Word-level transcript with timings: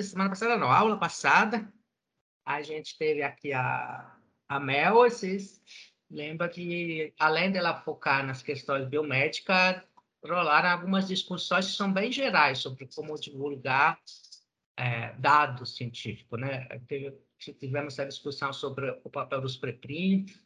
semana 0.00 0.30
passada 0.30 0.56
não, 0.56 0.70
aula 0.70 0.98
passada, 0.98 1.72
a 2.44 2.62
gente 2.62 2.96
teve 2.96 3.22
aqui 3.22 3.52
a, 3.52 4.16
a 4.48 4.60
Mel, 4.60 4.94
vocês 4.94 5.60
lembram 6.10 6.48
que, 6.48 7.12
além 7.18 7.50
dela 7.50 7.80
focar 7.82 8.24
nas 8.24 8.42
questões 8.42 8.86
biomédicas, 8.86 9.82
rolaram 10.24 10.70
algumas 10.70 11.08
discussões 11.08 11.66
que 11.66 11.72
são 11.72 11.92
bem 11.92 12.12
gerais 12.12 12.58
sobre 12.58 12.88
como 12.94 13.18
divulgar 13.18 14.00
é, 14.76 15.12
dados 15.14 15.76
científicos, 15.76 16.40
né? 16.40 16.68
Tivemos 17.38 17.94
essa 17.94 18.06
discussão 18.06 18.52
sobre 18.52 18.90
o 19.02 19.10
papel 19.10 19.40
dos 19.40 19.56
preprints, 19.56 20.40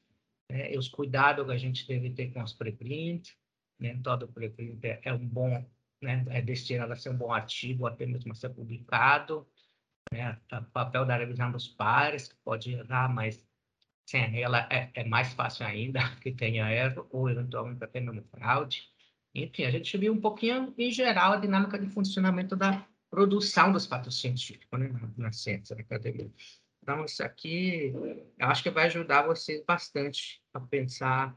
né? 0.51 0.73
e 0.73 0.78
os 0.78 0.89
cuidados 0.89 1.45
que 1.45 1.53
a 1.53 1.59
gente 1.59 1.87
deve 1.87 2.11
ter 2.11 2.33
com 2.33 2.42
os 2.42 2.53
preprints, 2.53 3.37
né? 3.78 3.98
Todo 4.03 4.28
preprint 4.28 4.84
é, 4.84 5.01
é 5.05 5.12
um 5.12 5.27
bom, 5.27 5.65
né? 6.06 6.24
É 6.30 6.41
destinado 6.41 6.92
a 6.92 6.96
ser 6.96 7.10
um 7.10 7.16
bom 7.16 7.33
artigo, 7.33 7.87
até 7.87 8.06
mesmo 8.06 8.33
a 8.33 8.34
ser 8.34 8.51
publicado, 8.51 9.47
né? 10.12 10.38
O 10.52 10.62
papel 10.70 11.05
da 11.05 11.16
revisão 11.16 11.51
dos 11.51 11.69
pares, 11.69 12.28
que 12.28 12.37
pode 12.45 12.73
errar, 12.73 13.12
mas 13.12 13.45
sem 14.09 14.41
ela 14.41 14.69
é, 14.70 14.91
é 14.95 15.05
mais 15.05 15.33
fácil 15.34 15.66
ainda 15.66 16.00
que 16.23 16.33
tenha 16.33 16.70
erro, 16.73 17.06
ou 17.11 17.28
eventualmente 17.28 17.83
até 17.83 18.00
mesmo 18.00 18.23
fraude. 18.30 18.88
Enfim, 19.34 19.64
a 19.64 19.70
gente 19.70 19.98
viu 19.98 20.12
um 20.14 20.20
pouquinho, 20.20 20.73
em 20.78 20.91
geral, 20.91 21.33
a 21.33 21.37
dinâmica 21.37 21.78
de 21.78 21.88
funcionamento 21.88 22.56
da 22.56 22.86
produção 23.11 23.70
dos 23.73 23.84
fatos 23.84 24.19
científicos 24.20 24.78
né, 24.78 24.88
na, 25.16 25.33
ciência, 25.33 25.77
na 25.77 25.83
academia. 25.83 26.33
Então, 26.83 27.05
isso 27.05 27.22
aqui, 27.22 27.92
eu 28.38 28.47
acho 28.47 28.62
que 28.62 28.70
vai 28.70 28.86
ajudar 28.86 29.27
vocês 29.27 29.62
bastante 29.66 30.41
a 30.55 30.61
pensar 30.61 31.36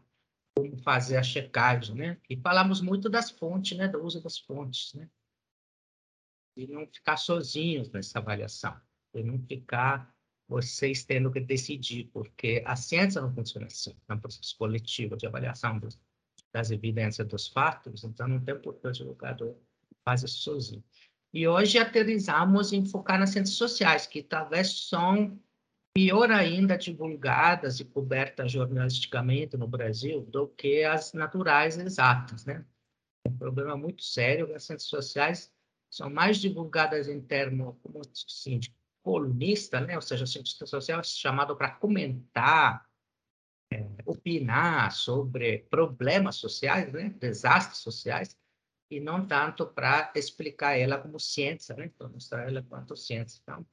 fazer 0.83 1.17
a 1.17 1.23
checagem, 1.23 1.95
né? 1.95 2.17
E 2.29 2.37
falamos 2.37 2.81
muito 2.81 3.09
das 3.09 3.29
fontes, 3.29 3.77
né? 3.77 3.87
Do 3.87 4.03
uso 4.03 4.21
das 4.21 4.37
fontes, 4.39 4.93
né? 4.93 5.09
E 6.55 6.67
não 6.67 6.85
ficar 6.87 7.17
sozinhos 7.17 7.89
nessa 7.91 8.19
avaliação. 8.19 8.79
E 9.13 9.23
não 9.23 9.39
ficar 9.39 10.13
vocês 10.49 11.03
tendo 11.05 11.31
que 11.31 11.39
decidir, 11.39 12.09
porque 12.11 12.63
a 12.65 12.75
ciência 12.75 13.21
não 13.21 13.33
funciona 13.33 13.67
assim, 13.67 13.95
é 14.07 14.13
um 14.13 14.19
processo 14.19 14.57
coletivo 14.57 15.15
de 15.15 15.27
avaliação 15.27 15.77
dos, 15.77 15.99
das 16.51 16.71
evidências 16.71 17.27
dos 17.27 17.47
fatos, 17.47 18.03
então 18.03 18.27
não 18.27 18.43
tem 18.43 18.59
por 18.59 18.73
que 18.73 18.87
o 18.87 18.91
divulgador 18.91 19.55
faz 20.03 20.23
isso 20.23 20.39
sozinho. 20.39 20.83
E 21.31 21.47
hoje 21.47 21.77
aterrizamos 21.77 22.73
em 22.73 22.83
focar 22.83 23.19
nas 23.19 23.29
ciências 23.29 23.57
sociais, 23.57 24.07
que 24.07 24.23
talvez 24.23 24.87
são 24.87 25.39
pior 25.99 26.31
ainda 26.31 26.77
divulgadas 26.77 27.81
e 27.81 27.83
cobertas 27.83 28.53
jornalisticamente 28.53 29.57
no 29.57 29.67
Brasil 29.67 30.21
do 30.21 30.47
que 30.47 30.85
as 30.85 31.11
naturais 31.11 31.77
exatas, 31.77 32.45
né? 32.45 32.65
É 33.25 33.29
um 33.29 33.35
problema 33.35 33.75
muito 33.75 34.01
sério, 34.01 34.55
as 34.55 34.63
ciências 34.63 34.89
sociais 34.89 35.53
são 35.91 36.09
mais 36.09 36.37
divulgadas 36.37 37.09
em 37.09 37.19
termos, 37.19 37.75
como 37.83 37.99
assim, 37.99 38.59
de 38.59 38.73
colunista, 39.03 39.81
né? 39.81 39.97
Ou 39.97 40.01
seja, 40.01 40.23
a 40.23 40.27
cientista 40.27 40.65
social 40.65 41.01
é 41.01 41.03
chamado 41.03 41.53
para 41.57 41.71
comentar, 41.71 42.89
é, 43.73 43.85
opinar 44.05 44.93
sobre 44.93 45.67
problemas 45.69 46.37
sociais, 46.37 46.93
né? 46.93 47.09
Desastres 47.09 47.79
sociais, 47.79 48.37
e 48.89 49.01
não 49.01 49.27
tanto 49.27 49.67
para 49.67 50.13
explicar 50.15 50.77
ela 50.77 50.97
como 50.97 51.19
ciência, 51.19 51.75
né? 51.75 51.91
Para 51.97 52.07
mostrar 52.07 52.47
ela 52.47 52.63
quanto 52.63 52.95
ciência. 52.95 53.41
Então, 53.43 53.65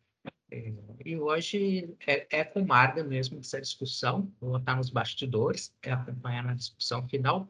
e 0.51 1.17
hoje 1.17 1.97
é, 2.07 2.39
é 2.39 2.45
com 2.45 2.65
Marga 2.65 3.03
mesmo 3.03 3.41
essa 3.41 3.61
discussão, 3.61 4.33
vou 4.41 4.57
estar 4.57 4.77
nos 4.77 4.91
bastidores, 4.91 5.75
é 5.83 5.93
acompanhar 5.93 6.45
na 6.45 6.55
discussão 6.55 7.07
final, 7.09 7.47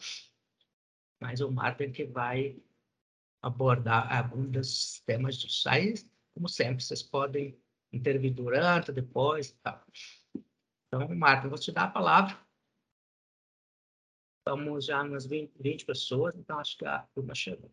mas 1.20 1.40
o 1.40 1.50
Marga 1.50 1.88
que 1.90 2.04
vai 2.04 2.56
abordar 3.42 4.14
alguns 4.16 4.50
dos 4.50 5.00
temas 5.00 5.36
de 5.36 5.52
saída, 5.52 6.00
como 6.34 6.48
sempre, 6.48 6.82
vocês 6.82 7.02
podem 7.02 7.58
intervir 7.92 8.34
durante, 8.34 8.92
depois 8.92 9.50
e 9.50 9.56
tal. 9.62 9.84
Então, 10.86 11.08
Marta, 11.16 11.48
vou 11.48 11.58
te 11.58 11.72
dar 11.72 11.84
a 11.84 11.90
palavra. 11.90 12.38
Estamos 14.38 14.86
já 14.86 15.02
nas 15.02 15.26
20, 15.26 15.52
20 15.58 15.84
pessoas, 15.84 16.36
então 16.36 16.58
acho 16.58 16.76
que 16.78 16.86
a 16.86 17.00
turma 17.14 17.34
chegou. 17.34 17.70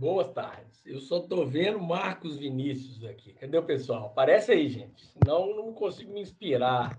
Boas 0.00 0.32
tardes. 0.32 0.80
Eu 0.86 0.98
só 0.98 1.18
estou 1.18 1.46
vendo 1.46 1.78
Marcos 1.78 2.38
Vinícius 2.38 3.04
aqui. 3.04 3.34
Cadê 3.34 3.58
o 3.58 3.62
pessoal? 3.62 4.06
Aparece 4.06 4.50
aí, 4.50 4.66
gente. 4.66 5.06
Senão 5.08 5.54
não 5.54 5.74
consigo 5.74 6.10
me 6.14 6.22
inspirar. 6.22 6.98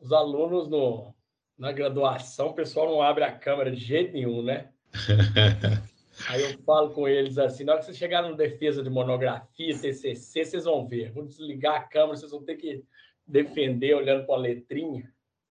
Os 0.00 0.12
alunos 0.12 0.68
no, 0.68 1.12
na 1.58 1.72
graduação, 1.72 2.50
o 2.50 2.54
pessoal 2.54 2.86
não 2.86 3.02
abre 3.02 3.24
a 3.24 3.32
câmera 3.32 3.72
de 3.72 3.80
jeito 3.84 4.12
nenhum, 4.12 4.44
né? 4.44 4.70
Aí 6.28 6.40
eu 6.40 6.56
falo 6.62 6.90
com 6.90 7.08
eles 7.08 7.36
assim: 7.36 7.64
na 7.64 7.72
hora 7.72 7.80
que 7.80 7.86
vocês 7.86 7.98
chegarem 7.98 8.30
no 8.30 8.36
defesa 8.36 8.80
de 8.80 8.88
monografia, 8.88 9.76
TCC, 9.76 10.44
vocês 10.44 10.64
vão 10.64 10.86
ver. 10.86 11.10
Vou 11.10 11.24
desligar 11.24 11.74
a 11.74 11.82
câmera, 11.82 12.16
vocês 12.16 12.30
vão 12.30 12.44
ter 12.44 12.54
que 12.54 12.84
defender 13.26 13.94
olhando 13.94 14.24
para 14.24 14.36
a 14.36 14.38
letrinha. 14.38 15.12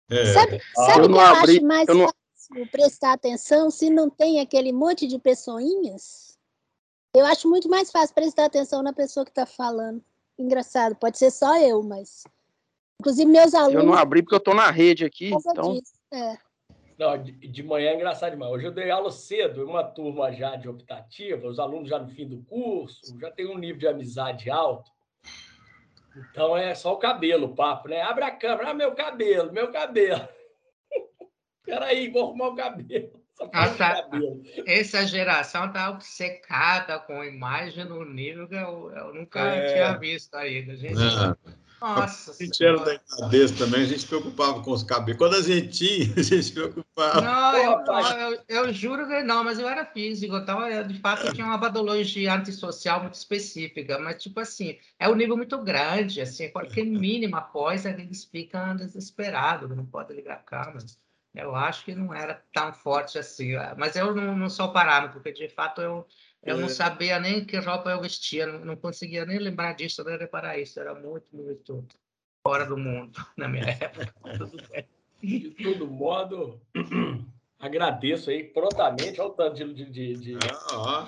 É. 0.09 0.25
Sabe, 0.25 0.61
sabe 0.73 1.05
o 1.05 1.09
que 1.09 1.15
eu 1.15 1.19
abri, 1.21 1.57
acho 1.57 1.65
mais 1.65 1.87
não... 1.87 2.09
prestar 2.71 3.13
atenção 3.13 3.69
se 3.69 3.89
não 3.89 4.09
tem 4.09 4.39
aquele 4.39 4.71
monte 4.71 5.07
de 5.07 5.19
pessoinhas? 5.19 6.37
Eu 7.15 7.25
acho 7.25 7.49
muito 7.49 7.69
mais 7.69 7.91
fácil 7.91 8.13
prestar 8.13 8.45
atenção 8.45 8.83
na 8.83 8.93
pessoa 8.93 9.25
que 9.25 9.31
está 9.31 9.45
falando. 9.45 10.03
Engraçado, 10.37 10.95
pode 10.95 11.17
ser 11.17 11.31
só 11.31 11.57
eu, 11.59 11.81
mas. 11.81 12.23
Inclusive, 12.99 13.29
meus 13.29 13.53
alunos. 13.53 13.75
Eu 13.75 13.85
não 13.85 13.93
abri 13.93 14.21
porque 14.21 14.35
eu 14.35 14.39
estou 14.39 14.53
na 14.53 14.69
rede 14.69 15.03
aqui. 15.05 15.31
Então... 15.33 15.73
Disso, 15.73 15.93
é. 16.11 16.37
Não, 16.97 17.21
de, 17.21 17.31
de, 17.31 17.63
manhã 17.63 17.91
é 17.91 17.95
engraçado 17.95 18.31
demais. 18.31 18.51
Hoje 18.51 18.65
eu 18.65 18.71
dei 18.71 18.89
aula 18.89 19.11
cedo, 19.11 19.63
uma 19.63 19.83
turma 19.83 20.31
já 20.31 20.55
de 20.55 20.67
optativa, 20.67 21.47
os 21.47 21.59
alunos 21.59 21.89
já 21.89 21.99
no 21.99 22.07
fim 22.09 22.27
do 22.27 22.41
curso, 22.43 23.17
já 23.19 23.29
tem 23.29 23.47
um 23.47 23.57
nível 23.57 23.77
de 23.77 23.87
amizade 23.87 24.49
alto. 24.49 24.91
Então 26.31 26.57
é 26.57 26.73
só 26.73 26.93
o 26.93 26.97
cabelo, 26.97 27.47
o 27.47 27.55
papo, 27.55 27.87
né? 27.87 28.01
Abre 28.01 28.23
a 28.23 28.31
câmera, 28.31 28.71
ah, 28.71 28.73
meu 28.73 28.95
cabelo, 28.95 29.53
meu 29.53 29.71
cabelo. 29.71 30.27
Peraí, 31.67 32.09
vou 32.09 32.23
arrumar 32.23 32.47
o 32.47 32.55
cabelo. 32.55 33.11
Tá. 33.51 34.01
cabelo. 34.01 34.41
Essa 34.66 35.05
geração 35.05 35.72
tá 35.72 35.91
obcecada 35.91 36.97
com 36.97 37.23
imagem 37.23 37.85
no 37.85 38.03
nível 38.03 38.47
que 38.47 38.55
eu, 38.55 38.91
eu 38.95 39.13
nunca 39.13 39.39
é. 39.41 39.73
tinha 39.73 39.97
visto 40.00 40.33
ainda. 40.33 40.75
Gente, 40.75 40.95
nossa. 41.79 42.31
A 42.31 42.44
gente 42.44 42.66
era 42.66 42.77
da 42.79 42.97
cabeça 42.97 43.56
também, 43.56 43.83
a 43.83 43.85
gente 43.85 44.00
se 44.00 44.07
preocupava 44.07 44.63
com 44.63 44.72
os 44.72 44.81
cabelos. 44.81 45.19
Quando 45.19 45.35
a 45.35 45.41
gente 45.41 45.67
tinha, 45.67 46.13
a 46.17 46.22
gente 46.23 46.44
se 46.44 46.51
preocupava. 46.51 47.22
Não, 47.22 47.57
eu, 47.57 47.85
eu, 48.17 48.44
eu, 48.47 48.73
juro 48.73 49.07
que 49.07 49.22
não, 49.22 49.44
mas 49.44 49.59
eu 49.59 49.69
era 49.69 49.85
físico, 49.85 50.35
então 50.35 50.67
eu, 50.67 50.88
de 50.88 51.00
fato 51.00 51.27
eu 51.27 51.33
tinha 51.33 51.45
uma 51.45 51.59
patologia 51.59 52.33
antissocial 52.33 53.01
muito 53.01 53.13
específica, 53.13 54.00
mas 54.00 54.22
tipo 54.22 54.39
assim, 54.39 54.77
é 55.00 55.07
um 55.07 55.16
nível 55.16 55.38
muito 55.38 55.57
grande, 55.59 56.19
assim, 56.19 56.50
qualquer 56.50 56.85
mínima 56.85 57.41
coisa 57.41 57.91
eles 57.91 58.25
ficam 58.25 58.75
desesperados, 58.75 59.69
não 59.69 59.85
pode 59.85 60.13
ligar 60.13 60.38
a 60.38 60.38
câmera. 60.38 60.85
Eu 61.37 61.55
acho 61.55 61.85
que 61.85 61.95
não 61.95 62.13
era 62.13 62.41
tão 62.53 62.73
forte 62.73 63.17
assim, 63.17 63.53
mas 63.77 63.95
eu 63.95 64.13
não, 64.15 64.35
não 64.35 64.49
sou 64.49 64.71
parâmetro, 64.71 65.21
porque 65.21 65.31
de 65.31 65.49
fato 65.49 65.81
eu 65.81 66.05
eu 66.43 66.57
não 66.57 66.67
é. 66.67 66.69
sabia 66.69 67.19
nem 67.19 67.43
que 67.43 67.57
roupa 67.57 67.89
eu 67.89 68.01
vestia, 68.01 68.45
não, 68.45 68.63
não 68.63 68.75
conseguia 68.77 69.25
nem 69.25 69.37
lembrar 69.37 69.73
disso, 69.73 70.03
nem 70.03 70.17
reparar 70.17 70.57
isso. 70.57 70.79
Era 70.79 70.95
muito, 70.95 71.35
muito 71.35 71.85
fora 72.41 72.65
do 72.65 72.77
mundo 72.77 73.19
na 73.35 73.49
minha 73.49 73.65
época. 73.67 74.13
De 75.21 75.49
todo 75.51 75.87
modo, 75.87 76.61
agradeço 77.59 78.29
aí 78.29 78.45
prontamente 78.45 79.19
ao 79.19 79.31
tanto 79.31 79.56
de. 79.56 79.85
de, 79.85 80.13
de... 80.13 80.38
Ah, 80.71 81.06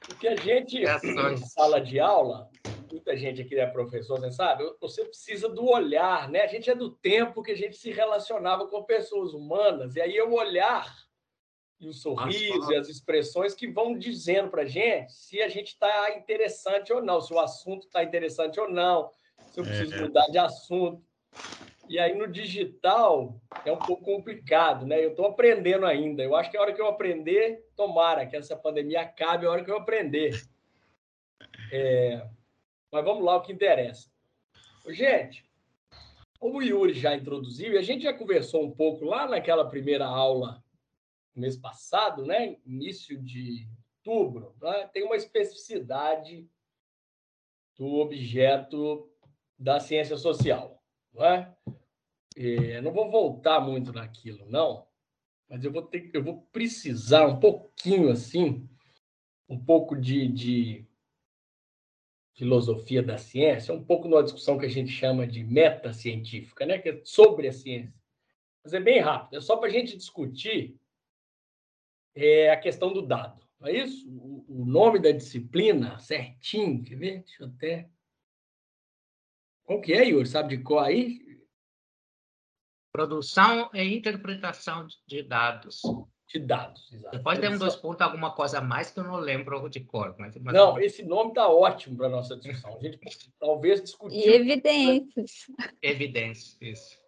Porque 0.00 0.28
a 0.28 0.36
gente, 0.36 0.78
em 0.78 1.36
sala 1.38 1.80
de 1.80 1.98
aula, 1.98 2.48
muita 2.90 3.16
gente 3.16 3.42
aqui 3.42 3.58
é 3.58 3.66
professor, 3.66 4.18
você 4.18 4.30
sabe, 4.30 4.64
você 4.80 5.04
precisa 5.04 5.48
do 5.48 5.68
olhar, 5.68 6.28
né? 6.28 6.42
A 6.42 6.46
gente 6.46 6.70
é 6.70 6.74
do 6.74 6.90
tempo 6.90 7.42
que 7.42 7.52
a 7.52 7.56
gente 7.56 7.76
se 7.76 7.90
relacionava 7.90 8.66
com 8.66 8.82
pessoas 8.84 9.32
humanas, 9.32 9.96
e 9.96 10.00
aí 10.00 10.20
o 10.20 10.34
olhar 10.34 11.06
e 11.78 11.88
o 11.88 11.92
sorriso 11.92 12.72
e 12.72 12.76
as 12.76 12.88
expressões 12.88 13.54
que 13.54 13.68
vão 13.68 13.98
dizendo 13.98 14.48
para 14.48 14.62
a 14.62 14.66
gente 14.66 15.12
se 15.12 15.42
a 15.42 15.48
gente 15.48 15.68
está 15.68 16.16
interessante 16.16 16.92
ou 16.92 17.02
não, 17.02 17.20
se 17.20 17.32
o 17.32 17.38
assunto 17.38 17.86
está 17.86 18.02
interessante 18.02 18.58
ou 18.58 18.68
não, 18.70 19.10
se 19.50 19.60
eu 19.60 19.64
preciso 19.64 19.94
é. 19.94 20.00
mudar 20.00 20.26
de 20.26 20.38
assunto. 20.38 21.04
E 21.88 21.98
aí 21.98 22.16
no 22.16 22.26
digital 22.26 23.40
é 23.64 23.70
um 23.70 23.78
pouco 23.78 24.04
complicado, 24.04 24.86
né? 24.86 25.04
Eu 25.04 25.10
estou 25.10 25.26
aprendendo 25.26 25.86
ainda. 25.86 26.22
Eu 26.22 26.34
acho 26.34 26.50
que 26.50 26.56
a 26.56 26.60
hora 26.60 26.72
que 26.72 26.80
eu 26.80 26.88
aprender, 26.88 27.64
tomara 27.76 28.26
que 28.26 28.36
essa 28.36 28.56
pandemia 28.56 29.02
acabe, 29.02 29.46
a 29.46 29.50
hora 29.50 29.64
que 29.64 29.70
eu 29.70 29.76
aprender. 29.76 30.42
É... 31.72 32.26
Mas 32.90 33.04
vamos 33.04 33.24
lá, 33.24 33.36
o 33.36 33.42
que 33.42 33.52
interessa. 33.52 34.10
Gente, 34.88 35.44
como 36.38 36.58
o 36.58 36.62
Yuri 36.62 36.94
já 36.94 37.14
introduziu, 37.14 37.72
e 37.72 37.78
a 37.78 37.82
gente 37.82 38.04
já 38.04 38.12
conversou 38.12 38.64
um 38.64 38.70
pouco 38.70 39.04
lá 39.04 39.26
naquela 39.28 39.68
primeira 39.68 40.06
aula 40.06 40.62
mês 41.34 41.56
passado, 41.56 42.24
né, 42.24 42.56
início 42.64 43.20
de 43.22 43.68
outubro, 44.06 44.54
né, 44.60 44.88
tem 44.92 45.04
uma 45.04 45.16
especificidade 45.16 46.48
do 47.76 47.96
objeto 47.96 49.10
da 49.58 49.80
ciência 49.80 50.16
social. 50.16 50.82
Não, 51.12 51.24
é? 51.24 51.54
É, 52.36 52.80
não 52.80 52.92
vou 52.92 53.10
voltar 53.10 53.60
muito 53.60 53.92
naquilo, 53.92 54.46
não, 54.48 54.86
mas 55.48 55.64
eu 55.64 55.72
vou 55.72 55.82
ter, 55.82 56.10
eu 56.12 56.22
vou 56.22 56.42
precisar 56.52 57.26
um 57.26 57.40
pouquinho 57.40 58.10
assim, 58.10 58.68
um 59.48 59.58
pouco 59.58 59.96
de, 59.96 60.28
de 60.28 60.86
filosofia 62.36 63.02
da 63.02 63.16
ciência, 63.16 63.74
um 63.74 63.82
pouco 63.82 64.06
numa 64.06 64.22
discussão 64.22 64.58
que 64.58 64.66
a 64.66 64.70
gente 64.70 64.90
chama 64.90 65.26
de 65.26 65.42
meta 65.42 65.92
científica, 65.92 66.66
né? 66.66 66.78
que 66.78 66.90
é 66.90 67.00
sobre 67.02 67.48
a 67.48 67.52
ciência. 67.52 67.94
Mas 68.62 68.74
é 68.74 68.80
bem 68.80 69.00
rápido, 69.00 69.38
é 69.38 69.40
só 69.40 69.56
para 69.56 69.68
a 69.68 69.72
gente 69.72 69.96
discutir 69.96 70.78
é, 72.14 72.50
a 72.50 72.56
questão 72.58 72.92
do 72.92 73.00
dado. 73.00 73.42
Não 73.58 73.68
é 73.68 73.72
isso? 73.72 74.06
O, 74.10 74.44
o 74.48 74.66
nome 74.66 74.98
da 74.98 75.10
disciplina, 75.10 75.98
certinho, 75.98 76.84
quer 76.84 76.96
ver? 76.96 77.22
Deixa 77.22 77.42
eu 77.42 77.48
até. 77.48 77.88
Qual 79.64 79.80
que 79.80 79.94
é, 79.94 80.04
Yuri? 80.04 80.28
Sabe 80.28 80.56
de 80.56 80.62
qual 80.62 80.84
aí? 80.84 81.40
Produção 82.92 83.70
e 83.72 83.82
interpretação 83.82 84.86
de 85.06 85.22
dados 85.22 85.80
de 86.26 86.40
dados. 86.40 86.92
Exato. 86.92 87.16
Depois 87.16 87.38
temos 87.38 87.58
dois 87.58 87.76
pontos, 87.76 88.00
alguma 88.02 88.32
coisa 88.34 88.58
a 88.58 88.60
mais 88.60 88.90
que 88.90 88.98
eu 88.98 89.04
não 89.04 89.16
lembro 89.16 89.68
de 89.68 89.80
cor. 89.80 90.14
Mas, 90.18 90.36
mas... 90.36 90.54
Não, 90.54 90.78
esse 90.78 91.02
nome 91.04 91.30
está 91.30 91.48
ótimo 91.48 91.96
para 91.96 92.06
a 92.06 92.10
nossa 92.10 92.36
discussão. 92.36 92.76
A 92.76 92.80
gente 92.80 92.98
talvez 93.38 93.82
discutir. 93.82 94.16
E 94.16 94.28
evidências. 94.28 95.46
Evidências, 95.80 96.58
isso. 96.60 96.98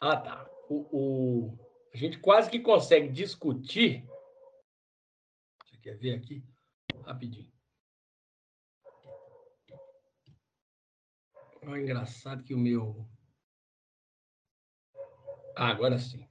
Ah, 0.00 0.16
tá. 0.16 0.50
O, 0.68 0.86
o, 0.92 1.58
a 1.92 1.96
gente 1.96 2.18
quase 2.18 2.50
que 2.50 2.60
consegue 2.60 3.08
discutir. 3.08 4.06
Você 5.64 5.76
quer 5.78 5.96
ver 5.96 6.14
aqui? 6.14 6.44
Rapidinho. 7.04 7.50
É 11.62 11.78
engraçado 11.78 12.42
que 12.42 12.54
o 12.54 12.58
meu. 12.58 13.06
Ah, 15.54 15.68
agora 15.68 15.98
sim 15.98 16.26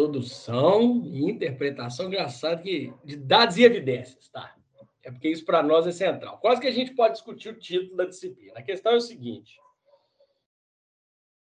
produção 0.00 1.02
e 1.04 1.24
interpretação, 1.24 2.06
engraçado 2.06 2.62
que 2.62 2.90
de 3.04 3.16
dados 3.16 3.58
e 3.58 3.64
evidências, 3.64 4.30
tá? 4.30 4.56
É 5.02 5.10
porque 5.10 5.28
isso 5.28 5.44
para 5.44 5.62
nós 5.62 5.86
é 5.86 5.92
central. 5.92 6.38
Quase 6.38 6.60
que 6.60 6.66
a 6.66 6.72
gente 6.72 6.94
pode 6.94 7.14
discutir 7.14 7.50
o 7.50 7.58
título 7.58 7.96
da 7.96 8.06
disciplina. 8.06 8.54
A 8.58 8.62
questão 8.62 8.92
é 8.92 8.96
o 8.96 9.00
seguinte: 9.00 9.58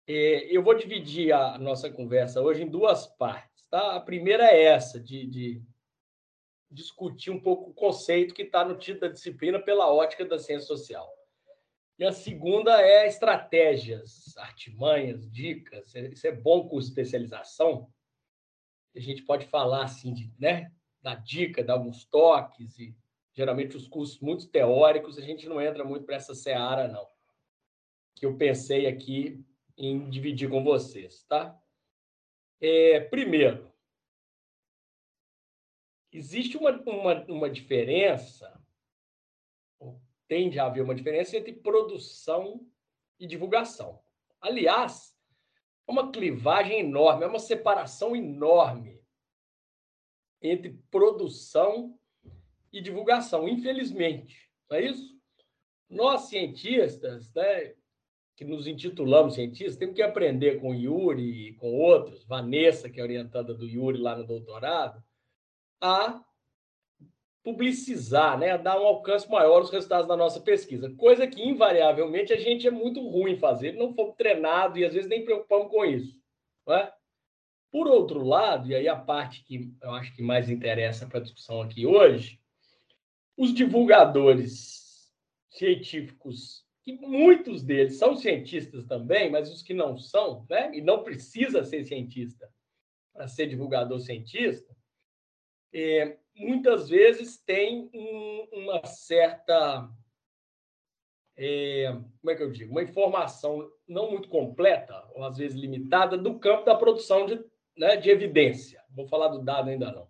é, 0.08 0.46
eu 0.56 0.62
vou 0.62 0.76
dividir 0.76 1.32
a 1.34 1.58
nossa 1.58 1.90
conversa 1.90 2.42
hoje 2.42 2.62
em 2.62 2.70
duas 2.70 3.08
partes, 3.08 3.68
tá? 3.68 3.96
A 3.96 4.00
primeira 4.00 4.46
é 4.46 4.64
essa 4.64 5.00
de, 5.00 5.26
de 5.26 5.62
discutir 6.70 7.32
um 7.32 7.40
pouco 7.40 7.72
o 7.72 7.74
conceito 7.74 8.34
que 8.34 8.44
está 8.44 8.64
no 8.64 8.76
título 8.78 9.02
da 9.02 9.14
disciplina 9.14 9.60
pela 9.60 9.92
ótica 9.92 10.24
da 10.24 10.38
ciência 10.38 10.68
social. 10.68 11.12
E 11.98 12.04
a 12.04 12.12
segunda 12.12 12.80
é 12.82 13.08
estratégias, 13.08 14.38
artimanhas, 14.38 15.32
dicas. 15.32 15.96
Isso 15.96 16.28
é 16.28 16.32
bom 16.32 16.68
com 16.68 16.78
especialização, 16.78 17.90
a 18.96 19.00
gente 19.00 19.24
pode 19.24 19.46
falar 19.48 19.84
assim 19.84 20.14
de, 20.14 20.34
né, 20.40 20.72
da 21.02 21.16
dica, 21.16 21.64
dar 21.64 21.74
alguns 21.74 22.06
toques 22.06 22.80
e 22.80 22.96
geralmente 23.34 23.76
os 23.76 23.88
cursos 23.88 24.20
muito 24.20 24.48
teóricos, 24.48 25.18
a 25.18 25.22
gente 25.22 25.48
não 25.48 25.62
entra 25.62 25.84
muito 25.84 26.06
para 26.06 26.16
essa 26.16 26.34
seara 26.34 26.88
não. 26.88 27.08
Que 28.16 28.26
eu 28.26 28.38
pensei 28.38 28.88
aqui 28.88 29.46
em 29.78 30.10
dividir 30.10 30.50
com 30.50 30.64
vocês, 30.64 31.24
tá? 31.24 31.62
É, 32.62 33.02
primeiro, 33.02 33.72
existe 36.12 36.58
uma, 36.58 36.72
uma, 36.72 37.26
uma 37.26 37.50
diferença, 37.50 38.58
tende 40.28 40.58
a 40.58 40.66
haver 40.66 40.82
uma 40.82 40.96
diferença 40.96 41.38
entre 41.38 41.54
produção 41.54 42.66
e 43.20 43.28
divulgação. 43.28 44.02
Aliás, 44.42 45.15
é 45.88 45.92
uma 45.92 46.12
clivagem 46.12 46.80
enorme, 46.80 47.24
é 47.24 47.28
uma 47.28 47.40
separação 47.40 48.16
enorme 48.16 49.02
entre 50.42 50.80
produção 50.92 51.98
e 52.72 52.82
divulgação, 52.82 53.48
infelizmente. 53.48 54.50
Não 54.70 54.78
é 54.78 54.86
isso? 54.86 55.16
Nós, 55.90 56.22
cientistas, 56.24 57.32
né, 57.34 57.76
que 58.36 58.44
nos 58.44 58.68
intitulamos 58.68 59.36
cientistas, 59.36 59.78
temos 59.78 59.96
que 59.96 60.02
aprender 60.02 60.60
com 60.60 60.76
Yuri 60.76 61.50
e 61.50 61.54
com 61.54 61.72
outros, 61.74 62.26
Vanessa, 62.26 62.90
que 62.90 63.00
é 63.00 63.04
orientada 63.04 63.54
do 63.54 63.66
Yuri 63.66 63.98
lá 63.98 64.16
no 64.16 64.26
doutorado, 64.26 65.02
a 65.80 66.24
publicizar, 67.46 68.40
né, 68.40 68.58
dar 68.58 68.82
um 68.82 68.88
alcance 68.88 69.30
maior 69.30 69.58
aos 69.58 69.70
resultados 69.70 70.08
da 70.08 70.18
nossa 70.18 70.42
pesquisa, 70.42 70.90
coisa 70.96 71.28
que 71.28 71.48
invariavelmente 71.48 72.34
a 72.34 72.38
gente 72.38 72.68
é 72.68 72.72
muito 72.72 73.08
ruim 73.08 73.38
fazer, 73.38 73.74
não 73.74 73.94
fomos 73.94 74.16
treinados 74.16 74.80
e 74.80 74.84
às 74.84 74.96
vezes 74.96 75.08
nem 75.08 75.24
preocupamos 75.24 75.70
com 75.70 75.86
isso. 75.86 76.20
Não 76.66 76.76
é? 76.76 76.92
Por 77.72 77.88
outro 77.88 78.24
lado, 78.24 78.68
e 78.68 78.74
aí 78.74 78.88
a 78.88 78.96
parte 78.96 79.44
que 79.44 79.72
eu 79.80 79.92
acho 79.92 80.16
que 80.16 80.24
mais 80.24 80.50
interessa 80.50 81.06
para 81.06 81.20
a 81.20 81.22
discussão 81.22 81.62
aqui 81.62 81.86
hoje, 81.86 82.42
os 83.38 83.54
divulgadores 83.54 85.14
científicos, 85.52 86.66
que 86.84 86.94
muitos 86.94 87.62
deles 87.62 87.98
são 87.98 88.16
cientistas 88.16 88.86
também, 88.86 89.30
mas 89.30 89.52
os 89.52 89.62
que 89.62 89.74
não 89.74 90.00
são, 90.00 90.48
né, 90.50 90.76
e 90.76 90.82
não 90.82 91.04
precisa 91.04 91.64
ser 91.64 91.86
cientista 91.86 92.52
para 93.14 93.28
ser 93.28 93.46
divulgador 93.46 94.00
cientista, 94.00 94.76
é, 95.72 96.18
muitas 96.36 96.90
vezes 96.90 97.38
tem 97.38 97.90
um, 97.94 98.48
uma 98.52 98.86
certa. 98.86 99.90
É, 101.38 101.92
como 102.22 102.32
é 102.32 102.36
que 102.36 102.44
eu 102.44 102.52
digo? 102.52 102.72
Uma 102.72 102.84
informação 102.84 103.70
não 103.88 104.12
muito 104.12 104.30
completa, 104.30 105.06
ou 105.14 105.24
às 105.24 105.38
vezes 105.38 105.58
limitada, 105.58 106.18
do 106.18 106.40
campo 106.40 106.66
da 106.66 106.76
produção 106.76 107.26
de, 107.26 107.44
né, 107.78 107.98
de 107.98 108.10
evidência. 108.10 108.84
Vou 108.90 109.08
falar 109.08 109.28
do 109.28 109.44
dado 109.44 109.70
ainda 109.70 109.92
não. 109.92 110.08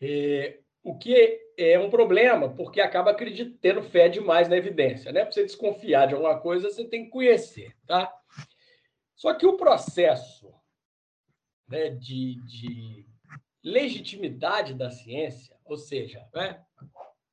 É, 0.00 0.60
o 0.82 0.96
que 0.96 1.40
é 1.56 1.78
um 1.78 1.88
problema, 1.88 2.54
porque 2.54 2.80
acaba 2.80 3.10
acreditando, 3.10 3.82
fé 3.82 4.08
demais 4.08 4.48
na 4.48 4.56
evidência. 4.56 5.12
Né? 5.12 5.22
Para 5.22 5.32
você 5.32 5.42
desconfiar 5.42 6.06
de 6.06 6.14
alguma 6.14 6.38
coisa, 6.40 6.68
você 6.68 6.84
tem 6.84 7.04
que 7.04 7.10
conhecer. 7.10 7.74
Tá? 7.86 8.12
Só 9.14 9.34
que 9.34 9.46
o 9.46 9.56
processo 9.56 10.52
né, 11.68 11.90
de, 11.90 12.40
de 12.46 13.06
legitimidade 13.64 14.74
da 14.74 14.90
ciência, 14.90 15.56
ou 15.64 15.78
seja, 15.78 16.22
né, 16.34 16.62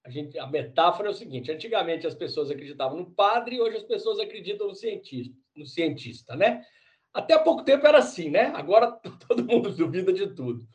a, 0.03 0.09
gente, 0.09 0.39
a 0.39 0.47
metáfora 0.47 1.09
é 1.09 1.11
o 1.11 1.15
seguinte: 1.15 1.51
antigamente 1.51 2.07
as 2.07 2.15
pessoas 2.15 2.49
acreditavam 2.49 2.97
no 2.97 3.11
padre, 3.11 3.59
hoje 3.59 3.77
as 3.77 3.83
pessoas 3.83 4.19
acreditam 4.19 4.67
no 4.67 4.75
cientista, 4.75 5.35
no 5.55 5.65
cientista, 5.65 6.35
né? 6.35 6.65
Até 7.13 7.33
há 7.33 7.39
pouco 7.39 7.63
tempo 7.63 7.85
era 7.85 7.97
assim, 7.97 8.29
né? 8.29 8.45
Agora 8.55 8.91
todo 9.27 9.45
mundo 9.45 9.75
duvida 9.75 10.13
de 10.13 10.33
tudo. 10.33 10.65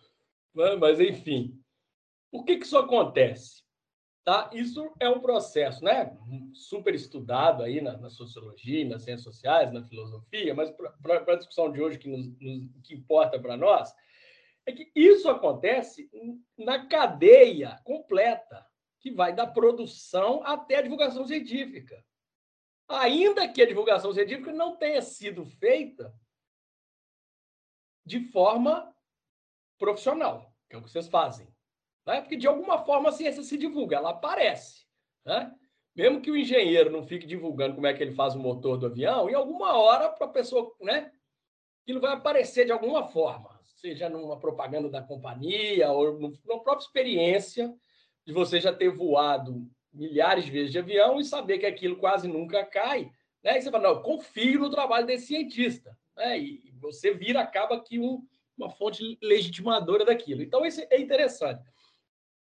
Né? 0.55 0.77
Mas, 0.77 1.01
enfim, 1.01 1.59
por 2.31 2.45
que, 2.45 2.59
que 2.59 2.67
isso 2.67 2.77
acontece? 2.77 3.65
Tá? 4.23 4.51
Isso 4.53 4.93
é 5.01 5.09
um 5.09 5.21
processo 5.21 5.83
né? 5.85 6.15
super 6.53 6.95
estudado 6.95 7.63
aí 7.63 7.81
na, 7.81 7.97
na 7.97 8.11
sociologia, 8.11 8.87
nas 8.87 9.03
ciências 9.03 9.23
sociais, 9.23 9.73
na 9.73 9.85
filosofia, 9.85 10.53
mas 10.53 10.71
para 11.01 11.33
a 11.33 11.37
discussão 11.37 11.71
de 11.73 11.81
hoje 11.81 11.99
que, 11.99 12.09
nos, 12.09 12.27
nos 12.41 12.69
que 12.83 12.95
importa 12.95 13.39
para 13.39 13.57
nós, 13.57 13.95
é 14.67 14.73
que 14.73 14.91
isso 14.95 15.29
acontece 15.29 16.11
na 16.59 16.87
cadeia 16.87 17.81
completa, 17.85 18.67
que 19.01 19.13
vai 19.13 19.33
da 19.33 19.47
produção 19.47 20.43
até 20.45 20.77
a 20.77 20.83
divulgação 20.83 21.25
científica. 21.25 22.05
Ainda 22.89 23.49
que 23.49 23.63
a 23.63 23.67
divulgação 23.67 24.13
científica 24.13 24.53
não 24.53 24.77
tenha 24.77 25.01
sido 25.01 25.47
feita 25.47 26.13
de 28.05 28.21
forma 28.31 28.93
profissional, 29.79 30.53
que 30.69 30.75
é 30.75 30.79
o 30.79 30.83
que 30.83 30.91
vocês 30.91 31.07
fazem. 31.09 31.47
Né? 32.05 32.21
Porque, 32.21 32.37
de 32.37 32.49
alguma 32.49 32.85
forma, 32.85 33.09
a 33.09 33.13
ciência 33.13 33.43
se 33.43 33.57
divulga, 33.57 33.97
ela 33.97 34.11
aparece. 34.11 34.85
Né? 35.25 35.53
Mesmo 35.95 36.21
que 36.21 36.31
o 36.31 36.37
engenheiro 36.37 36.91
não 36.91 37.07
fique 37.07 37.27
divulgando 37.27 37.77
como 37.77 37.87
é 37.87 37.95
que 37.95 38.03
ele 38.03 38.15
faz 38.15 38.35
o 38.35 38.41
motor 38.41 38.77
do 38.77 38.87
avião, 38.87 39.31
em 39.31 39.35
alguma 39.35 39.77
hora, 39.77 40.09
para 40.11 40.27
a 40.27 40.31
pessoa, 40.31 40.75
né, 40.81 41.13
aquilo 41.83 42.01
vai 42.01 42.13
aparecer 42.13 42.67
de 42.67 42.73
alguma 42.73 43.09
forma 43.09 43.56
seja 43.77 44.09
numa 44.09 44.39
propaganda 44.39 44.89
da 44.89 45.03
companhia 45.03 45.91
ou 45.91 46.19
numa 46.19 46.63
própria 46.63 46.85
experiência 46.85 47.75
de 48.25 48.33
você 48.33 48.61
já 48.61 48.73
ter 48.73 48.91
voado 48.91 49.69
milhares 49.93 50.45
de 50.45 50.51
vezes 50.51 50.73
de 50.73 50.79
avião 50.79 51.19
e 51.19 51.25
saber 51.25 51.59
que 51.59 51.67
aquilo 51.67 51.97
quase 51.97 52.29
nunca 52.29 52.65
cai, 52.65 53.11
né? 53.43 53.59
E 53.59 53.63
você 53.63 53.71
fala, 53.71 53.95
não, 53.95 54.03
confio 54.03 54.61
no 54.61 54.71
trabalho 54.71 55.07
desse 55.07 55.29
cientista, 55.29 55.97
né? 56.17 56.39
E 56.39 56.73
você 56.81 57.15
vira, 57.15 57.41
acaba 57.41 57.77
aqui 57.77 57.99
um, 57.99 58.27
uma 58.57 58.71
fonte 58.71 59.19
legitimadora 59.23 60.05
daquilo. 60.05 60.43
Então, 60.43 60.67
isso 60.67 60.83
é 60.91 61.01
interessante, 61.01 61.63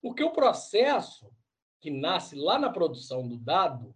porque 0.01 0.23
o 0.23 0.31
processo 0.31 1.31
que 1.79 1.91
nasce 1.91 2.35
lá 2.35 2.57
na 2.57 2.69
produção 2.69 3.27
do 3.27 3.37
dado 3.37 3.95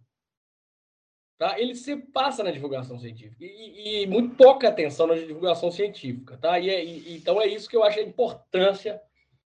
tá? 1.40 1.58
ele 1.58 1.74
se 1.74 1.96
passa 1.96 2.44
na 2.44 2.50
divulgação 2.50 2.98
científica 2.98 3.42
e, 3.42 4.02
e 4.02 4.06
muito 4.06 4.36
pouca 4.36 4.68
atenção 4.68 5.06
na 5.06 5.14
divulgação 5.14 5.70
científica. 5.70 6.36
Tá? 6.36 6.60
E, 6.60 6.68
é, 6.68 6.84
e, 6.84 7.16
então 7.16 7.40
é 7.40 7.46
isso 7.46 7.66
que 7.66 7.74
eu 7.74 7.82
acho 7.82 7.98
a 7.98 8.02
importância 8.02 9.00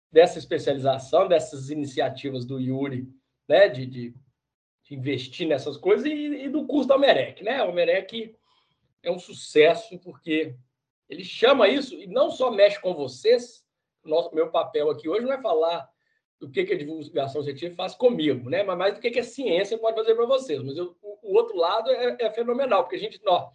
dessa 0.10 0.40
especialização, 0.40 1.28
dessas 1.28 1.70
iniciativas 1.70 2.46
do 2.46 2.58
Yuri, 2.58 3.06
né? 3.50 3.68
de, 3.68 3.86
de, 3.86 4.16
de 4.86 4.96
investir 4.96 5.46
nessas 5.46 5.75
coisas 5.75 6.06
e, 6.06 6.46
e, 6.46 6.48
do 6.48 6.66
curso 6.66 6.88
da 6.88 6.96
Omerec. 6.96 7.44
Né? 7.44 7.58
A 7.58 7.66
Omerec 7.66 8.34
é 9.04 9.12
um 9.12 9.20
sucesso, 9.20 10.00
porque 10.00 10.56
ele 11.10 11.25
chama 11.25 11.68
isso 11.68 11.96
e 11.96 12.08
não 12.08 12.32
só 12.32 12.50
mexe 12.50 12.80
com 12.80 12.94
vocês. 12.94 13.62
Nosso, 14.06 14.34
meu 14.34 14.50
papel 14.50 14.90
aqui 14.90 15.10
hoje 15.10 15.25
não 15.25 15.34
é 15.34 15.42
falar 15.42 15.90
do 16.40 16.50
que, 16.50 16.63
que 16.63 16.74
a 16.74 16.78
divulgação 16.78 17.44
científica 17.44 17.75
faz 17.75 17.94
comigo, 17.94 18.50
né? 18.50 18.63
mas 18.63 18.78
mais 18.78 18.94
do 18.94 19.02
que, 19.02 19.12
que 19.12 19.20
a 19.20 19.24
ciência 19.24 19.78
pode 19.78 19.98
fazer 19.98 20.16
para 20.16 20.25
vocês. 20.25 20.63
Mas 20.63 20.78
eu, 20.78 20.96
o, 21.24 21.36
outro 21.36 21.58
lado 21.58 21.89
é, 21.89 22.18
é, 22.20 22.32
fenomenal, 22.32 22.84
porque 22.84 22.96
a 22.96 23.00
gente, 23.00 23.22
ó, 23.25 23.51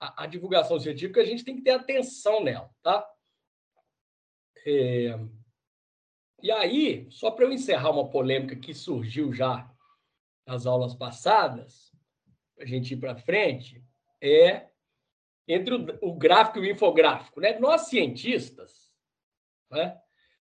a, 0.00 0.24
a, 0.24 0.26
divulgação 0.26 0.78
científica, 0.80 1.20
a 1.20 1.24
gente 1.24 1.44
tem 1.44 1.56
que 1.56 1.62
ter 1.62 1.70
atenção 1.70 2.42
nela. 2.42 2.70
Tá? 2.82 3.08
É... 4.66 5.18
E 6.42 6.52
aí, 6.52 7.10
só 7.10 7.30
para 7.30 7.44
eu 7.44 7.52
encerrar 7.52 7.90
uma 7.90 8.08
polêmica 8.08 8.54
que 8.54 8.72
surgiu 8.72 9.32
já 9.32 9.68
nas 10.46 10.66
aulas 10.66 10.94
passadas, 10.94 11.92
para 12.54 12.64
a 12.64 12.68
gente 12.68 12.94
ir 12.94 12.96
para 12.96 13.16
frente, 13.16 13.84
é 14.20 14.68
entre 15.46 15.74
o, 15.74 15.98
o, 16.02 16.14
gráfico 16.14 16.58
e 16.58 16.62
o 16.62 16.72
infográfico. 16.72 17.40
Né? 17.40 17.58
Nós, 17.58 17.82
cientistas, 17.88 18.92
né, 19.70 19.98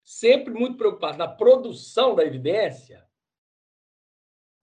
sempre 0.04 0.54
muito 0.54 0.78
preocupados 0.78 1.18
na 1.18 1.28
produção 1.28 2.16
da 2.16 2.24
evidência, 2.24 3.05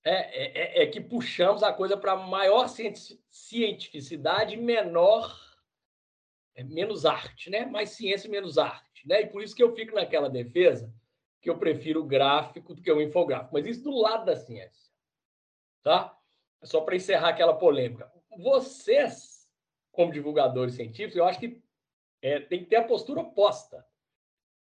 é, 0.05 0.81
é, 0.81 0.83
é 0.83 0.87
que 0.87 1.01
puxamos 1.01 1.63
a 1.63 1.73
coisa 1.73 1.97
para 1.97 2.17
maior 2.17 2.69
cientificidade 3.31 4.57
menor, 4.57 5.39
é, 6.55 6.65
menos 6.65 7.07
arte, 7.07 7.51
né? 7.51 7.65
mais 7.65 7.91
ciência 7.91 8.29
menos 8.29 8.59
arte. 8.59 9.07
Né? 9.07 9.23
E 9.23 9.27
por 9.27 9.43
isso 9.43 9.55
que 9.55 9.63
eu 9.63 9.75
fico 9.75 9.95
naquela 9.95 10.29
defesa 10.29 10.93
que 11.41 11.51
eu 11.51 11.59
prefiro 11.59 12.01
o 12.01 12.07
gráfico 12.07 12.75
do 12.75 12.83
que 12.83 12.91
o 12.91 13.03
infográfico. 13.03 13.55
Mas 13.55 13.67
isso 13.67 13.83
do 13.83 13.97
lado 13.97 14.25
da 14.25 14.37
ciência. 14.37 14.93
Tá? 15.83 16.17
Só 16.63 16.81
para 16.81 16.97
encerrar 16.97 17.31
aquela 17.31 17.55
polêmica. 17.55 18.11
Vocês, 18.39 19.51
como 19.91 20.13
divulgadores 20.13 20.75
científicos, 20.75 21.17
eu 21.17 21.25
acho 21.25 21.41
que 21.41 21.61
é, 22.21 22.39
tem 22.39 22.61
que 22.61 22.67
ter 22.67 22.77
a 22.77 22.85
postura 22.85 23.21
oposta. 23.21 23.85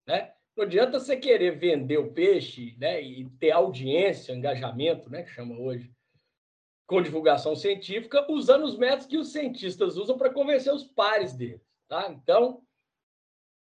Né? 0.07 0.33
Não 0.61 0.67
adianta 0.67 1.01
você 1.01 1.17
querer 1.17 1.59
vender 1.59 1.97
o 1.97 2.13
peixe 2.13 2.77
né, 2.77 3.01
e 3.01 3.27
ter 3.39 3.51
audiência, 3.51 4.35
engajamento, 4.35 5.09
né, 5.09 5.23
que 5.23 5.31
chama 5.31 5.59
hoje, 5.59 5.91
com 6.87 7.01
divulgação 7.01 7.57
científica, 7.57 8.31
usando 8.31 8.65
os 8.65 8.77
métodos 8.77 9.07
que 9.07 9.17
os 9.17 9.33
cientistas 9.33 9.97
usam 9.97 10.19
para 10.19 10.29
convencer 10.29 10.71
os 10.71 10.85
pares 10.85 11.33
deles. 11.33 11.67
Tá? 11.89 12.13
Então, 12.13 12.63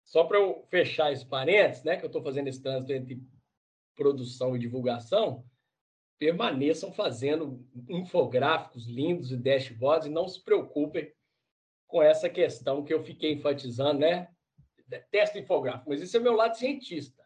só 0.02 0.24
para 0.24 0.38
eu 0.38 0.66
fechar 0.70 1.12
esse 1.12 1.26
parênteses, 1.26 1.84
né, 1.84 1.98
que 1.98 2.06
eu 2.06 2.08
estou 2.08 2.22
fazendo 2.22 2.48
esse 2.48 2.62
trânsito 2.62 2.90
entre 2.90 3.22
produção 3.94 4.56
e 4.56 4.58
divulgação, 4.58 5.44
permaneçam 6.18 6.90
fazendo 6.90 7.68
infográficos 7.86 8.86
lindos 8.86 9.30
e 9.30 9.36
dashboards 9.36 10.06
e 10.06 10.10
não 10.10 10.26
se 10.26 10.42
preocupem 10.42 11.12
com 11.86 12.02
essa 12.02 12.30
questão 12.30 12.82
que 12.82 12.94
eu 12.94 13.04
fiquei 13.04 13.34
enfatizando, 13.34 14.00
né? 14.00 14.34
Detesto 14.88 15.38
infográfico, 15.38 15.90
mas 15.90 16.00
isso 16.00 16.16
é 16.16 16.20
meu 16.20 16.34
lado 16.34 16.56
cientista. 16.56 17.22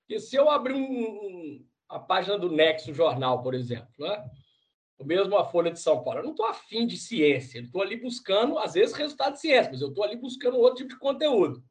Porque 0.00 0.20
se 0.20 0.36
eu 0.36 0.50
abrir 0.50 0.74
um, 0.74 1.64
a 1.88 1.98
página 1.98 2.36
do 2.36 2.50
Nexo 2.50 2.92
Jornal, 2.92 3.42
por 3.42 3.54
exemplo, 3.54 3.88
né? 3.98 4.30
o 4.98 5.04
mesmo 5.04 5.36
a 5.36 5.44
Folha 5.44 5.70
de 5.70 5.80
São 5.80 6.02
Paulo, 6.02 6.20
eu 6.20 6.24
não 6.24 6.32
estou 6.32 6.46
afim 6.46 6.86
de 6.86 6.96
ciência, 6.96 7.58
eu 7.58 7.64
estou 7.64 7.82
ali 7.82 7.96
buscando, 7.96 8.58
às 8.58 8.74
vezes, 8.74 8.94
resultado 8.94 9.34
de 9.34 9.40
ciência, 9.40 9.70
mas 9.70 9.80
eu 9.80 9.88
estou 9.88 10.04
ali 10.04 10.16
buscando 10.16 10.58
outro 10.58 10.78
tipo 10.78 10.90
de 10.90 10.98
conteúdo. 10.98 11.64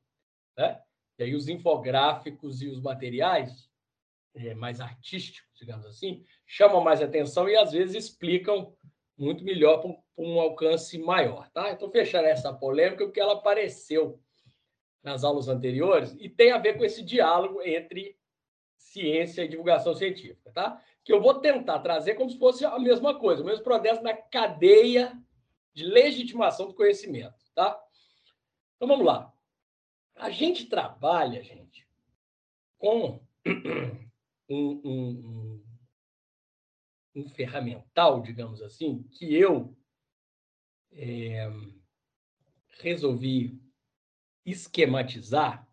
Né? 0.58 0.80
E 1.20 1.24
aí 1.24 1.36
os 1.36 1.48
infográficos 1.48 2.62
e 2.62 2.68
os 2.68 2.82
materiais 2.82 3.70
é, 4.36 4.54
mais 4.56 4.80
artísticos, 4.80 5.50
digamos 5.60 5.86
assim, 5.86 6.26
chamam 6.46 6.82
mais 6.82 7.02
atenção 7.02 7.48
e 7.48 7.56
às 7.56 7.72
vezes 7.72 7.96
explicam 7.96 8.76
muito 9.18 9.44
melhor 9.44 9.78
para 9.78 9.96
um, 10.18 10.40
alcance 10.40 10.98
maior. 10.98 11.50
Tá? 11.52 11.78
Fechando 11.92 12.28
essa 12.28 12.52
polêmica, 12.52 13.06
porque 13.06 13.20
ela 13.20 13.34
apareceu 13.34 14.20
nas 15.04 15.24
aulas 15.24 15.48
anteriores 15.48 16.16
e 16.20 16.30
tem 16.30 16.52
a 16.52 16.58
ver 16.58 16.78
com 16.78 16.86
esse 16.86 17.04
diálogo 17.04 17.62
entre 17.62 18.18
ciência 18.78 19.44
e 19.44 19.48
divulgação 19.48 19.94
científica, 19.94 20.52
tá? 20.52 20.82
Que 21.04 21.12
eu 21.12 21.22
vou 21.22 21.40
tentar 21.40 21.80
trazer 21.80 22.16
como 22.16 22.30
se 22.30 22.38
fosse 22.38 22.64
a 22.64 22.80
mesma 22.80 23.20
coisa, 23.20 23.42
o 23.42 23.46
mesmo 23.46 23.64
processo 23.64 24.02
na 24.02 24.16
cadeia 24.16 25.12
de 25.74 25.84
legitimação 25.84 26.68
do 26.68 26.74
conhecimento, 26.74 27.36
tá? 27.54 27.78
Então 28.76 28.88
vamos 28.88 29.06
lá. 29.06 29.34
A 30.16 30.30
gente 30.30 30.68
trabalha, 30.68 31.44
gente, 31.44 31.88
com 32.78 33.20
um, 34.50 34.82
um, 34.86 35.64
um 37.16 37.30
ferramental, 37.30 38.22
digamos 38.22 38.62
assim, 38.62 39.04
que 39.12 39.34
eu 39.36 39.76
é, 40.92 41.50
resolvi 42.80 43.63
esquematizar 44.46 45.68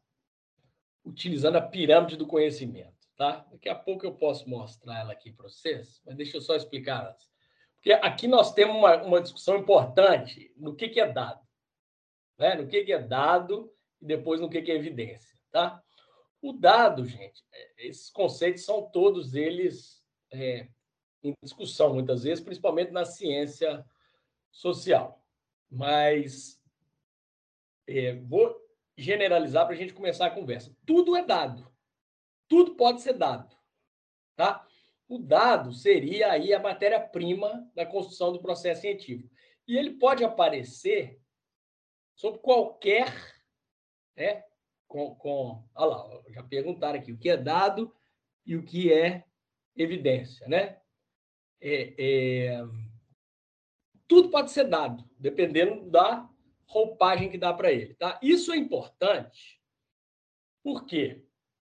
utilizando 1.05 1.57
a 1.57 1.62
pirâmide 1.62 2.17
do 2.17 2.27
conhecimento. 2.27 2.95
Tá? 3.17 3.47
Daqui 3.50 3.69
a 3.69 3.75
pouco 3.75 4.07
eu 4.07 4.15
posso 4.15 4.49
mostrar 4.49 5.00
ela 5.00 5.12
aqui 5.12 5.31
para 5.31 5.49
vocês, 5.49 6.00
mas 6.07 6.17
deixa 6.17 6.37
eu 6.37 6.41
só 6.41 6.55
explicar 6.57 7.11
antes. 7.11 7.29
Porque 7.75 7.93
aqui 7.93 8.27
nós 8.27 8.55
temos 8.55 8.77
uma, 8.77 9.03
uma 9.03 9.21
discussão 9.21 9.57
importante 9.59 10.53
no 10.57 10.75
que, 10.75 10.89
que 10.89 11.00
é 11.00 11.11
dado. 11.11 11.41
Né? 12.39 12.55
No 12.55 12.67
que, 12.67 12.85
que 12.85 12.93
é 12.93 12.99
dado 12.99 13.73
e 14.00 14.07
depois 14.07 14.41
no 14.41 14.49
que, 14.49 14.62
que 14.62 14.71
é 14.71 14.77
evidência. 14.77 15.39
Tá? 15.50 15.83
O 16.41 16.53
dado, 16.53 17.05
gente, 17.05 17.45
é, 17.53 17.87
esses 17.89 18.11
conceitos 18.11 18.65
são 18.65 18.91
todos 18.91 19.35
eles 19.35 20.03
é, 20.33 20.69
em 21.23 21.35
discussão, 21.43 21.93
muitas 21.93 22.23
vezes, 22.23 22.43
principalmente 22.43 22.91
na 22.91 23.05
ciência 23.05 23.85
social. 24.50 25.23
Mas 25.71 26.59
é, 27.87 28.15
vou 28.15 28.60
generalizar 29.00 29.66
para 29.66 29.75
a 29.75 29.78
gente 29.78 29.95
começar 29.95 30.26
a 30.26 30.30
conversa. 30.30 30.76
Tudo 30.87 31.16
é 31.16 31.25
dado. 31.25 31.71
Tudo 32.49 32.76
pode 32.76 33.00
ser 33.00 33.14
dado. 33.14 33.57
Tá? 34.37 34.66
O 35.09 35.19
dado 35.19 35.73
seria 35.73 36.30
aí 36.30 36.52
a 36.52 36.61
matéria-prima 36.61 37.69
da 37.75 37.87
construção 37.87 38.33
do 38.33 38.40
processo 38.40 38.83
científico. 38.83 39.30
E 39.66 39.76
ele 39.76 39.92
pode 39.92 40.25
aparecer 40.25 41.21
sob 42.14 42.38
qualquer 42.38 43.12
né, 44.16 44.45
com, 44.87 45.14
com 45.14 45.64
olha 45.75 45.97
lá, 45.97 46.23
já 46.28 46.42
perguntaram 46.42 46.99
aqui 46.99 47.12
o 47.12 47.19
que 47.19 47.30
é 47.30 47.37
dado 47.37 47.95
e 48.45 48.57
o 48.57 48.64
que 48.64 48.92
é 48.92 49.25
evidência, 49.76 50.47
né? 50.49 50.80
É, 51.61 51.95
é, 51.99 52.64
tudo 54.09 54.30
pode 54.30 54.50
ser 54.50 54.64
dado, 54.64 55.09
dependendo 55.19 55.88
da 55.90 56.28
roupagem 56.71 57.29
que 57.29 57.37
dá 57.37 57.53
para 57.53 57.73
ele, 57.73 57.95
tá? 57.95 58.19
Isso 58.23 58.53
é 58.53 58.57
importante, 58.57 59.61
porque 60.62 61.25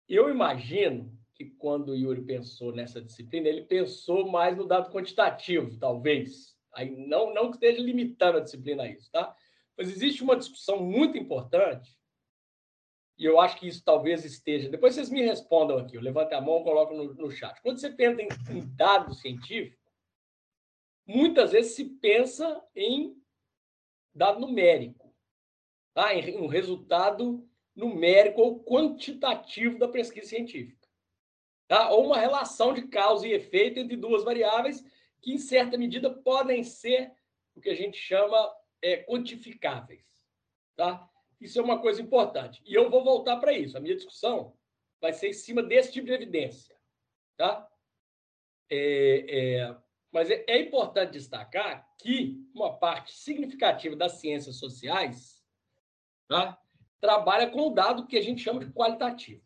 eu 0.08 0.28
imagino 0.28 1.16
que 1.34 1.44
quando 1.44 1.90
o 1.90 1.96
Yuri 1.96 2.22
pensou 2.22 2.72
nessa 2.72 3.00
disciplina, 3.00 3.48
ele 3.48 3.62
pensou 3.62 4.28
mais 4.28 4.56
no 4.56 4.66
dado 4.66 4.90
quantitativo, 4.90 5.78
talvez. 5.78 6.56
Aí 6.74 6.90
não, 6.90 7.32
não 7.32 7.50
que 7.50 7.56
esteja 7.56 7.80
limitando 7.80 8.38
a 8.38 8.40
disciplina 8.40 8.82
a 8.82 8.88
isso, 8.88 9.08
tá? 9.12 9.34
Mas 9.76 9.88
existe 9.88 10.24
uma 10.24 10.36
discussão 10.36 10.82
muito 10.82 11.16
importante 11.16 11.96
e 13.16 13.24
eu 13.24 13.38
acho 13.40 13.58
que 13.58 13.68
isso 13.68 13.84
talvez 13.84 14.24
esteja. 14.24 14.68
Depois 14.68 14.94
vocês 14.94 15.10
me 15.10 15.22
respondam 15.22 15.78
aqui, 15.78 15.96
eu 15.96 16.02
levanto 16.02 16.32
a 16.32 16.40
mão 16.40 16.60
e 16.60 16.64
coloco 16.64 16.94
no, 16.94 17.14
no 17.14 17.30
chat. 17.30 17.60
Quando 17.62 17.78
você 17.78 17.90
pensa 17.90 18.20
em, 18.20 18.28
em 18.50 18.76
dado 18.76 19.14
científico, 19.14 19.92
muitas 21.06 21.52
vezes 21.52 21.76
se 21.76 21.84
pensa 21.84 22.60
em 22.74 23.17
dado 24.18 24.40
numérico, 24.40 25.14
tá? 25.94 26.08
um 26.36 26.48
resultado 26.48 27.48
numérico 27.74 28.40
ou 28.40 28.64
quantitativo 28.64 29.78
da 29.78 29.88
pesquisa 29.88 30.28
científica. 30.28 30.86
Tá? 31.68 31.90
Ou 31.90 32.06
uma 32.06 32.18
relação 32.18 32.74
de 32.74 32.88
causa 32.88 33.26
e 33.26 33.32
efeito 33.32 33.78
entre 33.78 33.96
duas 33.96 34.24
variáveis 34.24 34.84
que, 35.20 35.32
em 35.32 35.38
certa 35.38 35.78
medida, 35.78 36.10
podem 36.10 36.64
ser 36.64 37.12
o 37.54 37.60
que 37.60 37.68
a 37.68 37.74
gente 37.74 37.96
chama 37.96 38.52
é, 38.82 39.04
quantificáveis. 39.04 40.04
Tá? 40.74 41.08
Isso 41.40 41.58
é 41.58 41.62
uma 41.62 41.80
coisa 41.80 42.02
importante. 42.02 42.60
E 42.64 42.74
eu 42.74 42.90
vou 42.90 43.04
voltar 43.04 43.36
para 43.36 43.52
isso. 43.52 43.76
A 43.76 43.80
minha 43.80 43.94
discussão 43.94 44.56
vai 45.00 45.12
ser 45.12 45.28
em 45.28 45.32
cima 45.32 45.62
desse 45.62 45.92
tipo 45.92 46.06
de 46.06 46.12
evidência. 46.12 46.76
Tá? 47.36 47.68
É, 48.70 49.26
é, 49.28 49.76
mas 50.12 50.30
é, 50.30 50.44
é 50.46 50.60
importante 50.60 51.12
destacar 51.12 51.86
que 51.98 52.38
uma 52.54 52.76
parte 52.76 53.12
significativa 53.12 53.94
das 53.94 54.12
ciências 54.12 54.56
sociais 54.56 55.44
tá, 56.28 56.58
trabalha 57.00 57.50
com 57.50 57.68
o 57.68 57.74
dado 57.74 58.06
que 58.06 58.16
a 58.16 58.22
gente 58.22 58.42
chama 58.42 58.60
de 58.60 58.72
qualitativo. 58.72 59.42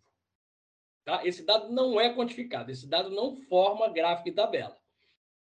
Tá? 1.05 1.27
Esse 1.27 1.45
dado 1.45 1.73
não 1.73 2.01
é 2.01 2.15
quantificado, 2.15 2.71
esse 2.71 2.87
dado 2.87 3.11
não 3.11 3.35
forma 3.35 3.89
gráfico 3.89 4.29
e 4.29 4.33
tabela. 4.33 4.79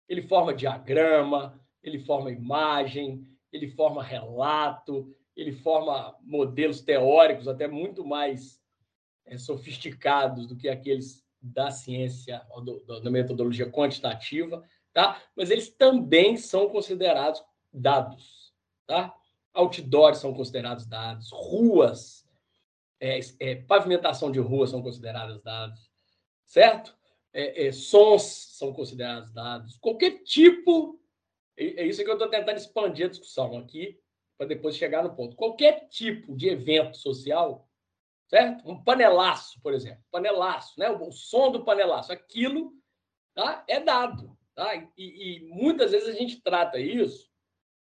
Ele 0.09 0.23
forma 0.23 0.55
diagrama, 0.55 1.61
ele 1.83 1.99
forma 1.99 2.31
imagem, 2.31 3.27
ele 3.53 3.69
forma 3.69 4.03
relato, 4.03 5.15
ele 5.37 5.53
forma 5.53 6.17
modelos 6.23 6.81
teóricos 6.81 7.49
até 7.49 7.69
muito 7.69 8.05
mais 8.05 8.61
é, 9.27 9.37
sofisticados 9.37 10.47
do 10.47 10.57
que 10.57 10.69
aqueles 10.69 11.23
da 11.41 11.71
ciência, 11.71 12.41
do, 12.65 13.01
da 13.01 13.11
metodologia 13.11 13.71
quantitativa, 13.71 14.65
tá? 14.93 15.21
mas 15.37 15.51
eles 15.51 15.71
também 15.71 16.37
são 16.37 16.69
considerados 16.69 17.43
dados. 17.73 18.53
tá? 18.87 19.15
Outdoors 19.55 20.19
são 20.19 20.33
considerados 20.33 20.87
dados, 20.87 21.31
ruas, 21.31 22.27
é, 23.01 23.19
é, 23.41 23.57
pavimentação 23.57 24.31
de 24.31 24.39
ruas 24.39 24.71
são 24.71 24.83
consideradas 24.83 25.43
dados, 25.43 25.91
certo? 26.47 26.97
É, 27.33 27.67
é 27.67 27.73
sons 27.73 28.23
são 28.57 28.73
considerados 28.73 29.33
dados, 29.33 29.77
qualquer 29.79 30.23
tipo. 30.23 31.01
É, 31.57 31.83
é 31.83 31.87
isso 31.87 32.03
que 32.05 32.09
eu 32.09 32.15
estou 32.15 32.29
tentando 32.29 32.57
expandir 32.57 33.07
a 33.07 33.11
discussão 33.11 33.59
aqui, 33.59 33.99
para 34.39 34.47
depois 34.47 34.77
chegar 34.77 35.03
no 35.03 35.15
ponto. 35.15 35.37
Qualquer 35.37 35.89
tipo 35.89 36.37
de 36.37 36.49
evento 36.49 36.97
social, 36.97 37.69
certo? 38.29 38.69
Um 38.71 38.83
panelaço, 38.83 39.61
por 39.61 39.75
exemplo, 39.75 40.03
panelaço, 40.11 40.79
né? 40.79 40.89
O 40.91 41.11
som 41.11 41.51
do 41.51 41.65
panelaço, 41.65 42.13
aquilo 42.13 42.73
tá? 43.35 43.65
é 43.67 43.81
dado. 43.81 44.37
Tá? 44.55 44.75
E, 44.97 45.37
e 45.37 45.41
muitas 45.49 45.93
vezes 45.93 46.09
a 46.09 46.13
gente 46.13 46.43
trata 46.43 46.79
isso, 46.79 47.31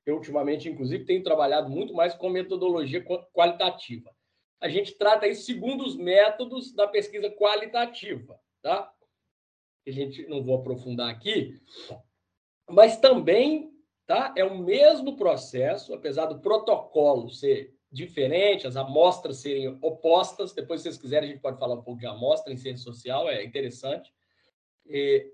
eu 0.06 0.14
ultimamente, 0.16 0.68
inclusive, 0.68 1.04
tenho 1.04 1.22
trabalhado 1.22 1.68
muito 1.68 1.92
mais 1.92 2.14
com 2.14 2.28
metodologia 2.28 3.04
qualitativa. 3.32 4.14
A 4.60 4.68
gente 4.68 4.92
trata 4.94 5.26
isso 5.26 5.44
segundo 5.44 5.84
os 5.84 5.96
métodos 5.96 6.72
da 6.72 6.86
pesquisa 6.86 7.30
qualitativa, 7.30 8.40
tá? 8.62 8.90
A 9.86 9.90
gente 9.90 10.26
não 10.28 10.42
vou 10.42 10.56
aprofundar 10.56 11.10
aqui, 11.10 11.60
mas 12.70 12.98
também, 12.98 13.72
tá? 14.06 14.32
É 14.36 14.44
o 14.44 14.58
mesmo 14.58 15.16
processo, 15.16 15.92
apesar 15.92 16.26
do 16.26 16.40
protocolo 16.40 17.28
ser 17.28 17.76
diferente, 17.90 18.66
as 18.66 18.76
amostras 18.76 19.38
serem 19.38 19.78
opostas. 19.82 20.52
Depois, 20.52 20.80
se 20.80 20.84
vocês 20.84 20.98
quiserem, 20.98 21.28
a 21.28 21.32
gente 21.32 21.42
pode 21.42 21.58
falar 21.58 21.74
um 21.74 21.82
pouco 21.82 22.00
de 22.00 22.06
amostra 22.06 22.52
em 22.52 22.56
ciência 22.56 22.84
social, 22.84 23.28
é 23.28 23.44
interessante. 23.44 24.12
E 24.86 25.32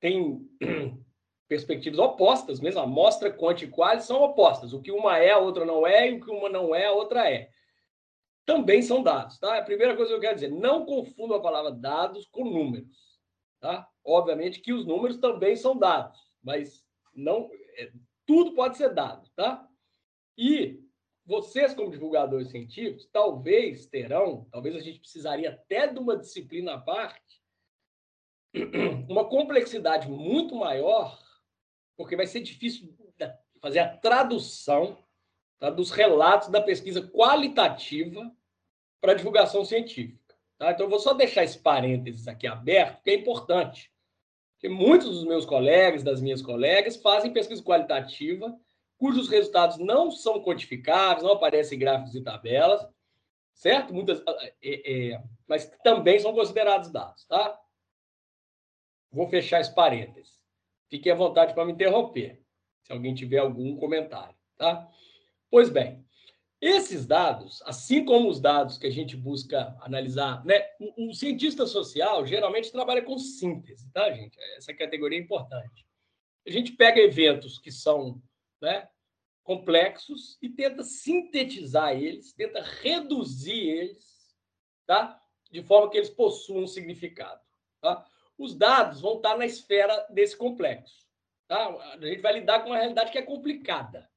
tem 0.00 0.40
perspectivas 1.48 1.98
opostas 1.98 2.60
mesmo, 2.60 2.80
amostra, 2.80 3.32
quanti 3.32 3.64
e 3.64 3.70
quali 3.70 4.02
são 4.02 4.22
opostas. 4.22 4.72
O 4.72 4.80
que 4.80 4.92
uma 4.92 5.18
é, 5.18 5.30
a 5.30 5.38
outra 5.38 5.64
não 5.64 5.86
é, 5.86 6.10
e 6.10 6.14
o 6.14 6.24
que 6.24 6.30
uma 6.30 6.48
não 6.48 6.74
é, 6.74 6.86
a 6.86 6.92
outra 6.92 7.30
é. 7.30 7.50
Também 8.44 8.82
são 8.82 9.02
dados, 9.02 9.38
tá? 9.38 9.58
A 9.58 9.62
primeira 9.62 9.94
coisa 9.94 10.10
que 10.10 10.16
eu 10.16 10.20
quero 10.20 10.34
dizer, 10.34 10.50
não 10.50 10.84
confunda 10.84 11.36
a 11.36 11.40
palavra 11.40 11.70
dados 11.70 12.26
com 12.30 12.44
números, 12.44 13.18
tá? 13.60 13.86
Obviamente 14.04 14.60
que 14.60 14.72
os 14.72 14.86
números 14.86 15.18
também 15.18 15.54
são 15.56 15.76
dados, 15.76 16.18
mas 16.42 16.84
não 17.14 17.50
é, 17.76 17.90
tudo 18.26 18.54
pode 18.54 18.76
ser 18.76 18.94
dado, 18.94 19.28
tá? 19.34 19.66
E 20.36 20.80
vocês, 21.26 21.74
como 21.74 21.90
divulgadores 21.90 22.50
científicos, 22.50 23.06
talvez 23.12 23.86
terão, 23.86 24.46
talvez 24.50 24.76
a 24.76 24.80
gente 24.80 25.00
precisaria 25.00 25.50
até 25.50 25.86
de 25.86 25.98
uma 25.98 26.16
disciplina 26.16 26.74
à 26.74 26.78
parte, 26.78 27.37
uma 29.08 29.28
complexidade 29.28 30.08
muito 30.08 30.54
maior, 30.54 31.18
porque 31.96 32.16
vai 32.16 32.26
ser 32.26 32.40
difícil 32.40 32.94
fazer 33.60 33.80
a 33.80 33.96
tradução 33.96 34.98
tá, 35.58 35.70
dos 35.70 35.90
relatos 35.90 36.48
da 36.48 36.60
pesquisa 36.60 37.02
qualitativa 37.02 38.30
para 39.00 39.14
divulgação 39.14 39.64
científica. 39.64 40.34
Tá? 40.56 40.70
Então, 40.70 40.86
eu 40.86 40.90
vou 40.90 41.00
só 41.00 41.12
deixar 41.14 41.44
esse 41.44 41.58
parênteses 41.58 42.28
aqui 42.28 42.46
aberto, 42.46 42.96
porque 42.96 43.10
é 43.10 43.14
importante. 43.14 43.92
Porque 44.54 44.68
muitos 44.68 45.10
dos 45.10 45.24
meus 45.24 45.44
colegas, 45.44 46.02
das 46.02 46.20
minhas 46.20 46.42
colegas, 46.42 46.96
fazem 46.96 47.32
pesquisa 47.32 47.62
qualitativa 47.62 48.58
cujos 48.98 49.28
resultados 49.28 49.78
não 49.78 50.10
são 50.10 50.42
quantificáveis, 50.42 51.22
não 51.22 51.32
aparecem 51.32 51.76
em 51.76 51.80
gráficos 51.80 52.14
e 52.14 52.20
tabelas, 52.20 52.86
certo? 53.54 53.94
Muitas, 53.94 54.20
é, 54.60 55.12
é, 55.12 55.22
mas 55.46 55.70
também 55.82 56.18
são 56.18 56.34
considerados 56.34 56.90
dados, 56.90 57.24
tá? 57.26 57.58
Vou 59.10 59.28
fechar 59.28 59.60
esse 59.60 59.74
parênteses. 59.74 60.38
Fique 60.88 61.10
à 61.10 61.14
vontade 61.14 61.54
para 61.54 61.64
me 61.64 61.72
interromper, 61.72 62.42
se 62.82 62.92
alguém 62.92 63.14
tiver 63.14 63.38
algum 63.38 63.76
comentário, 63.76 64.34
tá? 64.56 64.88
Pois 65.50 65.68
bem, 65.68 66.04
esses 66.60 67.06
dados, 67.06 67.62
assim 67.64 68.04
como 68.04 68.28
os 68.28 68.40
dados 68.40 68.78
que 68.78 68.86
a 68.86 68.90
gente 68.90 69.16
busca 69.16 69.76
analisar, 69.80 70.44
né? 70.44 70.60
O, 70.80 71.10
o 71.10 71.14
cientista 71.14 71.66
social 71.66 72.26
geralmente 72.26 72.72
trabalha 72.72 73.02
com 73.02 73.18
síntese, 73.18 73.90
tá, 73.92 74.10
gente? 74.12 74.36
Essa 74.56 74.74
categoria 74.74 75.18
é 75.18 75.22
importante. 75.22 75.86
A 76.46 76.50
gente 76.50 76.72
pega 76.72 77.00
eventos 77.00 77.58
que 77.58 77.70
são 77.70 78.20
né, 78.60 78.88
complexos 79.44 80.36
e 80.42 80.48
tenta 80.48 80.82
sintetizar 80.82 81.92
eles, 81.92 82.32
tenta 82.32 82.60
reduzir 82.62 83.68
eles, 83.68 84.34
tá? 84.86 85.22
De 85.50 85.62
forma 85.62 85.90
que 85.90 85.96
eles 85.96 86.10
possuam 86.10 86.64
um 86.64 86.66
significado, 86.66 87.40
tá? 87.80 88.04
Os 88.38 88.54
dados 88.54 89.00
vão 89.00 89.16
estar 89.16 89.36
na 89.36 89.44
esfera 89.44 90.06
desse 90.10 90.36
complexo, 90.36 91.06
tá? 91.48 91.66
A 91.66 92.06
gente 92.06 92.22
vai 92.22 92.34
lidar 92.34 92.60
com 92.60 92.70
uma 92.70 92.78
realidade 92.78 93.10
que 93.10 93.18
é 93.18 93.22
complicada. 93.22 94.08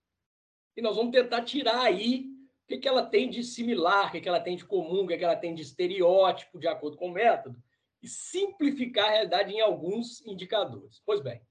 E 0.77 0.81
nós 0.81 0.95
vamos 0.95 1.12
tentar 1.12 1.43
tirar 1.43 1.81
aí 1.81 2.27
o 2.63 2.67
que, 2.67 2.77
que 2.77 2.88
ela 2.88 3.03
tem 3.03 3.29
de 3.29 3.43
similar, 3.43 4.07
o 4.07 4.12
que, 4.12 4.21
que 4.21 4.29
ela 4.29 4.39
tem 4.39 4.55
de 4.55 4.63
comum, 4.63 5.03
o 5.03 5.07
que, 5.07 5.17
que 5.17 5.23
ela 5.23 5.36
tem 5.36 5.55
de 5.55 5.63
estereótipo, 5.63 6.60
de 6.60 6.67
acordo 6.67 6.95
com 6.97 7.07
o 7.07 7.12
método, 7.12 7.62
e 8.01 8.07
simplificar 8.07 9.07
a 9.07 9.12
realidade 9.12 9.53
em 9.53 9.60
alguns 9.60 10.25
indicadores. 10.25 11.01
Pois 11.05 11.19
bem, 11.19 11.41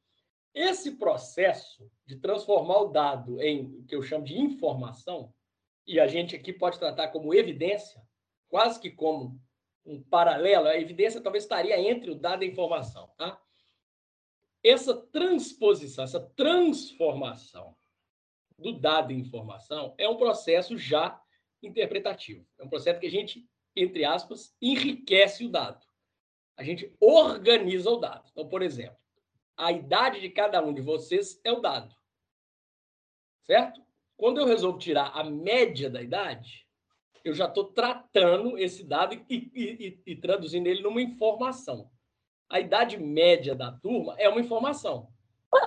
esse 0.55 0.93
processo 0.93 1.91
de 2.07 2.17
transformar 2.17 2.79
o 2.79 2.89
dado 2.89 3.41
em 3.41 3.67
o 3.67 3.85
que 3.85 3.95
eu 3.95 4.03
chamo 4.03 4.25
de 4.25 4.39
informação, 4.39 5.33
e 5.87 5.99
a 5.99 6.07
gente 6.07 6.37
aqui 6.37 6.53
pode 6.53 6.79
tratar 6.79 7.09
como 7.09 7.35
evidência, 7.35 8.01
quase 8.49 8.81
que 8.81 8.91
como 8.91 9.41
um 9.91 10.03
paralelo, 10.03 10.69
a 10.69 10.79
evidência 10.79 11.21
talvez 11.21 11.45
estaria 11.45 11.79
entre 11.81 12.11
o 12.11 12.15
dado 12.15 12.45
e 12.45 12.47
a 12.47 12.51
informação. 12.51 13.09
Tá? 13.17 13.41
Essa 14.63 14.95
transposição, 14.95 16.05
essa 16.05 16.21
transformação 16.21 17.77
do 18.57 18.73
dado 18.73 19.13
em 19.13 19.19
informação 19.19 19.95
é 19.99 20.09
um 20.09 20.17
processo 20.17 20.79
já 20.79 21.21
interpretativo. 21.63 22.47
É 22.59 22.65
um 22.65 22.69
processo 22.69 23.01
que 23.01 23.07
a 23.07 23.11
gente, 23.11 23.49
entre 23.75 24.05
aspas, 24.05 24.55
enriquece 24.63 25.45
o 25.45 25.51
dado. 25.51 25.85
A 26.57 26.63
gente 26.63 26.95
organiza 27.01 27.91
o 27.91 27.97
dado. 27.97 28.29
Então, 28.31 28.49
por 28.49 28.63
exemplo, 28.63 28.99
a 29.57 29.73
idade 29.73 30.21
de 30.21 30.31
cada 30.31 30.63
um 30.63 30.73
de 30.73 30.81
vocês 30.81 31.41
é 31.43 31.51
o 31.51 31.61
dado. 31.61 31.95
Certo? 33.43 33.85
Quando 34.17 34.39
eu 34.39 34.47
resolvo 34.47 34.79
tirar 34.79 35.11
a 35.19 35.25
média 35.25 35.91
da 35.91 36.03
idade, 36.03 36.70
eu 37.25 37.35
já 37.35 37.47
estou 37.47 37.65
tratando 37.65 38.59
esse 38.59 38.83
dado 38.85 39.15
e, 39.15 39.23
e, 39.29 39.43
e, 39.55 40.13
e, 40.13 40.17
traduzindo 40.17 40.67
ele 40.67 40.83
numa 40.83 41.03
informação. 41.03 41.91
A 42.49 42.61
idade 42.61 42.97
média 42.97 43.55
da 43.55 43.71
turma 43.71 44.15
é 44.19 44.29
uma 44.29 44.41
informação. 44.41 45.09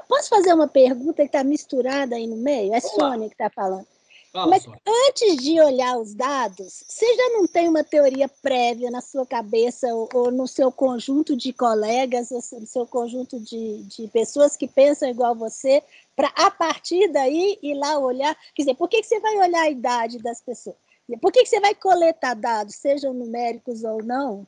Posso 0.08 0.30
fazer 0.30 0.54
uma 0.54 0.68
pergunta 0.68 1.24
que 1.24 1.24
está 1.24 1.44
misturada 1.44 2.16
aí 2.16 2.26
no 2.28 2.38
meio? 2.38 2.74
É 2.74 2.80
Vamos 2.80 2.96
Sônia 2.96 3.20
lá. 3.20 3.28
que 3.28 3.34
está 3.34 3.50
falando. 3.50 3.88
Fala, 4.32 4.50
Mas 4.50 4.64
Sônia. 4.64 4.82
antes 5.08 5.38
de 5.38 5.62
olhar 5.62 5.98
os 6.00 6.16
dados, 6.16 6.84
você 6.88 7.06
já 7.16 7.30
não 7.30 7.46
tem 7.46 7.68
uma 7.68 7.84
teoria 7.84 8.28
prévia 8.28 8.90
na 8.90 9.02
sua 9.02 9.26
cabeça 9.26 9.94
ou, 9.94 10.10
ou 10.14 10.32
no 10.32 10.48
seu 10.48 10.72
conjunto 10.72 11.36
de 11.36 11.54
colegas, 11.54 12.32
ou 12.32 12.42
no 12.60 12.66
seu 12.66 12.88
conjunto 12.88 13.40
de, 13.40 13.84
de 13.84 14.08
pessoas 14.08 14.58
que 14.58 14.68
pensam 14.68 15.10
igual 15.10 15.36
você, 15.36 15.84
para 16.16 16.30
a 16.36 16.50
partir 16.50 17.10
daí 17.10 17.60
ir 17.62 17.76
lá 17.76 18.00
olhar? 18.00 18.36
Quer 18.56 18.64
dizer, 18.64 18.76
por 18.76 18.90
que, 18.90 19.02
que 19.02 19.08
você 19.08 19.20
vai 19.20 19.38
olhar 19.38 19.62
a 19.62 19.70
idade 19.70 20.18
das 20.18 20.42
pessoas? 20.42 20.76
Por 21.22 21.32
que, 21.32 21.44
que 21.44 21.50
você 21.50 21.60
vai 21.60 21.76
coletar 21.76 22.34
dados, 22.34 22.76
sejam 22.76 23.14
numéricos 23.14 23.84
ou 23.84 24.02
não? 24.04 24.48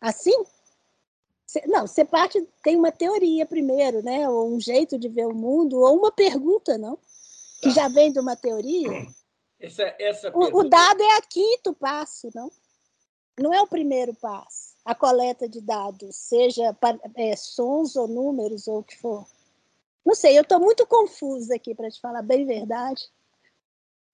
Assim? 0.00 0.44
Não, 1.66 1.86
você 1.86 2.04
parte, 2.04 2.46
tem 2.62 2.76
uma 2.76 2.92
teoria 2.92 3.46
primeiro, 3.46 4.02
né? 4.02 4.28
Ou 4.28 4.54
um 4.54 4.60
jeito 4.60 4.98
de 4.98 5.08
ver 5.08 5.26
o 5.26 5.34
mundo, 5.34 5.78
ou 5.78 5.98
uma 5.98 6.12
pergunta, 6.12 6.76
não? 6.78 6.98
Que 7.62 7.70
já 7.70 7.88
vem 7.88 8.12
de 8.12 8.20
uma 8.20 8.36
teoria. 8.36 8.90
Essa, 9.58 9.94
essa 9.98 10.30
o, 10.36 10.60
o, 10.60 10.68
dado 10.68 11.02
é 11.02 11.16
a 11.16 11.22
quinto 11.22 11.72
passo, 11.72 12.30
não? 12.34 12.50
Não 13.38 13.52
é 13.52 13.60
o 13.60 13.66
primeiro 13.66 14.14
passo. 14.14 14.74
A 14.84 14.94
coleta 14.94 15.48
de 15.48 15.60
dados, 15.60 16.14
seja 16.14 16.76
é, 17.16 17.34
sons 17.34 17.96
ou 17.96 18.06
números 18.06 18.68
ou 18.68 18.78
o 18.78 18.84
que 18.84 18.96
for. 18.96 19.26
Não 20.04 20.14
sei, 20.14 20.38
eu 20.38 20.42
estou 20.42 20.60
muito 20.60 20.86
confusa 20.86 21.56
aqui, 21.56 21.74
para 21.74 21.90
te 21.90 22.00
falar 22.00 22.22
bem 22.22 22.46
verdade. 22.46 23.10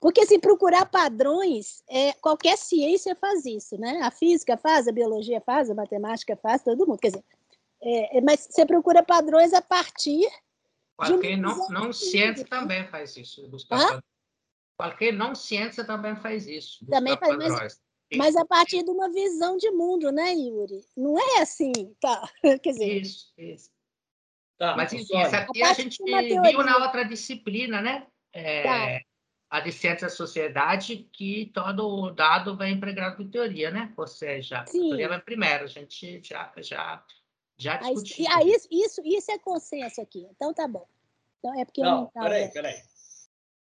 Porque, 0.03 0.23
assim, 0.23 0.41
procurar 0.41 0.85
padrões, 0.85 1.81
é, 1.89 2.13
qualquer 2.15 2.59
ciência 2.59 3.15
faz 3.15 3.47
isso, 3.47 3.79
né? 3.79 4.01
A 4.03 4.11
física 4.11 4.57
faz, 4.57 4.89
a 4.89 4.93
biologia 4.93 5.41
faz, 5.41 5.71
a 5.71 5.77
matemática 5.77 6.37
faz, 6.37 6.61
todo 6.61 6.85
mundo. 6.85 6.99
Quer 6.99 7.13
dizer, 7.13 7.25
é, 7.81 8.19
é 8.19 8.21
mas 8.21 8.49
você 8.51 8.67
procura 8.67 9.05
padrões 9.05 9.55
a 9.55 9.63
partir. 9.63 10.29
Qualquer 10.97 11.37
não, 11.37 11.69
não 11.69 11.93
ciência 11.93 12.45
também 12.45 12.85
faz 12.89 13.17
isso. 13.17 13.49
Qualquer 14.77 15.13
não 15.13 15.37
ciência 15.37 15.85
também 15.85 16.17
faz 16.17 16.49
isso. 16.49 16.85
Também 16.87 17.17
faz, 17.17 17.37
mas, 17.37 17.81
mas, 18.17 18.35
a 18.35 18.45
partir 18.45 18.83
de 18.83 18.91
uma 18.91 19.09
visão 19.09 19.57
de 19.57 19.71
mundo, 19.71 20.11
né, 20.11 20.35
Yuri? 20.35 20.81
Não 20.97 21.17
é 21.17 21.43
assim, 21.43 21.73
tá? 22.01 22.29
Quer 22.61 22.73
dizer. 22.73 23.03
Isso, 23.03 23.33
isso. 23.39 23.71
Tá, 24.59 24.77
mas 24.77 24.93
enfim, 24.93 25.17
essa 25.17 25.39
aqui 25.39 25.63
a, 25.63 25.71
a 25.71 25.75
gente 25.75 26.03
viu 26.03 26.65
na 26.65 26.79
outra 26.79 27.05
disciplina, 27.05 27.81
né? 27.81 28.05
É, 28.33 28.63
tá. 28.65 29.12
A 29.53 29.61
de 29.61 29.71
ciência 29.71 30.09
da 30.09 30.15
sociedade, 30.15 31.11
que 31.13 31.51
todo 31.53 32.11
dado 32.13 32.57
vem 32.57 32.73
empregado 32.73 33.23
em 33.23 33.29
teoria, 33.29 33.71
né? 33.71 33.93
Ou 33.99 34.07
seja, 34.07 34.65
Sim. 34.67 34.79
a 34.79 34.89
teoria 34.89 35.09
vem 35.11 35.21
primeiro, 35.21 35.65
a 35.65 35.67
gente 35.67 36.23
já, 36.23 36.51
já, 36.57 37.05
já 37.59 37.77
discutiu. 37.77 38.25
Ah, 38.31 38.43
isso, 38.43 38.67
isso, 38.71 39.03
isso 39.05 39.31
é 39.31 39.39
consenso 39.39 40.01
aqui, 40.01 40.27
então 40.31 40.55
tá 40.55 40.67
bom. 40.67 40.89
Então 41.39 41.61
é 41.61 41.67
porque 41.67 41.83
não, 41.83 42.03
não 42.03 42.07
tá 42.07 42.23
peraí, 42.23 42.51
peraí. 42.51 42.81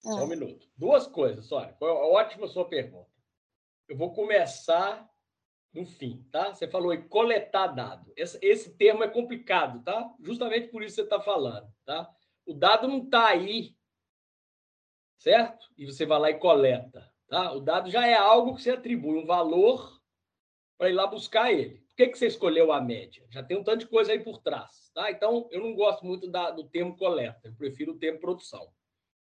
Só 0.00 0.20
um 0.20 0.24
ah. 0.24 0.26
minuto. 0.26 0.66
Duas 0.78 1.06
coisas, 1.06 1.44
Sônia. 1.44 1.74
Foi 1.78 1.90
ótima 1.90 2.46
sua 2.46 2.64
pergunta. 2.64 3.10
Eu 3.86 3.98
vou 3.98 4.14
começar 4.14 5.06
no 5.74 5.84
fim, 5.84 6.26
tá? 6.32 6.54
Você 6.54 6.66
falou 6.66 6.94
em 6.94 7.06
coletar 7.06 7.66
dado. 7.66 8.12
Esse, 8.16 8.38
esse 8.40 8.70
termo 8.76 9.04
é 9.04 9.08
complicado, 9.08 9.82
tá? 9.82 10.10
Justamente 10.20 10.68
por 10.68 10.82
isso 10.82 10.96
você 10.96 11.02
está 11.02 11.20
falando, 11.20 11.70
tá? 11.84 12.10
O 12.46 12.54
dado 12.54 12.88
não 12.88 13.04
está 13.04 13.26
aí, 13.26 13.76
certo? 15.22 15.66
E 15.78 15.86
você 15.86 16.04
vai 16.04 16.18
lá 16.18 16.30
e 16.30 16.38
coleta, 16.38 17.08
tá? 17.28 17.52
O 17.52 17.60
dado 17.60 17.88
já 17.88 18.04
é 18.04 18.14
algo 18.14 18.56
que 18.56 18.62
você 18.62 18.72
atribui 18.72 19.16
um 19.16 19.24
valor 19.24 20.00
para 20.76 20.90
ir 20.90 20.94
lá 20.94 21.06
buscar 21.06 21.52
ele. 21.52 21.76
Por 21.76 21.96
que, 21.96 22.08
que 22.08 22.18
você 22.18 22.26
escolheu 22.26 22.72
a 22.72 22.80
média? 22.80 23.24
Já 23.30 23.42
tem 23.42 23.56
um 23.56 23.62
tanto 23.62 23.80
de 23.80 23.86
coisa 23.86 24.10
aí 24.10 24.18
por 24.18 24.38
trás, 24.38 24.90
tá? 24.92 25.12
Então, 25.12 25.48
eu 25.52 25.60
não 25.60 25.76
gosto 25.76 26.04
muito 26.04 26.28
da, 26.28 26.50
do 26.50 26.64
termo 26.64 26.96
coleta, 26.96 27.40
eu 27.44 27.54
prefiro 27.54 27.92
o 27.92 27.98
termo 27.98 28.18
produção, 28.18 28.66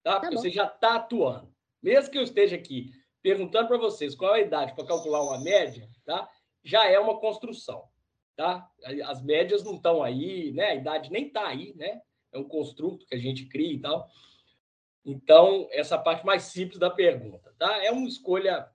tá? 0.03 0.15
tá 0.15 0.19
Porque 0.19 0.35
tá 0.35 0.41
você 0.41 0.49
já 0.49 0.65
está 0.65 0.95
atuando. 0.95 1.55
Mesmo 1.81 2.11
que 2.11 2.17
eu 2.17 2.23
esteja 2.23 2.57
aqui 2.57 2.91
perguntando 3.21 3.69
para 3.69 3.77
vocês 3.77 4.15
qual 4.15 4.35
é 4.35 4.39
a 4.39 4.45
idade 4.45 4.75
para 4.75 4.85
calcular 4.85 5.23
uma 5.23 5.39
média, 5.39 5.89
tá? 6.03 6.29
Já 6.61 6.89
é 6.89 6.99
uma 6.99 7.21
construção, 7.21 7.85
tá? 8.35 8.69
As 9.05 9.23
médias 9.23 9.63
não 9.63 9.75
estão 9.75 10.03
aí, 10.03 10.51
né? 10.51 10.71
A 10.71 10.75
idade 10.75 11.09
nem 11.09 11.27
está 11.27 11.47
aí, 11.47 11.73
né? 11.75 12.01
É 12.33 12.37
um 12.37 12.43
construto 12.43 13.05
que 13.05 13.15
a 13.15 13.19
gente 13.19 13.45
cria 13.45 13.73
e 13.73 13.79
tal. 13.79 14.09
Então, 15.05 15.67
essa 15.71 15.97
parte 15.97 16.25
mais 16.25 16.43
simples 16.43 16.79
da 16.79 16.89
pergunta, 16.89 17.53
tá? 17.57 17.83
É 17.83 17.91
uma 17.91 18.07
escolha 18.07 18.67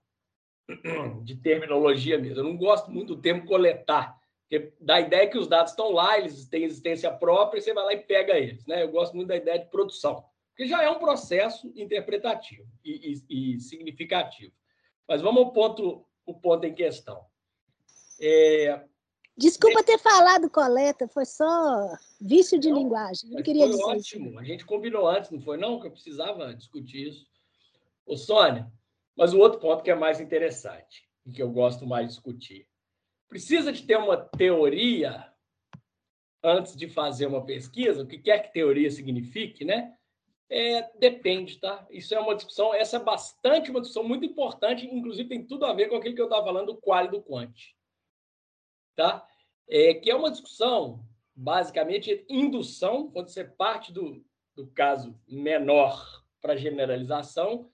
de 1.25 1.35
terminologia 1.35 2.19
mesmo. 2.19 2.39
Eu 2.39 2.45
não 2.45 2.57
gosto 2.57 2.91
muito 2.91 3.17
do 3.17 3.21
termo 3.21 3.45
coletar, 3.45 4.17
porque 4.43 4.73
dá 4.81 4.97
a 4.97 5.01
ideia 5.01 5.29
que 5.29 5.39
os 5.39 5.49
dados 5.49 5.73
estão 5.73 5.91
lá, 5.91 6.19
eles 6.19 6.49
têm 6.49 6.65
existência 6.65 7.11
própria 7.11 7.59
e 7.59 7.63
você 7.63 7.75
vai 7.75 7.85
lá 7.85 7.93
e 7.95 7.99
pega 7.99 8.39
eles, 8.39 8.65
né? 8.67 8.83
Eu 8.83 8.91
gosto 8.91 9.17
muito 9.17 9.29
da 9.29 9.37
ideia 9.37 9.59
de 9.59 9.71
produção 9.71 10.25
que 10.61 10.67
já 10.67 10.83
é 10.83 10.91
um 10.91 10.99
processo 10.99 11.73
interpretativo 11.75 12.69
e, 12.85 13.15
e, 13.31 13.55
e 13.55 13.61
significativo. 13.61 14.53
Mas 15.09 15.23
vamos 15.23 15.43
ao 15.43 15.53
ponto, 15.55 16.07
o 16.27 16.35
ponto 16.35 16.67
em 16.67 16.75
questão. 16.75 17.25
É, 18.21 18.85
Desculpa 19.41 19.83
ter 19.83 19.97
falado 19.99 20.51
coleta, 20.51 21.09
foi 21.09 21.25
só 21.25 21.97
vício 22.21 22.59
de 22.61 22.69
não, 22.69 22.77
linguagem. 22.77 23.31
Não 23.31 23.43
queria 23.43 23.63
foi 23.63 23.71
dizer 23.71 23.85
ótimo. 23.85 24.29
Isso. 24.29 24.39
A 24.39 24.45
gente 24.45 24.67
combinou 24.67 25.09
antes, 25.09 25.31
não 25.31 25.41
foi 25.41 25.57
não? 25.57 25.81
Que 25.81 25.87
eu 25.87 25.91
precisava 25.91 26.55
discutir 26.55 27.09
isso. 27.09 27.27
Ô, 28.05 28.19
Sônia, 28.19 28.71
mas 29.17 29.33
o 29.33 29.39
outro 29.39 29.59
ponto 29.59 29.83
que 29.83 29.91
é 29.91 29.95
mais 29.95 30.21
interessante 30.21 31.09
e 31.25 31.33
que 31.33 31.43
eu 31.43 31.51
gosto 31.51 31.87
mais 31.87 32.07
de 32.07 32.13
discutir. 32.13 32.69
Precisa 33.31 33.73
de 33.73 33.83
ter 33.83 33.97
uma 33.97 34.15
teoria 34.19 35.33
antes 36.45 36.77
de 36.77 36.87
fazer 36.91 37.25
uma 37.25 37.43
pesquisa, 37.43 38.03
o 38.03 38.07
que 38.07 38.19
quer 38.19 38.41
que 38.41 38.53
teoria 38.53 38.91
signifique, 38.91 39.65
né? 39.65 39.97
É, 40.51 40.83
depende, 40.99 41.59
tá? 41.59 41.87
Isso 41.91 42.15
é 42.15 42.21
uma 42.21 42.35
discussão, 42.35 42.75
essa 42.75 42.99
é 42.99 43.01
bastante 43.01 43.71
uma 43.71 43.81
discussão 43.81 44.05
muito 44.05 44.27
importante, 44.27 44.85
inclusive 44.85 45.31
tem 45.31 45.47
tudo 45.47 45.65
a 45.65 45.73
ver 45.73 45.89
com 45.89 45.97
aquilo 45.97 46.15
que 46.15 46.21
eu 46.21 46.27
estava 46.27 46.45
falando 46.45 46.75
do 46.75 46.77
qual 46.77 47.07
e 47.07 47.11
do 47.11 47.23
quant. 47.23 47.55
Tá? 48.95 49.27
É, 49.71 49.95
que 49.95 50.11
é 50.11 50.17
uma 50.17 50.31
discussão, 50.31 51.05
basicamente, 51.35 52.25
indução, 52.29 53.11
quando 53.11 53.29
você 53.29 53.45
parte 53.45 53.93
do, 53.93 54.25
do 54.55 54.67
caso 54.69 55.19
menor 55.29 56.25
para 56.41 56.57
generalização, 56.57 57.71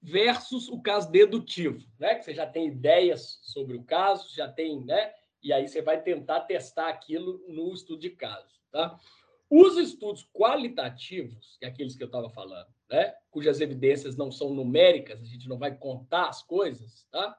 versus 0.00 0.68
o 0.68 0.80
caso 0.80 1.10
dedutivo, 1.10 1.86
né? 1.98 2.16
Que 2.16 2.24
você 2.24 2.34
já 2.34 2.46
tem 2.46 2.66
ideias 2.66 3.38
sobre 3.42 3.76
o 3.76 3.84
caso, 3.84 4.34
já 4.34 4.48
tem, 4.48 4.84
né? 4.84 5.12
E 5.42 5.52
aí 5.52 5.68
você 5.68 5.80
vai 5.80 6.02
tentar 6.02 6.40
testar 6.42 6.88
aquilo 6.88 7.44
no 7.48 7.72
estudo 7.72 8.00
de 8.00 8.10
caso, 8.10 8.60
tá? 8.70 8.98
Os 9.48 9.76
estudos 9.76 10.28
qualitativos, 10.32 11.56
que 11.58 11.64
é 11.64 11.68
aqueles 11.68 11.96
que 11.96 12.02
eu 12.02 12.08
estava 12.08 12.28
falando, 12.28 12.68
né, 12.90 13.14
cujas 13.30 13.60
evidências 13.60 14.16
não 14.16 14.30
são 14.30 14.52
numéricas, 14.52 15.22
a 15.22 15.24
gente 15.24 15.48
não 15.48 15.58
vai 15.58 15.74
contar 15.74 16.28
as 16.28 16.42
coisas, 16.42 17.06
tá? 17.10 17.38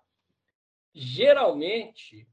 geralmente 0.93 2.28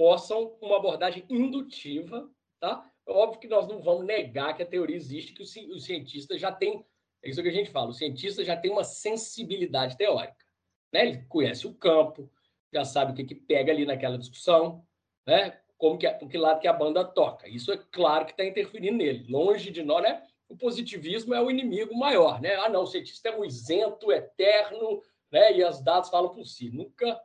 possam 0.00 0.56
uma 0.62 0.78
abordagem 0.78 1.26
indutiva. 1.28 2.26
Tá? 2.58 2.90
É 3.06 3.12
óbvio 3.12 3.38
que 3.38 3.46
nós 3.46 3.68
não 3.68 3.82
vamos 3.82 4.06
negar 4.06 4.56
que 4.56 4.62
a 4.62 4.66
teoria 4.66 4.96
existe, 4.96 5.34
que 5.34 5.42
o, 5.42 5.78
cientista 5.78 6.38
já 6.38 6.50
tem. 6.50 6.82
É 7.22 7.28
isso 7.28 7.42
que 7.42 7.48
a 7.50 7.52
gente 7.52 7.70
fala, 7.70 7.90
o 7.90 7.92
cientista 7.92 8.42
já 8.42 8.56
tem 8.56 8.70
uma 8.70 8.82
sensibilidade 8.82 9.98
teórica. 9.98 10.42
Né? 10.90 11.06
Ele 11.06 11.24
conhece 11.28 11.66
o 11.66 11.74
campo, 11.74 12.32
já 12.72 12.82
sabe 12.82 13.12
o 13.12 13.14
que, 13.14 13.24
que 13.24 13.34
pega 13.34 13.70
ali 13.70 13.84
naquela 13.84 14.16
discussão, 14.16 14.82
né? 15.26 15.60
como 15.76 15.98
que, 15.98 16.10
que 16.10 16.38
lado 16.38 16.60
que 16.60 16.68
a 16.68 16.72
banda 16.72 17.04
toca. 17.04 17.46
Isso 17.46 17.70
é 17.70 17.76
claro 17.92 18.24
que 18.24 18.30
está 18.30 18.42
interferindo 18.42 18.96
nele. 18.96 19.30
Longe 19.30 19.70
de 19.70 19.82
nós, 19.82 20.02
né? 20.02 20.26
O 20.48 20.56
positivismo 20.56 21.34
é 21.34 21.42
o 21.42 21.50
inimigo 21.50 21.94
maior, 21.94 22.40
né? 22.40 22.54
Ah, 22.54 22.70
não, 22.70 22.84
o 22.84 22.86
cientista 22.86 23.28
é 23.28 23.38
um 23.38 23.44
isento, 23.44 24.10
eterno, 24.10 25.02
né? 25.30 25.58
E 25.58 25.62
os 25.62 25.82
dados 25.82 26.08
falam 26.08 26.30
por 26.30 26.46
si. 26.46 26.70
Nunca 26.70 27.20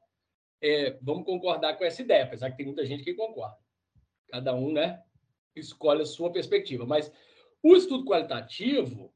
é, 0.62 0.98
vamos 1.02 1.26
concordar 1.26 1.78
com 1.78 1.84
essa 1.84 2.02
ideia, 2.02 2.24
apesar 2.24 2.52
que 2.52 2.58
tem 2.58 2.66
muita 2.66 2.86
gente 2.86 3.04
que 3.04 3.14
concorda. 3.14 3.58
Cada 4.30 4.54
um, 4.56 4.72
né? 4.72 5.02
Escolhe 5.56 6.02
a 6.02 6.06
sua 6.06 6.32
perspectiva. 6.32 6.86
Mas 6.86 7.12
o 7.62 7.76
estudo 7.76 8.06
qualitativo, 8.06 9.14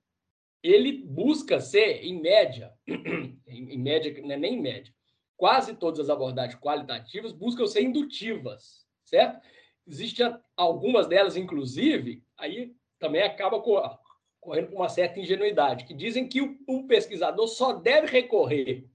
ele 0.61 1.03
busca 1.03 1.59
ser, 1.59 2.03
em 2.03 2.21
média, 2.21 2.73
em, 3.47 3.77
média, 3.77 4.09
é 4.09 4.37
nem 4.37 4.55
em 4.55 4.61
média, 4.61 4.93
quase 5.37 5.75
todas 5.75 5.99
as 5.99 6.09
abordagens 6.09 6.59
qualitativas 6.59 7.31
buscam 7.31 7.65
ser 7.65 7.81
indutivas 7.81 8.89
certo? 9.09 9.41
Existem 9.87 10.37
algumas 10.55 11.07
delas, 11.07 11.35
inclusive, 11.35 12.23
aí 12.37 12.73
também 12.99 13.23
acaba 13.23 13.59
correndo 13.59 14.69
com 14.69 14.75
uma 14.75 14.89
certa 14.89 15.19
ingenuidade, 15.19 15.85
que 15.85 15.93
dizem 15.93 16.27
que 16.27 16.41
o, 16.41 16.87
pesquisador 16.87 17.47
só 17.47 17.73
deve 17.73 18.07
recorrer 18.07 18.87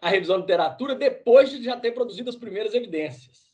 à 0.00 0.08
revisão 0.08 0.36
de 0.36 0.42
literatura 0.42 0.94
depois 0.94 1.50
de 1.50 1.62
já 1.62 1.78
ter 1.78 1.92
produzido 1.92 2.30
as 2.30 2.36
primeiras 2.36 2.74
evidências. 2.74 3.52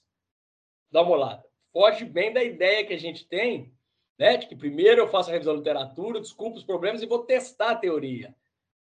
Dá 0.90 1.02
uma 1.02 1.16
olhada. 1.16 1.44
Foge 1.72 2.04
bem 2.04 2.32
da 2.32 2.42
ideia 2.42 2.86
que 2.86 2.94
a 2.94 2.98
gente 2.98 3.26
tem, 3.26 3.74
né, 4.18 4.36
de 4.36 4.46
que 4.46 4.56
primeiro 4.56 5.00
eu 5.00 5.08
faço 5.08 5.30
a 5.30 5.32
revisão 5.32 5.54
de 5.54 5.60
literatura, 5.60 6.20
desculpo 6.20 6.56
os 6.56 6.64
problemas 6.64 7.02
e 7.02 7.06
vou 7.06 7.24
testar 7.24 7.72
a 7.72 7.76
teoria. 7.76 8.34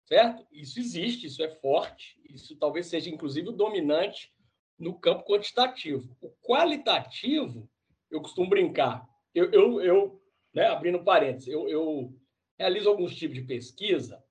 Certo? 0.04 0.46
Isso 0.52 0.78
existe, 0.78 1.26
isso 1.26 1.42
é 1.42 1.48
forte, 1.48 2.20
isso 2.30 2.56
talvez 2.56 2.86
seja 2.86 3.10
inclusive 3.10 3.48
o 3.48 3.52
dominante 3.52 4.32
no 4.78 4.94
campo 4.98 5.24
quantitativo. 5.24 6.16
O 6.20 6.30
qualitativo, 6.42 7.68
eu 8.10 8.20
costumo 8.20 8.48
brincar. 8.48 9.08
Eu, 9.34 9.50
eu, 9.50 9.80
eu 9.80 10.22
né, 10.54 10.66
abrindo 10.66 11.02
parênteses, 11.02 11.48
eu, 11.48 11.68
eu 11.68 12.14
realizo 12.56 12.88
alguns 12.88 13.16
tipos 13.16 13.34
de 13.34 13.42
pesquisa 13.42 14.22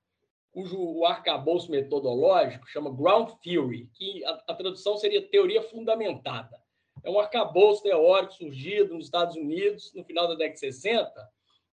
cujo 0.55 0.79
o 0.79 1.05
arcabouço 1.05 1.69
metodológico 1.69 2.65
chama 2.69 2.89
Ground 2.89 3.29
Theory, 3.43 3.89
que 3.93 4.23
a, 4.23 4.41
a, 4.47 4.53
tradução 4.55 4.95
seria 4.95 5.21
teoria 5.21 5.61
fundamentada. 5.61 6.57
É 7.03 7.09
um 7.09 7.19
arcabouço 7.19 7.83
teórico 7.83 8.35
surgido 8.35 8.93
nos 8.93 9.07
Estados 9.07 9.35
Unidos 9.35 9.91
no 9.93 10.05
final 10.05 10.29
da 10.29 10.35
década 10.35 10.53
de 10.53 10.59
60, 10.59 11.11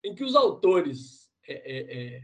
em 0.02 0.14
que 0.14 0.24
os 0.24 0.34
autores 0.34 1.30
é, 1.46 1.52
é, 1.52 2.16
é, 2.16 2.22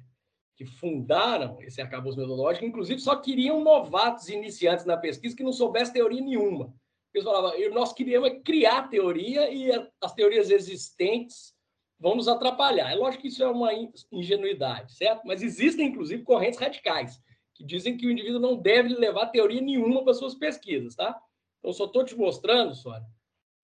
que 0.57 0.65
fundaram 0.65 1.61
esse 1.61 1.83
arcabouço 1.83 2.17
metodológico, 2.17 2.65
inclusive, 2.65 3.01
só 3.01 3.17
queriam 3.17 3.63
novatos 3.63 4.31
iniciantes 4.31 4.87
na 4.87 4.97
pesquisa 4.97 5.37
que 5.37 5.45
não 5.45 5.53
soubessem 5.53 5.93
teoria 5.93 6.23
nenhuma. 6.23 6.75
Eles 7.13 7.27
falavam, 7.27 7.53
nós 7.71 7.93
queríamos 7.93 8.31
criar 8.43 8.89
teoria 8.89 9.51
e 9.51 9.71
as 10.01 10.15
teorias 10.15 10.51
existentes 10.51 11.55
vão 11.99 12.15
nos 12.15 12.29
atrapalhar. 12.29 12.91
É 12.91 12.95
lógico 12.95 13.23
que 13.23 13.29
isso 13.29 13.43
é 13.43 13.49
uma 13.49 13.71
ingenuidade, 14.13 14.95
certo? 14.95 15.23
Mas 15.25 15.43
existem, 15.43 15.89
inclusive, 15.89 16.23
correntes 16.23 16.59
radicais 16.59 17.21
que 17.55 17.65
dizem 17.65 17.97
que 17.97 18.07
o 18.07 18.11
indivíduo 18.11 18.39
não 18.39 18.57
deve 18.57 18.91
levar 18.91 19.27
teoria 19.27 19.63
nenhuma 19.63 20.05
para 20.05 20.13
suas 20.13 20.35
pesquisas, 20.35 20.95
tá? 20.95 21.19
Então, 21.59 21.73
só 21.73 21.87
estou 21.87 22.05
te 22.05 22.15
mostrando, 22.15 22.75
Sônia, 22.75 23.07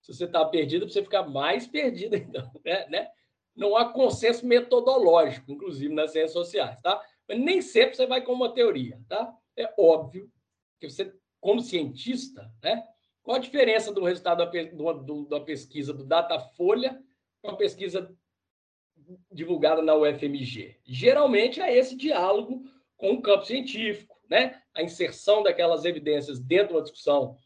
se 0.01 0.13
você 0.13 0.25
está 0.25 0.43
perdido, 0.45 0.85
para 0.85 0.93
você 0.93 1.03
ficar 1.03 1.23
mais 1.23 1.67
perdido, 1.67 2.15
então, 2.17 2.51
né? 2.65 2.87
né? 2.89 3.07
não 3.55 3.77
há 3.77 3.93
consenso 3.93 4.45
metodológico, 4.45 5.51
inclusive 5.51 5.93
nas 5.93 6.11
ciências 6.11 6.33
sociais, 6.33 6.79
tá? 6.81 7.01
Mas 7.27 7.39
nem 7.39 7.61
sempre 7.61 7.95
você 7.95 8.05
vai 8.05 8.21
com 8.21 8.33
uma 8.33 8.53
teoria, 8.53 8.99
tá? 9.07 9.33
É 9.55 9.71
óbvio 9.77 10.29
que 10.79 10.89
você, 10.89 11.13
como 11.39 11.61
cientista, 11.61 12.51
né? 12.61 12.83
Qual 13.21 13.37
a 13.37 13.39
diferença 13.39 13.93
do 13.93 14.03
resultado 14.03 14.39
da, 14.39 15.37
da 15.37 15.39
pesquisa 15.39 15.93
do 15.93 16.03
Datafolha 16.03 17.01
com 17.41 17.51
a 17.51 17.55
pesquisa 17.55 18.13
divulgada 19.31 19.81
na 19.81 19.95
UFMG? 19.95 20.79
Geralmente 20.85 21.61
é 21.61 21.75
esse 21.75 21.95
diálogo 21.95 22.63
com 22.97 23.13
o 23.13 23.21
campo 23.21 23.45
científico, 23.45 24.19
né? 24.29 24.61
A 24.73 24.81
inserção 24.81 25.43
daquelas 25.43 25.85
evidências 25.85 26.39
dentro 26.39 26.69
de 26.69 26.73
uma 26.73 26.83
discussão 26.83 27.37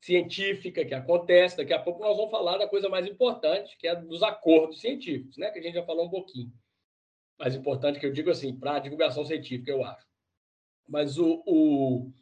científica 0.00 0.84
que 0.84 0.94
acontece. 0.94 1.56
Daqui 1.56 1.72
a 1.72 1.78
pouco 1.78 2.00
nós 2.00 2.16
vamos 2.16 2.30
falar 2.30 2.58
da 2.58 2.68
coisa 2.68 2.88
mais 2.88 3.06
importante, 3.06 3.76
que 3.78 3.86
é 3.86 3.94
dos 3.94 4.22
acordos 4.22 4.80
científicos, 4.80 5.36
né? 5.36 5.50
que 5.50 5.58
a 5.58 5.62
gente 5.62 5.74
já 5.74 5.84
falou 5.84 6.06
um 6.06 6.10
pouquinho. 6.10 6.52
Mais 7.38 7.54
importante 7.54 8.00
que 8.00 8.06
eu 8.06 8.12
digo 8.12 8.30
assim, 8.30 8.56
para 8.58 8.76
a 8.76 8.80
divulgação 8.80 9.24
científica, 9.24 9.70
eu 9.70 9.84
acho. 9.84 10.06
Mas 10.88 11.18
o, 11.18 11.42
o 11.46 12.12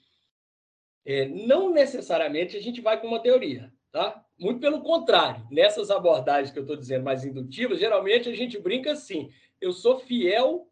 é, 1.05 1.27
não 1.27 1.71
necessariamente 1.71 2.57
a 2.57 2.61
gente 2.61 2.81
vai 2.81 3.01
com 3.01 3.07
uma 3.07 3.23
teoria, 3.23 3.73
tá? 3.93 4.26
Muito 4.39 4.61
pelo 4.61 4.83
contrário, 4.83 5.47
nessas 5.51 5.91
abordagens 5.91 6.51
que 6.51 6.59
eu 6.59 6.63
estou 6.63 6.77
dizendo 6.77 7.05
mais 7.05 7.25
indutivas, 7.25 7.79
geralmente 7.79 8.29
a 8.29 8.35
gente 8.35 8.59
brinca 8.59 8.93
assim: 8.93 9.31
eu 9.61 9.73
sou 9.73 9.99
fiel 9.99 10.71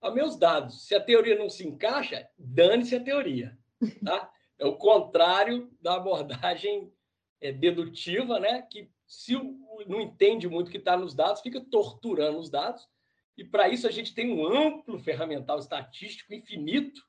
aos 0.00 0.14
meus 0.14 0.36
dados. 0.36 0.86
Se 0.86 0.94
a 0.94 1.00
teoria 1.00 1.38
não 1.38 1.48
se 1.48 1.66
encaixa, 1.66 2.28
dane-se 2.36 2.94
a 2.94 3.02
teoria. 3.02 3.58
Tá? 4.04 4.30
É 4.58 4.64
o 4.64 4.76
contrário 4.76 5.76
da 5.80 5.96
abordagem 5.96 6.92
é, 7.40 7.50
dedutiva, 7.50 8.38
né? 8.38 8.62
que 8.62 8.88
se 9.08 9.32
não 9.88 10.00
entende 10.00 10.48
muito 10.48 10.68
o 10.68 10.70
que 10.70 10.76
está 10.76 10.96
nos 10.96 11.14
dados, 11.14 11.42
fica 11.42 11.60
torturando 11.60 12.38
os 12.38 12.48
dados. 12.48 12.88
E 13.36 13.42
para 13.44 13.68
isso 13.68 13.88
a 13.88 13.90
gente 13.90 14.14
tem 14.14 14.32
um 14.32 14.46
amplo 14.46 15.00
ferramental 15.00 15.58
estatístico 15.58 16.32
infinito 16.32 17.02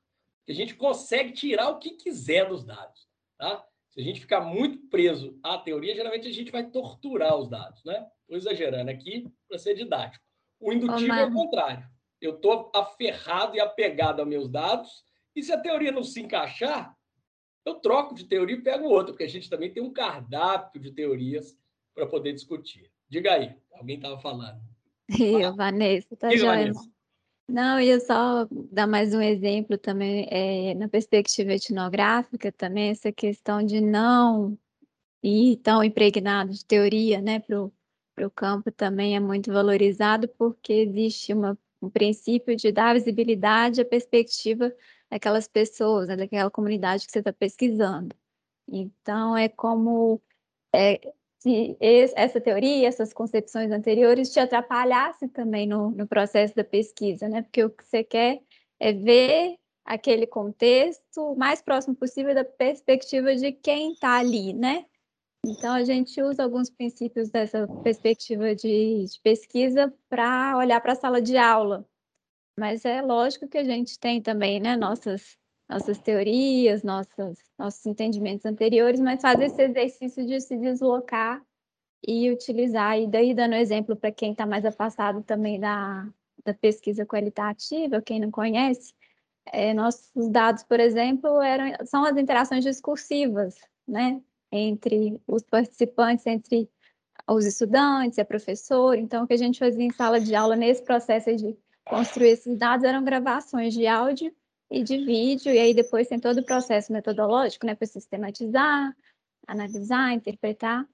que 0.44 0.50
a 0.50 0.54
gente 0.54 0.74
consegue 0.74 1.32
tirar 1.32 1.68
o 1.68 1.78
que 1.78 1.90
quiser 1.90 2.48
dos 2.48 2.64
dados. 2.64 3.08
Tá? 3.38 3.64
Se 3.94 4.00
a 4.00 4.02
gente 4.02 4.20
ficar 4.20 4.40
muito 4.40 4.88
preso 4.88 5.38
à 5.40 5.56
teoria, 5.56 5.94
geralmente 5.94 6.26
a 6.26 6.32
gente 6.32 6.50
vai 6.50 6.68
torturar 6.68 7.36
os 7.36 7.48
dados. 7.48 7.84
Né? 7.84 8.04
Estou 8.22 8.36
exagerando 8.36 8.90
aqui 8.90 9.32
para 9.48 9.56
ser 9.56 9.74
didático. 9.74 10.24
O 10.60 10.72
indutivo 10.72 11.12
oh, 11.12 11.16
é 11.16 11.24
o 11.24 11.32
contrário. 11.32 11.88
Eu 12.20 12.34
estou 12.34 12.72
aferrado 12.74 13.54
e 13.54 13.60
apegado 13.60 14.18
aos 14.18 14.28
meus 14.28 14.48
dados, 14.48 15.04
e 15.36 15.42
se 15.44 15.52
a 15.52 15.60
teoria 15.60 15.92
não 15.92 16.02
se 16.02 16.20
encaixar, 16.20 16.96
eu 17.64 17.76
troco 17.76 18.14
de 18.14 18.24
teoria 18.24 18.56
e 18.56 18.62
pego 18.62 18.86
outra, 18.86 19.12
porque 19.12 19.24
a 19.24 19.28
gente 19.28 19.48
também 19.48 19.72
tem 19.72 19.82
um 19.82 19.92
cardápio 19.92 20.80
de 20.80 20.90
teorias 20.90 21.56
para 21.94 22.06
poder 22.06 22.32
discutir. 22.32 22.90
Diga 23.08 23.34
aí, 23.34 23.54
alguém 23.72 23.96
estava 23.96 24.18
falando. 24.18 24.60
Eu, 25.20 25.54
Vanessa, 25.54 26.16
tá 26.16 26.34
joia. 26.34 26.72
Não, 27.48 27.78
ia 27.78 28.00
só 28.00 28.46
dar 28.72 28.86
mais 28.86 29.12
um 29.14 29.20
exemplo 29.20 29.76
também, 29.76 30.26
é, 30.30 30.74
na 30.74 30.88
perspectiva 30.88 31.52
etnográfica 31.52 32.50
também, 32.50 32.90
essa 32.90 33.12
questão 33.12 33.62
de 33.62 33.82
não 33.82 34.58
ir 35.22 35.58
tão 35.58 35.84
impregnado 35.84 36.52
de 36.52 36.64
teoria, 36.64 37.20
né, 37.20 37.40
para 37.40 37.58
o 38.26 38.30
campo 38.30 38.72
também 38.72 39.16
é 39.16 39.20
muito 39.20 39.52
valorizado, 39.52 40.28
porque 40.38 40.72
existe 40.72 41.34
uma, 41.34 41.58
um 41.82 41.90
princípio 41.90 42.56
de 42.56 42.72
dar 42.72 42.94
visibilidade 42.94 43.80
à 43.80 43.84
perspectiva 43.84 44.74
daquelas 45.10 45.48
pessoas, 45.48 46.08
né, 46.08 46.16
daquela 46.16 46.50
comunidade 46.50 47.06
que 47.06 47.12
você 47.12 47.20
está 47.20 47.32
pesquisando. 47.32 48.16
Então, 48.68 49.36
é 49.36 49.48
como 49.48 50.22
é, 50.74 51.00
se 51.44 51.76
essa 51.78 52.40
teoria, 52.40 52.88
essas 52.88 53.12
concepções 53.12 53.70
anteriores 53.70 54.32
te 54.32 54.40
atrapalhassem 54.40 55.28
também 55.28 55.66
no, 55.66 55.90
no 55.90 56.08
processo 56.08 56.54
da 56.56 56.64
pesquisa, 56.64 57.28
né? 57.28 57.42
Porque 57.42 57.62
o 57.62 57.68
que 57.68 57.86
você 57.86 58.02
quer 58.02 58.40
é 58.80 58.92
ver 58.94 59.56
aquele 59.84 60.26
contexto 60.26 61.20
o 61.20 61.36
mais 61.36 61.60
próximo 61.60 61.94
possível 61.94 62.34
da 62.34 62.46
perspectiva 62.46 63.36
de 63.36 63.52
quem 63.52 63.92
está 63.92 64.16
ali, 64.18 64.54
né? 64.54 64.86
Então, 65.46 65.74
a 65.74 65.84
gente 65.84 66.22
usa 66.22 66.42
alguns 66.42 66.70
princípios 66.70 67.28
dessa 67.28 67.68
perspectiva 67.82 68.54
de, 68.54 69.04
de 69.04 69.20
pesquisa 69.22 69.92
para 70.08 70.56
olhar 70.56 70.80
para 70.80 70.92
a 70.92 70.96
sala 70.96 71.20
de 71.20 71.36
aula. 71.36 71.86
Mas 72.58 72.86
é 72.86 73.02
lógico 73.02 73.46
que 73.46 73.58
a 73.58 73.64
gente 73.64 73.98
tem 73.98 74.22
também, 74.22 74.60
né, 74.60 74.76
nossas 74.76 75.36
nossas 75.68 75.98
teorias, 75.98 76.82
nossas, 76.82 77.38
nossos 77.58 77.84
entendimentos 77.86 78.44
anteriores, 78.44 79.00
mas 79.00 79.20
fazer 79.20 79.46
esse 79.46 79.62
exercício 79.62 80.26
de 80.26 80.40
se 80.40 80.56
deslocar 80.56 81.42
e 82.06 82.30
utilizar, 82.30 82.98
e 82.98 83.06
daí 83.06 83.34
dando 83.34 83.54
exemplo 83.54 83.96
para 83.96 84.12
quem 84.12 84.32
está 84.32 84.44
mais 84.44 84.64
afastado 84.64 85.22
também 85.22 85.58
da, 85.58 86.06
da 86.44 86.52
pesquisa 86.52 87.06
qualitativa, 87.06 88.02
quem 88.02 88.20
não 88.20 88.30
conhece, 88.30 88.92
é, 89.46 89.72
nossos 89.72 90.28
dados, 90.30 90.62
por 90.62 90.80
exemplo, 90.80 91.40
eram, 91.40 91.72
são 91.86 92.04
as 92.04 92.16
interações 92.16 92.62
discursivas, 92.62 93.56
né, 93.88 94.20
entre 94.52 95.20
os 95.26 95.42
participantes, 95.42 96.26
entre 96.26 96.68
os 97.26 97.46
estudantes 97.46 98.18
a 98.18 98.24
professora, 98.24 99.00
então 99.00 99.24
o 99.24 99.26
que 99.26 99.34
a 99.34 99.38
gente 99.38 99.58
fazia 99.58 99.84
em 99.84 99.90
sala 99.90 100.20
de 100.20 100.34
aula 100.34 100.56
nesse 100.56 100.82
processo 100.82 101.34
de 101.34 101.56
construir 101.86 102.30
esses 102.30 102.56
dados 102.58 102.84
eram 102.84 103.02
gravações 103.02 103.72
de 103.72 103.86
áudio 103.86 104.34
e 104.74 104.82
de 104.82 104.98
vídeo, 104.98 105.52
e 105.52 105.58
aí 105.58 105.72
depois 105.72 106.08
tem 106.08 106.18
todo 106.18 106.38
o 106.38 106.44
processo 106.44 106.92
metodológico, 106.92 107.64
né, 107.64 107.74
para 107.74 107.86
sistematizar, 107.86 108.94
analisar, 109.46 110.12
interpretar. 110.12 110.86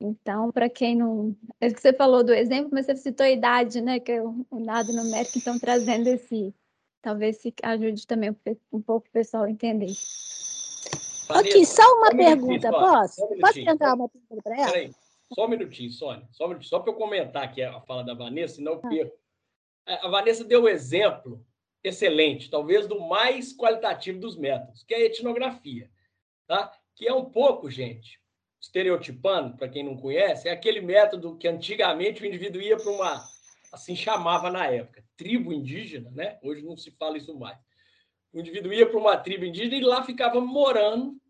Então, 0.00 0.52
para 0.52 0.68
quem 0.68 0.96
não. 0.96 1.34
É 1.60 1.70
que 1.70 1.80
você 1.80 1.92
falou 1.92 2.22
do 2.22 2.32
exemplo, 2.32 2.70
mas 2.72 2.86
você 2.86 2.96
citou 2.96 3.26
a 3.26 3.30
idade, 3.30 3.80
né, 3.80 3.98
que 3.98 4.12
é 4.12 4.22
um 4.22 4.62
dado 4.64 4.92
numérico, 4.92 5.38
então 5.38 5.58
trazendo 5.58 6.08
esse. 6.08 6.54
Talvez 7.02 7.36
se 7.36 7.52
ajude 7.62 8.06
também 8.06 8.34
um 8.72 8.80
pouco 8.80 9.06
o 9.08 9.12
pessoal 9.12 9.44
a 9.44 9.50
entender. 9.50 9.92
Ok, 11.28 11.64
só 11.64 11.82
uma 11.96 12.10
só 12.10 12.16
pergunta, 12.16 12.70
posso? 12.70 13.24
Um 13.24 13.40
posso 13.40 13.64
tentar 13.64 13.94
uma 13.94 14.08
pergunta 14.08 14.42
para 14.42 14.56
ela? 14.56 14.72
Peraí, 14.72 14.90
só 15.34 15.44
um 15.44 15.48
minutinho, 15.48 15.90
Sônia. 15.90 16.26
Só, 16.30 16.48
um 16.48 16.62
só 16.62 16.78
para 16.78 16.92
eu 16.92 16.96
comentar 16.96 17.42
aqui 17.42 17.62
a 17.62 17.80
fala 17.82 18.04
da 18.04 18.14
Vanessa, 18.14 18.56
senão 18.56 18.72
eu 18.72 18.80
ah. 18.84 18.88
perco. 18.88 19.16
A 19.86 20.08
Vanessa 20.08 20.44
deu 20.44 20.62
o 20.62 20.68
exemplo 20.68 21.44
excelente, 21.84 22.48
talvez 22.48 22.86
do 22.86 22.98
mais 22.98 23.54
qualitativo 23.54 24.18
dos 24.18 24.36
métodos, 24.36 24.82
que 24.82 24.94
é 24.94 24.96
a 24.96 25.04
etnografia, 25.04 25.90
tá? 26.46 26.72
Que 26.96 27.06
é 27.06 27.12
um 27.12 27.26
pouco, 27.26 27.70
gente, 27.70 28.18
estereotipando, 28.58 29.56
para 29.56 29.68
quem 29.68 29.82
não 29.84 29.96
conhece, 29.96 30.48
é 30.48 30.52
aquele 30.52 30.80
método 30.80 31.36
que 31.36 31.46
antigamente 31.46 32.22
o 32.22 32.26
indivíduo 32.26 32.62
ia 32.62 32.78
para 32.78 32.90
uma, 32.90 33.22
assim 33.70 33.94
chamava 33.94 34.50
na 34.50 34.66
época, 34.66 35.04
tribo 35.16 35.52
indígena, 35.52 36.10
né? 36.10 36.38
Hoje 36.42 36.62
não 36.62 36.76
se 36.76 36.90
fala 36.92 37.18
isso 37.18 37.38
mais. 37.38 37.58
O 38.32 38.40
indivíduo 38.40 38.72
ia 38.72 38.88
para 38.88 38.98
uma 38.98 39.16
tribo 39.18 39.44
indígena 39.44 39.76
e 39.76 39.80
lá 39.80 40.02
ficava 40.02 40.40
morando 40.40 41.20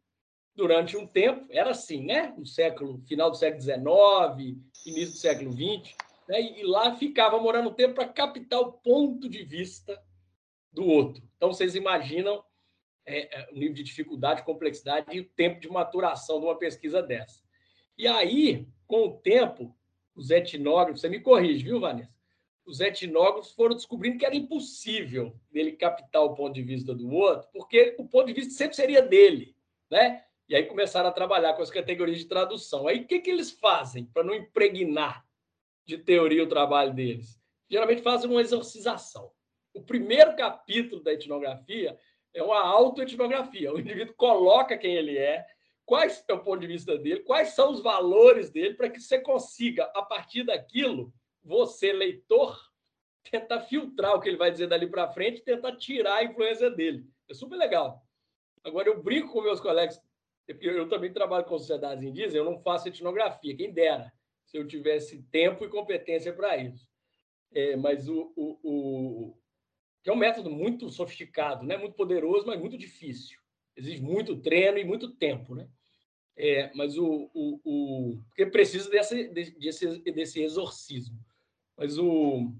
durante 0.55 0.97
um 0.97 1.05
tempo, 1.05 1.47
era 1.51 1.71
assim, 1.71 2.05
né? 2.05 2.33
No 2.39 2.47
século, 2.47 3.03
final 3.09 3.29
do 3.29 3.37
século 3.37 3.61
XIX, 3.61 4.57
início 4.87 5.15
do 5.15 5.19
século 5.19 5.53
XX, 5.53 5.97
né? 6.29 6.41
e 6.41 6.63
lá 6.63 6.95
ficava 6.95 7.41
morando 7.41 7.71
um 7.71 7.75
tempo 7.75 7.95
para 7.95 8.09
captar 8.09 8.61
o 8.61 8.73
ponto 8.73 9.29
de 9.29 9.43
vista 9.43 10.01
do 10.75 10.85
outro. 10.85 11.23
Então, 11.37 11.53
vocês 11.53 11.75
imaginam 11.75 12.45
é, 13.07 13.41
é, 13.41 13.51
o 13.51 13.55
nível 13.55 13.75
de 13.75 13.83
dificuldade, 13.83 14.43
complexidade 14.43 15.17
e 15.17 15.21
o 15.21 15.25
tempo 15.25 15.61
de 15.61 15.69
maturação 15.69 16.41
de 16.41 16.47
uma 16.47 16.59
pesquisa 16.59 17.03
dessa. 17.03 17.43
E 17.97 18.09
aí, 18.09 18.67
com 18.87 19.07
o 19.07 19.19
tempo, 19.19 19.75
os 20.15 20.31
etnógrafos, 20.31 21.01
você 21.01 21.09
me 21.09 21.21
corrige, 21.21 21.65
viu, 21.65 21.81
Vanessa? 21.81 22.13
Os 22.67 22.81
etnógrafos 22.81 23.53
foram 23.53 23.77
descobrindo 23.77 24.19
que 24.19 24.25
era 24.25 24.35
impossível 24.35 25.39
ele 25.53 25.73
captar 25.73 26.23
o 26.23 26.35
ponto 26.35 26.55
de 26.55 26.63
vista 26.63 26.95
do 26.95 27.11
outro, 27.11 27.49
porque 27.53 27.95
o 27.99 28.09
ponto 28.09 28.27
de 28.27 28.33
vista 28.33 28.55
sempre 28.55 28.75
seria 28.75 29.03
dele, 29.03 29.55
né? 29.91 30.25
E 30.49 30.57
aí 30.57 30.65
começaram 30.65 31.09
a 31.09 31.13
trabalhar 31.13 31.55
com 31.55 31.63
as 31.63 31.71
categorias 31.71 32.19
de 32.19 32.25
tradução. 32.25 32.89
Aí 32.89 33.01
o 33.01 33.07
que, 33.07 33.21
que 33.21 33.31
eles 33.31 33.51
fazem 33.51 34.07
para 34.07 34.25
não 34.25 34.35
impregnar 34.35 35.27
de 35.85 35.99
teoria 35.99 36.43
o 36.43 36.49
trabalho 36.49 36.95
deles? 36.95 37.39
Geralmente 37.69 38.03
fazem 38.03 38.31
uma 38.31 38.41
exorcização. 38.41 39.31
O 39.75 39.83
primeiro 39.83 40.35
capítulo 40.37 41.03
da 41.03 41.13
etnografia 41.13 41.99
é 42.33 42.43
uma 42.43 42.61
autoetnografia. 42.61 43.73
O 43.73 43.81
indivíduo 43.81 44.15
coloca 44.15 44.79
quem 44.79 44.95
ele 44.95 45.19
é, 45.19 45.45
quais 45.85 46.25
é 46.29 46.33
o 46.33 46.43
ponto 46.43 46.61
de 46.61 46.67
vista 46.67 46.97
dele, 46.97 47.21
quais 47.21 47.51
são 47.51 47.73
os 47.73 47.83
valores 47.83 48.51
dele, 48.51 48.75
para 48.75 48.89
que 48.89 49.01
você 49.01 49.21
consiga, 49.21 49.85
a 49.95 50.03
partir 50.03 50.45
daquilo, 50.45 51.13
você, 51.43 51.93
leitor, 51.93 52.59
tentar 53.31 53.61
filtrar 53.61 54.15
o 54.15 54.21
que 54.21 54.29
ele 54.29 54.37
vai 54.37 54.51
dizer 54.51 54.67
dali 54.67 54.87
para 54.87 55.11
frente 55.13 55.39
e 55.39 55.45
tentar 55.45 55.77
tirar 55.77 56.17
a 56.17 56.25
influência 56.25 56.71
dele. 56.71 57.05
É 57.29 57.35
super 57.35 57.57
legal. 57.57 58.03
Agora, 58.63 58.89
eu 58.89 59.03
brinco 59.03 59.33
com 59.33 59.43
meus 59.43 59.61
colegas, 59.61 60.01
eu 60.61 60.89
também 60.89 61.13
trabalho 61.13 61.45
com 61.45 61.59
sociedades 61.59 62.05
indígenas, 62.05 62.35
eu 62.35 62.45
não 62.45 62.59
faço 62.63 62.89
etnografia, 62.89 63.57
quem 63.57 63.73
dera, 63.73 64.13
se 64.45 64.57
eu 64.57 64.67
tivesse 64.67 65.23
tempo 65.25 65.65
e 65.65 65.69
competência 65.69 66.33
para 66.33 66.57
isso. 66.57 66.87
É, 67.53 67.77
mas 67.77 68.09
o, 68.09 68.33
o, 68.35 68.59
o, 68.63 69.39
que 70.05 70.11
é 70.11 70.13
um 70.13 70.17
método 70.17 70.51
muito 70.51 70.91
sofisticado, 70.91 71.65
né? 71.65 71.79
muito 71.79 71.95
poderoso, 71.95 72.47
mas 72.47 72.61
muito 72.61 72.77
difícil. 72.77 73.39
Exige 73.75 74.03
muito 74.03 74.37
treino 74.37 74.77
e 74.77 74.85
muito 74.85 75.11
tempo. 75.17 75.55
Né? 75.55 75.67
É, 76.37 76.71
mas 76.75 76.99
o, 76.99 77.31
o, 77.33 77.61
o 77.65 78.23
porque 78.27 78.45
precisa 78.45 78.91
desse, 78.91 79.29
desse, 79.29 79.99
desse 80.13 80.43
exorcismo. 80.43 81.19
Mas 81.75 81.99
o, 81.99 82.53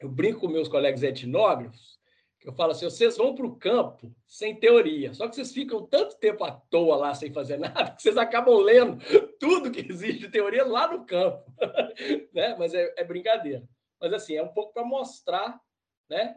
eu 0.00 0.08
brinco 0.08 0.40
com 0.40 0.48
meus 0.48 0.68
colegas 0.68 1.02
etnógrafos, 1.02 2.00
que 2.38 2.48
eu 2.48 2.54
falo 2.54 2.72
assim: 2.72 2.86
vocês 2.86 3.14
vão 3.14 3.34
para 3.34 3.46
o 3.46 3.56
campo 3.56 4.10
sem 4.26 4.58
teoria, 4.58 5.12
só 5.12 5.28
que 5.28 5.36
vocês 5.36 5.52
ficam 5.52 5.86
tanto 5.86 6.16
tempo 6.16 6.42
à 6.44 6.50
toa 6.50 6.96
lá 6.96 7.14
sem 7.14 7.30
fazer 7.30 7.58
nada, 7.58 7.90
que 7.92 8.00
vocês 8.00 8.16
acabam 8.16 8.56
lendo 8.56 8.98
tudo 9.38 9.70
que 9.70 9.86
existe 9.86 10.20
de 10.20 10.30
teoria 10.30 10.64
lá 10.64 10.90
no 10.90 11.04
campo. 11.04 11.44
né? 12.32 12.56
Mas 12.58 12.72
é, 12.72 12.94
é 12.96 13.04
brincadeira. 13.04 13.68
Mas 14.00 14.14
assim, 14.14 14.34
é 14.34 14.42
um 14.42 14.48
pouco 14.48 14.72
para 14.72 14.82
mostrar 14.82 15.60
né, 16.08 16.36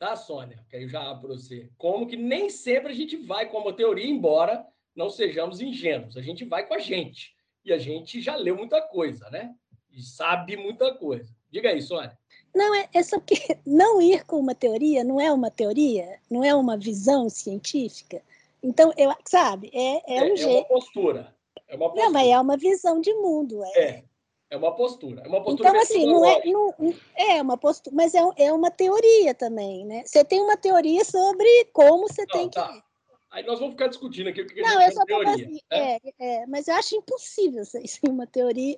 tá, 0.00 0.16
Sônia? 0.16 0.58
Que 0.68 0.76
aí 0.76 0.82
eu 0.82 0.88
já 0.88 1.08
abro 1.08 1.28
você. 1.28 1.68
Como 1.76 2.06
que 2.06 2.16
nem 2.16 2.48
sempre 2.48 2.90
a 2.90 2.94
gente 2.94 3.16
vai 3.18 3.48
com 3.48 3.58
uma 3.58 3.72
teoria, 3.72 4.08
embora 4.08 4.66
não 4.96 5.10
sejamos 5.10 5.60
ingênuos. 5.60 6.16
A 6.16 6.22
gente 6.22 6.44
vai 6.44 6.66
com 6.66 6.74
a 6.74 6.78
gente. 6.78 7.36
E 7.64 7.72
a 7.72 7.78
gente 7.78 8.20
já 8.20 8.34
leu 8.34 8.56
muita 8.56 8.80
coisa, 8.80 9.28
né? 9.30 9.54
E 9.92 10.02
sabe 10.02 10.56
muita 10.56 10.94
coisa. 10.94 11.30
Diga 11.50 11.68
aí, 11.68 11.82
Sônia. 11.82 12.18
Não, 12.54 12.74
é, 12.74 12.88
é 12.94 13.02
só 13.02 13.20
que 13.20 13.34
não 13.66 14.00
ir 14.00 14.24
com 14.24 14.36
uma 14.36 14.54
teoria 14.54 15.04
não 15.04 15.20
é 15.20 15.30
uma 15.30 15.50
teoria, 15.50 16.18
não 16.30 16.42
é 16.42 16.54
uma 16.54 16.76
visão 16.78 17.28
científica. 17.28 18.22
Então, 18.62 18.92
eu, 18.96 19.14
sabe, 19.26 19.70
é, 19.72 20.14
é, 20.14 20.16
é 20.18 20.32
um 20.32 20.36
jeito. 20.36 20.50
É 20.50 20.58
uma 20.60 20.64
postura. 20.64 21.36
É 21.68 21.76
uma 21.76 21.88
postura. 21.90 22.04
Não, 22.06 22.12
mas 22.12 22.28
é 22.28 22.40
uma 22.40 22.56
visão 22.56 23.00
de 23.00 23.12
mundo. 23.14 23.62
É. 23.64 23.82
é. 23.82 24.04
É 24.50 24.56
uma 24.56 24.74
postura. 24.74 25.22
É 25.24 25.28
uma 25.28 25.42
postura 25.42 25.68
então, 25.68 25.80
assim, 25.80 26.06
não 26.06 26.24
é, 26.24 26.44
não, 26.44 26.74
é 27.16 27.40
uma 27.40 27.56
postura, 27.56 27.94
mas 27.94 28.14
é, 28.14 28.20
é 28.36 28.52
uma 28.52 28.70
teoria 28.70 29.32
também, 29.32 29.86
né? 29.86 30.02
Você 30.04 30.24
tem 30.24 30.40
uma 30.40 30.56
teoria 30.56 31.04
sobre 31.04 31.66
como 31.72 32.08
você 32.08 32.22
não, 32.22 32.26
tem 32.26 32.50
tá. 32.50 32.66
que. 32.68 32.82
Aí 33.30 33.44
nós 33.44 33.60
vamos 33.60 33.74
ficar 33.74 33.86
discutindo 33.86 34.28
aqui 34.28 34.40
o 34.42 34.46
que 34.46 34.60
não, 34.60 34.76
a 34.76 34.80
gente 34.80 34.90
eu 34.90 34.92
só 34.94 35.04
teoria. 35.04 35.34
Assim, 35.34 35.52
né? 35.52 35.60
é, 35.70 36.00
é, 36.18 36.46
mas 36.46 36.66
eu 36.66 36.74
acho 36.74 36.96
impossível 36.96 37.62
isso 37.62 38.00
uma 38.10 38.26
teoria. 38.26 38.76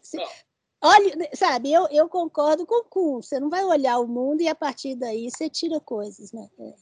Olha, 0.85 1.31
sabe, 1.35 1.73
eu, 1.73 1.89
eu 1.91 2.07
concordo 2.07 2.67
com 2.67 2.81
o 2.81 2.85
Kuhn. 2.85 3.23
Você 3.23 3.41
não 3.41 3.49
vai 3.49 3.65
olhar 3.65 3.99
o 3.99 4.07
mundo 4.07 4.43
e 4.43 4.49
a 4.49 4.55
partir 4.55 4.95
daí 4.95 5.31
você 5.31 5.49
tira 5.49 5.81
coisas, 5.81 6.33
né? 6.33 6.51
É. 6.59 6.75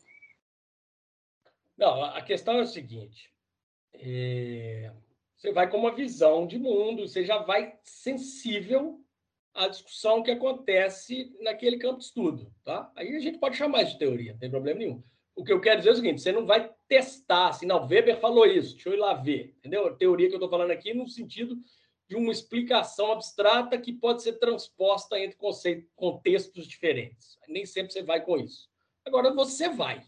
Não, 1.78 2.04
a 2.04 2.20
questão 2.22 2.54
é 2.54 2.62
o 2.62 2.66
seguinte: 2.66 3.32
é, 3.94 4.92
você 5.40 5.52
vai 5.52 5.70
com 5.70 5.78
uma 5.78 5.94
visão 5.94 6.46
de 6.46 6.58
mundo, 6.58 7.08
você 7.08 7.24
já 7.24 7.38
vai 7.38 7.74
sensível 7.82 9.00
à 9.54 9.68
discussão 9.68 10.22
que 10.22 10.30
acontece 10.30 11.34
naquele 11.40 11.78
campo 11.78 11.98
de 11.98 12.04
estudo, 12.04 12.54
tá? 12.62 12.92
Aí 12.94 13.16
a 13.16 13.20
gente 13.20 13.38
pode 13.38 13.56
chamar 13.56 13.84
de 13.84 13.98
teoria, 13.98 14.32
não 14.32 14.38
tem 14.38 14.50
problema 14.50 14.80
nenhum. 14.80 15.02
O 15.34 15.42
que 15.42 15.50
eu 15.50 15.58
quero 15.58 15.78
dizer 15.78 15.88
é 15.88 15.92
o 15.92 15.96
seguinte: 15.96 16.20
você 16.20 16.30
não 16.30 16.44
vai 16.44 16.70
testar 16.86 17.48
assim, 17.48 17.64
não, 17.64 17.86
Weber 17.86 18.20
falou 18.20 18.44
isso, 18.44 18.74
deixa 18.74 18.90
eu 18.90 18.92
ir 18.92 18.98
lá 18.98 19.14
ver, 19.14 19.54
entendeu? 19.58 19.86
A 19.86 19.94
teoria 19.94 20.28
que 20.28 20.34
eu 20.34 20.36
estou 20.38 20.50
falando 20.50 20.72
aqui 20.72 20.92
no 20.92 21.08
sentido 21.08 21.56
de 22.06 22.16
uma 22.16 22.32
explicação 22.32 23.10
abstrata 23.10 23.78
que 23.78 23.94
pode 23.94 24.22
ser 24.22 24.34
transposta 24.34 25.18
entre 25.18 25.38
contextos 25.96 26.66
diferentes. 26.68 27.38
Nem 27.48 27.64
sempre 27.64 27.94
você 27.94 28.02
vai 28.02 28.22
com 28.22 28.36
isso. 28.36 28.68
Agora 29.06 29.32
você 29.32 29.70
vai. 29.70 30.02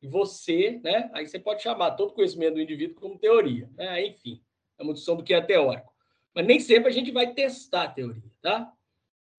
E 0.00 0.08
você, 0.08 0.80
né? 0.82 1.10
Aí 1.12 1.26
você 1.26 1.38
pode 1.38 1.62
chamar 1.62 1.90
todo 1.90 2.14
conhecimento 2.14 2.54
do 2.54 2.62
indivíduo 2.62 2.98
como 2.98 3.18
teoria. 3.18 3.68
Né? 3.76 4.06
Enfim, 4.06 4.40
é 4.80 4.82
uma 4.82 4.92
discussão 4.92 5.16
do 5.16 5.22
que 5.22 5.34
é 5.34 5.40
teórico. 5.40 5.92
Mas 6.34 6.46
nem 6.46 6.58
sempre 6.58 6.88
a 6.88 6.92
gente 6.92 7.10
vai 7.10 7.32
testar 7.34 7.84
a 7.84 7.90
teoria, 7.90 8.30
tá? 8.40 8.72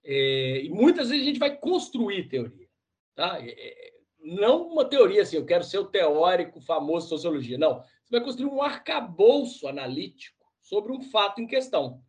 É, 0.04 0.62
e 0.64 0.70
muitas 0.70 1.10
vezes 1.10 1.24
a 1.24 1.28
gente 1.28 1.40
vai 1.40 1.56
construir 1.58 2.30
teoria, 2.30 2.68
tá? 3.16 3.40
É, 3.42 3.50
é 3.50 3.92
não 4.24 4.68
uma 4.68 4.86
teoria 4.86 5.24
assim, 5.24 5.36
eu 5.36 5.46
quero 5.46 5.64
ser 5.64 5.80
o 5.80 5.88
teórico 5.88 6.62
famoso 6.62 7.08
de 7.08 7.10
sociologia. 7.10 7.58
Não, 7.58 7.80
você 7.80 8.12
vai 8.12 8.22
construir 8.22 8.50
um 8.50 8.62
arcabouço 8.62 9.68
analítico 9.68 10.46
sobre 10.62 10.92
um 10.92 11.02
fato 11.02 11.42
em 11.42 11.48
questão. 11.48 12.02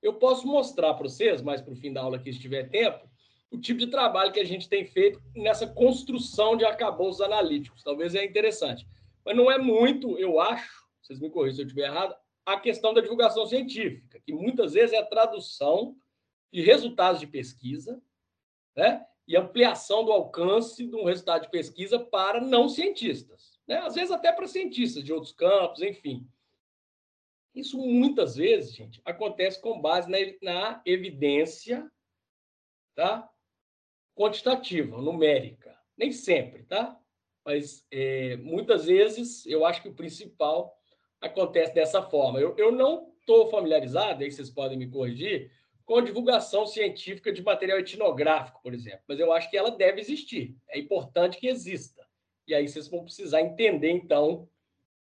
Eu 0.00 0.14
posso 0.14 0.46
mostrar 0.46 0.94
para 0.94 1.08
vocês, 1.08 1.42
mais 1.42 1.60
para 1.60 1.74
o 1.74 1.76
fim 1.76 1.92
da 1.92 2.00
aula 2.00 2.18
que 2.18 2.30
estiver 2.30 2.70
tempo, 2.70 3.06
o 3.50 3.58
tipo 3.58 3.80
de 3.80 3.88
trabalho 3.88 4.32
que 4.32 4.40
a 4.40 4.44
gente 4.44 4.68
tem 4.68 4.86
feito 4.86 5.20
nessa 5.34 5.66
construção 5.66 6.56
de 6.56 6.64
arcabouços 6.64 7.20
analíticos. 7.20 7.82
Talvez 7.82 8.14
é 8.14 8.24
interessante. 8.24 8.86
Mas 9.24 9.36
não 9.36 9.50
é 9.50 9.58
muito, 9.58 10.18
eu 10.18 10.40
acho, 10.40 10.86
vocês 11.02 11.20
me 11.20 11.28
corrijam 11.28 11.56
se 11.56 11.62
eu 11.62 11.66
estiver 11.66 11.86
errado, 11.86 12.14
a 12.52 12.58
questão 12.58 12.94
da 12.94 13.02
divulgação 13.02 13.44
científica, 13.46 14.18
que 14.24 14.32
muitas 14.32 14.72
vezes 14.72 14.94
é 14.94 14.98
a 14.98 15.06
tradução 15.06 15.94
de 16.50 16.62
resultados 16.62 17.20
de 17.20 17.26
pesquisa, 17.26 18.02
né? 18.74 19.06
E 19.26 19.36
ampliação 19.36 20.02
do 20.02 20.10
alcance 20.10 20.86
de 20.86 20.96
um 20.96 21.04
resultado 21.04 21.42
de 21.42 21.50
pesquisa 21.50 22.00
para 22.00 22.40
não 22.40 22.66
cientistas, 22.66 23.60
né? 23.66 23.80
Às 23.80 23.96
vezes 23.96 24.10
até 24.10 24.32
para 24.32 24.46
cientistas 24.46 25.04
de 25.04 25.12
outros 25.12 25.32
campos, 25.32 25.82
enfim. 25.82 26.26
Isso 27.54 27.76
muitas 27.76 28.36
vezes, 28.36 28.74
gente, 28.74 29.02
acontece 29.04 29.60
com 29.60 29.80
base 29.80 30.10
na, 30.10 30.18
na 30.40 30.82
evidência, 30.86 31.90
tá? 32.94 33.30
quantitativa, 34.16 35.02
numérica. 35.02 35.78
Nem 35.96 36.12
sempre, 36.12 36.64
tá? 36.64 36.98
Mas 37.44 37.86
é, 37.90 38.36
muitas 38.38 38.86
vezes 38.86 39.44
eu 39.46 39.66
acho 39.66 39.82
que 39.82 39.88
o 39.88 39.94
principal 39.94 40.77
acontece 41.20 41.74
dessa 41.74 42.02
forma. 42.02 42.40
Eu, 42.40 42.54
eu 42.56 42.72
não 42.72 43.12
estou 43.20 43.48
familiarizado, 43.50 44.22
aí 44.22 44.30
vocês 44.30 44.50
podem 44.50 44.78
me 44.78 44.88
corrigir, 44.88 45.50
com 45.84 46.02
divulgação 46.02 46.66
científica 46.66 47.32
de 47.32 47.42
material 47.42 47.78
etnográfico, 47.78 48.60
por 48.62 48.74
exemplo, 48.74 49.00
mas 49.08 49.18
eu 49.18 49.32
acho 49.32 49.50
que 49.50 49.56
ela 49.56 49.70
deve 49.70 50.00
existir. 50.00 50.54
É 50.68 50.78
importante 50.78 51.38
que 51.38 51.48
exista. 51.48 52.06
E 52.46 52.54
aí 52.54 52.68
vocês 52.68 52.88
vão 52.88 53.04
precisar 53.04 53.40
entender, 53.40 53.90
então, 53.90 54.48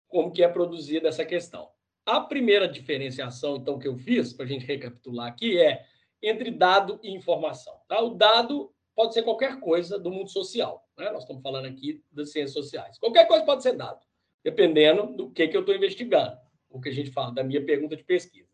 como 0.09 0.33
que 0.33 0.43
é 0.43 0.49
produzida 0.49 1.09
essa 1.09 1.25
questão. 1.25 1.71
A 2.05 2.21
primeira 2.21 2.67
diferenciação, 2.67 3.57
então, 3.57 3.79
que 3.79 3.87
eu 3.87 3.97
fiz, 3.97 4.33
para 4.33 4.45
a 4.45 4.49
gente 4.49 4.67
recapitular 4.67 5.29
aqui, 5.29 5.59
é 5.59 5.85
entre 6.23 6.51
dado 6.51 6.99
e 7.03 7.11
informação. 7.15 7.81
Tá? 7.89 8.01
O 8.01 8.15
dado 8.15 8.73
pode 8.95 9.15
ser 9.15 9.23
qualquer 9.23 9.61
coisa 9.61 9.99
do 9.99 10.11
mundo 10.11 10.31
social. 10.31 10.87
Né? 10.97 11.11
Nós 11.11 11.23
estamos 11.23 11.43
falando 11.43 11.67
aqui 11.67 12.03
das 12.11 12.33
ciências 12.33 12.53
sociais. 12.53 12.99
Qualquer 12.99 13.27
coisa 13.27 13.45
pode 13.45 13.63
ser 13.63 13.73
dado, 13.73 14.01
dependendo 14.45 15.17
do 15.17 15.31
que, 15.31 15.49
que 15.49 15.57
eu 15.57 15.61
estou 15.61 15.75
investigando, 15.75 16.37
o 16.69 16.81
que 16.81 16.89
a 16.89 16.93
gente 16.93 17.11
fala 17.11 17.33
da 17.33 17.45
minha 17.45 17.65
pergunta 17.65 17.97
de 17.97 18.05
pesquisa. 18.05 18.51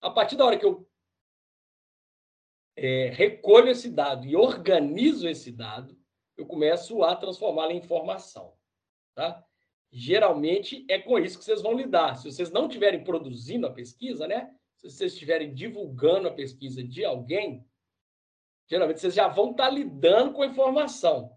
A 0.00 0.10
partir 0.10 0.36
da 0.36 0.44
hora 0.44 0.58
que 0.58 0.64
eu 0.64 0.88
é, 2.76 3.10
recolho 3.10 3.68
esse 3.68 3.90
dado 3.90 4.26
e 4.26 4.36
organizo 4.36 5.28
esse 5.28 5.52
dado, 5.52 5.98
eu 6.36 6.46
começo 6.46 7.02
a 7.02 7.14
transformá-lo 7.14 7.72
em 7.72 7.78
informação. 7.78 8.54
Tá? 9.14 9.44
Geralmente 9.92 10.86
é 10.88 10.98
com 10.98 11.18
isso 11.18 11.38
que 11.38 11.44
vocês 11.44 11.60
vão 11.60 11.74
lidar. 11.74 12.16
Se 12.16 12.30
vocês 12.30 12.50
não 12.50 12.66
estiverem 12.66 13.04
produzindo 13.04 13.66
a 13.66 13.72
pesquisa, 13.72 14.26
né? 14.26 14.50
se 14.76 14.88
vocês 14.88 15.12
estiverem 15.12 15.52
divulgando 15.52 16.28
a 16.28 16.32
pesquisa 16.32 16.82
de 16.82 17.04
alguém, 17.04 17.66
geralmente 18.66 19.00
vocês 19.00 19.14
já 19.14 19.28
vão 19.28 19.50
estar 19.50 19.68
lidando 19.68 20.32
com 20.32 20.42
a 20.42 20.46
informação. 20.46 21.36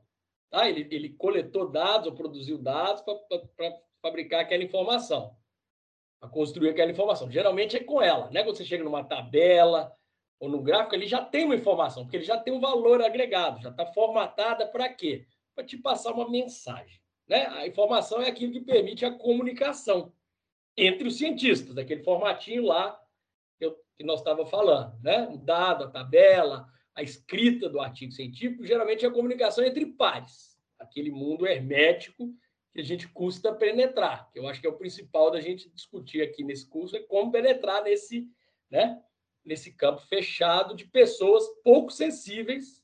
Tá? 0.53 0.69
Ele, 0.69 0.87
ele 0.91 1.09
coletou 1.09 1.67
dados 1.67 2.05
ou 2.05 2.13
produziu 2.13 2.59
dados 2.59 3.01
para 3.01 3.81
fabricar 3.99 4.41
aquela 4.41 4.63
informação, 4.63 5.35
para 6.19 6.29
construir 6.29 6.69
aquela 6.69 6.91
informação. 6.91 7.31
Geralmente 7.31 7.75
é 7.75 7.83
com 7.83 7.99
ela, 7.99 8.29
né? 8.29 8.43
Quando 8.43 8.57
você 8.57 8.63
chega 8.63 8.83
numa 8.83 9.03
tabela 9.03 9.91
ou 10.39 10.47
no 10.47 10.61
gráfico, 10.61 10.93
ele 10.93 11.07
já 11.07 11.25
tem 11.25 11.45
uma 11.45 11.55
informação, 11.55 12.03
porque 12.03 12.17
ele 12.17 12.23
já 12.23 12.37
tem 12.37 12.53
um 12.53 12.59
valor 12.59 13.01
agregado, 13.01 13.63
já 13.63 13.71
está 13.71 13.83
formatada 13.87 14.67
para 14.67 14.87
quê? 14.89 15.25
Para 15.55 15.65
te 15.65 15.75
passar 15.75 16.13
uma 16.13 16.29
mensagem. 16.29 17.01
Né? 17.27 17.47
A 17.47 17.65
informação 17.65 18.21
é 18.21 18.29
aquilo 18.29 18.53
que 18.53 18.61
permite 18.61 19.03
a 19.03 19.11
comunicação 19.11 20.13
entre 20.77 21.07
os 21.07 21.17
cientistas, 21.17 21.79
aquele 21.79 22.03
formatinho 22.03 22.61
lá 22.63 23.01
que, 23.57 23.65
eu, 23.65 23.75
que 23.97 24.03
nós 24.03 24.19
estávamos 24.19 24.51
falando, 24.51 25.01
né? 25.01 25.27
O 25.29 25.37
dado, 25.39 25.85
a 25.85 25.89
tabela, 25.89 26.71
a 26.95 27.01
escrita 27.01 27.69
do 27.69 27.79
artigo 27.79 28.11
científico, 28.11 28.65
geralmente 28.65 29.05
é 29.05 29.07
a 29.07 29.11
comunicação 29.11 29.63
entre 29.63 29.85
pares, 29.85 30.57
aquele 30.79 31.11
mundo 31.11 31.47
hermético 31.47 32.33
que 32.73 32.81
a 32.81 32.83
gente 32.83 33.07
custa 33.07 33.53
penetrar, 33.53 34.31
que 34.31 34.39
eu 34.39 34.47
acho 34.47 34.59
que 34.59 34.67
é 34.67 34.69
o 34.69 34.77
principal 34.77 35.29
da 35.29 35.39
gente 35.39 35.69
discutir 35.69 36.21
aqui 36.21 36.43
nesse 36.43 36.67
curso, 36.67 36.95
é 36.95 36.99
como 37.01 37.31
penetrar 37.31 37.83
nesse, 37.83 38.27
né, 38.69 39.01
nesse 39.45 39.73
campo 39.73 40.01
fechado 40.01 40.75
de 40.75 40.85
pessoas 40.85 41.43
pouco 41.63 41.91
sensíveis 41.91 42.83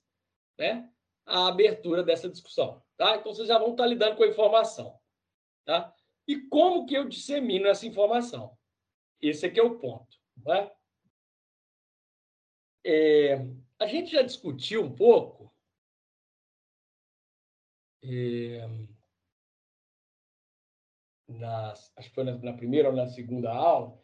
né, 0.58 0.88
à 1.26 1.48
abertura 1.48 2.04
dessa 2.04 2.30
discussão. 2.30 2.84
Tá? 2.98 3.16
Então, 3.16 3.34
vocês 3.34 3.48
já 3.48 3.58
vão 3.58 3.72
estar 3.72 3.88
lidando 3.88 4.16
com 4.16 4.24
a 4.24 4.28
informação. 4.28 5.00
Tá? 5.66 5.94
E 6.28 6.38
como 6.38 6.86
que 6.86 6.96
eu 6.96 7.08
dissemino 7.08 7.68
essa 7.68 7.88
informação? 7.88 8.56
Esse 9.22 9.46
aqui 9.46 9.60
é 9.60 9.64
o 9.64 9.80
ponto. 9.80 10.18
Né? 10.46 10.72
É, 12.86 13.38
a 13.80 13.88
gente 13.88 14.12
já 14.12 14.22
discutiu 14.22 14.84
um 14.84 14.94
pouco. 14.94 15.52
É, 18.04 18.68
nas, 21.28 21.92
acho 21.96 22.10
que 22.10 22.16
foi 22.16 22.24
na, 22.24 22.38
na, 22.38 22.54
primeira 22.54 22.90
ou 22.90 22.96
na 22.96 23.08
segunda 23.08 23.52
aula, 23.52 23.98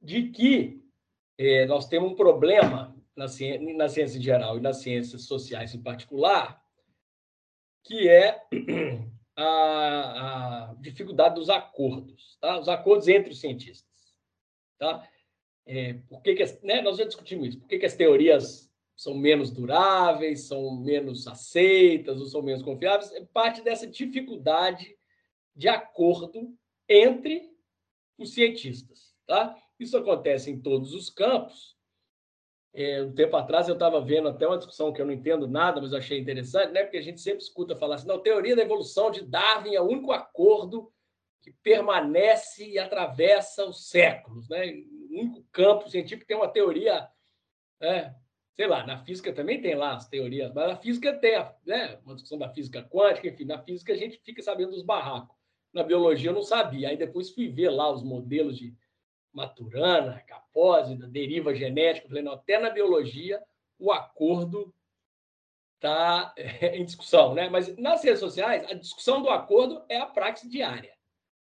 de 0.00 0.30
que 0.30 0.82
é, 1.38 1.66
nós 1.66 1.88
temos 1.88 2.12
um 2.12 2.16
problema 2.16 2.96
na 3.16 3.28
ciência, 3.28 3.76
na 3.76 3.88
ciência 3.88 4.18
em 4.18 4.22
geral 4.22 4.58
e 4.58 4.60
nas 4.60 4.78
ciências 4.78 5.24
sociais 5.24 5.74
em 5.74 5.82
particular, 5.82 6.64
que 7.84 8.08
é 8.08 8.46
a, 9.36 10.70
a 10.70 10.74
dificuldade 10.74 11.34
dos 11.34 11.50
acordos, 11.50 12.36
tá? 12.40 12.58
os 12.58 12.68
acordos 12.68 13.08
entre 13.08 13.30
os 13.30 13.40
cientistas. 13.40 13.90
Tá? 14.78 15.08
É, 15.66 15.94
por 16.08 16.22
que, 16.22 16.34
que 16.34 16.66
né, 16.66 16.80
nós 16.80 16.96
já 16.96 17.04
discutimos 17.04 17.48
isso. 17.48 17.60
Por 17.60 17.68
que 17.68 17.84
as 17.84 17.94
teorias 17.94 18.71
são 18.96 19.14
menos 19.14 19.50
duráveis, 19.50 20.46
são 20.46 20.76
menos 20.76 21.26
aceitas 21.26 22.20
ou 22.20 22.26
são 22.26 22.42
menos 22.42 22.62
confiáveis? 22.62 23.12
É 23.12 23.24
parte 23.24 23.62
dessa 23.62 23.86
dificuldade 23.86 24.96
de 25.54 25.68
acordo 25.68 26.54
entre 26.88 27.50
os 28.18 28.34
cientistas. 28.34 29.14
Tá? 29.26 29.56
Isso 29.78 29.96
acontece 29.96 30.50
em 30.50 30.60
todos 30.60 30.94
os 30.94 31.10
campos. 31.10 31.76
É, 32.74 33.02
um 33.02 33.12
tempo 33.12 33.36
atrás 33.36 33.68
eu 33.68 33.74
estava 33.74 34.00
vendo 34.00 34.28
até 34.28 34.46
uma 34.46 34.56
discussão 34.56 34.92
que 34.92 35.00
eu 35.00 35.04
não 35.04 35.12
entendo 35.12 35.46
nada, 35.46 35.80
mas 35.80 35.92
achei 35.92 36.18
interessante, 36.18 36.72
né? 36.72 36.82
porque 36.82 36.96
a 36.96 37.02
gente 37.02 37.20
sempre 37.20 37.42
escuta 37.42 37.76
falar 37.76 37.96
assim: 37.96 38.08
não, 38.08 38.18
teoria 38.18 38.56
da 38.56 38.62
evolução 38.62 39.10
de 39.10 39.24
Darwin 39.26 39.74
é 39.74 39.80
o 39.80 39.88
único 39.88 40.12
acordo 40.12 40.90
que 41.42 41.52
permanece 41.62 42.66
e 42.66 42.78
atravessa 42.78 43.66
os 43.66 43.88
séculos. 43.88 44.48
Né? 44.48 44.84
O 45.10 45.20
único 45.20 45.44
campo 45.52 45.90
científico 45.90 46.26
tem 46.26 46.36
uma 46.36 46.48
teoria, 46.48 47.08
né? 47.80 48.16
Sei 48.54 48.66
lá, 48.66 48.86
na 48.86 48.98
física 49.04 49.32
também 49.32 49.60
tem 49.60 49.74
lá 49.74 49.94
as 49.94 50.08
teorias, 50.08 50.52
mas 50.52 50.68
na 50.68 50.76
física 50.76 51.12
tem 51.14 51.34
né? 51.64 51.98
uma 52.04 52.14
discussão 52.14 52.38
da 52.38 52.50
física 52.50 52.82
quântica, 52.82 53.28
enfim, 53.28 53.44
na 53.44 53.62
física 53.62 53.92
a 53.92 53.96
gente 53.96 54.18
fica 54.18 54.42
sabendo 54.42 54.72
dos 54.72 54.82
barracos. 54.82 55.36
Na 55.72 55.82
biologia 55.82 56.30
eu 56.30 56.34
não 56.34 56.42
sabia, 56.42 56.90
aí 56.90 56.96
depois 56.96 57.30
fui 57.30 57.48
ver 57.48 57.70
lá 57.70 57.90
os 57.90 58.02
modelos 58.02 58.58
de, 58.58 58.76
Maturana, 59.32 60.20
Capose, 60.20 60.96
da 60.96 61.06
deriva 61.06 61.54
genética. 61.54 62.08
falei, 62.08 62.22
não, 62.22 62.32
até 62.32 62.58
na 62.58 62.70
biologia 62.70 63.42
o 63.78 63.90
acordo 63.90 64.74
está 65.76 66.34
em 66.74 66.84
discussão, 66.84 67.34
né? 67.34 67.48
Mas 67.48 67.74
nas 67.76 68.04
redes 68.04 68.20
sociais, 68.20 68.70
a 68.70 68.74
discussão 68.74 69.22
do 69.22 69.30
acordo 69.30 69.82
é 69.88 69.96
a 69.96 70.06
prática 70.06 70.48
diária, 70.48 70.94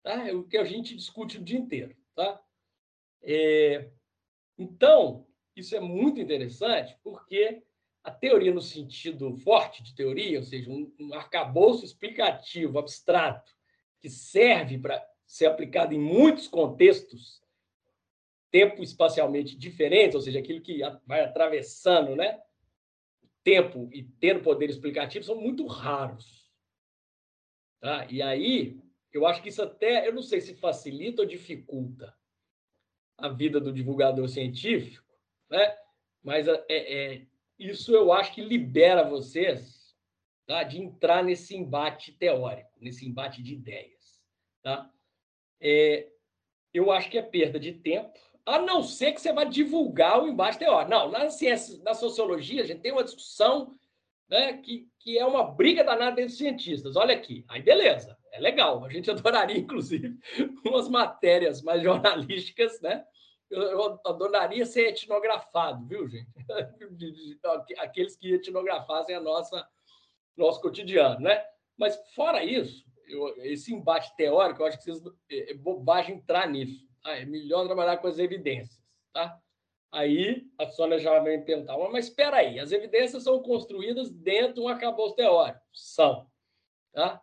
tá? 0.01 0.28
É 0.28 0.34
o 0.34 0.43
que 0.43 0.58
a 0.58 0.64
gente 0.64 0.95
discute 0.95 1.38
o 1.38 1.43
dia 1.43 1.60
inteiro, 1.60 1.95
tá? 2.16 2.41
É... 3.22 3.91
Então, 4.58 5.28
isso 5.56 5.76
é 5.76 5.80
muito 5.80 6.20
interessante 6.20 6.97
porque 7.04 7.64
a 8.04 8.12
teoria 8.12 8.54
no 8.54 8.62
sentido 8.62 9.36
forte 9.38 9.82
de 9.82 9.95
teoria, 9.95 10.39
ou 10.39 10.43
seja, 10.43 10.70
um, 10.70 11.14
arcabouço 11.14 11.86
explicativo 11.86 12.78
abstrato 12.78 13.51
que 14.01 14.10
serve 14.10 14.78
para 14.78 15.04
ser 15.26 15.45
aplicado 15.45 15.93
em 15.93 15.99
muitos 15.99 16.47
contextos 16.47 17.41
tempo 18.51 18.84
espacialmente 18.84 19.58
diferentes, 19.58 20.14
ou 20.14 20.22
seja, 20.22 20.38
aquilo 20.38 20.62
que 20.62 20.82
vai 21.08 21.22
atravessando, 21.22 22.16
né? 22.16 22.39
Tempo 23.43 23.89
e 23.91 24.04
tendo 24.04 24.43
poder 24.43 24.70
explicativo 24.70 25.26
são 25.26 25.36
muito 25.36 25.66
raros. 25.66 26.51
Tá? 27.80 28.06
E 28.12 28.22
aí, 28.22 28.80
eu 29.12 29.26
acho 29.26 29.41
que 29.41 29.49
isso 29.49 29.64
até, 29.64 30.08
eu 30.08 30.14
não 30.14 30.22
sei 30.22 30.39
se 30.39 30.54
facilita 30.54 31.24
ou 31.24 31.28
dificulta 31.28 32.16
a 33.18 33.28
vida 33.28 33.60
do 33.60 33.74
divulgador 33.74 34.28
científico, 34.28 35.03
né? 35.54 35.78
Mas 36.24 36.47
é, 36.47 36.64
é 36.68 37.22
isso 37.60 37.93
eu 37.95 38.12
acho 38.12 38.34
que 38.34 38.41
libera 38.41 39.08
vocês 39.08 39.95
tá? 40.47 40.64
de 40.64 40.82
entrar 40.82 41.24
nesse 41.24 41.56
embate 41.56 42.12
teórico, 42.12 42.72
nesse 42.82 43.08
embate 43.08 43.41
de 43.43 43.54
ideias. 43.54 44.20
Tá? 44.64 44.89
É, 45.62 46.10
eu 46.74 46.91
acho 46.91 47.10
que 47.10 47.20
é 47.20 47.22
perda 47.22 47.60
de 47.60 47.74
tempo, 47.74 48.20
a 48.45 48.60
não 48.60 48.82
ser 48.82 49.14
que 49.14 49.22
você 49.22 49.32
vá 49.32 49.43
divulgar 49.43 50.22
o 50.22 50.28
embate 50.28 50.58
teórico. 50.58 50.89
Não, 50.89 51.12
na 51.12 51.30
ciência, 51.30 51.82
na 51.84 51.93
sociologia, 51.93 52.64
a 52.64 52.66
gente 52.66 52.82
tem 52.82 52.91
uma 52.91 53.04
discussão 53.04 53.78
né, 54.28 54.54
que, 54.58 54.89
que 54.99 55.20
é 55.20 55.26
uma 55.26 55.43
briga 55.43 55.84
danada 55.84 56.20
entre 56.20 56.34
os 56.34 56.38
cientistas. 56.38 56.95
Olha 56.95 57.14
aqui, 57.14 57.45
aí 57.47 57.62
beleza, 57.62 58.18
é 58.32 58.39
legal. 58.39 58.84
A 58.84 58.89
gente 58.89 59.10
adoraria, 59.12 59.58
inclusive, 59.60 60.18
umas 60.66 60.89
matérias 60.89 61.62
mais 61.62 61.84
jornalísticas, 61.84 62.82
né? 62.82 63.06
Eu, 63.54 63.99
adoraria 64.06 64.66
ser 64.66 64.89
etnografado, 64.89 65.86
viu, 65.86 66.08
gente? 66.08 66.28
Aqueles 67.78 68.16
que 68.16 68.34
etnografassem 68.34 69.16
a 69.16 69.22
nossa 69.22 69.68
nosso 70.36 70.62
cotidiano, 70.62 71.20
né? 71.20 71.45
Mas 71.78 71.95
fora 72.16 72.43
isso, 72.43 72.84
eu, 73.08 73.36
esse 73.43 73.74
embate 73.74 74.16
teórico, 74.16 74.62
eu 74.62 74.66
acho 74.66 74.78
que 74.78 74.84
vocês, 74.84 75.01
é, 75.30 75.51
é 75.51 75.54
bobagem 75.54 76.16
entrar 76.16 76.49
nisso. 76.49 76.88
Tá? 77.04 77.16
É 77.16 77.26
melhor 77.26 77.66
trabalhar 77.66 77.97
com 77.97 78.08
as 78.08 78.18
evidências, 78.18 78.82
tá? 79.14 79.39
Aí 79.91 80.47
a 80.58 80.68
Sônia 80.68 80.97
já 80.97 81.20
vai 81.20 81.38
perguntar, 81.38 81.78
mas 81.91 82.08
espera 82.08 82.38
aí, 82.38 82.60
as 82.60 82.72
evidências 82.72 83.24
são 83.24 83.43
construídas 83.43 84.10
dentro 84.10 84.56
de 84.56 84.60
um 84.62 84.68
arcabouço 84.68 85.16
teórico? 85.16 85.62
São, 85.72 86.28
tá? 86.91 87.22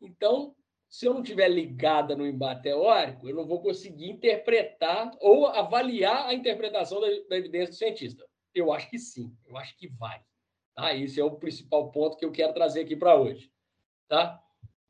Então, 0.00 0.54
se 0.92 1.06
eu 1.06 1.14
não 1.14 1.22
estiver 1.22 1.48
ligada 1.48 2.14
no 2.14 2.26
embate 2.26 2.64
teórico, 2.64 3.26
eu 3.26 3.34
não 3.34 3.46
vou 3.46 3.62
conseguir 3.62 4.10
interpretar 4.10 5.10
ou 5.20 5.46
avaliar 5.46 6.26
a 6.26 6.34
interpretação 6.34 7.00
da, 7.00 7.06
da 7.30 7.38
evidência 7.38 7.68
do 7.68 7.74
cientista. 7.76 8.28
Eu 8.54 8.70
acho 8.70 8.90
que 8.90 8.98
sim, 8.98 9.34
eu 9.46 9.56
acho 9.56 9.74
que 9.78 9.88
vai. 9.88 10.22
Tá? 10.74 10.94
Esse 10.94 11.18
é 11.18 11.24
o 11.24 11.36
principal 11.36 11.90
ponto 11.90 12.18
que 12.18 12.26
eu 12.26 12.30
quero 12.30 12.52
trazer 12.52 12.82
aqui 12.82 12.94
para 12.94 13.16
hoje. 13.16 13.50
Tá? 14.06 14.38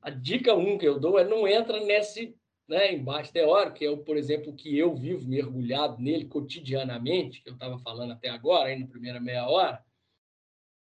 A 0.01 0.11
dica 0.11 0.53
1 0.57 0.73
um 0.75 0.77
que 0.77 0.89
eu 0.89 0.99
dou 0.99 1.21
é 1.21 1.25
não 1.25 1.47
entra 1.47 1.79
nesse 1.79 2.37
né, 2.69 2.93
embate 2.93 3.33
teórico, 3.33 3.77
que 3.77 3.87
é, 3.87 3.97
por 3.97 4.17
exemplo, 4.17 4.53
que 4.57 4.77
eu 4.77 4.97
vivo 4.97 5.29
mergulhado 5.29 6.03
nele 6.03 6.25
cotidianamente, 6.25 7.41
que 7.43 7.49
eu 7.49 7.55
estava 7.55 7.79
falando 7.79 8.13
até 8.13 8.29
agora, 8.29 8.71
aí 8.71 8.77
na 8.77 8.89
primeira 8.89 9.21
meia 9.21 9.49
hora. 9.49 9.81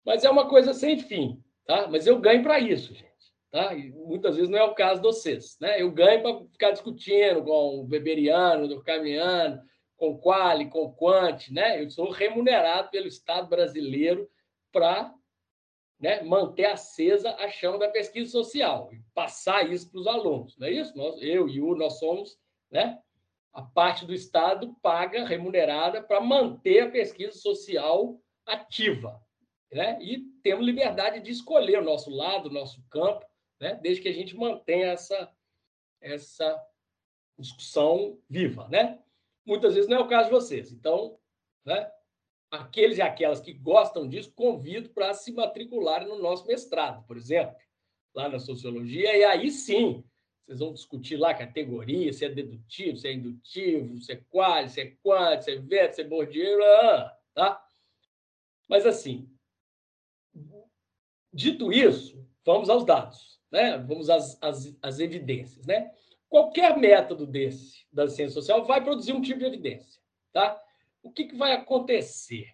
Mas 0.06 0.24
é 0.24 0.30
uma 0.30 0.48
coisa 0.48 0.74
sem 0.74 0.98
fim. 1.00 1.44
Tá? 1.66 1.90
Mas 1.90 2.08
eu 2.08 2.18
ganho 2.18 2.42
para 2.42 2.62
isso, 2.62 2.94
gente. 2.94 3.11
Tá? 3.52 3.74
E 3.74 3.92
muitas 3.92 4.38
vezes 4.38 4.50
não 4.50 4.58
é 4.58 4.64
o 4.64 4.74
caso 4.74 5.02
de 5.02 5.08
vocês. 5.08 5.58
Né? 5.60 5.82
Eu 5.82 5.92
ganho 5.92 6.22
para 6.22 6.40
ficar 6.46 6.72
discutindo 6.72 7.44
com 7.44 7.52
o 7.52 7.88
Weberiano, 7.88 8.68
do 8.68 8.82
Camiano, 8.82 9.62
com 9.98 10.12
o 10.12 10.18
Quali, 10.18 10.70
com 10.70 10.84
o 10.84 10.94
Quant. 10.94 11.50
Né? 11.52 11.84
Eu 11.84 11.90
sou 11.90 12.10
remunerado 12.10 12.90
pelo 12.90 13.08
Estado 13.08 13.50
brasileiro 13.50 14.30
para 14.72 15.14
né, 16.00 16.24
manter 16.24 16.66
acesa 16.66 17.36
a 17.36 17.50
chama 17.50 17.78
da 17.78 17.90
pesquisa 17.90 18.32
social 18.32 18.90
e 18.92 19.02
passar 19.14 19.70
isso 19.70 19.92
para 19.92 20.00
os 20.00 20.08
alunos. 20.08 20.58
Não 20.58 20.68
é 20.68 20.72
isso? 20.72 20.98
Nós, 20.98 21.22
eu 21.22 21.48
e 21.48 21.62
o 21.62 21.76
nós 21.76 22.00
somos 22.00 22.40
né, 22.72 22.98
a 23.54 23.62
parte 23.62 24.06
do 24.06 24.14
Estado 24.14 24.74
paga, 24.82 25.26
remunerada, 25.26 26.02
para 26.02 26.22
manter 26.22 26.84
a 26.84 26.90
pesquisa 26.90 27.34
social 27.34 28.20
ativa. 28.46 29.22
Né? 29.72 30.00
E 30.02 30.20
temos 30.42 30.66
liberdade 30.66 31.20
de 31.20 31.32
escolher 31.32 31.80
o 31.80 31.86
nosso 31.86 32.10
lado, 32.10 32.50
o 32.50 32.54
nosso 32.54 32.82
campo, 32.90 33.26
né? 33.62 33.76
desde 33.76 34.02
que 34.02 34.10
a 34.10 34.14
gente 34.14 34.36
mantenha 34.36 34.88
essa, 34.88 35.32
essa 36.02 36.68
discussão 37.38 38.20
viva. 38.28 38.68
Né? 38.68 39.00
Muitas 39.46 39.76
vezes 39.76 39.88
não 39.88 39.98
é 39.98 40.00
o 40.02 40.08
caso 40.08 40.26
de 40.26 40.34
vocês. 40.34 40.72
Então, 40.72 41.18
né? 41.64 41.90
aqueles 42.50 42.98
e 42.98 43.02
aquelas 43.02 43.40
que 43.40 43.54
gostam 43.54 44.10
disso, 44.10 44.34
convido 44.34 44.90
para 44.90 45.14
se 45.14 45.32
matricularem 45.32 46.08
no 46.08 46.20
nosso 46.20 46.46
mestrado, 46.48 47.06
por 47.06 47.16
exemplo, 47.16 47.56
lá 48.16 48.28
na 48.28 48.40
sociologia, 48.40 49.16
e 49.16 49.24
aí 49.24 49.52
sim, 49.52 50.04
vocês 50.46 50.60
vão 50.60 50.74
discutir 50.74 51.16
lá 51.16 51.34
categoria, 51.34 52.12
se 52.12 52.26
é 52.26 52.30
dedutivo, 52.30 52.98
se 52.98 53.08
é 53.08 53.14
indutivo, 53.14 54.02
se 54.02 54.12
é 54.12 54.16
qual, 54.18 54.68
se 54.68 54.82
é 54.82 54.98
quanto, 55.02 55.44
se 55.44 55.52
é 55.52 55.60
veto, 55.60 55.94
se 55.94 56.02
é 56.02 56.04
Bourdieu, 56.04 56.60
tá? 57.34 57.66
Mas 58.68 58.86
assim, 58.86 59.30
dito 61.32 61.72
isso, 61.72 62.28
vamos 62.44 62.70
aos 62.70 62.84
dados 62.84 63.41
né? 63.52 63.78
vamos 63.78 64.10
às, 64.10 64.42
às, 64.42 64.78
às 64.82 65.00
evidências. 65.00 65.66
Né? 65.66 65.92
Qualquer 66.30 66.78
método 66.78 67.28
desse 67.28 67.86
da 67.92 68.08
ciência 68.08 68.34
social 68.34 68.66
vai 68.66 68.84
produzir 68.84 69.14
um 69.14 69.22
tipo 69.22 69.40
de 69.40 69.46
evidência. 69.46 70.02
Tá? 70.32 70.60
O 71.04 71.12
que, 71.12 71.26
que 71.26 71.36
vai 71.36 71.54
acontecer? 71.54 72.48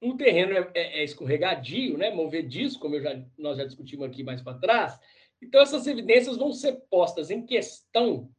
Um 0.00 0.16
terreno 0.16 0.52
é, 0.52 0.70
é, 0.74 1.00
é 1.00 1.04
escorregadio, 1.04 1.98
né? 1.98 2.10
movediço, 2.10 2.78
como 2.78 3.00
já, 3.00 3.20
nós 3.36 3.58
já 3.58 3.64
discutimos 3.64 4.06
aqui 4.06 4.22
mais 4.22 4.40
para 4.40 4.58
trás. 4.58 4.98
Então, 5.42 5.60
essas 5.60 5.86
evidências 5.86 6.36
vão 6.36 6.52
ser 6.52 6.80
postas 6.88 7.30
em 7.30 7.44
questão 7.44 8.32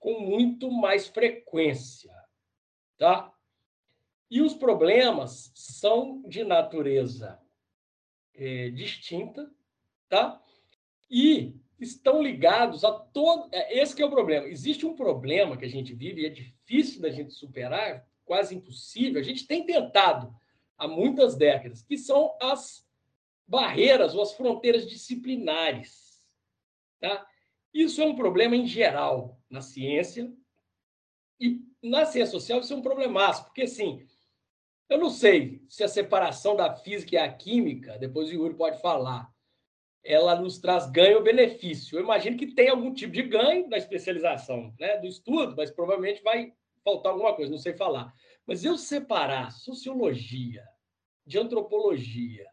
com 0.00 0.20
muito 0.20 0.70
mais 0.70 1.06
frequência. 1.06 2.12
Tá? 2.98 3.32
E 4.30 4.40
os 4.42 4.54
problemas 4.54 5.52
são 5.54 6.22
de 6.22 6.42
natureza 6.42 7.40
é, 8.34 8.70
distinta, 8.70 9.50
tá? 10.08 10.40
E 11.10 11.54
estão 11.78 12.22
ligados 12.22 12.84
a 12.84 12.92
todo. 12.92 13.48
É, 13.52 13.80
esse 13.80 14.00
é 14.00 14.06
o 14.06 14.10
problema. 14.10 14.46
Existe 14.46 14.86
um 14.86 14.94
problema 14.94 15.56
que 15.56 15.64
a 15.64 15.70
gente 15.70 15.94
vive 15.94 16.22
e 16.22 16.26
é 16.26 16.30
difícil 16.30 17.00
da 17.00 17.10
gente 17.10 17.32
superar, 17.32 18.06
quase 18.24 18.54
impossível. 18.54 19.20
A 19.20 19.24
gente 19.24 19.46
tem 19.46 19.64
tentado 19.64 20.34
há 20.76 20.88
muitas 20.88 21.36
décadas, 21.36 21.82
que 21.82 21.96
são 21.96 22.36
as 22.40 22.84
barreiras 23.46 24.14
ou 24.14 24.22
as 24.22 24.32
fronteiras 24.32 24.88
disciplinares, 24.88 26.24
tá? 26.98 27.26
Isso 27.72 28.00
é 28.00 28.06
um 28.06 28.14
problema 28.14 28.56
em 28.56 28.66
geral 28.66 29.38
na 29.50 29.60
ciência 29.60 30.32
e 31.38 31.60
na 31.82 32.06
ciência 32.06 32.32
social 32.32 32.60
isso 32.60 32.72
é 32.72 32.76
um 32.76 32.82
problemaço, 32.82 33.44
porque 33.44 33.62
assim 33.62 34.06
eu 34.88 34.98
não 34.98 35.10
sei 35.10 35.62
se 35.68 35.82
a 35.82 35.88
separação 35.88 36.54
da 36.54 36.74
física 36.74 37.14
e 37.14 37.18
a 37.18 37.32
química, 37.32 37.98
depois 37.98 38.28
o 38.28 38.32
Yuri 38.32 38.54
pode 38.54 38.80
falar, 38.80 39.32
ela 40.04 40.38
nos 40.38 40.58
traz 40.58 40.90
ganho 40.90 41.16
ou 41.16 41.22
benefício. 41.22 41.98
Eu 41.98 42.02
imagino 42.02 42.36
que 42.36 42.54
tem 42.54 42.68
algum 42.68 42.92
tipo 42.92 43.12
de 43.12 43.22
ganho 43.22 43.68
na 43.68 43.78
especialização 43.78 44.74
né, 44.78 44.98
do 44.98 45.06
estudo, 45.06 45.54
mas 45.56 45.70
provavelmente 45.70 46.22
vai 46.22 46.52
faltar 46.84 47.12
alguma 47.12 47.34
coisa, 47.34 47.50
não 47.50 47.58
sei 47.58 47.72
falar. 47.72 48.12
Mas 48.46 48.64
eu 48.64 48.76
separar 48.76 49.50
sociologia 49.50 50.62
de 51.26 51.38
antropologia, 51.38 52.46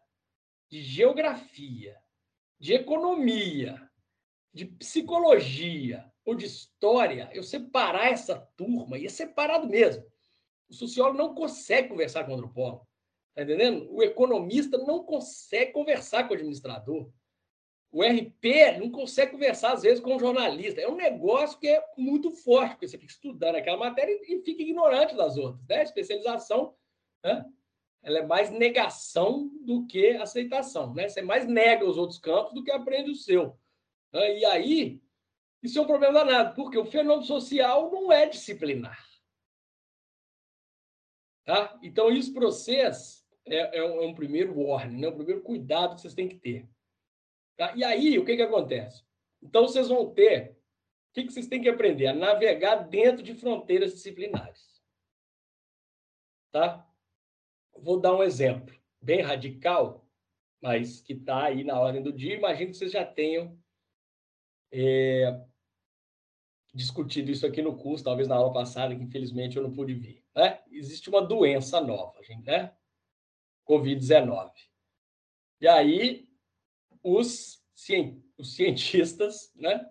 de 0.70 0.80
geografia, 0.80 1.94
de 2.58 2.72
economia, 2.72 3.76
de 4.54 4.64
psicologia 4.64 6.10
ou 6.24 6.34
de 6.34 6.46
história, 6.46 7.28
eu 7.34 7.42
separar 7.42 8.10
essa 8.10 8.38
turma, 8.56 8.96
e 8.96 9.04
é 9.04 9.10
separado 9.10 9.68
mesmo. 9.68 10.04
O 10.72 10.74
sociólogo 10.74 11.18
não 11.18 11.34
consegue 11.34 11.90
conversar 11.90 12.24
com 12.24 12.32
o 12.32 12.34
antropólogo. 12.34 12.88
Está 13.28 13.42
entendendo? 13.42 13.94
O 13.94 14.02
economista 14.02 14.78
não 14.78 15.04
consegue 15.04 15.70
conversar 15.70 16.24
com 16.24 16.32
o 16.32 16.36
administrador. 16.36 17.12
O 17.90 18.02
RP 18.02 18.78
não 18.80 18.90
consegue 18.90 19.32
conversar, 19.32 19.74
às 19.74 19.82
vezes, 19.82 20.00
com 20.00 20.16
o 20.16 20.18
jornalista. 20.18 20.80
É 20.80 20.88
um 20.88 20.96
negócio 20.96 21.58
que 21.58 21.68
é 21.68 21.84
muito 21.98 22.30
forte, 22.30 22.70
porque 22.70 22.88
você 22.88 22.96
fica 22.96 23.12
estudando 23.12 23.56
aquela 23.56 23.76
matéria 23.76 24.18
e 24.22 24.42
fica 24.42 24.62
ignorante 24.62 25.14
das 25.14 25.36
outras. 25.36 25.62
Né? 25.68 25.76
A 25.76 25.82
especialização 25.82 26.74
né? 27.22 27.44
ela 28.02 28.20
é 28.20 28.26
mais 28.26 28.48
negação 28.48 29.50
do 29.60 29.86
que 29.86 30.16
aceitação. 30.16 30.94
Né? 30.94 31.06
Você 31.06 31.20
mais 31.20 31.46
nega 31.46 31.84
os 31.84 31.98
outros 31.98 32.18
campos 32.18 32.54
do 32.54 32.64
que 32.64 32.70
aprende 32.70 33.10
o 33.10 33.14
seu. 33.14 33.58
Né? 34.10 34.38
E 34.38 34.44
aí, 34.46 35.02
Isso 35.62 35.78
é 35.78 35.82
um 35.82 35.86
problema 35.86 36.24
danado, 36.24 36.54
porque 36.54 36.78
o 36.78 36.86
fenômeno 36.86 37.26
social 37.26 37.90
não 37.90 38.10
é 38.10 38.24
disciplinar. 38.24 39.11
Tá? 41.44 41.78
Então, 41.82 42.10
isso 42.10 42.32
para 42.32 42.46
vocês 42.46 43.26
é, 43.44 43.78
é, 43.78 43.84
um, 43.84 44.02
é 44.02 44.06
um 44.06 44.14
primeiro 44.14 44.58
warning, 44.58 45.00
né? 45.00 45.08
o 45.08 45.14
primeiro 45.14 45.42
cuidado 45.42 45.94
que 45.94 46.00
vocês 46.00 46.14
têm 46.14 46.28
que 46.28 46.36
ter. 46.38 46.68
Tá? 47.56 47.74
E 47.76 47.82
aí, 47.82 48.18
o 48.18 48.24
que, 48.24 48.36
que 48.36 48.42
acontece? 48.42 49.04
Então, 49.42 49.66
vocês 49.66 49.88
vão 49.88 50.12
ter. 50.12 50.52
O 51.10 51.14
que, 51.14 51.24
que 51.24 51.32
vocês 51.32 51.48
têm 51.48 51.60
que 51.60 51.68
aprender? 51.68 52.06
A 52.06 52.14
navegar 52.14 52.76
dentro 52.76 53.22
de 53.22 53.34
fronteiras 53.34 53.92
disciplinares. 53.92 54.80
Tá? 56.50 56.88
Vou 57.76 58.00
dar 58.00 58.14
um 58.14 58.22
exemplo 58.22 58.74
bem 59.00 59.20
radical, 59.20 60.06
mas 60.60 61.00
que 61.00 61.14
está 61.14 61.46
aí 61.46 61.64
na 61.64 61.78
ordem 61.78 62.02
do 62.02 62.12
dia. 62.12 62.36
Imagino 62.36 62.70
que 62.70 62.76
vocês 62.76 62.92
já 62.92 63.04
tenham 63.04 63.58
é, 64.70 65.44
discutido 66.72 67.30
isso 67.30 67.46
aqui 67.46 67.60
no 67.60 67.76
curso, 67.76 68.04
talvez 68.04 68.28
na 68.28 68.36
aula 68.36 68.52
passada, 68.52 68.94
que 68.94 69.02
infelizmente 69.02 69.56
eu 69.56 69.62
não 69.62 69.72
pude 69.72 69.92
vir. 69.92 70.21
Né? 70.34 70.60
Existe 70.70 71.08
uma 71.08 71.20
doença 71.20 71.80
nova, 71.80 72.18
né? 72.44 72.72
Covid-19. 73.68 74.50
E 75.60 75.68
aí, 75.68 76.28
os, 77.02 77.62
os 78.38 78.54
cientistas, 78.54 79.52
né? 79.54 79.86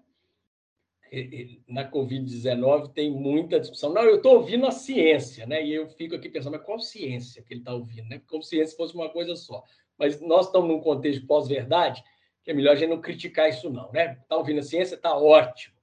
Na 1.68 1.90
Covid-19 1.90 2.94
tem 2.94 3.12
muita 3.12 3.60
discussão. 3.60 3.94
Não, 3.94 4.04
eu 4.04 4.18
estou 4.18 4.36
ouvindo 4.36 4.66
a 4.66 4.72
ciência, 4.72 5.46
né? 5.46 5.64
E 5.64 5.74
eu 5.74 5.90
fico 5.90 6.16
aqui 6.16 6.30
pensando, 6.30 6.54
mas 6.54 6.66
qual 6.66 6.80
ciência 6.80 7.44
que 7.44 7.54
ele 7.54 7.62
está 7.62 7.74
ouvindo, 7.74 8.08
né? 8.08 8.22
Como 8.28 8.42
se 8.42 8.50
ciência 8.50 8.78
fosse 8.78 8.96
uma 8.96 9.10
coisa 9.10 9.36
só. 9.36 9.64
Mas 9.98 10.22
nós 10.22 10.48
estamos 10.48 10.70
num 10.70 10.80
contexto 10.80 11.28
pós-verdade, 11.28 12.04
que 12.44 12.52
é 12.52 12.54
melhor 12.54 12.72
a 12.72 12.76
gente 12.76 12.90
não 12.90 13.02
criticar 13.02 13.50
isso, 13.50 13.70
não, 13.70 13.92
né? 13.92 14.14
Está 14.14 14.38
ouvindo 14.38 14.60
a 14.60 14.64
ciência, 14.64 14.96
está 14.96 15.16
ótimo 15.16 15.82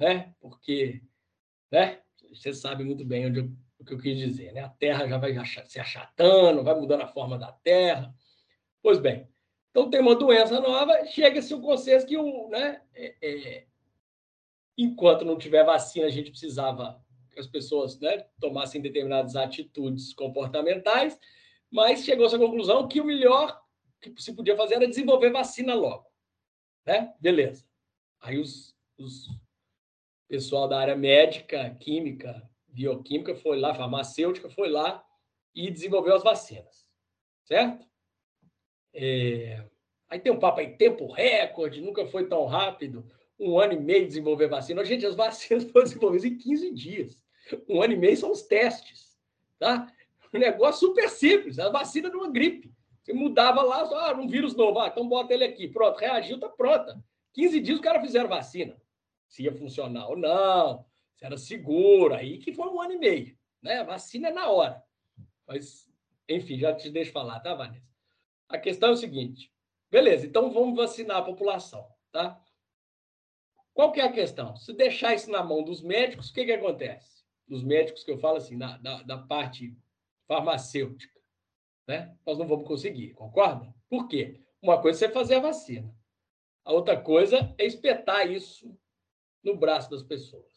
né? 0.00 0.34
Porque, 0.40 1.02
né? 1.70 2.00
Você 2.30 2.54
sabe 2.54 2.82
muito 2.82 3.04
bem 3.04 3.26
onde 3.26 3.40
eu, 3.40 3.52
o 3.80 3.84
que 3.84 3.94
eu 3.94 3.98
quis 3.98 4.16
dizer, 4.16 4.52
né? 4.52 4.60
A 4.60 4.68
Terra 4.68 5.08
já 5.08 5.16
vai 5.16 5.34
se 5.66 5.80
achatando, 5.80 6.62
vai 6.62 6.74
mudando 6.74 7.00
a 7.02 7.08
forma 7.08 7.38
da 7.38 7.50
Terra. 7.50 8.14
Pois 8.82 8.98
bem, 8.98 9.26
então 9.70 9.88
tem 9.88 10.00
uma 10.00 10.14
doença 10.14 10.60
nova, 10.60 11.06
chega-se 11.06 11.54
o 11.54 11.60
consenso 11.60 12.06
que 12.06 12.16
o, 12.16 12.48
né? 12.48 12.82
É, 12.94 13.16
é, 13.22 13.66
enquanto 14.76 15.24
não 15.24 15.38
tiver 15.38 15.64
vacina, 15.64 16.06
a 16.06 16.10
gente 16.10 16.30
precisava 16.30 17.02
que 17.30 17.40
as 17.40 17.46
pessoas, 17.46 17.98
né? 17.98 18.26
Tomassem 18.38 18.82
determinadas 18.82 19.34
atitudes 19.34 20.12
comportamentais, 20.12 21.18
mas 21.70 22.04
chegou-se 22.04 22.34
à 22.34 22.38
conclusão 22.38 22.86
que 22.86 23.00
o 23.00 23.04
melhor 23.04 23.58
que 24.00 24.12
se 24.20 24.34
podia 24.34 24.56
fazer 24.56 24.74
era 24.74 24.88
desenvolver 24.88 25.30
vacina 25.30 25.74
logo, 25.74 26.06
né? 26.84 27.14
Beleza. 27.18 27.64
Aí 28.20 28.38
os, 28.38 28.76
os 28.98 29.26
pessoal 30.28 30.68
da 30.68 30.78
área 30.78 30.96
médica, 30.96 31.74
química, 31.80 32.49
bioquímica 32.72 33.34
foi 33.34 33.58
lá, 33.58 33.74
farmacêutica 33.74 34.48
foi 34.48 34.68
lá 34.68 35.04
e 35.54 35.70
desenvolveu 35.70 36.14
as 36.14 36.22
vacinas, 36.22 36.86
certo? 37.44 37.86
É... 38.94 39.64
Aí 40.08 40.18
tem 40.18 40.32
um 40.32 40.38
papo 40.38 40.60
aí, 40.60 40.76
tempo 40.76 41.10
recorde, 41.10 41.80
nunca 41.80 42.06
foi 42.06 42.26
tão 42.26 42.44
rápido, 42.46 43.04
um 43.38 43.58
ano 43.58 43.74
e 43.74 43.80
meio 43.80 44.06
desenvolver 44.06 44.48
vacina. 44.48 44.84
Gente, 44.84 45.06
as 45.06 45.14
vacinas 45.16 45.64
foram 45.64 45.84
desenvolvidas 45.84 46.24
em 46.24 46.36
15 46.36 46.74
dias. 46.74 47.22
Um 47.68 47.82
ano 47.82 47.94
e 47.94 47.96
meio 47.96 48.16
são 48.16 48.30
os 48.30 48.42
testes, 48.42 49.16
tá? 49.58 49.92
Um 50.32 50.38
negócio 50.38 50.86
super 50.88 51.08
simples, 51.08 51.58
a 51.58 51.68
vacina 51.70 52.10
de 52.10 52.16
uma 52.16 52.30
gripe. 52.30 52.72
Você 53.02 53.12
mudava 53.12 53.62
lá, 53.62 53.82
ah, 53.82 54.14
um 54.14 54.28
vírus 54.28 54.54
novo, 54.54 54.78
ah, 54.78 54.88
então 54.88 55.08
bota 55.08 55.32
ele 55.32 55.44
aqui, 55.44 55.66
pronto, 55.66 55.98
reagiu, 55.98 56.38
tá 56.38 56.48
pronta. 56.48 57.02
15 57.32 57.60
dias 57.60 57.78
os 57.78 57.82
caras 57.82 58.02
fizeram 58.02 58.28
vacina 58.28 58.76
se 59.30 59.44
ia 59.44 59.56
funcionar 59.56 60.08
ou 60.08 60.16
não, 60.16 60.84
era 61.20 61.36
seguro, 61.36 62.14
aí 62.14 62.38
que 62.38 62.52
foi 62.52 62.68
um 62.68 62.80
ano 62.80 62.94
e 62.94 62.98
meio. 62.98 63.38
Né? 63.62 63.78
A 63.78 63.84
vacina 63.84 64.28
é 64.28 64.32
na 64.32 64.48
hora. 64.48 64.82
Mas, 65.46 65.88
enfim, 66.28 66.58
já 66.58 66.74
te 66.74 66.90
deixo 66.90 67.12
falar, 67.12 67.40
tá, 67.40 67.54
Vanessa? 67.54 67.90
A 68.48 68.58
questão 68.58 68.90
é 68.90 68.92
o 68.92 68.96
seguinte: 68.96 69.52
beleza, 69.90 70.26
então 70.26 70.50
vamos 70.50 70.76
vacinar 70.76 71.18
a 71.18 71.22
população, 71.22 71.86
tá? 72.10 72.42
Qual 73.72 73.92
que 73.92 74.00
é 74.00 74.04
a 74.04 74.12
questão? 74.12 74.56
Se 74.56 74.72
deixar 74.72 75.14
isso 75.14 75.30
na 75.30 75.42
mão 75.42 75.62
dos 75.62 75.80
médicos, 75.80 76.30
o 76.30 76.34
que, 76.34 76.44
que 76.44 76.52
acontece? 76.52 77.24
Dos 77.46 77.62
médicos 77.62 78.04
que 78.04 78.10
eu 78.10 78.18
falo 78.18 78.36
assim, 78.36 78.56
na, 78.56 78.76
da, 78.78 79.02
da 79.02 79.18
parte 79.18 79.76
farmacêutica, 80.26 81.20
né? 81.86 82.16
Nós 82.26 82.38
não 82.38 82.46
vamos 82.46 82.66
conseguir, 82.66 83.14
concorda? 83.14 83.72
Por 83.88 84.08
quê? 84.08 84.40
Uma 84.62 84.80
coisa 84.80 85.04
é 85.04 85.08
você 85.08 85.14
fazer 85.14 85.36
a 85.36 85.40
vacina. 85.40 85.94
A 86.64 86.72
outra 86.72 87.00
coisa 87.00 87.54
é 87.58 87.64
espetar 87.64 88.30
isso 88.30 88.76
no 89.42 89.56
braço 89.56 89.90
das 89.90 90.02
pessoas. 90.02 90.49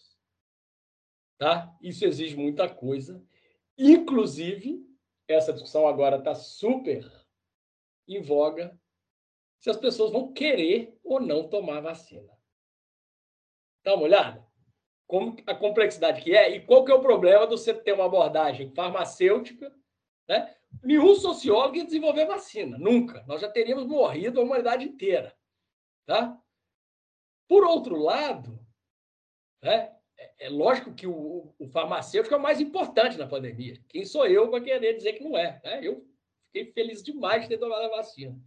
Tá? 1.37 1.75
Isso 1.81 2.05
exige 2.05 2.35
muita 2.35 2.69
coisa. 2.69 3.23
Inclusive, 3.77 4.85
essa 5.27 5.53
discussão 5.53 5.87
agora 5.87 6.17
está 6.17 6.35
super 6.35 7.09
em 8.07 8.21
voga 8.21 8.79
se 9.59 9.69
as 9.69 9.77
pessoas 9.77 10.11
vão 10.11 10.33
querer 10.33 10.97
ou 11.03 11.19
não 11.19 11.47
tomar 11.47 11.79
vacina. 11.79 12.31
Dá 13.83 13.95
uma 13.95 14.03
olhada? 14.03 14.45
Como 15.07 15.35
a 15.47 15.55
complexidade 15.55 16.21
que 16.21 16.35
é 16.35 16.55
e 16.55 16.65
qual 16.65 16.83
que 16.83 16.91
é 16.91 16.95
o 16.95 17.01
problema 17.01 17.45
de 17.45 17.51
você 17.51 17.73
ter 17.73 17.93
uma 17.93 18.05
abordagem 18.05 18.73
farmacêutica, 18.73 19.73
né? 20.27 20.55
Nenhum 20.81 21.15
sociólogo 21.15 21.75
ia 21.75 21.85
desenvolver 21.85 22.25
vacina, 22.25 22.77
nunca. 22.77 23.23
Nós 23.27 23.41
já 23.41 23.49
teríamos 23.49 23.85
morrido 23.85 24.39
a 24.39 24.43
humanidade 24.43 24.85
inteira, 24.85 25.37
tá? 26.05 26.37
Por 27.47 27.63
outro 27.63 27.95
lado, 27.95 28.59
né? 29.61 29.95
É, 30.39 30.47
é 30.47 30.49
lógico 30.49 30.93
que 30.93 31.07
o, 31.07 31.53
o, 31.57 31.67
farmacêutico 31.67 32.33
é 32.33 32.37
o 32.37 32.41
mais 32.41 32.59
importante 32.59 33.17
na 33.17 33.27
pandemia. 33.27 33.79
Quem 33.89 34.05
sou 34.05 34.25
eu 34.25 34.49
para 34.49 34.63
querer 34.63 34.95
dizer 34.95 35.13
que 35.13 35.23
não 35.23 35.37
é? 35.37 35.59
Né? 35.63 35.79
Eu 35.83 36.05
fiquei 36.47 36.71
feliz 36.71 37.03
demais 37.03 37.43
de 37.43 37.49
ter 37.49 37.57
tomado 37.57 37.83
a 37.83 37.97
vacina. 37.97 38.37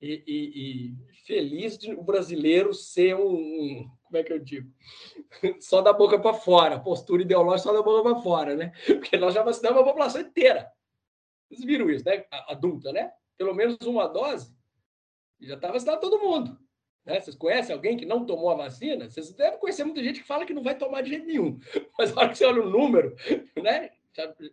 E, 0.00 0.22
e, 0.26 0.86
e 0.86 1.22
feliz 1.26 1.76
de 1.76 1.92
o 1.92 2.02
brasileiro 2.02 2.72
ser 2.72 3.16
um, 3.16 3.34
um, 3.34 3.90
Como 4.04 4.16
é 4.16 4.22
que 4.22 4.32
eu 4.32 4.38
digo? 4.38 4.72
Só 5.60 5.80
da 5.80 5.92
boca 5.92 6.18
para 6.18 6.34
fora, 6.34 6.78
postura 6.78 7.22
ideológica 7.22 7.70
só 7.70 7.72
da 7.72 7.82
boca 7.82 8.02
para 8.02 8.22
fora, 8.22 8.54
né? 8.54 8.72
Porque 8.86 9.16
nós 9.16 9.34
já 9.34 9.42
vacinamos 9.42 9.80
a 9.80 9.84
população 9.84 10.20
inteira. 10.20 10.70
Vocês 11.48 11.64
viram 11.64 11.90
isso, 11.90 12.04
né? 12.04 12.24
Adulta, 12.30 12.92
né? 12.92 13.10
Pelo 13.36 13.54
menos 13.54 13.76
uma 13.82 14.06
dose, 14.06 14.54
já 15.40 15.54
está 15.54 15.70
vacinado 15.70 16.00
todo 16.00 16.20
mundo. 16.20 16.58
Né? 17.08 17.18
Vocês 17.18 17.34
conhecem 17.34 17.74
alguém 17.74 17.96
que 17.96 18.04
não 18.04 18.26
tomou 18.26 18.50
a 18.50 18.54
vacina? 18.54 19.08
Vocês 19.08 19.32
devem 19.32 19.58
conhecer 19.58 19.82
muita 19.82 20.04
gente 20.04 20.20
que 20.20 20.26
fala 20.26 20.44
que 20.44 20.52
não 20.52 20.62
vai 20.62 20.76
tomar 20.76 21.00
de 21.00 21.08
jeito 21.08 21.26
nenhum. 21.26 21.58
Mas 21.98 22.14
na 22.14 22.20
hora 22.20 22.30
que 22.30 22.36
você 22.36 22.44
olha 22.44 22.62
o 22.62 22.68
número, 22.68 23.16
né? 23.56 23.90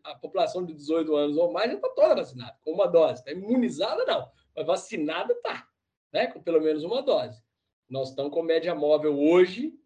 a 0.03 0.15
população 0.15 0.65
de 0.65 0.73
18 0.73 1.13
anos 1.15 1.37
ou 1.37 1.51
mais 1.51 1.69
já 1.69 1.75
está 1.75 1.89
toda 1.89 2.15
vacinada, 2.15 2.55
com 2.63 2.71
uma 2.71 2.87
dose. 2.87 3.19
Está 3.19 3.31
imunizada, 3.33 4.05
não. 4.05 4.31
Mas 4.55 4.65
vacinada 4.65 5.33
está, 5.33 5.67
né? 6.13 6.27
com 6.27 6.41
pelo 6.41 6.61
menos 6.61 6.85
uma 6.85 7.01
dose. 7.01 7.43
Nós 7.89 8.09
estamos 8.09 8.31
com 8.31 8.41
média 8.41 8.73
móvel 8.73 9.19
hoje 9.19 9.77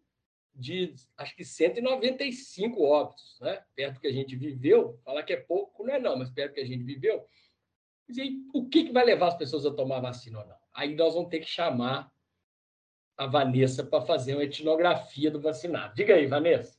de, 0.54 0.94
acho 1.16 1.34
que 1.34 1.44
195 1.44 2.84
óbitos, 2.84 3.36
né? 3.40 3.64
perto 3.74 3.94
do 3.94 4.00
que 4.00 4.06
a 4.06 4.12
gente 4.12 4.36
viveu. 4.36 4.96
Falar 5.04 5.24
que 5.24 5.32
é 5.32 5.36
pouco 5.38 5.84
não 5.84 5.94
é 5.94 5.98
não, 5.98 6.16
mas 6.16 6.30
perto 6.30 6.52
do 6.52 6.54
que 6.54 6.60
a 6.60 6.66
gente 6.66 6.84
viveu. 6.84 7.26
E 8.08 8.20
aí, 8.20 8.44
o 8.54 8.68
que, 8.68 8.84
que 8.84 8.92
vai 8.92 9.04
levar 9.04 9.28
as 9.28 9.36
pessoas 9.36 9.66
a 9.66 9.72
tomar 9.72 9.98
vacina 9.98 10.38
ou 10.38 10.46
não? 10.46 10.56
Aí 10.72 10.94
nós 10.94 11.14
vamos 11.14 11.30
ter 11.30 11.40
que 11.40 11.46
chamar 11.46 12.12
a 13.20 13.26
Vanessa 13.26 13.84
para 13.84 14.00
fazer 14.00 14.34
uma 14.34 14.44
etnografia 14.44 15.30
do 15.30 15.38
vacinado. 15.38 15.94
Diga 15.94 16.14
aí, 16.14 16.26
Vanessa. 16.26 16.74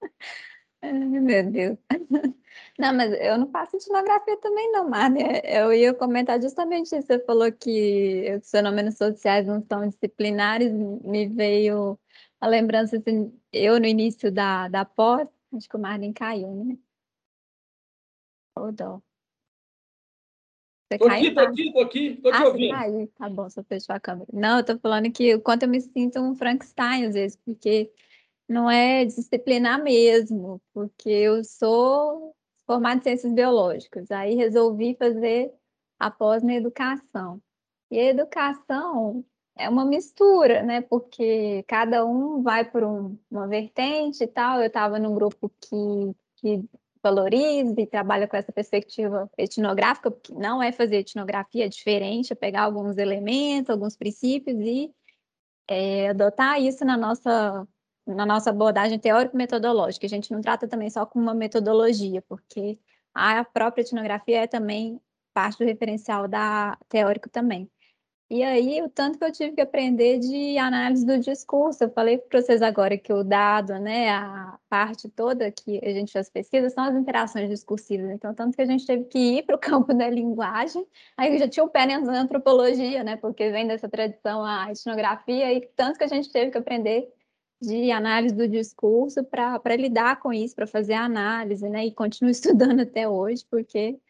Ai, 0.80 0.92
meu 0.92 1.50
Deus. 1.50 1.78
Não, 2.78 2.94
mas 2.94 3.12
eu 3.12 3.38
não 3.38 3.50
faço 3.50 3.76
etnografia 3.76 4.36
também, 4.38 4.70
não, 4.72 4.88
Márcia. 4.88 5.42
Eu 5.46 5.72
ia 5.72 5.94
comentar 5.94 6.40
justamente 6.40 6.94
isso. 6.96 7.06
Você 7.06 7.18
falou 7.20 7.50
que 7.52 8.34
os 8.36 8.50
fenômenos 8.50 8.96
sociais 8.96 9.46
não 9.46 9.62
são 9.62 9.88
disciplinares, 9.88 10.72
me 10.72 11.28
veio 11.28 11.98
a 12.40 12.46
lembrança, 12.46 12.96
assim, 12.96 13.32
eu 13.52 13.78
no 13.78 13.86
início 13.86 14.30
da, 14.32 14.68
da 14.68 14.84
pós, 14.84 15.28
acho 15.54 15.68
que 15.68 15.76
o 15.76 15.80
Marlin 15.80 16.12
caiu, 16.12 16.54
né? 16.64 16.78
Ô, 18.56 18.72
dó. 18.72 19.02
Você 20.92 20.98
tô 20.98 21.06
aqui, 21.06 21.30
tô 21.30 21.40
aqui, 21.40 21.72
tô 21.72 21.80
aqui, 21.80 22.16
tô 22.22 22.30
te 22.30 22.36
ah, 22.36 22.48
ouvindo. 22.48 22.70
Caiu. 22.70 23.12
Tá 23.16 23.28
bom, 23.28 23.48
só 23.48 23.62
fechou 23.62 23.94
a 23.94 24.00
câmera. 24.00 24.28
Não, 24.32 24.58
eu 24.58 24.64
tô 24.64 24.78
falando 24.78 25.10
que 25.10 25.34
o 25.34 25.40
quanto 25.40 25.62
eu 25.62 25.68
me 25.68 25.80
sinto 25.80 26.20
um 26.20 26.34
Frankenstein 26.34 27.06
às 27.06 27.14
vezes, 27.14 27.38
porque 27.44 27.90
não 28.48 28.70
é 28.70 29.04
disciplinar 29.04 29.82
mesmo, 29.82 30.60
porque 30.74 31.08
eu 31.08 31.42
sou 31.44 32.34
formada 32.66 33.00
em 33.00 33.02
ciências 33.02 33.32
biológicas, 33.32 34.10
aí 34.10 34.34
resolvi 34.34 34.94
fazer 34.94 35.52
após 35.98 36.42
na 36.42 36.54
educação. 36.54 37.40
E 37.90 37.98
a 37.98 38.10
educação 38.10 39.24
é 39.56 39.68
uma 39.68 39.84
mistura, 39.84 40.62
né? 40.62 40.80
Porque 40.80 41.62
cada 41.68 42.04
um 42.04 42.42
vai 42.42 42.68
por 42.70 42.84
um, 42.84 43.18
uma 43.30 43.46
vertente 43.46 44.24
e 44.24 44.26
tal. 44.26 44.60
Eu 44.60 44.66
estava 44.66 44.98
num 44.98 45.14
grupo 45.14 45.50
que, 45.60 46.16
que 46.36 46.64
valoriza 47.02 47.80
e 47.80 47.86
trabalha 47.86 48.28
com 48.28 48.36
essa 48.36 48.52
perspectiva 48.52 49.30
etnográfica, 49.36 50.10
porque 50.10 50.32
não 50.32 50.62
é 50.62 50.72
fazer 50.72 50.98
etnografia, 50.98 51.66
é 51.66 51.68
diferente, 51.68 52.32
é 52.32 52.36
pegar 52.36 52.62
alguns 52.62 52.96
elementos, 52.96 53.70
alguns 53.70 53.96
princípios 53.96 54.58
e 54.60 54.92
é, 55.68 56.08
adotar 56.10 56.60
isso 56.60 56.84
na 56.84 56.96
nossa, 56.96 57.66
na 58.06 58.26
nossa 58.26 58.50
abordagem 58.50 58.98
teórico-metodológica. 58.98 60.06
A 60.06 60.08
gente 60.08 60.30
não 60.32 60.40
trata 60.40 60.68
também 60.68 60.90
só 60.90 61.04
com 61.06 61.18
uma 61.18 61.34
metodologia, 61.34 62.22
porque 62.22 62.78
a 63.14 63.44
própria 63.44 63.82
etnografia 63.82 64.42
é 64.42 64.46
também 64.46 65.00
parte 65.34 65.58
do 65.58 65.64
referencial 65.64 66.28
da 66.28 66.78
teórico 66.88 67.28
também. 67.28 67.70
E 68.34 68.42
aí, 68.42 68.80
o 68.80 68.88
tanto 68.88 69.18
que 69.18 69.24
eu 69.26 69.30
tive 69.30 69.54
que 69.54 69.60
aprender 69.60 70.18
de 70.18 70.56
análise 70.56 71.04
do 71.04 71.18
discurso, 71.18 71.84
eu 71.84 71.90
falei 71.90 72.16
para 72.16 72.40
vocês 72.40 72.62
agora 72.62 72.96
que 72.96 73.12
o 73.12 73.22
dado, 73.22 73.78
né, 73.78 74.08
a 74.08 74.58
parte 74.70 75.06
toda 75.06 75.52
que 75.52 75.78
a 75.84 75.90
gente 75.90 76.10
faz 76.10 76.30
pesquisa 76.30 76.70
são 76.70 76.82
as 76.82 76.94
interações 76.94 77.50
discursivas. 77.50 78.10
Então, 78.10 78.34
tanto 78.34 78.56
que 78.56 78.62
a 78.62 78.64
gente 78.64 78.86
teve 78.86 79.04
que 79.04 79.18
ir 79.18 79.42
para 79.42 79.56
o 79.56 79.58
campo 79.60 79.92
da 79.92 80.08
linguagem, 80.08 80.86
aí 81.14 81.30
eu 81.30 81.38
já 81.38 81.46
tinha 81.46 81.62
o 81.62 81.68
pé 81.68 81.84
na 81.84 81.98
antropologia, 82.22 83.04
né, 83.04 83.16
porque 83.18 83.50
vem 83.50 83.66
dessa 83.68 83.86
tradição 83.86 84.42
a 84.42 84.70
etnografia, 84.70 85.52
e 85.52 85.60
tanto 85.76 85.98
que 85.98 86.04
a 86.04 86.08
gente 86.08 86.32
teve 86.32 86.52
que 86.52 86.56
aprender 86.56 87.12
de 87.60 87.90
análise 87.90 88.34
do 88.34 88.48
discurso 88.48 89.22
para 89.24 89.76
lidar 89.76 90.20
com 90.20 90.32
isso, 90.32 90.54
para 90.56 90.66
fazer 90.66 90.94
análise, 90.94 91.68
né, 91.68 91.84
e 91.84 91.92
continuo 91.92 92.30
estudando 92.32 92.80
até 92.80 93.06
hoje, 93.06 93.44
porque 93.50 94.00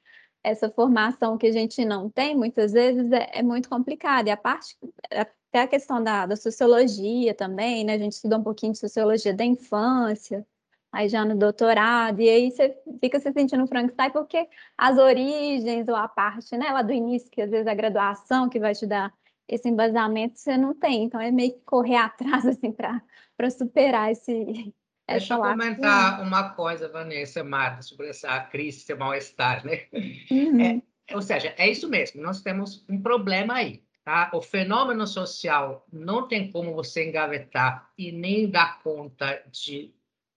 essa 0.42 0.70
formação 0.70 1.38
que 1.38 1.46
a 1.46 1.52
gente 1.52 1.84
não 1.84 2.10
tem, 2.10 2.36
muitas 2.36 2.72
vezes, 2.72 3.10
é, 3.12 3.30
é 3.34 3.42
muito 3.42 3.68
complicada. 3.68 4.28
E 4.28 4.32
a 4.32 4.36
parte, 4.36 4.76
até 5.10 5.62
a 5.62 5.68
questão 5.68 6.02
da, 6.02 6.26
da, 6.26 6.36
sociologia 6.36 7.34
também, 7.34 7.84
né? 7.84 7.94
A 7.94 7.98
gente 7.98 8.12
estuda 8.12 8.38
um 8.38 8.42
pouquinho 8.42 8.72
de 8.72 8.78
sociologia 8.78 9.34
da 9.34 9.44
infância, 9.44 10.46
aí 10.92 11.08
já 11.08 11.24
no 11.24 11.36
doutorado, 11.36 12.20
e 12.20 12.28
aí 12.28 12.50
você 12.50 12.76
fica 13.00 13.20
se 13.20 13.32
sentindo 13.32 13.66
Frankenstein 13.66 14.10
porque 14.10 14.48
as 14.76 14.98
origens 14.98 15.88
ou 15.88 15.96
a 15.96 16.08
parte, 16.08 16.56
né, 16.56 16.70
lá 16.70 16.82
do 16.82 16.92
início, 16.92 17.30
que 17.30 17.40
às 17.42 17.50
vezes 17.50 17.66
a 17.66 17.74
graduação 17.74 18.48
que 18.48 18.60
vai 18.60 18.74
te 18.74 18.86
dar 18.86 19.12
esse 19.48 19.68
embasamento, 19.68 20.38
você 20.38 20.56
não 20.56 20.74
tem. 20.74 21.04
Então, 21.04 21.20
é 21.20 21.30
meio 21.30 21.52
que 21.54 21.60
correr 21.60 21.96
atrás, 21.96 22.46
assim, 22.46 22.72
para 22.72 23.50
superar 23.50 24.10
esse, 24.12 24.74
Deixa 25.08 25.34
eu 25.34 25.40
comentar 25.40 26.22
uma 26.22 26.50
coisa, 26.50 26.88
Vanessa, 26.88 27.42
Marta, 27.42 27.82
sobre 27.82 28.08
essa 28.08 28.38
crise, 28.40 28.78
esse 28.78 28.94
mal-estar, 28.94 29.64
né? 29.64 29.86
Uhum. 30.30 30.82
É, 31.08 31.14
ou 31.14 31.22
seja, 31.22 31.54
é 31.58 31.68
isso 31.68 31.88
mesmo, 31.88 32.22
nós 32.22 32.40
temos 32.40 32.84
um 32.88 33.00
problema 33.00 33.54
aí, 33.54 33.82
tá? 34.04 34.30
O 34.32 34.40
fenômeno 34.40 35.06
social 35.06 35.86
não 35.92 36.28
tem 36.28 36.50
como 36.50 36.74
você 36.74 37.08
engavetar 37.08 37.90
e 37.98 38.12
nem 38.12 38.48
dar 38.48 38.80
conta 38.82 39.42
de 39.50 39.92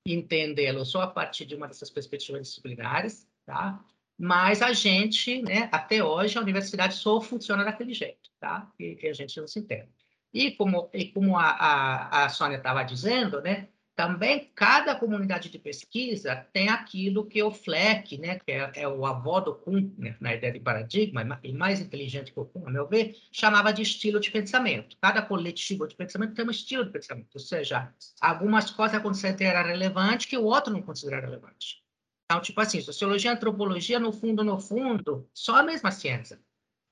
entendê-lo 0.05 0.85
só 0.85 1.01
a 1.01 1.07
partir 1.07 1.45
de 1.45 1.55
uma 1.55 1.67
dessas 1.67 1.89
perspectivas 1.89 2.47
disciplinares, 2.47 3.27
tá? 3.45 3.83
Mas 4.17 4.61
a 4.61 4.71
gente, 4.71 5.41
né, 5.41 5.67
até 5.71 6.03
hoje, 6.03 6.37
a 6.37 6.41
universidade 6.41 6.95
só 6.95 7.19
funciona 7.19 7.63
daquele 7.63 7.93
jeito, 7.93 8.29
tá? 8.39 8.71
E, 8.79 8.97
e 9.01 9.07
a 9.07 9.13
gente 9.13 9.39
não 9.39 9.47
se 9.47 9.59
entende. 9.59 9.89
E 10.33 10.51
como, 10.51 10.89
e 10.93 11.05
como 11.05 11.37
a, 11.37 11.49
a, 11.49 12.25
a 12.25 12.29
Sônia 12.29 12.57
estava 12.57 12.83
dizendo, 12.83 13.41
né, 13.41 13.67
também, 13.95 14.51
cada 14.53 14.93
comunidade 14.93 15.49
de 15.49 15.57
pesquisa 15.57 16.45
tem 16.51 16.67
aquilo 16.67 17.25
que 17.25 17.41
o 17.41 17.49
Fleck, 17.49 18.17
né, 18.17 18.39
que 18.39 18.51
é, 18.51 18.71
é 18.75 18.87
o 18.87 19.05
avó 19.05 19.39
do 19.39 19.55
Kuhn, 19.55 19.89
na 20.19 20.35
ideia 20.35 20.51
de 20.51 20.59
paradigma, 20.59 21.39
e 21.41 21.53
mais 21.53 21.79
inteligente 21.79 22.33
que 22.33 22.39
o 22.39 22.45
Kuhn, 22.45 22.67
a 22.67 22.69
meu 22.69 22.85
ver, 22.87 23.17
chamava 23.31 23.71
de 23.71 23.81
estilo 23.81 24.19
de 24.19 24.29
pensamento. 24.31 24.97
Cada 25.01 25.21
coletivo 25.21 25.87
de 25.87 25.95
pensamento 25.95 26.33
tem 26.33 26.45
um 26.45 26.51
estilo 26.51 26.83
de 26.83 26.91
pensamento, 26.91 27.29
ou 27.33 27.39
seja, 27.39 27.93
algumas 28.19 28.69
coisas 28.69 29.01
consideram 29.01 29.63
relevante 29.65 30.27
que 30.27 30.37
o 30.37 30.43
outro 30.43 30.73
não 30.73 30.81
considera 30.81 31.21
relevante. 31.21 31.81
Então, 32.25 32.41
tipo 32.41 32.59
assim, 32.59 32.81
sociologia 32.81 33.31
e 33.31 33.33
antropologia, 33.33 33.99
no 33.99 34.11
fundo, 34.11 34.43
no 34.43 34.59
fundo, 34.59 35.29
só 35.33 35.57
a 35.57 35.63
mesma 35.63 35.91
ciência. 35.91 36.37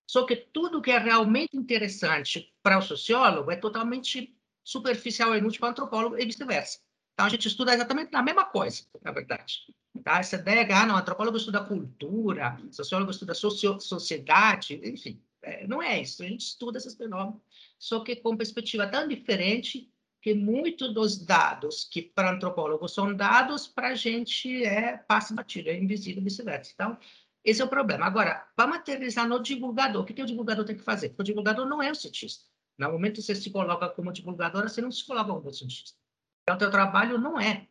Só 0.07 0.25
que 0.25 0.35
tudo 0.35 0.81
que 0.81 0.91
é 0.91 0.97
realmente 0.97 1.57
interessante 1.57 2.53
para 2.61 2.77
o 2.77 2.81
sociólogo 2.81 3.51
é 3.51 3.55
totalmente 3.57 4.37
superficial 4.63 5.35
e 5.35 5.39
inútil 5.39 5.59
para 5.59 5.67
o 5.67 5.71
antropólogo 5.71 6.17
e 6.17 6.25
vice-versa. 6.25 6.79
Então, 7.14 7.26
a 7.26 7.30
gente 7.30 7.47
estuda 7.47 7.74
exatamente 7.74 8.16
a 8.16 8.22
mesma 8.24 8.45
coisa, 8.45 8.84
na 9.03 9.11
verdade. 9.11 9.61
Tá? 10.03 10.20
Essa 10.20 10.38
ideia 10.38 10.66
que, 10.66 10.74
ah, 10.74 10.86
não, 10.86 10.97
antropólogo 10.97 11.38
estuda 11.38 11.64
cultura, 11.64 12.57
sociólogo 12.72 13.11
estuda 13.11 13.34
socio 13.34 13.80
sociedade, 13.80 14.82
enfim, 14.84 15.22
é, 15.41 15.68
não 15.68 15.82
é 15.82 16.01
isso. 16.01 16.24
A 16.24 16.28
gente 16.28 16.41
estuda 16.41 16.78
esses 16.78 16.95
fenômenos, 16.95 17.39
só 17.78 17.99
que 17.99 18.16
com 18.16 18.36
perspectiva 18.36 18.88
tão 18.88 19.07
diferente 19.07 19.91
que 20.22 20.34
muitos 20.34 20.93
dos 20.93 21.18
dados 21.18 21.84
que 21.84 22.01
para 22.01 22.32
antropólogos 22.32 22.93
são 22.93 23.14
dados, 23.14 23.68
para 23.68 23.89
a 23.89 23.95
gente 23.95 24.64
é 24.64 24.97
passa 24.97 25.36
batido, 25.36 25.70
é 25.70 25.78
invisível 25.78 26.24
vice-versa. 26.24 26.72
Então, 26.74 26.97
esse 27.43 27.61
é 27.61 27.66
o 27.66 27.68
problema. 27.68 28.05
Agora, 28.05 28.47
para 28.55 28.70
materializar 28.70 29.28
no 29.28 29.39
divulgador, 29.43 30.01
o 30.01 30.05
que, 30.05 30.14
que 30.14 30.24
o 30.24 30.26
divulgador 30.26 30.64
tem 30.64 30.78
que 30.78 30.84
fazer? 30.84 31.09
Porque 31.09 31.24
o 31.24 31.26
divulgador 31.26 31.66
não 31.68 31.84
é 31.84 31.91
o 31.91 31.95
cientista. 31.95 32.45
No 32.78 32.91
momento 32.91 33.16
que 33.16 33.22
você 33.22 33.36
se 33.36 33.51
coloca 33.51 33.89
como 33.89 34.14
divulgadora, 34.14 34.70
você 34.70 34.82
não 34.82 34.91
se 34.91 35.05
coloca 35.05 35.34
como 35.34 35.53
cientista. 35.53 35.97
Então, 36.43 36.57
teu 36.57 36.69
trabalho 36.69 37.17
não 37.17 37.39
é 37.39 37.67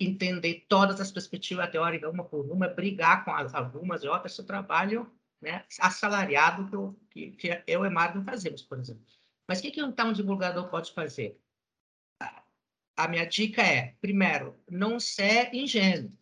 entender 0.00 0.66
todas 0.68 1.00
as 1.00 1.10
perspectivas 1.10 1.70
teóricas 1.70 2.12
uma 2.12 2.24
por 2.24 2.50
uma, 2.50 2.68
brigar 2.68 3.24
com 3.24 3.32
as 3.32 3.54
algumas 3.54 4.02
e 4.02 4.08
outras, 4.08 4.34
seu 4.34 4.46
trabalho 4.46 5.10
né, 5.40 5.64
assalariado 5.80 6.96
que, 7.10 7.32
que 7.32 7.62
eu 7.66 7.84
e 7.84 7.90
Mário 7.90 8.22
fazemos, 8.22 8.62
por 8.62 8.78
exemplo. 8.78 9.04
Mas 9.46 9.58
o 9.58 9.62
que, 9.62 9.70
que 9.70 9.80
então 9.80 10.08
um 10.08 10.12
divulgador 10.12 10.68
pode 10.68 10.92
fazer? 10.92 11.40
A 12.96 13.06
minha 13.08 13.24
dica 13.24 13.62
é, 13.62 13.94
primeiro, 14.00 14.58
não 14.68 14.98
ser 14.98 15.54
ingênuo, 15.54 16.12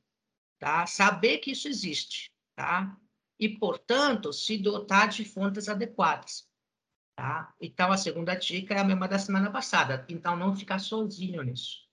tá? 0.59 0.87
Saber 0.87 1.39
que 1.39 1.53
isso 1.53 1.69
existe, 1.69 2.31
tá? 2.55 2.97
E, 3.39 3.49
portanto, 3.49 4.33
se 4.33 4.59
dotar 4.59 5.09
de 5.09 5.25
fontes 5.25 5.69
adequadas. 5.69 6.47
Tá? 7.17 7.55
Então, 7.59 7.91
a 7.91 7.97
segunda 7.97 8.35
dica 8.35 8.75
é 8.75 8.79
a 8.79 8.85
mesma 8.85 9.09
da 9.09 9.19
semana 9.19 9.51
passada. 9.51 10.05
Então, 10.07 10.37
não 10.37 10.55
ficar 10.55 10.79
sozinho 10.79 11.43
nisso. 11.43 11.89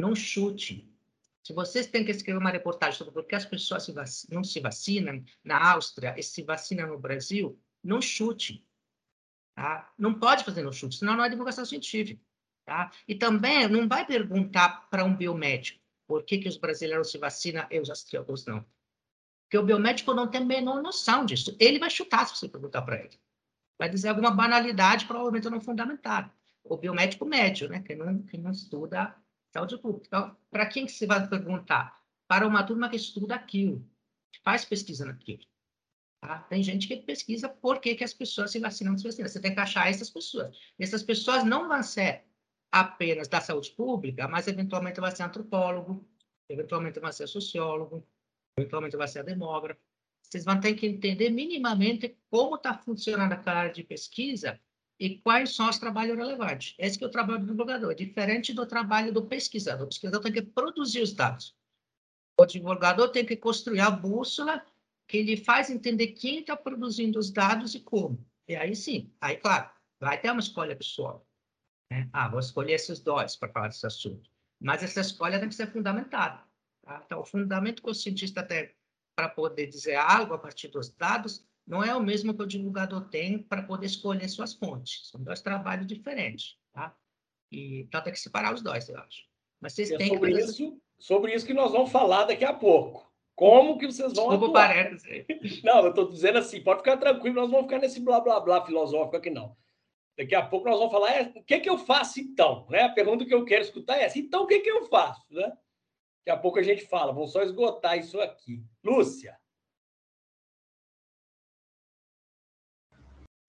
Não 0.00 0.16
chute. 0.16 0.90
Se 1.44 1.52
vocês 1.52 1.86
têm 1.86 2.04
que 2.04 2.10
escrever 2.10 2.38
uma 2.38 2.50
reportagem 2.50 2.96
sobre 2.96 3.12
por 3.12 3.26
que 3.26 3.34
as 3.34 3.44
pessoas 3.44 3.84
se 3.84 3.92
não 4.32 4.42
se 4.42 4.60
vacinam 4.60 5.22
na 5.44 5.72
Áustria 5.72 6.14
e 6.16 6.22
se 6.22 6.42
vacinam 6.42 6.88
no 6.88 6.98
Brasil, 6.98 7.60
não 7.84 8.00
chute. 8.00 8.66
Tá? 9.54 9.92
Não 9.98 10.18
pode 10.18 10.42
fazer 10.42 10.62
no 10.62 10.72
chute, 10.72 10.96
senão 10.96 11.16
não 11.16 11.24
é 11.24 11.28
divulgação 11.28 11.66
científica. 11.66 12.24
Tá? 12.64 12.90
E 13.06 13.14
também 13.14 13.68
não 13.68 13.86
vai 13.86 14.06
perguntar 14.06 14.88
para 14.88 15.04
um 15.04 15.14
biomédico 15.14 15.82
por 16.06 16.24
que, 16.24 16.38
que 16.38 16.48
os 16.48 16.56
brasileiros 16.56 17.10
se 17.10 17.18
vacinam 17.18 17.66
e 17.70 17.78
os 17.78 17.90
austríacos 17.90 18.46
não. 18.46 18.64
Porque 19.44 19.58
o 19.58 19.66
biomédico 19.66 20.14
não 20.14 20.30
tem 20.30 20.40
a 20.40 20.44
menor 20.46 20.80
noção 20.80 21.26
disso. 21.26 21.54
Ele 21.60 21.78
vai 21.78 21.90
chutar 21.90 22.26
se 22.26 22.36
você 22.36 22.48
perguntar 22.48 22.80
para 22.82 23.00
ele 23.00 23.20
vai 23.82 23.90
dizer 23.90 24.10
alguma 24.10 24.30
banalidade, 24.30 25.06
provavelmente 25.06 25.50
não 25.50 25.60
fundamentada. 25.60 26.32
O 26.62 26.76
biomédico 26.76 27.24
médio, 27.24 27.68
né, 27.68 27.82
que 27.82 27.96
não, 27.96 28.22
que 28.22 28.38
não 28.38 28.52
estuda 28.52 29.12
saúde 29.52 29.76
pública. 29.76 30.06
Então, 30.06 30.36
para 30.52 30.66
quem 30.66 30.86
que 30.86 30.92
você 30.92 31.04
vai 31.04 31.26
perguntar? 31.28 32.00
Para 32.28 32.46
uma 32.46 32.62
turma 32.62 32.88
que 32.88 32.94
estuda 32.94 33.34
aquilo, 33.34 33.84
que 34.30 34.40
faz 34.44 34.64
pesquisa 34.64 35.04
naquilo. 35.04 35.42
Tá? 36.20 36.38
Tem 36.48 36.62
gente 36.62 36.86
que 36.86 36.96
pesquisa 36.98 37.48
por 37.48 37.80
que, 37.80 37.96
que 37.96 38.04
as 38.04 38.14
pessoas 38.14 38.52
se 38.52 38.60
vacinam 38.60 38.96
se 38.96 39.02
vacinam. 39.02 39.28
Você 39.28 39.40
tem 39.40 39.52
que 39.52 39.58
achar 39.60 39.90
essas 39.90 40.08
pessoas. 40.08 40.56
Essas 40.78 41.02
pessoas 41.02 41.42
não 41.42 41.66
vão 41.66 41.82
ser 41.82 42.24
apenas 42.70 43.26
da 43.26 43.40
saúde 43.40 43.72
pública, 43.72 44.28
mas 44.28 44.46
eventualmente 44.46 45.00
vai 45.00 45.10
ser 45.10 45.24
antropólogo, 45.24 46.08
eventualmente 46.48 47.00
vai 47.00 47.12
ser 47.12 47.26
sociólogo, 47.26 48.06
eventualmente 48.56 48.96
vai 48.96 49.08
ser 49.08 49.24
demógrafo 49.24 49.91
vocês 50.32 50.46
vão 50.46 50.58
ter 50.58 50.72
que 50.72 50.86
entender 50.86 51.28
minimamente 51.28 52.16
como 52.30 52.56
está 52.56 52.72
funcionando 52.72 53.32
aquela 53.32 53.60
área 53.60 53.72
de 53.72 53.84
pesquisa 53.84 54.58
e 54.98 55.18
quais 55.18 55.54
são 55.54 55.68
os 55.68 55.78
trabalhos 55.78 56.16
relevantes. 56.16 56.74
Esse 56.78 57.02
é 57.04 57.06
o 57.06 57.10
trabalho 57.10 57.40
do 57.40 57.48
divulgador, 57.48 57.92
é 57.92 57.94
diferente 57.94 58.54
do 58.54 58.64
trabalho 58.64 59.12
do 59.12 59.26
pesquisador. 59.26 59.84
O 59.84 59.88
pesquisador 59.88 60.22
tem 60.22 60.32
que 60.32 60.40
produzir 60.40 61.02
os 61.02 61.12
dados. 61.12 61.54
O 62.40 62.46
divulgador 62.46 63.10
tem 63.10 63.26
que 63.26 63.36
construir 63.36 63.80
a 63.80 63.90
bússola 63.90 64.64
que 65.06 65.22
lhe 65.22 65.36
faz 65.36 65.68
entender 65.68 66.08
quem 66.12 66.38
está 66.38 66.56
produzindo 66.56 67.18
os 67.18 67.30
dados 67.30 67.74
e 67.74 67.80
como. 67.80 68.26
E 68.48 68.56
aí 68.56 68.74
sim, 68.74 69.12
aí 69.20 69.36
claro, 69.36 69.68
vai 70.00 70.18
ter 70.18 70.30
uma 70.30 70.40
escolha 70.40 70.74
pessoal. 70.74 71.26
Né? 71.90 72.08
Ah, 72.10 72.26
vou 72.28 72.40
escolher 72.40 72.72
esses 72.72 73.00
dois 73.00 73.36
para 73.36 73.52
falar 73.52 73.68
desse 73.68 73.86
assunto. 73.86 74.30
Mas 74.58 74.82
essa 74.82 75.02
escolha 75.02 75.38
tem 75.38 75.50
que 75.50 75.54
ser 75.54 75.70
fundamentada. 75.70 76.42
Tá? 76.80 77.02
Então, 77.04 77.20
o 77.20 77.24
fundamento 77.24 77.82
que 77.82 77.90
o 77.90 77.94
cientista 77.94 78.42
tem 78.42 78.74
para 79.14 79.28
poder 79.28 79.66
dizer 79.66 79.94
algo 79.96 80.34
a 80.34 80.38
partir 80.38 80.68
dos 80.68 80.90
dados 80.90 81.44
não 81.66 81.82
é 81.82 81.94
o 81.94 82.02
mesmo 82.02 82.34
que 82.34 82.42
o 82.42 82.46
divulgador 82.46 83.08
tem 83.08 83.38
para 83.38 83.62
poder 83.62 83.86
escolher 83.86 84.28
suas 84.28 84.52
fontes. 84.52 85.08
São 85.10 85.22
dois 85.22 85.40
trabalhos 85.40 85.86
diferentes, 85.86 86.56
tá? 86.72 86.94
E 87.50 87.80
então 87.80 88.02
tem 88.02 88.12
que 88.12 88.20
separar 88.20 88.52
os 88.52 88.62
dois, 88.62 88.88
eu 88.88 88.98
acho. 88.98 89.24
Mas 89.60 89.74
vocês 89.74 89.90
é 89.90 89.96
têm 89.96 90.08
sobre 90.08 90.32
que 90.32 90.40
fazer... 90.40 90.50
isso, 90.50 90.82
sobre 90.98 91.34
isso 91.34 91.46
que 91.46 91.54
nós 91.54 91.70
vamos 91.70 91.92
falar 91.92 92.24
daqui 92.24 92.44
a 92.44 92.52
pouco. 92.52 93.10
Como 93.34 93.78
que 93.78 93.86
vocês 93.86 94.12
vão 94.12 94.28
Desculpa 94.28 94.52
parece. 94.52 95.26
Não, 95.64 95.84
eu 95.84 95.90
estou 95.90 96.08
dizendo 96.08 96.38
assim, 96.38 96.62
pode 96.62 96.80
ficar 96.80 96.96
tranquilo, 96.96 97.36
nós 97.36 97.50
vamos 97.50 97.66
ficar 97.66 97.78
nesse 97.78 98.00
blá 98.00 98.20
blá 98.20 98.40
blá 98.40 98.64
filosófico 98.64 99.16
aqui 99.16 99.30
não. 99.30 99.56
Daqui 100.16 100.34
a 100.34 100.44
pouco 100.44 100.68
nós 100.68 100.78
vamos 100.78 100.92
falar, 100.92 101.10
é, 101.12 101.32
o 101.34 101.42
que 101.42 101.60
que 101.60 101.70
eu 101.70 101.78
faço 101.78 102.20
então? 102.20 102.66
Né? 102.68 102.82
A 102.82 102.90
pergunta 102.90 103.24
que 103.24 103.34
eu 103.34 103.44
quero 103.44 103.62
escutar 103.62 103.96
é 103.96 104.04
essa, 104.04 104.18
então 104.18 104.42
o 104.42 104.46
que 104.46 104.60
que 104.60 104.70
eu 104.70 104.84
faço? 104.86 105.24
Né? 105.30 105.50
Daqui 106.24 106.38
a 106.38 106.40
pouco 106.40 106.58
a 106.58 106.62
gente 106.62 106.86
fala, 106.86 107.12
vou 107.12 107.26
só 107.26 107.42
esgotar 107.42 107.98
isso 107.98 108.20
aqui. 108.20 108.64
Lúcia. 108.84 109.36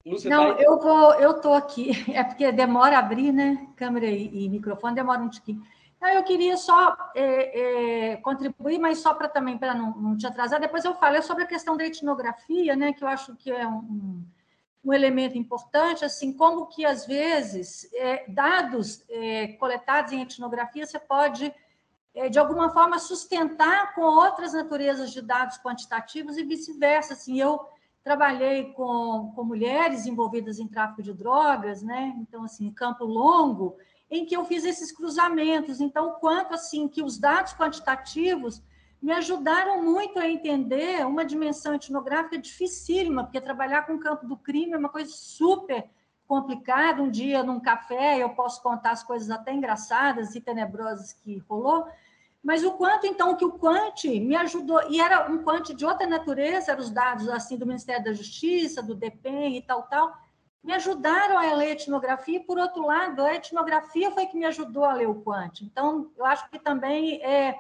Lúcia, 0.04 0.30
Não, 0.30 0.56
tá 0.56 0.62
eu 0.62 0.80
vou, 0.80 1.14
eu 1.14 1.32
estou 1.38 1.54
aqui, 1.54 1.92
é 2.12 2.24
porque 2.24 2.52
demora 2.52 2.98
abrir, 2.98 3.32
né? 3.32 3.72
Câmera 3.76 4.08
e, 4.08 4.46
e 4.46 4.50
microfone 4.50 4.96
demora 4.96 5.22
um 5.22 5.30
tiquinho. 5.30 5.64
Eu 6.02 6.24
queria 6.24 6.58
só 6.58 6.98
é, 7.16 8.12
é, 8.12 8.18
contribuir, 8.18 8.78
mas 8.78 8.98
só 8.98 9.14
para 9.14 9.30
também, 9.30 9.58
para 9.58 9.74
não, 9.74 9.96
não 9.96 10.18
te 10.18 10.28
atrasar, 10.28 10.60
depois 10.60 10.84
eu 10.84 10.94
falo 10.96 11.22
sobre 11.22 11.44
a 11.46 11.48
questão 11.48 11.78
da 11.78 11.86
etnografia, 11.86 12.76
né? 12.76 12.92
Que 12.92 13.06
eu 13.06 13.08
acho 13.08 13.36
que 13.38 13.50
é 13.50 13.66
um, 13.66 14.22
um 14.84 14.92
elemento 14.92 15.38
importante, 15.38 16.04
assim, 16.04 16.34
como 16.34 16.66
que 16.68 16.84
às 16.86 17.06
vezes 17.06 17.90
é, 17.94 18.26
dados 18.28 19.06
é, 19.10 19.54
coletados 19.54 20.12
em 20.12 20.24
etnografia 20.24 20.86
você 20.86 21.00
pode 21.00 21.46
é, 21.46 21.54
de 22.30 22.38
alguma 22.38 22.70
forma 22.70 23.00
sustentar 23.00 23.96
com 23.96 24.02
outras 24.02 24.54
naturezas 24.54 25.12
de 25.12 25.22
dados 25.22 25.58
quantitativos 25.58 26.38
e 26.38 26.44
vice-versa. 26.44 27.14
Assim, 27.14 27.40
eu 27.40 27.60
trabalhei 28.04 28.72
com, 28.74 29.32
com 29.36 29.44
mulheres 29.44 30.06
envolvidas 30.06 30.60
em 30.60 30.68
tráfico 30.68 31.02
de 31.02 31.14
drogas, 31.14 31.82
né? 31.82 32.14
Então, 32.20 32.44
assim, 32.44 32.70
campo 32.70 33.06
longo, 33.06 33.78
em 34.12 34.26
que 34.26 34.36
eu 34.36 34.46
fiz 34.46 34.64
esses 34.64 34.92
cruzamentos. 34.92 35.82
Então, 35.82 36.18
quanto 36.20 36.54
assim 36.54 36.88
que 36.88 37.02
os 37.02 37.18
dados 37.18 37.54
quantitativos 37.54 38.62
me 39.02 39.12
ajudaram 39.12 39.84
muito 39.84 40.20
a 40.20 40.30
entender 40.30 41.06
uma 41.06 41.26
dimensão 41.26 41.74
etnográfica 41.74 42.38
dificílima, 42.38 43.24
porque 43.24 43.42
trabalhar 43.42 43.86
com 43.86 43.96
o 43.96 44.00
campo 44.00 44.26
do 44.26 44.38
crime 44.38 44.74
é 44.74 44.78
uma 44.78 44.88
coisa 44.88 45.12
super 45.12 45.90
complicada. 46.28 47.02
Um 47.02 47.10
dia, 47.10 47.44
num 47.44 47.60
café, 47.60 48.18
eu 48.18 48.30
posso 48.30 48.62
contar 48.62 48.92
as 48.92 49.04
coisas 49.04 49.30
até 49.30 49.54
engraçadas 49.54 50.36
e 50.36 50.42
tenebrosas 50.42 51.12
que 51.14 51.38
rolou, 51.50 51.86
mas 52.44 52.64
o 52.66 52.74
quanto, 52.74 53.08
então, 53.08 53.38
que 53.38 53.46
o 53.46 53.54
Quant 53.54 54.04
me 54.04 54.36
ajudou, 54.36 54.82
e 54.90 55.00
era 55.00 55.32
um 55.32 55.42
Quant 55.42 55.74
de 55.74 55.86
outra 55.86 56.06
natureza, 56.06 56.74
eram 56.74 56.82
os 56.82 56.92
dados 56.92 57.30
assim 57.30 57.58
do 57.58 57.66
Ministério 57.66 58.04
da 58.04 58.12
Justiça, 58.12 58.84
do 58.84 58.94
DEPEN 58.94 59.56
e 59.56 59.62
tal, 59.62 59.84
tal, 59.84 60.14
me 60.62 60.74
ajudaram 60.74 61.38
a 61.38 61.54
ler 61.54 61.72
etnografia, 61.72 62.38
e, 62.38 62.44
por 62.44 62.58
outro 62.58 62.86
lado, 62.86 63.24
a 63.24 63.34
etnografia 63.34 64.12
foi 64.12 64.26
que 64.26 64.38
me 64.38 64.46
ajudou 64.46 64.84
a 64.84 64.94
ler 64.94 65.08
o 65.08 65.22
Quant. 65.22 65.62
Então, 65.62 66.12
eu 66.18 66.26
acho 66.26 66.50
que 66.50 66.60
também 66.60 67.22
é 67.24 67.56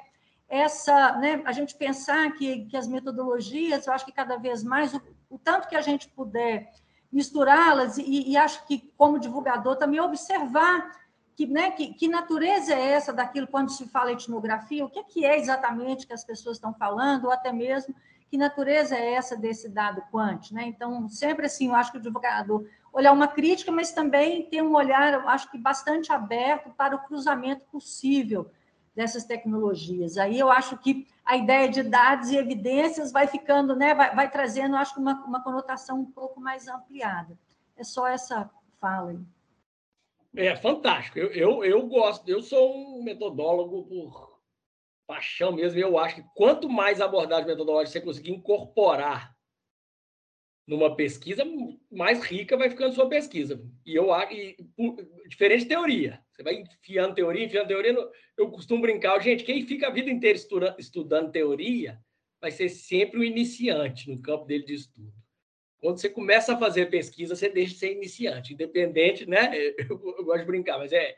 essa, 0.49 1.13
né, 1.13 1.41
a 1.45 1.53
gente 1.53 1.75
pensar 1.75 2.31
que, 2.33 2.65
que 2.65 2.75
as 2.75 2.87
metodologias, 2.87 3.87
eu 3.87 3.93
acho 3.93 4.05
que 4.05 4.11
cada 4.11 4.35
vez 4.35 4.63
mais, 4.63 4.93
o, 4.93 5.01
o 5.29 5.39
tanto 5.39 5.69
que 5.69 5.75
a 5.77 5.81
gente 5.81 6.09
puder 6.09 6.69
misturá-las, 7.09 7.97
e, 7.97 8.31
e 8.31 8.35
acho 8.35 8.65
que, 8.65 8.91
como 8.97 9.19
divulgador, 9.19 9.77
também 9.77 10.01
observar 10.01 11.02
que, 11.35 11.47
né, 11.47 11.71
que, 11.71 11.93
que, 11.93 12.07
natureza 12.07 12.73
é 12.73 12.91
essa 12.91 13.11
daquilo 13.11 13.47
quando 13.47 13.71
se 13.71 13.87
fala 13.87 14.11
etnografia? 14.11 14.85
O 14.85 14.89
que 14.89 14.99
é, 14.99 15.03
que 15.03 15.25
é 15.25 15.37
exatamente 15.37 16.05
que 16.05 16.13
as 16.13 16.23
pessoas 16.23 16.57
estão 16.57 16.73
falando, 16.73 17.25
ou 17.25 17.31
até 17.31 17.51
mesmo 17.51 17.95
que 18.29 18.37
natureza 18.37 18.95
é 18.95 19.13
essa 19.13 19.35
desse 19.37 19.69
dado 19.69 20.03
quant? 20.11 20.51
Né? 20.51 20.63
Então, 20.65 21.07
sempre 21.07 21.45
assim, 21.45 21.67
eu 21.67 21.75
acho 21.75 21.91
que 21.91 21.97
o 21.97 21.99
advogado 21.99 22.67
olhar 22.91 23.11
uma 23.11 23.27
crítica, 23.27 23.71
mas 23.71 23.91
também 23.91 24.47
ter 24.49 24.61
um 24.61 24.75
olhar, 24.75 25.13
eu 25.13 25.27
acho 25.27 25.49
que 25.49 25.57
bastante 25.57 26.11
aberto 26.11 26.69
para 26.71 26.95
o 26.95 27.03
cruzamento 27.03 27.65
possível 27.71 28.49
dessas 28.95 29.23
tecnologias. 29.23 30.17
Aí 30.17 30.37
eu 30.37 30.51
acho 30.51 30.77
que 30.77 31.07
a 31.25 31.35
ideia 31.35 31.67
de 31.67 31.81
dados 31.81 32.29
e 32.29 32.37
evidências 32.37 33.11
vai 33.11 33.25
ficando, 33.27 33.75
né, 33.75 33.95
vai, 33.95 34.15
vai 34.15 34.29
trazendo, 34.29 34.75
acho 34.75 34.93
que 34.93 34.99
uma, 34.99 35.23
uma 35.25 35.43
conotação 35.43 35.99
um 35.99 36.05
pouco 36.05 36.39
mais 36.39 36.67
ampliada. 36.67 37.37
É 37.75 37.83
só 37.83 38.07
essa 38.07 38.49
fala 38.79 39.11
aí. 39.11 39.19
É 40.35 40.55
fantástico. 40.55 41.19
Eu, 41.19 41.31
eu, 41.31 41.63
eu 41.63 41.87
gosto, 41.87 42.27
eu 42.27 42.41
sou 42.41 42.75
um 42.75 43.03
metodólogo 43.03 43.83
por 43.85 44.41
paixão 45.05 45.51
mesmo. 45.51 45.79
Eu 45.79 45.97
acho 45.97 46.15
que 46.15 46.23
quanto 46.35 46.67
mais 46.67 46.99
abordagem 46.99 47.45
metodológica 47.45 47.91
você 47.99 48.01
conseguir 48.01 48.31
incorporar 48.31 49.35
numa 50.65 50.95
pesquisa, 50.95 51.43
mais 51.91 52.23
rica 52.23 52.57
vai 52.57 52.69
ficando 52.69 52.95
sua 52.95 53.09
pesquisa. 53.09 53.61
E 53.85 53.93
eu 53.93 54.13
acho, 54.13 54.33
diferente 55.27 55.63
de 55.63 55.69
teoria. 55.69 56.23
Você 56.31 56.41
vai 56.41 56.55
enfiando 56.55 57.13
teoria, 57.13 57.45
enfiando 57.45 57.67
teoria. 57.67 57.95
Eu 58.37 58.49
costumo 58.49 58.81
brincar, 58.81 59.19
gente, 59.21 59.43
quem 59.43 59.67
fica 59.67 59.87
a 59.87 59.91
vida 59.91 60.09
inteira 60.09 60.39
estudando, 60.79 61.31
teoria 61.31 61.99
vai 62.41 62.51
ser 62.51 62.69
sempre 62.69 63.19
o 63.19 63.23
iniciante 63.23 64.09
no 64.09 64.21
campo 64.21 64.45
dele 64.45 64.65
de 64.65 64.73
estudo. 64.73 65.12
Quando 65.83 65.97
você 65.97 66.09
começa 66.09 66.53
a 66.53 66.57
fazer 66.57 66.89
pesquisa, 66.89 67.35
você 67.35 67.49
deixa 67.49 67.73
de 67.73 67.79
ser 67.79 67.91
iniciante, 67.91 68.53
independente, 68.53 69.25
né? 69.25 69.51
Eu, 69.77 70.15
eu 70.17 70.23
gosto 70.23 70.39
de 70.39 70.45
brincar, 70.45 70.77
mas 70.77 70.93
é 70.93 71.13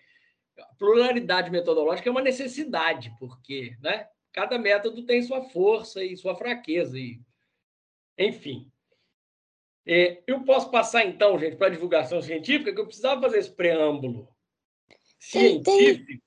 a 0.57 0.65
pluralidade 0.79 1.51
metodológica 1.51 2.09
é 2.09 2.11
uma 2.11 2.23
necessidade, 2.23 3.13
porque, 3.19 3.77
né? 3.79 4.07
Cada 4.31 4.57
método 4.57 5.05
tem 5.05 5.21
sua 5.21 5.43
força 5.43 6.03
e 6.03 6.17
sua 6.17 6.35
fraqueza 6.35 6.97
e, 6.97 7.21
enfim. 8.17 8.71
É, 9.85 10.23
eu 10.25 10.43
posso 10.43 10.71
passar 10.71 11.05
então, 11.05 11.37
gente, 11.37 11.57
para 11.57 11.67
a 11.67 11.69
divulgação 11.69 12.19
científica, 12.19 12.73
que 12.73 12.79
eu 12.79 12.87
precisava 12.87 13.21
fazer 13.21 13.37
esse 13.37 13.51
preâmbulo 13.51 14.27
tem, 15.31 15.63
científico. 15.63 16.07
Tem, 16.07 16.21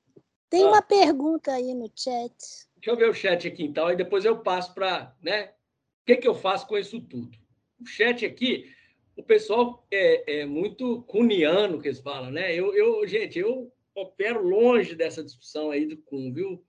tem 0.48 0.62
ah. 0.62 0.68
uma 0.68 0.82
pergunta 0.82 1.52
aí 1.52 1.74
no 1.74 1.90
chat. 1.92 2.36
Deixa 2.76 2.90
eu 2.90 2.96
ver 2.96 3.10
o 3.10 3.14
chat 3.14 3.48
aqui 3.48 3.64
então, 3.64 3.90
e 3.90 3.96
depois 3.96 4.24
eu 4.24 4.38
passo 4.44 4.72
para, 4.74 5.12
né? 5.20 5.46
O 5.46 6.06
que, 6.06 6.18
que 6.18 6.28
eu 6.28 6.36
faço 6.36 6.68
com 6.68 6.78
isso 6.78 7.00
tudo? 7.00 7.36
O 7.80 7.86
chat 7.86 8.24
aqui, 8.24 8.72
o 9.16 9.22
pessoal 9.22 9.86
é, 9.90 10.40
é 10.40 10.46
muito 10.46 11.02
cuniano 11.02 11.80
que 11.80 11.88
eles 11.88 12.00
falam, 12.00 12.30
né? 12.30 12.54
Eu, 12.54 12.74
eu, 12.74 13.06
gente, 13.06 13.38
eu 13.38 13.72
opero 13.94 14.46
longe 14.46 14.94
dessa 14.94 15.24
discussão 15.24 15.70
aí 15.70 15.86
do 15.86 15.96
CUN, 15.96 16.32
viu? 16.32 16.64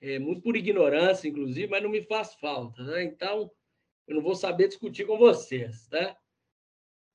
É, 0.00 0.18
muito 0.18 0.42
por 0.42 0.56
ignorância, 0.56 1.28
inclusive, 1.28 1.68
mas 1.68 1.82
não 1.82 1.90
me 1.90 2.02
faz 2.02 2.34
falta, 2.34 2.82
né? 2.82 3.04
Então, 3.04 3.50
eu 4.06 4.16
não 4.16 4.22
vou 4.22 4.34
saber 4.34 4.68
discutir 4.68 5.06
com 5.06 5.18
vocês, 5.18 5.88
né? 5.90 6.16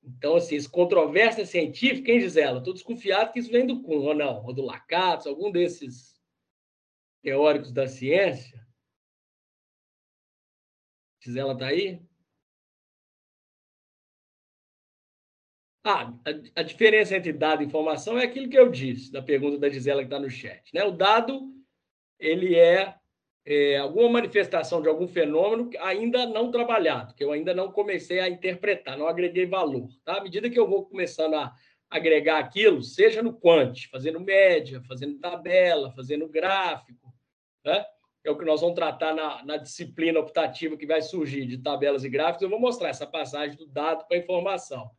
Então, 0.03 0.35
assim, 0.35 0.57
controvérsia 0.69 1.45
científica, 1.45 2.11
hein, 2.11 2.21
Gisela? 2.21 2.59
Estou 2.59 2.73
desconfiado 2.73 3.33
que 3.33 3.39
isso 3.39 3.51
vem 3.51 3.65
do 3.65 3.81
CUN, 3.81 4.05
ou 4.05 4.15
não? 4.15 4.45
Ou 4.45 4.53
do 4.53 4.61
Lacatos, 4.61 5.27
algum 5.27 5.51
desses 5.51 6.21
teóricos 7.21 7.71
da 7.73 7.87
ciência. 7.87 8.65
Gisela 11.19 11.53
está 11.53 11.67
aí? 11.67 12.06
Ah, 15.89 16.13
a, 16.25 16.59
a, 16.59 16.63
diferença 16.63 17.15
entre 17.15 17.31
dado 17.31 17.63
e 17.63 17.65
informação 17.65 18.19
é 18.19 18.25
aquilo 18.25 18.49
que 18.49 18.59
eu 18.59 18.67
disse, 18.67 19.09
da 19.09 19.21
pergunta 19.21 19.57
da 19.57 19.69
Gisela 19.69 20.01
que 20.01 20.07
está 20.07 20.19
no 20.19 20.29
chat. 20.29 20.69
Né? 20.73 20.83
O 20.83 20.91
dado 20.91 21.49
ele 22.19 22.55
é, 22.55 22.93
é, 23.45 23.77
alguma 23.77 24.09
manifestação 24.09 24.81
de 24.81 24.89
algum 24.89 25.07
fenômeno 25.07 25.69
ainda 25.79 26.25
não 26.25 26.51
trabalhado, 26.51 27.15
que 27.15 27.23
eu 27.23 27.31
ainda 27.31 27.53
não 27.53 27.71
comecei 27.71 28.19
a 28.19 28.27
interpretar, 28.27 28.97
não 28.97 29.07
agreguei 29.07 29.45
valor. 29.45 29.87
Tá? 30.03 30.17
À 30.17 30.21
medida 30.21 30.49
que 30.49 30.59
eu 30.59 30.67
vou 30.67 30.85
começando 30.85 31.35
a 31.35 31.53
agregar 31.89 32.39
aquilo, 32.39 32.83
seja 32.83 33.23
no 33.23 33.31
quant, 33.31 33.87
fazendo 33.89 34.19
média, 34.19 34.83
fazendo 34.89 35.17
tabela, 35.19 35.93
fazendo 35.93 36.27
gráfico, 36.27 37.13
né? 37.63 37.85
é 38.25 38.29
o 38.29 38.37
que 38.37 38.43
nós 38.43 38.59
vamos 38.59 38.75
tratar 38.75 39.15
na, 39.15 39.41
na 39.45 39.55
disciplina 39.55 40.19
optativa 40.19 40.75
que 40.75 40.85
vai 40.85 41.01
surgir 41.01 41.45
de 41.45 41.59
tabelas 41.59 42.03
e 42.03 42.09
gráficos, 42.09 42.41
eu 42.41 42.49
vou 42.49 42.59
mostrar 42.59 42.89
essa 42.89 43.07
passagem 43.07 43.55
do 43.55 43.65
dado 43.65 44.05
para 44.05 44.17
a 44.17 44.19
informação. 44.19 44.91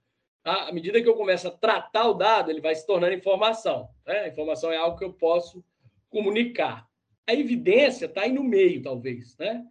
À 0.49 0.73
medida 0.73 1.03
que 1.03 1.09
eu 1.09 1.15
começo 1.15 1.47
a 1.49 1.51
tratar 1.51 2.09
o 2.09 2.15
dado, 2.15 2.51
ele 2.51 2.61
vai 2.61 2.75
se 2.75 2.87
tornando 2.87 3.13
informação. 3.13 3.89
Né? 4.07 4.21
A 4.21 4.29
informação 4.29 4.73
é 4.73 4.77
algo 4.77 4.97
que 4.97 5.05
eu 5.05 5.13
posso 5.13 5.65
comunicar. 6.09 6.89
A 7.27 7.35
evidência 7.35 8.07
está 8.07 8.23
aí 8.23 8.33
no 8.33 8.43
meio, 8.43 8.81
talvez. 8.81 9.37
Né? 9.37 9.63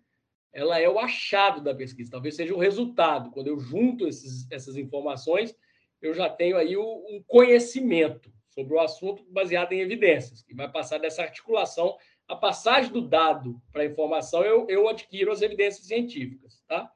Ela 0.54 0.80
é 0.80 0.88
o 0.88 1.00
achado 1.00 1.62
da 1.62 1.74
pesquisa, 1.74 2.12
talvez 2.12 2.36
seja 2.36 2.54
o 2.54 2.60
resultado. 2.60 3.32
Quando 3.32 3.48
eu 3.48 3.60
junto 3.60 4.08
esses, 4.08 4.50
essas 4.52 4.78
informações, 4.78 5.56
eu 6.02 6.14
já 6.14 6.30
tenho 6.30 6.58
aí 6.58 6.78
um 6.78 7.24
conhecimento 7.26 8.32
sobre 8.50 8.76
o 8.76 8.80
assunto 8.80 9.24
baseado 9.30 9.74
em 9.74 9.82
evidências, 9.82 10.42
que 10.42 10.54
vai 10.54 10.72
passar 10.72 11.00
dessa 11.00 11.24
articulação. 11.24 11.98
A 12.28 12.36
passagem 12.36 12.92
do 12.92 13.02
dado 13.02 13.62
para 13.72 13.84
a 13.84 13.86
informação, 13.86 14.44
eu, 14.44 14.68
eu 14.70 14.88
adquiro 14.88 15.32
as 15.32 15.42
evidências 15.42 15.88
científicas. 15.88 16.64
Tá? 16.68 16.92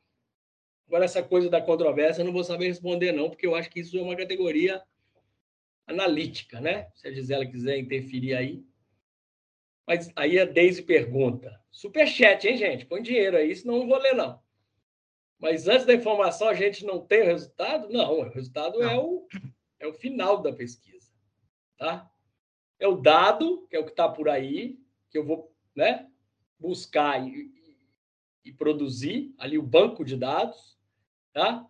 Agora, 0.92 1.06
essa 1.06 1.24
coisa 1.24 1.50
da 1.50 1.62
controvérsia, 1.62 2.20
eu 2.20 2.26
não 2.26 2.34
vou 2.34 2.44
saber 2.44 2.68
responder, 2.68 3.14
não, 3.14 3.30
porque 3.30 3.48
eu 3.48 3.56
acho 3.56 3.70
que 3.70 3.80
isso 3.80 3.98
é 3.98 4.02
uma 4.02 4.14
categoria 4.14 4.84
analítica, 5.88 6.60
né? 6.60 6.90
Se 6.96 7.08
a 7.08 7.14
Gisela 7.14 7.46
quiser 7.46 7.78
interferir 7.78 8.34
aí. 8.34 8.62
Mas 9.88 10.12
aí 10.18 10.38
a 10.38 10.44
Deise 10.44 10.84
pergunta. 10.84 11.58
Superchat, 11.72 12.46
hein, 12.46 12.58
gente? 12.58 12.86
Põe 12.86 13.02
dinheiro 13.02 13.38
aí, 13.38 13.56
senão 13.56 13.80
não 13.80 13.88
vou 13.88 13.98
ler, 14.00 14.14
não. 14.14 14.44
Mas 15.40 15.66
antes 15.66 15.86
da 15.86 15.94
informação, 15.94 16.50
a 16.50 16.54
gente 16.54 16.84
não 16.86 17.00
tem 17.00 17.22
o 17.22 17.26
resultado? 17.26 17.88
Não, 17.88 18.20
o 18.20 18.24
resultado 18.24 18.84
é 18.84 18.94
o, 18.94 19.26
é 19.80 19.88
o 19.88 19.94
final 19.94 20.42
da 20.42 20.52
pesquisa. 20.52 21.10
Tá? 21.78 22.12
É 22.78 22.86
o 22.86 22.98
dado, 22.98 23.66
que 23.70 23.78
é 23.78 23.80
o 23.80 23.86
que 23.86 23.92
está 23.92 24.10
por 24.10 24.28
aí, 24.28 24.78
que 25.10 25.18
eu 25.18 25.26
vou 25.26 25.56
né, 25.74 26.12
buscar 26.60 27.26
e, 27.26 27.50
e 28.44 28.52
produzir 28.52 29.34
ali 29.38 29.58
o 29.58 29.64
banco 29.64 30.04
de 30.04 30.18
dados 30.18 30.81
tá? 31.34 31.66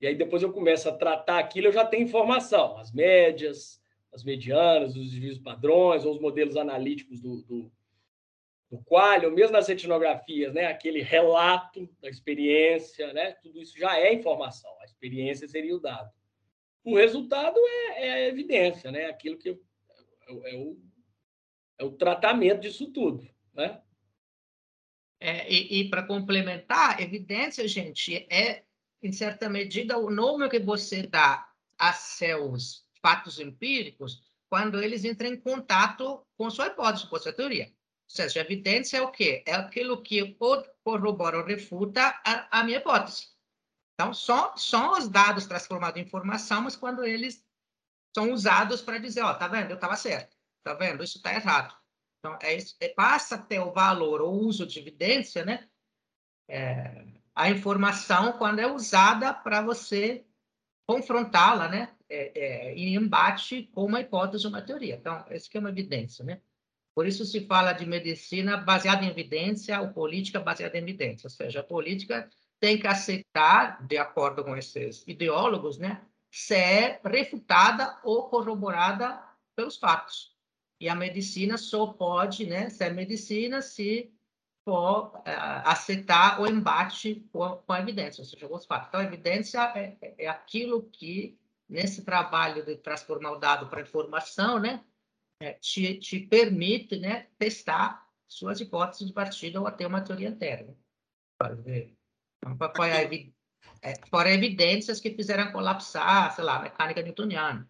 E 0.00 0.06
aí 0.06 0.14
depois 0.14 0.42
eu 0.42 0.52
começo 0.52 0.88
a 0.88 0.96
tratar 0.96 1.38
aquilo, 1.38 1.66
eu 1.66 1.72
já 1.72 1.84
tenho 1.84 2.04
informação, 2.04 2.78
as 2.78 2.90
médias, 2.90 3.80
as 4.12 4.24
medianas, 4.24 4.96
os 4.96 5.10
desvios 5.10 5.38
padrões, 5.38 6.04
ou 6.04 6.12
os 6.12 6.20
modelos 6.20 6.56
analíticos 6.56 7.20
do, 7.20 7.42
do, 7.42 7.72
do 8.70 8.78
qual, 8.78 9.22
ou 9.24 9.30
mesmo 9.30 9.52
nas 9.52 9.68
etnografias, 9.68 10.54
né? 10.54 10.66
Aquele 10.66 11.02
relato 11.02 11.88
da 12.00 12.08
experiência, 12.08 13.12
né? 13.12 13.32
Tudo 13.32 13.60
isso 13.60 13.78
já 13.78 13.98
é 13.98 14.14
informação, 14.14 14.70
a 14.80 14.84
experiência 14.84 15.46
seria 15.46 15.76
o 15.76 15.80
dado. 15.80 16.10
o 16.82 16.96
resultado 16.96 17.58
é, 17.58 18.06
é 18.06 18.12
a 18.12 18.28
evidência, 18.28 18.90
né? 18.90 19.06
Aquilo 19.06 19.36
que 19.36 19.50
é, 19.50 19.56
é, 20.28 20.56
o, 20.56 20.78
é 21.78 21.84
o 21.84 21.92
tratamento 21.92 22.62
disso 22.62 22.90
tudo, 22.90 23.28
né? 23.52 23.82
É, 25.22 25.52
e, 25.52 25.80
e 25.80 25.90
para 25.90 26.02
complementar, 26.02 26.98
evidência, 27.02 27.68
gente, 27.68 28.26
é, 28.32 28.64
em 29.02 29.12
certa 29.12 29.48
medida, 29.48 29.98
o 29.98 30.10
nome 30.10 30.48
que 30.48 30.58
você 30.58 31.02
dá 31.06 31.48
a 31.78 31.92
seus 31.92 32.84
fatos 33.00 33.40
empíricos 33.40 34.22
quando 34.48 34.82
eles 34.82 35.04
entram 35.04 35.30
em 35.30 35.40
contato 35.40 36.26
com 36.36 36.50
sua 36.50 36.66
hipótese, 36.66 37.06
com 37.08 37.18
sua 37.18 37.32
teoria. 37.32 37.66
Ou 37.66 38.16
seja, 38.16 38.40
a 38.40 38.44
evidência 38.44 38.98
é 38.98 39.02
o 39.02 39.10
quê? 39.10 39.44
É 39.46 39.54
aquilo 39.54 40.02
que 40.02 40.36
ou 40.38 40.64
corrobora 40.82 41.38
ou 41.38 41.44
refuta 41.44 42.20
a, 42.24 42.60
a 42.60 42.64
minha 42.64 42.78
hipótese. 42.78 43.28
Então, 43.94 44.12
só, 44.12 44.56
são 44.56 44.98
os 44.98 45.08
dados 45.08 45.46
transformados 45.46 46.00
em 46.00 46.04
informação, 46.04 46.62
mas 46.62 46.74
quando 46.74 47.04
eles 47.04 47.46
são 48.14 48.32
usados 48.32 48.82
para 48.82 48.98
dizer, 48.98 49.22
ó, 49.22 49.32
tá 49.34 49.46
vendo, 49.46 49.70
eu 49.70 49.74
estava 49.76 49.94
certo, 49.94 50.36
tá 50.64 50.74
vendo, 50.74 51.04
isso 51.04 51.18
está 51.18 51.32
errado. 51.32 51.76
Então, 52.18 52.36
é, 52.42 52.56
é, 52.80 52.88
passa 52.88 53.36
a 53.36 53.42
ter 53.42 53.60
o 53.60 53.72
valor, 53.72 54.20
o 54.20 54.30
uso 54.30 54.66
de 54.66 54.78
evidência, 54.78 55.44
né? 55.44 55.68
É, 56.48 57.06
a 57.40 57.50
informação 57.50 58.34
quando 58.34 58.58
é 58.58 58.70
usada 58.70 59.32
para 59.32 59.62
você 59.62 60.26
confrontá-la, 60.86 61.68
né? 61.68 61.88
É, 62.06 62.32
é, 62.38 62.74
em 62.74 62.96
embate 62.96 63.70
com 63.72 63.86
uma 63.86 64.00
hipótese 64.00 64.46
uma 64.46 64.60
teoria. 64.60 64.96
Então, 64.96 65.24
isso 65.30 65.48
que 65.48 65.56
é 65.56 65.60
uma 65.60 65.70
evidência, 65.70 66.22
né? 66.22 66.42
Por 66.94 67.06
isso 67.06 67.24
se 67.24 67.46
fala 67.46 67.72
de 67.72 67.86
medicina 67.86 68.58
baseada 68.58 69.04
em 69.04 69.08
evidência 69.08 69.80
ou 69.80 69.88
política 69.88 70.38
baseada 70.38 70.76
em 70.76 70.82
evidência. 70.82 71.28
Ou 71.28 71.30
seja, 71.30 71.60
a 71.60 71.64
política 71.64 72.28
tem 72.58 72.78
que 72.78 72.86
aceitar, 72.86 73.86
de 73.86 73.96
acordo 73.96 74.44
com 74.44 74.54
esses 74.54 75.02
ideólogos, 75.06 75.78
né? 75.78 76.02
Se 76.30 76.54
é 76.54 77.00
refutada 77.02 77.98
ou 78.04 78.28
corroborada 78.28 79.18
pelos 79.56 79.78
fatos. 79.78 80.36
E 80.78 80.90
a 80.90 80.94
medicina 80.94 81.56
só 81.56 81.86
pode 81.86 82.44
né, 82.44 82.68
ser 82.68 82.92
medicina 82.92 83.62
se 83.62 84.12
for 84.70 85.16
uh, 85.16 85.22
aceitar 85.64 86.40
o 86.40 86.46
embate 86.46 87.26
com 87.32 87.42
a, 87.42 87.56
com 87.56 87.72
a, 87.72 87.80
evidência, 87.80 88.22
ou 88.22 88.24
seja, 88.24 88.46
os 88.46 88.64
fatos. 88.64 88.86
Então, 88.86 89.00
a 89.00 89.04
evidência 89.04 89.58
é, 89.74 89.96
é 90.16 90.28
aquilo 90.28 90.84
que, 90.92 91.36
nesse 91.68 92.04
trabalho 92.04 92.64
de 92.64 92.76
transformar 92.76 93.32
o 93.32 93.40
dado 93.40 93.66
para 93.66 93.80
informação, 93.80 94.60
né, 94.60 94.84
é, 95.42 95.54
te, 95.54 95.98
te 95.98 96.20
permite 96.20 97.00
né, 97.00 97.26
testar 97.36 98.06
suas 98.28 98.60
hipóteses 98.60 99.08
de 99.08 99.12
partida 99.12 99.60
ou 99.60 99.66
até 99.66 99.84
uma 99.84 100.02
teoria 100.02 100.28
inteira. 100.28 100.72
Então, 101.42 102.56
fora, 102.76 103.10
é, 103.82 103.94
fora 104.08 104.32
evidências 104.32 105.00
que 105.00 105.10
fizeram 105.10 105.50
colapsar, 105.50 106.32
sei 106.32 106.44
lá, 106.44 106.58
a 106.58 106.62
mecânica 106.62 107.02
newtoniana. 107.02 107.68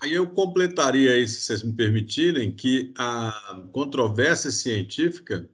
Aí 0.00 0.14
eu 0.14 0.30
completaria 0.30 1.10
aí, 1.10 1.26
se 1.26 1.40
vocês 1.40 1.64
me 1.64 1.72
permitirem, 1.72 2.54
que 2.54 2.94
a 2.96 3.60
controvérsia 3.72 4.52
científica 4.52 5.50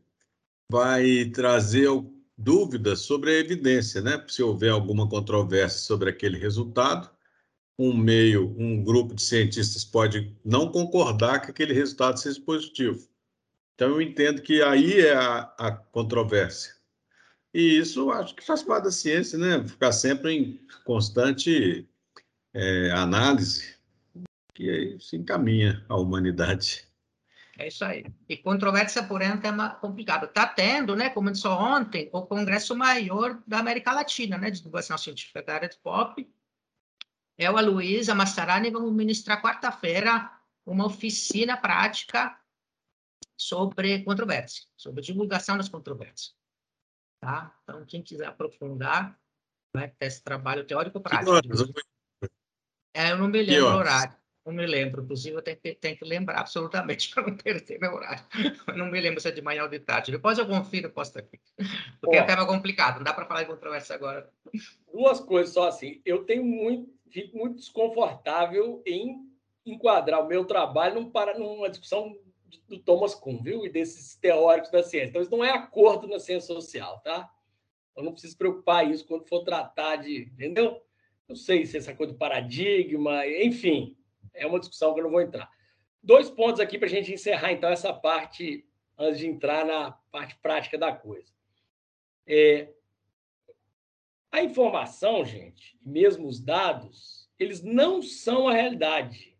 vai 0.70 1.26
trazer 1.26 1.88
dúvidas 2.36 3.00
sobre 3.00 3.30
a 3.30 3.38
evidência, 3.38 4.00
né? 4.00 4.24
Se 4.28 4.42
houver 4.42 4.70
alguma 4.70 5.08
controvérsia 5.08 5.80
sobre 5.80 6.10
aquele 6.10 6.38
resultado, 6.38 7.10
um 7.78 7.96
meio, 7.96 8.54
um 8.58 8.82
grupo 8.82 9.14
de 9.14 9.22
cientistas 9.22 9.84
pode 9.84 10.36
não 10.44 10.70
concordar 10.70 11.40
que 11.40 11.50
aquele 11.50 11.74
resultado 11.74 12.18
seja 12.18 12.40
positivo. 12.40 13.08
Então, 13.74 13.88
eu 13.90 14.00
entendo 14.00 14.42
que 14.42 14.62
aí 14.62 15.00
é 15.00 15.14
a, 15.14 15.52
a 15.58 15.72
controvérsia. 15.72 16.74
E 17.52 17.78
isso 17.78 18.10
acho 18.10 18.34
que 18.34 18.44
faz 18.44 18.62
parte 18.62 18.84
da 18.84 18.90
ciência, 18.90 19.38
né? 19.38 19.66
Ficar 19.66 19.92
sempre 19.92 20.32
em 20.32 20.60
constante 20.84 21.88
é, 22.52 22.90
análise 22.92 23.74
que 24.54 24.70
aí 24.70 25.00
se 25.00 25.16
encaminha 25.16 25.84
a 25.88 25.96
humanidade. 25.96 26.86
É 27.58 27.68
isso 27.68 27.84
aí. 27.84 28.04
E 28.28 28.36
controvérsia, 28.36 29.02
porém, 29.02 29.28
é 29.28 29.34
um 29.34 29.40
tema 29.40 29.70
complicado. 29.76 30.26
Está 30.26 30.46
tendo, 30.46 30.96
né, 30.96 31.10
como 31.10 31.30
disse 31.30 31.46
ontem, 31.46 32.10
o 32.12 32.22
Congresso 32.22 32.74
Maior 32.74 33.40
da 33.46 33.58
América 33.58 33.92
Latina, 33.92 34.36
né, 34.36 34.50
de 34.50 34.58
divulgação 34.58 34.98
científica 34.98 35.42
da 35.42 35.54
área 35.54 35.68
de 35.68 35.78
pop. 35.78 36.28
Eu, 37.38 37.56
a 37.56 37.60
Luísa 37.60 38.14
Massarani, 38.14 38.70
vamos 38.70 38.92
ministrar 38.92 39.42
quarta-feira 39.42 40.30
uma 40.66 40.86
oficina 40.86 41.56
prática 41.56 42.38
sobre 43.36 44.02
controvérsia, 44.02 44.64
sobre 44.76 45.02
divulgação 45.02 45.56
das 45.56 45.68
controvérsias. 45.68 46.34
Tá? 47.20 47.56
Então, 47.62 47.84
quem 47.84 48.02
quiser 48.02 48.26
aprofundar, 48.26 49.18
vai 49.74 49.88
ter 49.88 50.06
esse 50.06 50.22
trabalho 50.22 50.66
teórico 50.66 51.00
prático. 51.00 51.32
É, 52.94 53.10
eu 53.12 53.18
não 53.18 53.28
me 53.28 53.42
lembro 53.42 53.66
o 53.66 53.76
horário. 53.76 54.16
Não 54.44 54.52
me 54.52 54.66
lembro, 54.66 55.02
inclusive 55.02 55.36
eu 55.36 55.42
tenho 55.42 55.56
que, 55.56 55.74
tenho 55.74 55.96
que 55.96 56.04
lembrar 56.04 56.40
absolutamente 56.40 57.08
para 57.14 57.26
não 57.26 57.36
perder 57.36 57.80
meu 57.80 57.94
horário. 57.94 58.22
Eu 58.68 58.76
não 58.76 58.90
me 58.90 59.00
lembro 59.00 59.20
se 59.20 59.28
é 59.28 59.30
de 59.30 59.40
manhã 59.40 59.62
ou 59.62 59.68
de 59.68 59.78
tarde. 59.78 60.12
Depois 60.12 60.36
eu 60.36 60.46
confiro 60.46 60.88
e 60.88 60.90
posto 60.90 61.18
aqui. 61.18 61.40
Porque 62.00 62.16
Ó, 62.16 62.20
é 62.20 62.22
tema 62.22 62.46
complicado, 62.46 62.96
não 62.96 63.04
dá 63.04 63.14
para 63.14 63.24
falar 63.24 63.42
de 63.42 63.48
controversia 63.48 63.94
agora. 63.94 64.30
Duas 64.92 65.18
coisas 65.20 65.54
só 65.54 65.68
assim. 65.68 66.02
Eu 66.04 66.24
tenho 66.24 66.44
muito, 66.44 66.92
fico 67.10 67.38
muito 67.38 67.56
desconfortável 67.56 68.82
em 68.84 69.26
enquadrar 69.64 70.22
o 70.22 70.28
meu 70.28 70.44
trabalho 70.44 70.96
num, 70.96 71.10
para, 71.10 71.38
numa 71.38 71.70
discussão 71.70 72.14
do 72.68 72.78
Thomas 72.78 73.14
Kuhn, 73.14 73.42
viu? 73.42 73.64
E 73.64 73.70
desses 73.70 74.14
teóricos 74.16 74.70
da 74.70 74.82
ciência. 74.82 75.08
Então, 75.08 75.22
isso 75.22 75.30
não 75.30 75.42
é 75.42 75.50
acordo 75.50 76.06
na 76.06 76.18
ciência 76.18 76.54
social, 76.54 77.00
tá? 77.00 77.30
Eu 77.96 78.04
não 78.04 78.12
preciso 78.12 78.36
preocupar 78.36 78.90
isso 78.90 79.06
quando 79.06 79.26
for 79.26 79.42
tratar 79.42 79.96
de. 79.96 80.30
Entendeu? 80.34 80.82
Não 81.26 81.34
sei 81.34 81.64
se 81.64 81.78
essa 81.78 81.94
coisa 81.94 82.12
de 82.12 82.18
paradigma, 82.18 83.26
enfim 83.26 83.96
é 84.34 84.46
uma 84.46 84.58
discussão 84.58 84.92
que 84.92 85.00
eu 85.00 85.04
não 85.04 85.10
vou 85.10 85.22
entrar. 85.22 85.50
Dois 86.02 86.28
pontos 86.28 86.60
aqui 86.60 86.78
para 86.78 86.86
a 86.86 86.90
gente 86.90 87.12
encerrar, 87.12 87.52
então, 87.52 87.70
essa 87.70 87.92
parte, 87.92 88.66
antes 88.98 89.18
de 89.18 89.26
entrar 89.26 89.64
na 89.64 89.92
parte 90.10 90.36
prática 90.36 90.76
da 90.76 90.92
coisa. 90.92 91.32
É, 92.26 92.68
a 94.30 94.42
informação, 94.42 95.24
gente, 95.24 95.78
mesmo 95.80 96.26
os 96.26 96.40
dados, 96.40 97.30
eles 97.38 97.62
não 97.62 98.02
são 98.02 98.48
a 98.48 98.52
realidade. 98.52 99.38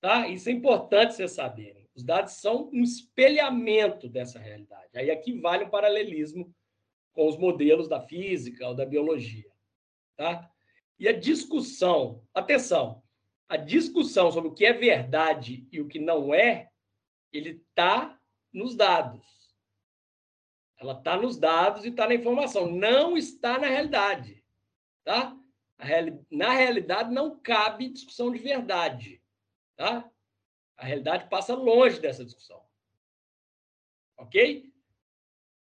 Tá? 0.00 0.28
Isso 0.28 0.48
é 0.48 0.52
importante 0.52 1.14
vocês 1.14 1.32
saberem. 1.32 1.88
Os 1.94 2.04
dados 2.04 2.34
são 2.34 2.70
um 2.72 2.82
espelhamento 2.82 4.08
dessa 4.08 4.38
realidade. 4.38 4.96
Aí 4.96 5.10
aqui 5.10 5.32
vale 5.40 5.64
um 5.64 5.70
paralelismo 5.70 6.54
com 7.12 7.26
os 7.26 7.36
modelos 7.36 7.88
da 7.88 8.00
física 8.00 8.68
ou 8.68 8.74
da 8.74 8.86
biologia. 8.86 9.50
Tá? 10.16 10.48
E 10.98 11.08
a 11.08 11.12
discussão, 11.12 12.22
atenção, 12.32 13.02
a 13.48 13.56
discussão 13.56 14.30
sobre 14.30 14.50
o 14.50 14.54
que 14.54 14.66
é 14.66 14.72
verdade 14.72 15.66
e 15.72 15.80
o 15.80 15.88
que 15.88 15.98
não 15.98 16.34
é, 16.34 16.70
ele 17.32 17.62
está 17.68 18.20
nos 18.52 18.74
dados. 18.74 19.26
Ela 20.78 20.92
está 20.92 21.16
nos 21.16 21.36
dados 21.36 21.84
e 21.84 21.88
está 21.88 22.06
na 22.06 22.14
informação. 22.14 22.70
Não 22.70 23.16
está 23.16 23.58
na 23.58 23.66
realidade. 23.66 24.44
Tá? 25.02 25.36
Reali... 25.78 26.20
Na 26.30 26.52
realidade, 26.52 27.12
não 27.12 27.38
cabe 27.38 27.88
discussão 27.88 28.30
de 28.30 28.38
verdade. 28.38 29.22
Tá? 29.76 30.08
A 30.76 30.84
realidade 30.84 31.28
passa 31.28 31.54
longe 31.54 31.98
dessa 31.98 32.24
discussão. 32.24 32.62
Ok? 34.16 34.72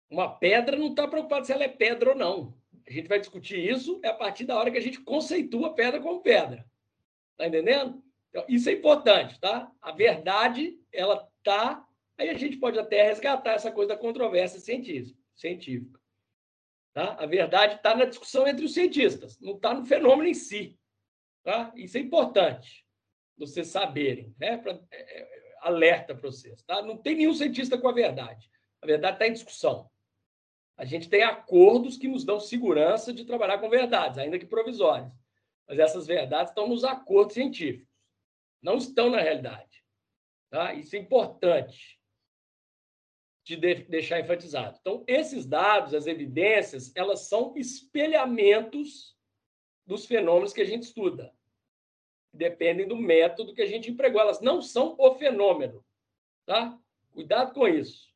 Uma 0.09 0.35
pedra 0.37 0.77
não 0.77 0.89
está 0.89 1.07
preocupada 1.07 1.45
se 1.45 1.53
ela 1.53 1.63
é 1.63 1.69
pedra 1.69 2.09
ou 2.09 2.15
não. 2.15 2.57
A 2.85 2.91
gente 2.91 3.07
vai 3.07 3.19
discutir 3.19 3.59
isso 3.59 4.01
a 4.03 4.13
partir 4.13 4.45
da 4.45 4.57
hora 4.57 4.71
que 4.71 4.77
a 4.77 4.81
gente 4.81 5.01
conceitua 5.01 5.67
a 5.67 5.73
pedra 5.73 6.01
como 6.01 6.21
pedra. 6.21 6.65
Tá 7.37 7.47
entendendo? 7.47 8.03
Então, 8.29 8.45
isso 8.49 8.69
é 8.69 8.73
importante, 8.73 9.39
tá? 9.39 9.71
A 9.81 9.91
verdade, 9.91 10.79
ela 10.91 11.27
tá. 11.43 11.85
Aí 12.17 12.29
a 12.29 12.37
gente 12.37 12.57
pode 12.57 12.77
até 12.79 13.03
resgatar 13.03 13.53
essa 13.53 13.71
coisa 13.71 13.89
da 13.89 13.97
controvérsia 13.97 14.59
científica. 14.59 15.99
Tá? 16.93 17.15
A 17.19 17.25
verdade 17.27 17.75
está 17.75 17.95
na 17.95 18.05
discussão 18.05 18.47
entre 18.47 18.65
os 18.65 18.73
cientistas, 18.73 19.39
não 19.39 19.55
está 19.55 19.73
no 19.73 19.85
fenômeno 19.85 20.27
em 20.27 20.33
si. 20.33 20.77
Tá? 21.43 21.71
Isso 21.75 21.95
é 21.95 21.99
importante 21.99 22.87
vocês 23.37 23.67
saberem, 23.67 24.35
né? 24.39 24.57
Pra, 24.57 24.79
é, 24.91 25.21
é, 25.21 25.55
alerta 25.61 26.15
para 26.15 26.29
vocês. 26.29 26.61
Tá? 26.63 26.81
Não 26.81 26.97
tem 26.97 27.15
nenhum 27.15 27.33
cientista 27.33 27.77
com 27.77 27.87
a 27.87 27.93
verdade. 27.93 28.49
A 28.81 28.85
verdade 28.87 29.15
está 29.15 29.27
em 29.27 29.33
discussão. 29.33 29.89
A 30.75 30.85
gente 30.85 31.09
tem 31.09 31.23
acordos 31.23 31.97
que 31.97 32.07
nos 32.07 32.23
dão 32.23 32.39
segurança 32.39 33.13
de 33.13 33.25
trabalhar 33.25 33.59
com 33.59 33.69
verdades, 33.69 34.17
ainda 34.17 34.37
que 34.37 34.45
provisórias. 34.45 35.11
Mas 35.67 35.79
essas 35.79 36.07
verdades 36.07 36.51
estão 36.51 36.67
nos 36.67 36.83
acordos 36.83 37.33
científicos, 37.33 37.93
não 38.61 38.77
estão 38.77 39.09
na 39.09 39.19
realidade. 39.19 39.83
Tá? 40.49 40.73
Isso 40.73 40.95
é 40.95 40.99
importante 40.99 41.99
de 43.43 43.55
deixar 43.55 44.19
enfatizado. 44.19 44.77
Então, 44.79 45.03
esses 45.07 45.45
dados, 45.45 45.93
as 45.93 46.05
evidências, 46.05 46.93
elas 46.95 47.27
são 47.27 47.53
espelhamentos 47.55 49.15
dos 49.85 50.05
fenômenos 50.05 50.51
que 50.51 50.61
a 50.61 50.65
gente 50.65 50.83
estuda. 50.83 51.33
Dependem 52.33 52.87
do 52.87 52.97
método 52.97 53.53
que 53.53 53.61
a 53.61 53.65
gente 53.65 53.89
empregou. 53.89 54.19
Elas 54.19 54.41
não 54.41 54.61
são 54.61 54.95
o 54.99 55.15
fenômeno. 55.15 55.83
Tá? 56.45 56.77
Cuidado 57.11 57.53
com 57.53 57.67
isso. 57.67 58.13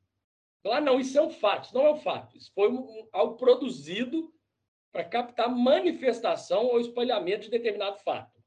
Ah, 0.65 0.81
não, 0.81 0.99
isso 0.99 1.17
é 1.17 1.21
um 1.21 1.31
fato. 1.31 1.65
Isso 1.65 1.73
não 1.73 1.87
é 1.87 1.93
um 1.93 1.97
fato. 1.97 2.37
Isso 2.37 2.51
foi 2.53 2.69
um, 2.69 3.07
algo 3.11 3.35
produzido 3.37 4.33
para 4.91 5.05
captar 5.05 5.49
manifestação 5.49 6.65
ou 6.65 6.79
espalhamento 6.79 7.43
de 7.43 7.49
determinado 7.49 7.97
fato. 7.99 8.41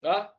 Tá? 0.00 0.34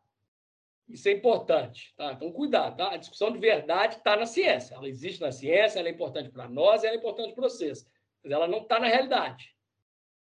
Isso 0.87 1.07
é 1.07 1.13
importante. 1.13 1.93
Tá? 1.95 2.13
Então, 2.13 2.31
cuidado. 2.31 2.77
Tá? 2.77 2.91
A 2.91 2.97
discussão 2.97 3.31
de 3.31 3.39
verdade 3.39 3.97
está 3.97 4.15
na 4.15 4.25
ciência. 4.25 4.75
Ela 4.75 4.89
existe 4.89 5.21
na 5.21 5.31
ciência, 5.31 5.79
ela 5.79 5.87
é 5.87 5.91
importante 5.91 6.29
para 6.29 6.49
nós 6.49 6.83
e 6.83 6.87
ela 6.87 6.95
é 6.95 6.99
importante 6.99 7.33
para 7.33 7.43
vocês. 7.43 7.89
Mas 8.23 8.31
ela 8.31 8.47
não 8.47 8.63
está 8.63 8.79
na 8.79 8.87
realidade. 8.87 9.55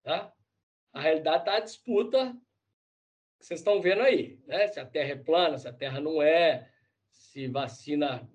Tá? 0.02 0.32
A 0.92 1.00
realidade 1.00 1.38
está 1.38 1.56
a 1.56 1.60
disputa 1.60 2.36
que 3.38 3.46
vocês 3.46 3.60
estão 3.60 3.80
vendo 3.80 4.02
aí. 4.02 4.38
Né? 4.46 4.68
Se 4.68 4.78
a 4.78 4.86
Terra 4.86 5.10
é 5.10 5.16
plana, 5.16 5.58
se 5.58 5.66
a 5.66 5.72
Terra 5.72 6.00
não 6.00 6.22
é, 6.22 6.70
se 7.10 7.48
vacina 7.48 8.30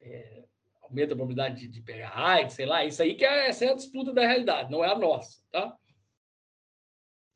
é, 0.00 0.47
aumenta 0.88 1.12
a 1.12 1.16
probabilidade 1.16 1.60
de, 1.60 1.68
de, 1.68 1.82
pegar 1.82 2.16
AIDS, 2.16 2.54
sei 2.54 2.66
lá. 2.66 2.84
Isso 2.84 3.02
aí 3.02 3.14
que 3.14 3.24
é, 3.24 3.48
essa 3.48 3.64
é 3.64 3.70
a 3.70 3.74
disputa 3.74 4.12
da 4.12 4.26
realidade, 4.26 4.70
não 4.70 4.84
é 4.84 4.90
a 4.90 4.98
nossa. 4.98 5.42
Tá? 5.50 5.76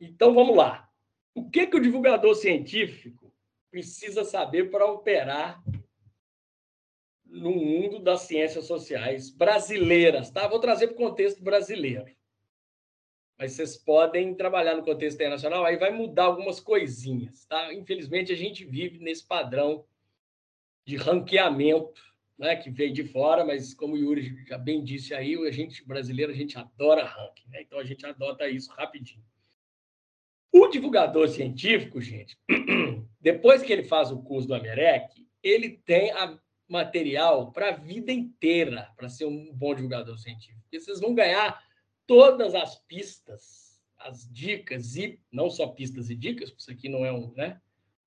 Então, 0.00 0.34
vamos 0.34 0.56
lá. 0.56 0.88
O 1.34 1.48
que, 1.48 1.66
que 1.66 1.76
o 1.76 1.82
divulgador 1.82 2.34
científico 2.34 3.32
precisa 3.70 4.24
saber 4.24 4.70
para 4.70 4.86
operar 4.86 5.62
no 7.24 7.52
mundo 7.52 7.98
das 7.98 8.22
ciências 8.22 8.66
sociais 8.66 9.30
brasileiras? 9.30 10.30
Tá? 10.30 10.46
Vou 10.48 10.60
trazer 10.60 10.88
para 10.88 10.96
o 10.96 11.08
contexto 11.08 11.42
brasileiro 11.42 12.12
mas 13.42 13.54
vocês 13.54 13.76
podem 13.76 14.36
trabalhar 14.36 14.76
no 14.76 14.84
contexto 14.84 15.16
internacional, 15.16 15.64
aí 15.64 15.76
vai 15.76 15.90
mudar 15.90 16.26
algumas 16.26 16.60
coisinhas, 16.60 17.44
tá? 17.46 17.74
Infelizmente, 17.74 18.32
a 18.32 18.36
gente 18.36 18.64
vive 18.64 19.00
nesse 19.00 19.26
padrão 19.26 19.84
de 20.84 20.94
ranqueamento, 20.94 22.00
né, 22.42 22.56
que 22.56 22.68
veio 22.70 22.92
de 22.92 23.04
fora, 23.04 23.44
mas 23.44 23.72
como 23.72 23.94
o 23.94 23.96
Yuri 23.96 24.44
já 24.48 24.58
bem 24.58 24.82
disse 24.82 25.14
aí, 25.14 25.36
a 25.46 25.50
gente 25.52 25.86
brasileiro, 25.86 26.32
a 26.32 26.34
gente 26.34 26.58
adora 26.58 27.04
ranking, 27.04 27.48
né? 27.48 27.62
Então 27.62 27.78
a 27.78 27.84
gente 27.84 28.04
adota 28.04 28.48
isso 28.48 28.68
rapidinho. 28.72 29.24
O 30.50 30.66
divulgador 30.66 31.28
científico, 31.28 32.00
gente, 32.00 32.36
depois 33.20 33.62
que 33.62 33.72
ele 33.72 33.84
faz 33.84 34.10
o 34.10 34.20
curso 34.24 34.48
do 34.48 34.56
Amerec, 34.56 35.24
ele 35.40 35.80
tem 35.86 36.10
a 36.10 36.36
material 36.66 37.52
para 37.52 37.68
a 37.68 37.76
vida 37.76 38.10
inteira 38.10 38.90
para 38.96 39.08
ser 39.08 39.26
um 39.26 39.54
bom 39.54 39.72
divulgador 39.72 40.18
científico. 40.18 40.66
E 40.72 40.80
vocês 40.80 40.98
vão 40.98 41.14
ganhar 41.14 41.62
todas 42.08 42.56
as 42.56 42.74
pistas, 42.86 43.80
as 43.96 44.28
dicas, 44.28 44.96
e 44.96 45.20
não 45.30 45.48
só 45.48 45.68
pistas 45.68 46.10
e 46.10 46.16
dicas, 46.16 46.50
porque 46.50 46.62
isso 46.62 46.72
aqui 46.72 46.88
não 46.88 47.06
é 47.06 47.12
um, 47.12 47.32
né, 47.34 47.60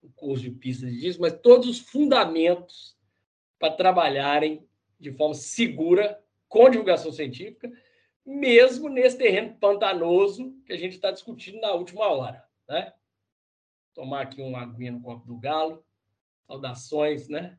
um 0.04 0.10
curso 0.10 0.44
de 0.44 0.52
pistas 0.52 0.92
e 0.92 0.98
dicas, 0.98 1.18
mas 1.18 1.40
todos 1.40 1.70
os 1.70 1.80
fundamentos 1.80 2.96
para 3.60 3.76
trabalharem 3.76 4.68
de 5.00 5.12
forma 5.12 5.34
segura 5.34 6.22
com 6.48 6.70
divulgação 6.70 7.12
científica, 7.12 7.72
mesmo 8.26 8.90
nesse 8.90 9.18
terreno 9.18 9.56
pantanoso 9.58 10.54
que 10.66 10.74
a 10.74 10.78
gente 10.78 10.96
está 10.96 11.12
discutindo 11.12 11.60
na 11.60 11.72
última 11.74 12.08
hora. 12.08 12.44
Né? 12.68 12.94
Tomar 13.94 14.22
aqui 14.22 14.42
um 14.42 14.56
aguinha 14.56 14.92
no 14.92 15.02
copo 15.02 15.26
do 15.26 15.38
galo. 15.38 15.86
Saudações, 16.48 17.28
né? 17.28 17.58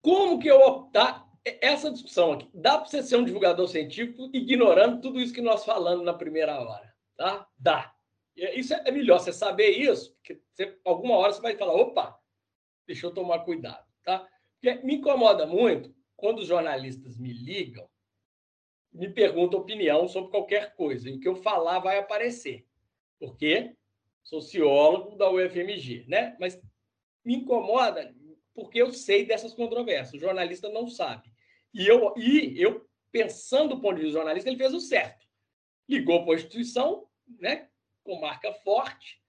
Como 0.00 0.38
que 0.38 0.48
eu 0.48 0.58
optar? 0.58 1.30
essa 1.44 1.90
discussão 1.90 2.32
aqui, 2.32 2.48
dá 2.54 2.78
para 2.78 2.88
você 2.88 3.02
ser 3.02 3.16
um 3.16 3.24
divulgador 3.24 3.66
científico 3.66 4.30
ignorando 4.32 5.00
tudo 5.00 5.20
isso 5.20 5.32
que 5.32 5.40
nós 5.40 5.64
falamos 5.64 6.04
na 6.04 6.14
primeira 6.14 6.60
hora, 6.60 6.94
tá? 7.16 7.48
Dá. 7.58 7.92
Isso 8.36 8.74
é 8.74 8.90
melhor 8.90 9.18
você 9.18 9.32
saber 9.32 9.70
isso, 9.70 10.14
porque 10.14 10.40
você, 10.52 10.78
alguma 10.84 11.16
hora 11.16 11.32
você 11.32 11.40
vai 11.40 11.56
falar, 11.56 11.74
opa, 11.74 12.18
deixa 12.86 13.06
eu 13.06 13.12
tomar 13.12 13.40
cuidado, 13.40 13.86
tá? 14.02 14.28
Porque 14.60 14.82
me 14.84 14.94
incomoda 14.94 15.46
muito 15.46 15.94
quando 16.16 16.38
os 16.38 16.46
jornalistas 16.46 17.18
me 17.18 17.32
ligam, 17.32 17.88
me 18.92 19.08
perguntam 19.08 19.60
opinião 19.60 20.08
sobre 20.08 20.30
qualquer 20.30 20.74
coisa, 20.74 21.08
e 21.08 21.14
o 21.14 21.20
que 21.20 21.28
eu 21.28 21.36
falar 21.36 21.78
vai 21.78 21.98
aparecer. 21.98 22.66
Por 23.18 23.36
quê? 23.36 23.76
Sociólogo 24.22 25.16
da 25.16 25.30
UFMG, 25.30 26.04
né? 26.08 26.36
Mas 26.38 26.60
me 27.24 27.36
incomoda 27.36 28.14
porque 28.54 28.80
eu 28.80 28.92
sei 28.92 29.24
dessas 29.24 29.54
controvérsias. 29.54 30.14
O 30.14 30.24
jornalista 30.24 30.68
não 30.68 30.86
sabe. 30.86 31.32
E 31.72 31.86
eu, 31.86 32.12
e 32.16 32.60
eu 32.60 32.86
pensando 33.10 33.74
do 33.74 33.80
ponto 33.80 33.96
de 33.96 34.02
vista 34.02 34.18
jornalista, 34.18 34.48
ele 34.48 34.58
fez 34.58 34.74
o 34.74 34.80
certo. 34.80 35.26
Ligou 35.88 36.24
para 36.24 36.34
a 36.34 36.36
instituição, 36.36 37.06
né, 37.38 37.68
com 38.04 38.20
marca 38.20 38.52
forte, 38.52 39.20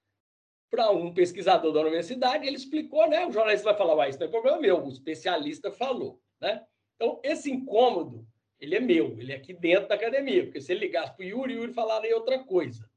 para 0.69 0.89
um 0.89 1.13
pesquisador 1.13 1.71
da 1.71 1.81
universidade, 1.81 2.47
ele 2.47 2.55
explicou, 2.55 3.07
né? 3.07 3.27
O 3.27 3.31
jornalista 3.31 3.65
vai 3.65 3.77
falar, 3.77 4.09
isso 4.09 4.19
não 4.19 4.25
é 4.25 4.29
problema 4.29 4.59
meu, 4.59 4.83
o 4.83 4.89
especialista 4.89 5.71
falou, 5.71 6.19
né? 6.41 6.65
Então, 6.95 7.19
esse 7.23 7.51
incômodo, 7.51 8.27
ele 8.59 8.75
é 8.75 8.79
meu, 8.79 9.19
ele 9.19 9.31
é 9.31 9.35
aqui 9.35 9.53
dentro 9.53 9.89
da 9.89 9.95
academia, 9.95 10.45
porque 10.45 10.59
se 10.59 10.71
ele 10.71 10.87
ligasse 10.87 11.15
para 11.15 11.23
o 11.23 11.27
Yuri, 11.27 11.53
o 11.53 11.57
Yuri 11.59 11.73
falaria 11.73 12.15
outra 12.15 12.43
coisa, 12.43 12.89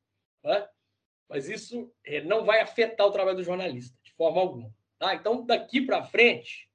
né? 0.42 0.66
Mas 1.28 1.48
isso 1.48 1.92
é, 2.04 2.22
não 2.22 2.44
vai 2.44 2.60
afetar 2.60 3.06
o 3.06 3.10
trabalho 3.10 3.36
do 3.36 3.42
jornalista, 3.42 3.98
de 4.02 4.12
forma 4.12 4.40
alguma. 4.40 4.74
Tá? 4.98 5.14
Então, 5.14 5.44
daqui 5.44 5.80
para 5.80 6.02
frente, 6.02 6.70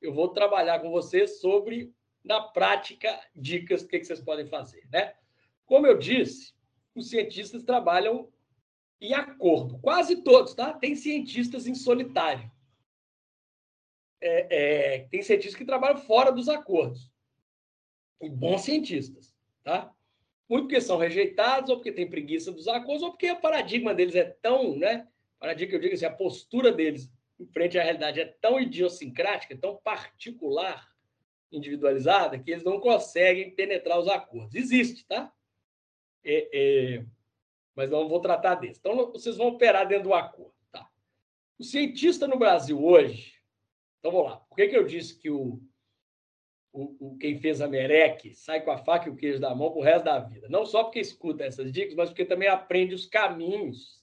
eu 0.00 0.12
vou 0.12 0.28
trabalhar 0.28 0.80
com 0.80 0.90
vocês 0.90 1.40
sobre 1.40 1.94
na 2.22 2.40
prática, 2.40 3.18
dicas 3.34 3.82
do 3.82 3.88
que, 3.88 4.04
vocês 4.04 4.20
podem 4.20 4.46
fazer. 4.46 4.86
Né? 4.92 5.14
Como 5.64 5.86
eu 5.86 5.96
disse, 5.96 6.52
os 6.94 7.08
cientistas 7.08 7.62
trabalham 7.62 8.30
em 9.02 9.14
acordo, 9.14 9.80
quase 9.80 10.22
todos, 10.22 10.54
tá? 10.54 10.72
Tem 10.72 10.94
cientistas 10.94 11.66
em 11.66 11.74
solitário. 11.74 12.48
É, 14.20 14.46
é, 14.94 14.98
tem 15.08 15.20
cientistas 15.20 15.56
que 15.56 15.64
trabalham 15.64 15.98
fora 15.98 16.30
dos 16.30 16.48
acordos. 16.48 17.10
E 18.20 18.30
bons 18.30 18.62
cientistas, 18.62 19.34
tá? 19.64 19.92
Muito 20.48 20.64
porque 20.64 20.80
são 20.80 20.96
rejeitados, 20.98 21.68
ou 21.68 21.76
porque 21.76 21.90
tem 21.90 22.08
preguiça 22.08 22.52
dos 22.52 22.68
acordos, 22.68 23.02
ou 23.02 23.10
porque 23.10 23.28
o 23.32 23.40
paradigma 23.40 23.92
deles 23.92 24.14
é 24.14 24.24
tão, 24.40 24.76
né? 24.76 25.08
Paradigma 25.40 25.70
que 25.70 25.76
eu 25.76 25.80
digo 25.80 25.94
assim, 25.94 26.04
a 26.04 26.12
postura 26.12 26.70
deles 26.70 27.10
em 27.40 27.46
frente 27.46 27.76
à 27.76 27.82
realidade 27.82 28.20
é 28.20 28.26
tão 28.40 28.60
idiosincrática, 28.60 29.58
tão 29.58 29.76
particular, 29.78 30.88
individualizada 31.50 32.38
que 32.38 32.52
eles 32.52 32.62
não 32.62 32.78
conseguem 32.78 33.52
penetrar 33.52 33.98
os 33.98 34.06
acordos. 34.06 34.54
Existe, 34.54 35.04
tá? 35.06 35.32
É, 36.24 36.48
é, 36.52 37.04
mas 37.74 37.90
não 37.90 38.08
vou 38.08 38.20
tratar 38.20 38.56
desse. 38.56 38.78
Então, 38.78 39.12
vocês 39.12 39.36
vão 39.36 39.48
operar 39.48 39.86
dentro 39.86 40.04
do 40.04 40.14
acordo. 40.14 40.54
Tá? 40.70 40.88
O 41.58 41.64
cientista 41.64 42.26
no 42.26 42.38
Brasil 42.38 42.82
hoje. 42.82 43.34
Então, 43.98 44.12
vamos 44.12 44.30
lá. 44.30 44.36
Por 44.36 44.56
que, 44.56 44.68
que 44.68 44.76
eu 44.76 44.84
disse 44.84 45.18
que 45.18 45.30
o, 45.30 45.60
o, 46.72 46.96
o, 46.98 47.18
quem 47.18 47.38
fez 47.38 47.60
a 47.60 47.68
Merec 47.68 48.34
sai 48.34 48.62
com 48.62 48.70
a 48.70 48.78
faca 48.78 49.08
e 49.08 49.12
o 49.12 49.16
queijo 49.16 49.40
da 49.40 49.54
mão 49.54 49.72
pro 49.72 49.80
resto 49.80 50.04
da 50.04 50.18
vida? 50.18 50.48
Não 50.48 50.66
só 50.66 50.84
porque 50.84 51.00
escuta 51.00 51.44
essas 51.44 51.72
dicas, 51.72 51.94
mas 51.94 52.08
porque 52.08 52.24
também 52.24 52.48
aprende 52.48 52.94
os 52.94 53.06
caminhos 53.06 54.02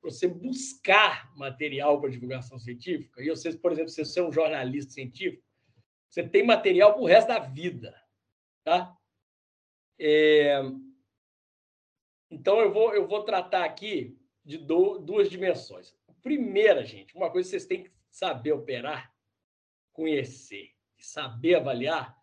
para 0.00 0.10
você 0.10 0.26
buscar 0.26 1.30
material 1.36 2.00
para 2.00 2.10
divulgação 2.10 2.58
científica. 2.58 3.22
E 3.22 3.28
vocês, 3.28 3.54
por 3.54 3.70
exemplo, 3.72 3.90
se 3.90 4.04
você 4.04 4.20
é 4.20 4.24
um 4.24 4.32
jornalista 4.32 4.92
científico, 4.92 5.44
você 6.08 6.26
tem 6.26 6.44
material 6.44 6.94
para 6.94 7.02
o 7.02 7.06
resto 7.06 7.28
da 7.28 7.38
vida. 7.38 7.94
Tá? 8.64 8.96
É... 9.98 10.60
Então, 12.30 12.60
eu 12.60 12.72
vou, 12.72 12.94
eu 12.94 13.06
vou 13.06 13.24
tratar 13.24 13.64
aqui 13.64 14.18
de 14.44 14.56
do, 14.56 14.98
duas 14.98 15.28
dimensões. 15.28 15.94
Primeira, 16.22 16.84
gente, 16.84 17.16
uma 17.16 17.30
coisa 17.30 17.46
que 17.46 17.50
vocês 17.50 17.66
têm 17.66 17.84
que 17.84 17.92
saber 18.10 18.52
operar, 18.52 19.12
conhecer 19.92 20.74
e 20.98 21.04
saber 21.04 21.56
avaliar 21.56 22.16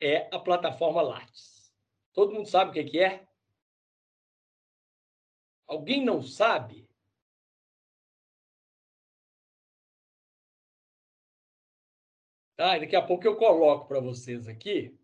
é 0.00 0.28
a 0.34 0.38
plataforma 0.38 1.00
Lattes. 1.00 1.72
Todo 2.12 2.32
mundo 2.32 2.46
sabe 2.48 2.70
o 2.70 2.90
que 2.90 2.98
é? 3.00 3.26
Alguém 5.66 6.04
não 6.04 6.22
sabe? 6.22 6.86
Tá? 12.56 12.78
daqui 12.78 12.96
a 12.96 13.02
pouco 13.02 13.26
eu 13.26 13.36
coloco 13.36 13.86
para 13.86 14.00
vocês 14.00 14.48
aqui. 14.48 14.98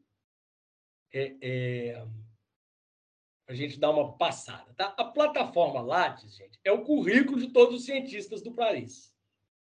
É, 1.13 1.37
é, 1.43 2.07
a 3.53 3.57
gente 3.57 3.79
dar 3.79 3.91
uma 3.91 4.13
passada. 4.17 4.73
Tá? 4.75 4.95
A 4.97 5.05
plataforma 5.05 5.81
Lattes, 5.81 6.35
gente, 6.35 6.59
é 6.65 6.73
o 6.73 6.83
currículo 6.83 7.39
de 7.39 7.49
todos 7.49 7.77
os 7.77 7.85
cientistas 7.85 8.43
do 8.43 8.53
país. 8.53 9.15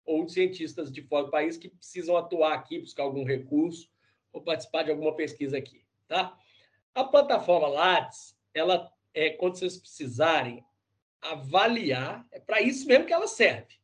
Ou 0.05 0.28
cientistas 0.28 0.91
de 0.91 1.03
fora 1.03 1.24
do 1.24 1.30
país 1.30 1.57
que 1.57 1.68
precisam 1.68 2.16
atuar 2.16 2.55
aqui, 2.55 2.78
buscar 2.78 3.05
algum 3.05 3.24
recurso 3.24 3.91
ou 4.32 4.43
participar 4.43 4.82
de 4.82 4.91
alguma 4.91 5.14
pesquisa 5.14 5.57
aqui. 5.57 5.84
Tá? 6.09 6.37
A 6.95 7.05
plataforma 7.05 7.68
Lattes, 7.68 8.37
ela 8.53 8.93
é 9.14 9.30
quando 9.30 9.57
vocês 9.57 9.78
precisarem 9.78 10.64
avaliar, 11.20 12.26
é 12.30 12.41
para 12.41 12.61
isso 12.61 12.87
mesmo 12.87 13.07
que 13.07 13.12
ela 13.12 13.26
serve. 13.26 13.76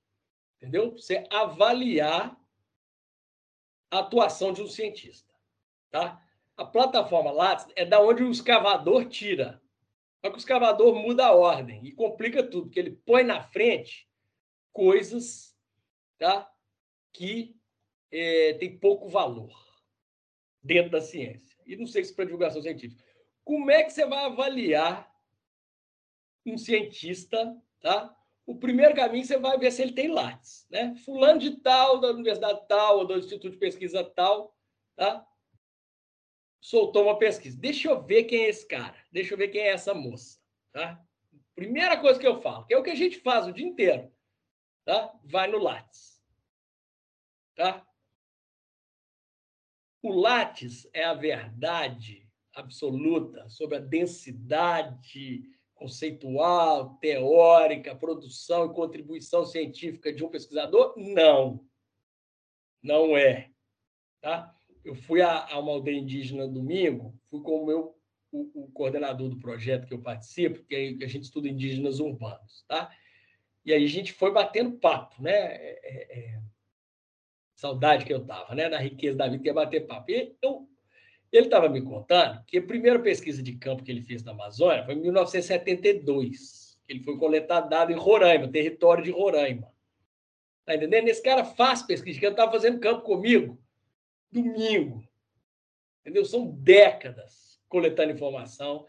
Entendeu? 0.57 0.93
Você 0.93 1.27
avaliar 1.31 2.37
a 3.91 3.99
atuação 4.01 4.53
de 4.53 4.63
um 4.63 4.69
cientista. 4.69 5.33
Tá? 5.91 6.21
A 6.57 6.65
plataforma 6.65 7.31
Lattes 7.31 7.67
é 7.77 7.85
da 7.85 8.01
onde 8.01 8.23
o 8.23 8.31
escavador 8.31 9.07
tira. 9.07 9.62
Só 10.25 10.31
que 10.31 10.37
o 10.37 10.39
escavador 10.39 10.95
muda 10.95 11.27
a 11.27 11.35
ordem 11.35 11.85
e 11.85 11.91
complica 11.91 12.43
tudo, 12.43 12.67
porque 12.67 12.79
ele 12.79 12.93
põe 13.05 13.25
na 13.25 13.43
frente 13.43 14.09
coisas 14.73 15.53
tá? 16.17 16.49
que 17.13 17.57
é, 18.11 18.55
tem 18.55 18.79
pouco 18.79 19.09
valor 19.09 19.53
dentro 20.63 20.93
da 20.93 21.01
ciência. 21.01 21.59
e 21.67 21.77
não 21.77 21.87
sei 21.87 22.05
se 22.05 22.15
para 22.15 22.25
divulgação 22.25 22.63
científica. 22.63 23.03
Como 23.45 23.71
é 23.71 23.83
que 23.83 23.91
você 23.91 24.07
vai 24.07 24.25
avaliar 24.25 25.13
um 26.47 26.57
cientista, 26.57 27.61
tá? 27.81 28.17
O 28.47 28.57
primeiro 28.57 28.95
caminho 28.95 29.25
você 29.25 29.39
vai 29.39 29.59
ver 29.59 29.73
se 29.73 29.83
ele 29.83 29.93
tem 29.93 30.09
Lattes, 30.09 30.67
né? 30.71 30.95
Fulano 31.05 31.41
de 31.41 31.57
tal, 31.61 32.01
da 32.01 32.11
universidade 32.11 32.61
tal, 32.69 32.99
ou 32.99 33.07
do 33.07 33.19
instituto 33.19 33.53
de 33.53 33.59
pesquisa 33.59 34.05
tal, 34.05 34.57
tá? 34.95 35.27
Soltou 36.63 37.03
uma 37.03 37.19
pesquisa. 37.19 37.59
Deixa 37.59 37.89
eu 37.89 38.01
ver 38.01 38.23
quem 38.23 38.45
é 38.45 38.49
esse 38.49 38.65
cara. 38.65 38.95
Deixa 39.11 39.35
eu 39.35 39.39
ver 39.39 39.49
quem 39.49 39.63
é 39.63 39.71
essa 39.71 39.93
moça, 39.93 40.39
tá? 40.71 41.05
Primeira 41.57 42.01
coisa 42.01 42.21
que 42.21 42.27
eu 42.27 42.41
falo, 42.41 42.65
que 42.65 42.73
é 42.73 42.79
o 42.79 42.85
que 42.85 42.91
a 42.91 42.95
gente 42.95 43.19
faz 43.19 43.49
o 43.49 43.53
dia 43.53 43.67
inteiro, 43.67 44.11
tá? 44.85 45.13
Vai 45.25 45.49
no 45.49 45.59
Lattes, 45.59 46.23
tá? 47.57 47.85
O 50.01 50.13
Lattes 50.13 50.89
é 50.93 51.03
a 51.05 51.15
verdade 51.15 52.31
absoluta 52.55 53.49
sobre 53.49 53.79
a 53.79 53.81
densidade 53.81 55.43
conceitual, 55.75 56.97
teórica, 56.99 57.97
produção 57.97 58.67
e 58.67 58.75
contribuição 58.75 59.45
científica 59.45 60.13
de 60.13 60.25
um 60.25 60.31
pesquisador? 60.31 60.95
Não. 60.97 61.67
Não 62.81 63.17
é. 63.17 63.51
Tá? 64.21 64.57
Eu 64.85 64.95
fui 64.95 65.23
a, 65.23 65.47
a 65.47 65.59
uma 65.59 65.73
aldeia 65.73 65.99
indígena 65.99 66.47
domingo, 66.47 67.15
fui 67.31 67.41
com 67.41 67.63
o 67.63 67.67
meu 67.67 67.97
o, 68.33 68.65
o, 68.65 68.71
coordenador 68.73 69.29
do 69.29 69.39
projeto 69.39 69.87
que 69.87 69.93
eu 69.93 70.01
participo, 70.01 70.65
que 70.65 70.99
a 71.03 71.07
gente 71.07 71.25
estuda 71.25 71.49
indígenas 71.49 72.01
urbanos, 72.01 72.65
tá? 72.67 72.91
E 73.65 73.73
aí 73.73 73.85
a 73.85 73.89
gente 73.89 74.13
foi 74.13 74.33
batendo 74.33 74.79
papo, 74.79 75.23
né? 75.23 75.31
É, 75.31 75.81
é, 75.83 76.19
é 76.19 76.41
saudade 77.55 78.05
que 78.05 78.13
eu 78.13 78.25
tava, 78.25 78.55
né? 78.55 78.69
Na 78.69 78.79
riqueza 78.79 79.19
da 79.19 79.29
vida, 79.29 79.43
que 79.43 79.51
é 79.51 79.53
bater 79.53 79.87
papo. 79.87 80.11
E 80.11 80.37
eu 80.41 80.69
ele 81.31 81.47
estava 81.47 81.67
me 81.67 81.81
contando 81.81 82.45
que 82.45 82.59
a 82.59 82.63
primeira 82.63 82.99
pesquisa 82.99 83.43
de 83.43 83.57
campo 83.57 83.83
que 83.83 83.91
ele 83.91 84.03
fez 84.03 84.23
na 84.23 84.33
Amazônia 84.33 84.85
foi 84.85 84.95
em 84.95 85.01
1972. 85.01 86.79
Ele 86.87 87.03
foi 87.03 87.17
coletar 87.17 87.63
dados 87.63 87.95
em 87.95 87.99
Roraima, 87.99 88.53
território 88.53 89.03
de 89.03 89.11
Roraima. 89.11 89.73
Tá 90.67 90.75
entendendo? 90.75 91.09
Esse 91.09 91.23
cara 91.23 91.43
faz 91.43 91.83
pesquisa 91.83 92.15
de 92.15 92.21
campo, 92.21 92.33
estava 92.33 92.53
fazendo 92.53 92.81
campo 92.81 93.01
comigo 93.03 93.59
domingo. 94.33 95.07
Entendeu? 96.01 96.25
São 96.25 96.51
décadas 96.51 97.61
coletando 97.69 98.13
informação. 98.13 98.87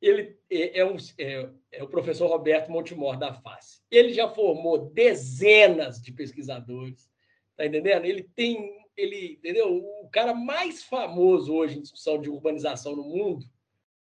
Ele 0.00 0.38
é, 0.50 0.80
é, 0.80 0.84
um, 0.84 0.96
é, 1.18 1.48
é 1.72 1.82
o 1.82 1.88
professor 1.88 2.28
Roberto 2.28 2.70
Montemor 2.70 3.18
da 3.18 3.32
FACE. 3.32 3.82
Ele 3.90 4.12
já 4.12 4.28
formou 4.28 4.90
dezenas 4.90 6.00
de 6.00 6.12
pesquisadores. 6.12 7.10
Tá 7.56 7.64
entendendo? 7.64 8.04
Ele 8.04 8.22
tem 8.22 8.86
ele, 8.96 9.34
entendeu? 9.34 9.76
O 10.02 10.08
cara 10.08 10.32
mais 10.32 10.82
famoso 10.82 11.54
hoje 11.54 11.78
em 11.78 11.82
discussão 11.82 12.20
de 12.20 12.30
urbanização 12.30 12.96
no 12.96 13.04
mundo, 13.04 13.44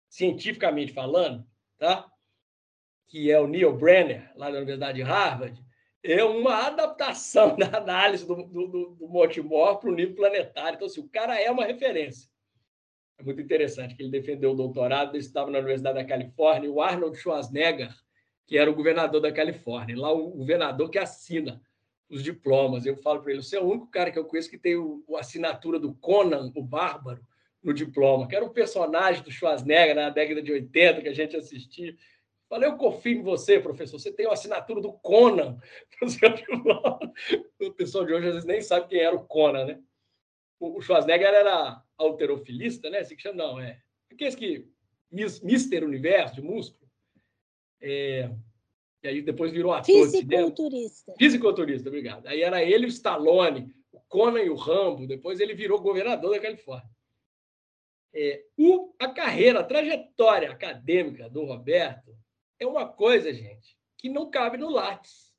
cientificamente 0.08 0.92
falando, 0.92 1.46
tá? 1.78 2.10
Que 3.08 3.30
é 3.30 3.40
o 3.40 3.46
Neil 3.46 3.74
Brenner, 3.74 4.30
lá 4.36 4.50
da 4.50 4.58
Universidade 4.58 4.98
de 4.98 5.02
Harvard, 5.02 5.63
é 6.04 6.22
uma 6.22 6.66
adaptação 6.66 7.56
da 7.58 7.78
análise 7.78 8.26
do, 8.26 8.36
do, 8.44 8.96
do 8.98 9.08
Montemor 9.08 9.78
para 9.78 9.90
o 9.90 9.94
nível 9.94 10.14
planetário. 10.14 10.76
Então, 10.76 10.86
assim, 10.86 11.00
o 11.00 11.08
cara 11.08 11.40
é 11.40 11.50
uma 11.50 11.64
referência. 11.64 12.28
É 13.18 13.22
muito 13.22 13.40
interessante 13.40 13.94
que 13.94 14.02
ele 14.02 14.10
defendeu 14.10 14.52
o 14.52 14.56
doutorado, 14.56 15.14
ele 15.14 15.18
estava 15.18 15.50
na 15.50 15.58
Universidade 15.58 15.98
da 15.98 16.04
Califórnia, 16.04 16.70
o 16.70 16.82
Arnold 16.82 17.16
Schwarzenegger, 17.16 17.94
que 18.46 18.58
era 18.58 18.70
o 18.70 18.74
governador 18.74 19.20
da 19.20 19.32
Califórnia, 19.32 19.96
lá 19.96 20.12
o 20.12 20.30
governador 20.30 20.90
que 20.90 20.98
assina 20.98 21.62
os 22.10 22.22
diplomas. 22.22 22.84
Eu 22.84 22.96
falo 22.96 23.22
para 23.22 23.32
ele: 23.32 23.42
você 23.42 23.56
é 23.56 23.60
o 23.60 23.66
único 23.68 23.86
cara 23.86 24.10
que 24.10 24.18
eu 24.18 24.24
conheço 24.24 24.50
que 24.50 24.58
tem 24.58 24.74
a 25.14 25.20
assinatura 25.20 25.78
do 25.78 25.94
Conan, 25.94 26.52
o 26.54 26.62
Bárbaro, 26.62 27.24
no 27.62 27.72
diploma, 27.72 28.28
que 28.28 28.36
era 28.36 28.44
um 28.44 28.50
personagem 28.50 29.22
do 29.22 29.30
Schwarzenegger 29.30 29.94
na 29.94 30.10
década 30.10 30.42
de 30.42 30.52
80 30.52 31.00
que 31.00 31.08
a 31.08 31.14
gente 31.14 31.34
assistia. 31.34 31.96
Falei, 32.48 32.68
eu 32.68 32.76
confio 32.76 33.18
em 33.18 33.22
você, 33.22 33.58
professor. 33.58 33.98
Você 33.98 34.12
tem 34.12 34.26
a 34.26 34.32
assinatura 34.32 34.80
do 34.80 34.92
Conan. 34.92 35.58
O 37.60 37.72
pessoal 37.72 38.04
de 38.04 38.12
hoje 38.12 38.26
às 38.26 38.34
vezes 38.34 38.46
nem 38.46 38.60
sabe 38.60 38.88
quem 38.88 39.00
era 39.00 39.16
o 39.16 39.24
Conan, 39.24 39.64
né? 39.64 39.82
O 40.60 40.82
Schwarzenegger 40.82 41.28
era 41.28 41.82
alterofilista, 41.96 42.90
né? 42.90 42.98
Assim 42.98 43.16
que 43.16 43.22
chama, 43.22 43.42
não, 43.42 43.60
é. 43.60 43.80
Aqueles 44.10 44.34
que. 44.34 44.68
Mister 45.10 45.84
Universo, 45.84 46.34
de 46.34 46.42
músculo. 46.42 46.90
É, 47.80 48.30
e 49.02 49.08
aí 49.08 49.22
depois 49.22 49.52
virou 49.52 49.72
ator. 49.72 49.84
Fisiculturista. 49.84 51.14
Fisiculturista, 51.18 51.88
obrigado. 51.88 52.26
Aí 52.26 52.42
era 52.42 52.62
ele, 52.62 52.86
o 52.86 52.88
Stallone, 52.88 53.74
o 53.92 54.00
Conan 54.00 54.42
e 54.42 54.50
o 54.50 54.56
Rambo. 54.56 55.06
Depois 55.06 55.40
ele 55.40 55.54
virou 55.54 55.80
governador 55.80 56.34
da 56.34 56.40
Califórnia. 56.40 56.90
É, 58.12 58.44
o, 58.56 58.94
a 58.98 59.08
carreira, 59.08 59.60
a 59.60 59.64
trajetória 59.64 60.50
acadêmica 60.50 61.28
do 61.28 61.44
Roberto 61.44 62.16
é 62.64 62.68
uma 62.68 62.88
coisa, 62.88 63.32
gente, 63.32 63.76
que 63.96 64.08
não 64.08 64.30
cabe 64.30 64.56
no 64.56 64.70
Lattes. 64.70 65.34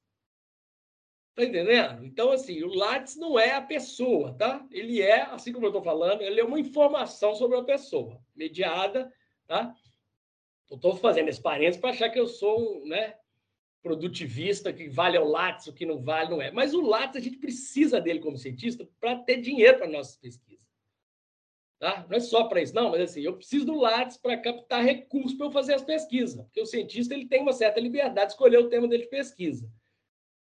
Tá 1.36 1.44
entendendo? 1.44 2.06
Então, 2.06 2.32
assim, 2.32 2.64
o 2.64 2.74
Lattes 2.74 3.18
não 3.18 3.38
é 3.38 3.52
a 3.52 3.62
pessoa, 3.62 4.34
tá? 4.34 4.66
Ele 4.72 5.02
é, 5.02 5.24
assim 5.24 5.52
como 5.52 5.66
eu 5.66 5.70
estou 5.70 5.84
falando, 5.84 6.22
ele 6.22 6.40
é 6.40 6.44
uma 6.44 6.60
informação 6.60 7.36
sobre 7.36 7.58
a 7.58 7.64
pessoa, 7.64 8.22
mediada, 8.34 9.12
tá? 9.46 9.76
Estou 10.72 10.96
fazendo 10.96 11.28
esse 11.28 11.42
parênteses 11.42 11.80
para 11.80 11.90
achar 11.90 12.10
que 12.10 12.20
eu 12.20 12.26
sou 12.26 12.82
um, 12.82 12.88
né, 12.88 13.16
produtivista, 13.84 14.72
que 14.72 14.88
vale 14.88 15.18
ao 15.18 15.28
Lattes, 15.28 15.68
o 15.68 15.74
que 15.74 15.86
não 15.86 16.02
vale, 16.02 16.30
não 16.30 16.42
é. 16.42 16.52
Mas 16.52 16.74
o 16.74 16.82
Lattes, 16.82 17.22
a 17.22 17.24
gente 17.24 17.38
precisa 17.38 18.00
dele 18.02 18.20
como 18.20 18.38
cientista 18.38 18.88
para 19.00 19.18
ter 19.18 19.42
dinheiro 19.42 19.78
para 19.78 19.88
nossas 19.88 20.16
pesquisas. 20.16 20.55
Tá? 21.80 22.06
Não 22.10 22.16
é 22.16 22.20
só 22.20 22.46
para 22.46 22.62
isso, 22.62 22.74
não, 22.74 22.92
mas 22.92 23.02
assim, 23.02 23.22
eu 23.22 23.36
preciso 23.36 23.66
do 23.66 23.76
Lattes 23.76 24.18
para 24.18 24.38
captar 24.38 24.84
recursos 24.84 25.34
para 25.34 25.48
eu 25.48 25.52
fazer 25.52 25.74
as 25.74 25.84
pesquisas, 25.84 26.42
porque 26.46 26.62
o 26.62 26.66
cientista 26.66 27.14
ele 27.14 27.28
tem 27.28 27.42
uma 27.42 27.52
certa 27.52 27.80
liberdade 27.80 28.28
de 28.28 28.34
escolher 28.34 28.60
o 28.60 28.70
tema 28.70 28.88
dele 28.88 29.04
de 29.04 29.10
pesquisa. 29.10 29.70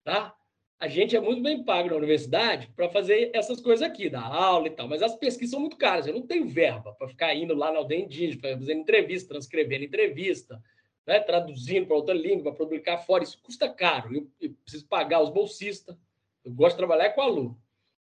Tá? 0.04 0.36
A 0.78 0.88
gente 0.88 1.16
é 1.16 1.22
muito 1.22 1.42
bem 1.42 1.64
pago 1.64 1.90
na 1.90 1.96
universidade 1.96 2.68
para 2.76 2.90
fazer 2.90 3.32
essas 3.34 3.62
coisas 3.62 3.88
aqui, 3.88 4.10
dar 4.10 4.26
aula 4.26 4.68
e 4.68 4.72
tal, 4.72 4.88
mas 4.88 5.02
as 5.02 5.16
pesquisas 5.16 5.52
são 5.52 5.60
muito 5.60 5.78
caras. 5.78 6.08
Eu 6.08 6.14
não 6.14 6.26
tenho 6.26 6.50
verba 6.50 6.94
para 6.94 7.08
ficar 7.08 7.34
indo 7.36 7.54
lá 7.54 7.72
na 7.72 7.78
aldeia 7.78 8.04
indígena, 8.04 8.58
fazer 8.58 8.74
entrevista, 8.74 9.30
transcrevendo 9.30 9.86
entrevista, 9.86 10.62
né, 11.06 11.20
traduzindo 11.20 11.86
para 11.86 11.96
outra 11.96 12.14
língua, 12.14 12.52
para 12.52 12.54
publicar 12.54 12.98
fora, 12.98 13.24
isso 13.24 13.40
custa 13.42 13.70
caro. 13.70 14.14
Eu, 14.14 14.28
eu, 14.42 14.54
preciso 14.64 14.88
pagar 14.88 15.22
os 15.22 15.30
bolsistas. 15.30 15.96
Eu 16.44 16.52
gosto 16.52 16.72
de 16.72 16.78
trabalhar 16.78 17.12
com 17.12 17.22
aluno. 17.22 17.62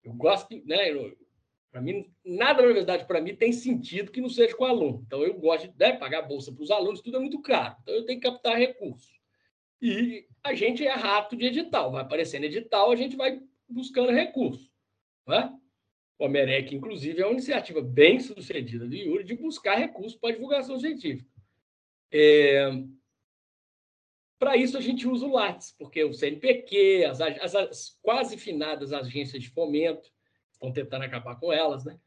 Eu 0.02 0.12
gosto, 0.12 0.48
né? 0.64 0.90
Para 1.70 1.80
mim, 1.80 2.12
nada 2.24 2.62
na 2.62 2.64
universidade 2.64 3.06
para 3.06 3.20
mim 3.20 3.34
tem 3.36 3.52
sentido 3.52 4.10
que 4.10 4.20
não 4.20 4.28
seja 4.28 4.56
com 4.56 4.64
aluno. 4.64 5.04
Então 5.06 5.22
eu 5.22 5.34
gosto 5.34 5.68
de 5.68 5.78
né, 5.78 5.92
pagar 5.92 6.22
bolsa 6.22 6.52
para 6.52 6.62
os 6.62 6.70
alunos, 6.70 7.00
tudo 7.00 7.16
é 7.16 7.20
muito 7.20 7.40
caro. 7.40 7.76
Então 7.82 7.94
eu 7.94 8.04
tenho 8.04 8.20
que 8.20 8.28
captar 8.28 8.58
recursos. 8.58 9.20
E 9.80 10.26
a 10.42 10.54
gente 10.54 10.84
é 10.84 10.92
rato 10.92 11.36
de 11.36 11.46
edital, 11.46 11.92
vai 11.92 12.02
aparecendo 12.02 12.44
edital, 12.44 12.90
a 12.90 12.96
gente 12.96 13.16
vai 13.16 13.40
buscando 13.68 14.10
recursos. 14.10 14.70
Né? 15.26 15.56
O 16.18 16.26
Amerec, 16.26 16.74
inclusive, 16.74 17.22
é 17.22 17.24
uma 17.24 17.32
iniciativa 17.32 17.80
bem 17.80 18.20
sucedida 18.20 18.86
do 18.86 18.94
Yuri 18.94 19.24
de 19.24 19.34
buscar 19.36 19.76
recursos 19.76 20.18
para 20.18 20.34
divulgação 20.34 20.78
científica. 20.78 21.30
É... 22.12 22.68
Para 24.38 24.56
isso, 24.56 24.76
a 24.76 24.80
gente 24.80 25.06
usa 25.06 25.26
o 25.26 25.32
Lattes, 25.32 25.74
porque 25.78 26.02
o 26.02 26.12
CNPq, 26.12 27.04
as, 27.04 27.20
as, 27.20 27.54
as, 27.54 27.98
quase 28.02 28.36
finadas 28.38 28.92
agências 28.92 29.42
de 29.42 29.50
fomento, 29.50 30.10
estão 30.60 30.72
tentando 30.72 31.04
acabar 31.04 31.36
com 31.36 31.50
elas, 31.50 31.84
né? 31.84 31.98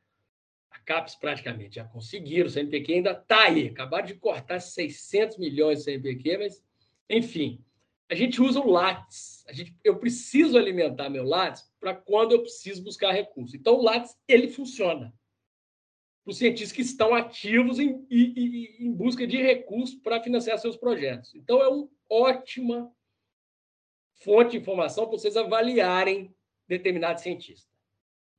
A 0.70 0.80
CAPES 0.80 1.16
praticamente 1.16 1.76
já 1.76 1.84
conseguiram, 1.84 2.48
o 2.48 2.52
CNPq 2.52 2.94
ainda 2.94 3.12
está 3.12 3.44
aí, 3.44 3.68
acabaram 3.68 4.06
de 4.06 4.16
cortar 4.16 4.60
600 4.60 5.38
milhões 5.38 5.80
de 5.80 5.86
CNPq, 5.86 6.38
mas, 6.38 6.64
enfim, 7.10 7.64
a 8.10 8.16
gente 8.16 8.42
usa 8.42 8.60
o 8.60 8.70
Lattes. 8.70 9.44
A 9.48 9.54
gente, 9.54 9.76
eu 9.84 9.98
preciso 9.98 10.58
alimentar 10.58 11.10
meu 11.10 11.24
Lattes 11.24 11.64
para 11.80 11.96
quando 11.96 12.34
eu 12.34 12.42
preciso 12.42 12.84
buscar 12.84 13.12
recursos. 13.12 13.56
Então, 13.56 13.76
o 13.76 13.82
Lattes, 13.82 14.16
ele 14.28 14.48
funciona 14.48 15.14
para 16.24 16.32
os 16.32 16.38
cientistas 16.38 16.72
que 16.72 16.82
estão 16.82 17.14
ativos 17.14 17.80
em, 17.80 18.06
em, 18.10 18.86
em 18.86 18.94
busca 18.94 19.28
de 19.28 19.38
recursos 19.38 19.96
para 19.96 20.22
financiar 20.22 20.58
seus 20.58 20.78
projetos. 20.78 21.36
Então, 21.36 21.62
é 21.62 21.68
uma 21.68 21.90
ótima 22.10 22.92
fonte 24.16 24.52
de 24.52 24.58
informação 24.58 25.06
para 25.06 25.18
vocês 25.18 25.36
avaliarem 25.36 26.34
determinado 26.68 27.20
cientista. 27.20 27.73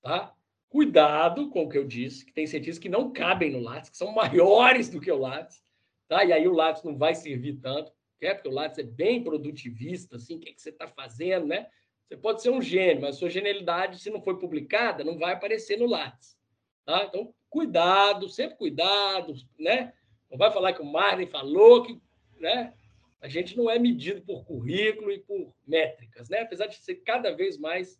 Tá? 0.05 0.35
Cuidado 0.68 1.48
com 1.48 1.64
o 1.64 1.68
que 1.68 1.78
eu 1.78 1.86
disse, 1.86 2.26
que 2.26 2.32
tem 2.35 2.47
cientistas 2.47 2.78
que 2.78 2.90
não 2.90 3.10
cabem 3.10 3.51
no 3.51 3.59
Lattes, 3.59 3.89
que 3.89 3.97
são 3.97 4.12
maiores 4.12 4.90
do 4.90 5.01
que 5.01 5.10
o 5.10 5.16
Lattes, 5.16 5.64
tá? 6.06 6.22
e 6.22 6.31
aí 6.31 6.47
o 6.47 6.52
Lattes 6.52 6.82
não 6.82 6.94
vai 6.94 7.14
servir 7.14 7.59
tanto, 7.60 7.90
é 8.20 8.35
porque 8.35 8.48
o 8.48 8.52
Lattes 8.52 8.78
é 8.78 8.82
bem 8.82 9.24
produtivista, 9.24 10.16
assim, 10.16 10.36
o 10.36 10.40
que, 10.40 10.51
é 10.51 10.52
que 10.52 10.60
você 10.60 10.68
está 10.68 10.86
fazendo, 10.86 11.47
né? 11.47 11.66
Você 12.06 12.16
pode 12.16 12.43
ser 12.43 12.51
um 12.51 12.60
gênio, 12.60 13.02
mas 13.02 13.16
sua 13.16 13.31
genialidade, 13.31 13.98
se 13.98 14.10
não 14.10 14.20
for 14.20 14.39
publicada, 14.39 15.05
não 15.05 15.18
vai 15.18 15.32
aparecer 15.32 15.78
no 15.78 15.86
Lattes. 15.86 16.39
Tá? 16.85 17.05
Então, 17.05 17.35
cuidado, 17.48 18.28
sempre 18.28 18.56
cuidado, 18.56 19.35
né? 19.59 19.93
Não 20.31 20.36
vai 20.36 20.51
falar 20.51 20.72
que 20.72 20.82
o 20.82 20.86
Marley 20.86 21.26
falou 21.26 21.82
que, 21.82 22.01
né? 22.39 22.74
A 23.20 23.28
gente 23.28 23.56
não 23.56 23.70
é 23.70 23.78
medido 23.78 24.20
por 24.22 24.44
currículo 24.44 25.10
e 25.10 25.18
por 25.18 25.55
métricas, 25.66 26.28
né? 26.28 26.40
Apesar 26.40 26.66
de 26.66 26.76
ser 26.76 26.97
cada 26.97 27.35
vez 27.35 27.59
mais 27.59 27.98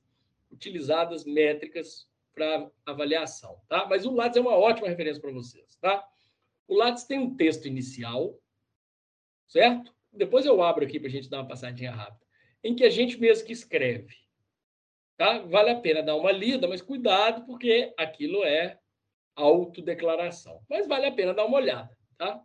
utilizadas 0.55 1.24
métricas 1.24 2.09
para 2.35 2.70
avaliação, 2.85 3.60
tá? 3.68 3.86
Mas 3.86 4.05
o 4.05 4.12
Lattes 4.12 4.36
é 4.36 4.40
uma 4.40 4.56
ótima 4.56 4.89
referência 4.89 5.20
para 5.20 5.32
vocês, 5.32 5.76
tá? 5.76 6.05
O 6.66 6.74
Lattes 6.74 7.05
tem 7.05 7.18
um 7.18 7.36
texto 7.36 7.66
inicial, 7.66 8.39
certo? 9.47 9.94
Depois 10.12 10.47
eu 10.47 10.62
abro 10.62 10.85
aqui 10.85 10.98
para 10.98 11.09
a 11.09 11.12
gente 11.12 11.28
dar 11.28 11.39
uma 11.39 11.48
passadinha 11.48 11.93
rápida, 11.93 12.24
em 12.62 12.74
que 12.74 12.85
a 12.85 12.90
gente 12.90 13.18
mesmo 13.20 13.47
que 13.47 13.52
escreve, 13.52 14.16
tá? 15.16 15.39
Vale 15.40 15.70
a 15.70 15.81
pena 15.81 16.02
dar 16.02 16.16
uma 16.16 16.32
lida, 16.32 16.66
mas 16.66 16.82
cuidado 16.82 17.44
porque 17.44 17.93
aquilo 17.97 18.44
é 18.44 18.78
autodeclaração. 19.36 20.64
Mas 20.68 20.86
vale 20.86 21.06
a 21.06 21.12
pena 21.12 21.35
dar 21.35 21.44
uma 21.44 21.56
olhada, 21.56 21.97
tá? 22.16 22.43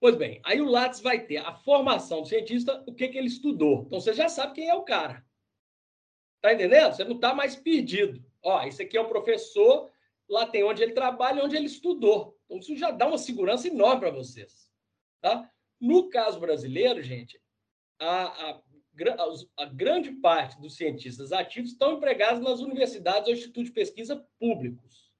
Pois 0.00 0.16
bem, 0.16 0.40
aí 0.44 0.60
o 0.60 0.66
Lattes 0.68 1.00
vai 1.00 1.24
ter 1.24 1.38
a 1.38 1.54
formação 1.54 2.20
do 2.20 2.28
cientista, 2.28 2.84
o 2.86 2.94
que, 2.94 3.08
que 3.08 3.16
ele 3.16 3.28
estudou. 3.28 3.84
Então 3.86 4.00
você 4.00 4.12
já 4.12 4.28
sabe 4.28 4.54
quem 4.54 4.68
é 4.68 4.74
o 4.74 4.82
cara. 4.82 5.24
Tá 6.44 6.52
entendendo? 6.52 6.94
Você 6.94 7.04
não 7.04 7.16
está 7.16 7.34
mais 7.34 7.56
perdido. 7.56 8.22
Ó, 8.42 8.62
esse 8.64 8.82
aqui 8.82 8.98
é 8.98 9.00
o 9.00 9.08
professor, 9.08 9.90
lá 10.28 10.46
tem 10.46 10.62
onde 10.62 10.82
ele 10.82 10.92
trabalha, 10.92 11.42
onde 11.42 11.56
ele 11.56 11.64
estudou. 11.64 12.38
Então 12.44 12.58
isso 12.58 12.76
já 12.76 12.90
dá 12.90 13.06
uma 13.06 13.16
segurança 13.16 13.66
enorme 13.66 14.00
para 14.00 14.10
vocês. 14.10 14.70
Tá? 15.22 15.50
No 15.80 16.10
caso 16.10 16.38
brasileiro, 16.38 17.00
gente, 17.02 17.40
a, 17.98 18.50
a, 18.50 18.62
a, 19.56 19.64
grande 19.64 20.12
parte 20.16 20.60
dos 20.60 20.76
cientistas 20.76 21.32
ativos 21.32 21.70
estão 21.70 21.94
empregados 21.94 22.42
nas 22.42 22.60
universidades 22.60 23.26
ou 23.26 23.32
institutos 23.32 23.70
de 23.70 23.72
pesquisa 23.72 24.28
públicos. 24.38 25.10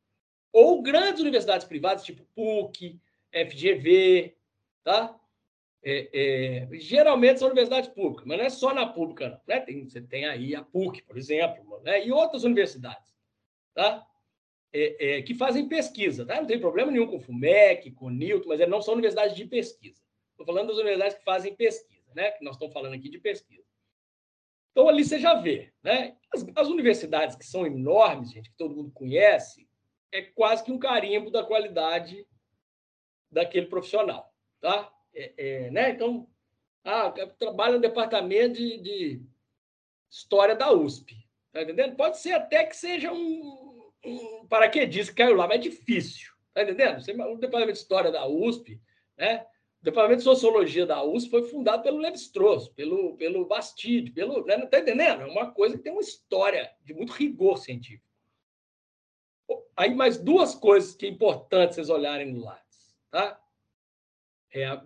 Ou 0.52 0.82
grandes 0.82 1.22
universidades 1.22 1.66
privadas, 1.66 2.04
tipo 2.04 2.22
PUC, 2.34 3.00
FGV, 3.32 4.36
tá? 4.82 5.18
É, 5.86 6.08
é, 6.14 6.68
geralmente 6.78 7.38
são 7.38 7.48
universidades 7.48 7.90
públicas, 7.90 8.24
mas 8.26 8.38
não 8.38 8.44
é 8.46 8.48
só 8.48 8.72
na 8.72 8.86
pública, 8.86 9.28
não. 9.28 9.40
Né? 9.46 9.60
Tem, 9.60 9.86
você 9.86 10.00
tem 10.00 10.24
aí 10.24 10.54
a 10.54 10.62
PUC, 10.62 11.02
por 11.02 11.18
exemplo, 11.18 11.82
né? 11.82 12.06
e 12.06 12.10
outras 12.10 12.42
universidades, 12.42 13.14
tá? 13.74 14.06
É, 14.72 15.18
é, 15.18 15.22
que 15.22 15.34
fazem 15.34 15.68
pesquisa. 15.68 16.24
Tá? 16.24 16.36
Não 16.36 16.46
tem 16.46 16.58
problema 16.58 16.90
nenhum 16.90 17.06
com 17.06 17.16
o 17.16 17.20
FUMEC, 17.20 17.90
com 17.92 18.06
o 18.06 18.10
NILT, 18.10 18.46
mas 18.46 18.66
não 18.68 18.80
são 18.80 18.94
universidades 18.94 19.36
de 19.36 19.44
pesquisa. 19.44 20.00
Estou 20.30 20.46
falando 20.46 20.68
das 20.68 20.78
universidades 20.78 21.18
que 21.18 21.24
fazem 21.24 21.54
pesquisa, 21.54 22.12
né? 22.14 22.30
que 22.30 22.42
nós 22.42 22.54
estamos 22.56 22.72
falando 22.72 22.94
aqui 22.94 23.10
de 23.10 23.18
pesquisa. 23.18 23.62
Então, 24.72 24.88
ali 24.88 25.04
você 25.04 25.20
já 25.20 25.34
vê. 25.34 25.72
Né? 25.82 26.16
As, 26.32 26.44
as 26.56 26.68
universidades 26.68 27.36
que 27.36 27.46
são 27.46 27.66
enormes, 27.66 28.32
gente, 28.32 28.50
que 28.50 28.56
todo 28.56 28.74
mundo 28.74 28.90
conhece, 28.90 29.68
é 30.10 30.22
quase 30.22 30.64
que 30.64 30.72
um 30.72 30.78
carimbo 30.78 31.30
da 31.30 31.44
qualidade 31.44 32.26
daquele 33.30 33.66
profissional. 33.66 34.34
Tá? 34.60 34.90
É, 35.14 35.32
é, 35.36 35.70
né? 35.70 35.90
Então, 35.90 36.28
ah, 36.84 37.10
trabalho 37.38 37.74
no 37.74 37.80
departamento 37.80 38.54
de, 38.54 38.78
de, 38.78 39.22
história 40.10 40.54
da 40.54 40.72
USP. 40.72 41.16
Tá 41.52 41.62
entendendo? 41.62 41.96
Pode 41.96 42.18
ser 42.18 42.32
até 42.32 42.64
que 42.64 42.76
seja 42.76 43.12
um, 43.12 43.90
um 44.04 44.46
paraquedista 44.46 45.12
que 45.12 45.22
caiu 45.22 45.36
lá, 45.36 45.46
mas 45.46 45.56
é 45.56 45.60
difícil. 45.60 46.32
Tá 46.52 46.62
entendendo? 46.62 46.98
O 46.98 47.36
departamento 47.36 47.72
de 47.72 47.78
história 47.78 48.12
da 48.12 48.26
USP, 48.26 48.80
né? 49.16 49.46
O 49.80 49.84
departamento 49.84 50.18
de 50.18 50.24
sociologia 50.24 50.86
da 50.86 51.02
USP 51.02 51.30
foi 51.30 51.42
fundado 51.44 51.82
pelo 51.82 51.98
Levi-Strauss, 51.98 52.68
pelo, 52.68 53.16
pelo 53.16 53.46
Bastide, 53.46 54.12
pelo, 54.12 54.44
né? 54.44 54.64
tá 54.66 54.78
entendendo? 54.78 55.22
É 55.22 55.26
uma 55.26 55.50
coisa 55.52 55.76
que 55.76 55.82
tem 55.82 55.92
uma 55.92 56.00
história 56.00 56.70
de 56.82 56.94
muito 56.94 57.12
rigor 57.12 57.58
científico. 57.58 58.04
Aí 59.76 59.94
mais 59.94 60.16
duas 60.16 60.54
coisas 60.54 60.94
que 60.94 61.06
é 61.06 61.08
importante 61.08 61.74
vocês 61.74 61.90
olharem 61.90 62.32
no 62.32 62.44
Lattes, 62.44 62.96
tá? 63.10 63.40
É 64.52 64.66
a 64.66 64.84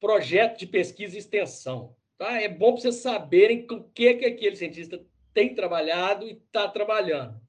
projeto 0.00 0.58
de 0.58 0.66
pesquisa 0.66 1.16
e 1.16 1.18
extensão. 1.18 1.96
Tá? 2.18 2.40
É 2.40 2.48
bom 2.48 2.72
para 2.72 2.82
vocês 2.82 2.96
saberem 2.96 3.66
com 3.66 3.76
o 3.76 3.90
que, 3.90 4.14
que 4.14 4.24
aquele 4.24 4.56
cientista 4.56 5.04
tem 5.32 5.54
trabalhado 5.54 6.26
e 6.26 6.32
está 6.32 6.68
trabalhando. 6.68 7.40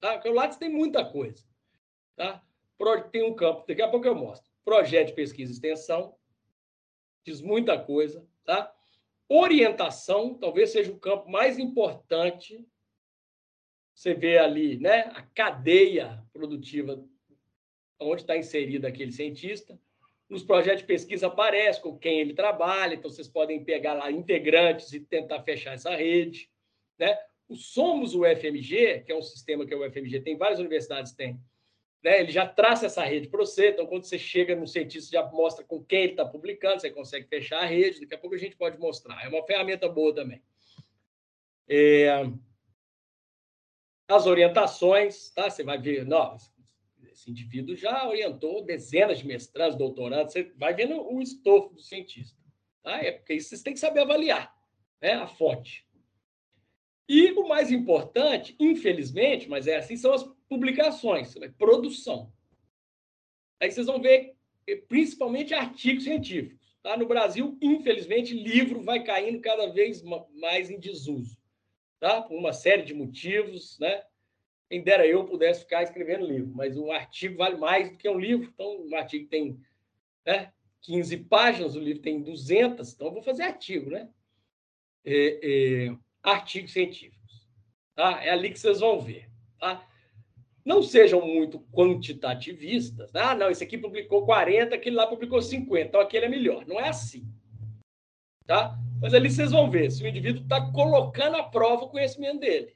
Tá? 0.00 0.14
Porque 0.14 0.28
o 0.28 0.32
Lattes 0.32 0.58
tem 0.58 0.68
muita 0.68 1.04
coisa. 1.04 1.44
Tá? 2.16 2.44
Tem 3.10 3.22
um 3.22 3.34
campo, 3.34 3.64
daqui 3.66 3.80
a 3.80 3.88
pouco 3.88 4.06
eu 4.06 4.14
mostro. 4.14 4.50
Projeto 4.64 5.08
de 5.08 5.14
pesquisa 5.14 5.52
e 5.52 5.54
extensão, 5.54 6.16
diz 7.24 7.40
muita 7.40 7.78
coisa. 7.78 8.26
Tá? 8.44 8.74
Orientação, 9.28 10.34
talvez 10.34 10.70
seja 10.70 10.92
o 10.92 10.98
campo 10.98 11.30
mais 11.30 11.58
importante. 11.58 12.66
Você 13.94 14.14
vê 14.14 14.38
ali 14.38 14.78
né, 14.78 15.02
a 15.14 15.22
cadeia 15.22 16.22
produtiva 16.32 17.02
onde 18.00 18.22
está 18.22 18.36
inserido 18.36 18.86
aquele 18.86 19.12
cientista 19.12 19.78
nos 20.32 20.42
projetos 20.42 20.80
de 20.80 20.86
pesquisa 20.86 21.26
aparece 21.26 21.78
com 21.78 21.98
quem 21.98 22.18
ele 22.18 22.32
trabalha, 22.32 22.94
então 22.94 23.10
vocês 23.10 23.28
podem 23.28 23.62
pegar 23.62 23.92
lá 23.92 24.10
integrantes 24.10 24.90
e 24.94 25.00
tentar 25.00 25.42
fechar 25.42 25.74
essa 25.74 25.94
rede. 25.94 26.50
Né? 26.98 27.18
O 27.46 27.54
Somos 27.54 28.14
o 28.14 28.24
FMG, 28.24 29.00
que 29.00 29.12
é 29.12 29.14
um 29.14 29.20
sistema 29.20 29.66
que 29.66 29.74
o 29.74 29.90
FMG 29.92 30.20
tem, 30.20 30.38
várias 30.38 30.58
universidades 30.58 31.12
têm, 31.12 31.38
né? 32.02 32.18
ele 32.18 32.32
já 32.32 32.48
traça 32.48 32.86
essa 32.86 33.04
rede 33.04 33.28
para 33.28 33.40
você, 33.40 33.72
então 33.72 33.86
quando 33.86 34.04
você 34.04 34.18
chega 34.18 34.56
no 34.56 34.66
cientista, 34.66 35.12
já 35.12 35.22
mostra 35.30 35.62
com 35.66 35.84
quem 35.84 36.04
ele 36.04 36.12
está 36.12 36.24
publicando, 36.24 36.80
você 36.80 36.90
consegue 36.90 37.28
fechar 37.28 37.58
a 37.58 37.66
rede, 37.66 38.00
daqui 38.00 38.14
a 38.14 38.18
pouco 38.18 38.34
a 38.34 38.38
gente 38.38 38.56
pode 38.56 38.78
mostrar. 38.78 39.22
É 39.22 39.28
uma 39.28 39.44
ferramenta 39.44 39.86
boa 39.86 40.14
também. 40.14 40.42
É... 41.68 42.08
As 44.08 44.24
orientações, 44.24 45.28
tá? 45.28 45.50
Você 45.50 45.62
vai 45.62 45.76
ver, 45.76 46.06
não, 46.06 46.38
esse 47.12 47.30
indivíduo 47.30 47.76
já 47.76 48.08
orientou 48.08 48.64
dezenas 48.64 49.18
de 49.18 49.26
mestrandos, 49.26 49.76
doutorandos, 49.76 50.32
você 50.32 50.52
vai 50.56 50.74
vendo 50.74 51.00
o 51.00 51.20
estofo 51.20 51.74
do 51.74 51.80
cientista. 51.80 52.40
Tá? 52.82 52.98
É 52.98 53.12
porque 53.12 53.34
isso 53.34 53.50
vocês 53.50 53.62
têm 53.62 53.74
que 53.74 53.80
saber 53.80 54.00
avaliar 54.00 54.54
né? 55.00 55.14
a 55.14 55.26
fonte. 55.26 55.86
E 57.08 57.32
o 57.32 57.46
mais 57.46 57.70
importante, 57.70 58.56
infelizmente, 58.58 59.48
mas 59.48 59.66
é 59.66 59.76
assim, 59.76 59.96
são 59.96 60.12
as 60.12 60.24
publicações, 60.48 61.34
né? 61.36 61.52
produção. 61.58 62.32
Aí 63.60 63.70
vocês 63.70 63.86
vão 63.86 64.00
ver 64.00 64.34
eh, 64.66 64.76
principalmente 64.76 65.52
artigos 65.52 66.04
científicos. 66.04 66.76
Tá? 66.82 66.96
No 66.96 67.06
Brasil, 67.06 67.58
infelizmente, 67.60 68.34
livro 68.34 68.82
vai 68.82 69.02
caindo 69.02 69.40
cada 69.40 69.66
vez 69.68 70.02
mais 70.02 70.70
em 70.70 70.78
desuso, 70.78 71.36
tá? 72.00 72.22
por 72.22 72.36
uma 72.36 72.52
série 72.52 72.82
de 72.82 72.94
motivos, 72.94 73.78
né? 73.78 74.02
Quem 74.72 74.82
dera 74.82 75.06
eu 75.06 75.22
pudesse 75.26 75.60
ficar 75.60 75.82
escrevendo 75.82 76.24
livro, 76.24 76.50
mas 76.54 76.78
um 76.78 76.90
artigo 76.90 77.36
vale 77.36 77.58
mais 77.58 77.90
do 77.90 77.98
que 77.98 78.08
um 78.08 78.18
livro. 78.18 78.50
Então, 78.54 78.86
um 78.86 78.96
artigo 78.96 79.28
tem 79.28 79.60
né, 80.24 80.50
15 80.80 81.14
páginas, 81.24 81.76
o 81.76 81.78
livro 81.78 82.00
tem 82.00 82.22
200, 82.22 82.94
então 82.94 83.08
eu 83.08 83.12
vou 83.12 83.22
fazer 83.22 83.42
artigo, 83.42 83.90
né? 83.90 84.08
É, 85.04 85.88
é, 85.90 85.96
artigos 86.22 86.72
científicos. 86.72 87.46
Tá? 87.94 88.24
É 88.24 88.30
ali 88.30 88.50
que 88.50 88.58
vocês 88.58 88.80
vão 88.80 88.98
ver. 88.98 89.28
Tá? 89.58 89.86
Não 90.64 90.82
sejam 90.82 91.20
muito 91.20 91.60
quantitativistas. 91.70 93.14
Ah, 93.14 93.34
não, 93.34 93.50
esse 93.50 93.62
aqui 93.62 93.76
publicou 93.76 94.24
40, 94.24 94.74
aquele 94.74 94.96
lá 94.96 95.06
publicou 95.06 95.42
50, 95.42 95.86
então 95.86 96.00
aquele 96.00 96.24
é 96.24 96.30
melhor. 96.30 96.66
Não 96.66 96.80
é 96.80 96.88
assim. 96.88 97.30
Tá? 98.46 98.74
Mas 99.02 99.12
ali 99.12 99.30
vocês 99.30 99.50
vão 99.50 99.70
ver 99.70 99.90
se 99.90 100.02
o 100.02 100.08
indivíduo 100.08 100.44
está 100.44 100.72
colocando 100.72 101.36
à 101.36 101.42
prova 101.42 101.84
o 101.84 101.90
conhecimento 101.90 102.40
dele. 102.40 102.74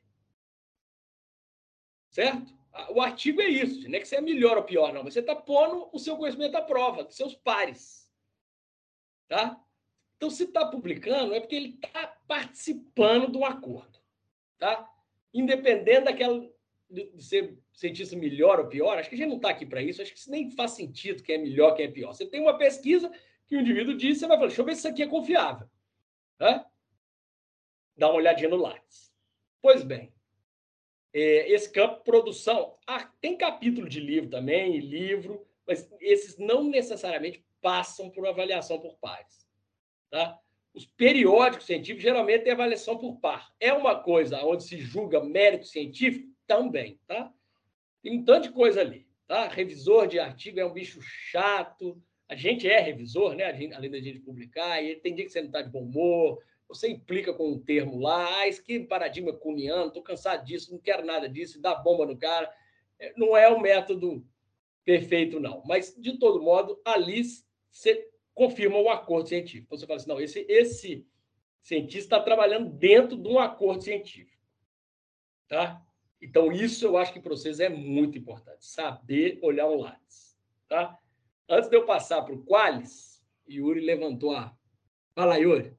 Certo? 2.16 2.50
O 2.88 3.02
artigo 3.02 3.42
é 3.42 3.46
isso, 3.46 3.86
não 3.86 3.94
é 3.94 4.00
que 4.00 4.08
você 4.08 4.16
é 4.16 4.22
melhor 4.22 4.56
ou 4.56 4.64
pior, 4.64 4.90
não. 4.90 5.04
Você 5.04 5.20
está 5.20 5.36
pondo 5.36 5.90
o 5.92 5.98
seu 5.98 6.16
conhecimento 6.16 6.56
à 6.56 6.62
prova, 6.62 7.04
dos 7.04 7.14
seus 7.14 7.34
pares. 7.34 8.10
Tá? 9.28 9.62
Então, 10.16 10.30
se 10.30 10.44
está 10.44 10.64
publicando, 10.64 11.34
é 11.34 11.40
porque 11.40 11.56
ele 11.56 11.74
está 11.74 12.06
participando 12.26 13.30
de 13.30 13.36
um 13.36 13.44
acordo. 13.44 13.98
Tá? 14.56 14.90
Independente 15.34 16.04
daquela 16.04 16.50
de 16.88 17.22
ser 17.22 17.58
cientista 17.74 18.16
melhor 18.16 18.60
ou 18.60 18.68
pior, 18.68 18.96
acho 18.96 19.10
que 19.10 19.14
a 19.14 19.18
gente 19.18 19.28
não 19.28 19.36
está 19.36 19.50
aqui 19.50 19.66
para 19.66 19.82
isso, 19.82 20.00
acho 20.00 20.12
que 20.14 20.18
isso 20.18 20.30
nem 20.30 20.50
faz 20.50 20.70
sentido 20.70 21.22
quem 21.22 21.34
é 21.34 21.38
melhor, 21.38 21.74
quem 21.74 21.84
é 21.84 21.90
pior. 21.90 22.14
Você 22.14 22.24
tem 22.24 22.40
uma 22.40 22.56
pesquisa 22.56 23.12
que 23.46 23.56
o 23.56 23.60
indivíduo 23.60 23.94
diz, 23.94 24.16
você 24.16 24.26
vai 24.26 24.38
falar, 24.38 24.48
deixa 24.48 24.62
eu 24.62 24.64
ver 24.64 24.72
se 24.72 24.78
isso 24.78 24.88
aqui 24.88 25.02
é 25.02 25.06
confiável. 25.06 25.68
Tá? 26.38 26.66
Dá 27.94 28.08
uma 28.08 28.16
olhadinha 28.16 28.48
no 28.48 28.56
Lattes. 28.56 29.12
Pois 29.60 29.82
bem, 29.82 30.15
esse 31.18 31.70
campo 31.72 32.04
produção. 32.04 32.76
Ah, 32.86 33.10
tem 33.20 33.36
capítulo 33.36 33.88
de 33.88 34.00
livro 34.00 34.28
também, 34.28 34.78
livro, 34.78 35.46
mas 35.66 35.90
esses 36.00 36.36
não 36.36 36.64
necessariamente 36.64 37.44
passam 37.60 38.10
por 38.10 38.26
avaliação 38.26 38.78
por 38.78 38.96
pares. 38.98 39.46
Tá? 40.10 40.38
Os 40.74 40.84
periódicos 40.84 41.66
científicos 41.66 42.02
geralmente 42.02 42.44
têm 42.44 42.52
avaliação 42.52 42.98
por 42.98 43.18
par. 43.18 43.50
É 43.58 43.72
uma 43.72 43.98
coisa 43.98 44.44
onde 44.44 44.64
se 44.64 44.78
julga 44.78 45.24
mérito 45.24 45.66
científico? 45.66 46.28
Também. 46.46 47.00
Tá? 47.06 47.32
Tem 48.02 48.18
um 48.18 48.24
tanto 48.24 48.48
de 48.48 48.54
coisa 48.54 48.82
ali. 48.82 49.06
Tá? 49.26 49.48
Revisor 49.48 50.06
de 50.06 50.18
artigo 50.18 50.60
é 50.60 50.66
um 50.66 50.72
bicho 50.72 51.00
chato. 51.00 52.00
A 52.28 52.36
gente 52.36 52.68
é 52.68 52.78
revisor, 52.78 53.34
né? 53.34 53.52
Gente, 53.54 53.74
além 53.74 53.90
da 53.90 54.00
gente 54.00 54.20
publicar, 54.20 54.82
e 54.82 54.96
tem 54.96 55.14
dia 55.14 55.24
que 55.24 55.30
você 55.30 55.40
não 55.40 55.46
está 55.46 55.62
de 55.62 55.70
bom 55.70 55.82
humor, 55.82 56.42
você 56.68 56.88
implica 56.88 57.32
com 57.32 57.52
um 57.52 57.58
termo 57.58 57.98
lá, 57.98 58.44
ah, 58.44 58.50
que 58.64 58.80
paradigma 58.80 59.32
cuniano, 59.32 59.88
estou 59.88 60.02
cansado 60.02 60.44
disso, 60.44 60.72
não 60.72 60.78
quero 60.78 61.04
nada 61.04 61.28
disso, 61.28 61.60
dá 61.60 61.74
bomba 61.74 62.06
no 62.06 62.18
cara. 62.18 62.52
É, 62.98 63.12
não 63.16 63.36
é 63.36 63.48
o 63.48 63.60
método 63.60 64.26
perfeito, 64.84 65.38
não. 65.38 65.62
Mas, 65.64 65.94
de 65.96 66.18
todo 66.18 66.42
modo, 66.42 66.80
ali 66.84 67.22
você 67.70 68.08
confirma 68.34 68.78
o 68.78 68.88
acordo 68.88 69.28
científico. 69.28 69.66
Então, 69.66 69.78
você 69.78 69.86
fala 69.86 69.96
assim, 69.96 70.08
não, 70.08 70.20
esse, 70.20 70.46
esse 70.48 71.06
cientista 71.62 72.16
está 72.16 72.20
trabalhando 72.20 72.70
dentro 72.70 73.16
de 73.16 73.28
um 73.28 73.38
acordo 73.38 73.82
científico. 73.82 74.42
Tá? 75.48 75.82
Então, 76.20 76.50
isso 76.50 76.84
eu 76.86 76.96
acho 76.96 77.12
que 77.12 77.20
para 77.20 77.30
vocês 77.30 77.60
é 77.60 77.68
muito 77.68 78.18
importante, 78.18 78.66
saber 78.66 79.38
olhar 79.42 79.66
o 79.66 79.76
Lattes. 79.76 80.36
Tá? 80.68 80.98
Antes 81.48 81.68
de 81.70 81.76
eu 81.76 81.84
passar 81.84 82.22
para 82.22 82.34
o 82.34 82.44
Qualis, 82.44 83.22
Yuri 83.48 83.80
levantou 83.80 84.32
a. 84.32 84.56
Fala, 85.14 85.38
Yuri. 85.38 85.75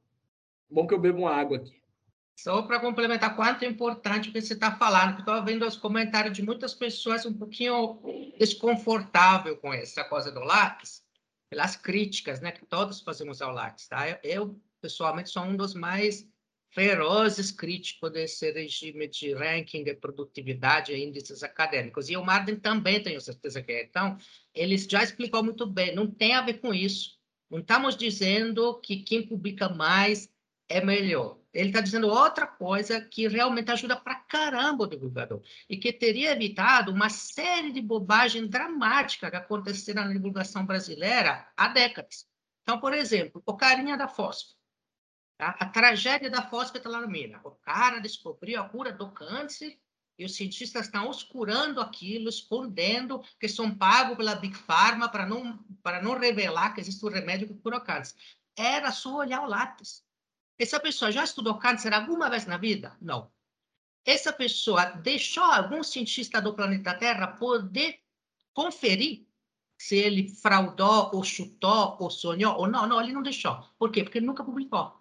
Bom 0.70 0.86
que 0.86 0.94
eu 0.94 1.00
bebo 1.00 1.20
uma 1.20 1.34
água 1.34 1.58
aqui. 1.58 1.82
Só 2.40 2.62
para 2.62 2.80
complementar 2.80 3.36
quanto 3.36 3.64
é 3.64 3.68
importante 3.68 4.30
o 4.30 4.32
que 4.32 4.40
você 4.40 4.54
está 4.54 4.76
falando, 4.76 5.20
estou 5.20 5.44
vendo 5.44 5.66
os 5.66 5.76
comentários 5.76 6.36
de 6.36 6.44
muitas 6.44 6.74
pessoas 6.76 7.26
um 7.26 7.34
pouquinho 7.34 8.00
desconfortável 8.38 9.58
com 9.58 9.74
essa 9.74 10.04
coisa 10.04 10.32
do 10.32 10.42
Lattes, 10.42 11.04
pelas 11.50 11.76
críticas 11.76 12.40
né, 12.40 12.52
que 12.52 12.64
todos 12.66 13.02
fazemos 13.02 13.42
ao 13.42 13.52
Lattes. 13.52 13.88
Tá? 13.88 14.20
Eu, 14.24 14.62
pessoalmente, 14.80 15.32
sou 15.32 15.44
um 15.44 15.56
dos 15.56 15.74
mais 15.74 16.28
ferozes 16.70 17.50
críticos 17.52 18.12
desse 18.12 18.52
regime 18.52 19.08
de 19.08 19.34
ranking 19.34 19.84
de 19.84 19.96
produtividade 19.96 20.94
e 20.94 21.04
índices 21.04 21.42
acadêmicos. 21.42 22.08
E 22.08 22.16
o 22.18 22.24
Marden 22.24 22.58
também 22.58 23.02
tenho 23.02 23.20
certeza 23.20 23.64
que 23.64 23.72
é. 23.72 23.84
Então, 23.84 24.16
ele 24.54 24.78
já 24.78 25.02
explicou 25.02 25.44
muito 25.44 25.66
bem, 25.66 25.96
não 25.96 26.06
tem 26.06 26.36
a 26.36 26.42
ver 26.42 26.60
com 26.60 26.72
isso. 26.72 27.18
Não 27.50 27.60
estamos 27.60 27.98
dizendo 27.98 28.80
que 28.82 28.98
quem 28.98 29.26
publica 29.26 29.70
mais 29.70 30.30
é 30.70 30.84
melhor. 30.84 31.38
Ele 31.54 31.70
está 31.70 31.82
dizendo 31.82 32.08
outra 32.08 32.46
coisa 32.46 33.02
que 33.02 33.28
realmente 33.28 33.72
ajuda 33.72 33.96
para 33.96 34.16
caramba 34.16 34.84
o 34.84 34.88
divulgador 34.88 35.42
e 35.70 35.78
que 35.78 35.92
teria 35.92 36.32
evitado 36.32 36.92
uma 36.92 37.10
série 37.10 37.72
de 37.72 37.82
bobagens 37.82 38.48
dramáticas 38.48 39.30
que 39.30 39.36
aconteceram 39.36 40.06
na 40.06 40.14
divulgação 40.14 40.66
brasileira 40.66 41.48
há 41.56 41.68
décadas. 41.70 42.28
Então, 42.62 42.80
por 42.80 42.94
exemplo, 42.94 43.42
o 43.46 43.56
carinha 43.56 43.98
da 43.98 44.08
fósforo. 44.08 44.58
Tá? 45.38 45.56
A 45.60 45.66
tragédia 45.66 46.30
da 46.30 46.42
fosfetilamina. 46.42 47.40
O 47.44 47.52
cara 47.52 48.00
descobriu 48.00 48.60
a 48.60 48.68
cura 48.68 48.92
do 48.92 49.12
câncer 49.12 49.80
e 50.18 50.26
os 50.26 50.36
cientistas 50.36 50.88
estão 50.88 51.08
oscurando 51.08 51.80
aquilo, 51.80 52.28
escondendo 52.28 53.24
que 53.40 53.48
são 53.48 53.74
pagos 53.74 54.18
pela 54.18 54.36
Big 54.36 54.56
Pharma 54.56 55.08
para 55.10 55.26
não, 55.26 55.60
para 55.82 56.02
não 56.02 56.18
revelar 56.18 56.74
que 56.74 56.82
existe 56.82 57.06
um 57.06 57.10
remédio 57.10 57.48
que 57.48 57.62
cura 57.62 57.78
o 57.78 57.82
câncer. 57.82 58.16
Era 58.56 58.92
só 58.92 59.16
olhar 59.16 59.44
o 59.44 59.48
lápis. 59.48 60.04
Essa 60.60 60.80
pessoa 60.80 61.12
já 61.12 61.24
estudou 61.24 61.58
câncer 61.58 61.94
alguma 61.94 62.30
vez 62.30 62.46
na 62.46 62.58
vida? 62.58 62.98
Não. 63.02 63.32
Essa 64.06 64.32
pessoa 64.32 64.86
deixou 64.86 65.44
algum 65.44 65.84
cientista 65.84 66.42
do 66.42 66.54
planeta 66.54 66.94
Terra 66.94 67.28
poder 67.28 68.00
conferir 68.54 69.26
se 69.78 69.96
ele 69.96 70.30
fraudou, 70.30 71.12
ou 71.14 71.24
chutou, 71.24 71.98
ou 72.00 72.10
sonhou, 72.10 72.58
ou 72.58 72.68
não. 72.68 72.88
Não, 72.88 73.00
ele 73.02 73.14
não 73.14 73.22
deixou. 73.22 73.62
Por 73.78 73.92
quê? 73.92 74.04
Porque 74.04 74.18
ele 74.18 74.26
nunca 74.26 74.44
publicou 74.44 74.98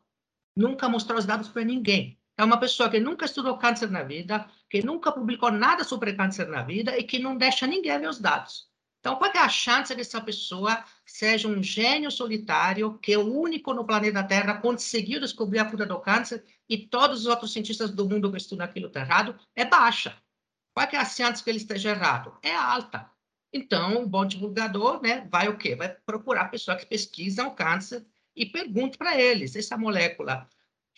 nunca 0.56 0.88
mostrou 0.88 1.18
os 1.18 1.26
dados 1.26 1.48
para 1.48 1.62
ninguém. 1.62 2.18
É 2.38 2.44
uma 2.44 2.58
pessoa 2.58 2.90
que 2.90 2.98
nunca 2.98 3.26
estudou 3.26 3.58
câncer 3.58 3.90
na 3.90 4.02
vida, 4.02 4.48
que 4.70 4.82
nunca 4.82 5.12
publicou 5.12 5.50
nada 5.50 5.84
sobre 5.84 6.14
câncer 6.14 6.48
na 6.48 6.62
vida 6.62 6.98
e 6.98 7.04
que 7.04 7.18
não 7.18 7.36
deixa 7.36 7.66
ninguém 7.66 8.00
ver 8.00 8.08
os 8.08 8.18
dados. 8.18 8.68
Então, 9.06 9.14
qual 9.14 9.30
é 9.32 9.38
a 9.38 9.48
chance 9.48 9.94
que 9.94 10.00
essa 10.00 10.20
pessoa 10.20 10.84
seja 11.04 11.46
um 11.46 11.62
gênio 11.62 12.10
solitário, 12.10 12.98
que 12.98 13.12
é 13.12 13.16
o 13.16 13.40
único 13.40 13.72
no 13.72 13.86
planeta 13.86 14.24
Terra 14.24 14.60
conseguiu 14.60 15.20
descobrir 15.20 15.60
a 15.60 15.64
cura 15.64 15.86
do 15.86 16.00
câncer 16.00 16.44
e 16.68 16.76
todos 16.76 17.20
os 17.20 17.26
outros 17.26 17.52
cientistas 17.52 17.92
do 17.92 18.08
mundo 18.08 18.32
que 18.32 18.36
estudam 18.36 18.66
aquilo 18.66 18.88
está 18.88 19.02
errado? 19.02 19.38
É 19.54 19.64
baixa. 19.64 20.20
Qual 20.74 20.88
é 20.90 20.96
a 20.96 21.04
chance 21.04 21.40
que 21.40 21.48
ele 21.48 21.58
esteja 21.58 21.90
errado? 21.90 22.36
É 22.42 22.52
alta. 22.52 23.08
Então, 23.52 24.02
um 24.02 24.08
bom 24.08 24.26
divulgador 24.26 25.00
né, 25.00 25.24
vai 25.30 25.46
o 25.46 25.56
quê? 25.56 25.76
Vai 25.76 25.90
procurar 26.04 26.50
pessoas 26.50 26.80
que 26.80 26.86
pesquisam 26.86 27.54
câncer 27.54 28.04
e 28.34 28.44
pergunto 28.44 28.98
para 28.98 29.16
eles: 29.16 29.54
essa 29.54 29.78
molécula 29.78 30.48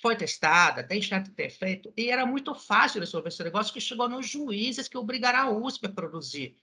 foi 0.01 0.17
testada, 0.17 0.83
tem 0.83 1.03
chance 1.03 1.29
de 1.29 1.37
ter 1.37 1.51
feito? 1.51 1.93
E 1.95 2.09
era 2.09 2.25
muito 2.25 2.55
fácil 2.55 3.01
resolver 3.01 3.29
esse 3.29 3.45
negócio 3.45 3.75
que 3.75 3.83
chegou 3.83 4.09
nos 4.09 4.27
juízes 4.27 4.89
que 4.89 4.97
obrigaram 4.97 5.41
a 5.41 5.51
USP 5.51 5.85
a 5.85 5.91
produzir 5.91 6.57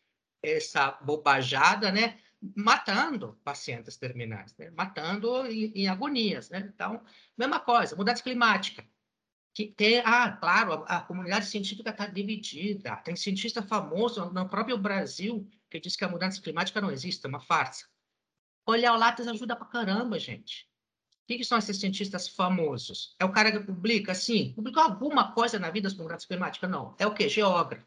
essa 0.45 0.91
bobajada, 1.01 1.91
né? 1.91 2.19
matando 2.55 3.39
pacientes 3.43 3.97
terminais, 3.97 4.55
né? 4.57 4.69
matando 4.71 5.47
em, 5.47 5.71
em, 5.73 5.87
agonias. 5.87 6.49
Né? 6.49 6.69
Então, 6.73 7.03
mesma 7.37 7.59
coisa, 7.59 7.95
mudança 7.95 8.21
climática. 8.21 8.85
Que 9.53 9.67
tem, 9.67 9.99
ah, 9.99 10.31
claro, 10.33 10.83
a, 10.85 10.97
a 10.97 11.01
comunidade 11.01 11.45
científica 11.45 11.89
está 11.89 12.05
dividida. 12.07 12.95
Tem 12.97 13.15
cientista 13.15 13.63
famoso 13.63 14.29
no 14.31 14.49
próprio 14.49 14.77
Brasil 14.77 15.49
que 15.69 15.79
diz 15.79 15.95
que 15.95 16.03
a 16.05 16.09
mudança 16.09 16.41
climática 16.41 16.81
não 16.81 16.91
existe, 16.91 17.25
é 17.25 17.29
uma 17.29 17.39
farsa. 17.39 17.85
Olhar 18.67 18.93
o 18.93 18.97
Lattes 18.97 19.27
ajuda 19.27 19.55
pra 19.55 19.65
caramba, 19.65 20.19
gente. 20.19 20.67
O 21.23 21.27
que, 21.27 21.37
que, 21.37 21.45
são 21.45 21.57
esses 21.57 21.79
cientistas 21.79 22.27
famosos? 22.27 23.15
É 23.19 23.25
o 23.25 23.31
cara 23.31 23.51
que 23.51 23.59
publica, 23.59 24.13
sim, 24.13 24.53
publicou 24.53 24.83
alguma 24.83 25.31
coisa 25.33 25.57
na 25.57 25.71
vida 25.71 25.89
sobre 25.89 26.03
mudança 26.03 26.27
climática? 26.27 26.67
Não. 26.67 26.95
É 26.99 27.07
o 27.07 27.13
quê? 27.13 27.27
Geógrafo. 27.27 27.85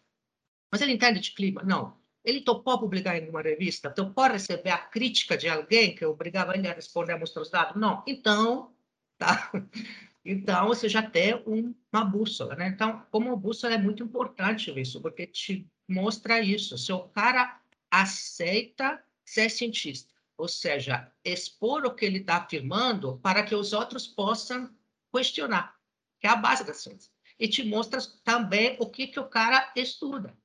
Mas 0.70 0.80
ele 0.82 0.92
entende 0.92 1.20
de 1.20 1.32
clima? 1.32 1.62
Não. 1.62 1.97
Ele 2.24 2.40
topou 2.40 2.78
publicar 2.78 3.16
em 3.16 3.28
uma 3.28 3.42
revista? 3.42 3.90
Topou 3.90 4.24
receber 4.24 4.70
a 4.70 4.78
crítica 4.78 5.36
de 5.36 5.48
alguém 5.48 5.94
que 5.94 6.04
obrigava 6.04 6.54
ele 6.56 6.68
a 6.68 6.74
responder 6.74 7.12
a 7.12 7.18
mostrar 7.18 7.42
os 7.42 7.50
dados? 7.50 7.80
Não. 7.80 8.02
Então, 8.06 8.72
tá? 9.16 9.50
Então, 10.24 10.66
você 10.66 10.90
já 10.90 11.00
tem 11.00 11.36
um, 11.46 11.74
uma 11.90 12.04
bússola, 12.04 12.54
né? 12.54 12.68
Então, 12.68 13.02
como 13.10 13.34
bússola 13.34 13.74
é 13.74 13.78
muito 13.78 14.02
importante 14.02 14.70
isso, 14.78 15.00
porque 15.00 15.26
te 15.26 15.66
mostra 15.88 16.38
isso. 16.38 16.76
Se 16.76 16.92
o 16.92 17.04
cara 17.08 17.58
aceita 17.90 19.02
ser 19.24 19.48
cientista, 19.48 20.12
ou 20.36 20.46
seja, 20.46 21.10
expor 21.24 21.86
o 21.86 21.94
que 21.94 22.04
ele 22.04 22.18
está 22.18 22.36
afirmando 22.36 23.18
para 23.22 23.42
que 23.42 23.54
os 23.54 23.72
outros 23.72 24.06
possam 24.06 24.70
questionar, 25.12 25.74
que 26.20 26.26
é 26.26 26.30
a 26.30 26.36
base 26.36 26.64
da 26.64 26.74
ciência. 26.74 27.10
E 27.38 27.48
te 27.48 27.64
mostra 27.64 27.98
também 28.22 28.76
o 28.78 28.86
que, 28.88 29.06
que 29.06 29.18
o 29.18 29.28
cara 29.28 29.72
estuda, 29.74 30.36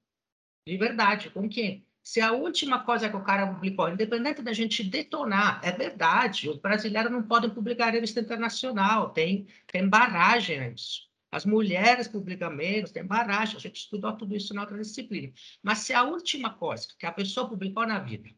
de 0.66 0.78
verdade, 0.78 1.30
com 1.30 1.48
quem. 1.48 1.86
Se 2.02 2.20
a 2.20 2.34
última 2.34 2.84
coisa 2.84 3.10
que 3.10 3.16
o 3.16 3.24
cara 3.24 3.48
publicou, 3.48 3.90
independente 3.90 4.42
da 4.42 4.52
gente 4.52 4.84
detonar, 4.84 5.62
é 5.64 5.72
verdade, 5.72 6.50
os 6.50 6.58
brasileiros 6.58 7.12
não 7.12 7.24
podem 7.24 7.50
publicar 7.50 7.92
revista 7.92 8.20
internacional, 8.20 9.12
tem, 9.12 9.48
tem 9.68 9.88
barragem 9.88 10.70
nisso. 10.70 11.10
As 11.32 11.46
mulheres 11.46 12.08
publicam 12.08 12.52
menos, 12.52 12.92
tem 12.92 13.06
barragem, 13.06 13.56
a 13.56 13.60
gente 13.60 13.78
estudou 13.78 14.14
tudo 14.14 14.36
isso 14.36 14.54
na 14.54 14.62
outra 14.62 14.78
disciplina. 14.78 15.34
Mas 15.64 15.80
se 15.80 15.94
a 15.94 16.04
última 16.04 16.54
coisa 16.54 16.88
que 17.00 17.06
a 17.06 17.12
pessoa 17.12 17.48
publicou 17.48 17.88
na 17.88 18.00
vida 18.00 18.30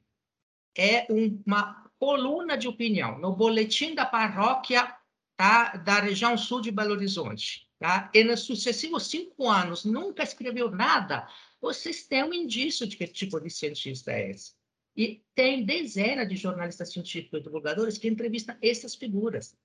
é 0.77 1.07
uma 1.09 1.89
coluna 1.97 2.57
de 2.57 2.67
opinião 2.67 3.17
no 3.17 3.35
boletim 3.35 3.95
da 3.95 4.05
paróquia 4.05 4.95
tá, 5.35 5.75
da 5.77 5.99
região 5.99 6.37
sul 6.37 6.61
de 6.61 6.71
Belo 6.71 6.93
Horizonte. 6.93 7.67
Tá? 7.79 8.09
E 8.13 8.23
nos 8.23 8.41
sucessivos 8.41 9.07
cinco 9.07 9.49
anos 9.49 9.83
nunca 9.83 10.23
escreveu 10.23 10.71
nada, 10.71 11.27
vocês 11.61 12.05
têm 12.07 12.23
um 12.23 12.33
indício 12.33 12.87
de 12.87 12.97
que 12.97 13.07
tipo 13.07 13.39
de 13.39 13.49
cientista 13.49 14.11
é 14.11 14.31
esse. 14.31 14.53
E 14.95 15.23
tem 15.33 15.65
dezenas 15.65 16.27
de 16.27 16.35
jornalistas 16.35 16.91
científicos 16.91 17.39
e 17.39 17.43
divulgadores 17.43 17.97
que 17.97 18.07
entrevistam 18.07 18.57
essas 18.61 18.95
figuras, 18.95 19.57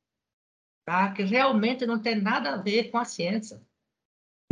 tá? 0.84 1.12
que 1.12 1.22
realmente 1.22 1.86
não 1.86 2.00
tem 2.00 2.20
nada 2.20 2.54
a 2.54 2.56
ver 2.56 2.90
com 2.90 2.98
a 2.98 3.04
ciência. 3.04 3.62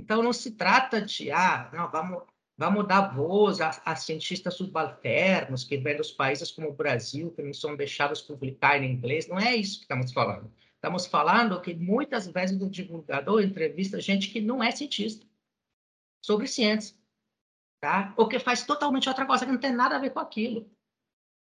Então, 0.00 0.22
não 0.22 0.32
se 0.32 0.52
trata 0.52 1.02
de, 1.02 1.30
ah, 1.30 1.70
não, 1.72 1.90
vamos 1.90 2.22
Vamos 2.58 2.88
dar 2.88 3.14
voz 3.14 3.60
a, 3.60 3.70
a, 3.84 3.94
cientistas 3.94 4.54
subalternos 4.54 5.62
que 5.62 5.76
vêm 5.76 5.96
dos 5.96 6.10
países 6.10 6.50
como 6.50 6.70
o 6.70 6.74
Brasil, 6.74 7.30
que 7.30 7.40
não 7.40 7.54
são 7.54 7.76
deixados 7.76 8.20
publicar 8.20 8.82
em 8.82 8.94
inglês. 8.94 9.28
Não 9.28 9.38
é 9.38 9.54
isso 9.54 9.76
que 9.76 9.84
estamos 9.84 10.12
falando. 10.12 10.52
Estamos 10.74 11.06
falando 11.06 11.60
que 11.60 11.72
muitas 11.72 12.26
vezes 12.26 12.60
o 12.60 12.68
divulgador 12.68 13.42
entrevista 13.42 14.00
gente 14.00 14.30
que 14.30 14.40
não 14.40 14.60
é 14.60 14.72
cientista 14.72 15.24
sobre 16.20 16.48
ciência, 16.48 16.96
tá? 17.80 18.14
Que 18.28 18.38
faz 18.38 18.64
totalmente 18.64 19.08
outra 19.08 19.26
coisa 19.26 19.46
que 19.46 19.52
não 19.52 19.60
tem 19.60 19.72
nada 19.72 19.96
a 19.96 19.98
ver 19.98 20.10
com 20.10 20.20
aquilo, 20.20 20.70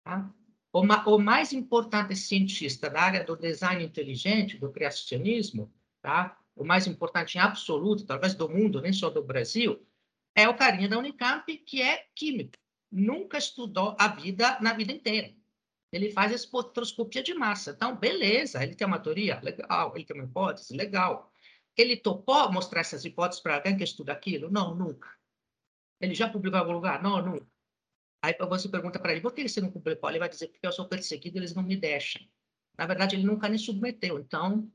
tá? 0.04 0.32
O, 0.74 0.84
ma 0.84 1.04
o 1.06 1.20
mais 1.20 1.52
importante 1.52 2.16
cientista 2.16 2.90
da 2.90 3.02
área 3.02 3.24
do 3.24 3.36
design 3.36 3.84
inteligente, 3.84 4.58
do 4.58 4.72
criacionismo, 4.72 5.72
tá? 6.02 6.38
O 6.56 6.64
mais 6.64 6.88
importante 6.88 7.38
em 7.38 7.42
absoluto, 7.42 8.06
talvez 8.06 8.34
do 8.34 8.48
mundo, 8.48 8.82
nem 8.82 8.94
só 8.94 9.10
do 9.10 9.24
Brasil, 9.24 9.86
é 10.36 10.48
o 10.48 10.56
carinha 10.56 10.88
da 10.88 10.98
Unicamp, 10.98 11.58
que 11.58 11.82
é 11.82 12.06
químico. 12.16 12.54
Nunca 12.92 13.38
estudou 13.38 13.96
a 14.00 14.08
vida 14.08 14.58
na 14.62 14.74
vida 14.74 14.92
inteira. 14.92 15.34
Ele 15.92 16.10
faz 16.10 16.32
espectroscopia 16.32 17.22
de 17.22 17.34
massa. 17.34 17.72
Então, 17.72 17.96
beleza, 17.96 18.64
ele 18.64 18.76
tem 18.76 18.88
uma 18.88 19.00
teoria? 19.00 19.42
Legal. 19.42 19.94
Ele 19.96 20.06
tem 20.06 20.16
uma 20.16 20.26
hipótese? 20.26 20.76
Legal. 20.76 21.32
Ele 21.76 21.98
topou 21.98 22.52
mostrar 22.52 22.82
essas 22.82 23.04
hipóteses 23.04 23.42
para 23.42 23.56
alguém 23.56 23.76
que 23.76 23.84
estuda 23.84 24.14
aquilo? 24.14 24.50
Não, 24.50 24.74
nunca. 24.74 25.10
Ele 26.02 26.16
já 26.16 26.28
publicou 26.28 26.58
em 26.58 26.62
algum 26.62 26.74
lugar? 26.74 27.02
Não, 27.02 27.22
nunca. 27.24 27.48
Aí 28.24 28.36
você 28.38 28.70
pergunta 28.70 29.00
para 29.00 29.12
ele, 29.12 29.22
por 29.22 29.34
que 29.34 29.48
você 29.48 29.62
não 29.62 29.72
publicou? 29.72 30.10
Ele 30.10 30.20
vai 30.20 30.30
dizer, 30.30 30.48
porque 30.48 30.66
eu 30.66 30.72
sou 30.72 30.88
perseguido, 30.88 31.38
eles 31.38 31.56
não 31.56 31.64
me 31.64 31.76
deixam. 31.76 32.22
Na 32.78 32.86
verdade, 32.86 33.16
ele 33.16 33.24
nunca 33.24 33.50
nem 33.50 33.58
submeteu. 33.58 34.20
Então, 34.20 34.72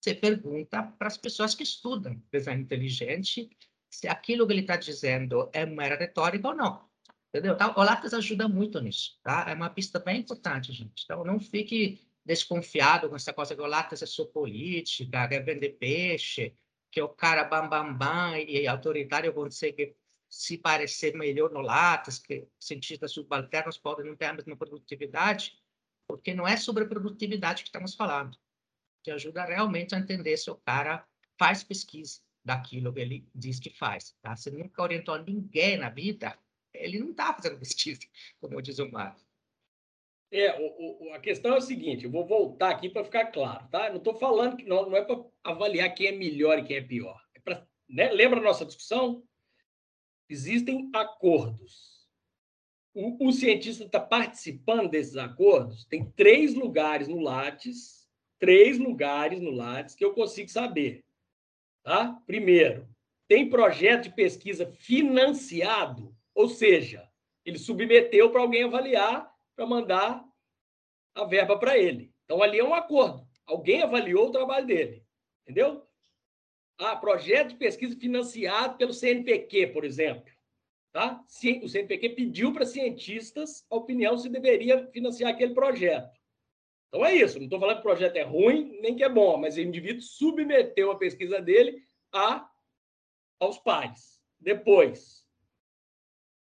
você 0.00 0.14
pergunta 0.14 0.82
para 0.82 1.08
as 1.08 1.16
pessoas 1.16 1.54
que 1.54 1.62
estudam 1.62 2.22
design 2.30 2.62
inteligente 2.62 3.50
se 3.90 4.08
aquilo 4.08 4.46
que 4.46 4.52
ele 4.52 4.60
está 4.60 4.76
dizendo 4.76 5.48
é 5.52 5.64
mera 5.64 5.96
retórica 5.96 6.48
ou 6.48 6.54
não. 6.54 6.86
Entendeu? 7.28 7.54
Então, 7.54 7.74
o 7.76 7.82
Lattes 7.82 8.14
ajuda 8.14 8.48
muito 8.48 8.80
nisso, 8.80 9.18
tá? 9.22 9.46
É 9.48 9.54
uma 9.54 9.70
pista 9.70 9.98
bem 9.98 10.20
importante, 10.20 10.72
gente. 10.72 11.02
Então, 11.04 11.24
não 11.24 11.40
fique 11.40 12.00
desconfiado 12.24 13.08
com 13.08 13.16
essa 13.16 13.32
coisa 13.32 13.54
que 13.54 13.60
o 13.60 13.66
Lattes 13.66 14.02
é 14.02 14.06
só 14.06 14.24
política, 14.24 15.28
quer 15.28 15.44
vender 15.44 15.70
peixe, 15.78 16.54
que 16.90 17.00
o 17.00 17.08
cara 17.08 17.44
bam, 17.44 17.68
bam, 17.68 17.94
bam 17.94 18.38
e 18.38 18.66
autoritário 18.66 19.32
consegue 19.32 19.94
se 20.28 20.58
parecer 20.58 21.14
melhor 21.14 21.50
no 21.50 21.60
Lattes, 21.60 22.18
que 22.18 22.46
cientistas 22.58 23.12
subalternos 23.12 23.78
podem 23.78 24.06
não 24.06 24.16
ter 24.16 24.26
a 24.26 24.32
mesma 24.32 24.56
produtividade, 24.56 25.58
porque 26.06 26.34
não 26.34 26.46
é 26.46 26.56
sobre 26.56 26.84
produtividade 26.86 27.62
que 27.62 27.68
estamos 27.68 27.94
falando. 27.94 28.36
Te 29.02 29.10
ajuda 29.10 29.44
realmente 29.44 29.94
a 29.94 29.98
entender 29.98 30.36
se 30.36 30.50
o 30.50 30.56
cara 30.56 31.06
faz 31.38 31.62
pesquisa 31.62 32.20
daquilo 32.44 32.92
que 32.92 33.00
ele 33.00 33.28
diz 33.34 33.58
que 33.58 33.70
faz. 33.70 34.16
Tá? 34.22 34.36
Se 34.36 34.50
nunca 34.50 34.82
orientou 34.82 35.18
ninguém 35.22 35.76
na 35.76 35.90
vida, 35.90 36.38
ele 36.72 36.98
não 36.98 37.10
está 37.10 37.32
fazendo 37.34 37.58
pesquisa, 37.60 38.00
como 38.40 38.60
diz 38.62 38.78
o 38.78 38.90
Marco. 38.90 39.24
É, 40.30 40.60
o, 40.60 41.06
o, 41.06 41.12
a 41.14 41.20
questão 41.20 41.54
é 41.54 41.58
o 41.58 41.62
seguinte, 41.62 42.04
eu 42.04 42.10
vou 42.10 42.26
voltar 42.26 42.70
aqui 42.70 42.88
para 42.88 43.04
ficar 43.04 43.26
claro, 43.26 43.68
tá? 43.68 43.90
Não 43.90 43.98
estou 43.98 44.14
falando 44.16 44.56
que 44.56 44.64
não, 44.64 44.90
não 44.90 44.96
é 44.96 45.04
para 45.04 45.24
avaliar 45.44 45.94
quem 45.94 46.08
é 46.08 46.12
melhor 46.12 46.58
e 46.58 46.64
quem 46.64 46.76
é 46.76 46.80
pior. 46.80 47.20
É 47.32 47.40
pra, 47.40 47.64
né? 47.88 48.10
Lembra 48.10 48.40
a 48.40 48.42
nossa 48.42 48.66
discussão? 48.66 49.22
Existem 50.28 50.90
acordos. 50.94 52.06
O, 52.94 53.28
o 53.28 53.32
cientista 53.32 53.84
está 53.84 54.00
participando 54.00 54.90
desses 54.90 55.16
acordos. 55.16 55.84
Tem 55.84 56.10
três 56.12 56.54
lugares 56.54 57.08
no 57.08 57.20
Lattes, 57.20 58.08
três 58.38 58.78
lugares 58.78 59.40
no 59.40 59.50
Lattes 59.50 59.94
que 59.94 60.04
eu 60.04 60.14
consigo 60.14 60.48
saber. 60.48 61.04
Tá? 61.82 62.20
Primeiro, 62.26 62.88
tem 63.28 63.48
projeto 63.48 64.04
de 64.04 64.14
pesquisa 64.14 64.66
financiado, 64.66 66.14
ou 66.34 66.48
seja, 66.48 67.08
ele 67.44 67.58
submeteu 67.58 68.30
para 68.30 68.40
alguém 68.40 68.64
avaliar 68.64 69.32
para 69.54 69.66
mandar 69.66 70.24
a 71.14 71.24
verba 71.24 71.58
para 71.58 71.78
ele. 71.78 72.12
Então, 72.24 72.42
ali 72.42 72.58
é 72.58 72.64
um 72.64 72.74
acordo. 72.74 73.26
Alguém 73.46 73.82
avaliou 73.82 74.28
o 74.28 74.32
trabalho 74.32 74.66
dele. 74.66 75.04
Entendeu? 75.42 75.85
Ah, 76.78 76.96
projeto 76.96 77.50
de 77.50 77.56
pesquisa 77.56 77.98
financiado 77.98 78.76
pelo 78.76 78.92
CNPq, 78.92 79.68
por 79.68 79.84
exemplo. 79.84 80.30
Tá? 80.92 81.22
O 81.62 81.68
CNPq 81.68 82.10
pediu 82.10 82.52
para 82.52 82.64
cientistas 82.64 83.66
a 83.70 83.76
opinião 83.76 84.16
se 84.16 84.28
deveria 84.28 84.86
financiar 84.88 85.30
aquele 85.30 85.54
projeto. 85.54 86.18
Então 86.88 87.04
é 87.04 87.14
isso. 87.14 87.38
Não 87.38 87.44
estou 87.44 87.60
falando 87.60 87.76
que 87.76 87.80
o 87.80 87.90
projeto 87.90 88.16
é 88.16 88.22
ruim 88.22 88.78
nem 88.80 88.96
que 88.96 89.04
é 89.04 89.08
bom, 89.08 89.36
mas 89.36 89.56
o 89.56 89.60
indivíduo 89.60 90.00
submeteu 90.00 90.90
a 90.90 90.98
pesquisa 90.98 91.40
dele 91.40 91.82
a, 92.12 92.48
aos 93.38 93.58
pares. 93.58 94.22
Depois, 94.38 95.26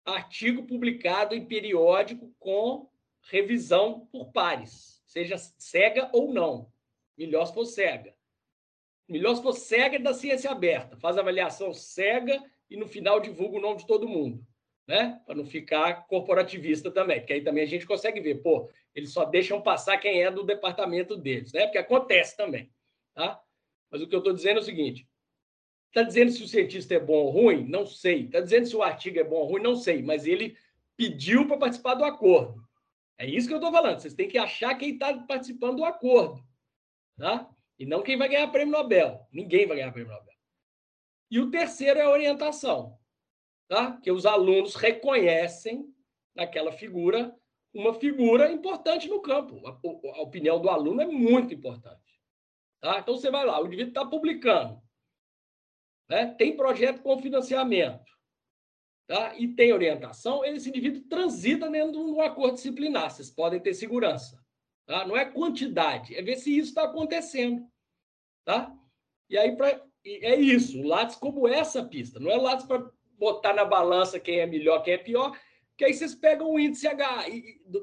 artigo 0.06 0.66
publicado 0.66 1.36
em 1.36 1.46
periódico 1.46 2.34
com 2.40 2.90
revisão 3.24 4.08
por 4.08 4.32
pares, 4.32 5.02
seja 5.06 5.38
cega 5.38 6.10
ou 6.14 6.34
não. 6.34 6.72
Melhor 7.18 7.46
se 7.46 7.54
for 7.54 7.66
cega. 7.66 8.16
Melhor 9.08 9.36
se 9.36 9.42
for 9.42 9.54
cega 9.54 10.00
da 10.00 10.14
ciência 10.14 10.52
aberta. 10.52 10.98
Faz 10.98 11.18
avaliação 11.18 11.74
cega 11.74 12.42
e 12.70 12.78
no 12.78 12.88
final 12.88 13.20
divulga 13.20 13.58
o 13.58 13.62
nome 13.62 13.78
de 13.78 13.88
todo 13.88 14.08
mundo. 14.08 14.46
Né? 14.88 15.22
Para 15.26 15.36
não 15.36 15.46
ficar 15.46 16.08
corporativista 16.08 16.92
também, 16.92 17.20
porque 17.20 17.34
aí 17.34 17.42
também 17.44 17.64
a 17.64 17.68
gente 17.68 17.86
consegue 17.86 18.20
ver, 18.20 18.42
pô, 18.42 18.70
eles 18.94 19.14
só 19.14 19.24
deixam 19.24 19.62
passar 19.62 19.98
quem 19.98 20.24
é 20.24 20.32
do 20.32 20.44
departamento 20.44 21.16
deles, 21.16 21.54
né? 21.54 21.64
Porque 21.64 21.78
acontece 21.78 22.36
também, 22.36 22.70
tá? 23.14 23.42
Mas 23.90 24.02
o 24.02 24.08
que 24.08 24.16
eu 24.16 24.20
estou 24.20 24.34
dizendo 24.34 24.58
é 24.58 24.60
o 24.60 24.66
seguinte: 24.66 25.08
está 25.88 26.02
dizendo 26.02 26.32
se 26.32 26.44
o 26.44 26.48
cientista 26.48 26.96
é 26.96 27.00
bom 27.00 27.26
ou 27.26 27.30
ruim? 27.30 27.68
Não 27.68 27.86
sei. 27.86 28.26
Está 28.26 28.40
dizendo 28.40 28.66
se 28.66 28.76
o 28.76 28.82
artigo 28.82 29.20
é 29.20 29.24
bom 29.24 29.38
ou 29.38 29.46
ruim? 29.46 29.62
Não 29.62 29.76
sei. 29.76 30.02
Mas 30.02 30.26
ele 30.26 30.58
pediu 30.96 31.48
para 31.48 31.58
participar 31.58 31.96
do 31.96 32.06
acordo. 32.06 32.62
É 33.18 33.26
isso 33.26 33.48
que 33.48 33.54
eu 33.54 33.58
estou 33.58 33.72
falando. 33.72 34.00
Vocês 34.00 34.14
têm 34.14 34.28
que 34.28 34.38
achar 34.38 34.76
quem 34.76 34.94
está 34.94 35.14
participando 35.20 35.78
do 35.78 35.86
acordo. 35.86 36.44
Tá? 37.18 37.48
E 37.80 37.86
não 37.86 38.04
quem 38.04 38.18
vai 38.18 38.30
ganhar 38.30 38.48
prêmio 38.48 38.72
Nobel. 38.72 39.28
Ninguém 39.32 39.66
vai 39.66 39.78
ganhar 39.78 39.92
prêmio 39.92 40.14
Nobel. 40.14 40.36
E 41.30 41.40
o 41.40 41.50
terceiro 41.50 42.00
é 42.00 42.04
a 42.04 42.10
orientação. 42.10 42.98
Tá? 43.68 43.98
Que 43.98 44.12
os 44.12 44.26
alunos 44.26 44.76
reconhecem 44.76 45.86
naquela 46.36 46.72
figura 46.72 47.36
uma 47.74 47.94
figura 47.94 48.52
importante 48.52 49.08
no 49.08 49.22
campo. 49.22 49.66
A, 49.66 49.72
a 50.18 50.22
opinião 50.22 50.62
do 50.62 50.70
aluno 50.70 51.02
é 51.02 51.06
muito 51.06 51.54
importante. 51.54 52.20
Tá? 52.82 53.00
Então 53.00 53.16
você 53.16 53.30
vai 53.30 53.46
lá, 53.46 53.62
o 53.62 53.68
indivíduo 53.68 53.92
está 53.92 54.06
publicando. 54.06 54.82
Né? 56.10 56.28
Tem 56.38 56.56
projeto 56.56 57.02
com 57.02 57.18
financiamento 57.22 58.12
tá? 59.08 59.38
e 59.38 59.48
tem 59.48 59.72
orientação, 59.72 60.44
esse 60.44 60.70
indivíduo 60.70 61.08
transita 61.08 61.70
dentro 61.70 61.94
de 61.94 62.12
um 62.12 62.22
acordo 62.22 62.56
disciplinar. 62.56 63.12
Vocês 63.12 63.30
podem 63.30 63.60
ter 63.60 63.74
segurança. 63.74 64.41
Tá? 64.92 65.08
Não 65.08 65.16
é 65.16 65.24
quantidade, 65.24 66.14
é 66.18 66.22
ver 66.22 66.36
se 66.36 66.54
isso 66.54 66.68
está 66.68 66.84
acontecendo. 66.84 67.66
Tá? 68.44 68.76
E 69.30 69.38
aí, 69.38 69.56
pra, 69.56 69.82
é 70.04 70.36
isso. 70.36 70.82
Lattes 70.82 71.16
como 71.16 71.48
essa 71.48 71.82
pista. 71.82 72.20
Não 72.20 72.30
é 72.30 72.36
Lattes 72.36 72.66
para 72.66 72.92
botar 73.18 73.54
na 73.54 73.64
balança 73.64 74.20
quem 74.20 74.42
é 74.42 74.46
melhor, 74.46 74.84
quem 74.84 74.96
é 74.96 74.98
pior, 74.98 75.40
que 75.78 75.86
aí 75.86 75.94
vocês 75.94 76.14
pegam 76.14 76.52
o 76.52 76.60
índice 76.60 76.88
H, 76.88 77.26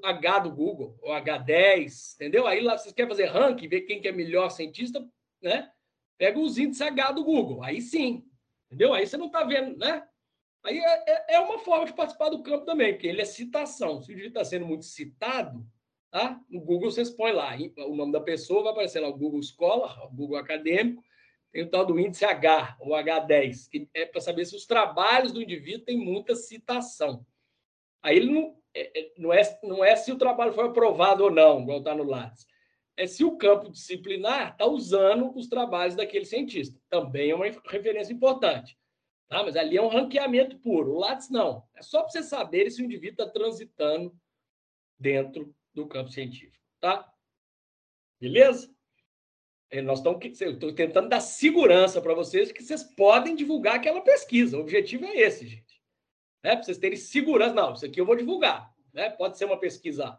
H 0.05 0.39
do 0.40 0.51
Google, 0.51 0.98
ou 1.01 1.14
H10, 1.14 2.16
entendeu? 2.16 2.47
Aí 2.47 2.60
lá 2.60 2.76
vocês 2.76 2.93
querem 2.93 3.09
fazer 3.09 3.24
ranking, 3.24 3.68
ver 3.68 3.80
quem 3.86 4.02
que 4.02 4.09
é 4.09 4.12
melhor 4.12 4.51
cientista, 4.51 5.02
né? 5.40 5.72
Pega 6.18 6.39
os 6.39 6.59
índices 6.59 6.82
H 6.82 7.12
do 7.12 7.24
Google, 7.24 7.62
aí 7.62 7.80
sim, 7.80 8.22
entendeu? 8.66 8.93
Aí 8.93 9.06
você 9.06 9.16
não 9.16 9.28
está 9.28 9.44
vendo, 9.44 9.78
né? 9.78 10.06
Aí 10.62 10.78
é, 10.78 11.05
é, 11.06 11.35
é, 11.36 11.40
uma 11.40 11.59
forma 11.60 11.86
de 11.86 11.94
participar 11.94 12.28
do 12.28 12.43
campo 12.43 12.66
também, 12.66 12.93
porque 12.93 13.06
ele 13.06 13.22
é 13.22 13.24
citação. 13.24 14.02
Se 14.02 14.10
o 14.10 14.12
indivíduo 14.12 14.40
está 14.40 14.44
sendo 14.44 14.66
muito 14.66 14.85
citado, 14.85 15.66
tá? 16.10 16.40
no 16.48 16.60
Google 16.60 16.90
vocês 16.90 17.10
põem 17.10 17.32
lá 17.32 17.56
o 17.86 17.94
nome 17.94 18.12
da 18.12 18.20
pessoa, 18.20 18.62
vai 18.62 18.72
aparecer 18.72 19.01
lá 19.01 19.09
o 19.09 19.16
Google 19.16 19.43
Scholar, 19.43 20.06
o 20.06 20.10
Google 20.10 20.36
Acadêmico, 20.36 21.02
tem 21.52 21.62
o 21.62 21.70
tal 21.70 21.86
do 21.86 21.98
índice 21.98 22.24
H, 22.24 22.76
ou 22.80 22.90
H10, 22.90 23.70
que 23.70 23.89
é 23.94 24.05
para 24.05 24.20
saber 24.20 24.44
se 24.44 24.55
os 24.55 24.66
trabalhos 24.66 25.32
do 25.32 25.43
indivíduo 25.43 25.85
têm 25.85 25.97
muita 25.97 26.35
citação. 26.35 27.24
Aí 28.02 28.16
ele 28.16 28.30
não 28.30 28.59
é, 28.74 29.01
é, 29.01 29.12
não, 29.16 29.32
é, 29.32 29.59
não 29.62 29.85
é 29.85 29.97
se 29.97 30.12
o 30.12 30.18
trabalho 30.18 30.52
foi 30.52 30.66
aprovado 30.66 31.24
ou 31.24 31.30
não, 31.30 31.62
igual 31.62 31.78
está 31.78 31.94
no 31.94 32.05
Lattes. 32.05 32.47
É 32.97 33.06
se 33.06 33.24
o 33.24 33.36
campo 33.36 33.70
disciplinar 33.70 34.52
está 34.52 34.66
usando 34.66 35.32
os 35.36 35.48
trabalhos 35.48 35.94
daquele 35.94 36.24
cientista. 36.24 36.78
Também 36.89 37.30
é 37.30 37.35
uma 37.35 37.47
referência 37.47 38.12
importante. 38.12 38.76
Tá? 39.28 39.43
Mas 39.43 39.56
ali 39.56 39.76
é 39.76 39.82
um 39.82 39.89
ranqueamento 39.89 40.59
puro. 40.59 40.93
O 40.93 40.98
Lattes 40.98 41.30
não. 41.30 41.64
É 41.76 41.82
só 41.82 42.02
para 42.02 42.10
você 42.10 42.22
saber 42.22 42.70
se 42.70 42.82
o 42.82 42.85
indivíduo 42.85 43.22
está 43.22 43.28
transitando 43.28 44.12
dentro 44.98 45.55
do 45.78 45.88
campo 45.88 46.10
científico. 46.10 46.59
Tá? 46.80 47.10
Beleza? 48.20 48.70
É, 49.70 49.82
nós 49.82 49.98
estamos 49.98 50.40
estou 50.40 50.72
tentando 50.72 51.09
dar 51.09 51.20
segurança 51.20 52.00
para 52.00 52.14
vocês 52.14 52.50
que 52.50 52.62
vocês 52.62 52.82
podem 52.82 53.34
divulgar 53.34 53.76
aquela 53.76 54.00
pesquisa. 54.00 54.56
O 54.56 54.60
objetivo 54.60 55.05
é 55.05 55.16
esse, 55.16 55.46
gente. 55.46 55.80
É, 56.42 56.55
para 56.55 56.64
vocês 56.64 56.78
terem 56.78 56.96
segurança. 56.96 57.55
Não, 57.55 57.74
isso 57.74 57.84
aqui 57.84 58.00
eu 58.00 58.06
vou 58.06 58.16
divulgar. 58.16 58.72
Né? 58.92 59.10
Pode 59.10 59.36
ser 59.36 59.44
uma 59.44 59.59
pesquisa 59.59 60.18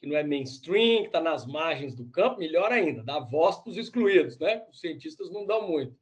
que 0.00 0.06
não 0.06 0.16
é 0.16 0.22
mainstream, 0.22 1.02
que 1.02 1.08
está 1.08 1.20
nas 1.20 1.44
margens 1.44 1.94
do 1.94 2.08
campo, 2.08 2.38
melhor 2.38 2.70
ainda, 2.72 3.02
dá 3.02 3.18
voz 3.18 3.56
para 3.56 3.70
os 3.70 3.76
excluídos. 3.76 4.38
Né? 4.38 4.64
Os 4.70 4.80
cientistas 4.80 5.30
não 5.30 5.44
dão 5.44 5.68
muito. 5.68 5.98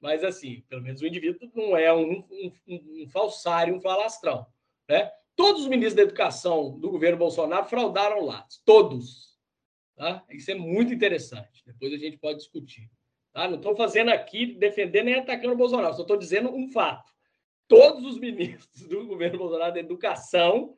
Mas, 0.00 0.22
assim, 0.22 0.60
pelo 0.68 0.82
menos 0.82 1.00
o 1.00 1.06
indivíduo 1.06 1.50
não 1.54 1.76
é 1.76 1.92
um, 1.92 2.24
um, 2.30 2.52
um 2.68 3.08
falsário, 3.10 3.74
um 3.74 3.80
falastrão. 3.80 4.46
Né? 4.88 5.10
Todos 5.38 5.62
os 5.62 5.68
ministros 5.68 5.94
da 5.94 6.02
educação 6.02 6.76
do 6.80 6.90
governo 6.90 7.16
Bolsonaro 7.16 7.64
fraudaram 7.64 8.24
lá. 8.24 8.44
Todos. 8.64 9.38
Tá? 9.94 10.24
Isso 10.30 10.50
é 10.50 10.54
muito 10.56 10.92
interessante. 10.92 11.62
Depois 11.64 11.92
a 11.92 11.96
gente 11.96 12.18
pode 12.18 12.38
discutir. 12.38 12.90
Tá? 13.32 13.46
Não 13.46 13.54
estou 13.54 13.76
fazendo 13.76 14.08
aqui, 14.10 14.46
defendendo 14.46 15.04
nem 15.04 15.14
atacando 15.14 15.54
o 15.54 15.56
Bolsonaro, 15.56 15.94
só 15.94 16.02
estou 16.02 16.16
dizendo 16.16 16.52
um 16.52 16.68
fato. 16.72 17.12
Todos 17.68 18.04
os 18.04 18.18
ministros 18.18 18.88
do 18.88 19.06
governo 19.06 19.38
Bolsonaro 19.38 19.72
da 19.72 19.78
educação 19.78 20.76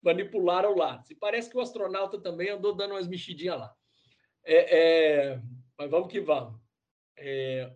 manipularam 0.00 0.76
lá. 0.76 1.02
Se 1.02 1.12
parece 1.16 1.50
que 1.50 1.56
o 1.56 1.60
astronauta 1.60 2.16
também 2.16 2.50
andou 2.50 2.76
dando 2.76 2.92
umas 2.92 3.08
mexidinhas 3.08 3.58
lá. 3.58 3.74
É, 4.44 4.78
é... 4.78 5.42
Mas 5.76 5.90
vamos 5.90 6.06
que 6.06 6.20
vamos. 6.20 6.56
É... 7.16 7.72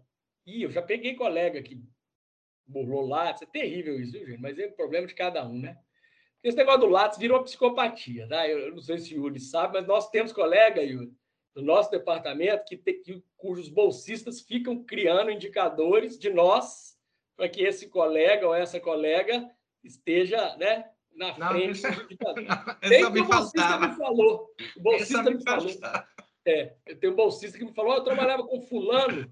Ih, 0.47 0.63
eu 0.63 0.71
já 0.71 0.81
peguei 0.81 1.17
colega 1.17 1.61
que 1.61 1.83
burlou 2.65 3.05
Lattes. 3.05 3.43
É 3.43 3.47
terrível 3.47 4.01
isso, 4.01 4.13
viu, 4.13 4.29
gente? 4.29 4.41
Mas 4.41 4.61
é 4.61 4.69
problema 4.69 5.09
de 5.09 5.15
cada 5.17 5.45
um, 5.45 5.59
né? 5.59 5.77
Esse 6.43 6.57
negócio 6.57 6.81
do 6.81 6.87
Lattes 6.87 7.19
virou 7.19 7.39
uma 7.39 7.45
psicopatia, 7.45 8.27
tá? 8.29 8.49
Eu, 8.49 8.75
não 8.75 8.81
sei 8.81 8.99
se 8.99 9.15
o 9.15 9.27
Yuri 9.27 9.41
sabe, 9.41 9.75
mas 9.75 9.87
nós 9.87 10.09
temos 10.09 10.33
colega, 10.33 10.83
Yuri, 10.83 11.13
do 11.55 11.63
nosso 11.63 11.91
departamento, 11.91 12.65
que, 12.65 12.77
te, 12.77 12.95
que 12.95 13.23
cujos 13.37 13.69
bolsistas 13.69 14.41
ficam 14.41 14.83
criando 14.83 15.31
indicadores 15.31 16.19
de 16.19 16.31
nós 16.31 16.97
para 17.37 17.49
que 17.49 17.63
esse 17.63 17.89
colega 17.89 18.47
ou 18.47 18.55
essa 18.55 18.81
colega 18.81 19.49
esteja, 19.85 20.57
né, 20.57 20.91
na 21.15 21.37
não, 21.39 21.49
frente 21.49 21.83
do 21.83 22.03
indicador. 22.05 22.45
Tem 22.81 23.13
que 23.13 23.21
o 23.21 23.25
bolsista 23.25 23.79
me 23.79 23.97
falou. 23.97 24.51
O 24.77 24.81
bolsista 24.81 25.23
me, 25.23 25.35
me 25.35 25.43
falou. 25.43 25.71
É, 26.47 26.75
eu 26.87 26.99
tenho 26.99 27.13
um 27.13 27.17
bolsista 27.17 27.59
que 27.59 27.65
me 27.65 27.75
falou, 27.75 27.93
oh, 27.93 27.97
eu 27.97 28.05
trabalhava 28.05 28.47
com 28.47 28.63
fulano 28.63 29.31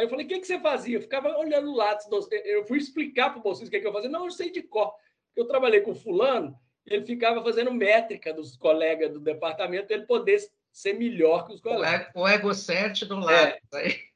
Aí 0.00 0.06
eu 0.06 0.08
falei, 0.08 0.24
o 0.24 0.28
que, 0.28 0.40
que 0.40 0.46
você 0.46 0.58
fazia? 0.58 0.96
Eu 0.96 1.02
ficava 1.02 1.36
olhando 1.36 1.74
lá. 1.74 1.98
Eu 2.44 2.66
fui 2.66 2.78
explicar 2.78 3.28
para 3.28 3.38
o 3.38 3.42
bolsista 3.42 3.68
o 3.68 3.70
que, 3.70 3.80
que 3.80 3.86
eu 3.86 3.92
fazia. 3.92 4.08
Não, 4.08 4.24
eu 4.24 4.30
sei 4.30 4.50
de 4.50 4.62
cor. 4.62 4.94
Eu 5.36 5.46
trabalhei 5.46 5.80
com 5.80 5.94
fulano, 5.94 6.58
ele 6.86 7.04
ficava 7.06 7.42
fazendo 7.42 7.72
métrica 7.72 8.32
dos 8.32 8.56
colegas 8.56 9.12
do 9.12 9.20
departamento, 9.20 9.92
ele 9.92 10.06
poder 10.06 10.40
ser 10.72 10.94
melhor 10.94 11.46
que 11.46 11.54
os 11.54 11.60
colegas. 11.60 12.10
O 12.14 12.26
ego 12.26 12.52
7 12.52 13.06
do 13.06 13.18
lado. 13.18 13.58
É. 13.74 14.10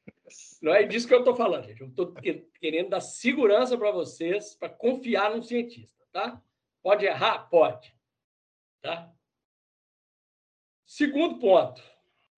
Não 0.61 0.73
é 0.73 0.83
disso 0.83 1.07
que 1.07 1.13
eu 1.13 1.19
estou 1.19 1.35
falando, 1.35 1.65
gente. 1.65 1.81
Eu 1.81 1.87
estou 1.87 2.13
querendo 2.59 2.89
dar 2.89 3.01
segurança 3.01 3.77
para 3.77 3.91
vocês, 3.91 4.55
para 4.55 4.69
confiar 4.69 5.31
num 5.31 5.43
cientista, 5.43 6.03
tá? 6.11 6.41
Pode 6.81 7.05
errar? 7.05 7.49
Pode. 7.49 7.95
Tá? 8.81 9.11
Segundo 10.85 11.39
ponto, 11.39 11.81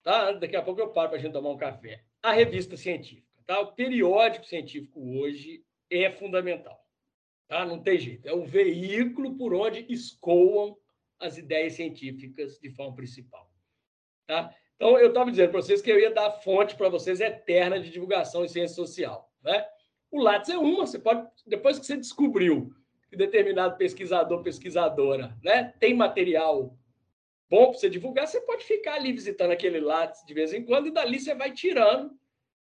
tá? 0.03 0.31
Daqui 0.31 0.55
a 0.55 0.61
pouco 0.61 0.79
eu 0.79 0.89
paro 0.91 1.09
para 1.09 1.17
a 1.17 1.21
gente 1.21 1.33
tomar 1.33 1.49
um 1.49 1.57
café. 1.57 2.03
A 2.21 2.31
revista 2.31 2.75
científica, 2.77 3.43
tá? 3.45 3.59
O 3.59 3.73
periódico 3.73 4.45
científico 4.45 4.99
hoje 5.19 5.65
é 5.89 6.09
fundamental, 6.11 6.86
tá? 7.47 7.65
Não 7.65 7.81
tem 7.81 7.97
jeito. 7.97 8.27
É 8.27 8.33
o 8.33 8.45
veículo 8.45 9.35
por 9.37 9.53
onde 9.53 9.85
escoam 9.89 10.77
as 11.19 11.37
ideias 11.37 11.73
científicas 11.73 12.59
de 12.59 12.69
forma 12.69 12.95
principal, 12.95 13.51
tá? 14.25 14.53
Então, 14.75 14.97
eu 14.99 15.07
estava 15.07 15.31
dizendo 15.31 15.49
para 15.49 15.61
vocês 15.61 15.81
que 15.81 15.91
eu 15.91 15.99
ia 15.99 16.13
dar 16.13 16.29
fonte 16.29 16.75
para 16.75 16.87
vocês 16.87 17.19
eterna 17.19 17.79
de 17.79 17.89
divulgação 17.89 18.45
em 18.45 18.47
ciência 18.47 18.75
social. 18.75 19.33
Né? 19.41 19.65
O 20.11 20.21
Lattes 20.21 20.51
é 20.51 20.57
uma, 20.57 20.85
você 20.85 20.99
pode, 20.99 21.27
depois 21.47 21.79
que 21.79 21.85
você 21.85 21.97
descobriu 21.97 22.71
que 23.09 23.17
determinado 23.17 23.75
pesquisador, 23.75 24.43
pesquisadora, 24.43 25.35
né, 25.43 25.73
tem 25.79 25.95
material 25.95 26.77
bom 27.49 27.71
para 27.71 27.79
você 27.79 27.89
divulgar, 27.89 28.27
você 28.27 28.39
pode 28.41 28.65
ficar 28.65 28.95
ali 28.95 29.11
visitando 29.11 29.51
aquele 29.51 29.79
Lattes 29.79 30.23
de 30.25 30.33
vez 30.33 30.53
em 30.53 30.63
quando 30.63 30.87
e 30.87 30.91
dali 30.91 31.19
você 31.19 31.33
vai 31.33 31.51
tirando 31.51 32.11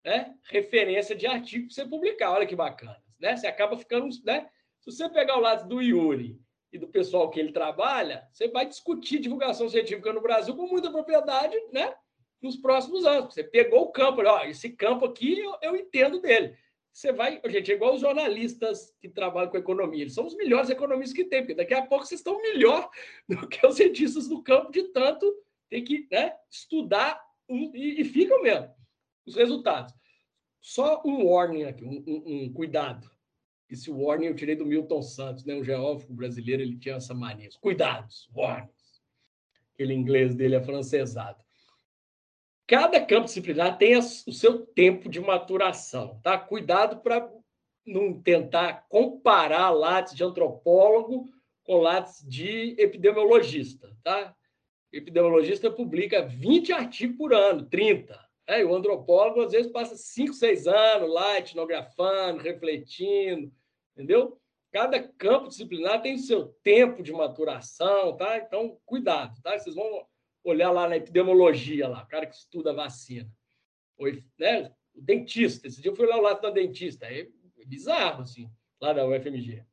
né, 0.05 0.35
referência 0.43 1.15
de 1.15 1.25
artigo 1.25 1.65
para 1.65 1.73
você 1.73 1.85
publicar. 1.85 2.31
Olha 2.31 2.45
que 2.45 2.55
bacana. 2.55 3.01
Né? 3.19 3.35
Você 3.35 3.47
acaba 3.47 3.75
ficando. 3.77 4.07
Né? 4.23 4.47
Se 4.87 4.99
você 4.99 5.09
pegar 5.09 5.37
o 5.37 5.41
Lattes 5.41 5.67
do 5.67 5.81
Yuri 5.81 6.39
e 6.71 6.77
do 6.77 6.87
pessoal 6.87 7.29
que 7.29 7.37
ele 7.37 7.51
trabalha, 7.51 8.25
você 8.31 8.47
vai 8.47 8.65
discutir 8.65 9.19
divulgação 9.19 9.67
científica 9.67 10.13
no 10.13 10.21
Brasil 10.21 10.55
com 10.55 10.65
muita 10.65 10.89
propriedade, 10.89 11.53
né? 11.73 11.93
Nos 12.41 12.55
próximos 12.55 13.05
anos. 13.05 13.33
Você 13.33 13.43
pegou 13.43 13.81
o 13.81 13.91
campo, 13.91 14.21
ó, 14.25 14.45
esse 14.45 14.69
campo 14.69 15.03
aqui 15.03 15.39
eu, 15.39 15.57
eu 15.61 15.75
entendo 15.75 16.21
dele. 16.21 16.55
Você 16.93 17.11
vai, 17.11 17.41
gente, 17.47 17.69
é 17.69 17.75
igual 17.75 17.95
os 17.95 18.01
jornalistas 18.01 18.95
que 19.01 19.09
trabalham 19.09 19.51
com 19.51 19.57
economia, 19.57 20.03
eles 20.03 20.13
são 20.13 20.25
os 20.25 20.35
melhores 20.35 20.69
economistas 20.69 21.13
que 21.13 21.25
tem, 21.25 21.41
porque 21.41 21.53
daqui 21.53 21.73
a 21.73 21.85
pouco 21.85 22.05
vocês 22.05 22.21
estão 22.21 22.41
melhor 22.41 22.89
do 23.27 23.45
que 23.45 23.67
os 23.67 23.75
cientistas 23.75 24.29
do 24.29 24.41
campo, 24.41 24.71
de 24.71 24.83
tanto 24.93 25.25
tem 25.69 25.83
que 25.83 26.07
né, 26.09 26.33
estudar 26.49 27.21
e, 27.49 28.01
e 28.01 28.05
ficam 28.05 28.41
mesmo 28.41 28.73
os 29.25 29.35
resultados. 29.35 29.93
Só 30.61 31.01
um 31.05 31.25
warning 31.25 31.65
aqui, 31.65 31.83
um, 31.83 32.03
um, 32.07 32.45
um 32.45 32.53
cuidado 32.53 33.16
esse 33.69 33.91
warning 33.91 34.27
eu 34.27 34.35
tirei 34.35 34.55
do 34.55 34.65
Milton 34.65 35.01
Santos, 35.01 35.43
né? 35.45 35.55
um 35.55 35.63
geógrafo 35.63 36.13
brasileiro, 36.13 36.61
ele 36.61 36.77
tinha 36.77 36.95
essa 36.95 37.13
mania. 37.13 37.49
Cuidados, 37.59 38.29
warnings. 38.35 39.01
Aquele 39.73 39.93
inglês 39.93 40.35
dele 40.35 40.55
é 40.55 40.63
francesado. 40.63 41.43
Cada 42.65 42.99
campo 42.99 43.25
disciplinar 43.25 43.77
tem 43.77 43.95
o 43.97 44.01
seu 44.01 44.65
tempo 44.65 45.07
de 45.07 45.19
maturação, 45.19 46.19
tá? 46.21 46.37
Cuidado 46.37 47.01
para 47.01 47.31
não 47.85 48.21
tentar 48.21 48.85
comparar 48.89 49.69
látis 49.69 50.13
de 50.13 50.23
antropólogo 50.23 51.29
com 51.63 51.77
látis 51.77 52.25
de 52.27 52.75
epidemiologista, 52.77 53.95
tá? 54.03 54.35
epidemiologista 54.91 55.69
publica 55.69 56.25
20 56.25 56.73
artigos 56.73 57.17
por 57.17 57.33
ano, 57.33 57.65
30. 57.65 58.26
É, 58.47 58.63
o 58.63 58.73
antropólogo, 58.73 59.41
às 59.41 59.51
vezes, 59.51 59.71
passa 59.71 59.95
5, 59.95 60.33
6 60.33 60.67
anos 60.67 61.13
lá, 61.13 61.37
etnografando, 61.37 62.41
refletindo, 62.41 63.51
entendeu? 63.93 64.39
Cada 64.71 65.01
campo 65.01 65.49
disciplinar 65.49 66.01
tem 66.01 66.15
o 66.15 66.19
seu 66.19 66.47
tempo 66.63 67.03
de 67.03 67.11
maturação, 67.11 68.15
tá? 68.15 68.37
Então, 68.37 68.79
cuidado, 68.85 69.41
tá? 69.41 69.57
Vocês 69.57 69.75
vão 69.75 70.07
olhar 70.43 70.71
lá 70.71 70.87
na 70.87 70.95
epidemiologia, 70.95 71.89
lá, 71.89 72.03
o 72.03 72.07
cara 72.07 72.25
que 72.25 72.35
estuda 72.35 72.73
vacina. 72.73 73.29
Ou, 73.97 74.07
né? 74.39 74.73
O 74.95 75.01
dentista. 75.01 75.67
Esse 75.67 75.81
dia 75.81 75.91
eu 75.91 75.95
fui 75.95 76.07
lá 76.07 76.15
ao 76.15 76.21
lado 76.21 76.41
da 76.41 76.49
dentista. 76.49 77.05
É 77.05 77.27
bizarro, 77.65 78.21
assim, 78.21 78.49
lá 78.81 78.93
da 78.93 79.05
UFMG. 79.05 79.65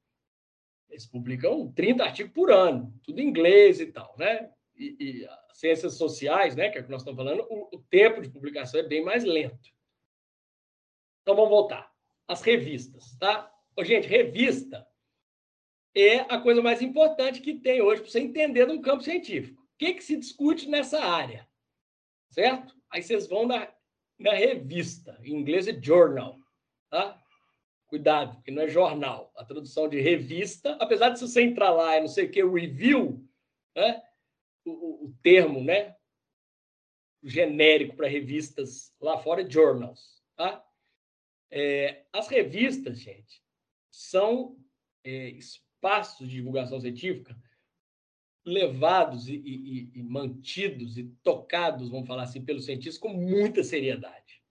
Eles 0.91 1.07
publicam 1.07 1.73
30 1.73 2.05
artigos 2.05 2.33
por 2.33 2.51
ano, 2.51 2.93
tudo 3.03 3.21
em 3.21 3.29
inglês 3.29 3.81
e 3.81 3.87
tal, 3.87 4.15
né? 4.19 4.51
E, 4.77 4.97
e 4.99 5.29
ciências 5.55 5.95
sociais, 5.95 6.57
né, 6.57 6.69
que 6.69 6.77
é 6.77 6.81
o 6.81 6.85
que 6.85 6.91
nós 6.91 7.03
estamos 7.03 7.17
falando, 7.17 7.47
o, 7.49 7.77
o 7.77 7.79
tempo 7.89 8.21
de 8.21 8.29
publicação 8.29 8.81
é 8.81 8.83
bem 8.83 9.05
mais 9.05 9.25
lento. 9.25 9.71
Então, 11.23 11.37
vamos 11.37 11.51
voltar. 11.51 11.91
As 12.27 12.43
revistas, 12.43 13.17
tá? 13.19 13.51
Ô, 13.77 13.85
gente, 13.85 14.09
revista 14.09 14.87
é 15.95 16.21
a 16.21 16.41
coisa 16.41 16.61
mais 16.61 16.83
importante 16.83 17.41
que 17.41 17.55
tem 17.55 17.81
hoje 17.81 18.03
para 18.03 18.11
você 18.11 18.21
entender 18.21 18.67
no 18.67 18.83
campo 18.83 19.05
científico. 19.05 19.63
O 19.63 19.79
que, 19.79 19.95
que 19.95 20.03
se 20.03 20.17
discute 20.17 20.69
nessa 20.69 21.01
área? 21.01 21.49
Certo? 22.31 22.75
Aí 22.91 23.03
vocês 23.03 23.29
vão 23.29 23.47
na, 23.47 23.73
na 24.19 24.33
revista, 24.33 25.19
em 25.23 25.35
inglês 25.35 25.69
é 25.69 25.81
journal, 25.81 26.39
tá? 26.91 27.21
Cuidado, 27.87 28.35
porque 28.37 28.51
não 28.51 28.63
é 28.63 28.69
jornal. 28.69 29.33
A 29.37 29.45
tradução 29.45 29.89
de 29.89 30.01
revista, 30.01 30.77
apesar 30.81 31.11
de 31.11 31.21
se 31.21 31.29
você 31.29 31.43
entrar 31.43 31.71
lá 31.71 31.97
e 31.97 32.01
não 32.01 32.09
sei 32.09 32.27
o 32.27 32.31
que, 32.31 32.45
review, 32.45 33.25
né? 33.77 34.03
O, 34.65 35.07
o 35.07 35.15
termo, 35.23 35.63
né? 35.63 35.95
genérico 37.25 37.97
para 37.97 38.07
revistas 38.07 38.93
lá 39.01 39.19
fora 39.19 39.41
é 39.41 39.51
journals, 39.51 40.23
tá? 40.37 40.63
É, 41.51 42.05
as 42.13 42.29
revistas, 42.29 43.01
gente, 43.01 43.43
são 43.91 44.59
é, 45.03 45.31
espaços 45.31 46.29
de 46.29 46.35
divulgação 46.37 46.79
científica 46.81 47.35
levados 48.45 49.29
e, 49.29 49.37
e, 49.37 49.91
e, 49.95 50.03
mantidos 50.03 50.99
e 50.99 51.05
tocados, 51.23 51.89
vamos 51.89 52.07
falar 52.07 52.25
assim, 52.25 52.45
pelos 52.45 52.67
cientistas 52.67 52.99
com 52.99 53.09
muita 53.09 53.65
seriedade. 53.65 54.43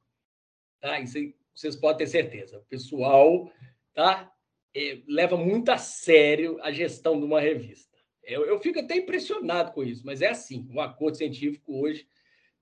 Tá? 0.79 0.99
Isso 0.99 1.17
aí, 1.17 1.35
vocês 1.53 1.75
podem 1.75 1.99
ter 1.99 2.07
certeza. 2.07 2.57
O 2.57 2.65
pessoal 2.65 3.51
tá, 3.93 4.33
é, 4.75 5.03
leva 5.07 5.37
muito 5.37 5.69
a 5.69 5.77
sério 5.77 6.59
a 6.63 6.71
gestão 6.71 7.19
de 7.19 7.25
uma 7.25 7.39
revista. 7.39 7.92
Eu, 8.23 8.45
eu 8.45 8.59
fico 8.59 8.79
até 8.79 8.95
impressionado 8.95 9.71
com 9.71 9.83
isso, 9.83 10.05
mas 10.05 10.21
é 10.21 10.29
assim. 10.29 10.67
O 10.73 10.79
acordo 10.79 11.17
científico 11.17 11.81
hoje 11.81 12.07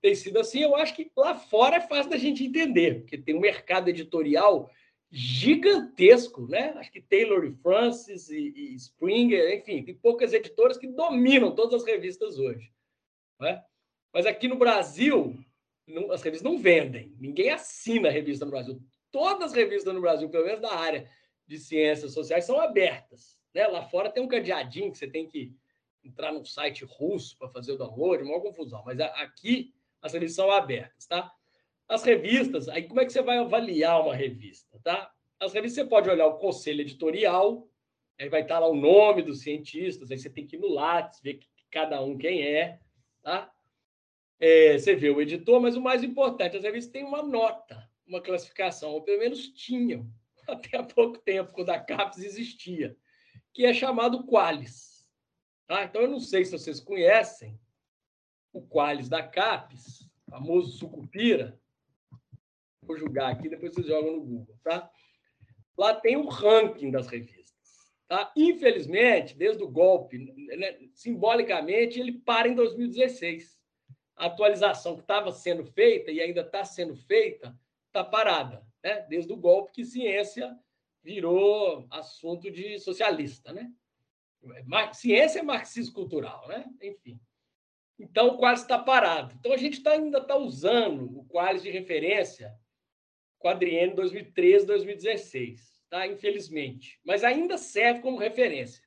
tem 0.02 0.16
sido 0.16 0.40
assim. 0.40 0.62
Eu 0.62 0.76
acho 0.76 0.96
que 0.96 1.12
lá 1.16 1.36
fora 1.36 1.78
é 1.78 1.82
fácil 1.82 2.10
da 2.10 2.18
gente 2.18 2.44
entender, 2.44 3.02
porque 3.02 3.18
tem 3.18 3.36
um 3.36 3.40
mercado 3.40 3.90
editorial 3.90 4.70
gigantesco, 5.12 6.48
né? 6.48 6.74
Acho 6.78 6.92
que 6.92 7.02
Taylor 7.02 7.44
e 7.44 7.54
Francis 7.54 8.30
e, 8.30 8.54
e 8.56 8.76
Springer, 8.76 9.54
enfim, 9.54 9.84
tem 9.84 9.94
poucas 9.94 10.32
editoras 10.32 10.78
que 10.78 10.88
dominam 10.88 11.54
todas 11.54 11.82
as 11.82 11.86
revistas 11.86 12.40
hoje. 12.40 12.72
Né? 13.40 13.62
Mas 14.14 14.26
aqui 14.26 14.48
no 14.48 14.56
Brasil, 14.56 15.38
não, 15.86 16.12
as 16.12 16.22
revistas 16.22 16.50
não 16.50 16.58
vendem. 16.58 17.14
Ninguém 17.20 17.50
assina 17.50 18.08
a 18.08 18.12
revista 18.12 18.46
no 18.46 18.52
Brasil. 18.52 18.82
Todas 19.12 19.52
as 19.52 19.54
revistas 19.54 19.94
no 19.94 20.00
Brasil, 20.00 20.30
pelo 20.30 20.46
menos 20.46 20.62
da 20.62 20.74
área 20.74 21.10
de 21.46 21.60
ciências 21.60 22.14
sociais, 22.14 22.46
são 22.46 22.62
abertas. 22.62 23.41
Né? 23.54 23.68
Lá 23.68 23.84
fora 23.84 24.10
tem 24.10 24.24
um 24.24 24.28
cadeadinho 24.28 24.92
que 24.92 24.98
você 24.98 25.08
tem 25.08 25.28
que 25.28 25.54
entrar 26.04 26.32
no 26.32 26.46
site 26.46 26.86
russo 26.86 27.38
para 27.38 27.50
fazer 27.50 27.74
o 27.74 27.78
download, 27.78 28.24
uma 28.24 28.42
confusão. 28.42 28.84
Mas 28.86 29.00
aqui 29.00 29.74
as 30.02 30.14
revistas 30.14 30.36
são 30.36 30.52
abertas, 30.52 31.06
tá? 31.06 31.32
As 31.88 32.04
revistas, 32.04 32.68
aí 32.70 32.88
como 32.88 33.02
é 33.02 33.06
que 33.06 33.12
você 33.12 33.22
vai 33.22 33.38
avaliar 33.38 34.02
uma 34.02 34.16
revista, 34.16 34.80
tá? 34.84 35.14
As 35.40 35.54
revistas 35.54 35.84
você 35.84 35.90
pode 35.90 36.10
olhar 36.10 36.28
o 36.28 36.38
conselho 36.38 36.82
editorial, 36.82 37.68
aí 38.20 38.30
vai 38.30 38.42
estar 38.42 38.60
lá 38.60 38.68
o 38.68 38.76
nome 38.76 39.22
dos 39.22 39.42
cientistas, 39.42 40.10
aí 40.10 40.18
você 40.18 40.30
tem 40.30 40.46
que 40.46 40.56
ir 40.56 40.60
no 40.60 40.70
Lattes, 40.70 41.20
ver 41.22 41.40
cada 41.70 42.02
um 42.02 42.18
quem 42.18 42.42
é, 42.44 42.80
tá? 43.22 43.52
É, 44.40 44.78
você 44.78 44.96
vê 44.96 45.10
o 45.10 45.22
editor, 45.22 45.62
mas 45.62 45.76
o 45.76 45.82
mais 45.82 46.04
importante, 46.04 46.58
as 46.58 46.64
revistas 46.64 46.92
têm 46.92 47.04
uma 47.04 47.22
nota, 47.22 47.88
uma 48.08 48.22
classificação, 48.22 48.92
ou 48.92 49.04
pelo 49.04 49.20
menos 49.20 49.50
tinham, 49.50 50.10
até 50.48 50.78
há 50.78 50.84
pouco 50.84 51.20
tempo, 51.20 51.54
quando 51.54 51.70
a 51.70 51.80
CAPES 51.80 52.24
existia 52.24 52.98
que 53.54 53.66
é 53.66 53.74
chamado 53.74 54.26
Qualis. 54.26 55.08
Tá? 55.68 55.84
Então, 55.84 56.02
eu 56.02 56.10
não 56.10 56.20
sei 56.20 56.44
se 56.46 56.52
vocês 56.52 56.80
conhecem 56.80 57.60
o 58.54 58.62
Qualis 58.62 59.08
da 59.08 59.24
CAPES, 59.24 60.10
famoso 60.30 60.78
sucupira. 60.78 61.60
Vou 62.82 62.98
julgar 62.98 63.32
aqui, 63.32 63.50
depois 63.50 63.74
vocês 63.74 63.88
jogam 63.88 64.14
no 64.14 64.22
Google. 64.22 64.60
Tá? 64.64 64.92
Lá 65.78 65.94
tem 65.96 66.18
o 66.18 66.28
ranking 66.28 66.92
das 66.92 67.08
revistas. 67.08 67.52
Tá? 68.08 68.32
Infelizmente, 68.36 69.38
desde 69.38 69.64
o 69.64 69.70
golpe, 69.70 70.18
né, 70.58 70.78
simbolicamente, 70.94 72.00
ele 72.00 72.20
para 72.20 72.48
em 72.48 72.56
2016. 72.56 73.60
A 74.16 74.26
atualização 74.26 74.96
que 74.96 75.02
estava 75.02 75.32
sendo 75.32 75.64
feita 75.64 76.12
e 76.12 76.20
ainda 76.20 76.42
está 76.42 76.66
sendo 76.66 76.96
feita 76.96 77.58
está 77.88 78.04
parada. 78.04 78.66
Né? 78.84 79.02
Desde 79.10 79.32
o 79.32 79.38
golpe 79.38 79.72
que 79.72 79.86
ciência 79.86 80.54
virou 81.04 81.88
assunto 81.90 82.52
de 82.52 82.80
socialista, 82.80 83.52
né? 83.52 83.72
Ciência 84.94 85.40
é 85.40 85.44
marxismo 85.44 85.94
cultural, 85.94 86.48
né? 86.48 86.66
Enfim. 86.82 87.20
Então, 88.00 88.30
o 88.30 88.38
Qualis 88.38 88.62
está 88.62 88.80
parado. 88.80 89.36
Então, 89.40 89.54
a 89.54 89.58
gente 89.58 89.82
tá, 89.84 89.92
ainda 89.92 90.18
está 90.18 90.36
usando 90.36 91.20
o 91.20 91.26
Qualis 91.26 91.62
de 91.62 91.70
referência 91.70 92.58
quadriênio 93.38 93.96
2013, 93.96 94.66
2016, 94.66 95.82
tá? 95.90 96.08
Infelizmente. 96.08 97.00
Mas 97.04 97.24
ainda 97.24 97.58
serve 97.58 98.02
como 98.02 98.18
referência. 98.18 98.84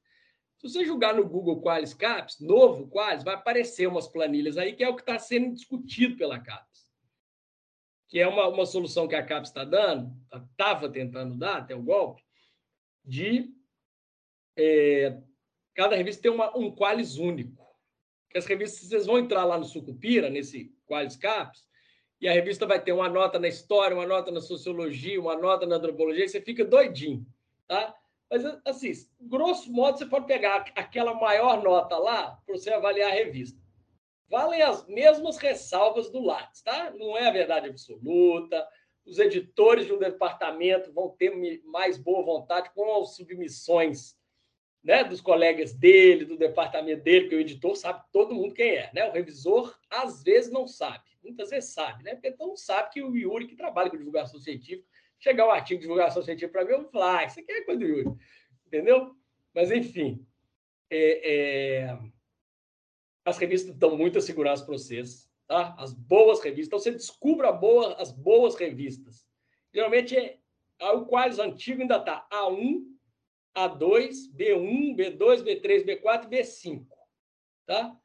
Se 0.58 0.68
você 0.68 0.84
jogar 0.84 1.14
no 1.14 1.28
Google 1.28 1.60
Qualis 1.60 1.92
Caps, 1.92 2.40
novo 2.40 2.88
Qualis, 2.88 3.22
vai 3.22 3.34
aparecer 3.34 3.86
umas 3.86 4.08
planilhas 4.08 4.56
aí, 4.56 4.74
que 4.74 4.82
é 4.82 4.88
o 4.88 4.96
que 4.96 5.02
está 5.02 5.18
sendo 5.18 5.52
discutido 5.52 6.16
pela 6.16 6.40
Caps. 6.40 6.73
Que 8.14 8.20
é 8.20 8.28
uma, 8.28 8.46
uma 8.46 8.64
solução 8.64 9.08
que 9.08 9.16
a 9.16 9.26
CAPES 9.26 9.48
está 9.48 9.64
dando, 9.64 10.16
estava 10.52 10.88
tentando 10.88 11.34
dar 11.34 11.56
até 11.56 11.74
o 11.74 11.82
golpe, 11.82 12.22
de 13.04 13.52
é, 14.56 15.20
cada 15.74 15.96
revista 15.96 16.22
ter 16.22 16.28
uma, 16.28 16.56
um 16.56 16.70
qualis 16.70 17.16
único. 17.16 17.66
Que 18.30 18.38
as 18.38 18.46
revistas, 18.46 18.88
vocês 18.88 19.06
vão 19.06 19.18
entrar 19.18 19.44
lá 19.44 19.58
no 19.58 19.64
Sucupira, 19.64 20.30
nesse 20.30 20.72
qualis 20.86 21.16
CAPES, 21.16 21.66
e 22.20 22.28
a 22.28 22.32
revista 22.32 22.64
vai 22.64 22.80
ter 22.80 22.92
uma 22.92 23.08
nota 23.08 23.36
na 23.36 23.48
história, 23.48 23.96
uma 23.96 24.06
nota 24.06 24.30
na 24.30 24.40
sociologia, 24.40 25.20
uma 25.20 25.36
nota 25.36 25.66
na 25.66 25.74
antropologia, 25.74 26.24
e 26.24 26.28
você 26.28 26.40
fica 26.40 26.64
doidinho, 26.64 27.26
tá? 27.66 27.96
Mas, 28.30 28.44
assim, 28.64 28.92
grosso 29.22 29.72
modo, 29.72 29.98
você 29.98 30.06
pode 30.06 30.28
pegar 30.28 30.70
aquela 30.76 31.14
maior 31.14 31.64
nota 31.64 31.98
lá 31.98 32.40
para 32.46 32.56
você 32.56 32.70
avaliar 32.72 33.10
a 33.10 33.14
revista. 33.14 33.60
Valem 34.28 34.62
as 34.62 34.86
mesmas 34.86 35.36
ressalvas 35.36 36.10
do 36.10 36.20
Lattes, 36.20 36.62
tá? 36.62 36.90
Não 36.90 37.16
é 37.16 37.28
a 37.28 37.32
verdade 37.32 37.68
absoluta. 37.68 38.66
Os 39.04 39.18
editores 39.18 39.86
de 39.86 39.92
um 39.92 39.98
departamento 39.98 40.92
vão 40.92 41.10
ter 41.10 41.30
mais 41.64 41.98
boa 41.98 42.24
vontade 42.24 42.70
com 42.74 43.02
as 43.02 43.14
submissões 43.14 44.16
né, 44.82 45.04
dos 45.04 45.20
colegas 45.20 45.72
dele, 45.72 46.24
do 46.24 46.36
departamento 46.36 47.02
dele, 47.02 47.22
porque 47.22 47.36
o 47.36 47.40
editor 47.40 47.76
sabe 47.76 48.02
todo 48.12 48.34
mundo 48.34 48.54
quem 48.54 48.70
é, 48.70 48.90
né? 48.92 49.08
O 49.08 49.12
revisor 49.12 49.74
às 49.90 50.22
vezes 50.22 50.50
não 50.50 50.68
sabe, 50.68 51.04
muitas 51.22 51.50
vezes 51.50 51.72
sabe, 51.72 52.04
né? 52.04 52.14
Porque 52.14 52.28
então 52.28 52.54
sabe 52.54 52.90
que 52.90 53.02
o 53.02 53.16
Yuri 53.16 53.46
que 53.46 53.56
trabalha 53.56 53.88
com 53.88 53.96
divulgação 53.96 54.38
científica 54.38 54.86
chegar 55.18 55.46
um 55.46 55.50
artigo 55.50 55.80
de 55.80 55.86
divulgação 55.86 56.22
científica 56.22 56.52
para 56.52 56.64
mim, 56.66 56.72
eu 56.72 56.82
vou 56.82 56.90
falar, 56.90 57.20
ah, 57.20 57.24
isso 57.24 57.40
aqui 57.40 57.50
é 57.50 57.62
coisa 57.62 57.80
do 57.80 57.86
Yuri. 57.86 58.14
Entendeu? 58.66 59.14
Mas, 59.54 59.70
enfim, 59.70 60.26
é, 60.90 61.32
é... 61.32 61.98
as 63.24 63.38
revistas 63.38 63.74
dão 63.74 63.96
muita 63.96 64.20
segurança 64.20 64.64
para 64.64 64.74
vocês, 64.74 65.30
tá? 65.46 65.74
As 65.78 65.92
boas 65.92 66.40
revistas. 66.40 66.66
Então, 66.66 66.78
você 66.78 66.90
descubra 66.90 67.52
boa, 67.52 67.94
as 67.94 68.12
boas 68.12 68.54
revistas. 68.56 69.26
Geralmente, 69.72 70.16
é, 70.16 70.38
o 70.90 71.06
quais 71.06 71.38
antigo 71.38 71.82
ainda 71.82 71.96
está 71.96 72.26
A1, 72.30 72.82
A2, 73.56 74.30
B1, 74.34 74.96
B2, 74.96 75.42
B3, 75.42 75.84
B4 75.84 76.24
e 76.24 76.28
B5, 76.28 76.86
tá? 77.66 77.98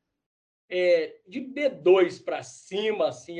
é, 0.69 1.19
de 1.27 1.41
B2 1.41 2.23
para 2.23 2.43
cima, 2.43 3.07
assim, 3.07 3.37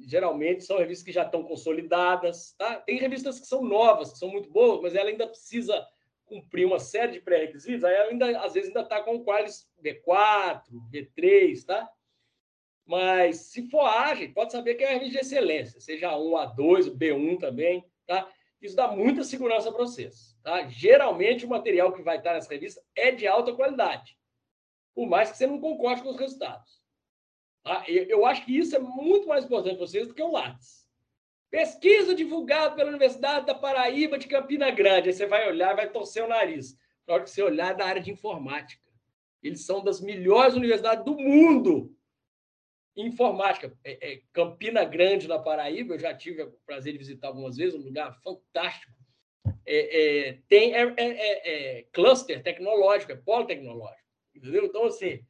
geralmente 0.00 0.64
são 0.64 0.78
revistas 0.78 1.04
que 1.04 1.12
já 1.12 1.24
estão 1.24 1.44
consolidadas. 1.44 2.54
Tá? 2.56 2.76
Tem 2.80 2.96
revistas 2.96 3.38
que 3.38 3.46
são 3.46 3.62
novas, 3.62 4.12
que 4.12 4.18
são 4.18 4.30
muito 4.30 4.50
boas, 4.50 4.80
mas 4.80 4.94
ela 4.94 5.10
ainda 5.10 5.26
precisa 5.26 5.86
cumprir 6.30 6.64
uma 6.64 6.78
série 6.78 7.12
de 7.12 7.20
pré-requisitos, 7.20 7.84
aí 7.84 7.94
ainda, 7.94 8.40
às 8.40 8.54
vezes 8.54 8.68
ainda 8.68 8.80
está 8.80 9.02
com 9.02 9.22
quais 9.22 9.68
B4, 9.84 10.62
B3, 10.90 11.64
tá? 11.66 11.90
Mas 12.86 13.50
se 13.52 13.68
for 13.68 13.84
ágil, 13.84 14.32
pode 14.32 14.52
saber 14.52 14.74
que 14.76 14.84
é 14.84 14.94
revista 14.94 15.12
de 15.12 15.18
excelência, 15.18 15.80
seja 15.80 16.10
A1, 16.12 16.56
A2, 16.56 16.96
B1 16.96 17.38
também, 17.38 17.84
tá? 18.06 18.26
Isso 18.62 18.76
dá 18.76 18.88
muita 18.88 19.24
segurança 19.24 19.70
para 19.70 19.82
vocês, 19.82 20.38
tá? 20.42 20.66
Geralmente 20.68 21.44
o 21.44 21.48
material 21.48 21.92
que 21.92 22.02
vai 22.02 22.16
estar 22.16 22.32
nessa 22.32 22.52
revista 22.52 22.82
é 22.94 23.10
de 23.10 23.26
alta 23.26 23.52
qualidade 23.52 24.18
por 24.94 25.08
mais 25.08 25.30
que 25.30 25.38
você 25.38 25.46
não 25.46 25.60
concorde 25.60 26.02
com 26.02 26.10
os 26.10 26.18
resultados. 26.18 26.80
Tá? 27.62 27.84
Eu 27.88 28.26
acho 28.26 28.44
que 28.44 28.56
isso 28.56 28.74
é 28.76 28.78
muito 28.78 29.26
mais 29.28 29.44
importante 29.44 29.76
para 29.76 29.86
vocês 29.86 30.06
do 30.06 30.14
que 30.14 30.22
o 30.22 30.30
Lattes. 30.30 30.79
Pesquisa 31.50 32.14
divulgada 32.14 32.76
pela 32.76 32.90
Universidade 32.90 33.46
da 33.46 33.54
Paraíba 33.54 34.16
de 34.16 34.28
Campina 34.28 34.70
Grande. 34.70 35.08
Aí 35.08 35.14
você 35.14 35.26
vai 35.26 35.48
olhar, 35.48 35.74
vai 35.74 35.90
torcer 35.90 36.24
o 36.24 36.28
nariz. 36.28 36.78
Na 37.06 37.14
hora 37.14 37.24
que 37.24 37.30
você 37.30 37.42
olhar, 37.42 37.72
é 37.72 37.74
da 37.74 37.86
área 37.86 38.00
de 38.00 38.10
informática. 38.10 38.88
Eles 39.42 39.64
são 39.64 39.82
das 39.82 40.00
melhores 40.00 40.54
universidades 40.54 41.04
do 41.04 41.16
mundo 41.16 41.92
em 42.96 43.06
informática. 43.06 43.76
É, 43.82 44.12
é, 44.12 44.22
Campina 44.32 44.84
Grande, 44.84 45.26
na 45.26 45.38
Paraíba, 45.38 45.94
eu 45.94 45.98
já 45.98 46.14
tive 46.14 46.42
o 46.42 46.52
prazer 46.64 46.92
de 46.92 46.98
visitar 46.98 47.28
algumas 47.28 47.56
vezes, 47.56 47.74
um 47.74 47.82
lugar 47.82 48.12
fantástico. 48.22 48.92
É, 49.66 50.28
é 50.28 50.38
tem 50.48 50.74
é, 50.74 50.94
é, 50.96 51.82
cluster 51.92 52.42
tecnológico, 52.42 53.12
é 53.12 53.16
polo 53.16 53.46
tecnológico. 53.46 54.08
Entendeu? 54.34 54.66
Então, 54.66 54.84
assim, 54.84 55.24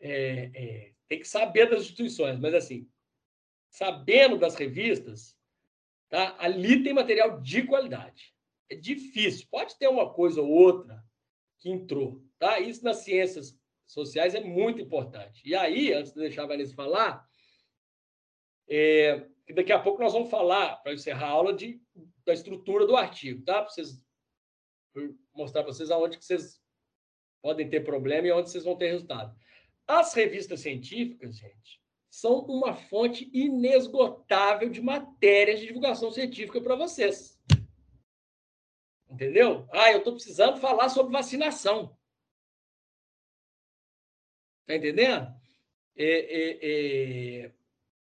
é, 0.00 0.50
é, 0.54 0.92
tem 1.06 1.18
que 1.18 1.28
saber 1.28 1.68
das 1.68 1.82
instituições, 1.82 2.38
mas, 2.38 2.54
assim, 2.54 2.88
sabendo 3.70 4.38
das 4.38 4.54
revistas, 4.54 5.36
tá? 6.08 6.36
ali 6.38 6.82
tem 6.82 6.92
material 6.92 7.40
de 7.40 7.62
qualidade. 7.66 8.34
É 8.70 8.74
difícil. 8.74 9.46
Pode 9.50 9.78
ter 9.78 9.88
uma 9.88 10.12
coisa 10.12 10.42
ou 10.42 10.48
outra 10.48 11.02
que 11.58 11.70
entrou. 11.70 12.22
Tá? 12.38 12.60
Isso 12.60 12.84
nas 12.84 12.98
ciências 12.98 13.58
sociais 13.86 14.34
é 14.34 14.40
muito 14.40 14.80
importante. 14.80 15.42
E 15.44 15.54
aí, 15.54 15.92
antes 15.92 16.12
de 16.12 16.20
deixar 16.20 16.44
a 16.44 16.46
Vanessa 16.46 16.74
falar, 16.74 17.26
é, 18.68 19.26
daqui 19.54 19.72
a 19.72 19.78
pouco 19.78 20.02
nós 20.02 20.12
vamos 20.12 20.30
falar, 20.30 20.76
para 20.76 20.92
encerrar 20.92 21.28
a 21.28 21.30
aula, 21.30 21.54
de, 21.54 21.80
da 22.24 22.34
estrutura 22.34 22.86
do 22.86 22.96
artigo, 22.96 23.42
tá? 23.44 23.62
Para 23.62 23.70
vocês 23.70 24.06
mostrar 25.34 25.62
para 25.62 25.72
vocês 25.72 25.90
aonde 25.90 26.18
que 26.18 26.24
vocês 26.24 26.60
podem 27.40 27.68
ter 27.68 27.84
problema 27.84 28.26
e 28.26 28.32
onde 28.32 28.50
vocês 28.50 28.64
vão 28.64 28.76
ter 28.76 28.90
resultado. 28.90 29.36
As 29.86 30.12
revistas 30.12 30.60
científicas, 30.60 31.36
gente, 31.36 31.80
são 32.10 32.40
uma 32.40 32.74
fonte 32.74 33.30
inesgotável 33.32 34.68
de 34.70 34.80
matérias 34.80 35.60
de 35.60 35.66
divulgação 35.66 36.10
científica 36.10 36.60
para 36.60 36.74
vocês. 36.74 37.38
Entendeu? 39.10 39.66
Ah, 39.72 39.90
eu 39.90 39.98
estou 39.98 40.14
precisando 40.14 40.58
falar 40.58 40.88
sobre 40.88 41.12
vacinação. 41.12 41.96
Está 44.62 44.76
entendendo? 44.76 45.34
É, 45.96 46.04
é, 46.04 46.58
é... 46.62 47.52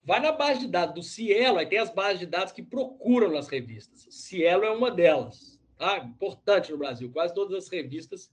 Vai 0.03 0.19
na 0.19 0.31
base 0.31 0.61
de 0.61 0.67
dados 0.67 0.95
do 0.95 1.03
Cielo, 1.03 1.57
aí 1.57 1.65
tem 1.65 1.79
as 1.79 1.89
bases 1.89 2.19
de 2.19 2.25
dados 2.25 2.53
que 2.53 2.63
procuram 2.63 3.31
nas 3.31 3.47
revistas. 3.47 4.07
Cielo 4.09 4.63
é 4.63 4.71
uma 4.71 4.91
delas. 4.91 5.59
Tá? 5.77 5.97
Importante 5.97 6.71
no 6.71 6.77
Brasil. 6.77 7.11
Quase 7.11 7.33
todas 7.33 7.55
as 7.55 7.69
revistas 7.69 8.31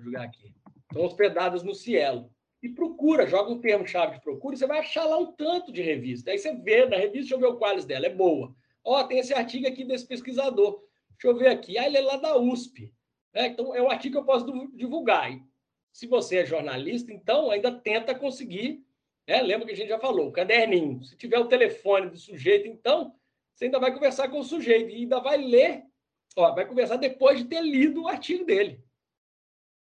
Vou 0.00 0.04
jogar 0.04 0.22
aqui. 0.22 0.54
Estão 0.88 1.04
hospedadas 1.04 1.62
no 1.62 1.74
Cielo. 1.74 2.32
E 2.62 2.68
procura, 2.68 3.26
joga 3.26 3.50
um 3.50 3.60
termo-chave 3.60 4.16
de 4.16 4.20
procura, 4.20 4.54
e 4.54 4.58
você 4.58 4.66
vai 4.66 4.78
achar 4.80 5.04
lá 5.04 5.16
um 5.16 5.32
tanto 5.32 5.72
de 5.72 5.80
revista. 5.80 6.30
Aí 6.30 6.38
você 6.38 6.54
vê 6.54 6.86
na 6.86 6.96
revista, 6.96 7.18
deixa 7.18 7.34
eu 7.34 7.40
ver 7.40 7.46
o 7.46 7.56
qualis 7.56 7.84
dela, 7.84 8.06
é 8.06 8.10
boa. 8.10 8.54
Ó, 8.84 9.02
tem 9.04 9.18
esse 9.18 9.32
artigo 9.32 9.66
aqui 9.66 9.84
desse 9.84 10.06
pesquisador. 10.06 10.82
Deixa 11.10 11.28
eu 11.28 11.36
ver 11.36 11.48
aqui. 11.48 11.78
Ah, 11.78 11.86
ele 11.86 11.98
é 11.98 12.00
lá 12.02 12.16
da 12.16 12.36
USP. 12.36 12.92
É, 13.32 13.46
então, 13.46 13.74
é 13.74 13.82
um 13.82 13.90
artigo 13.90 14.14
que 14.14 14.18
eu 14.18 14.24
posso 14.24 14.46
divulgar. 14.74 15.32
E 15.32 15.42
se 15.92 16.06
você 16.06 16.38
é 16.38 16.46
jornalista, 16.46 17.12
então 17.12 17.50
ainda 17.50 17.72
tenta 17.72 18.14
conseguir. 18.14 18.84
Né? 19.26 19.40
Lembra 19.42 19.66
que 19.66 19.72
a 19.72 19.76
gente 19.76 19.88
já 19.88 19.98
falou, 19.98 20.28
o 20.28 20.32
caderninho. 20.32 21.02
Se 21.02 21.16
tiver 21.16 21.38
o 21.38 21.48
telefone 21.48 22.10
do 22.10 22.16
sujeito, 22.16 22.68
então, 22.68 23.14
você 23.54 23.66
ainda 23.66 23.78
vai 23.78 23.92
conversar 23.92 24.28
com 24.28 24.38
o 24.38 24.44
sujeito 24.44 24.90
e 24.90 24.96
ainda 24.96 25.20
vai 25.20 25.36
ler, 25.38 25.84
ó, 26.36 26.54
vai 26.54 26.66
conversar 26.66 26.96
depois 26.96 27.38
de 27.38 27.44
ter 27.44 27.62
lido 27.62 28.02
o 28.02 28.08
artigo 28.08 28.44
dele 28.44 28.82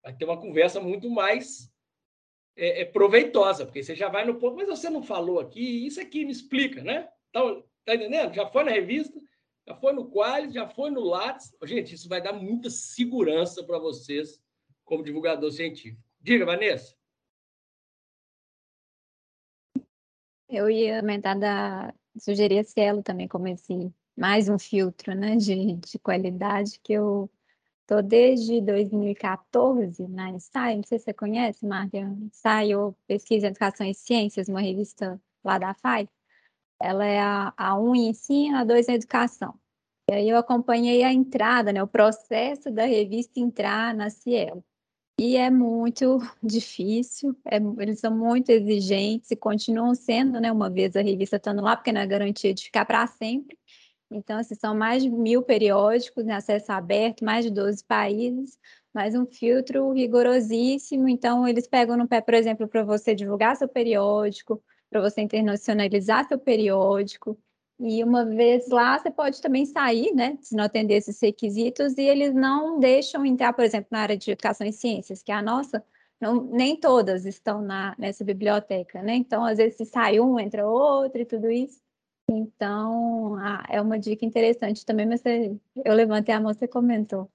vai 0.05 0.15
ter 0.15 0.27
uma 0.27 0.39
conversa 0.39 0.81
muito 0.81 1.09
mais 1.09 1.73
é, 2.57 2.83
é, 2.83 2.85
proveitosa, 2.85 3.65
porque 3.65 3.83
você 3.83 3.95
já 3.95 4.09
vai 4.09 4.25
no 4.25 4.37
ponto, 4.37 4.57
mas 4.57 4.69
você 4.69 4.89
não 4.89 5.03
falou 5.03 5.41
aqui, 5.41 5.87
isso 5.87 6.01
aqui 6.01 6.25
me 6.25 6.33
explica, 6.33 6.83
né? 6.83 7.09
Então, 7.31 7.65
tá 7.85 7.95
entendendo? 7.95 8.33
Já 8.35 8.47
foi 8.47 8.65
na 8.65 8.71
revista, 8.71 9.21
já 9.67 9.75
foi 9.75 9.93
no 9.93 10.11
Qualis, 10.11 10.55
já 10.55 10.69
foi 10.69 10.91
no 10.91 11.01
Lattes. 11.01 11.55
Gente, 11.65 11.95
isso 11.95 12.09
vai 12.09 12.23
dar 12.23 12.33
muita 12.33 12.71
segurança 12.71 13.65
para 13.65 13.79
vocês 13.79 14.41
como 14.85 15.03
divulgador 15.03 15.51
científico. 15.51 16.03
Diga, 16.21 16.45
Vanessa. 16.45 16.95
Eu 20.49 20.71
ia 20.71 21.01
aumentar 21.01 21.35
da 21.35 21.93
sugerir 22.17 22.61
a 22.61 22.65
Cielo 22.65 23.03
também 23.03 23.27
como 23.27 23.49
esse 23.49 23.93
mais 24.17 24.49
um 24.49 24.59
filtro, 24.59 25.15
né, 25.15 25.35
de, 25.37 25.75
de 25.75 25.99
qualidade 25.99 26.79
que 26.81 26.93
eu 26.93 27.29
Estou 27.85 28.03
desde 28.03 28.63
2014 28.63 30.09
na 30.09 30.31
Ensaio, 30.31 30.79
não 30.79 30.85
sei 30.85 30.99
se 30.99 31.05
você 31.05 31.13
conhece, 31.13 31.67
Marta, 31.67 31.99
Ensaio 31.99 32.97
Pesquisa, 33.07 33.49
Educação 33.49 33.87
e 33.87 33.93
Ciências, 33.93 34.49
uma 34.49 34.63
revista 34.63 35.21
lá 35.45 35.59
da 35.59 35.75
FAI. 35.75 36.09
Ela 36.81 37.05
é 37.05 37.21
a, 37.21 37.53
a 37.55 37.79
1 37.79 37.95
em 37.95 38.09
ensino, 38.09 38.57
a 38.57 38.65
2 38.65 38.89
em 38.89 38.95
educação. 38.95 39.55
E 40.11 40.15
aí 40.15 40.27
eu 40.27 40.39
acompanhei 40.39 41.03
a 41.05 41.13
entrada, 41.13 41.75
né, 41.75 41.83
o 41.83 41.87
processo 41.87 42.71
da 42.71 42.87
revista 42.87 43.39
entrar 43.39 43.95
na 43.95 44.09
Cielo. 44.09 44.65
E 45.21 45.37
é 45.37 45.51
muito 45.51 46.19
difícil, 46.43 47.37
é, 47.45 47.59
eles 47.79 48.01
são 48.01 48.17
muito 48.17 48.49
exigentes 48.49 49.31
e 49.31 49.37
continuam 49.37 49.95
sendo, 49.95 50.41
né, 50.41 50.51
uma 50.51 50.71
vez 50.71 50.97
a 50.97 51.03
revista 51.03 51.37
estando 51.37 51.61
lá, 51.61 51.77
porque 51.77 51.93
não 51.93 52.01
é 52.01 52.07
garantia 52.07 52.55
de 52.55 52.65
ficar 52.65 52.87
para 52.87 53.07
sempre. 53.07 53.59
Então, 54.15 54.39
assim, 54.39 54.55
são 54.55 54.75
mais 54.75 55.03
de 55.03 55.11
mil 55.11 55.43
periódicos, 55.43 56.25
né, 56.25 56.35
acesso 56.35 56.71
aberto, 56.73 57.25
mais 57.25 57.45
de 57.45 57.51
12 57.51 57.85
países, 57.85 58.59
mas 58.93 59.15
um 59.15 59.27
filtro 59.27 59.91
rigorosíssimo. 59.93 61.09
Então, 61.09 61.47
eles 61.49 61.67
pegam 61.67 61.97
no 61.97 62.07
pé, 62.09 62.21
por 62.21 62.35
exemplo, 62.35 62.69
para 62.69 62.85
você 62.85 63.15
divulgar 63.15 63.57
seu 63.57 63.69
periódico, 63.69 64.63
para 64.89 65.01
você 65.01 65.21
internacionalizar 65.21 66.29
seu 66.29 66.39
periódico. 66.39 67.37
E 67.81 68.05
uma 68.05 68.25
vez 68.25 68.69
lá, 68.69 68.97
você 68.99 69.11
pode 69.11 69.43
também 69.43 69.67
sair, 69.67 70.15
né, 70.15 70.39
se 70.41 70.55
não 70.55 70.65
atender 70.65 70.95
esses 70.95 71.21
requisitos, 71.21 71.99
e 71.99 72.03
eles 72.03 72.33
não 72.33 72.79
deixam 72.79 73.27
entrar, 73.27 73.53
por 73.53 73.65
exemplo, 73.65 73.89
na 73.91 74.01
área 74.01 74.17
de 74.17 74.31
educação 74.31 74.67
e 74.67 74.73
ciências, 74.73 75.23
que 75.23 75.33
é 75.33 75.35
a 75.35 75.43
nossa, 75.43 75.85
não, 76.21 76.45
nem 76.45 76.77
todas 76.79 77.27
estão 77.27 77.61
na, 77.61 77.95
nessa 77.99 78.25
biblioteca, 78.25 79.03
né? 79.03 79.17
Então, 79.17 79.45
às 79.45 79.59
vezes, 79.59 79.77
se 79.77 79.85
sai 79.87 80.21
um, 80.21 80.39
entra 80.39 80.69
outro 80.69 81.21
e 81.21 81.27
tudo 81.27 81.51
isso. 81.51 81.84
Então, 82.29 83.37
ah, 83.37 83.65
é 83.69 83.81
uma 83.81 83.99
dica 83.99 84.25
interessante 84.25 84.85
também, 84.85 85.07
mas 85.07 85.23
eu 85.25 85.95
levantei 85.95 86.35
a 86.35 86.41
mão, 86.41 86.53
você 86.53 86.67
comentou. 86.67 87.31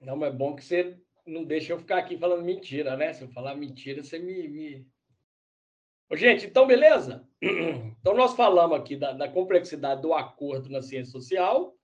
Não, 0.00 0.16
mas 0.16 0.32
é 0.32 0.36
bom 0.36 0.54
que 0.54 0.64
você 0.64 0.98
não 1.26 1.44
deixa 1.44 1.72
eu 1.72 1.78
ficar 1.78 1.98
aqui 1.98 2.16
falando 2.16 2.44
mentira, 2.44 2.96
né? 2.96 3.12
Se 3.12 3.22
eu 3.22 3.28
falar 3.28 3.54
mentira, 3.54 4.02
você 4.02 4.18
me. 4.18 4.48
me... 4.48 4.86
Ô, 6.08 6.16
gente, 6.16 6.46
então, 6.46 6.66
beleza? 6.66 7.28
Então, 8.00 8.14
nós 8.16 8.36
falamos 8.36 8.78
aqui 8.78 8.94
da, 8.94 9.12
da 9.12 9.28
complexidade 9.28 10.00
do 10.00 10.14
acordo 10.14 10.70
na 10.70 10.80
ciência 10.80 11.10
social, 11.10 11.76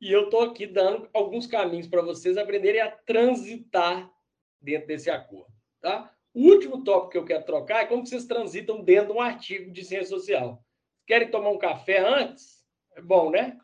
e 0.00 0.10
eu 0.10 0.24
estou 0.24 0.40
aqui 0.40 0.66
dando 0.66 1.08
alguns 1.14 1.46
caminhos 1.46 1.86
para 1.86 2.02
vocês 2.02 2.36
aprenderem 2.36 2.80
a 2.80 2.90
transitar 2.90 4.12
dentro 4.60 4.88
desse 4.88 5.10
acordo. 5.10 5.54
Tá? 5.80 6.13
O 6.34 6.48
último 6.50 6.82
tópico 6.82 7.12
que 7.12 7.18
eu 7.18 7.24
quero 7.24 7.44
trocar 7.44 7.82
é 7.82 7.86
como 7.86 8.04
vocês 8.04 8.24
transitam 8.26 8.82
dentro 8.82 9.12
de 9.12 9.18
um 9.18 9.20
artigo 9.20 9.70
de 9.70 9.84
ciência 9.84 10.08
social. 10.08 10.62
Querem 11.06 11.30
tomar 11.30 11.50
um 11.50 11.58
café 11.58 11.98
antes? 11.98 12.64
É 12.96 13.00
bom, 13.00 13.30
né? 13.30 13.56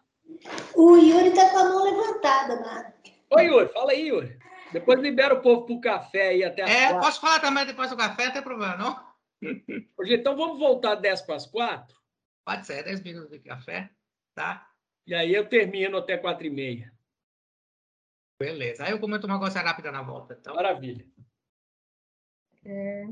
O 0.76 0.96
Yuri 0.96 1.28
está 1.30 1.50
com 1.50 1.58
a 1.58 1.64
mão 1.64 1.82
levantada, 1.84 2.60
Marco. 2.60 2.98
Oi, 3.30 3.44
Yuri, 3.46 3.68
fala 3.72 3.90
aí, 3.90 4.06
Yuri. 4.08 4.38
Depois 4.72 5.00
libera 5.00 5.34
o 5.34 5.42
povo 5.42 5.66
para 5.66 5.74
o 5.74 5.80
café 5.80 6.28
aí 6.28 6.44
até 6.44 6.62
É, 6.62 6.88
quatro. 6.90 7.00
posso 7.00 7.20
falar 7.20 7.40
também 7.40 7.66
depois 7.66 7.90
do 7.90 7.96
café, 7.96 8.26
não 8.26 8.32
tem 8.32 8.42
problema, 8.42 8.76
não? 8.76 9.10
Hoje, 9.98 10.14
então 10.14 10.36
vamos 10.36 10.58
voltar 10.60 10.94
10 10.94 11.22
para 11.22 11.34
as 11.34 11.46
4? 11.46 11.96
Pode 12.44 12.66
ser, 12.66 12.84
10 12.84 13.02
minutos 13.02 13.30
de 13.30 13.40
café, 13.40 13.90
tá? 14.34 14.68
E 15.06 15.14
aí 15.14 15.34
eu 15.34 15.48
termino 15.48 15.96
até 15.96 16.16
4 16.16 16.46
e 16.46 16.50
meia. 16.50 16.92
Beleza. 18.40 18.84
Aí 18.84 18.92
eu 18.92 19.00
comento 19.00 19.26
uma 19.26 19.40
coisa 19.40 19.60
rápida 19.60 19.90
na 19.90 20.02
volta. 20.02 20.36
Então. 20.38 20.54
Maravilha. 20.54 21.04
É... 22.64 23.08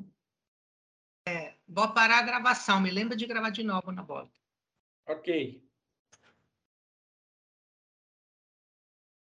É, 1.26 1.54
vou 1.68 1.92
parar 1.92 2.18
a 2.18 2.22
gravação. 2.22 2.80
Me 2.80 2.90
lembra 2.90 3.16
de 3.16 3.26
gravar 3.26 3.50
de 3.50 3.62
novo 3.62 3.92
na 3.92 4.02
volta. 4.02 4.32
Ok. 5.06 5.62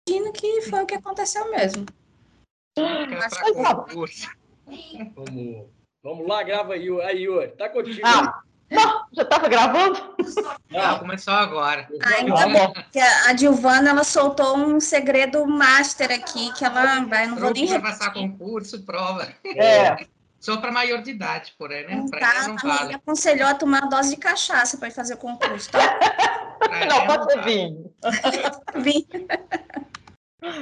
Imagino 0.07 0.33
que 0.33 0.61
foi 0.63 0.83
o 0.83 0.85
que 0.85 0.95
aconteceu 0.95 1.49
mesmo. 1.49 1.85
Vamos, 5.15 5.69
vamos 6.03 6.27
lá, 6.27 6.43
grava 6.43 6.73
aí, 6.73 6.89
aí 7.01 7.23
Yuri. 7.23 7.51
Tá 7.55 7.69
contigo. 7.69 8.01
Ah. 8.05 8.43
Não, 8.69 9.05
já 9.13 9.21
estava 9.21 9.47
gravando? 9.47 10.15
Não, 10.69 10.99
começou 10.99 11.33
agora. 11.33 11.87
Ainda 12.01 12.47
bem 12.47 12.73
que 12.91 12.99
a 12.99 13.33
Dilvana 13.33 13.91
ela 13.91 14.03
soltou 14.03 14.57
um 14.57 14.79
segredo 14.79 15.45
master 15.45 16.11
aqui, 16.11 16.51
que 16.53 16.65
ela 16.65 17.01
vai, 17.05 17.27
não 17.27 17.37
vou 17.37 17.53
nem 17.53 17.65
repetir. 17.65 17.81
passar 17.81 18.11
concurso, 18.11 18.83
prova. 18.83 19.31
É. 19.45 20.07
Só 20.43 20.57
para 20.57 20.73
maior 20.73 21.01
de 21.01 21.11
idade, 21.11 21.55
porém, 21.57 21.87
né? 21.87 22.05
Pra 22.09 22.19
tá, 22.19 22.47
não 22.49 22.57
vale. 22.57 22.89
Me 22.89 22.95
aconselhou 22.95 23.47
a 23.47 23.55
tomar 23.55 23.87
dose 23.87 24.09
de 24.09 24.17
cachaça 24.17 24.77
para 24.77 24.91
fazer 24.91 25.13
o 25.13 25.17
concurso, 25.17 25.71
tá? 25.71 25.79
não, 26.85 27.07
pode 27.07 27.31
ser 27.31 27.43
vinho. 27.45 27.95
vinho. 28.83 29.27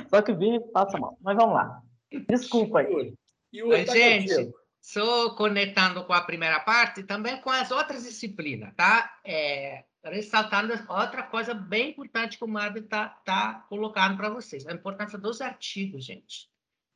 Só 0.07 0.21
que 0.21 0.33
vinho 0.33 0.61
passa 0.71 0.99
mal. 0.99 1.17
Mas 1.19 1.35
vamos 1.35 1.55
lá. 1.55 1.81
Desculpa 2.29 2.81
aí. 2.81 3.15
E 3.51 3.63
o 3.63 3.75
gente, 3.87 4.53
só 4.79 5.31
conectando 5.31 6.05
com 6.05 6.13
a 6.13 6.21
primeira 6.21 6.59
parte, 6.59 7.01
também 7.01 7.41
com 7.41 7.49
as 7.49 7.71
outras 7.71 8.03
disciplinas, 8.03 8.71
tá? 8.75 9.11
É, 9.25 9.83
ressaltando 10.03 10.73
outra 10.89 11.23
coisa 11.23 11.55
bem 11.55 11.89
importante 11.89 12.37
que 12.37 12.45
o 12.45 12.47
Mário 12.47 12.83
está 12.83 13.09
tá 13.25 13.65
colocando 13.67 14.15
para 14.15 14.29
vocês, 14.29 14.67
a 14.67 14.73
importância 14.73 15.17
dos 15.17 15.41
artigos, 15.41 16.05
gente. 16.05 16.50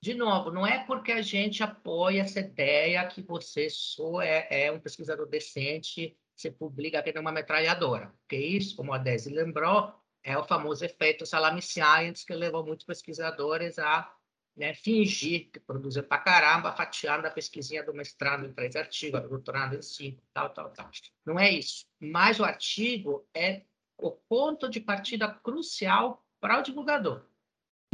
De 0.05 0.13
novo, 0.13 0.51
não 0.51 0.67
é 0.67 0.85
porque 0.85 1.11
a 1.11 1.21
gente 1.23 1.63
apoia 1.63 2.21
essa 2.21 2.39
ideia 2.39 3.07
que 3.07 3.23
você 3.23 3.71
só 3.71 4.21
é, 4.21 4.47
é 4.51 4.71
um 4.71 4.79
pesquisador 4.79 5.25
decente, 5.25 6.15
você 6.35 6.51
publica 6.51 6.99
aqui 6.99 7.11
numa 7.11 7.31
metralhadora, 7.31 8.13
porque 8.19 8.37
isso, 8.37 8.75
como 8.75 8.93
a 8.93 8.99
Desi 8.99 9.33
lembrou, 9.33 9.91
é 10.21 10.37
o 10.37 10.43
famoso 10.43 10.85
efeito 10.85 11.25
salami 11.25 11.59
science 11.59 12.23
que 12.23 12.35
levou 12.35 12.63
muitos 12.63 12.85
pesquisadores 12.85 13.79
a 13.79 14.13
né, 14.55 14.75
fingir 14.75 15.49
que 15.51 15.59
produzir 15.59 16.03
para 16.03 16.21
caramba, 16.21 16.71
fatiando 16.71 17.25
a 17.25 17.31
pesquisinha 17.31 17.83
do 17.83 17.91
mestrado 17.91 18.45
em 18.45 18.53
três 18.53 18.75
artigos, 18.75 19.23
do 19.23 19.29
doutorado 19.29 19.75
em 19.75 19.81
cinco, 19.81 20.21
tal, 20.31 20.51
tal, 20.51 20.69
tal. 20.69 20.87
Não 21.25 21.39
é 21.39 21.49
isso. 21.49 21.83
Mas 21.99 22.39
o 22.39 22.43
artigo 22.45 23.27
é 23.33 23.63
o 23.97 24.11
ponto 24.11 24.69
de 24.69 24.79
partida 24.79 25.27
crucial 25.27 26.23
para 26.39 26.59
o 26.59 26.61
divulgador. 26.61 27.25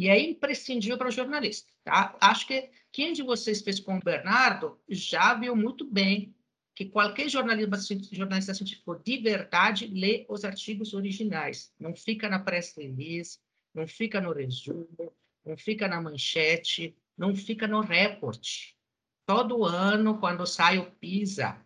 E 0.02 0.10
é 0.10 0.20
imprescindível 0.20 0.98
para 0.98 1.10
o 1.10 1.12
jornalista. 1.12 1.72
Tá? 1.84 2.18
Acho 2.20 2.48
que 2.48 2.72
quem 2.92 3.14
de 3.14 3.22
vocês 3.22 3.62
fez 3.62 3.80
com 3.80 3.98
o 3.98 4.04
Bernardo 4.04 4.82
já 4.90 5.36
viu 5.36 5.56
muito 5.56 5.86
bem 5.86 6.34
que 6.76 6.86
qualquer 6.86 7.30
jornalista, 7.30 7.78
jornalista 8.12 8.56
científico 8.56 8.96
de 8.96 9.18
verdade 9.18 9.86
lê 9.86 10.26
os 10.28 10.44
artigos 10.44 10.96
originais. 10.96 11.72
Não 11.80 11.96
fica 11.96 12.28
na 12.28 12.40
press 12.40 12.74
release, 12.76 13.38
não 13.76 13.86
fica 13.86 14.20
no 14.20 14.34
resumo, 14.34 15.14
não 15.46 15.56
fica 15.56 15.88
na 15.88 16.02
manchete, 16.02 16.98
não 17.16 17.36
fica 17.36 17.68
no 17.68 17.82
report. 17.82 18.74
Todo 19.24 19.64
ano, 19.64 20.20
quando 20.20 20.48
sai 20.48 20.80
o 20.80 20.90
PISA, 20.94 21.64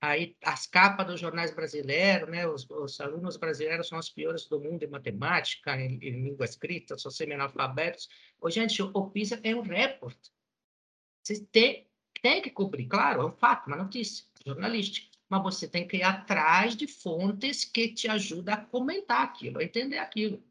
aí 0.00 0.36
as 0.44 0.66
capas 0.66 1.06
dos 1.06 1.20
jornais 1.20 1.54
brasileiros, 1.54 2.28
né, 2.28 2.46
os, 2.46 2.68
os 2.70 3.00
alunos 3.00 3.36
brasileiros 3.36 3.88
são 3.88 3.98
os 3.98 4.08
piores 4.08 4.46
do 4.46 4.60
mundo 4.60 4.82
em 4.82 4.88
matemática, 4.88 5.76
em, 5.76 5.98
em 6.02 6.22
língua 6.22 6.44
escrita, 6.44 6.98
são 6.98 7.10
semi-analfabetos. 7.10 8.08
Gente, 8.48 8.82
o 8.82 9.10
PISA 9.10 9.40
é 9.42 9.54
um 9.54 9.62
report. 9.62 10.16
Você 11.22 11.44
tem, 11.46 11.86
tem 12.22 12.40
que 12.40 12.50
cobrir, 12.50 12.86
claro, 12.86 13.22
é 13.22 13.26
um 13.26 13.32
fato, 13.32 13.66
uma 13.66 13.76
notícia 13.76 14.24
jornalística. 14.46 15.08
Mas 15.28 15.42
você 15.42 15.68
tem 15.68 15.86
que 15.86 15.98
ir 15.98 16.02
atrás 16.02 16.74
de 16.74 16.86
fontes 16.86 17.64
que 17.64 17.92
te 17.92 18.08
ajudam 18.08 18.54
a 18.54 18.64
comentar 18.64 19.22
aquilo, 19.22 19.58
a 19.58 19.64
entender 19.64 19.98
aquilo. 19.98 20.42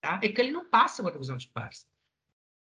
Tá? 0.00 0.20
É 0.22 0.28
que 0.28 0.40
ele 0.40 0.52
não 0.52 0.68
passa 0.68 1.02
uma 1.02 1.10
revisão 1.10 1.36
de 1.36 1.48
pares. 1.48 1.88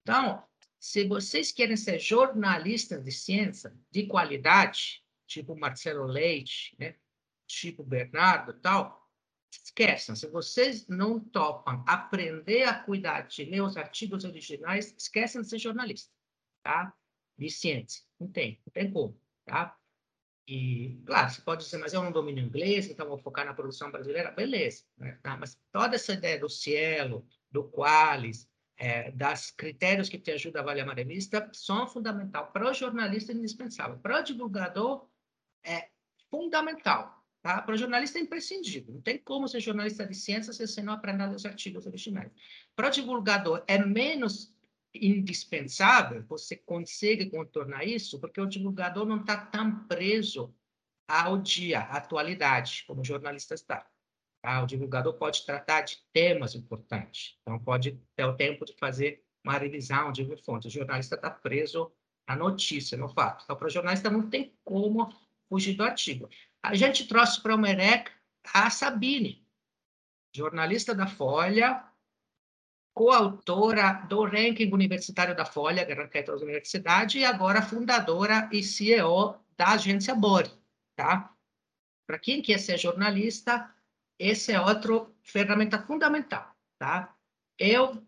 Então, 0.03 0.43
se 0.79 1.07
vocês 1.07 1.53
querem 1.53 1.77
ser 1.77 1.99
jornalistas 1.99 3.05
de 3.05 3.13
ciência 3.13 3.77
de 3.91 4.07
qualidade, 4.07 5.04
tipo 5.35 5.57
Marcelo 5.57 6.05
Leite, 6.05 6.77
né? 6.79 6.95
tipo 7.47 7.83
Bernardo 7.83 8.53
tal, 8.55 9.09
esqueçam. 9.51 10.15
Se 10.15 10.27
vocês 10.29 10.87
não 10.89 11.19
topam 11.19 11.83
aprender 11.87 12.65
a 12.65 12.75
cuidar 12.75 13.23
de 13.23 13.45
ler 13.45 13.63
os 13.63 13.77
artigos 13.77 14.25
originais, 14.25 14.95
esquecem 14.97 15.43
de 15.43 15.49
ser 15.49 15.59
jornalista, 15.59 16.13
tá? 16.63 16.95
Ciência. 17.49 18.03
Não 18.19 18.29
tem, 18.29 18.61
não 18.65 18.73
tem 18.73 18.91
como, 18.93 19.21
tá? 19.45 19.77
E, 20.47 21.03
claro, 21.07 21.31
você 21.31 21.41
pode 21.41 21.65
dizer, 21.65 21.79
mas 21.79 21.93
eu 21.93 22.03
não 22.03 22.13
domino 22.13 22.39
inglês, 22.39 22.89
então 22.89 23.09
vou 23.09 23.19
focar 23.19 23.45
na 23.45 23.55
produção 23.55 23.91
brasileira. 23.91 24.31
Beleza. 24.31 24.85
Né? 24.97 25.19
Tá? 25.23 25.37
Mas 25.37 25.59
toda 25.73 25.97
essa 25.97 26.13
ideia 26.13 26.39
do 26.39 26.49
cielo, 26.49 27.27
do 27.51 27.65
qualis, 27.65 28.49
é, 28.77 29.11
das 29.13 29.51
critérios 29.51 30.09
que 30.09 30.19
te 30.19 30.31
ajudam 30.31 30.61
a 30.61 30.63
avaliar 30.63 30.89
a 30.89 30.95
revista 30.95 31.49
são 31.53 31.87
fundamental. 31.89 32.53
Para 32.53 32.71
o 32.71 32.75
jornalista 32.75 33.33
indispensável. 33.33 33.99
Para 33.99 34.21
o 34.21 34.23
divulgador 34.23 35.09
é 35.65 35.89
fundamental. 36.31 37.25
Tá? 37.43 37.61
Para 37.61 37.75
o 37.75 37.79
jornalista 37.79 38.19
é 38.19 38.23
imprescindível. 38.23 38.95
Não 38.95 39.03
tem 39.03 39.19
como 39.19 39.47
ser 39.47 39.61
jornalista 39.61 40.07
de 40.07 40.15
ciência 40.15 40.53
se 40.53 40.67
você 40.67 40.83
não 40.83 40.95
aprender 40.95 41.29
os 41.29 41.45
artigos 41.45 41.87
originais. 41.87 42.31
Para 42.75 42.89
o 42.89 42.91
divulgador 42.91 43.63
é 43.67 43.79
menos 43.79 44.55
indispensável, 44.95 46.25
você 46.29 46.57
consegue 46.57 47.29
contornar 47.29 47.85
isso, 47.85 48.19
porque 48.21 48.41
o 48.41 48.47
divulgador 48.47 49.05
não 49.05 49.21
está 49.21 49.37
tão 49.37 49.85
preso 49.87 50.55
ao 51.09 51.37
dia, 51.37 51.81
à 51.81 51.97
atualidade, 51.97 52.85
como 52.87 53.01
o 53.03 53.05
jornalista 53.05 53.55
está. 53.55 53.87
Tá? 54.41 54.63
O 54.63 54.67
divulgador 54.67 55.15
pode 55.15 55.45
tratar 55.45 55.83
de 55.83 55.99
temas 56.13 56.55
importantes, 56.55 57.37
então 57.43 57.59
pode 57.59 58.01
ter 58.17 58.25
o 58.25 58.37
tempo 58.37 58.65
de 58.65 58.75
fazer 58.75 59.23
uma 59.45 59.59
revisão 59.59 60.13
de 60.13 60.25
fontes. 60.43 60.73
O 60.73 60.75
jornalista 60.75 61.17
está 61.17 61.31
preso 61.31 61.93
à 62.27 62.35
notícia, 62.35 62.97
no 62.97 63.09
fato. 63.09 63.45
Então, 63.45 63.57
para 63.57 63.67
o 63.67 63.71
jornalista 63.71 64.09
não 64.09 64.31
tem 64.31 64.57
como 64.65 65.13
fugir 65.49 65.75
do 65.75 65.85
artigo. 65.85 66.29
A 66.63 66.75
gente 66.75 67.07
trouxe 67.07 67.41
para 67.43 67.55
o 67.55 67.59
MEREC 67.59 68.11
a 68.53 68.71
Sabine, 68.71 69.47
jornalista 70.35 70.95
da 70.95 71.07
Folha, 71.07 71.85
coautora 72.95 74.05
do 74.09 74.25
ranking 74.25 74.73
universitário 74.73 75.35
da 75.35 75.45
Folha, 75.45 75.85
que 75.85 75.93
é 76.19 76.25
a 76.29 76.33
universidade, 76.35 77.19
e 77.19 77.25
agora 77.25 77.61
fundadora 77.61 78.49
e 78.53 78.63
CEO 78.63 79.39
da 79.57 79.73
agência 79.73 80.15
Bori, 80.15 80.51
tá? 80.97 81.35
Para 82.07 82.19
quem 82.19 82.41
quer 82.41 82.59
ser 82.59 82.79
jornalista, 82.79 83.73
esse 84.19 84.53
é 84.53 84.61
outro 84.61 85.15
ferramenta 85.23 85.83
fundamental, 85.83 86.55
tá? 86.79 87.15
Eu, 87.59 88.03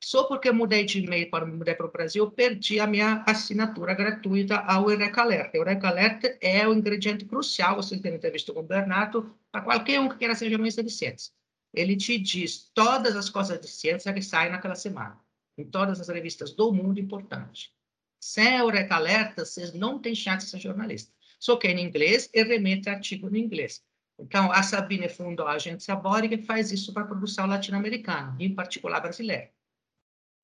só 0.00 0.24
porque 0.24 0.50
mudei 0.50 0.84
de 0.84 1.00
e-mail 1.00 1.30
para 1.30 1.46
mudar 1.46 1.74
para 1.74 1.86
o 1.86 1.90
Brasil, 1.90 2.30
perdi 2.30 2.80
a 2.80 2.86
minha 2.86 3.24
assinatura 3.26 3.94
gratuita 3.94 4.56
ao 4.56 4.90
Eureka 4.90 5.22
Alert. 5.22 5.54
Eureka 5.54 5.88
Alert 5.88 6.24
é 6.40 6.66
o 6.66 6.74
ingrediente 6.74 7.24
crucial, 7.24 7.76
vocês 7.76 8.00
devem 8.00 8.18
ter 8.18 8.30
visto 8.30 8.52
com 8.54 8.60
o 8.60 8.62
Bernardo, 8.62 9.34
para 9.50 9.62
qualquer 9.62 10.00
um 10.00 10.08
que 10.08 10.16
queira 10.16 10.34
ser 10.34 10.50
jornalista 10.50 10.82
de 10.82 10.90
ciências 10.90 11.32
ele 11.74 11.96
te 11.96 12.18
diz 12.18 12.70
todas 12.74 13.16
as 13.16 13.28
coisas 13.28 13.60
de 13.60 13.68
ciência 13.68 14.12
que 14.12 14.22
saem 14.22 14.50
naquela 14.50 14.74
semana, 14.74 15.18
em 15.56 15.64
todas 15.64 16.00
as 16.00 16.08
revistas 16.08 16.52
do 16.54 16.72
mundo 16.72 17.00
importante. 17.00 17.72
Sem 18.20 18.56
Eureka 18.56 18.96
Alerta, 18.96 19.44
vocês 19.44 19.72
não 19.72 19.98
têm 19.98 20.14
chance 20.14 20.46
de 20.46 20.50
ser 20.50 20.60
jornalista. 20.60 21.12
só 21.38 21.56
que 21.56 21.68
em 21.68 21.80
inglês, 21.80 22.28
e 22.34 22.42
remete 22.42 22.90
artigo 22.90 23.28
em 23.34 23.40
inglês. 23.40 23.80
Então, 24.18 24.50
a 24.50 24.60
Sabine 24.64 25.08
fundou 25.08 25.46
a 25.46 25.52
agência 25.52 25.94
Bore, 25.94 26.28
que 26.28 26.38
faz 26.38 26.72
isso 26.72 26.92
para 26.92 27.04
a 27.04 27.06
produção 27.06 27.46
latino-americana, 27.46 28.36
em 28.40 28.52
particular 28.52 28.98
brasileira. 28.98 29.52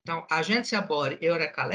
Então, 0.05 0.23
a 0.29 0.37
agência 0.37 0.79
Bore 0.83 1.17
e 1.19 1.25
Eureka 1.25 1.67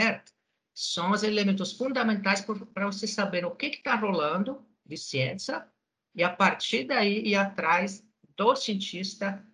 são 0.73 1.11
os 1.11 1.25
elementos 1.25 1.73
fundamentais 1.73 2.41
para 2.73 2.87
você 2.87 3.05
saber 3.05 3.45
o 3.45 3.57
que 3.57 3.67
está 3.67 3.97
rolando 3.97 4.65
de 4.87 4.97
ciência 4.97 5.67
e, 6.15 6.23
a 6.23 6.31
partir 6.31 6.85
daí, 6.85 7.27
ir 7.27 7.35
atrás 7.35 8.07
do 8.37 8.55
cientista, 8.55 9.45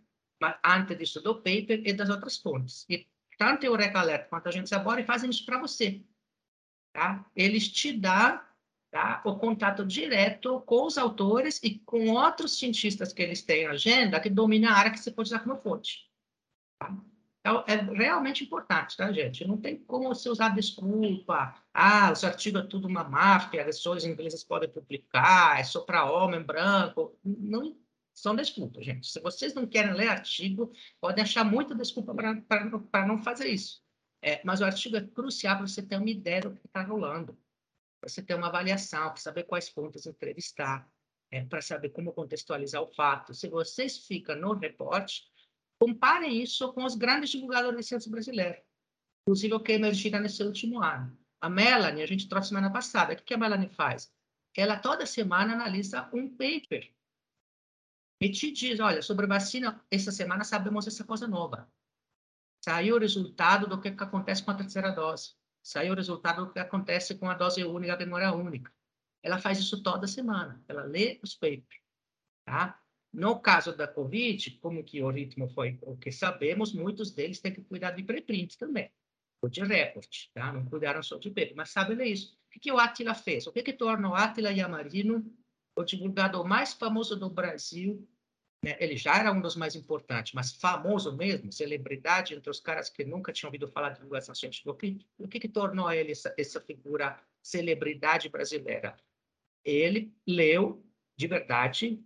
antes 0.63 0.99
disso, 0.99 1.23
do 1.23 1.37
paper 1.37 1.81
e 1.87 1.93
das 1.95 2.11
outras 2.11 2.37
fontes. 2.37 2.85
E 2.87 3.09
tanto 3.39 3.63
o 3.63 3.67
Eureka 3.67 3.99
Alert 3.99 4.29
quanto 4.29 4.49
a 4.49 4.51
agência 4.51 4.79
Bore 4.79 5.05
fazem 5.05 5.31
isso 5.31 5.47
para 5.47 5.59
você. 5.59 6.05
Tá? 6.93 7.25
Eles 7.35 7.69
te 7.69 7.95
dão 7.95 8.39
tá? 8.91 9.23
o 9.25 9.37
contato 9.37 9.87
direto 9.87 10.61
com 10.67 10.85
os 10.85 10.99
autores 10.99 11.59
e 11.63 11.79
com 11.79 12.11
outros 12.11 12.59
cientistas 12.59 13.15
que 13.15 13.23
eles 13.23 13.41
têm 13.41 13.67
agenda 13.67 14.21
que 14.21 14.29
dominam 14.29 14.71
a 14.71 14.77
área 14.77 14.91
que 14.91 14.99
você 14.99 15.11
pode 15.11 15.31
usar 15.31 15.39
como 15.39 15.57
fonte. 15.57 16.11
Tá? 16.79 16.95
Então, 17.47 17.65
é 17.69 17.77
realmente 17.77 18.43
importante, 18.43 18.97
tá, 18.97 19.13
gente? 19.13 19.47
Não 19.47 19.57
tem 19.57 19.79
como 19.85 20.09
você 20.09 20.29
usar 20.29 20.49
desculpa. 20.49 21.55
Ah, 21.73 22.11
esse 22.11 22.27
artigo 22.27 22.59
é 22.59 22.67
tudo 22.67 22.89
uma 22.89 23.05
máfia, 23.05 23.61
as 23.61 23.77
pessoas 23.77 24.05
inglesas 24.05 24.43
podem 24.43 24.69
publicar, 24.69 25.61
é 25.61 25.63
só 25.63 25.83
para 25.83 26.11
homem 26.11 26.43
branco. 26.43 27.17
Não 27.25 27.79
são 28.13 28.35
desculpas, 28.35 28.85
gente. 28.85 29.07
Se 29.07 29.21
vocês 29.21 29.55
não 29.55 29.65
querem 29.65 29.95
ler 29.95 30.09
artigo, 30.09 30.73
podem 31.01 31.23
achar 31.23 31.45
muita 31.45 31.73
desculpa 31.73 32.13
para 32.13 33.07
não 33.07 33.23
fazer 33.23 33.47
isso. 33.47 33.81
É, 34.21 34.41
mas 34.45 34.61
o 34.61 34.65
artigo 34.65 34.97
é 34.97 35.07
crucial 35.07 35.59
para 35.59 35.69
você 35.69 35.81
ter 35.81 35.99
uma 35.99 36.11
ideia 36.11 36.41
do 36.41 36.51
que 36.51 36.67
está 36.67 36.83
rolando 36.83 37.39
para 38.01 38.09
você 38.09 38.23
ter 38.23 38.35
uma 38.35 38.49
avaliação, 38.49 39.11
para 39.11 39.21
saber 39.21 39.45
quais 39.45 39.71
pontos 39.71 40.05
entrevistar, 40.05 40.91
é, 41.31 41.45
para 41.45 41.63
saber 41.63 41.91
como 41.91 42.13
contextualizar 42.13 42.83
o 42.83 42.93
fato. 42.93 43.33
Se 43.35 43.49
vocês 43.49 44.05
ficam 44.07 44.35
no 44.35 44.53
reporte, 44.53 45.25
comparem 45.79 46.43
isso 46.43 46.73
com 46.73 46.85
os 46.85 46.95
grandes 46.95 47.31
divulgadores 47.31 47.79
de 47.79 47.87
ciência 47.87 48.11
brasileiros, 48.11 48.63
inclusive 49.23 49.55
o 49.55 49.61
que 49.61 49.73
emergiram 49.73 50.21
nesse 50.21 50.43
último 50.43 50.83
ano. 50.83 51.17
A 51.41 51.49
Melanie, 51.49 52.03
a 52.03 52.07
gente 52.07 52.29
trouxe 52.29 52.49
semana 52.49 52.73
passada, 52.73 53.13
o 53.13 53.17
que 53.17 53.35
a 53.35 53.39
Melanie 53.39 53.69
faz? 53.69 54.13
Ela 54.57 54.79
toda 54.79 55.05
semana 55.05 55.53
analisa 55.53 56.09
um 56.13 56.29
paper 56.29 56.91
e 58.21 58.31
te 58.31 58.51
diz, 58.51 58.81
olha, 58.81 59.03
sobre 59.03 59.27
vacina, 59.27 59.85
essa 59.91 60.11
semana 60.11 60.45
sabemos 60.45 60.87
essa 60.87 61.05
coisa 61.05 61.29
nova. 61.29 61.71
Saiu 62.65 62.97
o 62.97 62.99
resultado 62.99 63.67
do 63.67 63.81
que, 63.81 63.91
que 63.91 64.03
acontece 64.03 64.43
com 64.43 64.51
a 64.51 64.55
terceira 64.55 64.91
dose 64.91 65.37
saiu 65.67 65.95
o 65.95 65.97
resultado 65.97 66.47
do 66.47 66.53
que 66.53 66.61
acontece 66.61 67.17
com 67.17 67.29
a 67.29 67.35
dose 67.35 67.65
única, 67.65 67.95
a 67.95 67.97
demora 67.97 68.33
única. 68.33 68.73
Ela 69.21 69.37
faz 69.37 69.59
isso 69.59 69.83
toda 69.83 70.07
semana, 70.07 70.63
ela 70.69 70.85
lê 70.85 71.19
os 71.25 71.35
papers, 71.35 71.81
tá? 72.45 72.81
No 73.17 73.41
caso 73.41 73.75
da 73.75 73.89
COVID, 73.89 74.51
como 74.61 74.85
que 74.85 75.03
o 75.03 75.11
ritmo 75.11 75.49
foi 75.49 75.79
o 75.83 75.97
que 75.97 76.13
sabemos, 76.13 76.73
muitos 76.73 77.11
deles 77.11 77.41
têm 77.41 77.53
que 77.53 77.63
cuidar 77.63 77.93
de 77.93 78.03
preprint 78.03 78.59
também, 78.59 78.91
ou 79.43 79.49
de 79.49 79.63
report, 79.65 80.29
tá? 80.35 80.53
Não 80.53 80.65
cuidaram 80.67 81.03
só 81.03 81.17
de 81.17 81.31
paper, 81.31 81.55
mas 81.57 81.71
sabe 81.71 81.95
ler 81.95 82.09
isso. 82.09 82.35
O 82.47 82.51
que, 82.51 82.61
que 82.61 82.73
o 82.73 82.79
Atila 82.79 83.15
fez? 83.15 83.47
O 83.47 83.53
que, 83.53 83.63
que 83.63 83.73
torna 83.73 84.11
o 84.11 84.15
Atila 84.15 84.53
Yamarino 84.53 85.25
o 85.75 85.85
divulgador 85.85 86.47
mais 86.47 86.73
famoso 86.73 87.17
do 87.17 87.29
Brasil 87.29 88.07
né? 88.67 88.77
Ele 88.81 88.97
já 88.97 89.17
era 89.17 89.33
um 89.33 89.41
dos 89.41 89.55
mais 89.55 89.77
importantes, 89.77 90.33
mas 90.33 90.53
famoso 90.53 91.17
mesmo, 91.17 91.53
celebridade 91.53 92.35
entre 92.35 92.51
os 92.51 92.59
caras 92.59 92.89
que 92.89 93.05
nunca 93.05 93.33
tinham 93.33 93.49
ouvido 93.49 93.69
falar 93.69 93.91
de 93.91 93.97
divulgação 93.97 94.35
científica. 94.35 94.71
O 94.71 94.75
que, 94.75 94.99
o 95.19 95.29
que, 95.29 95.39
que 95.39 95.49
tornou 95.49 95.91
ele 95.93 96.13
essa, 96.13 96.35
essa 96.37 96.61
figura 96.61 97.21
celebridade 97.43 98.29
brasileira? 98.29 98.97
Ele 99.65 100.13
leu, 100.27 100.85
de 101.17 101.27
verdade, 101.27 102.05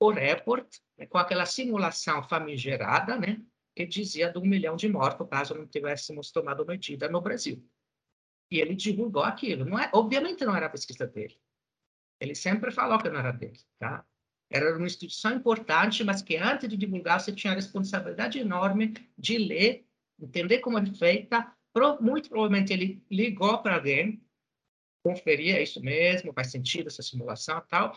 o 0.00 0.10
report, 0.10 0.66
né, 0.96 1.06
com 1.06 1.18
aquela 1.18 1.44
simulação 1.44 2.22
famigerada, 2.22 3.18
né, 3.18 3.40
que 3.76 3.86
dizia 3.86 4.32
de 4.32 4.38
um 4.38 4.46
milhão 4.46 4.74
de 4.74 4.88
mortos 4.88 5.28
caso 5.28 5.54
não 5.54 5.66
tivéssemos 5.66 6.32
tomado 6.32 6.64
medida 6.66 7.08
no 7.08 7.20
Brasil. 7.20 7.64
E 8.50 8.58
ele 8.58 8.74
divulgou 8.74 9.22
aquilo. 9.22 9.64
Não 9.64 9.78
é, 9.78 9.90
obviamente 9.92 10.44
não 10.44 10.56
era 10.56 10.66
a 10.66 10.70
pesquisa 10.70 11.06
dele. 11.06 11.38
Ele 12.18 12.34
sempre 12.34 12.72
falou 12.72 12.98
que 12.98 13.08
não 13.08 13.20
era 13.20 13.30
dele, 13.30 13.60
tá? 13.78 14.04
Era 14.50 14.76
uma 14.76 14.86
instituição 14.86 15.32
importante, 15.32 16.02
mas 16.02 16.22
que 16.22 16.36
antes 16.36 16.68
de 16.68 16.76
divulgar 16.76 17.20
você 17.20 17.32
tinha 17.32 17.52
a 17.52 17.56
responsabilidade 17.56 18.38
enorme 18.38 18.94
de 19.16 19.38
ler, 19.38 19.86
entender 20.20 20.58
como 20.58 20.78
é 20.78 20.86
feita. 20.94 21.54
Muito 22.00 22.28
provavelmente 22.28 22.72
ele 22.72 23.00
ligou 23.08 23.62
para 23.62 23.76
alguém, 23.76 24.20
conferia 25.04 25.58
é 25.58 25.62
isso 25.62 25.80
mesmo, 25.80 26.32
faz 26.32 26.50
sentido 26.50 26.88
essa 26.88 27.02
simulação 27.02 27.62
tal. 27.68 27.96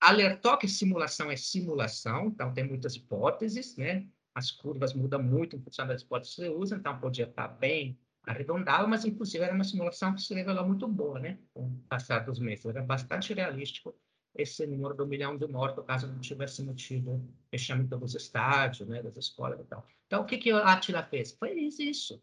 Alertou 0.00 0.56
que 0.56 0.68
simulação 0.68 1.30
é 1.30 1.36
simulação, 1.36 2.26
então 2.26 2.52
tem 2.52 2.64
muitas 2.64 2.94
hipóteses, 2.94 3.76
né? 3.76 4.06
As 4.34 4.50
curvas 4.50 4.94
mudam 4.94 5.22
muito 5.22 5.56
em 5.56 5.60
função 5.60 5.86
das 5.86 6.02
hipóteses 6.02 6.34
que 6.34 6.42
você 6.42 6.48
usa, 6.48 6.76
então 6.76 6.98
podia 7.00 7.24
estar 7.24 7.48
bem 7.48 7.98
arredondado, 8.22 8.86
mas 8.86 9.04
inclusive 9.04 9.42
era 9.42 9.54
uma 9.54 9.64
simulação 9.64 10.14
que 10.14 10.22
se 10.22 10.34
revelou 10.34 10.66
muito 10.66 10.86
boa, 10.86 11.18
né? 11.18 11.38
Com 11.52 11.66
o 11.66 11.82
passar 11.88 12.20
dos 12.20 12.38
meses, 12.38 12.66
era 12.66 12.82
bastante 12.82 13.32
realístico 13.34 13.94
esse 14.34 14.66
número 14.66 14.94
do 14.94 15.06
milhão 15.06 15.36
de 15.36 15.46
mortos, 15.48 15.84
caso 15.84 16.06
não 16.06 16.20
tivesse 16.20 16.64
tido 16.74 17.20
fechamento 17.50 17.96
dos 17.98 18.14
estádios, 18.14 18.88
né, 18.88 19.02
das 19.02 19.16
escolas 19.16 19.58
e 19.58 19.64
tal. 19.64 19.84
Então, 20.06 20.22
o 20.22 20.24
que, 20.26 20.38
que 20.38 20.50
a 20.52 20.72
Atila 20.72 21.02
fez? 21.02 21.32
Foi 21.32 21.52
isso. 21.52 22.22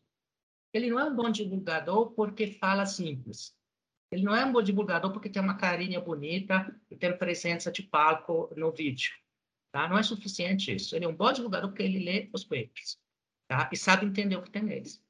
Ele 0.74 0.90
não 0.90 1.00
é 1.00 1.06
um 1.06 1.16
bom 1.16 1.30
divulgador 1.30 2.12
porque 2.12 2.48
fala 2.48 2.86
simples. 2.86 3.54
Ele 4.12 4.24
não 4.24 4.36
é 4.36 4.46
um 4.46 4.52
bom 4.52 4.62
divulgador 4.62 5.12
porque 5.12 5.30
tem 5.30 5.42
uma 5.42 5.58
carinha 5.58 6.00
bonita 6.00 6.74
e 6.90 6.96
tem 6.96 7.18
presença 7.18 7.72
de 7.72 7.84
palco 7.84 8.54
no 8.56 8.72
vídeo. 8.72 9.14
Tá? 9.72 9.88
Não 9.88 9.98
é 9.98 10.04
suficiente 10.04 10.74
isso. 10.74 10.96
Ele 10.96 11.06
é 11.06 11.08
um 11.08 11.16
bom 11.16 11.32
divulgador 11.32 11.70
porque 11.70 11.84
ele 11.84 12.00
lê 12.00 12.30
os 12.34 12.44
papers 12.44 12.98
tá? 13.48 13.70
e 13.72 13.78
sabe 13.78 14.06
entender 14.06 14.36
o 14.36 14.42
que 14.42 14.52
tem 14.52 14.64
neles. 14.64 15.04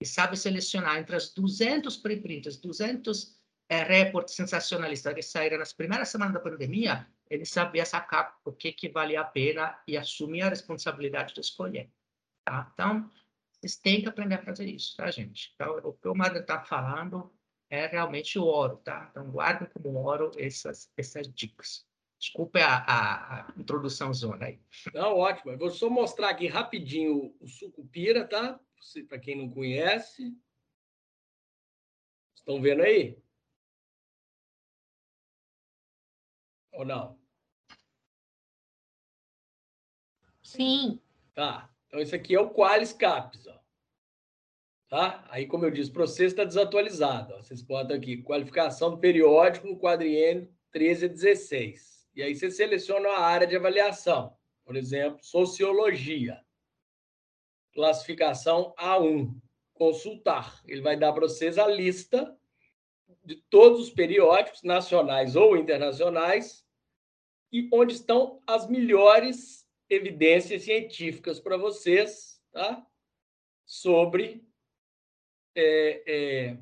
E 0.00 0.04
sabe 0.06 0.36
selecionar 0.36 0.98
entre 0.98 1.16
as 1.16 1.32
200 1.32 1.96
preprints, 1.96 2.56
200 2.58 3.38
é, 3.68 3.82
report 3.82 4.28
sensacionalista 4.28 5.14
que 5.14 5.22
saíram 5.22 5.58
nas 5.58 5.72
primeiras 5.72 6.08
semanas 6.08 6.34
da 6.34 6.40
pandemia, 6.40 7.06
ele 7.30 7.46
sabia 7.46 7.86
sacar 7.86 8.38
o 8.44 8.52
que, 8.52 8.72
que 8.72 8.88
valia 8.88 9.20
a 9.20 9.24
pena 9.24 9.78
e 9.88 9.96
assumir 9.96 10.42
a 10.42 10.48
responsabilidade 10.48 11.34
de 11.34 11.40
escolher. 11.40 11.90
Tá? 12.44 12.70
Então, 12.74 13.10
vocês 13.52 13.76
têm 13.76 14.02
que 14.02 14.08
aprender 14.08 14.34
a 14.34 14.42
fazer 14.42 14.66
isso, 14.66 14.96
tá, 14.96 15.10
gente? 15.10 15.52
Então, 15.54 15.78
o 15.78 15.92
que 15.94 16.08
o 16.08 16.14
Madre 16.14 16.40
está 16.40 16.60
falando 16.60 17.32
é 17.70 17.86
realmente 17.86 18.38
o 18.38 18.44
ouro, 18.44 18.76
tá? 18.78 19.08
Então, 19.10 19.30
guardem 19.30 19.68
como 19.70 19.90
ouro 19.98 20.30
essas, 20.36 20.90
essas 20.96 21.32
dicas. 21.32 21.86
Desculpe 22.18 22.60
a, 22.60 22.76
a, 22.78 23.40
a 23.40 23.54
introdução 23.56 24.12
zona 24.14 24.46
aí. 24.46 24.60
Não, 24.94 25.18
ótimo. 25.18 25.52
Eu 25.52 25.58
vou 25.58 25.70
só 25.70 25.90
mostrar 25.90 26.30
aqui 26.30 26.46
rapidinho 26.46 27.36
o 27.40 27.46
sucupira, 27.46 28.26
tá? 28.26 28.58
Para 29.08 29.18
quem 29.18 29.36
não 29.36 29.50
conhece. 29.50 30.36
Estão 32.34 32.60
vendo 32.60 32.82
aí? 32.82 33.18
Ou 36.72 36.84
não? 36.84 37.18
Sim. 40.42 41.00
Tá. 41.34 41.70
Então, 41.86 42.00
esse 42.00 42.14
aqui 42.14 42.34
é 42.34 42.40
o 42.40 42.50
Qualis 42.50 42.92
Caps. 42.92 43.46
Ó. 43.46 43.63
Tá? 44.88 45.24
Aí, 45.28 45.46
como 45.46 45.64
eu 45.64 45.70
disse, 45.70 45.90
o 45.90 45.94
processo 45.94 46.22
está 46.22 46.44
desatualizado. 46.44 47.34
Vocês 47.36 47.62
botam 47.62 47.96
aqui, 47.96 48.18
qualificação 48.18 48.90
do 48.90 48.98
periódico 48.98 49.66
no 49.66 49.78
quadriênio 49.78 50.48
13 50.70 51.06
a 51.06 51.08
16. 51.08 52.08
E 52.14 52.22
aí 52.22 52.34
você 52.34 52.50
seleciona 52.50 53.08
a 53.08 53.24
área 53.24 53.46
de 53.46 53.56
avaliação. 53.56 54.36
Por 54.64 54.76
exemplo, 54.76 55.18
sociologia. 55.22 56.40
Classificação 57.72 58.74
A1. 58.78 59.34
Consultar. 59.72 60.62
Ele 60.66 60.80
vai 60.80 60.96
dar 60.96 61.12
para 61.12 61.22
vocês 61.22 61.58
a 61.58 61.66
lista 61.66 62.36
de 63.24 63.36
todos 63.50 63.80
os 63.80 63.90
periódicos 63.90 64.62
nacionais 64.62 65.34
ou 65.34 65.56
internacionais 65.56 66.64
e 67.50 67.68
onde 67.72 67.94
estão 67.94 68.42
as 68.46 68.68
melhores 68.68 69.66
evidências 69.88 70.62
científicas 70.62 71.40
para 71.40 71.56
vocês, 71.56 72.40
tá? 72.52 72.84
Sobre 73.64 74.43
é, 75.54 76.02
é, 76.06 76.58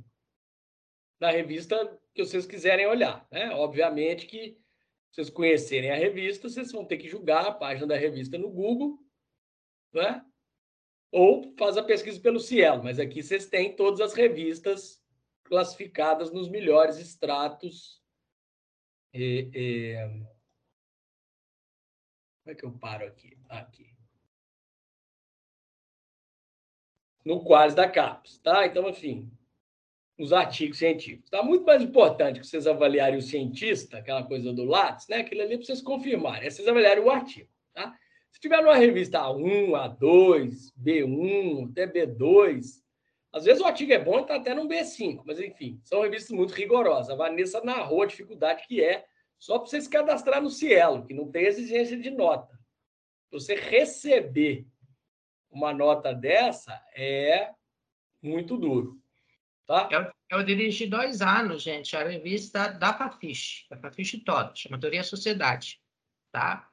na 1.20 1.30
revista 1.30 2.00
que 2.14 2.24
vocês 2.24 2.46
quiserem 2.46 2.86
olhar, 2.86 3.26
né? 3.30 3.50
Obviamente 3.50 4.26
que 4.26 4.58
vocês 5.10 5.30
conhecerem 5.30 5.90
a 5.90 5.96
revista, 5.96 6.48
vocês 6.48 6.72
vão 6.72 6.84
ter 6.84 6.96
que 6.96 7.08
julgar 7.08 7.46
a 7.46 7.52
página 7.52 7.86
da 7.86 7.96
revista 7.96 8.38
no 8.38 8.50
Google, 8.50 8.98
né? 9.92 10.24
Ou 11.10 11.54
faz 11.58 11.76
a 11.76 11.82
pesquisa 11.82 12.20
pelo 12.20 12.40
Cielo, 12.40 12.82
mas 12.82 12.98
aqui 12.98 13.22
vocês 13.22 13.46
têm 13.46 13.76
todas 13.76 14.00
as 14.00 14.14
revistas 14.14 15.02
classificadas 15.44 16.32
nos 16.32 16.48
melhores 16.48 16.96
estratos 16.96 18.02
e, 19.12 19.50
e, 19.54 19.96
como 22.42 22.52
é 22.52 22.54
que 22.54 22.64
eu 22.64 22.72
paro 22.72 23.06
aqui? 23.06 23.38
Aqui. 23.48 23.94
No 27.24 27.44
Qualis 27.44 27.74
da 27.74 27.88
CAPES, 27.88 28.38
tá? 28.38 28.66
Então, 28.66 28.88
enfim, 28.88 29.30
os 30.18 30.32
artigos 30.32 30.78
científicos. 30.78 31.24
Está 31.24 31.42
muito 31.42 31.64
mais 31.64 31.82
importante 31.82 32.40
que 32.40 32.46
vocês 32.46 32.66
avaliarem 32.66 33.18
o 33.18 33.22
cientista, 33.22 33.98
aquela 33.98 34.22
coisa 34.22 34.52
do 34.52 34.64
Lattes, 34.64 35.08
né? 35.08 35.18
Aquilo 35.18 35.42
ali 35.42 35.56
para 35.56 35.66
vocês 35.66 35.82
confirmarem. 35.82 36.46
É 36.46 36.50
vocês 36.50 36.66
avaliarem 36.66 37.02
o 37.02 37.10
artigo. 37.10 37.48
Tá? 37.72 37.96
Se 38.30 38.40
tiver 38.40 38.62
numa 38.62 38.76
revista 38.76 39.20
A1, 39.20 39.70
A2, 39.70 40.72
B1, 40.80 41.70
até 41.70 41.86
B2, 41.86 42.82
às 43.32 43.44
vezes 43.44 43.62
o 43.62 43.66
artigo 43.66 43.92
é 43.92 43.98
bom 43.98 44.18
e 44.18 44.22
está 44.22 44.36
até 44.36 44.54
no 44.54 44.68
B5, 44.68 45.22
mas 45.24 45.40
enfim, 45.40 45.80
são 45.82 46.02
revistas 46.02 46.36
muito 46.36 46.52
rigorosas. 46.52 47.10
A 47.10 47.14
Vanessa 47.14 47.62
narrou 47.62 48.02
a 48.02 48.06
dificuldade 48.06 48.66
que 48.66 48.82
é 48.82 49.04
só 49.38 49.58
para 49.58 49.66
você 49.66 49.80
se 49.80 49.88
cadastrar 49.88 50.40
no 50.40 50.50
Cielo, 50.50 51.04
que 51.04 51.14
não 51.14 51.30
tem 51.30 51.46
exigência 51.46 51.96
de 51.98 52.10
nota. 52.10 52.58
Você 53.30 53.54
receber 53.54 54.66
uma 55.52 55.72
nota 55.72 56.14
dessa 56.14 56.72
é 56.94 57.52
muito 58.22 58.56
duro. 58.56 59.00
Tá? 59.66 59.88
Eu, 59.90 60.10
eu 60.30 60.44
dirigi 60.44 60.86
dois 60.86 61.22
anos, 61.22 61.62
gente, 61.62 61.96
a 61.96 62.02
revista 62.02 62.68
da 62.68 62.92
Fafiche, 62.92 63.66
da 63.70 63.76
Fafiche 63.76 64.18
toda, 64.20 64.54
chama 64.54 64.80
Teoria 64.80 65.04
Sociedade. 65.04 65.80
Tá? 66.32 66.68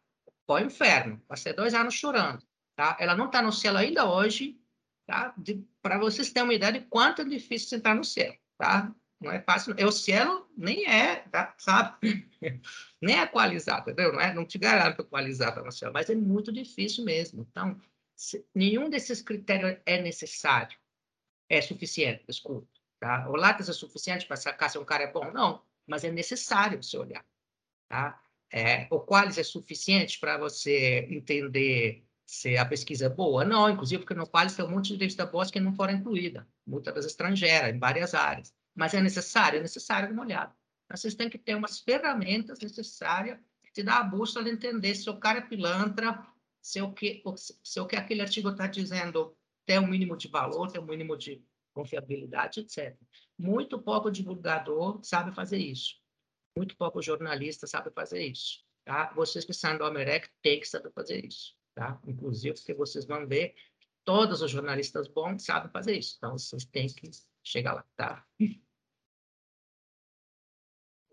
Foi 0.47 0.63
um 0.63 0.67
inferno. 0.67 1.21
Passei 1.27 1.53
dois 1.53 1.73
anos 1.73 1.93
chorando. 1.93 2.43
Tá? 2.75 2.97
Ela 2.99 3.15
não 3.15 3.25
está 3.25 3.41
no 3.41 3.51
cielo 3.51 3.77
ainda 3.77 4.09
hoje, 4.09 4.59
tá? 5.05 5.35
Para 5.81 5.99
vocês 5.99 6.31
terem 6.31 6.47
uma 6.47 6.53
ideia 6.53 6.73
de 6.73 6.81
quanto 6.81 7.21
é 7.21 7.25
difícil 7.25 7.77
entrar 7.77 7.93
no 7.93 8.03
céu, 8.03 8.33
tá? 8.57 8.93
Não 9.19 9.31
é 9.31 9.41
fácil. 9.41 9.75
O 9.85 9.91
cielo 9.91 10.49
nem 10.55 10.89
é, 10.89 11.17
tá? 11.29 11.53
sabe? 11.57 12.25
nem 13.01 13.19
é 13.19 13.23
equalizado, 13.23 13.91
entendeu? 13.91 14.13
Não, 14.13 14.21
é, 14.21 14.33
não 14.33 14.45
te 14.45 14.57
garanto 14.57 15.01
equalizado 15.01 15.61
no 15.63 15.71
céu, 15.71 15.91
mas 15.91 16.09
é 16.09 16.15
muito 16.15 16.53
difícil 16.53 17.03
mesmo. 17.03 17.45
Então, 17.51 17.79
nenhum 18.53 18.89
desses 18.89 19.21
critérios 19.21 19.77
é 19.85 20.01
necessário, 20.01 20.77
é 21.47 21.61
suficiente, 21.61 22.23
desculpa. 22.27 22.67
Tá? 22.99 23.29
O 23.29 23.35
látex 23.35 23.69
é 23.69 23.73
suficiente 23.73 24.25
para 24.25 24.35
sacar 24.35 24.69
se 24.69 24.77
um 24.77 24.85
cara 24.85 25.03
é 25.03 25.11
bom? 25.11 25.31
Não, 25.31 25.63
mas 25.87 26.03
é 26.03 26.11
necessário 26.11 26.81
você 26.81 26.97
olhar. 26.97 27.25
Tá? 27.87 28.21
É, 28.51 28.87
o 28.89 28.99
qualis 28.99 29.37
é 29.37 29.43
suficiente 29.43 30.19
para 30.19 30.37
você 30.37 31.07
entender 31.09 32.03
se 32.29 32.55
a 32.57 32.65
pesquisa 32.65 33.07
é 33.07 33.09
boa? 33.09 33.43
Não, 33.43 33.67
inclusive 33.69 34.03
porque 34.03 34.13
no 34.13 34.27
Qualis 34.27 34.55
tem 34.55 34.63
um 34.63 34.69
monte 34.69 34.93
de 34.93 34.99
revista 34.99 35.25
boas 35.25 35.49
que 35.49 35.59
não 35.59 35.73
foram 35.73 35.95
incluídas, 35.95 36.45
muitas 36.65 37.03
estrangeiras, 37.03 37.73
em 37.73 37.79
várias 37.79 38.13
áreas. 38.13 38.53
Mas 38.75 38.93
é 38.93 39.01
necessário? 39.01 39.57
É 39.57 39.61
necessário 39.61 40.13
uma 40.13 40.23
olhada. 40.23 40.55
Vocês 40.91 41.15
têm 41.15 41.27
que 41.27 41.39
ter 41.39 41.55
umas 41.55 41.79
ferramentas 41.79 42.59
necessárias 42.59 43.39
que 43.63 43.71
te 43.71 43.83
dá 43.83 43.97
a 43.97 44.03
bússola 44.03 44.45
de 44.45 44.51
entender 44.51 44.93
se 44.93 45.09
o 45.09 45.17
cara 45.17 45.39
é 45.39 45.41
pilantra, 45.41 46.23
se 46.61 46.81
o 46.81 46.93
que, 46.93 47.23
se 47.63 47.79
o 47.79 47.87
que 47.87 47.95
aquele 47.95 48.21
artigo 48.21 48.49
está 48.49 48.67
dizendo 48.67 49.35
tem 49.65 49.79
um 49.79 49.87
mínimo 49.87 50.17
de 50.17 50.27
valor, 50.27 50.71
tem 50.71 50.81
um 50.81 50.85
mínimo 50.85 51.15
de 51.15 51.43
confiabilidade, 51.73 52.61
etc. 52.61 52.97
Muito 53.37 53.79
pouco 53.79 54.11
divulgador 54.11 54.99
sabe 55.03 55.33
fazer 55.33 55.59
isso. 55.59 55.95
Muito 56.57 56.75
pouco 56.75 57.01
jornalista 57.01 57.67
sabe 57.67 57.91
fazer 57.91 58.25
isso. 58.25 58.63
Tá? 58.83 59.13
Vocês 59.13 59.45
que 59.45 59.53
são 59.53 59.77
do 59.77 59.83
Amerec 59.83 60.29
têm 60.41 60.59
que 60.59 60.67
saber 60.67 60.91
fazer 60.91 61.23
isso 61.25 61.59
tá? 61.79 61.97
Inclusive, 62.05 62.61
que 62.61 62.73
vocês 62.73 63.05
vão 63.05 63.25
ver, 63.25 63.55
todos 64.03 64.41
os 64.41 64.51
jornalistas 64.51 65.07
bons 65.07 65.45
sabem 65.45 65.71
fazer 65.71 65.97
isso. 65.97 66.15
Então, 66.17 66.37
vocês 66.37 66.65
têm 66.65 66.87
que 66.87 67.09
chegar 67.41 67.73
lá, 67.73 67.85
tá? 67.95 68.27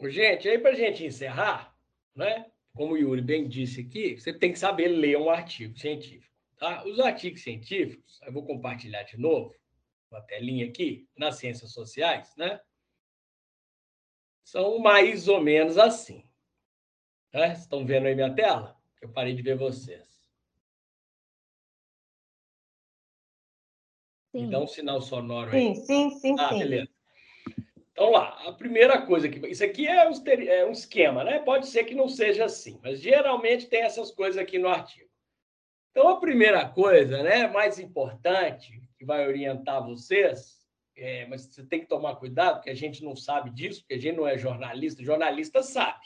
Gente, 0.00 0.48
aí 0.48 0.58
para 0.58 0.74
gente 0.74 1.04
encerrar, 1.04 1.78
né? 2.14 2.50
Como 2.76 2.92
o 2.92 2.96
Yuri 2.98 3.22
bem 3.22 3.48
disse 3.48 3.80
aqui, 3.80 4.20
você 4.20 4.34
tem 4.34 4.52
que 4.52 4.58
saber 4.58 4.88
ler 4.88 5.16
um 5.16 5.30
artigo 5.30 5.76
científico. 5.78 6.30
Tá? 6.58 6.84
Os 6.84 7.00
artigos 7.00 7.42
científicos, 7.42 8.20
eu 8.22 8.30
vou 8.30 8.44
compartilhar 8.44 9.02
de 9.02 9.18
novo 9.18 9.54
uma 10.10 10.20
telinha 10.20 10.66
aqui, 10.66 11.08
nas 11.16 11.36
ciências 11.36 11.72
sociais, 11.72 12.32
né? 12.36 12.60
São 14.44 14.78
mais 14.78 15.26
ou 15.26 15.40
menos 15.40 15.78
assim. 15.78 16.22
Né? 17.32 17.54
Estão 17.54 17.84
vendo 17.84 18.06
aí 18.06 18.14
minha 18.14 18.32
tela? 18.34 18.78
Eu 19.00 19.08
parei 19.08 19.34
de 19.34 19.42
ver 19.42 19.56
vocês. 19.56 20.06
Sim. 24.30 24.44
Me 24.44 24.50
dá 24.50 24.60
um 24.60 24.66
sinal 24.66 25.00
sonoro 25.00 25.50
aí. 25.50 25.74
Sim, 25.74 26.10
sim, 26.10 26.10
sim. 26.10 26.36
Ah, 26.38 26.50
sim. 26.50 26.58
beleza. 26.58 26.95
Então 27.96 28.10
lá, 28.10 28.38
a 28.46 28.52
primeira 28.52 29.00
coisa 29.00 29.26
que. 29.26 29.38
Isso 29.48 29.64
aqui 29.64 29.88
é 29.88 30.06
um, 30.06 30.12
é 30.28 30.66
um 30.66 30.70
esquema, 30.70 31.24
né? 31.24 31.38
Pode 31.38 31.66
ser 31.66 31.84
que 31.84 31.94
não 31.94 32.10
seja 32.10 32.44
assim, 32.44 32.78
mas 32.82 33.00
geralmente 33.00 33.68
tem 33.68 33.84
essas 33.84 34.10
coisas 34.10 34.36
aqui 34.36 34.58
no 34.58 34.68
artigo. 34.68 35.08
Então, 35.92 36.10
a 36.10 36.20
primeira 36.20 36.68
coisa, 36.68 37.22
né, 37.22 37.46
mais 37.48 37.78
importante, 37.78 38.82
que 38.98 39.04
vai 39.06 39.26
orientar 39.26 39.82
vocês, 39.82 40.60
é, 40.94 41.24
mas 41.24 41.46
você 41.46 41.64
tem 41.64 41.80
que 41.80 41.86
tomar 41.86 42.16
cuidado, 42.16 42.56
porque 42.56 42.68
a 42.68 42.74
gente 42.74 43.02
não 43.02 43.16
sabe 43.16 43.48
disso, 43.48 43.80
porque 43.80 43.94
a 43.94 43.98
gente 43.98 44.16
não 44.16 44.28
é 44.28 44.36
jornalista, 44.36 45.02
jornalista 45.02 45.62
sabe. 45.62 46.04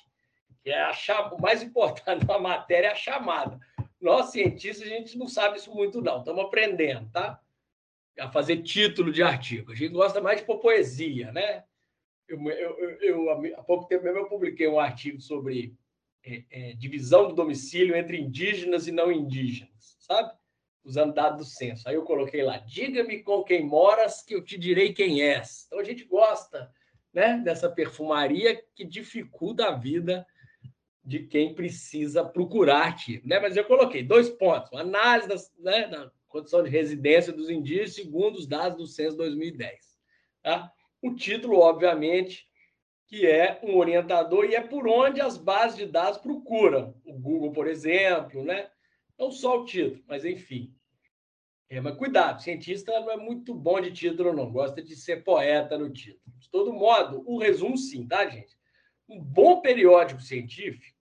Que 0.63 0.71
é 0.71 0.81
a 0.81 0.93
cham... 0.93 1.35
o 1.35 1.43
mais 1.43 1.61
importante 1.61 2.23
da 2.25 2.39
matéria 2.39 2.87
é 2.87 2.93
a 2.93 2.95
chamada. 2.95 3.59
Nós, 4.01 4.31
cientistas, 4.31 4.87
a 4.87 4.91
gente 4.91 5.19
não 5.19 5.27
sabe 5.27 5.59
isso 5.59 5.75
muito, 5.75 6.01
não. 6.01 6.21
Estamos 6.21 6.45
aprendendo, 6.45 7.11
tá? 7.11 7.41
a 8.17 8.31
fazer 8.31 8.63
título 8.63 9.11
de 9.11 9.23
artigo. 9.23 9.73
A 9.73 9.75
gente 9.75 9.93
gosta 9.93 10.21
mais 10.21 10.41
de 10.41 10.47
poesia, 10.47 11.33
né? 11.33 11.65
Eu, 12.31 12.41
eu, 12.49 12.99
eu, 13.01 13.31
há 13.57 13.63
pouco 13.65 13.87
tempo 13.87 14.05
mesmo 14.05 14.21
eu 14.21 14.29
publiquei 14.29 14.69
um 14.69 14.79
artigo 14.79 15.21
sobre 15.21 15.75
é, 16.25 16.45
é, 16.51 16.73
divisão 16.75 17.29
do 17.29 17.35
domicílio 17.35 17.97
entre 17.97 18.21
indígenas 18.21 18.87
e 18.87 18.93
não 18.93 19.11
indígenas, 19.11 19.97
sabe? 19.99 20.33
Usando 20.85 21.15
dados 21.15 21.39
do 21.39 21.45
censo. 21.45 21.89
Aí 21.89 21.97
eu 21.97 22.05
coloquei 22.05 22.43
lá, 22.43 22.59
diga-me 22.59 23.23
com 23.23 23.43
quem 23.43 23.67
moras 23.67 24.23
que 24.23 24.35
eu 24.35 24.45
te 24.45 24.57
direi 24.57 24.93
quem 24.93 25.23
és. 25.23 25.65
Então 25.67 25.81
a 25.81 25.85
gente 25.85 26.05
gosta 26.05 26.71
né, 27.13 27.39
dessa 27.45 27.69
perfumaria 27.69 28.63
que 28.75 28.85
dificulta 28.85 29.67
a 29.67 29.77
vida 29.77 30.25
de 31.05 31.27
quem 31.27 31.55
precisa 31.55 32.25
procurar 32.25 32.85
artigo. 32.85 33.27
Né? 33.27 33.41
Mas 33.41 33.57
eu 33.57 33.65
coloquei 33.65 34.03
dois 34.03 34.29
pontos. 34.29 34.73
Análise 34.73 35.29
das, 35.29 35.53
né, 35.59 35.89
da 35.89 36.11
condição 36.29 36.63
de 36.63 36.71
residência 36.71 37.33
dos 37.33 37.51
indígenas, 37.51 37.95
segundo 37.95 38.37
os 38.37 38.47
dados 38.47 38.79
do 38.79 38.87
censo 38.87 39.17
2010. 39.17 39.99
Tá? 40.43 40.73
O 41.03 41.15
título, 41.15 41.59
obviamente, 41.59 42.47
que 43.07 43.27
é 43.27 43.61
um 43.63 43.77
orientador 43.77 44.45
e 44.45 44.55
é 44.55 44.61
por 44.61 44.87
onde 44.87 45.21
as 45.21 45.37
bases 45.37 45.77
de 45.79 45.87
dados 45.87 46.19
procuram. 46.19 46.95
O 47.05 47.13
Google, 47.13 47.53
por 47.53 47.67
exemplo, 47.67 48.45
né? 48.45 48.71
Não 49.19 49.31
só 49.31 49.61
o 49.61 49.65
título, 49.65 50.03
mas 50.07 50.25
enfim. 50.25 50.75
É, 51.69 51.81
mas 51.81 51.97
cuidado, 51.97 52.43
cientista 52.43 52.99
não 53.01 53.11
é 53.11 53.17
muito 53.17 53.55
bom 53.55 53.81
de 53.81 53.93
título, 53.93 54.33
não. 54.33 54.51
Gosta 54.51 54.83
de 54.83 54.97
ser 54.97 55.23
poeta 55.23 55.79
no 55.79 55.91
título. 55.91 56.21
De 56.39 56.51
todo 56.51 56.73
modo, 56.73 57.23
o 57.27 57.39
resumo 57.39 57.77
sim, 57.77 58.07
tá, 58.07 58.29
gente? 58.29 58.59
Um 59.09 59.21
bom 59.21 59.61
periódico 59.61 60.21
científico 60.21 61.01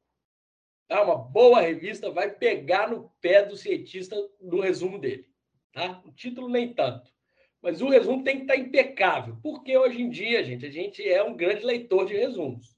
Tá? 0.89 1.03
Uma 1.03 1.15
boa 1.15 1.61
revista 1.61 2.09
vai 2.09 2.31
pegar 2.31 2.89
no 2.89 3.11
pé 3.21 3.45
do 3.45 3.55
cientista 3.55 4.15
no 4.41 4.59
resumo 4.59 4.97
dele. 4.97 5.29
Tá? 5.71 6.01
O 6.03 6.11
título 6.11 6.49
nem 6.49 6.73
tanto. 6.73 7.13
Mas 7.61 7.81
o 7.81 7.89
resumo 7.89 8.23
tem 8.23 8.37
que 8.37 8.41
estar 8.43 8.55
impecável, 8.55 9.37
porque 9.43 9.77
hoje 9.77 10.01
em 10.01 10.09
dia, 10.09 10.43
gente, 10.43 10.65
a 10.65 10.69
gente 10.69 11.07
é 11.07 11.21
um 11.23 11.35
grande 11.35 11.65
leitor 11.65 12.05
de 12.05 12.15
resumos. 12.15 12.77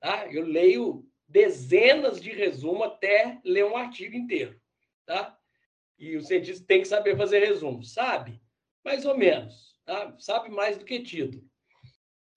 Tá? 0.00 0.26
Eu 0.32 0.44
leio 0.44 1.06
dezenas 1.28 2.20
de 2.20 2.30
resumos 2.30 2.86
até 2.86 3.40
ler 3.44 3.64
um 3.64 3.76
artigo 3.76 4.16
inteiro. 4.16 4.60
Tá? 5.06 5.38
E 5.98 6.16
o 6.16 6.22
cientista 6.22 6.64
tem 6.66 6.82
que 6.82 6.88
saber 6.88 7.16
fazer 7.16 7.44
resumo. 7.44 7.84
Sabe? 7.84 8.40
Mais 8.84 9.04
ou 9.04 9.16
menos. 9.16 9.76
Tá? 9.84 10.16
Sabe 10.18 10.50
mais 10.50 10.76
do 10.76 10.84
que 10.84 11.00
título. 11.00 11.44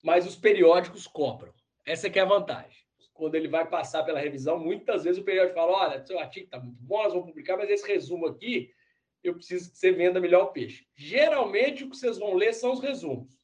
Mas 0.04 0.28
os 0.28 0.36
periódicos 0.36 1.08
cobram. 1.08 1.54
Essa 1.86 2.08
é, 2.08 2.12
é 2.16 2.20
a 2.22 2.26
vantagem 2.26 2.84
quando 3.14 3.36
ele 3.36 3.48
vai 3.48 3.68
passar 3.68 4.04
pela 4.04 4.20
revisão, 4.20 4.60
muitas 4.60 5.04
vezes 5.04 5.22
o 5.22 5.24
periódico 5.24 5.56
fala: 5.56 5.72
olha, 5.72 6.06
seu 6.06 6.20
artigo 6.20 6.46
está 6.46 6.60
muito 6.60 6.82
bom, 6.82 7.04
nós 7.04 7.14
vamos 7.14 7.30
publicar, 7.30 7.58
mas 7.58 7.70
esse 7.70 7.88
resumo 7.88 8.28
aqui, 8.28 8.72
eu 9.24 9.36
preciso 9.36 9.72
que 9.72 9.78
você 9.78 9.92
venda 9.92 10.20
melhor 10.20 10.44
o 10.44 10.52
peixe. 10.52 10.86
Geralmente, 10.96 11.84
o 11.84 11.90
que 11.90 11.98
vocês 11.98 12.18
vão 12.18 12.34
ler 12.34 12.54
são 12.54 12.74
os 12.74 12.80
resumos, 12.80 13.40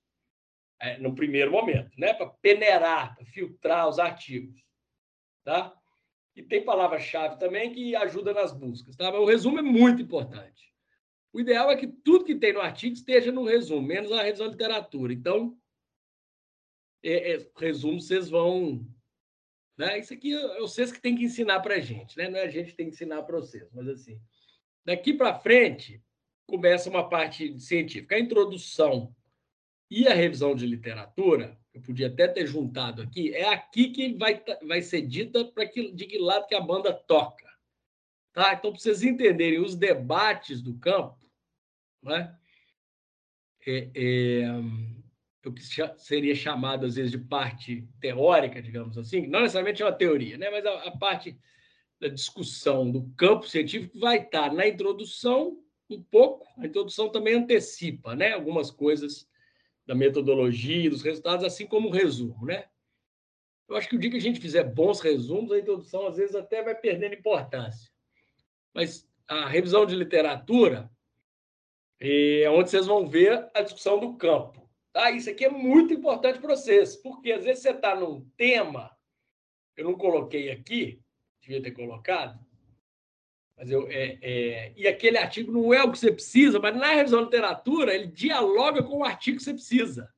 é, 0.79 0.97
no 0.97 1.15
primeiro 1.15 1.51
momento, 1.51 1.91
né? 1.97 2.13
para 2.13 2.27
peneirar, 2.27 3.15
para 3.15 3.25
filtrar 3.25 3.87
os 3.87 3.99
artigos. 3.99 4.63
Tá? 5.43 5.73
E 6.35 6.43
tem 6.43 6.63
palavra-chave 6.63 7.39
também 7.39 7.71
que 7.71 7.95
ajuda 7.95 8.33
nas 8.33 8.51
buscas. 8.51 8.95
Tá? 8.95 9.11
Mas 9.11 9.21
o 9.21 9.25
resumo 9.25 9.59
é 9.59 9.63
muito 9.63 10.01
importante. 10.01 10.69
O 11.31 11.39
ideal 11.39 11.69
é 11.71 11.75
que 11.75 11.87
tudo 11.87 12.25
que 12.25 12.35
tem 12.35 12.53
no 12.53 12.61
artigo 12.61 12.93
esteja 12.93 13.31
no 13.31 13.45
resumo, 13.45 13.85
menos 13.85 14.11
a 14.11 14.23
revisão 14.23 14.47
de 14.47 14.53
literatura. 14.53 15.13
Então, 15.13 15.57
é, 17.03 17.35
é, 17.35 17.51
resumo 17.55 18.01
vocês 18.01 18.29
vão 18.29 18.85
né? 19.79 19.97
Isso 19.97 20.13
aqui 20.13 20.35
é 20.35 20.59
vocês 20.59 20.91
que 20.91 20.99
tem 20.99 21.15
que 21.15 21.23
ensinar 21.23 21.61
para 21.61 21.75
a 21.75 21.79
gente, 21.79 22.17
né? 22.17 22.27
não 22.27 22.37
é 22.37 22.43
a 22.43 22.49
gente 22.49 22.71
que 22.71 22.75
tem 22.75 22.87
que 22.87 22.95
ensinar 22.95 23.23
para 23.23 23.37
vocês, 23.37 23.71
mas 23.71 23.87
assim, 23.87 24.19
daqui 24.85 25.13
para 25.13 25.39
frente 25.39 26.01
começa 26.47 26.89
uma 26.89 27.07
parte 27.07 27.59
científica. 27.59 28.15
A 28.15 28.19
introdução 28.19 29.15
e 29.89 30.07
a 30.07 30.13
revisão 30.13 30.55
de 30.55 30.65
literatura, 30.65 31.57
eu 31.73 31.81
podia 31.81 32.07
até 32.07 32.27
ter 32.27 32.45
juntado 32.45 33.01
aqui, 33.01 33.33
é 33.33 33.47
aqui 33.53 33.89
que 33.89 34.13
vai, 34.13 34.43
vai 34.67 34.81
ser 34.81 35.01
dita 35.03 35.45
para 35.45 35.67
que, 35.67 35.91
de 35.91 36.05
que 36.05 36.17
lado 36.17 36.47
que 36.47 36.55
a 36.55 36.61
banda 36.61 36.93
toca. 36.93 37.47
Tá? 38.33 38.53
Então, 38.53 38.71
para 38.71 38.79
vocês 38.79 39.03
entenderem 39.03 39.59
os 39.59 39.75
debates 39.75 40.61
do 40.61 40.77
campo, 40.77 41.17
né? 42.01 42.35
É, 43.67 43.89
é, 43.93 44.45
o 45.45 45.53
que 45.53 45.61
seria 45.97 46.33
chamado 46.33 46.85
às 46.85 46.95
vezes 46.95 47.11
de 47.11 47.17
parte 47.17 47.87
teórica, 47.99 48.61
digamos 48.61 48.97
assim, 48.97 49.27
não 49.27 49.41
necessariamente 49.41 49.81
é 49.81 49.85
uma 49.85 49.91
teoria, 49.91 50.37
né? 50.37 50.49
mas 50.49 50.65
a, 50.65 50.73
a 50.85 50.97
parte 50.97 51.37
da 51.99 52.07
discussão 52.07 52.89
do 52.89 53.09
campo 53.17 53.47
científico 53.47 53.99
vai 53.99 54.23
estar 54.23 54.53
na 54.53 54.67
introdução 54.67 55.61
um 55.89 56.01
pouco, 56.03 56.47
a 56.57 56.65
introdução 56.65 57.09
também 57.09 57.33
antecipa 57.33 58.15
né? 58.15 58.33
algumas 58.33 58.69
coisas 58.69 59.27
da 59.85 59.95
metodologia, 59.95 60.89
dos 60.89 61.01
resultados, 61.01 61.43
assim 61.43 61.65
como 61.65 61.89
o 61.89 61.91
resumo. 61.91 62.45
Né? 62.45 62.65
Eu 63.67 63.75
acho 63.75 63.89
que 63.89 63.95
o 63.95 63.99
dia 63.99 64.11
que 64.11 64.17
a 64.17 64.21
gente 64.21 64.39
fizer 64.39 64.63
bons 64.63 64.99
resumos, 64.99 65.51
a 65.51 65.57
introdução 65.57 66.07
às 66.07 66.17
vezes 66.17 66.35
até 66.35 66.63
vai 66.63 66.75
perdendo 66.75 67.15
importância. 67.15 67.91
Mas 68.73 69.09
a 69.27 69.47
revisão 69.47 69.85
de 69.85 69.95
literatura 69.95 70.91
é 71.99 72.47
onde 72.49 72.69
vocês 72.69 72.85
vão 72.85 73.07
ver 73.07 73.49
a 73.53 73.61
discussão 73.61 73.99
do 73.99 74.15
campo. 74.15 74.69
Tá? 74.93 75.11
Isso 75.11 75.29
aqui 75.29 75.45
é 75.45 75.49
muito 75.49 75.93
importante 75.93 76.39
para 76.39 76.55
vocês, 76.55 76.95
porque 76.95 77.31
às 77.31 77.43
vezes 77.43 77.63
você 77.63 77.71
está 77.71 77.95
num 77.95 78.27
tema, 78.37 78.95
eu 79.75 79.85
não 79.85 79.95
coloquei 79.95 80.51
aqui, 80.51 81.01
devia 81.49 81.63
ter 81.63 81.71
colocado, 81.71 82.39
mas 83.57 83.69
eu, 83.71 83.89
é, 83.89 84.19
é, 84.21 84.73
e 84.77 84.87
aquele 84.87 85.17
artigo 85.17 85.51
não 85.51 85.73
é 85.73 85.83
o 85.83 85.91
que 85.91 85.97
você 85.97 86.11
precisa, 86.11 86.59
mas 86.59 86.77
na 86.77 86.93
revisão 86.93 87.19
de 87.19 87.25
literatura 87.25 87.93
ele 87.93 88.07
dialoga 88.07 88.83
com 88.83 88.99
o 88.99 89.03
artigo 89.03 89.37
que 89.37 89.43
você 89.43 89.53
precisa. 89.53 90.13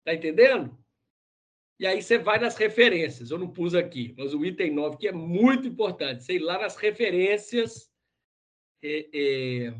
Está 0.00 0.12
entendendo? 0.14 0.76
E 1.78 1.86
aí 1.86 2.02
você 2.02 2.18
vai 2.18 2.38
nas 2.38 2.56
referências. 2.56 3.30
Eu 3.30 3.38
não 3.38 3.50
pus 3.50 3.74
aqui, 3.74 4.14
mas 4.18 4.34
o 4.34 4.44
item 4.44 4.72
9, 4.74 4.98
que 4.98 5.08
é 5.08 5.12
muito 5.12 5.66
importante, 5.66 6.22
sei 6.22 6.38
lá 6.38 6.58
nas 6.58 6.76
referências. 6.76 7.90
É, 8.82 9.08
é... 9.12 9.74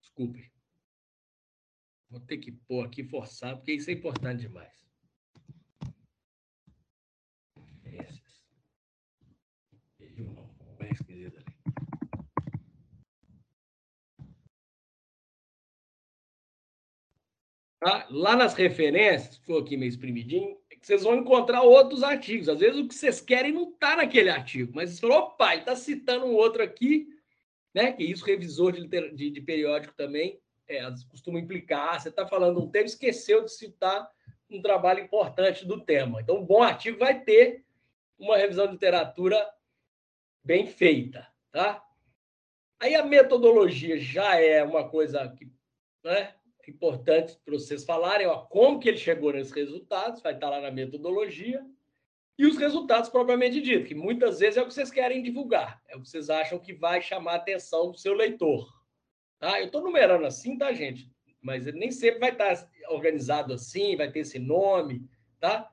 Desculpe. 0.00 0.50
Vou 2.08 2.20
ter 2.20 2.38
que 2.38 2.50
pôr 2.50 2.84
aqui 2.84 3.04
forçado, 3.04 3.58
porque 3.58 3.72
isso 3.72 3.88
é 3.88 3.92
importante 3.92 4.40
demais. 4.40 4.80
Referências. 7.56 8.44
Bem 10.78 10.90
esquisito 10.92 11.38
ali. 11.38 11.50
Tá? 17.80 18.06
Lá 18.10 18.36
nas 18.36 18.52
referências, 18.52 19.38
ficou 19.38 19.58
aqui 19.58 19.74
meio 19.76 19.88
espremidinho, 19.88 20.58
é 20.70 20.76
vocês 20.80 21.02
vão 21.02 21.16
encontrar 21.16 21.62
outros 21.62 22.02
artigos. 22.02 22.48
Às 22.48 22.60
vezes 22.60 22.78
o 22.78 22.86
que 22.86 22.94
vocês 22.94 23.20
querem 23.20 23.52
não 23.52 23.70
está 23.70 23.96
naquele 23.96 24.28
artigo, 24.28 24.72
mas 24.74 24.90
você 24.90 25.00
falou, 25.00 25.18
opa, 25.18 25.52
ele 25.52 25.62
está 25.62 25.74
citando 25.74 26.26
um 26.26 26.34
outro 26.34 26.62
aqui, 26.62 27.08
né? 27.74 27.92
Que 27.92 28.04
isso, 28.04 28.24
revisor 28.24 28.72
de, 28.72 28.86
de, 28.86 29.30
de 29.30 29.40
periódico 29.40 29.94
também 29.94 30.38
é, 30.68 30.82
costuma 31.08 31.40
implicar. 31.40 32.00
Você 32.00 32.10
está 32.10 32.26
falando 32.26 32.62
um 32.62 32.70
tema, 32.70 32.86
esqueceu 32.86 33.44
de 33.44 33.52
citar 33.52 34.08
um 34.50 34.62
trabalho 34.62 35.00
importante 35.00 35.66
do 35.66 35.80
tema. 35.80 36.20
Então, 36.20 36.36
um 36.36 36.44
bom 36.44 36.62
artigo 36.62 36.98
vai 36.98 37.20
ter 37.20 37.64
uma 38.18 38.36
revisão 38.36 38.66
de 38.66 38.72
literatura 38.72 39.48
bem 40.44 40.66
feita, 40.66 41.26
tá? 41.50 41.82
Aí 42.78 42.94
a 42.94 43.04
metodologia 43.04 43.98
já 43.98 44.36
é 44.36 44.62
uma 44.62 44.88
coisa 44.88 45.28
que, 45.28 45.50
né, 46.02 46.34
importante 46.68 47.38
para 47.44 47.54
vocês 47.54 47.84
falarem, 47.84 48.26
ó, 48.26 48.38
como 48.46 48.80
que 48.80 48.88
ele 48.88 48.98
chegou 48.98 49.32
nesses 49.32 49.52
resultados, 49.52 50.20
vai 50.20 50.34
estar 50.34 50.50
lá 50.50 50.60
na 50.60 50.70
metodologia, 50.70 51.64
e 52.38 52.46
os 52.46 52.56
resultados 52.56 53.10
propriamente 53.10 53.60
dito, 53.60 53.86
que 53.86 53.94
muitas 53.94 54.40
vezes 54.40 54.56
é 54.56 54.62
o 54.62 54.66
que 54.66 54.72
vocês 54.72 54.90
querem 54.90 55.22
divulgar, 55.22 55.82
é 55.86 55.96
o 55.96 56.00
que 56.00 56.08
vocês 56.08 56.30
acham 56.30 56.58
que 56.58 56.72
vai 56.72 57.02
chamar 57.02 57.32
a 57.32 57.36
atenção 57.36 57.90
do 57.90 57.98
seu 57.98 58.14
leitor. 58.14 58.66
Tá? 59.38 59.60
Eu 59.60 59.66
estou 59.66 59.82
numerando 59.82 60.26
assim, 60.26 60.56
tá, 60.56 60.72
gente? 60.72 61.10
Mas 61.40 61.66
ele 61.66 61.78
nem 61.78 61.90
sempre 61.90 62.18
vai 62.18 62.30
estar 62.30 62.68
organizado 62.88 63.52
assim, 63.52 63.96
vai 63.96 64.10
ter 64.10 64.20
esse 64.20 64.38
nome, 64.38 65.06
tá? 65.38 65.70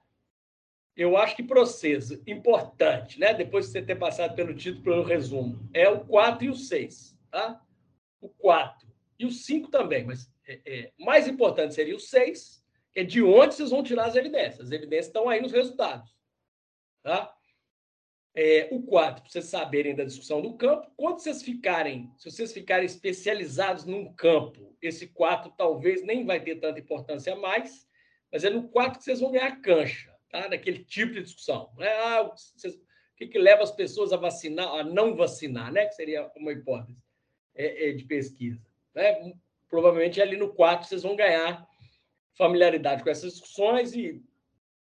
Eu 0.95 1.15
acho 1.15 1.35
que 1.35 1.43
processo 1.43 2.21
importante, 2.25 3.19
né? 3.19 3.33
Depois 3.33 3.67
de 3.67 3.71
você 3.71 3.81
ter 3.81 3.95
passado 3.95 4.35
pelo 4.35 4.53
título, 4.53 4.83
pelo 4.83 5.03
resumo, 5.03 5.69
é 5.73 5.87
o 5.87 6.05
4 6.05 6.45
e 6.45 6.49
o 6.49 6.55
6, 6.55 7.17
tá? 7.29 7.61
O 8.19 8.29
4 8.29 8.87
e 9.19 9.25
o 9.25 9.31
5 9.31 9.69
também, 9.69 10.03
mas 10.05 10.29
é, 10.47 10.61
é, 10.65 10.91
mais 10.97 11.27
importante 11.27 11.73
seria 11.73 11.95
o 11.95 11.99
6, 11.99 12.63
que 12.91 13.01
é 13.01 13.03
de 13.03 13.21
onde 13.21 13.55
vocês 13.55 13.69
vão 13.69 13.83
tirar 13.83 14.05
as 14.05 14.15
evidências. 14.15 14.67
As 14.67 14.71
evidências 14.71 15.07
estão 15.07 15.29
aí 15.29 15.41
nos 15.41 15.51
resultados. 15.51 16.15
Tá? 17.03 17.33
É, 18.33 18.69
o 18.71 18.83
4, 18.83 19.23
para 19.23 19.31
vocês 19.31 19.45
saberem 19.45 19.95
da 19.95 20.03
discussão 20.03 20.41
do 20.41 20.55
campo, 20.55 20.91
quando 20.95 21.19
vocês 21.19 21.41
ficarem, 21.41 22.11
se 22.17 22.29
vocês 22.29 22.53
ficarem 22.53 22.85
especializados 22.85 23.83
num 23.85 24.13
campo, 24.13 24.77
esse 24.81 25.07
4 25.07 25.51
talvez 25.57 26.03
nem 26.03 26.25
vai 26.25 26.39
ter 26.39 26.57
tanta 26.57 26.79
importância 26.79 27.35
mais, 27.35 27.87
mas 28.31 28.43
é 28.43 28.49
no 28.49 28.69
4 28.69 28.99
que 28.99 29.05
vocês 29.05 29.19
vão 29.19 29.31
ganhar 29.31 29.59
cancha, 29.61 30.13
tá? 30.29 30.47
Daquele 30.47 30.83
tipo 30.83 31.13
de 31.13 31.23
discussão. 31.23 31.73
Né? 31.77 31.87
Ah, 31.87 32.23
vocês, 32.23 32.75
o 32.75 33.15
que, 33.15 33.27
que 33.27 33.39
leva 33.39 33.63
as 33.63 33.71
pessoas 33.71 34.13
a 34.13 34.17
vacinar, 34.17 34.67
a 34.67 34.83
não 34.83 35.15
vacinar, 35.15 35.71
né? 35.71 35.87
Que 35.87 35.95
seria 35.95 36.31
uma 36.35 36.51
hipótese 36.51 37.01
é, 37.55 37.89
é 37.89 37.91
de 37.93 38.05
pesquisa. 38.05 38.61
Né? 38.93 39.33
Provavelmente 39.69 40.21
ali 40.21 40.37
no 40.37 40.53
quarto 40.53 40.87
vocês 40.87 41.03
vão 41.03 41.15
ganhar 41.15 41.67
familiaridade 42.37 43.03
com 43.03 43.09
essas 43.09 43.33
discussões 43.33 43.93
e 43.93 44.23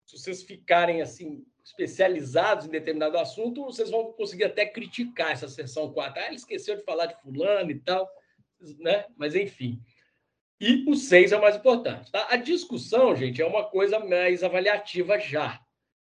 se 0.06 0.18
vocês 0.18 0.44
ficarem 0.44 1.02
assim 1.02 1.46
especializados 1.64 2.66
em 2.66 2.70
determinado 2.70 3.18
assunto, 3.18 3.66
vocês 3.66 3.90
vão 3.90 4.14
conseguir 4.14 4.46
até 4.46 4.66
criticar 4.66 5.32
essa 5.32 5.50
sessão 5.50 5.92
4. 5.92 6.22
Ah, 6.22 6.28
ele 6.28 6.38
esqueceu 6.38 6.78
de 6.78 6.84
falar 6.84 7.08
de 7.08 7.22
fulano 7.22 7.72
e 7.72 7.80
tal, 7.80 8.10
né? 8.80 9.06
Mas 9.18 9.36
enfim. 9.36 9.82
E 10.60 10.90
o 10.90 10.96
6 10.96 11.34
é 11.34 11.38
o 11.38 11.42
mais 11.42 11.58
importante. 11.58 12.10
Tá? 12.10 12.26
A 12.30 12.38
discussão, 12.38 13.16
gente, 13.16 13.42
é 13.42 13.46
uma 13.46 13.66
coisa 13.66 14.00
mais 14.00 14.44
avaliativa 14.44 15.20
já. 15.20 15.60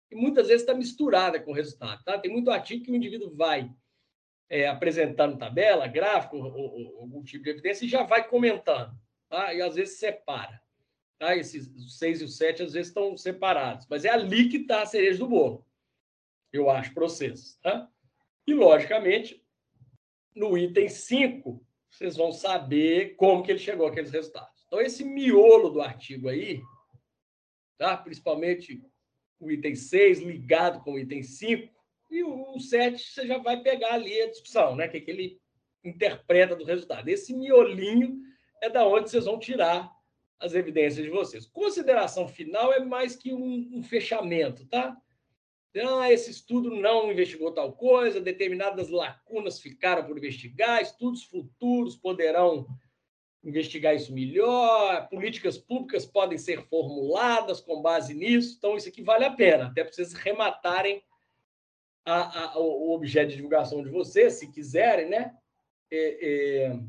E 0.09 0.15
muitas 0.15 0.47
vezes 0.47 0.61
está 0.61 0.73
misturada 0.73 1.39
com 1.39 1.51
o 1.51 1.53
resultado. 1.53 2.01
Tá? 2.03 2.17
Tem 2.17 2.31
muito 2.31 2.49
artigo 2.49 2.85
que 2.85 2.91
o 2.91 2.95
indivíduo 2.95 3.35
vai 3.35 3.69
é, 4.49 4.67
apresentando 4.67 5.37
tabela, 5.37 5.87
gráfico, 5.87 6.37
ou, 6.37 6.53
ou, 6.53 7.01
algum 7.01 7.23
tipo 7.23 7.43
de 7.43 7.49
evidência, 7.49 7.85
e 7.85 7.89
já 7.89 8.03
vai 8.03 8.27
comentando. 8.27 8.97
Tá? 9.29 9.53
E 9.53 9.61
às 9.61 9.75
vezes 9.75 9.99
separa. 9.99 10.61
Tá? 11.19 11.35
Esses 11.35 11.97
seis 11.97 12.21
e 12.21 12.23
os 12.23 12.37
sete 12.37 12.63
às 12.63 12.73
vezes 12.73 12.89
estão 12.89 13.17
separados. 13.17 13.85
Mas 13.89 14.05
é 14.05 14.09
ali 14.09 14.49
que 14.49 14.57
está 14.57 14.81
a 14.81 14.85
cereja 14.85 15.19
do 15.19 15.27
bolo, 15.27 15.65
eu 16.53 16.69
acho, 16.69 16.93
vocês. 16.93 17.57
Tá? 17.61 17.89
E, 18.45 18.53
logicamente, 18.53 19.43
no 20.33 20.57
item 20.57 20.87
5, 20.87 21.65
vocês 21.89 22.15
vão 22.15 22.31
saber 22.31 23.15
como 23.15 23.43
que 23.43 23.51
ele 23.51 23.59
chegou 23.59 23.87
àqueles 23.87 24.11
resultados. 24.11 24.63
Então, 24.67 24.79
esse 24.79 25.03
miolo 25.03 25.69
do 25.69 25.81
artigo 25.81 26.29
aí, 26.29 26.61
tá? 27.77 27.97
principalmente 27.97 28.81
o 29.39 29.51
item 29.51 29.75
6 29.75 30.19
ligado 30.19 30.81
com 30.83 30.93
o 30.93 30.99
item 30.99 31.23
5, 31.23 31.73
e 32.09 32.23
o 32.23 32.59
7 32.59 33.01
você 33.01 33.27
já 33.27 33.38
vai 33.38 33.61
pegar 33.61 33.93
ali 33.93 34.21
a 34.21 34.29
discussão, 34.29 34.75
né? 34.75 34.88
Que, 34.88 35.01
que 35.01 35.11
ele 35.11 35.41
interpreta 35.84 36.55
do 36.55 36.65
resultado. 36.65 37.07
Esse 37.07 37.35
miolinho 37.35 38.19
é 38.61 38.69
da 38.69 38.85
onde 38.85 39.09
vocês 39.09 39.25
vão 39.25 39.39
tirar 39.39 39.91
as 40.39 40.53
evidências 40.53 41.03
de 41.03 41.11
vocês. 41.11 41.45
Consideração 41.45 42.27
final 42.27 42.71
é 42.73 42.79
mais 42.79 43.15
que 43.15 43.34
um, 43.34 43.69
um 43.73 43.84
fechamento, 43.84 44.65
tá? 44.67 44.95
Ah, 45.75 46.11
esse 46.11 46.31
estudo 46.31 46.71
não 46.71 47.11
investigou 47.11 47.51
tal 47.51 47.71
coisa, 47.73 48.19
determinadas 48.19 48.89
lacunas 48.89 49.59
ficaram 49.59 50.03
por 50.05 50.17
investigar, 50.17 50.81
estudos 50.81 51.23
futuros 51.23 51.95
poderão 51.95 52.67
investigar 53.43 53.95
isso 53.95 54.11
melhor, 54.11 55.07
políticas 55.07 55.57
públicas 55.57 56.05
podem 56.05 56.38
ser 56.38 56.63
formuladas 56.67 57.61
com 57.61 57.81
base 57.81 58.13
nisso, 58.13 58.55
então 58.57 58.75
isso 58.75 58.89
aqui 58.89 59.03
vale 59.03 59.25
a 59.25 59.31
pena, 59.31 59.67
até 59.67 59.84
para 59.84 59.93
vocês 59.93 60.13
rematarem 60.13 61.03
a, 62.07 62.43
a, 62.43 62.57
o 62.57 62.93
objeto 62.93 63.29
de 63.29 63.35
divulgação 63.35 63.84
de 63.84 63.89
vocês, 63.89 64.35
se 64.35 64.49
quiserem, 64.49 65.09
né? 65.09 65.35
É, 65.91 66.27
é, 66.69 66.79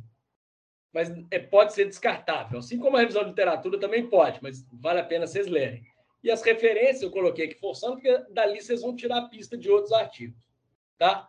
mas 0.93 1.11
é, 1.31 1.41
pode 1.41 1.75
ser 1.75 1.87
descartável. 1.87 2.61
Assim 2.61 2.79
como 2.79 2.97
a 2.97 3.01
revisão 3.01 3.25
de 3.25 3.31
literatura 3.31 3.81
também 3.81 4.09
pode, 4.09 4.41
mas 4.41 4.65
vale 4.73 5.01
a 5.01 5.05
pena 5.05 5.27
vocês 5.27 5.49
lerem. 5.49 5.85
E 6.23 6.31
as 6.31 6.43
referências 6.43 7.03
eu 7.03 7.11
coloquei 7.11 7.47
aqui 7.47 7.59
forçando, 7.59 7.95
porque 7.95 8.17
dali 8.31 8.61
vocês 8.61 8.81
vão 8.81 8.95
tirar 8.95 9.19
a 9.19 9.29
pista 9.29 9.59
de 9.59 9.69
outros 9.69 9.93
artigos. 9.93 10.49
Tá? 10.97 11.29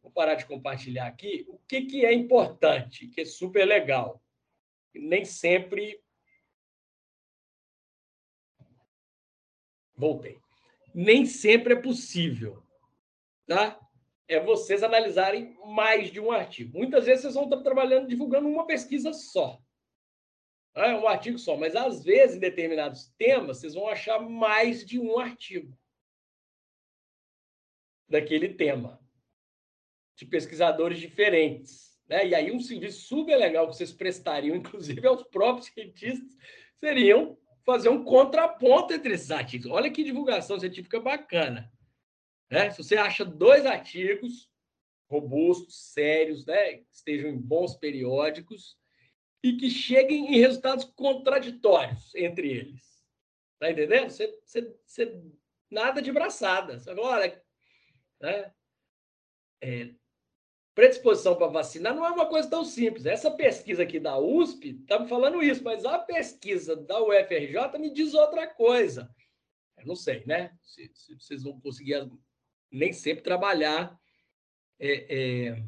Vou 0.00 0.12
parar 0.12 0.36
de 0.36 0.46
compartilhar 0.46 1.06
aqui. 1.06 1.44
O 1.48 1.58
que, 1.66 1.82
que 1.82 2.04
é 2.04 2.12
importante, 2.12 3.08
que 3.08 3.22
é 3.22 3.24
super 3.24 3.64
legal. 3.64 4.22
Nem 4.94 5.24
sempre. 5.24 6.00
Voltei. 9.96 10.38
Nem 10.94 11.26
sempre 11.26 11.74
é 11.74 11.76
possível 11.76 12.63
tá? 13.46 13.80
é 14.28 14.40
vocês 14.40 14.82
analisarem 14.82 15.56
mais 15.66 16.10
de 16.10 16.20
um 16.20 16.30
artigo. 16.30 16.78
Muitas 16.78 17.06
vezes 17.06 17.22
vocês 17.22 17.34
vão 17.34 17.44
estar 17.44 17.60
trabalhando, 17.62 18.08
divulgando 18.08 18.48
uma 18.48 18.66
pesquisa 18.66 19.12
só. 19.12 19.60
É 20.74 20.94
um 20.94 21.06
artigo 21.06 21.38
só, 21.38 21.56
mas 21.56 21.76
às 21.76 22.02
vezes, 22.02 22.36
em 22.36 22.40
determinados 22.40 23.12
temas, 23.16 23.58
vocês 23.58 23.74
vão 23.74 23.86
achar 23.86 24.18
mais 24.18 24.84
de 24.84 24.98
um 24.98 25.18
artigo 25.18 25.76
daquele 28.08 28.48
tema, 28.54 29.00
de 30.16 30.26
pesquisadores 30.26 30.98
diferentes. 30.98 32.00
né? 32.08 32.26
E 32.26 32.34
aí 32.34 32.50
um 32.50 32.60
serviço 32.60 33.06
super 33.06 33.36
legal 33.36 33.68
que 33.68 33.76
vocês 33.76 33.92
prestariam, 33.92 34.56
inclusive 34.56 35.06
aos 35.06 35.22
próprios 35.24 35.68
cientistas, 35.68 36.36
seriam 36.80 37.38
fazer 37.64 37.88
um 37.88 38.02
contraponto 38.02 38.92
entre 38.92 39.14
esses 39.14 39.30
artigos. 39.30 39.70
Olha 39.70 39.90
que 39.90 40.02
divulgação 40.02 40.58
científica 40.58 41.00
bacana. 41.00 41.72
Né? 42.54 42.70
Se 42.70 42.78
você 42.78 42.96
acha 42.96 43.24
dois 43.24 43.66
artigos 43.66 44.48
robustos, 45.10 45.92
sérios, 45.92 46.46
né? 46.46 46.84
estejam 46.92 47.28
em 47.28 47.36
bons 47.36 47.74
periódicos 47.74 48.78
e 49.42 49.56
que 49.56 49.68
cheguem 49.68 50.32
em 50.32 50.38
resultados 50.38 50.84
contraditórios 50.84 52.14
entre 52.14 52.48
eles. 52.48 53.04
Tá 53.58 53.72
entendendo? 53.72 54.08
Você, 54.08 54.38
você, 54.44 54.72
você 54.86 55.20
nada 55.68 56.00
de 56.00 56.12
braçada. 56.12 56.80
Olha, 56.96 57.42
né? 58.20 58.52
É, 59.60 59.90
predisposição 60.76 61.34
para 61.34 61.48
vacinar 61.48 61.92
não 61.92 62.06
é 62.06 62.10
uma 62.12 62.26
coisa 62.26 62.48
tão 62.48 62.64
simples. 62.64 63.04
Essa 63.04 63.32
pesquisa 63.32 63.82
aqui 63.82 63.98
da 63.98 64.16
USP 64.16 64.80
está 64.80 65.00
me 65.00 65.08
falando 65.08 65.42
isso, 65.42 65.64
mas 65.64 65.84
a 65.84 65.98
pesquisa 65.98 66.76
da 66.76 67.02
UFRJ 67.02 67.78
me 67.80 67.90
diz 67.92 68.14
outra 68.14 68.46
coisa. 68.46 69.12
Eu 69.76 69.86
não 69.86 69.96
sei, 69.96 70.24
né? 70.24 70.56
Se, 70.62 70.88
se 70.94 71.14
vocês 71.16 71.42
vão 71.42 71.60
conseguir 71.60 71.94
nem 72.74 72.92
sempre 72.92 73.22
trabalhar 73.22 73.98
é, 74.78 75.16
é, 75.48 75.64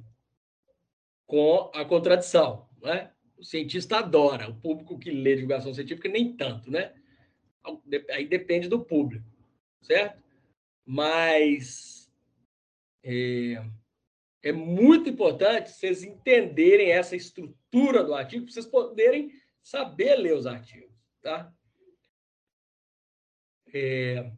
com 1.27 1.71
a 1.73 1.85
contradição, 1.85 2.69
né? 2.83 3.13
O 3.39 3.45
cientista 3.45 3.99
adora, 3.99 4.49
o 4.49 4.61
público 4.61 4.99
que 4.99 5.11
lê 5.11 5.35
divulgação 5.35 5.73
científica 5.73 6.09
nem 6.09 6.37
tanto, 6.37 6.71
né? 6.71 6.95
Aí 8.11 8.27
depende 8.27 8.69
do 8.69 8.85
público, 8.85 9.25
certo? 9.83 10.23
Mas 10.85 12.11
é, 13.05 13.63
é 14.43 14.53
muito 14.53 15.09
importante 15.09 15.71
vocês 15.71 16.03
entenderem 16.03 16.91
essa 16.91 17.15
estrutura 17.15 18.03
do 18.03 18.15
artigo, 18.15 18.45
para 18.45 18.55
vocês 18.55 18.67
poderem 18.67 19.33
saber 19.63 20.17
ler 20.17 20.35
os 20.35 20.47
artigos, 20.47 20.95
tá? 21.21 21.53
É... 23.73 24.33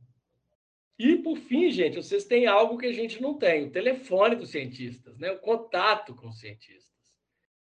E, 0.99 1.17
por 1.17 1.37
fim, 1.37 1.71
gente, 1.71 1.97
vocês 1.97 2.25
têm 2.25 2.47
algo 2.47 2.77
que 2.77 2.87
a 2.87 2.93
gente 2.93 3.23
não 3.23 3.35
tem, 3.35 3.67
o 3.67 3.71
telefone 3.71 4.35
dos 4.35 4.51
cientistas, 4.51 5.17
né? 5.17 5.31
o 5.31 5.39
contato 5.39 6.13
com 6.15 6.29
os 6.29 6.41
cientistas, 6.41 7.15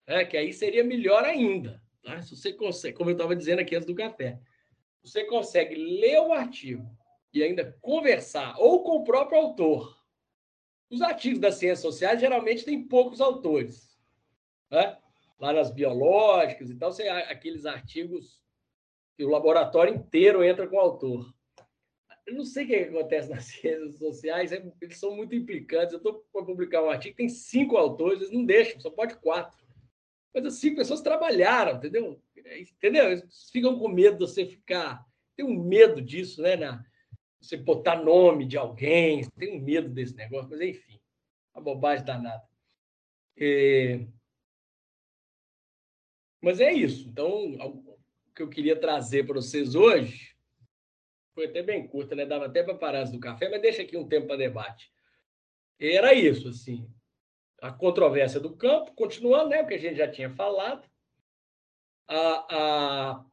né? 0.07 0.25
que 0.25 0.35
aí 0.35 0.51
seria 0.51 0.83
melhor 0.83 1.23
ainda. 1.23 1.79
Tá? 2.01 2.19
Se 2.23 2.35
você 2.35 2.51
consegue, 2.51 2.97
como 2.97 3.11
eu 3.11 3.13
estava 3.13 3.35
dizendo 3.35 3.59
aqui 3.59 3.75
antes 3.75 3.85
do 3.85 3.93
café, 3.93 4.39
você 5.03 5.23
consegue 5.25 5.75
ler 5.75 6.19
o 6.21 6.33
artigo 6.33 6.89
e 7.31 7.43
ainda 7.43 7.77
conversar 7.79 8.55
ou 8.57 8.83
com 8.83 8.97
o 8.97 9.03
próprio 9.03 9.39
autor, 9.39 9.95
os 10.89 11.01
artigos 11.01 11.39
das 11.39 11.55
ciências 11.55 11.81
sociais 11.81 12.19
geralmente 12.19 12.65
têm 12.65 12.87
poucos 12.87 13.21
autores. 13.21 13.95
Né? 14.71 14.97
Lá 15.39 15.53
nas 15.53 15.69
biológicas 15.69 16.71
e 16.71 16.75
tal, 16.75 16.91
você, 16.91 17.07
aqueles 17.07 17.67
artigos 17.67 18.41
que 19.15 19.23
o 19.23 19.29
laboratório 19.29 19.93
inteiro 19.93 20.43
entra 20.43 20.67
com 20.67 20.77
o 20.77 20.79
autor. 20.79 21.36
Eu 22.27 22.33
não 22.33 22.43
sei 22.43 22.65
o 22.65 22.67
que 22.67 22.75
acontece 22.75 23.29
nas 23.31 23.45
ciências 23.45 23.97
sociais, 23.97 24.51
é, 24.51 24.63
eles 24.81 24.97
são 24.97 25.15
muito 25.15 25.33
implicantes. 25.33 25.93
Eu 25.93 25.97
estou 25.97 26.25
para 26.31 26.45
publicar 26.45 26.83
um 26.83 26.89
artigo, 26.89 27.15
tem 27.15 27.29
cinco 27.29 27.77
autores, 27.77 28.19
eles 28.19 28.33
não 28.33 28.45
deixam, 28.45 28.81
só 28.81 28.91
pode 28.91 29.15
quatro. 29.15 29.65
Mas 30.33 30.45
as 30.45 30.55
cinco 30.55 30.75
pessoas 30.75 31.01
trabalharam, 31.01 31.77
entendeu? 31.77 32.21
Entendeu? 32.35 33.11
Eles 33.11 33.49
ficam 33.49 33.79
com 33.79 33.87
medo 33.87 34.17
de 34.17 34.31
você 34.31 34.45
ficar. 34.45 35.05
Tem 35.35 35.45
um 35.45 35.63
medo 35.63 36.01
disso, 36.01 36.41
né? 36.41 36.57
Na, 36.57 36.85
você 37.41 37.55
botar 37.55 38.03
nome 38.03 38.45
de 38.45 38.57
alguém, 38.57 39.23
tem 39.37 39.57
um 39.57 39.63
medo 39.63 39.89
desse 39.89 40.15
negócio, 40.15 40.49
mas 40.49 40.59
enfim, 40.61 40.99
a 41.53 41.61
bobagem 41.61 42.05
danada. 42.05 42.43
É... 43.37 44.05
Mas 46.41 46.59
é 46.59 46.73
isso. 46.73 47.07
Então, 47.07 47.53
o 47.55 48.33
que 48.35 48.41
eu 48.41 48.49
queria 48.49 48.79
trazer 48.79 49.25
para 49.25 49.35
vocês 49.35 49.75
hoje 49.75 50.26
foi 51.37 51.45
até 51.45 51.61
bem 51.61 51.87
curta, 51.87 52.15
né? 52.15 52.25
Dava 52.25 52.47
até 52.47 52.63
para 52.63 52.73
parar 52.73 53.03
do 53.03 53.19
café, 53.19 53.47
mas 53.47 53.61
deixa 53.61 53.83
aqui 53.83 53.95
um 53.95 54.07
tempo 54.07 54.25
para 54.25 54.37
debate. 54.37 54.91
Era 55.79 56.11
isso, 56.11 56.49
assim. 56.49 56.89
A 57.61 57.71
controvérsia 57.71 58.39
do 58.39 58.57
campo, 58.57 58.95
continuando, 58.95 59.49
né? 59.49 59.61
O 59.61 59.67
que 59.67 59.75
a 59.75 59.77
gente 59.77 59.97
já 59.97 60.09
tinha 60.09 60.31
falado. 60.31 60.83
A, 62.07 62.55
a, 62.55 63.25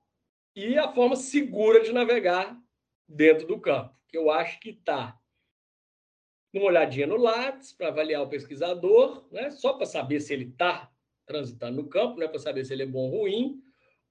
e 0.55 0.77
a 0.77 0.93
forma 0.93 1.17
segura 1.17 1.83
de 1.83 1.95
navegar 1.95 2.55
dentro 3.09 3.47
do 3.47 3.59
campo, 3.59 3.97
que 4.07 4.19
eu 4.19 4.31
acho 4.31 4.61
que 4.61 4.71
está 4.71 5.19
uma 6.53 6.67
olhadinha 6.67 7.07
no 7.07 7.17
Lattes 7.17 7.73
para 7.73 7.89
avaliar 7.89 8.23
o 8.23 8.29
pesquisador, 8.29 9.27
né? 9.33 9.51
só 9.51 9.73
para 9.73 9.87
saber 9.87 10.21
se 10.21 10.35
ele 10.35 10.51
está 10.51 10.93
transitando 11.25 11.83
no 11.83 11.89
campo, 11.89 12.19
né? 12.19 12.29
para 12.29 12.39
saber 12.39 12.67
se 12.67 12.75
ele 12.75 12.83
é 12.83 12.87
bom 12.87 13.11
ou 13.11 13.23
ruim. 13.23 13.63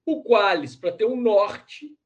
O 0.04 0.24
Qualis 0.24 0.74
para 0.74 0.90
ter 0.90 1.04
um 1.04 1.16
norte, 1.16 1.96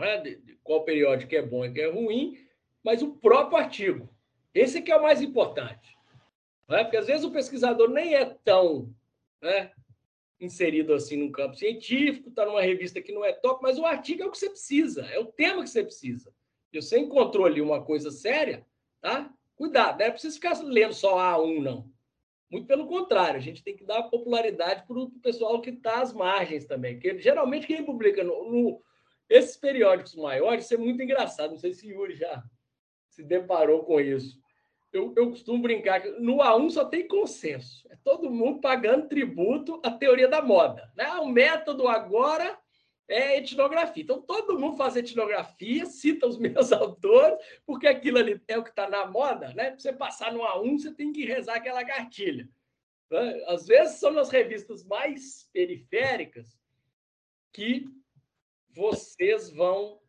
né? 0.00 0.18
de, 0.18 0.36
de 0.36 0.58
qual 0.62 0.84
periódico 0.84 1.34
é 1.34 1.42
bom 1.42 1.64
e 1.64 1.72
que 1.72 1.80
é 1.80 1.90
ruim, 1.90 2.38
mas 2.82 3.02
o 3.02 3.12
próprio 3.12 3.58
artigo. 3.58 4.08
Esse 4.52 4.82
que 4.82 4.90
é 4.90 4.96
o 4.96 5.02
mais 5.02 5.22
importante. 5.22 5.96
Né? 6.68 6.82
Porque 6.82 6.96
às 6.96 7.06
vezes 7.06 7.24
o 7.24 7.30
pesquisador 7.30 7.88
nem 7.90 8.14
é 8.14 8.24
tão 8.24 8.92
né, 9.40 9.70
inserido 10.40 10.94
assim 10.94 11.16
num 11.16 11.30
campo 11.30 11.56
científico, 11.56 12.30
está 12.30 12.44
numa 12.44 12.62
revista 12.62 13.00
que 13.00 13.12
não 13.12 13.24
é 13.24 13.32
top, 13.32 13.62
mas 13.62 13.78
o 13.78 13.84
artigo 13.84 14.22
é 14.22 14.26
o 14.26 14.30
que 14.30 14.38
você 14.38 14.50
precisa, 14.50 15.04
é 15.06 15.18
o 15.18 15.26
tema 15.26 15.62
que 15.62 15.70
você 15.70 15.84
precisa. 15.84 16.32
E 16.72 16.80
você 16.80 16.98
encontrou 16.98 17.46
ali 17.46 17.60
uma 17.60 17.84
coisa 17.84 18.10
séria, 18.10 18.64
tá? 19.00 19.32
Cuidado, 19.56 19.98
não 19.98 20.06
é 20.06 20.10
preciso 20.10 20.36
ficar 20.36 20.58
lendo 20.62 20.94
só 20.94 21.18
A1, 21.18 21.60
não. 21.60 21.90
Muito 22.50 22.66
pelo 22.66 22.86
contrário, 22.86 23.38
a 23.38 23.42
gente 23.42 23.62
tem 23.62 23.76
que 23.76 23.84
dar 23.84 24.04
popularidade 24.04 24.84
para 24.86 24.98
o 24.98 25.10
pessoal 25.20 25.60
que 25.60 25.70
está 25.70 26.00
às 26.00 26.12
margens 26.12 26.64
também. 26.64 26.94
Porque 26.94 27.20
geralmente 27.20 27.66
quem 27.66 27.84
publica 27.84 28.24
no, 28.24 28.50
no, 28.50 28.82
esses 29.30 29.56
periódicos 29.56 30.14
maiores, 30.14 30.66
isso 30.66 30.74
é 30.74 30.76
muito 30.76 31.02
engraçado. 31.02 31.52
Não 31.52 31.58
sei 31.58 31.72
se 31.72 31.86
o 31.86 31.90
Yuri 31.90 32.16
já 32.16 32.42
se 33.08 33.22
deparou 33.22 33.84
com 33.84 33.98
isso 33.98 34.40
eu, 34.92 35.12
eu 35.16 35.30
costumo 35.30 35.62
brincar 35.62 36.00
que 36.00 36.10
no 36.20 36.38
A1 36.38 36.70
só 36.70 36.84
tem 36.84 37.06
consenso. 37.06 37.86
É 37.90 37.96
todo 38.02 38.30
mundo 38.30 38.60
pagando 38.60 39.08
tributo 39.08 39.80
à 39.84 39.90
teoria 39.90 40.28
da 40.28 40.42
moda. 40.42 40.90
Né? 40.96 41.08
O 41.14 41.26
método 41.26 41.86
agora 41.86 42.58
é 43.08 43.38
etnografia. 43.38 44.02
Então, 44.02 44.20
todo 44.20 44.58
mundo 44.58 44.76
faz 44.76 44.96
etnografia, 44.96 45.86
cita 45.86 46.26
os 46.26 46.38
meus 46.38 46.72
autores, 46.72 47.38
porque 47.64 47.86
aquilo 47.86 48.18
ali 48.18 48.40
é 48.48 48.58
o 48.58 48.64
que 48.64 48.70
está 48.70 48.88
na 48.88 49.06
moda. 49.06 49.52
Né? 49.54 49.70
Para 49.70 49.78
você 49.78 49.92
passar 49.92 50.32
no 50.32 50.40
A1, 50.40 50.78
você 50.78 50.92
tem 50.92 51.12
que 51.12 51.24
rezar 51.24 51.56
aquela 51.56 51.84
cartilha. 51.84 52.48
Né? 53.10 53.44
Às 53.46 53.66
vezes, 53.66 54.00
são 54.00 54.10
nas 54.10 54.30
revistas 54.30 54.84
mais 54.84 55.48
periféricas 55.52 56.58
que 57.52 57.88
vocês 58.74 59.50
vão 59.50 60.00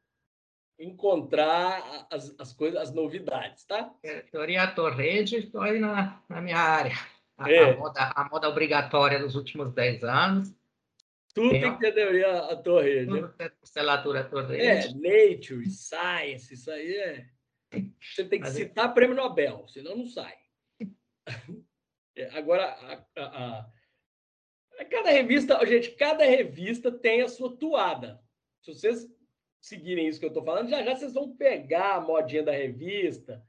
encontrar 0.80 2.08
as, 2.10 2.34
as 2.40 2.54
coisas, 2.54 2.82
as 2.82 2.94
novidades, 2.94 3.64
tá? 3.66 3.94
É, 4.04 4.22
teoria 4.22 4.68
Torrede, 4.68 5.38
estou 5.38 5.62
aí 5.62 5.80
na, 5.80 6.22
na 6.28 6.42
minha 6.42 6.58
área. 6.58 6.96
A, 7.38 7.52
é. 7.52 7.72
a, 7.72 7.78
moda, 7.78 8.12
a 8.16 8.30
moda 8.30 8.50
obrigatória 8.50 9.20
dos 9.20 9.36
últimos 9.36 9.74
10 9.74 10.04
anos. 10.04 10.56
Tudo 11.34 11.52
tem, 11.52 11.62
tem 11.62 11.74
que 11.74 11.80
ter 11.80 11.94
teoria 11.94 12.40
a 12.40 12.56
Torrede. 12.56 13.08
Tudo 13.08 13.30
tem 13.30 13.52
selatura 13.64 14.24
Torrede. 14.24 14.64
É, 14.64 14.94
Nature, 14.94 15.70
Science, 15.70 16.54
isso 16.54 16.70
aí 16.72 16.94
é... 16.96 17.26
Você 18.02 18.26
tem 18.26 18.40
que 18.40 18.48
Mas 18.48 18.56
citar 18.56 18.90
é... 18.90 18.94
prêmio 18.94 19.16
Nobel, 19.16 19.66
senão 19.68 19.96
não 19.96 20.08
sai. 20.08 20.36
É, 22.14 22.26
agora, 22.38 22.66
a, 22.66 23.22
a, 23.22 23.70
a, 24.78 24.86
cada 24.86 25.12
revista, 25.12 25.66
gente, 25.66 25.92
cada 25.92 26.26
revista 26.26 26.92
tem 26.92 27.22
a 27.22 27.30
sua 27.30 27.56
toada. 27.56 28.21
Se 28.62 28.74
vocês 28.74 29.08
seguirem 29.60 30.08
isso 30.08 30.20
que 30.20 30.26
eu 30.26 30.30
estou 30.30 30.44
falando, 30.44 30.70
já 30.70 30.84
já 30.84 30.96
vocês 30.96 31.14
vão 31.14 31.36
pegar 31.36 31.96
a 31.96 32.02
modinha 32.02 32.44
da 32.44 32.52
revista. 32.52 33.44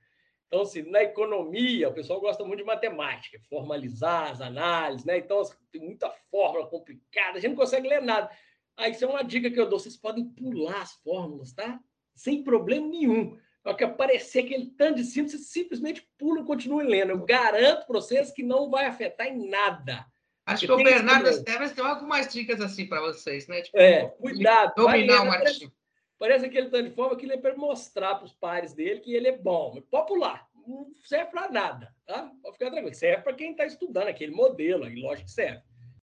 Então, 0.47 0.63
assim, 0.63 0.83
na 0.83 1.03
economia, 1.03 1.89
o 1.89 1.95
pessoal 1.95 2.21
gosta 2.21 2.45
muito 2.45 2.59
de 2.59 2.65
matemática, 2.65 3.41
formalizar 3.49 4.31
as 4.31 4.41
análises, 4.43 5.07
né? 5.07 5.17
Então, 5.17 5.41
assim, 5.41 5.55
tem 5.71 5.81
muita 5.81 6.11
fórmula 6.31 6.67
complicada, 6.67 7.39
a 7.39 7.41
gente 7.41 7.53
não 7.53 7.57
consegue 7.57 7.89
ler 7.89 8.03
nada. 8.03 8.31
Aí, 8.77 8.93
isso 8.93 9.05
é 9.05 9.09
uma 9.09 9.23
dica 9.23 9.51
que 9.51 9.59
eu 9.59 9.69
dou: 9.69 9.79
vocês 9.79 9.97
podem 9.97 10.29
pular 10.29 10.83
as 10.83 10.93
fórmulas, 10.97 11.55
tá? 11.55 11.81
Sem 12.15 12.45
problema 12.45 12.87
nenhum. 12.87 13.39
Só 13.63 13.73
que 13.73 13.85
aparecer 13.85 14.45
aquele 14.45 14.67
tanto 14.73 14.97
de 14.97 15.05
símbolo, 15.05 15.31
vocês 15.31 15.49
simplesmente 15.49 16.07
pulam 16.19 16.43
e 16.43 16.47
continuam 16.47 16.87
lendo. 16.87 17.11
Eu 17.11 17.25
garanto 17.25 17.87
para 17.87 18.01
vocês 18.01 18.31
que 18.31 18.43
não 18.43 18.69
vai 18.69 18.87
afetar 18.87 19.29
em 19.29 19.49
nada. 19.49 20.05
Acho 20.45 20.67
que 20.67 20.73
o 20.73 20.77
Bernardo 20.77 21.29
Esteves 21.29 21.73
tem 21.73 21.85
algumas 21.85 22.33
dicas 22.33 22.61
assim 22.61 22.87
para 22.87 23.01
vocês, 23.01 23.47
né? 23.47 23.63
Tipo, 23.63 23.79
é, 23.79 24.09
cuidado. 24.09 24.75
Dominar 24.77 25.23
um 25.23 25.31
artigo. 25.31 25.73
Parece 26.19 26.47
aquele 26.47 26.69
tanto 26.69 26.89
de 26.89 26.95
forma 26.95 27.17
que 27.17 27.27
ele 27.27 27.35
é 27.35 27.37
para 27.37 27.57
mostrar 27.57 28.15
para 28.17 28.27
os 28.27 28.33
pares 28.33 28.73
dele 28.73 29.01
que 29.01 29.15
ele 29.15 29.29
é 29.29 29.37
bom. 29.37 29.81
Popular. 29.91 30.49
Não 30.67 30.93
serve 31.05 31.31
para 31.31 31.51
nada. 31.51 31.95
Tá? 32.07 32.31
Pode 32.43 32.55
ficar 32.55 32.71
tranquilo. 32.71 32.95
Serve 32.95 33.23
para 33.23 33.35
quem 33.35 33.53
está 33.53 33.67
estudando 33.67 34.09
aquele 34.09 34.33
modelo. 34.33 34.85
Aí, 34.85 35.01
lógico 35.01 35.27
que 35.27 35.33
serve. 35.33 35.63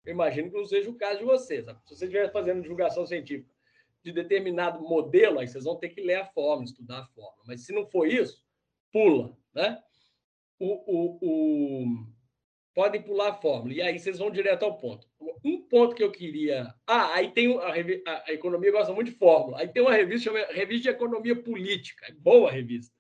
Eu 0.05 0.13
imagino 0.13 0.51
que 0.51 0.57
não 0.57 0.65
seja 0.65 0.89
o 0.89 0.95
caso 0.95 1.19
de 1.19 1.25
vocês. 1.25 1.65
Se 1.65 1.95
você 1.95 2.05
estiver 2.05 2.31
fazendo 2.31 2.61
divulgação 2.61 3.05
científica 3.07 3.51
de 4.03 4.11
determinado 4.11 4.81
modelo, 4.81 5.39
aí 5.39 5.47
vocês 5.47 5.63
vão 5.63 5.77
ter 5.77 5.89
que 5.89 6.01
ler 6.01 6.15
a 6.15 6.25
fórmula, 6.25 6.65
estudar 6.65 6.99
a 6.99 7.07
fórmula. 7.07 7.43
Mas 7.47 7.65
se 7.65 7.73
não 7.73 7.85
for 7.85 8.05
isso, 8.05 8.43
pula. 8.91 9.35
Né? 9.53 9.81
O, 10.59 10.73
o, 10.85 11.19
o... 11.21 12.07
podem 12.73 13.01
pular 13.01 13.29
a 13.29 13.33
fórmula. 13.33 13.73
E 13.73 13.81
aí 13.81 13.97
vocês 13.97 14.17
vão 14.17 14.31
direto 14.31 14.63
ao 14.63 14.77
ponto. 14.77 15.07
Um 15.43 15.61
ponto 15.61 15.95
que 15.95 16.03
eu 16.03 16.11
queria. 16.11 16.73
Ah, 16.87 17.13
aí 17.13 17.31
tem 17.31 17.57
a, 17.57 18.11
a, 18.11 18.23
a 18.27 18.33
economia 18.33 18.71
gosta 18.71 18.93
muito 18.93 19.11
de 19.11 19.17
fórmula. 19.17 19.59
Aí 19.59 19.67
tem 19.67 19.81
uma 19.81 19.93
revista 19.93 20.31
chamada 20.31 20.53
Revista 20.53 20.83
de 20.83 20.89
Economia 20.89 21.35
Política. 21.35 22.05
É 22.07 22.11
boa 22.13 22.51
revista. 22.51 22.93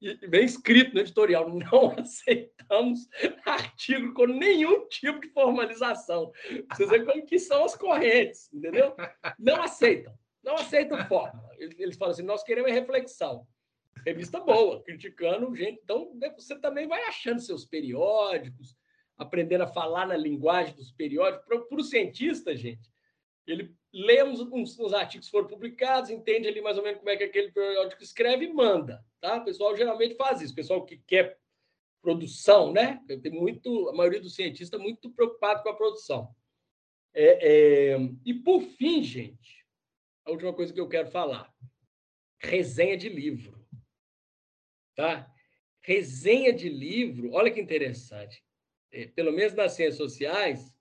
E 0.00 0.26
bem 0.26 0.44
escrito 0.44 0.94
no 0.94 1.00
editorial: 1.00 1.48
não 1.48 1.94
aceitamos 1.98 3.08
artigo 3.46 4.12
com 4.14 4.26
nenhum 4.26 4.86
tipo 4.88 5.20
de 5.20 5.28
formalização. 5.28 6.32
Vocês 6.72 6.90
veem 6.90 7.04
como 7.04 7.24
que 7.24 7.38
são 7.38 7.64
as 7.64 7.76
correntes, 7.76 8.52
entendeu? 8.52 8.94
Não 9.38 9.62
aceitam. 9.62 10.12
Não 10.42 10.56
aceitam 10.56 11.06
fórmula. 11.06 11.50
Eles 11.56 11.96
falam 11.96 12.12
assim: 12.12 12.22
nós 12.22 12.42
queremos 12.42 12.72
reflexão. 12.72 13.46
Revista 14.04 14.40
boa, 14.40 14.82
criticando 14.82 15.54
gente. 15.54 15.80
Então, 15.84 16.12
você 16.36 16.58
também 16.58 16.88
vai 16.88 17.04
achando 17.04 17.40
seus 17.40 17.64
periódicos, 17.64 18.76
aprendendo 19.22 19.62
a 19.62 19.66
falar 19.66 20.06
na 20.06 20.16
linguagem 20.16 20.74
dos 20.74 20.90
periódicos. 20.90 21.46
Para 21.46 21.80
o 21.80 21.84
cientista, 21.84 22.54
gente, 22.56 22.90
ele 23.46 23.74
lê 23.92 24.22
uns, 24.22 24.40
uns, 24.40 24.78
uns, 24.78 24.92
artigos 24.92 25.26
que 25.26 25.32
foram 25.32 25.46
publicados, 25.46 26.10
entende 26.10 26.48
ali 26.48 26.60
mais 26.60 26.76
ou 26.76 26.84
menos 26.84 26.98
como 26.98 27.10
é 27.10 27.16
que 27.16 27.24
aquele 27.24 27.52
periódico 27.52 28.02
escreve 28.02 28.46
e 28.46 28.52
manda. 28.52 29.04
Tá? 29.20 29.36
O 29.36 29.44
pessoal 29.44 29.76
geralmente 29.76 30.14
faz 30.14 30.40
isso. 30.40 30.52
O 30.52 30.56
pessoal 30.56 30.84
que 30.84 30.98
quer 31.06 31.38
produção, 32.00 32.72
né? 32.72 33.00
Tem 33.22 33.32
muito, 33.32 33.88
a 33.88 33.92
maioria 33.92 34.20
dos 34.20 34.34
cientistas 34.34 34.80
muito 34.80 35.10
preocupado 35.10 35.62
com 35.62 35.68
a 35.68 35.76
produção. 35.76 36.34
É, 37.14 37.92
é... 37.92 37.96
E 38.24 38.34
por 38.34 38.60
fim, 38.60 39.02
gente, 39.02 39.64
a 40.24 40.30
última 40.30 40.52
coisa 40.52 40.72
que 40.72 40.80
eu 40.80 40.88
quero 40.88 41.10
falar: 41.10 41.52
resenha 42.40 42.96
de 42.96 43.08
livro. 43.08 43.64
Tá? 44.96 45.30
Resenha 45.80 46.52
de 46.52 46.68
livro, 46.68 47.32
olha 47.32 47.50
que 47.50 47.60
interessante 47.60 48.42
é, 48.42 48.51
pelo 49.14 49.32
menos 49.32 49.54
nas 49.54 49.72
ciências 49.72 49.96
sociais, 49.96 50.72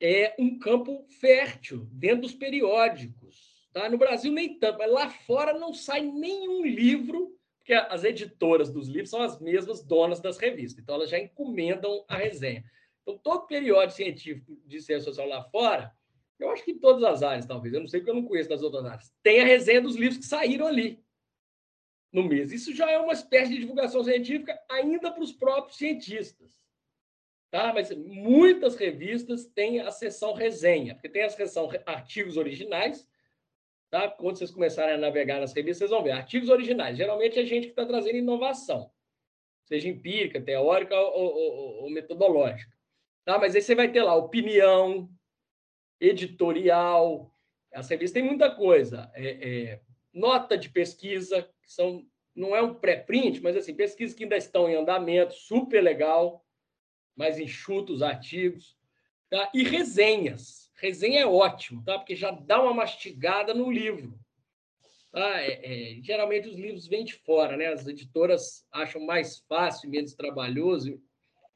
é 0.00 0.34
um 0.38 0.58
campo 0.58 1.06
fértil 1.20 1.86
dentro 1.92 2.22
dos 2.22 2.34
periódicos. 2.34 3.68
Tá? 3.72 3.88
No 3.88 3.98
Brasil, 3.98 4.32
nem 4.32 4.58
tanto, 4.58 4.78
mas 4.78 4.90
lá 4.90 5.10
fora 5.10 5.52
não 5.58 5.72
sai 5.72 6.00
nenhum 6.00 6.64
livro, 6.64 7.36
porque 7.58 7.72
as 7.74 8.04
editoras 8.04 8.70
dos 8.70 8.88
livros 8.88 9.10
são 9.10 9.22
as 9.22 9.40
mesmas 9.40 9.82
donas 9.82 10.20
das 10.20 10.38
revistas, 10.38 10.82
então 10.82 10.94
elas 10.94 11.10
já 11.10 11.18
encomendam 11.18 12.04
a 12.08 12.16
resenha. 12.16 12.64
Então, 13.02 13.18
todo 13.18 13.46
periódico 13.46 13.96
científico 13.96 14.56
de 14.64 14.80
ciência 14.80 15.04
social 15.04 15.28
lá 15.28 15.42
fora, 15.44 15.92
eu 16.38 16.50
acho 16.50 16.64
que 16.64 16.72
em 16.72 16.78
todas 16.78 17.02
as 17.04 17.22
áreas, 17.22 17.46
talvez, 17.46 17.72
eu 17.72 17.80
não 17.80 17.86
sei 17.86 18.00
porque 18.00 18.10
eu 18.10 18.14
não 18.14 18.24
conheço 18.26 18.48
das 18.48 18.62
outras 18.62 18.84
áreas, 18.84 19.12
tem 19.22 19.40
a 19.40 19.44
resenha 19.44 19.80
dos 19.80 19.96
livros 19.96 20.18
que 20.18 20.26
saíram 20.26 20.66
ali 20.66 21.02
no 22.12 22.22
mês. 22.22 22.52
Isso 22.52 22.74
já 22.74 22.90
é 22.90 22.98
uma 22.98 23.12
espécie 23.12 23.52
de 23.52 23.60
divulgação 23.60 24.02
científica 24.02 24.58
ainda 24.70 25.10
para 25.10 25.22
os 25.22 25.32
próprios 25.32 25.76
cientistas. 25.76 26.65
Tá? 27.56 27.72
Mas 27.72 27.90
muitas 27.90 28.76
revistas 28.76 29.46
têm 29.46 29.80
a 29.80 29.90
seção 29.90 30.34
resenha, 30.34 30.94
porque 30.94 31.08
tem 31.08 31.22
a 31.22 31.30
seção 31.30 31.70
artigos 31.86 32.36
originais. 32.36 33.08
Tá? 33.88 34.10
Quando 34.10 34.36
vocês 34.36 34.50
começarem 34.50 34.94
a 34.94 34.98
navegar 34.98 35.40
nas 35.40 35.54
revistas, 35.54 35.78
vocês 35.78 35.90
vão 35.90 36.02
ver 36.02 36.10
artigos 36.10 36.50
originais. 36.50 36.98
Geralmente 36.98 37.38
é 37.38 37.46
gente 37.46 37.64
que 37.64 37.70
está 37.70 37.86
trazendo 37.86 38.18
inovação, 38.18 38.90
seja 39.64 39.88
empírica, 39.88 40.38
teórica 40.38 40.94
ou, 41.00 41.34
ou, 41.34 41.84
ou 41.84 41.90
metodológica. 41.90 42.76
Tá? 43.24 43.38
Mas 43.38 43.54
aí 43.56 43.62
você 43.62 43.74
vai 43.74 43.90
ter 43.90 44.02
lá 44.02 44.14
opinião, 44.14 45.08
editorial. 45.98 47.32
As 47.72 47.88
revistas 47.88 48.20
têm 48.20 48.22
muita 48.22 48.54
coisa. 48.54 49.10
É, 49.14 49.28
é, 49.30 49.80
nota 50.12 50.58
de 50.58 50.68
pesquisa, 50.68 51.42
que 51.62 51.72
são, 51.72 52.06
não 52.34 52.54
é 52.54 52.60
um 52.60 52.74
pré-print, 52.74 53.40
mas 53.40 53.56
assim, 53.56 53.74
pesquisas 53.74 54.14
que 54.14 54.24
ainda 54.24 54.36
estão 54.36 54.68
em 54.68 54.74
andamento, 54.74 55.32
super 55.32 55.82
legal 55.82 56.45
mais 57.16 57.38
enxutos 57.38 58.02
artigos, 58.02 58.76
tá? 59.30 59.50
e 59.54 59.64
resenhas. 59.64 60.70
Resenha 60.76 61.20
é 61.20 61.26
ótimo, 61.26 61.82
tá? 61.82 61.98
porque 61.98 62.14
já 62.14 62.30
dá 62.30 62.62
uma 62.62 62.74
mastigada 62.74 63.54
no 63.54 63.70
livro. 63.70 64.18
Tá? 65.10 65.40
É, 65.40 65.60
é, 65.96 66.02
geralmente 66.02 66.48
os 66.48 66.56
livros 66.56 66.86
vêm 66.86 67.04
de 67.04 67.14
fora, 67.14 67.56
né? 67.56 67.68
as 67.68 67.86
editoras 67.86 68.66
acham 68.70 69.00
mais 69.04 69.38
fácil, 69.48 69.88
menos 69.88 70.14
trabalhoso, 70.14 71.02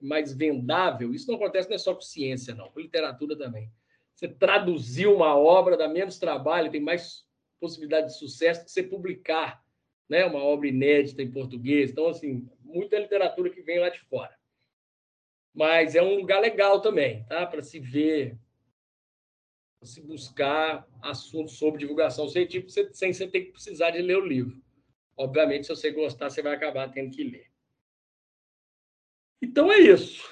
mais 0.00 0.32
vendável. 0.32 1.12
Isso 1.12 1.28
não 1.28 1.36
acontece 1.36 1.68
não 1.68 1.76
é 1.76 1.78
só 1.78 1.94
com 1.94 2.00
ciência, 2.00 2.54
não, 2.54 2.70
com 2.70 2.80
literatura 2.80 3.36
também. 3.36 3.70
Você 4.14 4.26
traduzir 4.26 5.06
uma 5.06 5.36
obra 5.36 5.76
dá 5.76 5.88
menos 5.88 6.18
trabalho, 6.18 6.70
tem 6.70 6.80
mais 6.80 7.26
possibilidade 7.60 8.06
de 8.06 8.18
sucesso 8.18 8.64
que 8.64 8.70
você 8.70 8.82
publicar 8.82 9.62
né? 10.08 10.24
uma 10.24 10.42
obra 10.42 10.66
inédita 10.66 11.22
em 11.22 11.30
português. 11.30 11.90
Então, 11.90 12.08
assim, 12.08 12.48
muita 12.64 12.98
literatura 12.98 13.50
que 13.50 13.60
vem 13.60 13.78
lá 13.78 13.90
de 13.90 14.00
fora 14.00 14.39
mas 15.54 15.94
é 15.94 16.02
um 16.02 16.16
lugar 16.16 16.40
legal 16.40 16.80
também, 16.80 17.24
tá? 17.24 17.46
Para 17.46 17.62
se 17.62 17.78
ver, 17.78 18.38
se 19.82 20.00
buscar 20.02 20.86
assuntos 21.02 21.56
sobre 21.56 21.80
divulgação 21.80 22.28
científica 22.28 22.90
sem 22.92 23.12
você 23.12 23.26
ter 23.26 23.42
que 23.42 23.52
precisar 23.52 23.90
de 23.90 24.02
ler 24.02 24.16
o 24.16 24.26
livro. 24.26 24.62
Obviamente, 25.16 25.66
se 25.66 25.74
você 25.74 25.90
gostar, 25.90 26.30
você 26.30 26.42
vai 26.42 26.54
acabar 26.54 26.90
tendo 26.90 27.10
que 27.10 27.24
ler. 27.24 27.50
Então 29.42 29.70
é 29.72 29.78
isso. 29.78 30.28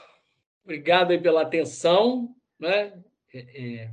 Obrigado 0.64 1.10
aí 1.10 1.20
pela 1.20 1.42
atenção, 1.42 2.34
né? 2.58 3.02
É, 3.32 3.84
é, 3.84 3.90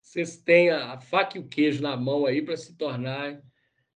vocês 0.00 0.36
têm 0.36 0.70
a 0.70 0.98
faca 1.00 1.36
e 1.36 1.40
o 1.40 1.48
queijo 1.48 1.82
na 1.82 1.96
mão 1.96 2.24
aí 2.24 2.40
para 2.40 2.56
se 2.56 2.76
tornar 2.76 3.42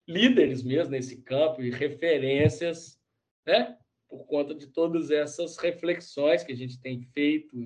líderes 0.07 0.63
mesmo 0.63 0.93
nesse 0.93 1.23
campo 1.23 1.63
e 1.63 1.71
referências, 1.71 2.99
né? 3.47 3.77
Por 4.09 4.25
conta 4.27 4.55
de 4.55 4.67
todas 4.67 5.11
essas 5.11 5.57
reflexões 5.59 6.43
que 6.43 6.53
a 6.53 6.57
gente 6.57 6.81
tem 6.81 7.03
feito, 7.03 7.57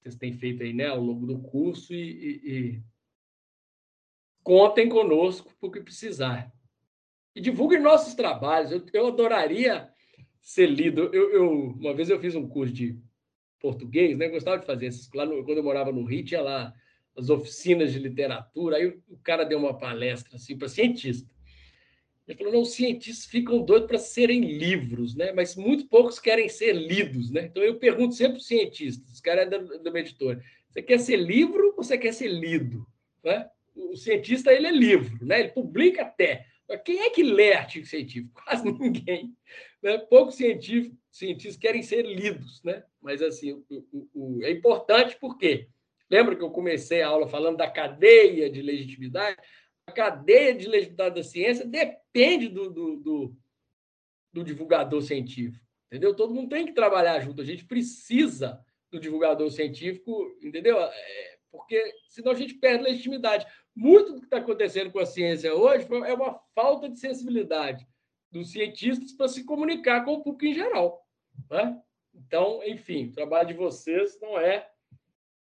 vocês 0.00 0.16
têm 0.16 0.32
feito 0.32 0.62
aí, 0.62 0.72
né, 0.72 0.86
ao 0.86 1.00
longo 1.00 1.26
do 1.26 1.38
curso, 1.38 1.94
e, 1.94 2.00
e, 2.00 2.52
e 2.52 2.82
contem 4.42 4.88
conosco 4.88 5.54
por 5.60 5.70
que 5.70 5.80
precisar. 5.80 6.52
E 7.34 7.40
divulguem 7.40 7.80
nossos 7.80 8.14
trabalhos. 8.14 8.72
Eu, 8.72 8.84
eu 8.92 9.06
adoraria 9.06 9.88
ser 10.40 10.66
lido. 10.66 11.08
Eu, 11.12 11.30
eu, 11.30 11.50
uma 11.50 11.94
vez 11.94 12.10
eu 12.10 12.20
fiz 12.20 12.34
um 12.34 12.48
curso 12.48 12.72
de 12.72 12.98
português, 13.60 14.18
né? 14.18 14.28
gostava 14.28 14.58
de 14.58 14.66
fazer 14.66 14.86
esses. 14.86 15.08
Lá 15.14 15.24
no, 15.24 15.44
quando 15.44 15.58
eu 15.58 15.64
morava 15.64 15.92
no 15.92 16.04
Rio, 16.04 16.24
tinha 16.24 16.42
lá 16.42 16.74
as 17.16 17.30
oficinas 17.30 17.92
de 17.92 17.98
literatura. 17.98 18.76
Aí 18.76 18.86
o 19.08 19.16
cara 19.22 19.44
deu 19.44 19.58
uma 19.58 19.78
palestra 19.78 20.36
assim 20.36 20.58
para 20.58 20.68
cientista. 20.68 21.30
Ele 22.26 22.38
falou: 22.38 22.52
não, 22.52 22.62
os 22.62 22.72
cientistas 22.72 23.26
ficam 23.26 23.62
doidos 23.62 23.88
para 23.88 23.98
serem 23.98 24.40
livros, 24.40 25.14
né? 25.14 25.32
mas 25.32 25.56
muito 25.56 25.86
poucos 25.86 26.18
querem 26.18 26.48
ser 26.48 26.72
lidos. 26.72 27.30
Né? 27.30 27.46
Então 27.46 27.62
eu 27.62 27.78
pergunto 27.78 28.14
sempre 28.14 28.34
para 28.34 28.40
os 28.40 28.46
cientistas, 28.46 29.12
os 29.12 29.20
caras 29.20 29.50
da, 29.50 29.58
da 29.58 30.00
editora: 30.00 30.42
você 30.70 30.82
quer 30.82 30.98
ser 30.98 31.16
livro 31.16 31.74
ou 31.76 31.82
você 31.82 31.98
quer 31.98 32.12
ser 32.12 32.28
lido? 32.28 32.86
Né? 33.24 33.48
O 33.74 33.96
cientista 33.96 34.52
ele 34.52 34.66
é 34.66 34.72
livro, 34.72 35.24
né? 35.24 35.40
ele 35.40 35.48
publica 35.50 36.02
até. 36.02 36.46
Mas 36.68 36.80
quem 36.82 37.00
é 37.00 37.10
que 37.10 37.22
lê 37.22 37.54
artigo 37.54 37.86
científico? 37.86 38.32
Quase 38.44 38.64
ninguém. 38.64 39.34
Né? 39.82 39.98
Poucos 39.98 40.36
científicos, 40.36 40.96
cientistas 41.10 41.56
querem 41.56 41.82
ser 41.82 42.02
lidos, 42.02 42.62
né? 42.62 42.84
mas 43.00 43.20
assim, 43.20 43.52
o, 43.52 43.64
o, 43.92 44.08
o, 44.14 44.44
é 44.44 44.50
importante 44.50 45.16
porque. 45.20 45.68
Lembra 46.10 46.36
que 46.36 46.42
eu 46.42 46.50
comecei 46.50 47.00
a 47.00 47.08
aula 47.08 47.26
falando 47.26 47.56
da 47.56 47.70
cadeia 47.70 48.50
de 48.50 48.60
legitimidade? 48.60 49.38
A 49.86 49.92
cadeia 49.92 50.54
de 50.54 50.66
legitimidade 50.66 51.16
da 51.16 51.22
ciência 51.22 51.66
depende 51.66 52.48
do, 52.48 52.70
do, 52.70 52.96
do, 52.96 53.36
do, 54.32 54.44
divulgador 54.44 55.02
científico, 55.02 55.64
entendeu? 55.86 56.14
Todo 56.14 56.34
mundo 56.34 56.48
tem 56.48 56.66
que 56.66 56.72
trabalhar 56.72 57.20
junto, 57.20 57.42
a 57.42 57.44
gente 57.44 57.64
precisa 57.64 58.64
do 58.90 59.00
divulgador 59.00 59.50
científico, 59.50 60.36
entendeu? 60.42 60.78
É, 60.78 61.38
porque 61.50 61.94
senão 62.08 62.32
a 62.32 62.34
gente 62.34 62.54
perde 62.54 62.84
legitimidade. 62.84 63.46
Muito 63.74 64.12
do 64.12 64.20
que 64.20 64.26
está 64.26 64.38
acontecendo 64.38 64.90
com 64.90 64.98
a 64.98 65.06
ciência 65.06 65.54
hoje 65.54 65.86
é 66.06 66.14
uma 66.14 66.38
falta 66.54 66.88
de 66.88 66.98
sensibilidade 66.98 67.86
dos 68.30 68.50
cientistas 68.50 69.12
para 69.12 69.28
se 69.28 69.44
comunicar 69.44 70.04
com 70.04 70.14
o 70.14 70.22
público 70.22 70.46
em 70.46 70.54
geral. 70.54 71.06
Né? 71.50 71.80
Então, 72.14 72.62
enfim, 72.64 73.06
o 73.06 73.12
trabalho 73.12 73.48
de 73.48 73.54
vocês 73.54 74.18
não 74.20 74.38
é 74.38 74.70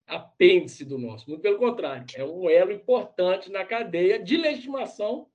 apêndice 0.07 0.85
do 0.85 0.99
nosso. 0.99 1.29
Muito 1.29 1.43
pelo 1.43 1.59
contrário, 1.59 2.05
é 2.15 2.25
um 2.25 2.49
elo 2.49 2.73
importante 2.73 3.51
na 3.51 3.65
cadeia 3.65 4.23
de 4.23 4.37
legitimação 4.37 5.31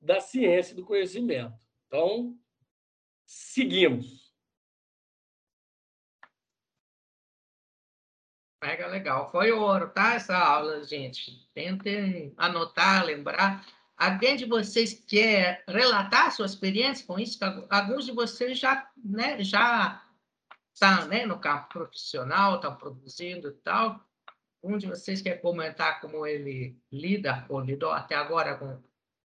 da 0.00 0.20
ciência 0.20 0.72
e 0.72 0.76
do 0.76 0.84
conhecimento. 0.84 1.54
Então, 1.86 2.38
seguimos. 3.26 4.30
Pega 8.60 8.86
legal. 8.88 9.30
Foi 9.30 9.50
ouro, 9.52 9.90
tá? 9.90 10.14
Essa 10.14 10.36
aula, 10.36 10.84
gente. 10.84 11.48
Tentem 11.54 12.34
anotar, 12.36 13.04
lembrar. 13.04 13.66
Alguém 13.96 14.36
de 14.36 14.44
vocês 14.44 14.94
quer 14.94 15.64
relatar 15.66 16.32
sua 16.32 16.46
experiência 16.46 17.06
com 17.06 17.18
isso? 17.18 17.38
Alguns 17.68 18.06
de 18.06 18.12
vocês 18.12 18.58
já, 18.58 18.90
né, 18.96 19.42
já 19.42 20.02
está 20.80 21.06
né, 21.06 21.26
no 21.26 21.38
campo 21.38 21.68
profissional, 21.68 22.56
está 22.56 22.70
produzindo 22.70 23.48
e 23.48 23.52
tal. 23.52 24.02
Um 24.62 24.78
de 24.78 24.86
vocês 24.86 25.20
quer 25.20 25.36
comentar 25.42 26.00
como 26.00 26.26
ele 26.26 26.80
lida 26.90 27.44
ou 27.50 27.60
lidou 27.60 27.90
até 27.90 28.14
agora 28.14 28.56
com, 28.56 28.82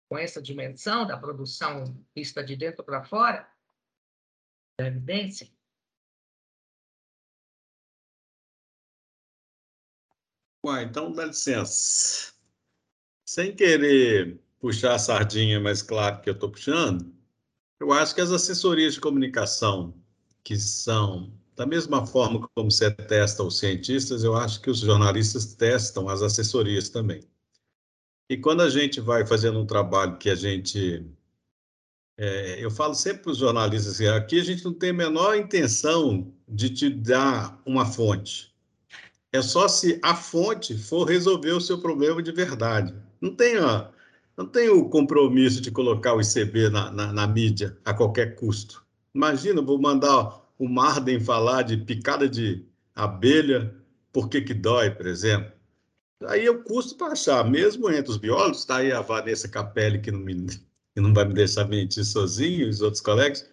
com 0.08 0.16
essa 0.16 0.40
dimensão 0.40 1.06
da 1.06 1.18
produção 1.18 1.84
vista 2.14 2.42
de 2.42 2.56
dentro 2.56 2.82
para 2.82 3.04
fora? 3.04 3.46
Da 4.80 4.86
evidência? 4.86 5.46
Bom, 10.64 10.78
então 10.78 11.12
dá 11.12 11.26
licença. 11.26 12.32
Sem 13.26 13.54
querer 13.54 14.40
puxar 14.58 14.94
a 14.94 14.98
sardinha, 14.98 15.60
mas 15.60 15.82
claro 15.82 16.22
que 16.22 16.30
eu 16.30 16.34
estou 16.34 16.50
puxando, 16.50 17.14
eu 17.78 17.92
acho 17.92 18.14
que 18.14 18.20
as 18.20 18.30
assessorias 18.30 18.94
de 18.94 19.00
comunicação 19.00 19.94
que 20.44 20.56
são 20.56 21.41
da 21.54 21.66
mesma 21.66 22.06
forma 22.06 22.48
como 22.54 22.70
você 22.70 22.90
testa 22.90 23.42
os 23.42 23.58
cientistas, 23.58 24.24
eu 24.24 24.34
acho 24.34 24.60
que 24.60 24.70
os 24.70 24.78
jornalistas 24.78 25.54
testam 25.54 26.08
as 26.08 26.22
assessorias 26.22 26.88
também. 26.88 27.22
E 28.28 28.36
quando 28.36 28.62
a 28.62 28.70
gente 28.70 29.00
vai 29.00 29.26
fazendo 29.26 29.58
um 29.58 29.66
trabalho 29.66 30.16
que 30.16 30.30
a 30.30 30.34
gente. 30.34 31.06
É, 32.16 32.64
eu 32.64 32.70
falo 32.70 32.94
sempre 32.94 33.22
para 33.22 33.32
os 33.32 33.38
jornalistas 33.38 33.94
assim, 33.94 34.06
aqui 34.06 34.40
a 34.40 34.44
gente 34.44 34.64
não 34.64 34.72
tem 34.72 34.90
a 34.90 34.94
menor 34.94 35.34
intenção 35.36 36.32
de 36.48 36.70
te 36.70 36.88
dar 36.88 37.60
uma 37.66 37.84
fonte. 37.84 38.54
É 39.32 39.40
só 39.40 39.66
se 39.66 39.98
a 40.02 40.14
fonte 40.14 40.76
for 40.76 41.04
resolver 41.04 41.52
o 41.52 41.60
seu 41.60 41.78
problema 41.78 42.22
de 42.22 42.32
verdade. 42.32 42.94
Não 43.20 43.34
tem, 43.34 43.58
ó, 43.58 43.88
não 44.36 44.46
tem 44.46 44.68
o 44.68 44.88
compromisso 44.88 45.60
de 45.60 45.70
colocar 45.70 46.14
o 46.14 46.20
ICB 46.20 46.68
na, 46.68 46.90
na, 46.90 47.12
na 47.12 47.26
mídia 47.26 47.76
a 47.84 47.94
qualquer 47.94 48.34
custo. 48.34 48.84
Imagina, 49.14 49.62
vou 49.62 49.80
mandar 49.80 50.41
o 50.62 50.68
Marden 50.68 51.18
falar 51.18 51.62
de 51.62 51.76
picada 51.76 52.28
de 52.28 52.64
abelha, 52.94 53.74
por 54.12 54.28
que 54.28 54.40
que 54.40 54.54
dói, 54.54 54.92
por 54.92 55.08
exemplo. 55.08 55.50
Aí 56.24 56.44
eu 56.44 56.62
custo 56.62 56.94
para 56.94 57.14
achar, 57.14 57.42
mesmo 57.50 57.90
entre 57.90 58.12
os 58.12 58.16
biólogos, 58.16 58.60
está 58.60 58.76
aí 58.76 58.92
a 58.92 59.00
Vanessa 59.00 59.48
Capelli, 59.48 60.00
que 60.00 60.12
não, 60.12 60.20
me, 60.20 60.46
que 60.46 61.00
não 61.00 61.12
vai 61.12 61.24
me 61.24 61.34
deixar 61.34 61.66
mentir 61.66 62.04
sozinho, 62.04 62.68
os 62.68 62.80
outros 62.80 63.02
colegas, 63.02 63.50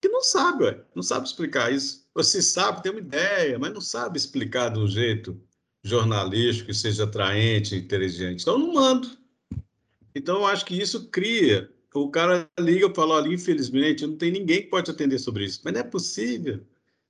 que 0.00 0.08
não 0.08 0.22
sabe, 0.22 0.62
ué, 0.62 0.80
não 0.94 1.02
sabe 1.02 1.26
explicar 1.26 1.72
isso. 1.72 2.06
Você 2.14 2.40
sabe, 2.40 2.84
tem 2.84 2.92
uma 2.92 3.00
ideia, 3.00 3.58
mas 3.58 3.74
não 3.74 3.80
sabe 3.80 4.16
explicar 4.16 4.68
de 4.68 4.78
um 4.78 4.86
jeito 4.86 5.36
jornalístico 5.82 6.68
que 6.68 6.74
seja 6.74 7.02
atraente, 7.02 7.74
inteligente. 7.74 8.42
Então, 8.42 8.56
não 8.56 8.74
mando. 8.74 9.10
Então, 10.14 10.36
eu 10.36 10.46
acho 10.46 10.64
que 10.64 10.80
isso 10.80 11.08
cria. 11.08 11.68
O 11.94 12.10
cara 12.10 12.50
liga 12.58 12.88
e 12.88 12.94
fala: 12.94 13.14
olha, 13.14 13.32
infelizmente, 13.32 14.06
não 14.06 14.16
tem 14.16 14.32
ninguém 14.32 14.62
que 14.62 14.68
pode 14.68 14.90
atender 14.90 15.18
sobre 15.18 15.44
isso. 15.44 15.60
Mas 15.64 15.72
não 15.72 15.80
é 15.80 15.84
possível. 15.84 16.66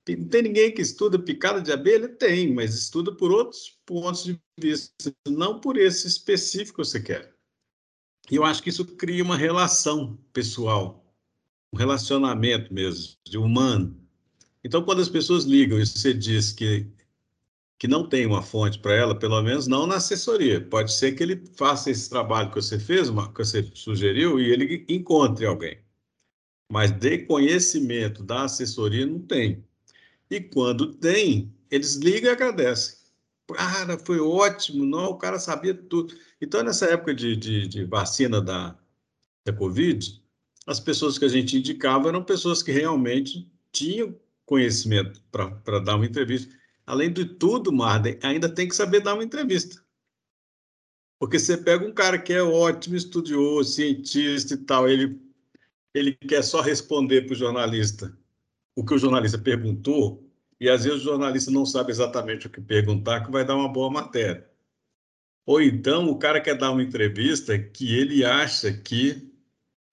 Não 0.07 0.27
tem 0.27 0.43
ninguém 0.43 0.71
que 0.71 0.81
estuda 0.81 1.17
picada 1.17 1.59
de 1.59 1.71
abelha? 1.71 2.07
Tem, 2.07 2.53
mas 2.53 2.75
estuda 2.75 3.11
por 3.11 3.31
outros 3.31 3.79
pontos 3.83 4.23
de 4.23 4.39
vista, 4.59 5.11
não 5.27 5.59
por 5.59 5.77
esse 5.77 6.07
específico 6.07 6.81
que 6.81 6.87
você 6.87 7.01
quer. 7.01 7.33
E 8.29 8.35
eu 8.35 8.43
acho 8.43 8.61
que 8.61 8.69
isso 8.69 8.85
cria 8.85 9.23
uma 9.23 9.35
relação 9.35 10.17
pessoal, 10.31 11.03
um 11.73 11.77
relacionamento 11.77 12.71
mesmo, 12.71 13.15
de 13.25 13.39
humano. 13.39 13.99
Então, 14.63 14.83
quando 14.83 15.01
as 15.01 15.09
pessoas 15.09 15.45
ligam 15.45 15.79
e 15.79 15.85
você 15.85 16.13
diz 16.13 16.51
que 16.51 16.87
que 17.77 17.87
não 17.87 18.07
tem 18.07 18.25
uma 18.25 18.41
fonte 18.41 18.79
para 18.79 18.93
ela, 18.95 19.17
pelo 19.17 19.41
menos 19.41 19.67
não 19.67 19.85
na 19.85 19.95
assessoria. 19.95 20.61
Pode 20.61 20.93
ser 20.93 21.13
que 21.13 21.23
ele 21.23 21.43
faça 21.55 21.91
esse 21.91 22.09
trabalho 22.09 22.49
que 22.49 22.55
você 22.55 22.79
fez, 22.79 23.09
que 23.09 23.37
você 23.37 23.69
sugeriu, 23.73 24.39
e 24.39 24.49
ele 24.51 24.85
encontre 24.87 25.45
alguém. 25.45 25.77
Mas 26.71 26.91
de 26.91 27.19
conhecimento 27.19 28.23
da 28.23 28.43
assessoria 28.43 29.05
não 29.05 29.19
tem. 29.19 29.63
E 30.29 30.39
quando 30.39 30.93
tem, 30.95 31.53
eles 31.69 31.95
ligam 31.95 32.29
e 32.29 32.33
agradecem. 32.33 32.97
Cara, 33.53 33.99
foi 33.99 34.19
ótimo, 34.19 34.85
não, 34.85 35.11
o 35.11 35.17
cara 35.17 35.37
sabia 35.37 35.73
tudo. 35.73 36.15
Então, 36.41 36.63
nessa 36.63 36.85
época 36.87 37.13
de, 37.13 37.35
de, 37.35 37.67
de 37.67 37.85
vacina 37.85 38.41
da, 38.41 38.75
da 39.45 39.53
Covid, 39.53 40.21
as 40.65 40.79
pessoas 40.79 41.19
que 41.19 41.25
a 41.25 41.29
gente 41.29 41.57
indicava 41.57 42.09
eram 42.09 42.23
pessoas 42.23 42.63
que 42.63 42.71
realmente 42.71 43.47
tinham 43.71 44.15
conhecimento 44.45 45.21
para 45.31 45.79
dar 45.79 45.95
uma 45.95 46.05
entrevista 46.05 46.51
além 46.85 47.11
de 47.11 47.25
tudo, 47.25 47.71
Marden, 47.71 48.19
ainda 48.21 48.53
tem 48.53 48.67
que 48.67 48.75
saber 48.75 49.01
dar 49.01 49.13
uma 49.13 49.23
entrevista. 49.23 49.83
Porque 51.19 51.39
você 51.39 51.57
pega 51.57 51.85
um 51.85 51.93
cara 51.93 52.19
que 52.19 52.33
é 52.33 52.43
ótimo, 52.43 52.95
estudioso, 52.95 53.73
cientista 53.73 54.53
e 54.53 54.57
tal, 54.57 54.87
ele, 54.87 55.19
ele 55.93 56.13
quer 56.13 56.43
só 56.43 56.61
responder 56.61 57.23
para 57.23 57.33
o 57.33 57.37
jornalista 57.37 58.15
o 58.75 58.85
que 58.85 58.93
o 58.93 58.97
jornalista 58.97 59.37
perguntou, 59.37 60.29
e 60.59 60.69
às 60.69 60.83
vezes 60.83 60.99
o 60.99 61.03
jornalista 61.03 61.49
não 61.49 61.65
sabe 61.65 61.91
exatamente 61.91 62.47
o 62.47 62.49
que 62.49 62.59
perguntar, 62.59 63.25
que 63.25 63.31
vai 63.31 63.45
dar 63.45 63.55
uma 63.55 63.69
boa 63.69 63.89
matéria. 63.89 64.49
Ou 65.45 65.61
então 65.61 66.09
o 66.09 66.19
cara 66.19 66.41
quer 66.41 66.57
dar 66.57 66.71
uma 66.71 66.83
entrevista 66.83 67.57
que 67.57 67.95
ele 67.95 68.25
acha 68.25 68.73
que 68.73 69.31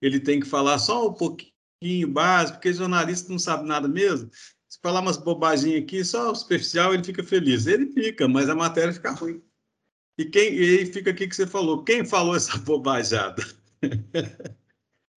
ele 0.00 0.18
tem 0.18 0.40
que 0.40 0.46
falar 0.46 0.78
só 0.80 1.08
um 1.08 1.12
pouquinho 1.12 2.08
básico, 2.08 2.58
porque 2.58 2.72
jornalista 2.72 3.30
não 3.30 3.38
sabe 3.38 3.66
nada 3.66 3.86
mesmo 3.86 4.30
se 4.72 4.78
falar 4.80 5.00
umas 5.00 5.18
bobaginhas 5.18 5.82
aqui, 5.82 6.02
só 6.02 6.34
superficial, 6.34 6.94
ele 6.94 7.04
fica 7.04 7.22
feliz. 7.22 7.66
Ele 7.66 7.92
fica, 7.92 8.26
mas 8.26 8.48
a 8.48 8.54
matéria 8.54 8.90
fica 8.90 9.10
ruim. 9.10 9.42
E 10.16 10.24
quem 10.24 10.54
e 10.54 10.78
aí 10.78 10.86
fica 10.86 11.10
aqui 11.10 11.28
que 11.28 11.36
você 11.36 11.46
falou. 11.46 11.84
Quem 11.84 12.06
falou 12.06 12.34
essa 12.34 12.56
bobajada? 12.64 13.42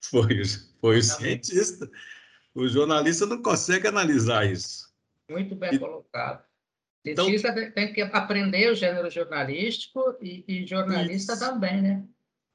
foi, 0.03 0.43
foi 0.81 0.97
o 0.97 1.01
cientista. 1.01 1.89
O 2.53 2.67
jornalista 2.67 3.25
não 3.25 3.41
consegue 3.41 3.87
analisar 3.87 4.45
isso. 4.45 4.93
Muito 5.31 5.55
bem 5.55 5.73
e, 5.73 5.79
colocado. 5.79 6.43
Então 7.05 7.23
cientista 7.23 7.57
então, 7.57 7.71
tem 7.71 7.93
que 7.93 8.01
aprender 8.01 8.69
o 8.69 8.75
gênero 8.75 9.09
jornalístico 9.09 10.17
e, 10.21 10.43
e 10.49 10.67
jornalista 10.67 11.31
isso. 11.31 11.39
também, 11.39 11.81
né? 11.81 12.05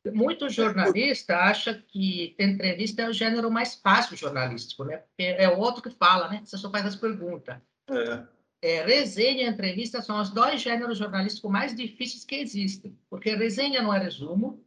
Muito 0.07 0.49
jornalista 0.49 1.37
acha 1.37 1.75
que 1.75 2.35
entrevista 2.39 3.03
é 3.03 3.09
o 3.09 3.13
gênero 3.13 3.51
mais 3.51 3.75
fácil 3.75 4.17
jornalístico, 4.17 4.85
né? 4.85 5.03
É 5.19 5.49
o 5.49 5.59
outro 5.59 5.83
que 5.83 5.91
fala, 5.91 6.29
né? 6.29 6.41
Você 6.45 6.57
só 6.57 6.71
faz 6.71 6.87
as 6.87 6.97
perguntas. 6.97 7.57
É. 7.89 8.27
É, 8.63 8.85
resenha 8.85 9.45
e 9.45 9.49
entrevista 9.49 10.03
são 10.03 10.21
os 10.21 10.31
dois 10.31 10.61
gêneros 10.61 10.99
jornalísticos 10.99 11.51
mais 11.51 11.75
difíceis 11.75 12.25
que 12.25 12.37
existem. 12.37 12.99
Porque 13.09 13.35
resenha 13.35 13.83
não 13.83 13.93
é 13.93 13.99
resumo. 13.99 14.65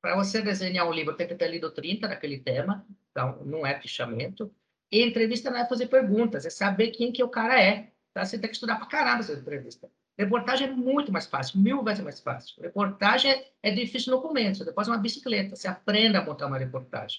Para 0.00 0.16
você 0.16 0.42
desenhar 0.42 0.88
um 0.88 0.92
livro, 0.92 1.14
tem 1.14 1.28
que 1.28 1.34
ter 1.34 1.48
lido 1.48 1.70
30 1.70 2.08
daquele 2.08 2.38
tema. 2.38 2.84
Então, 3.10 3.44
não 3.44 3.64
é 3.64 3.80
fichamento. 3.80 4.52
E 4.90 5.02
entrevista 5.02 5.50
não 5.50 5.58
é 5.58 5.66
fazer 5.66 5.86
perguntas, 5.86 6.44
é 6.44 6.50
saber 6.50 6.90
quem 6.90 7.12
que 7.12 7.22
o 7.22 7.28
cara 7.28 7.60
é. 7.62 7.92
Tá? 8.12 8.24
Você 8.24 8.38
tem 8.38 8.48
que 8.50 8.56
estudar 8.56 8.76
para 8.76 8.86
caramba 8.86 9.20
essa 9.20 9.32
entrevista. 9.32 9.88
Reportagem 10.18 10.68
é 10.68 10.70
muito 10.70 11.10
mais 11.10 11.26
fácil, 11.26 11.60
mil 11.60 11.82
vezes 11.82 12.04
mais 12.04 12.20
fácil. 12.20 12.62
Reportagem 12.62 13.44
é 13.62 13.70
difícil 13.70 14.14
no 14.14 14.20
começo, 14.20 14.64
depois 14.64 14.86
é 14.86 14.90
uma 14.90 14.98
bicicleta, 14.98 15.56
você 15.56 15.68
aprende 15.68 16.16
a 16.16 16.24
montar 16.24 16.46
uma 16.46 16.58
reportagem. 16.58 17.18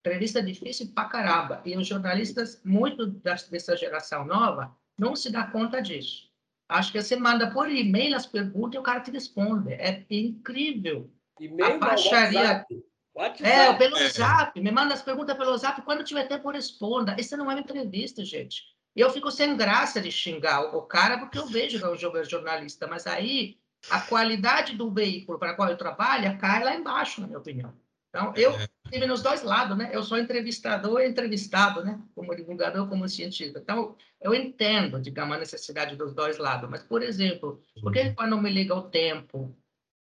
Entrevista 0.00 0.40
é 0.40 0.42
difícil 0.42 0.92
pra 0.92 1.04
caramba, 1.04 1.62
e 1.64 1.76
os 1.76 1.86
jornalistas, 1.86 2.60
muito 2.64 3.06
dessa 3.06 3.76
geração 3.76 4.24
nova, 4.24 4.76
não 4.98 5.16
se 5.16 5.30
dá 5.30 5.46
conta 5.46 5.80
disso. 5.80 6.28
Acho 6.68 6.92
que 6.92 7.02
você 7.02 7.16
manda 7.16 7.50
por 7.50 7.70
e-mail 7.70 8.16
as 8.16 8.26
perguntas 8.26 8.74
e 8.74 8.78
o 8.78 8.82
cara 8.82 9.00
te 9.00 9.10
responde. 9.10 9.72
É 9.74 10.04
incrível. 10.10 11.10
E-mail 11.38 11.74
a 11.74 11.78
baixaria. 11.78 12.66
WhatsApp. 13.14 13.48
É, 13.48 13.72
pelo 13.74 13.96
é. 13.96 14.08
zap. 14.08 14.60
Me 14.60 14.72
manda 14.72 14.94
as 14.94 15.02
perguntas 15.02 15.36
pelo 15.36 15.56
zap. 15.56 15.80
Quando 15.82 16.04
tiver 16.04 16.26
tempo, 16.26 16.50
responda. 16.50 17.14
Isso 17.18 17.36
não 17.36 17.50
é 17.50 17.54
uma 17.54 17.60
entrevista, 17.60 18.24
gente. 18.24 18.62
E 18.96 19.00
eu 19.00 19.10
fico 19.10 19.30
sem 19.30 19.56
graça 19.56 20.00
de 20.00 20.10
xingar 20.10 20.74
o 20.74 20.82
cara, 20.82 21.18
porque 21.18 21.38
eu 21.38 21.46
vejo 21.46 21.78
que 21.78 21.84
é 21.84 21.88
um 21.88 22.24
jornalista, 22.24 22.86
mas 22.86 23.06
aí 23.06 23.56
a 23.90 24.00
qualidade 24.00 24.76
do 24.76 24.90
veículo 24.90 25.38
para 25.38 25.54
qual 25.54 25.68
eu 25.68 25.76
trabalho 25.76 26.38
cai 26.38 26.62
lá 26.62 26.74
embaixo, 26.74 27.20
na 27.20 27.26
minha 27.26 27.38
opinião. 27.38 27.72
Então, 28.14 28.32
eu 28.36 28.52
é. 28.52 28.68
estive 28.84 29.06
nos 29.06 29.22
dois 29.22 29.42
lados, 29.42 29.76
né? 29.76 29.90
Eu 29.92 30.04
sou 30.04 30.16
entrevistador 30.16 31.00
e 31.00 31.08
entrevistado, 31.08 31.84
né? 31.84 32.00
Como 32.14 32.34
divulgador, 32.36 32.88
como 32.88 33.08
cientista. 33.08 33.58
Então, 33.58 33.96
eu 34.20 34.32
entendo, 34.32 35.00
digamos, 35.00 35.34
a 35.34 35.40
necessidade 35.40 35.96
dos 35.96 36.14
dois 36.14 36.38
lados. 36.38 36.70
Mas, 36.70 36.84
por 36.84 37.02
exemplo, 37.02 37.60
por 37.82 37.92
que 37.92 38.00
uhum. 38.00 38.14
quando 38.14 38.40
me 38.40 38.50
liga 38.50 38.72
o 38.72 38.82
tempo, 38.82 39.52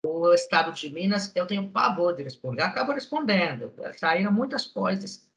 o 0.02 0.32
estado 0.32 0.73
de 0.73 0.89
Minas, 0.89 1.31
eu 1.36 1.47
tenho 1.47 1.69
pavor 1.69 2.16
de 2.16 2.23
responder? 2.23 2.62
Eu 2.62 2.66
acabo 2.66 2.93
respondendo. 2.93 3.74
Saíram 3.98 4.32
muitas 4.32 4.65
coisas 4.65 5.28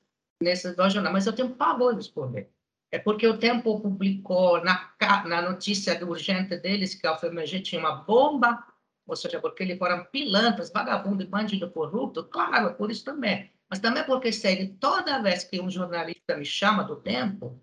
nesses 0.41 0.73
dois 0.73 0.93
jornais, 0.93 1.13
mas 1.13 1.27
eu 1.27 1.33
tenho 1.33 1.49
pavor 1.49 1.91
de 1.91 1.97
responder. 1.97 2.49
É 2.91 2.99
porque 2.99 3.25
o 3.25 3.37
Tempo 3.37 3.79
publicou 3.79 4.61
na, 4.63 4.91
na 5.25 5.41
notícia 5.41 5.97
urgente 6.05 6.57
deles 6.57 6.93
que 6.93 7.07
a 7.07 7.13
UFMG 7.13 7.61
tinha 7.61 7.79
uma 7.79 7.95
bomba, 8.03 8.61
ou 9.07 9.15
seja, 9.15 9.39
porque 9.39 9.63
eles 9.63 9.77
foram 9.77 10.03
pilantras, 10.05 10.71
vagabundo, 10.71 11.25
bandido 11.25 11.71
corrupto, 11.71 12.25
claro, 12.25 12.67
é 12.67 12.73
por 12.73 12.91
isso 12.91 13.05
também. 13.05 13.49
Mas 13.69 13.79
também 13.79 14.03
porque 14.03 14.33
segue 14.33 14.67
toda 14.79 15.21
vez 15.21 15.45
que 15.45 15.61
um 15.61 15.69
jornalista 15.69 16.35
me 16.35 16.43
chama 16.43 16.83
do 16.83 16.97
Tempo, 16.97 17.57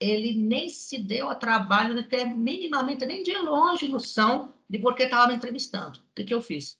ele 0.00 0.34
nem 0.34 0.70
se 0.70 0.98
deu 0.98 1.28
ao 1.28 1.38
trabalho 1.38 1.94
de 1.94 2.04
ter 2.04 2.24
minimamente, 2.24 3.04
nem 3.04 3.22
de 3.22 3.36
longe, 3.36 3.86
noção 3.86 4.54
de 4.66 4.78
por 4.78 4.94
que 4.94 5.02
estava 5.02 5.28
me 5.28 5.34
entrevistando. 5.34 5.98
O 5.98 6.02
que, 6.14 6.24
que 6.24 6.32
eu 6.32 6.40
fiz? 6.40 6.78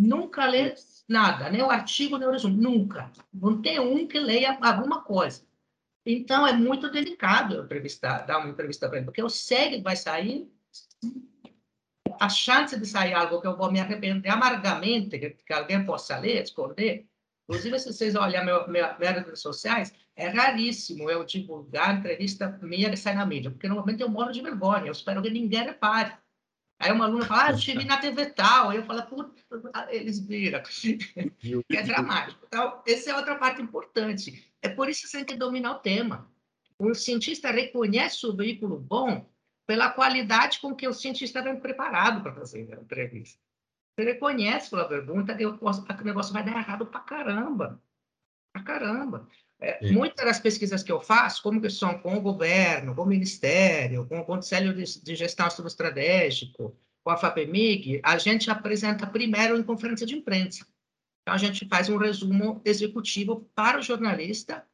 Nunca 0.00 0.46
lê 0.46 0.72
nada, 1.08 1.50
nem 1.50 1.62
o 1.62 1.70
artigo, 1.70 2.16
nem 2.16 2.28
o 2.28 2.30
resumo, 2.30 2.56
nunca. 2.56 3.10
Não 3.34 3.60
tem 3.60 3.80
um 3.80 4.06
que 4.06 4.20
leia 4.20 4.56
alguma 4.60 5.02
coisa. 5.02 5.47
Então, 6.10 6.46
é 6.46 6.54
muito 6.54 6.90
delicado 6.90 7.60
entrevistar, 7.62 8.20
dar 8.20 8.38
uma 8.38 8.48
entrevista 8.48 8.88
para 8.88 8.96
ele, 8.96 9.04
porque 9.04 9.20
eu 9.20 9.28
sei 9.28 9.72
que 9.72 9.82
vai 9.82 9.94
sair. 9.94 10.50
A 12.18 12.30
chance 12.30 12.80
de 12.80 12.86
sair 12.86 13.12
algo 13.12 13.42
que 13.42 13.46
eu 13.46 13.58
vou 13.58 13.70
me 13.70 13.78
arrepender 13.78 14.30
amargamente, 14.30 15.18
que, 15.18 15.52
alguém 15.52 15.84
possa 15.84 16.18
ler, 16.18 16.42
esconder. 16.42 17.06
Inclusive, 17.46 17.78
se 17.78 17.92
vocês 17.92 18.14
olharem 18.14 18.46
meu, 18.46 18.66
meu, 18.68 18.98
minhas 18.98 19.16
redes 19.16 19.40
sociais, 19.40 19.92
é 20.16 20.28
raríssimo 20.28 21.10
eu 21.10 21.22
divulgar 21.24 21.98
entrevista 21.98 22.58
minha 22.62 22.88
que 22.88 22.96
sai 22.96 23.14
na 23.14 23.26
mídia, 23.26 23.50
porque 23.50 23.68
normalmente 23.68 24.00
eu 24.00 24.08
moro 24.08 24.32
de 24.32 24.40
vergonha, 24.40 24.86
eu 24.86 24.92
espero 24.92 25.20
que 25.20 25.28
ninguém 25.28 25.62
repare. 25.62 26.12
Aí 26.80 26.90
uma 26.90 27.04
aluna 27.04 27.26
fala, 27.26 27.46
ah, 27.46 27.50
eu 27.50 27.58
tive 27.58 27.84
na 27.84 27.98
TV 27.98 28.26
tal. 28.26 28.70
Aí 28.70 28.78
eu 28.78 28.84
falo, 28.84 29.02
puta, 29.02 29.34
eles 29.90 30.20
viram. 30.20 30.62
é 31.70 31.82
dramático. 31.82 32.40
Então, 32.46 32.82
essa 32.86 33.10
é 33.10 33.14
outra 33.14 33.36
parte 33.36 33.60
importante. 33.60 34.47
É 34.62 34.68
por 34.68 34.88
isso 34.88 35.02
que 35.02 35.08
você 35.08 35.18
tem 35.18 35.26
que 35.26 35.36
dominar 35.36 35.72
o 35.72 35.78
tema. 35.78 36.30
Um 36.80 36.94
cientista 36.94 37.50
reconhece 37.50 38.26
o 38.26 38.36
veículo 38.36 38.78
bom 38.78 39.28
pela 39.66 39.90
qualidade 39.90 40.60
com 40.60 40.74
que 40.74 40.88
o 40.88 40.94
cientista 40.94 41.42
vem 41.42 41.60
preparado 41.60 42.22
para 42.22 42.34
fazer 42.34 42.72
a 42.72 42.80
entrevista. 42.80 43.38
Você 43.94 44.04
reconhece 44.04 44.70
pela 44.70 44.88
pergunta, 44.88 45.36
eu 45.40 45.58
posso, 45.58 45.82
o 45.84 46.04
negócio 46.04 46.32
vai 46.32 46.44
dar 46.44 46.56
errado 46.56 46.86
para 46.86 47.00
caramba. 47.00 47.82
Para 48.52 48.62
caramba. 48.62 49.28
É, 49.60 49.90
muitas 49.90 50.24
das 50.24 50.38
pesquisas 50.38 50.84
que 50.84 50.92
eu 50.92 51.00
faço, 51.00 51.42
como 51.42 51.60
que 51.60 51.68
são 51.68 51.98
com 51.98 52.16
o 52.16 52.20
governo, 52.20 52.94
com 52.94 53.02
o 53.02 53.06
ministério, 53.06 54.06
com 54.06 54.20
o 54.20 54.24
Conselho 54.24 54.72
de, 54.72 55.02
de 55.02 55.16
Gestão 55.16 55.48
Estratégico, 55.48 56.76
com 57.02 57.10
a 57.10 57.16
FAPEMIG, 57.16 58.00
a 58.04 58.16
gente 58.18 58.50
apresenta 58.50 59.06
primeiro 59.06 59.58
em 59.58 59.62
conferência 59.62 60.06
de 60.06 60.14
imprensa. 60.14 60.64
Então, 61.28 61.34
a 61.34 61.38
gente 61.38 61.68
faz 61.68 61.90
um 61.90 61.98
resumo 61.98 62.62
executivo 62.64 63.46
para 63.54 63.78
o 63.78 63.82
jornalista 63.82 64.66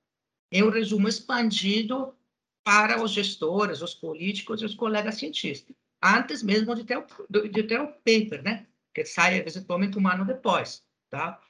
e 0.53 0.63
um 0.63 0.71
resumo 0.71 1.09
expandido 1.09 2.17
para 2.63 3.03
os 3.03 3.11
gestores, 3.11 3.83
os 3.83 3.93
políticos 3.93 4.63
e 4.63 4.65
os 4.65 4.73
colegas 4.73 5.17
cientistas, 5.17 5.75
antes 6.01 6.45
mesmo 6.45 6.73
de 6.77 6.85
ter 6.85 6.97
o, 6.97 7.07
de 7.29 7.63
ter 7.65 7.81
o 7.81 7.89
paper, 7.89 8.45
né? 8.45 8.69
Que 8.95 9.05
sai 9.05 9.39
eventualmente 9.39 9.99
um 9.99 10.07
ano 10.07 10.25
depois, 10.25 10.87
tá? 11.11 11.43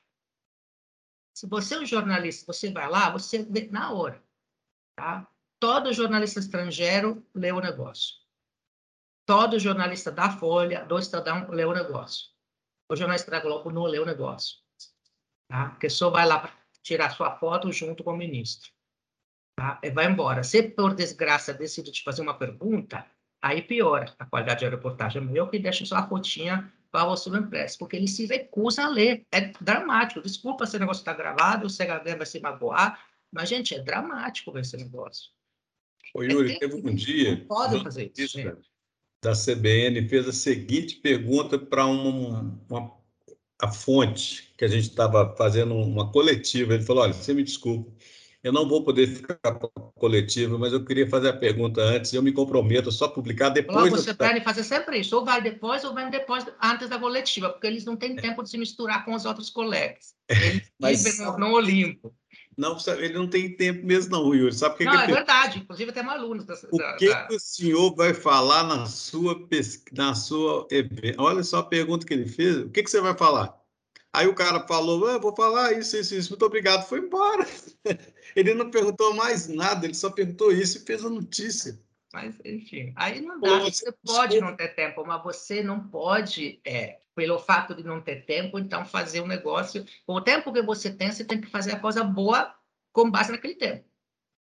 Se 1.35 1.47
você 1.47 1.75
é 1.75 1.81
um 1.81 1.87
jornalista, 1.87 2.51
você 2.51 2.73
vai 2.73 2.89
lá, 2.89 3.11
você 3.11 3.43
vê 3.43 3.69
na 3.71 3.93
hora. 3.93 4.25
Tá? 4.97 5.29
Todo 5.61 5.93
jornalista 5.93 6.41
estrangeiro 6.41 7.23
lê 7.35 7.53
o 7.53 7.61
negócio. 7.61 8.15
Todo 9.27 9.59
jornalista 9.59 10.11
da 10.11 10.31
Folha, 10.31 10.83
do 10.87 10.99
Estadão, 10.99 11.51
lê 11.51 11.67
o 11.67 11.75
negócio. 11.75 12.31
O 12.89 12.97
jornalista 12.97 13.31
da 13.31 13.41
Globo 13.41 13.71
não 13.71 13.83
lê 13.83 13.99
o 13.99 14.07
negócio. 14.07 14.64
Tá? 15.55 15.67
Porque 15.67 15.89
só 15.89 16.11
vai 16.11 16.27
lá 16.27 16.53
tirar 16.83 17.11
sua 17.11 17.39
foto 17.39 17.71
junto 17.71 18.03
com 18.03 18.13
o 18.13 18.17
ministro. 18.17 18.73
Tá? 19.57 19.79
E 19.85 19.89
vai 19.89 20.07
embora. 20.07 20.43
Se, 20.43 20.61
por 20.65 20.97
desgraça, 20.97 21.55
decide 21.55 21.93
te 21.93 22.03
fazer 22.03 22.23
uma 22.23 22.37
pergunta, 22.37 23.07
aí 23.41 23.63
piora 23.63 24.13
a 24.19 24.27
qualidade 24.27 24.65
da 24.65 24.71
reportagem. 24.73 25.31
Eu 25.33 25.49
que 25.49 25.61
deixo 25.61 25.87
só 25.87 25.95
a 25.95 26.09
fotinha 26.09 26.73
para 26.91 27.07
o 27.07 27.17
subimpresso, 27.17 27.79
porque 27.79 27.95
ele 27.95 28.09
se 28.09 28.27
recusa 28.27 28.83
a 28.83 28.89
ler. 28.89 29.25
É 29.31 29.53
dramático. 29.61 30.21
Desculpa 30.21 30.67
se 30.67 30.77
o 30.77 30.81
negócio 30.81 31.03
está 31.03 31.13
gravado, 31.13 31.67
o 31.67 31.71
CHD 31.71 32.17
vai 32.17 32.27
se 32.27 32.41
magoar, 32.41 33.01
mas, 33.31 33.49
gente, 33.49 33.77
é 33.77 33.79
dramático 33.79 34.59
esse 34.59 34.77
negócio. 34.77 35.31
Ô, 36.13 36.25
Yuri, 36.25 36.55
é 36.55 36.59
teve 36.59 36.75
um 36.75 36.95
dia. 36.97 37.45
Pode 37.47 37.81
fazer 37.81 38.13
isso. 38.17 38.39
Da 39.23 39.35
CBN 39.35 40.09
fez 40.09 40.27
a 40.27 40.33
seguinte 40.33 40.97
pergunta 40.97 41.57
para 41.61 41.87
uma, 41.87 42.61
uma, 42.69 43.04
a 43.61 43.71
fonte 43.71 44.53
que 44.57 44.65
a 44.65 44.69
gente 44.69 44.89
estava 44.89 45.35
fazendo 45.37 45.75
uma 45.75 46.11
coletiva. 46.11 46.75
Ele 46.75 46.85
falou: 46.85 47.03
olha, 47.03 47.13
você 47.13 47.33
me 47.33 47.43
desculpa, 47.43 47.91
eu 48.43 48.53
não 48.53 48.69
vou 48.69 48.85
poder 48.85 49.07
ficar 49.07 49.39
coletivo, 49.95 50.59
mas 50.59 50.73
eu 50.73 50.85
queria 50.85 51.09
fazer 51.09 51.31
a 51.31 51.37
pergunta 51.37 51.81
antes. 51.81 52.13
Eu 52.13 52.23
me 52.23 52.31
comprometo 52.31 52.93
só 52.93 53.07
a 53.07 53.11
publicar 53.11 53.49
depois. 53.49 53.91
Logo, 53.91 53.97
você 53.97 54.13
do... 54.13 54.19
pode 54.19 54.43
fazer 54.43 54.65
sempre 54.65 54.99
isso. 54.99 55.17
Ou 55.17 55.25
vai 55.25 55.41
depois, 55.41 55.83
ou 55.83 55.95
vai 55.95 56.11
depois, 56.11 56.45
antes 56.63 56.89
da 56.91 56.99
coletiva, 56.99 57.49
porque 57.49 57.67
eles 57.67 57.87
não 57.87 57.97
têm 57.97 58.15
tempo 58.15 58.43
de 58.43 58.51
se 58.51 58.59
misturar 58.59 59.05
com 59.05 59.15
os 59.15 59.25
outros 59.25 59.49
colegas. 59.49 60.15
Eles 60.29 60.71
mas... 60.79 61.05
vivem 61.05 61.39
no 61.39 61.53
Olimpo. 61.55 62.15
Não, 62.57 62.77
ele 62.99 63.15
não 63.15 63.27
tem 63.27 63.57
tempo 63.57 63.85
mesmo, 63.85 64.13
não, 64.13 64.35
Yuri. 64.35 64.55
Sabe 64.55 64.77
que 64.77 64.85
não, 64.85 64.93
que 64.93 65.11
é 65.11 65.15
verdade. 65.15 65.59
Inclusive, 65.59 65.93
tem 65.93 66.05
alunos. 66.05 66.45
Da, 66.45 66.55
o 66.71 66.97
que, 66.97 67.09
da... 67.09 67.27
que 67.27 67.35
o 67.35 67.41
senhor 67.41 67.95
vai 67.95 68.15
falar 68.15 68.65
na 68.65 68.87
sua 68.87 69.47
pesquisa, 69.47 69.97
na 69.97 70.15
sua 70.15 70.67
Olha 71.19 71.43
só 71.43 71.59
a 71.59 71.65
pergunta 71.65 72.07
que 72.07 72.15
ele 72.15 72.29
fez. 72.29 72.57
O 72.59 72.71
que, 72.71 72.83
que 72.83 72.91
você 72.91 73.01
vai 73.01 73.17
falar? 73.17 73.59
Aí 74.15 74.29
o 74.29 74.35
cara 74.35 74.65
falou, 74.67 75.09
ah, 75.09 75.19
vou 75.19 75.35
falar 75.35 75.73
isso, 75.73 75.97
isso, 75.97 76.15
isso, 76.15 76.31
muito 76.31 76.45
obrigado, 76.47 76.87
foi 76.87 77.01
embora. 77.01 77.45
Ele 78.37 78.55
não 78.55 78.71
perguntou 78.71 79.13
mais 79.15 79.49
nada, 79.49 79.87
ele 79.87 79.95
só 79.95 80.11
perguntou 80.11 80.51
isso 80.51 80.79
e 80.79 80.81
fez 80.81 81.05
a 81.05 81.11
notícia. 81.11 81.81
Mas, 82.13 82.37
enfim, 82.45 82.93
aí 82.97 83.21
não 83.21 83.41
dá. 83.41 83.59
Você 83.61 83.93
pode 84.05 84.41
não 84.41 84.57
ter 84.57 84.69
tempo, 84.69 85.05
mas 85.05 85.23
você 85.23 85.63
não 85.63 85.89
pode, 85.89 86.61
é, 86.65 86.99
pelo 87.15 87.39
fato 87.39 87.75
de 87.75 87.85
não 87.85 88.01
ter 88.01 88.25
tempo, 88.25 88.59
então 88.59 88.85
fazer 88.85 89.21
um 89.21 89.27
negócio. 89.27 89.85
Com 90.07 90.15
o 90.15 90.21
tempo 90.21 90.53
que 90.53 90.63
você 90.63 90.91
tem, 90.93 91.13
você 91.13 91.25
tem 91.25 91.41
que 91.41 91.49
fazer 91.49 91.73
a 91.73 91.81
coisa 91.81 92.03
boa 92.03 92.55
com 92.93 93.11
base 93.11 93.33
naquele 93.33 93.55
tempo. 93.55 93.85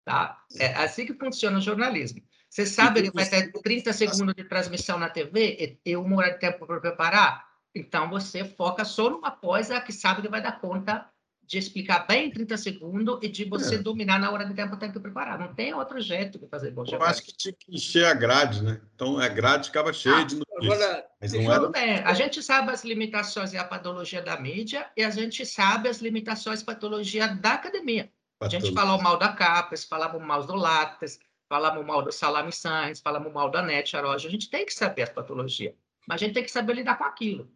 Tá? 0.03 0.43
É 0.57 0.73
assim 0.75 1.05
que 1.05 1.13
funciona 1.13 1.57
o 1.57 1.61
jornalismo. 1.61 2.21
Você 2.49 2.65
sabe 2.65 3.01
que 3.01 3.11
vai 3.11 3.27
ter 3.27 3.51
30 3.51 3.91
segundos 3.91 4.35
de 4.35 4.43
transmissão 4.43 4.97
na 4.97 5.09
TV 5.09 5.79
e 5.83 5.97
uma 5.97 6.17
hora 6.17 6.31
de 6.31 6.39
tempo 6.39 6.65
para 6.65 6.79
preparar? 6.79 7.45
Então, 7.73 8.09
você 8.09 8.45
foca 8.45 8.85
só 8.85 9.09
numa 9.09 9.31
coisa 9.31 9.81
que 9.81 9.91
sabe 9.91 10.21
que 10.21 10.29
vai 10.29 10.41
dar 10.41 10.61
conta 10.61 11.09
de 11.47 11.57
explicar 11.57 12.07
bem 12.07 12.27
em 12.27 12.31
30 12.31 12.57
segundos 12.57 13.19
e 13.21 13.27
de 13.27 13.45
você 13.45 13.75
é. 13.75 13.77
dominar 13.77 14.19
na 14.19 14.31
hora 14.31 14.45
de 14.45 14.53
tempo 14.53 14.77
tem 14.77 14.91
que 14.91 14.99
preparar. 14.99 15.37
Não 15.37 15.53
tem 15.53 15.73
outro 15.73 16.01
jeito 16.01 16.39
de 16.39 16.47
fazer 16.47 16.71
bom 16.71 16.83
Eu 16.91 17.03
acho 17.03 17.21
que 17.23 17.35
tinha 17.35 17.53
que 17.53 17.75
encher 17.75 18.05
a 18.05 18.13
grade, 18.13 18.63
né? 18.63 18.81
Então, 18.95 19.17
a 19.17 19.27
grade 19.27 19.67
ficava 19.67 19.93
cheia 19.93 20.17
ah, 20.17 20.23
de 20.23 20.35
notícias. 20.35 20.81
Agora, 20.81 21.05
mas 21.21 21.33
não 21.33 21.51
era... 21.51 21.69
bem. 21.69 21.99
A 21.99 22.13
gente 22.13 22.41
sabe 22.41 22.71
as 22.71 22.83
limitações 22.83 23.53
e 23.53 23.57
a 23.57 23.63
patologia 23.63 24.21
da 24.21 24.39
mídia 24.39 24.89
e 24.97 25.03
a 25.03 25.09
gente 25.09 25.45
sabe 25.45 25.89
as 25.89 25.99
limitações 25.99 26.61
e 26.61 26.65
patologia 26.65 27.27
da 27.27 27.53
academia. 27.53 28.11
Patologia. 28.39 28.59
A 28.59 28.61
gente 28.61 28.73
falou 28.73 29.01
mal 29.01 29.17
da 29.17 29.29
Capes, 29.29 29.85
falava 29.85 30.17
mal 30.19 30.45
do 30.45 30.55
Lattes, 30.55 31.19
falamos 31.47 31.85
mal 31.85 32.01
do 32.01 32.11
Salame 32.11 32.51
Sainz, 32.51 32.99
falamos 32.99 33.31
mal 33.31 33.49
da 33.49 33.61
NET, 33.61 33.95
a 33.95 34.17
gente 34.17 34.49
tem 34.49 34.65
que 34.65 34.73
saber 34.73 35.03
as 35.03 35.09
patologias, 35.09 35.73
mas 36.07 36.21
a 36.21 36.25
gente 36.25 36.33
tem 36.33 36.43
que 36.43 36.51
saber 36.51 36.73
lidar 36.73 36.97
com 36.97 37.03
aquilo. 37.03 37.49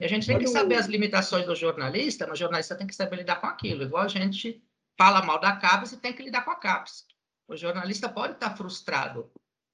A 0.00 0.06
gente 0.06 0.26
tem 0.26 0.38
que 0.38 0.46
saber 0.46 0.76
as 0.76 0.86
limitações 0.86 1.46
do 1.46 1.54
jornalista, 1.54 2.26
mas 2.26 2.38
o 2.38 2.40
jornalista 2.40 2.76
tem 2.76 2.86
que 2.86 2.94
saber 2.94 3.16
lidar 3.16 3.40
com 3.40 3.46
aquilo. 3.46 3.82
Igual 3.82 4.04
a 4.04 4.08
gente 4.08 4.62
fala 4.98 5.22
mal 5.22 5.40
da 5.40 5.56
CAPES 5.56 5.92
e 5.92 5.96
tem 5.98 6.12
que 6.12 6.22
lidar 6.22 6.44
com 6.44 6.50
a 6.50 6.56
CAPES. 6.56 7.06
O 7.48 7.56
jornalista 7.56 8.08
pode 8.08 8.34
estar 8.34 8.56
frustrado 8.56 9.30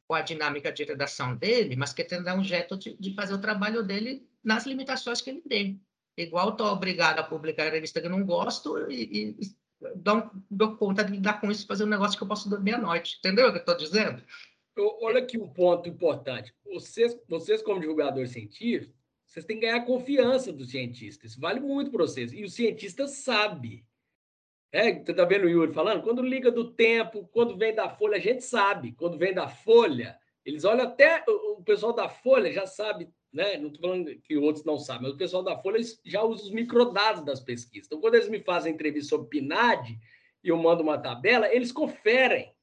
com 0.06 0.14
a 0.14 0.20
dinâmica 0.20 0.70
de 0.70 0.84
redação 0.84 1.34
dele, 1.34 1.74
mas 1.74 1.92
quer 1.92 2.04
ter 2.04 2.20
um 2.20 2.44
jeito 2.44 2.76
de, 2.76 2.96
de, 2.98 3.14
fazer 3.14 3.34
o 3.34 3.40
trabalho 3.40 3.82
dele 3.82 4.28
nas 4.44 4.66
limitações 4.66 5.20
que 5.20 5.30
ele 5.30 5.40
tem. 5.40 5.80
Igual 6.16 6.50
estou 6.50 6.66
obrigado 6.66 7.18
a 7.18 7.22
publicar 7.22 7.66
a 7.66 7.70
revista 7.70 8.00
que 8.00 8.06
eu 8.06 8.10
não 8.10 8.24
gosto 8.24 8.90
e, 8.90 9.36
e 9.40 9.56
dou, 9.96 10.30
dou, 10.50 10.76
conta 10.76 11.02
de 11.02 11.12
lidar 11.12 11.40
com 11.40 11.50
isso 11.50 11.66
fazer 11.66 11.84
um 11.84 11.88
negócio 11.88 12.18
que 12.18 12.22
eu 12.22 12.28
posso 12.28 12.48
dormir 12.48 12.74
à 12.74 12.78
noite. 12.78 13.16
Entendeu 13.18 13.48
o 13.48 13.50
que 13.50 13.58
eu 13.58 13.60
estou 13.60 13.76
dizendo? 13.76 14.22
Olha 15.00 15.20
aqui 15.20 15.38
um 15.38 15.48
ponto 15.48 15.88
importante. 15.88 16.54
Vocês, 16.64 17.18
vocês 17.28 17.62
como 17.62 17.80
divulgadores 17.80 18.32
científicos, 18.32 18.94
vocês 19.32 19.46
têm 19.46 19.58
que 19.58 19.62
ganhar 19.64 19.78
a 19.78 19.86
confiança 19.86 20.52
do 20.52 20.66
cientista. 20.66 21.24
Isso 21.24 21.40
vale 21.40 21.58
muito 21.58 21.90
para 21.90 22.02
vocês. 22.02 22.34
E 22.34 22.44
o 22.44 22.50
cientista 22.50 23.08
sabe. 23.08 23.82
É, 24.70 24.92
você 24.92 25.10
está 25.10 25.24
vendo 25.24 25.46
o 25.46 25.48
Yuri 25.48 25.72
falando? 25.72 26.02
Quando 26.02 26.20
liga 26.20 26.50
do 26.50 26.70
tempo, 26.70 27.26
quando 27.32 27.56
vem 27.56 27.74
da 27.74 27.88
folha, 27.88 28.18
a 28.18 28.20
gente 28.20 28.44
sabe. 28.44 28.92
Quando 28.92 29.16
vem 29.16 29.32
da 29.32 29.48
folha, 29.48 30.18
eles 30.44 30.64
olham 30.64 30.84
até. 30.84 31.24
O 31.26 31.62
pessoal 31.62 31.94
da 31.94 32.10
folha 32.10 32.52
já 32.52 32.66
sabe, 32.66 33.08
né? 33.32 33.56
Não 33.56 33.68
estou 33.68 33.80
falando 33.80 34.14
que 34.20 34.36
outros 34.36 34.66
não 34.66 34.78
sabem, 34.78 35.04
mas 35.04 35.14
o 35.14 35.18
pessoal 35.18 35.42
da 35.42 35.56
folha 35.56 35.82
já 36.04 36.22
usa 36.22 36.44
os 36.44 36.50
microdados 36.50 37.24
das 37.24 37.40
pesquisas. 37.40 37.86
Então, 37.86 38.02
quando 38.02 38.16
eles 38.16 38.28
me 38.28 38.40
fazem 38.40 38.74
entrevista 38.74 39.08
sobre 39.16 39.40
PNAD 39.40 39.98
e 40.44 40.48
eu 40.50 40.58
mando 40.58 40.82
uma 40.82 40.98
tabela, 40.98 41.50
eles 41.50 41.72
conferem. 41.72 42.54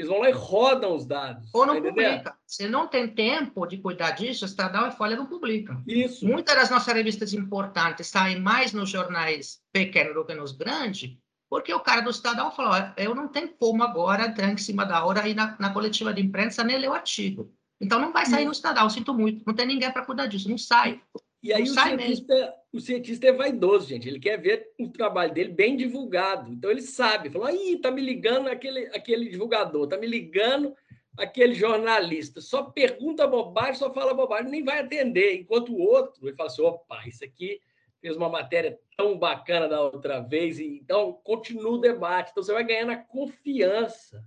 Eles 0.00 0.08
vão 0.08 0.20
lá 0.20 0.30
e 0.30 0.32
rodam 0.32 0.96
os 0.96 1.04
dados. 1.04 1.50
Ou 1.52 1.66
não 1.66 1.74
tá 1.74 1.88
publica. 1.88 2.36
Se 2.46 2.66
não 2.66 2.88
tem 2.88 3.06
tempo 3.06 3.66
de 3.66 3.76
cuidar 3.76 4.12
disso, 4.12 4.46
Estadão 4.46 4.88
e 4.88 4.92
Folha 4.92 5.14
não 5.14 5.26
publicam. 5.26 5.82
Isso. 5.86 6.26
Muitas 6.26 6.56
das 6.56 6.70
nossas 6.70 6.94
revistas 6.94 7.34
importantes 7.34 8.06
saem 8.06 8.40
mais 8.40 8.72
nos 8.72 8.88
jornais 8.88 9.60
pequenos 9.70 10.14
do 10.14 10.24
que 10.24 10.34
nos 10.34 10.52
grandes, 10.52 11.18
porque 11.50 11.74
o 11.74 11.80
cara 11.80 12.00
do 12.00 12.08
Estadão 12.08 12.50
falou: 12.50 12.72
eu 12.96 13.14
não 13.14 13.28
tenho 13.28 13.50
como 13.50 13.82
agora 13.82 14.24
entrar 14.24 14.50
em 14.50 14.56
cima 14.56 14.86
da 14.86 15.04
hora 15.04 15.20
aí 15.20 15.34
na, 15.34 15.54
na 15.60 15.70
coletiva 15.70 16.14
de 16.14 16.22
imprensa 16.22 16.64
nem 16.64 16.78
ler 16.78 16.88
o 16.88 16.94
artigo. 16.94 17.52
Então 17.78 18.00
não 18.00 18.10
vai 18.10 18.24
sair 18.24 18.44
hum. 18.44 18.46
no 18.46 18.52
Estadão, 18.52 18.88
sinto 18.88 19.12
muito. 19.12 19.44
Não 19.46 19.52
tem 19.52 19.66
ninguém 19.66 19.92
para 19.92 20.06
cuidar 20.06 20.28
disso, 20.28 20.48
não 20.48 20.56
sai. 20.56 20.98
E 21.42 21.52
aí 21.52 21.62
o 21.62 21.66
cientista, 21.66 22.54
o 22.72 22.80
cientista 22.80 23.26
é 23.26 23.32
vaidoso, 23.32 23.88
gente. 23.88 24.08
Ele 24.08 24.20
quer 24.20 24.40
ver 24.40 24.72
o 24.78 24.88
trabalho 24.88 25.32
dele 25.34 25.52
bem 25.52 25.76
divulgado. 25.76 26.52
Então 26.52 26.70
ele 26.70 26.82
sabe, 26.82 27.30
falou: 27.30 27.46
aí 27.46 27.78
tá 27.80 27.90
me 27.90 28.00
ligando 28.00 28.48
aquele, 28.48 28.86
aquele 28.94 29.28
divulgador, 29.28 29.88
tá 29.88 29.96
me 29.96 30.06
ligando 30.06 30.74
aquele 31.18 31.54
jornalista. 31.54 32.40
Só 32.40 32.62
pergunta 32.62 33.26
bobagem, 33.26 33.74
só 33.74 33.92
fala 33.92 34.14
bobagem, 34.14 34.50
nem 34.50 34.64
vai 34.64 34.80
atender. 34.80 35.34
Enquanto 35.34 35.72
o 35.72 35.80
outro, 35.80 36.26
ele 36.28 36.36
fala 36.36 36.48
assim: 36.48 36.62
opa, 36.62 37.06
isso 37.08 37.24
aqui 37.24 37.60
fez 38.00 38.16
uma 38.16 38.28
matéria 38.28 38.78
tão 38.96 39.18
bacana 39.18 39.68
da 39.68 39.80
outra 39.80 40.20
vez, 40.20 40.58
então 40.58 41.12
continua 41.24 41.72
o 41.72 41.80
debate. 41.80 42.30
Então 42.30 42.42
você 42.42 42.52
vai 42.52 42.64
ganhando 42.64 42.92
a 42.92 42.96
confiança 42.96 44.24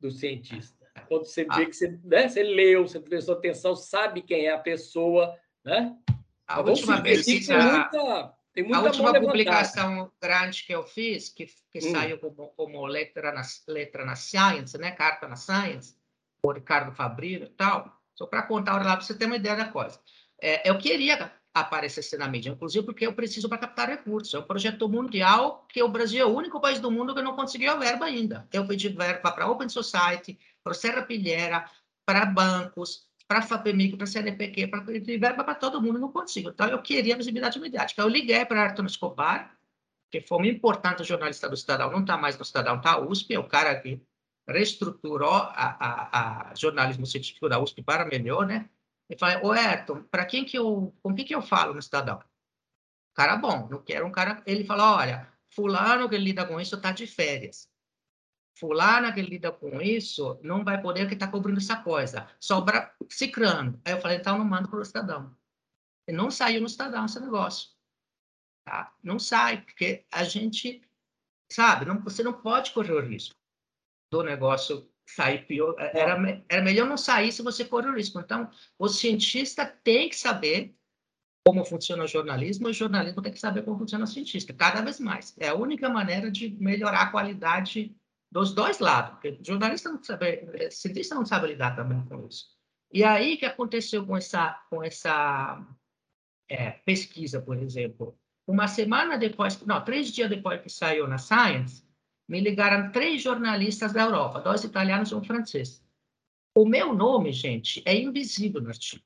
do 0.00 0.10
cientista. 0.10 0.84
Quando 1.08 1.24
você 1.24 1.44
vê 1.44 1.62
ah. 1.62 1.66
que 1.66 1.72
você, 1.72 1.98
né, 2.04 2.28
você 2.28 2.42
leu, 2.42 2.86
você 2.86 3.00
prestou 3.00 3.36
atenção, 3.36 3.74
sabe 3.74 4.22
quem 4.22 4.46
é 4.46 4.52
a 4.52 4.58
pessoa, 4.58 5.34
né? 5.64 5.96
A 6.46 6.60
última 6.60 7.00
pesquisa, 7.00 7.56
tem 7.56 7.70
muita, 7.70 8.34
tem 8.52 8.64
muita 8.64 8.78
a 8.78 8.82
última 8.82 9.20
publicação 9.20 10.12
grande 10.20 10.64
que 10.64 10.74
eu 10.74 10.84
fiz, 10.84 11.28
que, 11.28 11.46
que 11.70 11.78
hum. 11.78 11.92
saiu 11.92 12.18
como, 12.18 12.48
como 12.48 12.86
letra, 12.86 13.32
na, 13.32 13.42
letra 13.66 14.04
na 14.04 14.14
Science, 14.14 14.76
né? 14.78 14.90
carta 14.90 15.26
na 15.26 15.36
Science, 15.36 15.96
o 16.42 16.52
Ricardo 16.52 16.92
Fabrino 16.92 17.46
e 17.46 17.50
tal, 17.50 18.00
Só 18.14 18.26
para 18.26 18.42
contar 18.42 18.74
lá, 18.84 18.96
para 18.96 19.00
você 19.00 19.14
ter 19.14 19.26
uma 19.26 19.36
ideia 19.36 19.56
da 19.56 19.64
coisa. 19.66 19.98
É, 20.40 20.68
eu 20.68 20.76
queria 20.78 21.32
aparecer 21.54 22.18
na 22.18 22.28
mídia, 22.28 22.50
inclusive 22.50 22.84
porque 22.84 23.06
eu 23.06 23.14
preciso 23.14 23.48
para 23.48 23.58
captar 23.58 23.88
recursos. 23.88 24.34
É 24.34 24.38
um 24.38 24.42
projeto 24.42 24.88
mundial 24.88 25.64
que 25.68 25.82
o 25.82 25.88
Brasil 25.88 26.20
é 26.20 26.26
o 26.26 26.34
único 26.34 26.60
país 26.60 26.80
do 26.80 26.90
mundo 26.90 27.14
que 27.14 27.22
não 27.22 27.36
conseguiu 27.36 27.78
verba 27.78 28.06
ainda. 28.06 28.46
Eu 28.52 28.66
pedi 28.66 28.88
verba 28.88 29.30
para 29.30 29.48
Open 29.48 29.68
Society, 29.68 30.38
para 30.62 30.74
Serra 30.74 31.02
Pilheira, 31.02 31.64
para 32.04 32.26
bancos, 32.26 33.06
para 33.26 33.38
a 33.38 33.42
FAPEMIG, 33.42 33.96
para 33.96 34.04
a 34.04 34.06
CNPq, 34.06 34.66
para 34.68 34.80
verba 34.80 35.44
para 35.44 35.54
todo 35.54 35.80
mundo, 35.80 35.98
não 35.98 36.12
consigo. 36.12 36.50
Então, 36.50 36.68
eu 36.68 36.80
queria 36.82 37.16
visibilidade 37.16 37.58
mediática. 37.58 38.02
Eu 38.02 38.08
liguei 38.08 38.44
para 38.44 38.62
Arthur 38.62 38.86
Escobar, 38.86 39.56
que 40.10 40.20
foi 40.20 40.38
um 40.38 40.44
importante 40.44 41.02
jornalista 41.04 41.48
do 41.48 41.54
Estadão, 41.54 41.90
não 41.90 42.00
está 42.00 42.16
mais 42.16 42.36
no 42.36 42.42
Estadão, 42.42 42.76
está 42.76 43.00
USP, 43.00 43.34
é 43.34 43.38
o 43.38 43.48
cara 43.48 43.74
que 43.80 44.00
reestruturou 44.46 45.32
a, 45.32 45.50
a, 45.54 46.50
a 46.50 46.54
jornalismo 46.54 47.06
científico 47.06 47.48
da 47.48 47.58
USP 47.58 47.82
para 47.82 48.04
melhor, 48.04 48.46
né? 48.46 48.68
E 49.08 49.18
falei, 49.18 49.38
ô 49.42 49.52
Ayrton, 49.52 50.02
para 50.04 50.24
quem 50.24 50.44
que 50.44 50.58
eu, 50.58 50.94
com 51.02 51.14
quem 51.14 51.24
que 51.24 51.34
eu 51.34 51.42
falo 51.42 51.72
no 51.72 51.78
Estadão? 51.78 52.22
Cara 53.14 53.36
bom, 53.36 53.68
não 53.70 53.82
quero 53.82 54.06
um 54.06 54.10
cara... 54.10 54.42
Ele 54.46 54.64
falou, 54.64 54.96
olha, 54.96 55.28
fulano 55.48 56.08
que 56.08 56.18
lida 56.18 56.44
com 56.46 56.60
isso 56.60 56.74
está 56.74 56.90
de 56.90 57.06
férias 57.06 57.68
fulana 58.54 59.12
que 59.12 59.20
lida 59.20 59.50
com 59.50 59.80
isso 59.80 60.38
não 60.42 60.64
vai 60.64 60.80
poder 60.80 61.08
que 61.08 61.14
está 61.14 61.26
cobrindo 61.26 61.58
essa 61.58 61.76
coisa. 61.76 62.28
Sobra 62.38 62.94
cicrano. 63.08 63.80
Aí 63.84 63.92
eu 63.92 64.00
falei, 64.00 64.18
então 64.18 64.38
não 64.38 64.44
mando 64.44 64.68
para 64.68 64.78
o 64.78 64.82
Estadão. 64.82 65.36
E 66.08 66.12
não 66.12 66.30
saiu 66.30 66.60
no 66.60 66.66
Estadão 66.66 67.04
esse 67.04 67.20
negócio. 67.20 67.70
Tá? 68.66 68.94
Não 69.02 69.18
sai, 69.18 69.62
porque 69.62 70.06
a 70.10 70.24
gente, 70.24 70.82
sabe, 71.50 71.84
não, 71.84 72.00
você 72.00 72.22
não 72.22 72.32
pode 72.32 72.72
correr 72.72 72.92
o 72.92 73.00
risco 73.00 73.34
do 74.10 74.22
negócio 74.22 74.90
sair 75.06 75.46
pior. 75.46 75.74
Era, 75.78 76.44
era 76.48 76.62
melhor 76.62 76.88
não 76.88 76.96
sair 76.96 77.32
se 77.32 77.42
você 77.42 77.64
correr 77.64 77.88
o 77.88 77.96
risco. 77.96 78.18
Então, 78.20 78.50
o 78.78 78.88
cientista 78.88 79.66
tem 79.66 80.08
que 80.08 80.16
saber 80.16 80.74
como 81.46 81.62
funciona 81.62 82.04
o 82.04 82.08
jornalismo, 82.08 82.68
e 82.68 82.70
o 82.70 82.74
jornalismo 82.74 83.20
tem 83.20 83.30
que 83.30 83.38
saber 83.38 83.62
como 83.62 83.78
funciona 83.78 84.04
o 84.04 84.08
cientista, 84.08 84.54
cada 84.54 84.80
vez 84.80 84.98
mais. 84.98 85.36
É 85.38 85.48
a 85.48 85.54
única 85.54 85.90
maneira 85.90 86.30
de 86.30 86.48
melhorar 86.58 87.02
a 87.02 87.10
qualidade 87.10 87.94
dos 88.34 88.52
dois 88.52 88.80
lados, 88.80 89.12
porque 89.12 89.38
jornalista 89.46 89.88
não 89.88 90.02
sabe, 90.02 90.26
eh, 90.54 90.68
cientista 90.68 91.14
não 91.14 91.24
sabe 91.24 91.46
lidar 91.46 91.76
também 91.76 92.04
com 92.04 92.26
isso. 92.26 92.46
E 92.92 93.04
aí 93.04 93.36
que 93.36 93.46
aconteceu 93.46 94.04
com 94.04 94.16
essa, 94.16 94.60
com 94.68 94.82
essa 94.82 95.64
é, 96.50 96.72
pesquisa, 96.84 97.40
por 97.40 97.56
exemplo, 97.56 98.18
uma 98.44 98.66
semana 98.66 99.16
depois, 99.16 99.60
não, 99.64 99.82
três 99.84 100.08
dias 100.08 100.28
depois 100.28 100.60
que 100.60 100.68
saiu 100.68 101.06
na 101.06 101.16
Science, 101.16 101.84
me 102.28 102.40
ligaram 102.40 102.90
três 102.90 103.22
jornalistas 103.22 103.92
da 103.92 104.02
Europa, 104.02 104.40
dois 104.40 104.64
italianos 104.64 105.10
e 105.10 105.14
um 105.14 105.22
francês. 105.22 105.80
O 106.56 106.66
meu 106.66 106.92
nome, 106.92 107.30
gente, 107.30 107.84
é 107.86 107.96
invisível 107.96 108.60
no 108.60 108.68
artigo. 108.68 109.04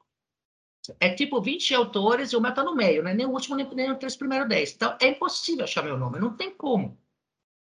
É 0.98 1.14
tipo 1.14 1.42
20 1.42 1.74
autores 1.74 2.32
e 2.32 2.36
o 2.36 2.40
meu 2.40 2.48
está 2.48 2.64
no 2.64 2.74
meio, 2.74 3.02
né? 3.02 3.12
nem 3.12 3.26
o 3.26 3.30
último, 3.30 3.56
nem, 3.56 3.68
nem 3.74 3.92
os 3.92 3.98
três 3.98 4.16
primeiros 4.16 4.48
dez. 4.48 4.74
Então, 4.74 4.96
é 4.98 5.08
impossível 5.08 5.64
achar 5.64 5.84
meu 5.84 5.98
nome, 5.98 6.18
não 6.18 6.34
tem 6.34 6.54
como. 6.54 6.98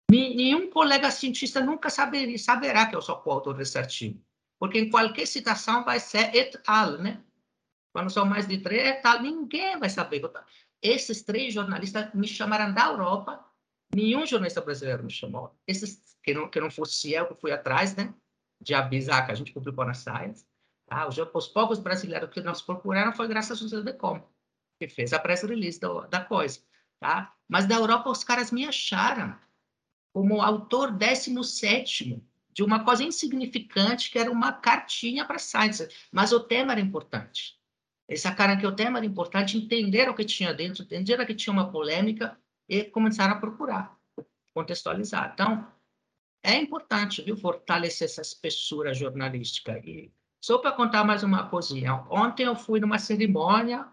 Nenhum 0.10 0.72
colega 0.72 1.12
cientista 1.12 1.62
nunca 1.62 1.90
saberia, 1.90 2.38
saberá 2.40 2.88
que 2.88 2.96
eu 2.96 3.02
sou 3.02 3.18
coautor 3.18 3.54
desse 3.54 3.78
artigo, 3.78 4.20
porque 4.60 4.80
em 4.80 4.90
qualquer 4.90 5.28
citação 5.28 5.86
vai 5.86 6.00
ser 6.00 6.36
et 6.36 6.60
al, 6.66 6.98
né? 6.98 7.24
Quando 7.94 8.10
são 8.10 8.26
mais 8.26 8.48
de 8.48 8.58
três, 8.58 8.88
et 8.88 9.06
al, 9.06 9.22
ninguém 9.22 9.78
vai 9.78 9.90
saber. 9.90 10.22
Esses 10.82 11.22
três 11.22 11.54
jornalistas 11.54 12.12
me 12.16 12.28
chamaram 12.28 12.74
da 12.74 12.88
Europa, 12.88 13.46
nenhum 13.94 14.26
jornalista 14.26 14.62
brasileiro 14.62 15.04
me 15.04 15.12
chamou. 15.12 15.56
Esses 15.68 16.18
que 16.24 16.34
não, 16.34 16.50
que 16.50 16.60
não 16.60 16.72
fosse 16.72 17.12
eu 17.14 17.28
que 17.28 17.40
fui 17.40 17.52
atrás, 17.52 17.96
né? 17.96 18.12
De 18.60 18.74
avisar 18.74 19.26
que 19.28 19.32
a 19.32 19.36
gente 19.36 19.54
publicou 19.54 19.86
na 19.86 19.94
Science. 19.94 20.44
Tá? 20.88 21.08
Os, 21.08 21.18
os 21.18 21.48
poucos 21.48 21.78
brasileiros 21.78 22.32
que 22.32 22.42
nos 22.42 22.64
procuraram 22.64 23.14
foi 23.14 23.28
graças 23.28 23.58
a 23.58 23.62
José 23.62 23.82
de 23.82 23.94
Com, 23.94 24.28
que 24.80 24.88
fez 24.88 25.14
a 25.14 25.20
press 25.20 25.44
release 25.44 25.80
do, 25.80 26.08
da 26.08 26.22
coisa. 26.22 26.62
Tá? 27.00 27.32
Mas 27.48 27.68
da 27.68 27.76
Europa 27.76 28.10
os 28.10 28.24
caras 28.24 28.52
me 28.52 28.66
acharam 28.66 29.38
como 30.14 30.42
autor 30.42 30.92
17 30.92 32.24
de 32.52 32.64
uma 32.64 32.84
coisa 32.84 33.04
insignificante, 33.04 34.12
que 34.12 34.20
era 34.20 34.32
uma 34.32 34.52
cartinha 34.52 35.24
para 35.26 35.40
Science, 35.40 35.88
mas 36.12 36.32
o 36.32 36.40
tema 36.40 36.74
era 36.74 36.82
importante. 36.82 37.58
Eles 38.08 38.22
sacaram 38.22 38.58
que 38.58 38.66
o 38.66 38.76
tema 38.76 38.98
era 38.98 39.06
importante, 39.06 39.58
entenderam 39.58 40.12
o 40.12 40.16
que 40.16 40.26
tinha 40.26 40.54
dentro, 40.54 40.84
entenderam 40.84 41.26
que 41.26 41.36
tinha 41.36 41.54
uma 41.54 41.72
polêmica 41.72 42.38
e 42.68 42.84
começaram 42.84 43.36
a 43.36 43.40
procurar, 43.40 43.96
contextualizar. 44.54 45.32
Então, 45.34 45.66
é 46.44 46.56
importante, 46.56 47.22
viu, 47.22 47.38
fortalecer 47.38 48.06
essa 48.06 48.22
espessura 48.22 48.94
jornalística. 48.94 49.78
E 49.86 50.12
só 50.42 50.58
para 50.58 50.72
contar 50.72 51.04
mais 51.04 51.22
uma 51.22 51.48
coisinha, 51.48 52.04
ontem 52.10 52.44
eu 52.44 52.56
fui 52.56 52.80
numa 52.80 52.98
cerimônia, 52.98 53.86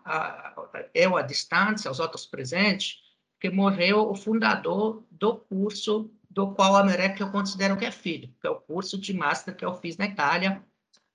eu 0.94 1.16
à 1.16 1.22
distância, 1.22 1.90
os 1.90 2.00
outros 2.00 2.24
presentes, 2.24 3.02
que 3.46 3.50
morreu 3.54 4.10
o 4.10 4.14
fundador 4.16 5.04
do 5.08 5.36
curso 5.36 6.10
do 6.28 6.52
qual 6.52 6.74
a 6.74 6.82
Merec 6.82 7.20
eu 7.20 7.30
considero 7.30 7.76
que 7.76 7.84
é 7.84 7.92
filho, 7.92 8.28
que 8.40 8.46
é 8.46 8.50
o 8.50 8.60
curso 8.60 8.98
de 8.98 9.14
Master 9.14 9.54
que 9.54 9.64
eu 9.64 9.72
fiz 9.74 9.96
na 9.96 10.06
Itália, 10.06 10.64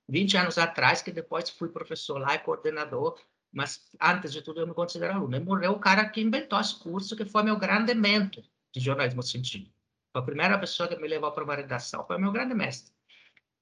20 0.08 0.38
anos 0.38 0.58
atrás, 0.58 1.01
que 1.01 1.11
depois 1.11 1.50
fui 1.50 1.68
professor 1.68 2.18
lá 2.18 2.35
e 2.35 2.40
coordenador, 2.40 3.19
mas 3.51 3.82
antes 4.01 4.32
de 4.32 4.42
tudo 4.42 4.61
eu 4.61 4.68
me 4.68 4.74
considero 4.74 5.14
aluno. 5.14 5.35
E 5.35 5.42
morreu 5.42 5.74
o 5.74 5.80
cara 5.80 6.08
que 6.08 6.22
inventou 6.22 6.58
esse 6.58 6.80
curso, 6.80 7.18
que 7.18 7.26
foi 7.26 7.43
meu 7.43 7.58
grande 7.58 7.93
mentor 7.93 8.45
de 8.74 8.80
jornalismo 8.80 9.22
científico. 9.22 9.76
Foi 10.14 10.22
a 10.22 10.26
primeira 10.26 10.58
pessoa 10.58 10.88
que 10.88 10.95
me 10.95 11.10
levou 11.10 11.34
para 11.34 11.43
uma 11.43 11.56
redação, 11.56 12.08
foi 12.08 12.18
meu 12.18 12.32
grande 12.32 12.53
mestre. 12.53 12.93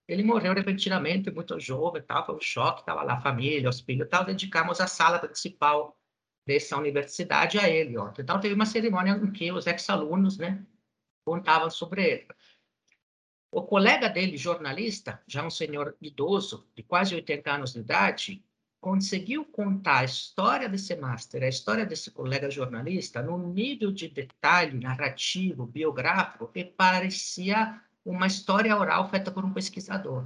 Ele 0.08 0.24
morreu 0.24 0.54
repentinamente, 0.54 1.32
muito 1.32 1.60
jovem, 1.60 2.04
tal, 2.04 2.24
foi 2.24 2.36
um 2.36 2.42
choque, 2.42 2.82
estava 2.82 3.02
lá 3.02 3.14
a 3.14 3.22
família, 3.22 3.68
os 3.68 3.80
filhos, 3.80 4.08
tal, 4.08 4.24
dedicamos 4.24 4.80
a 4.80 4.86
sala 4.86 5.18
principal 5.18 5.99
dessa 6.50 6.76
universidade 6.78 7.60
a 7.60 7.70
ele. 7.70 7.96
Ó. 7.96 8.12
Então, 8.18 8.40
teve 8.40 8.56
uma 8.56 8.66
cerimônia 8.66 9.12
em 9.12 9.32
que 9.32 9.52
os 9.52 9.68
ex-alunos 9.68 10.40
né, 10.40 10.66
contavam 11.24 11.70
sobre 11.70 12.04
ele. 12.04 12.28
O 13.52 13.62
colega 13.62 14.10
dele, 14.10 14.36
jornalista, 14.36 15.22
já 15.28 15.46
um 15.46 15.50
senhor 15.52 15.96
idoso, 16.02 16.68
de 16.76 16.82
quase 16.82 17.14
80 17.14 17.52
anos 17.52 17.74
de 17.74 17.80
idade, 17.80 18.44
conseguiu 18.82 19.46
contar 19.46 20.00
a 20.00 20.06
história 20.06 20.68
desse 20.68 20.96
master, 20.96 21.44
a 21.44 21.48
história 21.48 21.86
desse 21.86 22.10
colega 22.10 22.50
jornalista, 22.50 23.22
num 23.22 23.54
nível 23.54 23.92
de 23.92 24.08
detalhe 24.08 24.80
narrativo, 24.80 25.68
biográfico, 25.68 26.48
que 26.48 26.66
parecia 26.66 27.80
uma 28.04 28.26
história 28.26 28.76
oral 28.76 29.08
feita 29.08 29.32
por 29.32 29.46
um 29.46 29.54
pesquisador. 29.54 30.26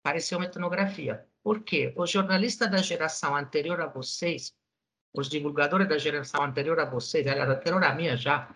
Parecia 0.00 0.36
uma 0.36 0.46
etnografia. 0.46 1.26
Por 1.42 1.62
quê? 1.62 1.92
O 1.96 2.06
jornalista 2.06 2.68
da 2.68 2.78
geração 2.78 3.34
anterior 3.34 3.80
a 3.80 3.88
vocês 3.88 4.54
os 5.20 5.28
divulgadores 5.28 5.88
da 5.88 5.98
geração 5.98 6.42
anterior 6.42 6.78
a 6.78 6.84
vocês, 6.84 7.26
aliás, 7.26 7.48
anterior 7.48 7.82
a 7.84 7.94
minha 7.94 8.16
já, 8.16 8.54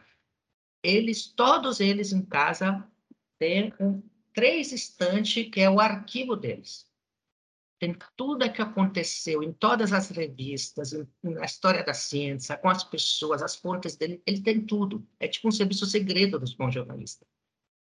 eles, 0.83 1.27
todos 1.27 1.81
eles 1.81 2.13
em 2.13 2.23
casa, 2.23 2.87
têm 3.39 3.73
um, 3.81 4.03
três 4.33 4.73
estantes 4.73 5.49
que 5.51 5.61
é 5.61 5.71
o 5.71 5.81
arquivo 5.81 6.37
deles. 6.37 6.89
Tem 7.79 7.97
tudo 8.15 8.51
que 8.53 8.61
aconteceu 8.61 9.43
em 9.43 9.53
todas 9.53 9.93
as 9.93 10.11
revistas, 10.11 10.93
na 11.23 11.45
história 11.45 11.83
da 11.83 11.95
ciência, 11.95 12.57
com 12.59 12.69
as 12.69 12.85
pessoas, 12.85 13.43
as 13.43 13.57
fontes 13.57 13.97
dele, 13.97 14.23
ele 14.27 14.43
tem 14.43 14.65
tudo. 14.65 15.07
É 15.19 15.27
tipo 15.27 15.49
um 15.49 15.53
serviço 15.53 15.87
segredo 15.87 16.39
dos 16.39 16.53
bons 16.53 16.75
jornalistas. 16.75 17.27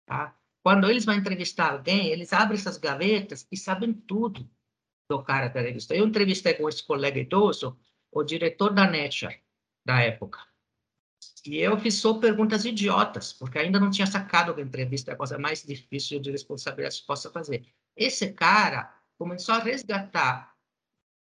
Tá? 0.06 0.36
Quando 0.62 0.90
eles 0.90 1.06
vão 1.06 1.14
entrevistar 1.14 1.72
alguém, 1.72 2.08
eles 2.08 2.32
abrem 2.32 2.58
essas 2.58 2.76
gavetas 2.76 3.46
e 3.50 3.56
sabem 3.56 3.94
tudo 3.94 4.48
do 5.08 5.22
cara 5.22 5.48
da 5.48 5.60
revista. 5.60 5.94
Eu 5.94 6.06
entrevistei 6.06 6.54
com 6.54 6.68
esse 6.68 6.84
colega 6.84 7.18
idoso, 7.18 7.78
o 8.12 8.22
diretor 8.22 8.72
da 8.72 8.84
Nature, 8.86 9.40
da 9.84 10.00
época. 10.00 10.40
E 11.46 11.58
eu 11.58 11.78
fiz 11.78 11.94
só 11.94 12.14
perguntas 12.14 12.64
idiotas, 12.64 13.32
porque 13.32 13.58
ainda 13.58 13.78
não 13.78 13.90
tinha 13.90 14.06
sacado 14.06 14.54
que 14.54 14.60
a 14.60 14.64
entrevista 14.64 15.12
é 15.12 15.14
a 15.14 15.16
coisa 15.16 15.38
mais 15.38 15.62
difícil 15.62 16.18
de 16.18 16.30
responsabilidade 16.30 17.00
que 17.00 17.06
possa 17.06 17.30
fazer. 17.30 17.64
Esse 17.96 18.32
cara 18.32 18.92
começou 19.16 19.54
a 19.54 19.58
resgatar 19.58 20.54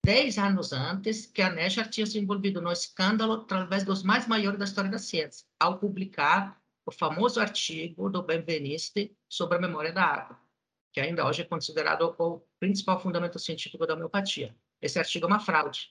dez 0.04 0.38
anos 0.38 0.72
antes 0.72 1.26
que 1.26 1.42
a 1.42 1.52
Nature 1.52 1.90
tinha 1.90 2.06
se 2.06 2.18
envolvido 2.18 2.62
no 2.62 2.72
escândalo 2.72 3.34
através 3.34 3.84
dos 3.84 4.02
mais 4.02 4.26
maiores 4.26 4.58
da 4.58 4.64
história 4.64 4.90
da 4.90 4.98
ciência, 4.98 5.46
ao 5.60 5.78
publicar 5.78 6.58
o 6.86 6.90
famoso 6.90 7.38
artigo 7.38 8.08
do 8.08 8.22
Benveniste 8.22 9.14
sobre 9.28 9.58
a 9.58 9.60
memória 9.60 9.92
da 9.92 10.02
água, 10.02 10.40
que 10.90 11.00
ainda 11.00 11.26
hoje 11.26 11.42
é 11.42 11.44
considerado 11.44 12.14
o 12.18 12.40
principal 12.58 12.98
fundamento 12.98 13.38
científico 13.38 13.86
da 13.86 13.92
homeopatia. 13.92 14.56
Esse 14.80 14.98
artigo 14.98 15.26
é 15.26 15.28
uma 15.28 15.40
fraude. 15.40 15.90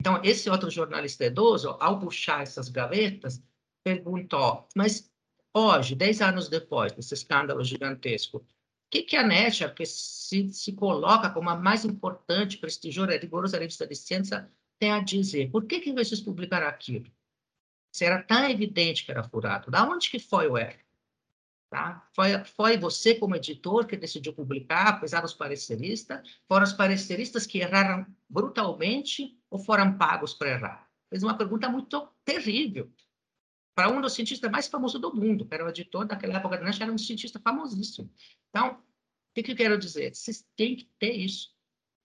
Então, 0.00 0.20
esse 0.22 0.48
outro 0.48 0.70
jornalista 0.70 1.24
idoso, 1.24 1.76
ao 1.80 1.98
puxar 1.98 2.42
essas 2.42 2.68
gavetas, 2.68 3.42
perguntou, 3.84 4.68
mas 4.74 5.10
hoje, 5.54 5.94
dez 5.94 6.20
anos 6.20 6.48
depois 6.48 6.92
desse 6.92 7.14
escândalo 7.14 7.64
gigantesco, 7.64 8.38
o 8.38 8.44
que, 8.90 9.02
que 9.02 9.16
a 9.16 9.26
Nature, 9.26 9.74
que 9.74 9.84
se, 9.84 10.48
se 10.52 10.72
coloca 10.72 11.30
como 11.30 11.50
a 11.50 11.56
mais 11.56 11.84
importante, 11.84 12.58
prestigiosa 12.58 13.14
e 13.14 13.18
rigorosa 13.18 13.58
revista 13.58 13.86
de 13.86 13.96
ciência, 13.96 14.48
tem 14.78 14.92
a 14.92 15.00
dizer? 15.00 15.50
Por 15.50 15.64
que, 15.64 15.80
que 15.80 15.92
vocês 15.92 16.20
publicaram 16.20 16.68
aquilo? 16.68 17.10
Se 17.92 18.04
era 18.04 18.22
tão 18.22 18.48
evidente 18.48 19.04
que 19.04 19.10
era 19.10 19.24
furado, 19.24 19.70
da 19.70 19.88
onde 19.88 20.10
que 20.10 20.18
foi 20.18 20.46
o 20.48 20.56
erro? 20.56 20.85
Tá? 21.68 22.08
Foi, 22.14 22.44
foi 22.44 22.78
você, 22.78 23.16
como 23.16 23.34
editor, 23.34 23.86
que 23.86 23.96
decidiu 23.96 24.32
publicar, 24.32 24.88
apesar 24.88 25.20
dos 25.20 25.34
pareceristas? 25.34 26.20
Foram 26.46 26.64
os 26.64 26.72
pareceristas 26.72 27.44
que 27.44 27.58
erraram 27.58 28.06
brutalmente 28.28 29.36
ou 29.50 29.58
foram 29.58 29.98
pagos 29.98 30.32
para 30.34 30.50
errar? 30.50 30.88
Fez 31.10 31.22
uma 31.22 31.36
pergunta 31.36 31.68
muito 31.68 32.08
terrível. 32.24 32.90
Para 33.74 33.90
um 33.90 34.00
dos 34.00 34.14
cientistas 34.14 34.50
mais 34.50 34.68
famosos 34.68 35.00
do 35.00 35.14
mundo, 35.14 35.46
que 35.46 35.54
era 35.54 35.64
o 35.64 35.68
editor 35.68 36.06
daquela 36.06 36.36
época 36.36 36.56
da 36.56 36.64
Nash, 36.64 36.80
era 36.80 36.90
um 36.90 36.96
cientista 36.96 37.40
famosíssimo. 37.40 38.10
Então, 38.48 38.74
o 38.74 38.78
que, 39.34 39.42
que 39.42 39.52
eu 39.52 39.56
quero 39.56 39.78
dizer? 39.78 40.14
Vocês 40.14 40.46
têm 40.56 40.76
que 40.76 40.88
ter 40.98 41.12
isso. 41.12 41.54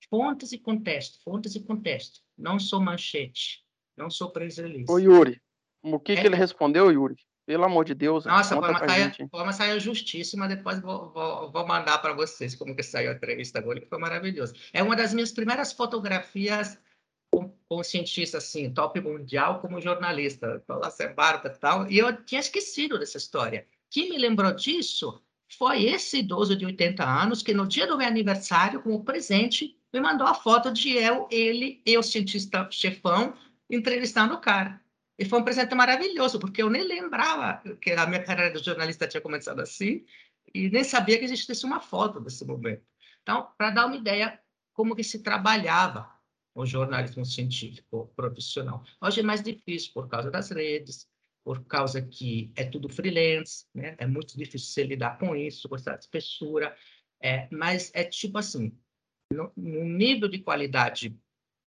Fontes 0.09 0.51
e 0.51 0.57
contexto, 0.57 1.23
fontes 1.23 1.56
e 1.56 1.61
contexto. 1.61 2.19
Não 2.38 2.59
sou 2.59 2.81
manchete, 2.81 3.64
não 3.95 4.09
sou 4.09 4.31
press 4.31 4.57
Ô, 4.90 4.98
Yuri, 4.98 5.41
o 5.81 5.99
que, 5.99 6.14
é, 6.14 6.22
que 6.22 6.27
ele 6.27 6.35
respondeu, 6.35 6.91
Yuri? 6.91 7.15
Pelo 7.51 7.65
amor 7.65 7.83
de 7.83 7.93
Deus. 7.93 8.23
Nossa, 8.23 8.55
foi 8.55 8.69
uma, 8.69 8.80
saia, 8.80 9.13
foi 9.30 9.43
uma 9.43 9.51
saia 9.51 9.77
justíssima. 9.77 10.47
Depois 10.47 10.80
vou, 10.80 11.11
vou, 11.11 11.51
vou 11.51 11.67
mandar 11.67 11.97
para 11.97 12.13
vocês 12.13 12.55
como 12.55 12.73
que 12.73 12.81
saiu 12.81 13.11
a 13.11 13.13
entrevista 13.13 13.59
agora, 13.59 13.81
que 13.81 13.89
foi 13.89 13.99
maravilhoso. 13.99 14.53
É 14.71 14.81
uma 14.81 14.95
das 14.95 15.13
minhas 15.13 15.33
primeiras 15.33 15.73
fotografias 15.73 16.80
com, 17.30 17.53
com 17.67 17.83
cientista 17.83 18.38
assim, 18.38 18.73
top 18.73 19.01
mundial, 19.01 19.59
como 19.59 19.81
jornalista. 19.81 20.63
Sem 20.91 21.13
barba 21.13 21.49
e 21.53 21.59
tal. 21.59 21.91
E 21.91 21.97
eu 21.97 22.23
tinha 22.23 22.39
esquecido 22.39 22.97
dessa 22.97 23.17
história. 23.17 23.67
Quem 23.89 24.09
me 24.09 24.17
lembrou 24.17 24.53
disso 24.53 25.21
foi 25.57 25.83
esse 25.83 26.19
idoso 26.19 26.55
de 26.55 26.65
80 26.65 27.03
anos 27.03 27.43
que 27.43 27.53
no 27.53 27.67
dia 27.67 27.85
do 27.85 27.97
meu 27.97 28.07
aniversário, 28.07 28.81
como 28.81 29.03
presente, 29.03 29.77
me 29.93 29.99
mandou 29.99 30.25
a 30.25 30.33
foto 30.33 30.71
de 30.71 30.93
eu, 30.93 31.27
ele 31.30 31.81
e 31.85 31.97
o 31.97 32.01
cientista 32.01 32.65
chefão 32.71 33.33
entrevistando 33.69 34.35
o 34.35 34.39
cara. 34.39 34.80
E 35.17 35.25
foi 35.25 35.40
um 35.40 35.43
presente 35.43 35.75
maravilhoso, 35.75 36.40
porque 36.40 36.61
eu 36.64 36.69
nem 36.69 36.83
lembrava 36.83 37.61
que 37.80 37.91
a 37.91 38.06
minha 38.07 38.23
carreira 38.23 38.51
de 38.51 38.64
jornalista 38.64 39.07
tinha 39.07 39.22
começado 39.22 39.59
assim, 39.59 40.06
e 40.53 40.69
nem 40.69 40.83
sabia 40.83 41.17
que 41.19 41.25
existisse 41.25 41.65
uma 41.65 41.80
foto 41.80 42.19
desse 42.19 42.45
momento. 42.45 42.83
Então, 43.22 43.51
para 43.57 43.69
dar 43.69 43.85
uma 43.85 43.95
ideia 43.95 44.40
como 44.73 44.95
que 44.95 45.03
se 45.03 45.22
trabalhava 45.22 46.09
o 46.53 46.65
jornalismo 46.65 47.25
científico 47.25 48.11
profissional. 48.15 48.83
Hoje 48.99 49.22
é 49.22 49.23
mais 49.23 49.41
difícil 49.41 49.91
por 49.93 50.09
causa 50.09 50.30
das 50.30 50.49
redes, 50.49 51.07
por 51.43 51.64
causa 51.65 52.01
que 52.01 52.51
é 52.56 52.65
tudo 52.65 52.90
freelance, 52.90 53.65
né? 53.73 53.95
É 53.98 54.06
muito 54.06 54.38
difícil 54.38 54.67
você 54.67 54.83
lidar 54.83 55.17
com 55.17 55.35
isso, 55.35 55.69
com 55.69 55.75
essa 55.75 55.95
espessura. 55.95 56.75
É, 57.22 57.48
mas 57.51 57.91
é 57.93 58.03
tipo 58.03 58.38
assim, 58.38 58.77
no, 59.31 59.51
no 59.56 59.85
nível 59.85 60.27
de 60.27 60.40
qualidade 60.40 61.17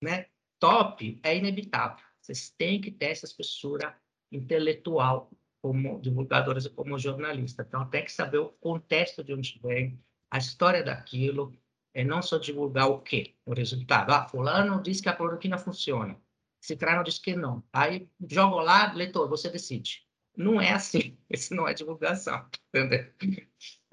né, 0.03 0.27
top, 0.59 1.21
é 1.23 1.37
inevitável. 1.37 2.05
Vocês 2.25 2.49
têm 2.57 2.81
que 2.81 2.91
ter 2.91 3.11
essa 3.11 3.27
espessura 3.27 3.95
intelectual 4.33 5.31
como 5.61 6.01
divulgadores 6.01 6.65
e 6.65 6.71
como 6.71 6.99
jornalista. 6.99 7.63
Então, 7.69 7.87
tem 7.91 8.03
que 8.03 8.13
saber 8.13 8.39
o 8.39 8.49
contexto 8.49 9.23
de 9.23 9.35
onde 9.35 9.61
vem, 9.63 10.03
a 10.31 10.39
história 10.39 10.83
daquilo, 10.83 11.55
e 11.95 12.03
não 12.03 12.23
só 12.23 12.39
divulgar 12.39 12.89
o 12.89 13.01
quê? 13.01 13.35
O 13.45 13.53
resultado. 13.53 14.11
Ah, 14.11 14.27
fulano 14.27 14.83
diz 14.83 15.03
que 15.03 15.09
a 15.11 15.13
cloroquina 15.15 15.59
funciona. 15.59 16.19
Cicrano 16.63 17.05
diz 17.05 17.19
que 17.19 17.37
não. 17.37 17.63
Aí, 17.71 18.09
jogo 18.27 18.57
lá, 18.57 18.91
leitor, 18.95 19.29
você 19.29 19.51
decide. 19.51 20.03
Não 20.35 20.59
é 20.59 20.73
assim. 20.73 21.19
Isso 21.29 21.55
não 21.55 21.69
é 21.69 21.75
divulgação. 21.75 22.43
Entendeu? 22.75 23.13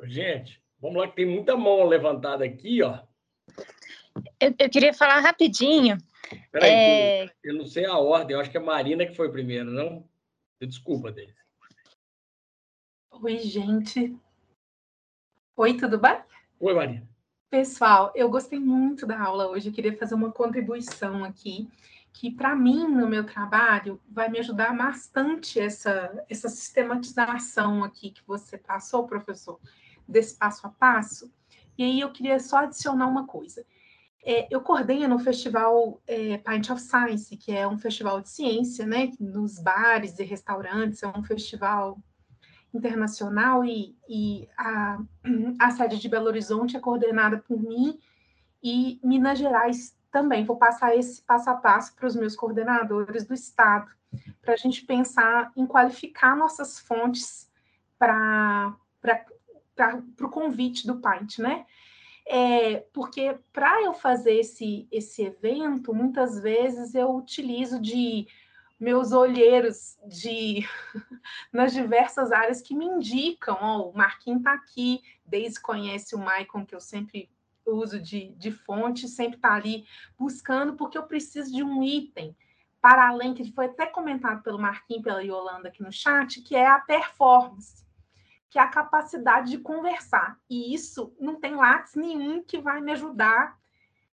Gente, 0.03 0.63
vamos 0.79 1.01
lá, 1.01 1.09
que 1.09 1.17
tem 1.17 1.25
muita 1.25 1.57
mão 1.57 1.85
levantada 1.85 2.45
aqui, 2.45 2.81
ó. 2.81 3.03
Eu, 4.39 4.55
eu 4.57 4.69
queria 4.69 4.93
falar 4.93 5.19
rapidinho 5.19 5.97
Peraí, 6.51 6.71
é... 6.71 7.29
eu 7.43 7.55
não 7.55 7.65
sei 7.65 7.85
a 7.85 7.97
ordem, 7.97 8.35
eu 8.35 8.41
acho 8.41 8.51
que 8.51 8.57
é 8.57 8.61
a 8.61 8.63
Marina 8.63 9.05
que 9.05 9.15
foi 9.15 9.31
primeiro, 9.31 9.69
não? 9.69 10.07
Desculpa, 10.61 11.11
Deise. 11.11 11.35
Oi, 13.11 13.39
gente. 13.39 14.17
Oi, 15.55 15.77
tudo 15.77 15.99
bem? 15.99 16.19
Oi, 16.59 16.73
Marina. 16.73 17.07
Pessoal, 17.49 18.11
eu 18.15 18.29
gostei 18.29 18.59
muito 18.59 19.05
da 19.05 19.19
aula 19.19 19.47
hoje. 19.47 19.69
Eu 19.69 19.73
queria 19.73 19.97
fazer 19.97 20.15
uma 20.15 20.31
contribuição 20.31 21.23
aqui, 21.23 21.69
que 22.13 22.31
para 22.31 22.55
mim, 22.55 22.87
no 22.87 23.07
meu 23.07 23.25
trabalho, 23.25 23.99
vai 24.09 24.29
me 24.29 24.39
ajudar 24.39 24.75
bastante 24.75 25.59
essa, 25.59 26.25
essa 26.29 26.47
sistematização 26.47 27.83
aqui 27.83 28.11
que 28.11 28.21
você 28.25 28.57
passou, 28.57 29.05
professor, 29.05 29.59
desse 30.07 30.37
passo 30.37 30.65
a 30.65 30.69
passo. 30.69 31.31
E 31.77 31.83
aí 31.83 31.99
eu 31.99 32.11
queria 32.11 32.39
só 32.39 32.57
adicionar 32.57 33.07
uma 33.07 33.27
coisa. 33.27 33.65
É, 34.23 34.47
eu 34.51 34.61
coordeno 34.61 35.15
o 35.15 35.19
festival 35.19 36.01
é, 36.05 36.37
Pint 36.37 36.69
of 36.69 36.81
Science, 36.81 37.35
que 37.37 37.51
é 37.51 37.67
um 37.67 37.77
festival 37.77 38.21
de 38.21 38.29
ciência, 38.29 38.85
né, 38.85 39.11
nos 39.19 39.59
bares 39.59 40.19
e 40.19 40.23
restaurantes, 40.23 41.01
é 41.01 41.07
um 41.07 41.23
festival 41.23 41.97
internacional 42.73 43.65
e, 43.65 43.95
e 44.07 44.47
a, 44.57 44.99
a 45.59 45.71
sede 45.71 45.99
de 45.99 46.07
Belo 46.07 46.27
Horizonte 46.27 46.77
é 46.77 46.79
coordenada 46.79 47.37
por 47.37 47.61
mim 47.61 47.99
e 48.63 48.99
Minas 49.03 49.39
Gerais 49.39 49.97
também. 50.11 50.45
Vou 50.45 50.57
passar 50.57 50.95
esse 50.95 51.21
passo 51.23 51.49
a 51.49 51.55
passo 51.55 51.95
para 51.95 52.07
os 52.07 52.15
meus 52.15 52.35
coordenadores 52.35 53.25
do 53.25 53.33
estado, 53.33 53.89
para 54.41 54.53
a 54.53 54.57
gente 54.57 54.85
pensar 54.85 55.51
em 55.55 55.65
qualificar 55.65 56.35
nossas 56.35 56.79
fontes 56.79 57.49
para 57.97 58.75
o 60.21 60.29
convite 60.29 60.85
do 60.85 61.01
Pint, 61.01 61.39
né? 61.39 61.65
É, 62.27 62.77
porque 62.93 63.37
para 63.51 63.81
eu 63.83 63.93
fazer 63.93 64.39
esse, 64.39 64.87
esse 64.91 65.23
evento, 65.23 65.93
muitas 65.93 66.39
vezes 66.41 66.93
eu 66.93 67.15
utilizo 67.15 67.79
de 67.79 68.27
meus 68.79 69.11
olheiros 69.11 69.97
de 70.07 70.67
nas 71.53 71.73
diversas 71.73 72.31
áreas 72.31 72.61
que 72.61 72.75
me 72.75 72.85
indicam, 72.85 73.57
ó, 73.59 73.89
o 73.89 73.95
Marquinhos 73.95 74.39
está 74.39 74.53
aqui, 74.53 75.01
desde 75.25 75.61
conhece 75.61 76.15
o 76.15 76.19
Maicon, 76.19 76.65
que 76.65 76.73
eu 76.73 76.79
sempre 76.79 77.29
uso 77.65 77.99
de, 77.99 78.29
de 78.33 78.51
fonte, 78.51 79.07
sempre 79.07 79.35
está 79.35 79.53
ali 79.53 79.85
buscando, 80.17 80.73
porque 80.73 80.97
eu 80.97 81.03
preciso 81.03 81.51
de 81.51 81.63
um 81.63 81.83
item. 81.83 82.35
Para 82.81 83.09
além, 83.09 83.35
que 83.35 83.51
foi 83.51 83.65
até 83.65 83.85
comentado 83.85 84.41
pelo 84.41 84.57
Marquinhos, 84.57 85.03
pela 85.03 85.21
Yolanda 85.21 85.69
aqui 85.69 85.83
no 85.83 85.91
chat, 85.91 86.41
que 86.41 86.55
é 86.55 86.65
a 86.65 86.79
performance 86.79 87.80
que 88.51 88.59
é 88.59 88.61
a 88.61 88.67
capacidade 88.67 89.49
de 89.49 89.59
conversar. 89.59 90.37
E 90.49 90.73
isso 90.75 91.15
não 91.17 91.39
tem 91.39 91.55
lápis 91.55 91.95
nenhum 91.95 92.43
que 92.43 92.59
vai 92.59 92.81
me 92.81 92.91
ajudar. 92.91 93.57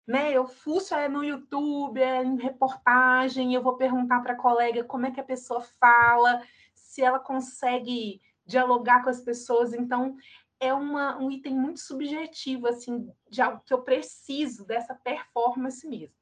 Né? 0.08 0.34
Eu 0.34 0.48
fuço 0.48 0.96
é 0.96 1.08
no 1.08 1.24
YouTube, 1.24 2.02
é 2.02 2.24
em 2.24 2.36
reportagem, 2.36 3.54
eu 3.54 3.62
vou 3.62 3.78
perguntar 3.78 4.22
para 4.22 4.34
a 4.34 4.38
colega 4.38 4.84
como 4.84 5.06
é 5.06 5.12
que 5.12 5.20
a 5.20 5.24
pessoa 5.24 5.62
fala, 5.62 6.42
se 6.74 7.04
ela 7.04 7.20
consegue 7.20 8.20
dialogar 8.44 9.04
com 9.04 9.10
as 9.12 9.22
pessoas. 9.22 9.72
Então, 9.72 10.18
é 10.60 10.74
uma, 10.74 11.16
um 11.20 11.30
item 11.30 11.56
muito 11.56 11.80
subjetivo, 11.80 12.68
assim, 12.68 13.08
de 13.30 13.40
algo 13.40 13.62
que 13.64 13.74
eu 13.74 13.84
preciso 13.84 14.66
dessa 14.66 14.96
performance 14.96 15.88
mesmo. 15.88 16.16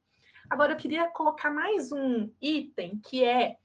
Agora, 0.50 0.74
eu 0.74 0.76
queria 0.76 1.08
colocar 1.08 1.50
mais 1.50 1.90
um 1.90 2.30
item, 2.42 3.00
que 3.02 3.24
é 3.24 3.56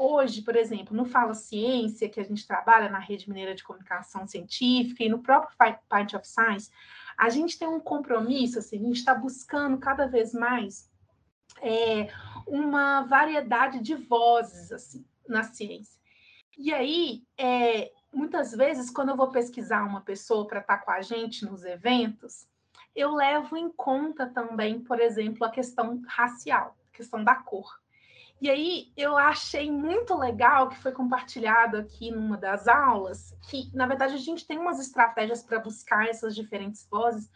Hoje, 0.00 0.42
por 0.42 0.54
exemplo, 0.54 0.96
no 0.96 1.04
Fala 1.04 1.34
Ciência, 1.34 2.08
que 2.08 2.20
a 2.20 2.22
gente 2.22 2.46
trabalha 2.46 2.88
na 2.88 3.00
Rede 3.00 3.28
Mineira 3.28 3.52
de 3.52 3.64
Comunicação 3.64 4.28
Científica 4.28 5.02
e 5.02 5.08
no 5.08 5.18
próprio 5.18 5.58
Pint 5.58 6.14
of 6.14 6.24
Science, 6.24 6.70
a 7.18 7.28
gente 7.28 7.58
tem 7.58 7.66
um 7.66 7.80
compromisso, 7.80 8.60
assim, 8.60 8.76
a 8.76 8.82
gente 8.82 8.98
está 8.98 9.12
buscando 9.12 9.76
cada 9.76 10.06
vez 10.06 10.32
mais 10.32 10.88
é, 11.60 12.12
uma 12.46 13.00
variedade 13.02 13.80
de 13.80 13.96
vozes 13.96 14.70
assim, 14.70 15.04
na 15.26 15.42
ciência. 15.42 15.98
E 16.56 16.72
aí, 16.72 17.24
é, 17.36 17.90
muitas 18.12 18.52
vezes, 18.52 18.90
quando 18.90 19.08
eu 19.08 19.16
vou 19.16 19.32
pesquisar 19.32 19.82
uma 19.82 20.02
pessoa 20.02 20.46
para 20.46 20.60
estar 20.60 20.76
tá 20.76 20.84
com 20.84 20.92
a 20.92 21.02
gente 21.02 21.44
nos 21.44 21.64
eventos, 21.64 22.46
eu 22.94 23.12
levo 23.14 23.56
em 23.56 23.68
conta 23.68 24.28
também, 24.28 24.78
por 24.78 25.00
exemplo, 25.00 25.44
a 25.44 25.50
questão 25.50 26.00
racial, 26.06 26.76
a 26.92 26.96
questão 26.96 27.24
da 27.24 27.34
cor. 27.34 27.80
E 28.40 28.48
aí 28.48 28.92
eu 28.96 29.16
achei 29.16 29.70
muito 29.70 30.16
legal 30.16 30.68
que 30.68 30.78
foi 30.78 30.92
compartilhado 30.92 31.76
aqui 31.76 32.10
numa 32.10 32.36
das 32.36 32.68
aulas, 32.68 33.36
que 33.50 33.68
na 33.74 33.86
verdade 33.86 34.14
a 34.14 34.18
gente 34.18 34.46
tem 34.46 34.58
umas 34.58 34.78
estratégias 34.78 35.42
para 35.42 35.58
buscar 35.58 36.08
essas 36.08 36.36
diferentes 36.36 36.86
vozes, 36.88 37.28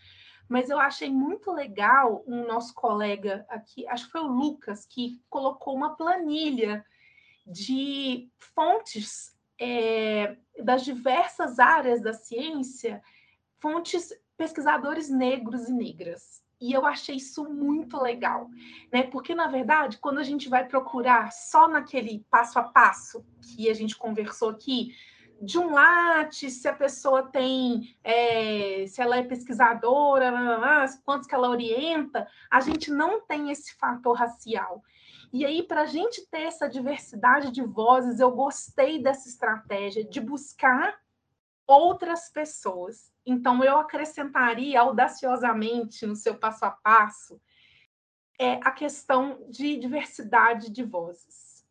mas 0.48 0.70
eu 0.70 0.78
achei 0.78 1.10
muito 1.10 1.50
legal 1.50 2.22
um 2.26 2.46
nosso 2.46 2.72
colega 2.74 3.44
aqui, 3.48 3.86
acho 3.88 4.06
que 4.06 4.12
foi 4.12 4.20
o 4.20 4.26
Lucas, 4.26 4.86
que 4.86 5.20
colocou 5.28 5.74
uma 5.74 5.96
planilha 5.96 6.84
de 7.44 8.30
fontes 8.38 9.36
é, 9.58 10.36
das 10.62 10.84
diversas 10.84 11.58
áreas 11.58 12.00
da 12.00 12.12
ciência, 12.12 13.02
fontes 13.58 14.12
pesquisadores 14.36 15.08
negros 15.08 15.68
e 15.68 15.72
negras. 15.72 16.42
E 16.62 16.72
eu 16.72 16.86
achei 16.86 17.16
isso 17.16 17.42
muito 17.42 18.00
legal, 18.00 18.48
né? 18.92 19.02
Porque, 19.02 19.34
na 19.34 19.48
verdade, 19.48 19.98
quando 19.98 20.18
a 20.18 20.22
gente 20.22 20.48
vai 20.48 20.64
procurar 20.64 21.32
só 21.32 21.66
naquele 21.66 22.24
passo 22.30 22.56
a 22.56 22.62
passo 22.62 23.26
que 23.40 23.68
a 23.68 23.74
gente 23.74 23.96
conversou 23.96 24.50
aqui, 24.50 24.94
de 25.40 25.58
um 25.58 25.72
late, 25.72 26.48
se 26.48 26.68
a 26.68 26.72
pessoa 26.72 27.24
tem, 27.24 27.96
é, 28.04 28.84
se 28.86 29.02
ela 29.02 29.16
é 29.16 29.24
pesquisadora, 29.24 30.32
quantos 31.04 31.26
que 31.26 31.34
ela 31.34 31.50
orienta, 31.50 32.28
a 32.48 32.60
gente 32.60 32.92
não 32.92 33.20
tem 33.20 33.50
esse 33.50 33.74
fator 33.74 34.16
racial. 34.16 34.84
E 35.32 35.44
aí, 35.44 35.64
para 35.64 35.80
a 35.80 35.86
gente 35.86 36.24
ter 36.30 36.42
essa 36.42 36.68
diversidade 36.68 37.50
de 37.50 37.62
vozes, 37.62 38.20
eu 38.20 38.30
gostei 38.30 39.02
dessa 39.02 39.28
estratégia 39.28 40.04
de 40.04 40.20
buscar 40.20 40.96
outras 41.66 42.30
pessoas. 42.30 43.12
Então, 43.24 43.62
eu 43.62 43.78
acrescentaria 43.78 44.80
audaciosamente 44.80 46.06
no 46.06 46.16
seu 46.16 46.34
passo 46.34 46.64
a 46.64 46.70
passo 46.70 47.40
é 48.38 48.54
a 48.64 48.70
questão 48.70 49.38
de 49.48 49.76
diversidade 49.76 50.70
de 50.70 50.82
vozes. 50.82 51.64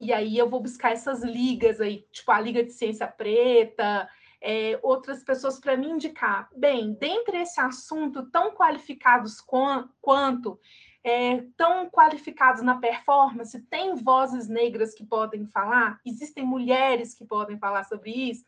E 0.00 0.12
aí 0.12 0.36
eu 0.36 0.48
vou 0.48 0.60
buscar 0.60 0.92
essas 0.92 1.22
ligas 1.22 1.80
aí, 1.80 2.06
tipo 2.12 2.30
a 2.30 2.40
Liga 2.40 2.62
de 2.62 2.72
Ciência 2.72 3.06
Preta, 3.06 4.08
é, 4.40 4.78
outras 4.82 5.24
pessoas 5.24 5.58
para 5.58 5.76
me 5.76 5.88
indicar. 5.88 6.48
Bem, 6.54 6.92
dentre 6.94 7.38
esse 7.38 7.60
assunto, 7.60 8.30
tão 8.30 8.52
qualificados 8.52 9.40
quanto, 9.40 10.60
é, 11.02 11.44
tão 11.56 11.90
qualificados 11.90 12.62
na 12.62 12.78
performance, 12.78 13.60
tem 13.62 13.96
vozes 13.96 14.48
negras 14.48 14.94
que 14.94 15.04
podem 15.04 15.46
falar, 15.46 15.98
existem 16.06 16.44
mulheres 16.44 17.14
que 17.14 17.24
podem 17.24 17.58
falar 17.58 17.84
sobre 17.84 18.10
isso. 18.10 18.44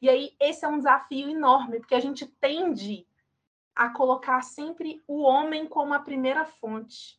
E 0.00 0.08
aí, 0.08 0.34
esse 0.40 0.64
é 0.64 0.68
um 0.68 0.78
desafio 0.78 1.28
enorme, 1.28 1.80
porque 1.80 1.94
a 1.94 2.00
gente 2.00 2.26
tende 2.26 3.06
a 3.74 3.90
colocar 3.90 4.42
sempre 4.42 5.02
o 5.06 5.22
homem 5.22 5.66
como 5.66 5.94
a 5.94 6.00
primeira 6.00 6.44
fonte. 6.44 7.18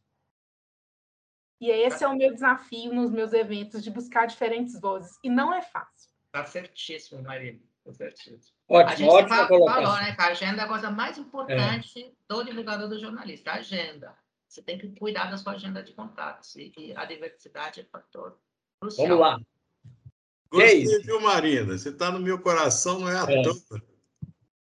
E 1.61 1.69
esse 1.69 2.03
é 2.03 2.07
o 2.07 2.15
meu 2.15 2.33
desafio 2.33 2.93
nos 2.93 3.11
meus 3.11 3.33
eventos, 3.33 3.83
de 3.83 3.91
buscar 3.91 4.25
diferentes 4.25 4.79
vozes. 4.79 5.17
E 5.23 5.29
não 5.29 5.53
é 5.53 5.61
fácil. 5.61 6.09
Está 6.27 6.45
certíssimo, 6.45 7.21
Maria. 7.21 7.59
Está 7.79 7.93
certíssimo. 7.93 8.57
Ótimo, 8.67 8.91
a 8.91 8.95
gente 8.95 9.09
ótimo 9.09 9.65
falou, 9.65 9.95
né, 9.95 10.15
que 10.15 10.21
a 10.21 10.27
agenda 10.27 10.61
é 10.61 10.65
a 10.65 10.67
coisa 10.67 10.91
mais 10.91 11.17
importante 11.17 12.05
é. 12.05 12.11
do 12.27 12.43
divulgador 12.43 12.87
do 12.87 12.99
jornalista, 12.99 13.51
a 13.51 13.55
agenda. 13.55 14.17
Você 14.47 14.61
tem 14.61 14.77
que 14.77 14.89
cuidar 14.97 15.29
da 15.29 15.37
sua 15.37 15.53
agenda 15.53 15.83
de 15.83 15.93
contatos. 15.93 16.55
E 16.55 16.93
a 16.95 17.05
diversidade 17.05 17.81
é 17.81 17.83
fator 17.83 18.37
crucial. 18.79 19.07
Vamos 19.07 19.21
lá. 19.21 19.39
Gostei, 20.51 20.83
Deise. 20.83 21.03
viu, 21.03 21.21
Marina? 21.21 21.77
Você 21.77 21.89
está 21.89 22.11
no 22.11 22.19
meu 22.19 22.39
coração, 22.39 22.99
não 22.99 23.09
é 23.09 23.17
à 23.17 23.23
é. 23.29 23.41
toa. 23.43 23.83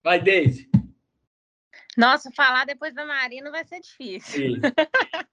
Vai, 0.03 0.21
Deise. 0.21 0.69
Nossa, 1.97 2.31
falar 2.33 2.65
depois 2.65 2.95
da 2.95 3.05
Marina 3.05 3.51
vai 3.51 3.65
ser 3.65 3.81
difícil. 3.81 4.55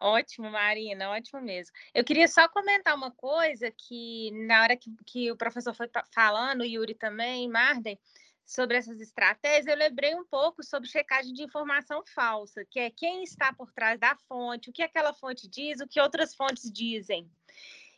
ótimo, 0.00 0.50
Marina, 0.50 1.10
ótimo 1.10 1.40
mesmo. 1.40 1.74
Eu 1.92 2.04
queria 2.04 2.28
só 2.28 2.48
comentar 2.48 2.94
uma 2.94 3.10
coisa 3.10 3.70
que, 3.70 4.30
na 4.46 4.62
hora 4.62 4.76
que, 4.76 4.90
que 5.06 5.32
o 5.32 5.36
professor 5.36 5.74
foi 5.74 5.88
falando, 6.14 6.60
o 6.60 6.64
Yuri 6.64 6.94
também, 6.94 7.48
Marden, 7.48 7.98
sobre 8.46 8.76
essas 8.76 9.00
estratégias, 9.00 9.66
eu 9.66 9.76
lembrei 9.76 10.14
um 10.14 10.24
pouco 10.24 10.62
sobre 10.62 10.88
checagem 10.88 11.34
de 11.34 11.42
informação 11.42 12.02
falsa, 12.14 12.64
que 12.70 12.78
é 12.78 12.90
quem 12.90 13.22
está 13.22 13.52
por 13.52 13.72
trás 13.72 13.98
da 13.98 14.16
fonte, 14.28 14.70
o 14.70 14.72
que 14.72 14.82
aquela 14.82 15.12
fonte 15.12 15.48
diz, 15.48 15.80
o 15.80 15.88
que 15.88 16.00
outras 16.00 16.34
fontes 16.34 16.70
dizem. 16.72 17.30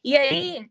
E 0.03 0.17
aí, 0.17 0.69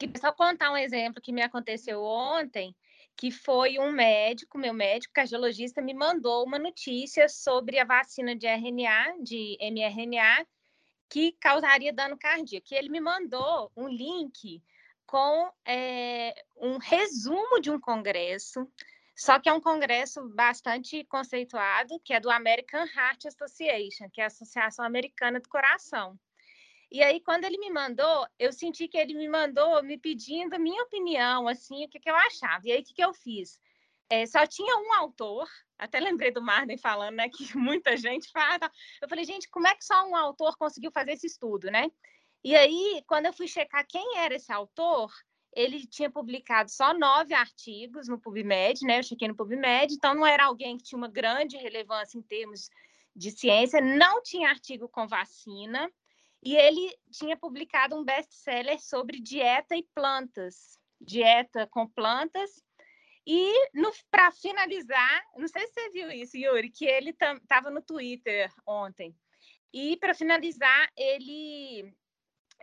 Queria 0.00 0.18
só 0.18 0.32
contar 0.32 0.72
um 0.72 0.78
exemplo 0.78 1.20
que 1.20 1.30
me 1.30 1.42
aconteceu 1.42 2.02
ontem, 2.02 2.74
que 3.14 3.30
foi 3.30 3.78
um 3.78 3.92
médico, 3.92 4.56
meu 4.56 4.72
médico 4.72 5.12
cardiologista, 5.12 5.82
me 5.82 5.92
mandou 5.92 6.42
uma 6.46 6.58
notícia 6.58 7.28
sobre 7.28 7.78
a 7.78 7.84
vacina 7.84 8.34
de 8.34 8.46
RNA, 8.46 9.22
de 9.22 9.58
mRNA, 9.60 10.46
que 11.06 11.32
causaria 11.32 11.92
dano 11.92 12.16
cardíaco. 12.16 12.68
E 12.70 12.76
ele 12.76 12.88
me 12.88 12.98
mandou 12.98 13.70
um 13.76 13.88
link 13.88 14.62
com 15.04 15.52
é, 15.66 16.32
um 16.56 16.78
resumo 16.78 17.60
de 17.60 17.70
um 17.70 17.78
congresso, 17.78 18.66
só 19.14 19.38
que 19.38 19.50
é 19.50 19.52
um 19.52 19.60
congresso 19.60 20.26
bastante 20.30 21.04
conceituado, 21.04 22.00
que 22.02 22.14
é 22.14 22.20
do 22.20 22.30
American 22.30 22.86
Heart 22.86 23.26
Association, 23.26 24.08
que 24.10 24.22
é 24.22 24.24
a 24.24 24.28
Associação 24.28 24.82
Americana 24.82 25.38
do 25.40 25.48
Coração. 25.50 26.18
E 26.90 27.02
aí, 27.02 27.20
quando 27.20 27.44
ele 27.44 27.56
me 27.58 27.70
mandou, 27.70 28.26
eu 28.38 28.52
senti 28.52 28.88
que 28.88 28.98
ele 28.98 29.14
me 29.14 29.28
mandou 29.28 29.82
me 29.82 29.96
pedindo 29.96 30.58
minha 30.58 30.82
opinião, 30.82 31.46
assim, 31.46 31.84
o 31.84 31.88
que, 31.88 32.00
que 32.00 32.10
eu 32.10 32.16
achava. 32.16 32.66
E 32.66 32.72
aí, 32.72 32.80
o 32.80 32.84
que, 32.84 32.94
que 32.94 33.04
eu 33.04 33.14
fiz? 33.14 33.60
É, 34.08 34.26
só 34.26 34.44
tinha 34.44 34.76
um 34.76 34.92
autor, 34.94 35.48
até 35.78 36.00
lembrei 36.00 36.32
do 36.32 36.42
Marden 36.42 36.76
falando, 36.76 37.14
né, 37.14 37.28
que 37.28 37.46
muita 37.56 37.96
gente 37.96 38.28
fala. 38.32 38.68
Eu 39.00 39.08
falei, 39.08 39.24
gente, 39.24 39.48
como 39.48 39.68
é 39.68 39.74
que 39.76 39.84
só 39.84 40.04
um 40.04 40.16
autor 40.16 40.56
conseguiu 40.56 40.90
fazer 40.90 41.12
esse 41.12 41.28
estudo, 41.28 41.70
né? 41.70 41.88
E 42.42 42.56
aí, 42.56 43.04
quando 43.06 43.26
eu 43.26 43.32
fui 43.32 43.46
checar 43.46 43.86
quem 43.86 44.18
era 44.18 44.34
esse 44.34 44.50
autor, 44.50 45.12
ele 45.54 45.86
tinha 45.86 46.10
publicado 46.10 46.70
só 46.70 46.92
nove 46.92 47.34
artigos 47.34 48.08
no 48.08 48.20
PubMed, 48.20 48.84
né? 48.84 48.98
Eu 48.98 49.02
chequei 49.04 49.28
no 49.28 49.36
PubMed, 49.36 49.94
então 49.94 50.14
não 50.14 50.26
era 50.26 50.46
alguém 50.46 50.76
que 50.76 50.84
tinha 50.84 50.98
uma 50.98 51.08
grande 51.08 51.56
relevância 51.56 52.18
em 52.18 52.22
termos 52.22 52.68
de 53.14 53.30
ciência, 53.30 53.80
não 53.80 54.22
tinha 54.22 54.48
artigo 54.48 54.88
com 54.88 55.06
vacina, 55.06 55.88
e 56.42 56.56
ele 56.56 56.94
tinha 57.10 57.36
publicado 57.36 57.96
um 57.96 58.04
best-seller 58.04 58.80
sobre 58.80 59.20
dieta 59.20 59.76
e 59.76 59.86
plantas, 59.94 60.78
dieta 61.00 61.66
com 61.66 61.86
plantas. 61.86 62.62
E 63.26 63.52
para 64.10 64.30
finalizar, 64.32 65.22
não 65.36 65.46
sei 65.46 65.66
se 65.66 65.74
você 65.74 65.90
viu 65.90 66.10
isso, 66.10 66.36
Yuri, 66.36 66.70
que 66.70 66.86
ele 66.86 67.10
estava 67.10 67.70
no 67.70 67.82
Twitter 67.82 68.50
ontem. 68.66 69.14
E 69.72 69.96
para 69.98 70.14
finalizar, 70.14 70.90
ele 70.96 71.94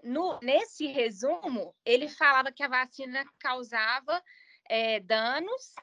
no, 0.03 0.39
nesse 0.41 0.87
resumo, 0.87 1.75
ele 1.85 2.09
falava 2.09 2.51
que 2.51 2.63
a 2.63 2.67
vacina 2.67 3.23
causava 3.39 4.21
é, 4.69 4.99
danos 4.99 5.73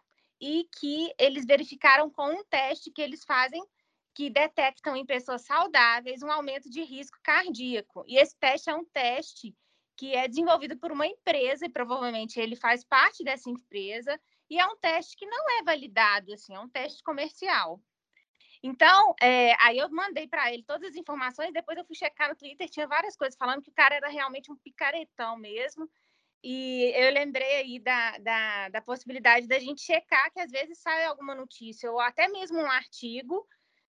e 0.40 0.68
que 0.78 1.12
eles 1.18 1.46
verificaram 1.46 2.10
com 2.10 2.26
um 2.26 2.44
teste 2.44 2.90
que 2.90 3.00
eles 3.00 3.24
fazem 3.24 3.64
que 4.14 4.30
detectam 4.30 4.96
em 4.96 5.04
pessoas 5.04 5.42
saudáveis 5.42 6.22
um 6.22 6.30
aumento 6.30 6.70
de 6.70 6.82
risco 6.82 7.18
cardíaco. 7.22 8.04
E 8.06 8.16
esse 8.16 8.38
teste 8.38 8.70
é 8.70 8.74
um 8.74 8.84
teste 8.84 9.54
que 9.96 10.14
é 10.14 10.26
desenvolvido 10.28 10.76
por 10.76 10.90
uma 10.92 11.06
empresa, 11.06 11.66
e 11.66 11.68
provavelmente 11.68 12.40
ele 12.40 12.56
faz 12.56 12.84
parte 12.84 13.22
dessa 13.22 13.48
empresa, 13.50 14.18
e 14.50 14.58
é 14.58 14.66
um 14.66 14.76
teste 14.76 15.16
que 15.16 15.26
não 15.26 15.58
é 15.58 15.62
validado, 15.62 16.32
assim, 16.32 16.54
é 16.54 16.60
um 16.60 16.68
teste 16.68 17.02
comercial. 17.02 17.80
Então, 18.62 19.14
é, 19.20 19.54
aí 19.62 19.78
eu 19.78 19.88
mandei 19.90 20.26
para 20.26 20.52
ele 20.52 20.64
todas 20.64 20.90
as 20.90 20.96
informações, 20.96 21.52
depois 21.52 21.76
eu 21.76 21.84
fui 21.84 21.94
checar 21.94 22.28
no 22.28 22.36
Twitter, 22.36 22.68
tinha 22.68 22.88
várias 22.88 23.16
coisas 23.16 23.36
falando 23.36 23.62
que 23.62 23.70
o 23.70 23.74
cara 23.74 23.94
era 23.94 24.08
realmente 24.08 24.50
um 24.50 24.56
picaretão 24.56 25.36
mesmo, 25.36 25.88
e 26.42 26.92
eu 26.94 27.12
lembrei 27.12 27.56
aí 27.56 27.78
da, 27.78 28.18
da, 28.18 28.68
da 28.70 28.82
possibilidade 28.82 29.46
da 29.46 29.58
gente 29.58 29.80
checar 29.80 30.30
que 30.32 30.40
às 30.40 30.50
vezes 30.50 30.78
sai 30.78 31.04
alguma 31.04 31.34
notícia, 31.34 31.90
ou 31.90 32.00
até 32.00 32.26
mesmo 32.28 32.58
um 32.58 32.70
artigo, 32.70 33.46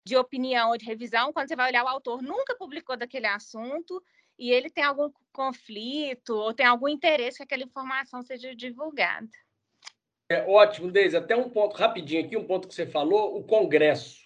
de 0.04 0.16
opinião 0.16 0.70
ou 0.70 0.78
de 0.78 0.84
revisão, 0.84 1.32
quando 1.32 1.48
você 1.48 1.56
vai 1.56 1.68
olhar 1.70 1.84
o 1.84 1.88
autor 1.88 2.22
nunca 2.22 2.54
publicou 2.56 2.96
daquele 2.96 3.26
assunto 3.26 4.02
e 4.38 4.50
ele 4.50 4.70
tem 4.70 4.82
algum 4.82 5.10
conflito 5.32 6.30
ou 6.30 6.54
tem 6.54 6.66
algum 6.66 6.88
interesse 6.88 7.36
que 7.36 7.42
aquela 7.42 7.62
informação 7.62 8.22
seja 8.22 8.54
divulgada. 8.54 9.28
É 10.30 10.46
ótimo, 10.46 10.90
Deise. 10.90 11.16
Até 11.16 11.36
um 11.36 11.50
ponto 11.50 11.76
rapidinho 11.76 12.24
aqui, 12.24 12.36
um 12.36 12.46
ponto 12.46 12.68
que 12.68 12.74
você 12.74 12.86
falou, 12.86 13.36
o 13.36 13.44
Congresso. 13.44 14.20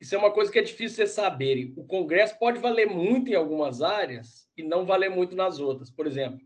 Isso 0.00 0.14
é 0.14 0.18
uma 0.18 0.32
coisa 0.32 0.50
que 0.50 0.58
é 0.58 0.62
difícil 0.62 0.96
vocês 0.96 1.10
saberem. 1.10 1.74
O 1.76 1.84
Congresso 1.84 2.38
pode 2.38 2.58
valer 2.58 2.88
muito 2.88 3.30
em 3.30 3.34
algumas 3.34 3.82
áreas 3.82 4.48
e 4.56 4.62
não 4.62 4.86
valer 4.86 5.10
muito 5.10 5.36
nas 5.36 5.60
outras. 5.60 5.90
Por 5.90 6.06
exemplo, 6.06 6.40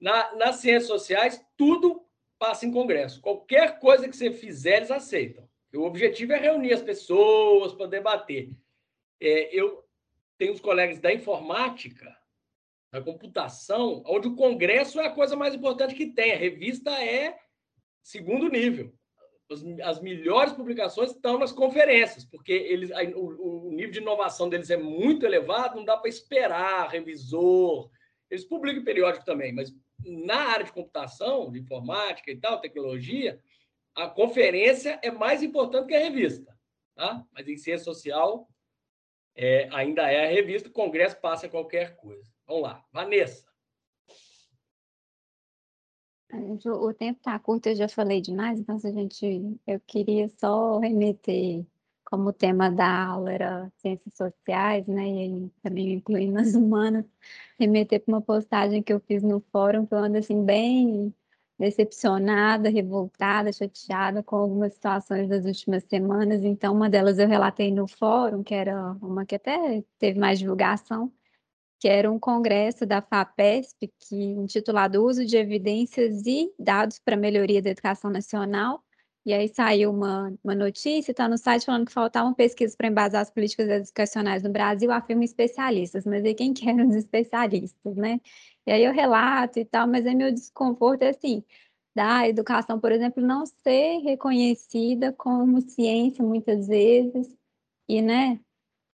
na, 0.00 0.34
nas 0.34 0.56
ciências 0.56 0.86
sociais, 0.86 1.44
tudo 1.58 2.06
passa 2.38 2.64
em 2.64 2.72
Congresso. 2.72 3.20
Qualquer 3.20 3.78
coisa 3.78 4.08
que 4.08 4.16
você 4.16 4.30
fizer, 4.32 4.78
eles 4.78 4.90
aceitam. 4.90 5.46
O 5.76 5.84
objetivo 5.84 6.32
é 6.32 6.38
reunir 6.38 6.72
as 6.72 6.82
pessoas 6.82 7.72
para 7.74 7.86
debater. 7.86 8.50
É, 9.20 9.54
eu 9.54 9.84
tenho 10.38 10.52
os 10.52 10.60
colegas 10.60 10.98
da 10.98 11.12
informática, 11.12 12.16
da 12.92 13.00
computação, 13.00 14.02
onde 14.06 14.28
o 14.28 14.36
congresso 14.36 15.00
é 15.00 15.06
a 15.06 15.12
coisa 15.14 15.36
mais 15.36 15.54
importante 15.54 15.94
que 15.94 16.06
tem. 16.06 16.32
A 16.32 16.36
revista 16.36 16.90
é 17.02 17.38
segundo 18.02 18.48
nível. 18.48 18.94
As, 19.50 19.62
as 19.82 20.00
melhores 20.00 20.52
publicações 20.52 21.10
estão 21.10 21.38
nas 21.38 21.52
conferências, 21.52 22.24
porque 22.24 22.52
eles, 22.52 22.90
o, 23.14 23.68
o 23.68 23.72
nível 23.72 23.92
de 23.92 24.00
inovação 24.00 24.48
deles 24.48 24.70
é 24.70 24.76
muito 24.76 25.24
elevado, 25.24 25.76
não 25.76 25.84
dá 25.84 25.96
para 25.96 26.08
esperar 26.08 26.88
revisor. 26.88 27.90
Eles 28.30 28.44
publicam 28.44 28.84
periódico 28.84 29.24
também, 29.24 29.52
mas 29.52 29.72
na 30.04 30.36
área 30.36 30.64
de 30.64 30.72
computação, 30.72 31.50
de 31.50 31.60
informática 31.60 32.30
e 32.30 32.36
tal, 32.36 32.60
tecnologia, 32.60 33.40
a 33.96 34.06
conferência 34.08 35.00
é 35.02 35.10
mais 35.10 35.42
importante 35.42 35.88
que 35.88 35.94
a 35.94 35.98
revista, 35.98 36.54
tá? 36.94 37.24
Mas 37.32 37.48
em 37.48 37.56
ciência 37.56 37.84
social 37.84 38.46
é, 39.34 39.68
ainda 39.72 40.02
é 40.02 40.26
a 40.26 40.30
revista, 40.30 40.68
o 40.68 40.72
congresso 40.72 41.18
passa 41.18 41.48
qualquer 41.48 41.96
coisa. 41.96 42.30
Vamos 42.46 42.62
lá, 42.62 42.84
Vanessa. 42.92 43.46
O 46.66 46.92
tempo 46.92 47.18
está 47.18 47.38
curto, 47.38 47.68
eu 47.68 47.76
já 47.76 47.88
falei 47.88 48.20
demais, 48.20 48.62
mas 48.66 48.84
a 48.84 48.90
gente, 48.90 49.58
eu 49.66 49.80
queria 49.86 50.28
só 50.38 50.78
remeter, 50.78 51.64
como 52.04 52.28
o 52.28 52.32
tema 52.32 52.70
da 52.70 53.06
aula 53.06 53.32
era 53.32 53.72
ciências 53.78 54.14
sociais, 54.14 54.86
né, 54.86 55.06
e 55.06 55.50
também 55.62 55.94
incluindo 55.94 56.38
as 56.38 56.54
humanas, 56.54 57.06
remeter 57.58 58.00
para 58.00 58.12
uma 58.12 58.20
postagem 58.20 58.82
que 58.82 58.92
eu 58.92 59.00
fiz 59.00 59.22
no 59.22 59.40
fórum, 59.52 59.86
que 59.86 59.94
eu 59.94 59.98
ando 59.98 60.18
assim 60.18 60.44
bem 60.44 61.14
decepcionada, 61.58 62.68
revoltada, 62.68 63.52
chateada 63.52 64.22
com 64.22 64.36
algumas 64.36 64.74
situações 64.74 65.28
das 65.28 65.44
últimas 65.44 65.84
semanas. 65.84 66.44
Então, 66.44 66.74
uma 66.74 66.90
delas 66.90 67.18
eu 67.18 67.28
relatei 67.28 67.72
no 67.72 67.88
fórum, 67.88 68.42
que 68.42 68.54
era 68.54 68.92
uma 69.02 69.24
que 69.24 69.36
até 69.36 69.82
teve 69.98 70.18
mais 70.18 70.38
divulgação, 70.38 71.10
que 71.80 71.88
era 71.88 72.10
um 72.10 72.18
congresso 72.18 72.86
da 72.86 73.02
FAPESP, 73.02 73.92
que, 73.98 74.16
intitulado 74.16 75.04
Uso 75.04 75.24
de 75.24 75.36
Evidências 75.36 76.26
e 76.26 76.52
Dados 76.58 76.98
para 76.98 77.16
Melhoria 77.16 77.62
da 77.62 77.70
Educação 77.70 78.10
Nacional. 78.10 78.82
E 79.24 79.32
aí 79.34 79.48
saiu 79.48 79.90
uma, 79.90 80.32
uma 80.44 80.54
notícia, 80.54 81.10
está 81.10 81.28
no 81.28 81.36
site 81.36 81.66
falando 81.66 81.86
que 81.86 81.92
faltavam 81.92 82.32
pesquisas 82.32 82.76
para 82.76 82.86
embasar 82.86 83.22
as 83.22 83.30
políticas 83.30 83.68
educacionais 83.68 84.42
no 84.42 84.50
Brasil, 84.50 84.92
afirma 84.92 85.24
especialistas, 85.24 86.06
mas 86.06 86.24
aí 86.24 86.32
quem 86.32 86.54
que 86.54 86.68
eram 86.68 86.88
os 86.88 86.94
especialistas, 86.94 87.96
né? 87.96 88.20
E 88.66 88.72
aí 88.72 88.84
eu 88.84 88.92
relato 88.92 89.58
e 89.58 89.64
tal, 89.64 89.86
mas 89.86 90.06
aí 90.06 90.14
meu 90.14 90.32
desconforto 90.32 91.02
é 91.02 91.10
assim, 91.10 91.44
da 91.94 92.28
educação, 92.28 92.78
por 92.80 92.92
exemplo, 92.92 93.22
não 93.22 93.46
ser 93.46 94.00
reconhecida 94.00 95.12
como 95.12 95.60
ciência 95.62 96.24
muitas 96.24 96.68
vezes, 96.68 97.34
e, 97.88 98.02
né, 98.02 98.40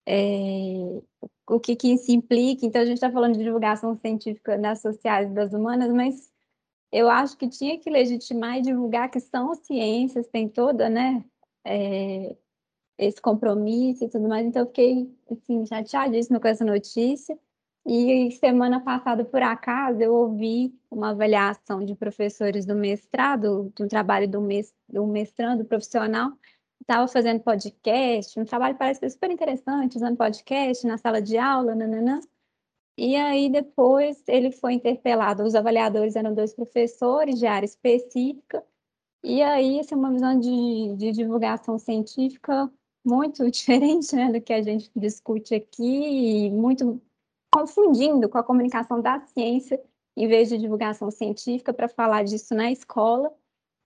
é, 0.07 1.03
o 1.49 1.61
que, 1.61 1.77
que 1.77 1.93
isso 1.95 2.13
implica. 2.13 2.67
Então, 2.67 2.83
a 2.83 2.85
gente 2.85 2.97
está 2.97 3.11
falando 3.11 3.35
de 3.37 3.45
divulgação 3.45 3.97
científica 3.97 4.59
das 4.59 4.81
sociais 4.83 5.31
e 5.31 5.35
das 5.35 5.53
humanas, 5.53 5.93
mas 5.93 6.31
eu 6.93 7.09
acho 7.09 7.37
que 7.37 7.49
tinha 7.49 7.79
que 7.79 7.91
legitimar 7.91 8.59
e 8.59 8.63
divulgar 8.63 9.11
que 9.11 9.21
são 9.21 9.55
ciências, 9.55 10.29
tem 10.29 10.49
toda, 10.49 10.89
né, 10.91 11.25
é, 11.65 12.37
esse 12.99 13.21
compromisso 13.21 14.05
e 14.05 14.09
tudo 14.11 14.29
mais. 14.29 14.47
Então, 14.47 14.63
eu 14.63 14.67
fiquei, 14.67 15.11
assim, 15.31 15.67
chateadíssima 15.67 16.41
com 16.41 16.49
essa 16.49 16.65
notícia. 16.65 17.39
E 17.85 18.31
semana 18.33 18.81
passada, 18.81 19.25
por 19.25 19.43
acaso, 19.43 20.01
eu 20.01 20.15
ouvi 20.15 20.73
uma 20.89 21.11
avaliação 21.11 21.85
de 21.85 21.97
professores 21.97 22.65
do 22.65 22.77
mestrado, 22.77 23.73
de 23.75 23.83
um 23.83 23.89
trabalho 23.89 24.29
do, 24.29 24.41
mes, 24.41 24.73
do 24.89 25.05
mestrando 25.07 25.65
profissional, 25.65 26.31
estava 26.81 27.09
fazendo 27.09 27.41
podcast, 27.41 28.39
um 28.39 28.45
trabalho 28.45 28.77
parece 28.77 29.09
super 29.11 29.31
interessante, 29.31 29.97
usando 29.97 30.17
podcast 30.17 30.87
na 30.87 30.97
sala 30.97 31.21
de 31.21 31.37
aula, 31.37 31.75
nananã. 31.75 32.21
E 32.97 33.17
aí 33.17 33.51
depois 33.51 34.23
ele 34.29 34.53
foi 34.53 34.75
interpelado, 34.75 35.43
os 35.43 35.55
avaliadores 35.55 36.15
eram 36.15 36.35
dois 36.35 36.55
professores 36.55 37.39
de 37.39 37.47
área 37.47 37.67
específica, 37.67 38.65
e 39.25 39.43
aí 39.43 39.79
essa 39.79 39.95
é 39.95 39.99
uma 39.99 40.13
visão 40.13 40.39
de, 40.39 40.97
de 40.97 41.13
divulgação 41.13 41.79
científica 41.79 42.71
muito 43.05 43.49
diferente 43.51 44.15
né, 44.15 44.31
do 44.33 44.41
que 44.41 44.53
a 44.53 44.63
gente 44.63 44.91
discute 44.95 45.55
aqui, 45.55 46.47
e 46.47 46.51
muito 46.51 47.01
confundindo 47.53 48.29
com 48.29 48.39
a 48.39 48.43
comunicação 48.43 49.01
da 49.01 49.21
ciência, 49.21 49.81
em 50.17 50.27
vez 50.27 50.49
de 50.49 50.59
divulgação 50.59 51.11
científica, 51.11 51.73
para 51.73 51.89
falar 51.89 52.25
disso 52.25 52.55
na 52.55 52.73
escola, 52.73 53.31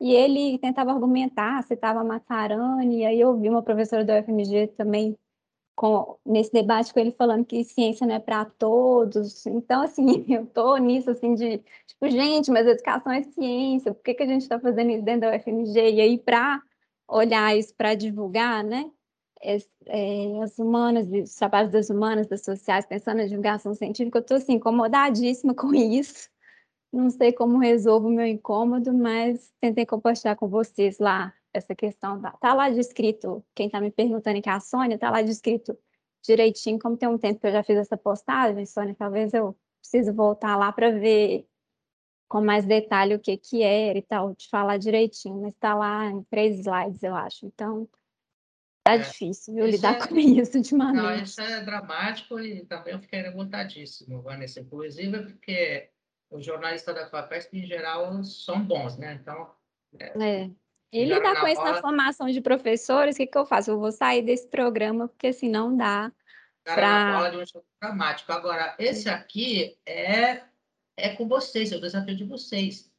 e 0.00 0.14
ele 0.14 0.58
tentava 0.58 0.92
argumentar, 0.92 1.62
citava 1.64 2.04
Matarani, 2.04 2.98
e 2.98 3.06
aí 3.06 3.20
eu 3.20 3.36
vi 3.36 3.48
uma 3.48 3.62
professora 3.62 4.04
do 4.04 4.12
UFMG 4.12 4.68
também 4.68 5.16
com, 5.74 6.16
nesse 6.24 6.52
debate 6.52 6.92
com 6.92 7.00
ele 7.00 7.12
falando 7.12 7.44
que 7.44 7.62
ciência 7.64 8.06
não 8.06 8.14
é 8.14 8.18
para 8.18 8.44
todos. 8.44 9.46
Então, 9.46 9.82
assim, 9.82 10.24
eu 10.28 10.44
estou 10.44 10.76
nisso, 10.78 11.10
assim, 11.10 11.34
de, 11.34 11.58
tipo, 11.86 12.08
gente, 12.08 12.50
mas 12.50 12.66
educação 12.66 13.12
é 13.12 13.22
ciência, 13.22 13.94
por 13.94 14.02
que, 14.02 14.14
que 14.14 14.22
a 14.22 14.26
gente 14.26 14.42
está 14.42 14.58
fazendo 14.60 14.90
isso 14.90 15.02
dentro 15.02 15.22
da 15.22 15.36
UFMG? 15.36 15.92
E 15.94 16.00
aí, 16.00 16.18
para 16.18 16.62
olhar 17.08 17.56
isso, 17.56 17.74
para 17.74 17.94
divulgar, 17.94 18.64
né, 18.64 18.90
é, 19.42 20.42
as 20.42 20.58
humanas, 20.58 21.08
os 21.10 21.34
trabalhos 21.34 21.72
das 21.72 21.90
humanas, 21.90 22.26
das 22.26 22.44
sociais, 22.44 22.86
pensando 22.86 23.18
na 23.18 23.26
divulgação 23.26 23.74
científica, 23.74 24.18
eu 24.18 24.22
estou, 24.22 24.36
assim, 24.36 24.54
incomodadíssima 24.54 25.54
com 25.54 25.74
isso, 25.74 26.28
não 26.92 27.10
sei 27.10 27.32
como 27.32 27.58
resolvo 27.58 28.08
o 28.08 28.12
meu 28.12 28.26
incômodo, 28.26 28.92
mas 28.94 29.52
tentei 29.60 29.84
compartilhar 29.86 30.36
com 30.36 30.48
vocês 30.48 30.98
lá 30.98 31.32
essa 31.52 31.74
questão. 31.74 32.20
Da... 32.20 32.32
Tá 32.32 32.54
lá 32.54 32.70
descrito, 32.70 33.44
quem 33.54 33.66
está 33.66 33.80
me 33.80 33.90
perguntando 33.90 34.40
que 34.40 34.48
é 34.48 34.52
a 34.52 34.60
Sônia, 34.60 34.98
tá 34.98 35.10
lá 35.10 35.22
descrito 35.22 35.76
direitinho, 36.24 36.78
como 36.78 36.96
tem 36.96 37.08
um 37.08 37.18
tempo 37.18 37.40
que 37.40 37.46
eu 37.46 37.52
já 37.52 37.62
fiz 37.62 37.76
essa 37.76 37.96
postagem, 37.96 38.66
Sônia, 38.66 38.94
talvez 38.98 39.32
eu 39.32 39.56
preciso 39.80 40.12
voltar 40.12 40.56
lá 40.56 40.72
para 40.72 40.90
ver 40.90 41.46
com 42.28 42.40
mais 42.40 42.64
detalhe 42.66 43.14
o 43.14 43.20
que 43.20 43.36
que 43.36 43.62
era 43.62 43.98
e 43.98 44.02
tal, 44.02 44.34
te 44.34 44.48
falar 44.48 44.78
direitinho, 44.78 45.40
mas 45.40 45.54
está 45.54 45.74
lá 45.74 46.10
em 46.10 46.22
três 46.24 46.58
slides, 46.58 47.02
eu 47.02 47.14
acho. 47.14 47.46
Então, 47.46 47.88
tá 48.86 48.94
é, 48.94 48.98
difícil, 48.98 49.54
viu, 49.54 49.66
lidar 49.66 49.96
é, 49.96 49.98
com 50.06 50.16
isso 50.16 50.56
ultimamente. 50.56 51.02
Não, 51.02 51.14
isso 51.22 51.40
é 51.40 51.60
dramático 51.62 52.38
e 52.38 52.64
também 52.66 52.94
eu 52.94 53.00
fiquei 53.00 53.20
revoltadíssimo, 53.20 54.22
Vanessa, 54.22 54.60
inclusive 54.60 55.24
porque 55.24 55.90
os 56.30 56.44
jornalistas 56.44 56.94
da 56.94 57.08
FAPESP, 57.08 57.58
em 57.58 57.66
geral, 57.66 58.22
são 58.24 58.62
bons, 58.62 58.96
né? 58.96 59.18
Então. 59.20 59.50
É. 59.98 60.44
é. 60.44 60.50
Ele 60.92 61.14
está 61.14 61.40
com 61.40 61.48
isso 61.48 61.62
na 61.62 61.80
formação 61.80 62.28
de 62.28 62.40
professores, 62.40 63.16
o 63.16 63.18
que, 63.18 63.26
que 63.26 63.36
eu 63.36 63.44
faço? 63.44 63.72
Eu 63.72 63.80
vou 63.80 63.90
sair 63.90 64.22
desse 64.22 64.46
programa, 64.48 65.08
porque 65.08 65.26
assim 65.26 65.48
não 65.48 65.76
dá 65.76 66.12
para. 66.64 67.28
de 67.30 67.36
um 67.36 67.42
estudo 67.42 67.64
dramático. 67.80 68.32
Agora, 68.32 68.74
esse 68.78 69.08
aqui 69.08 69.76
é, 69.84 70.44
é 70.96 71.14
com 71.16 71.28
vocês, 71.28 71.72
é 71.72 71.76
o 71.76 71.80
desafio 71.80 72.16
de 72.16 72.24
vocês. 72.24 72.90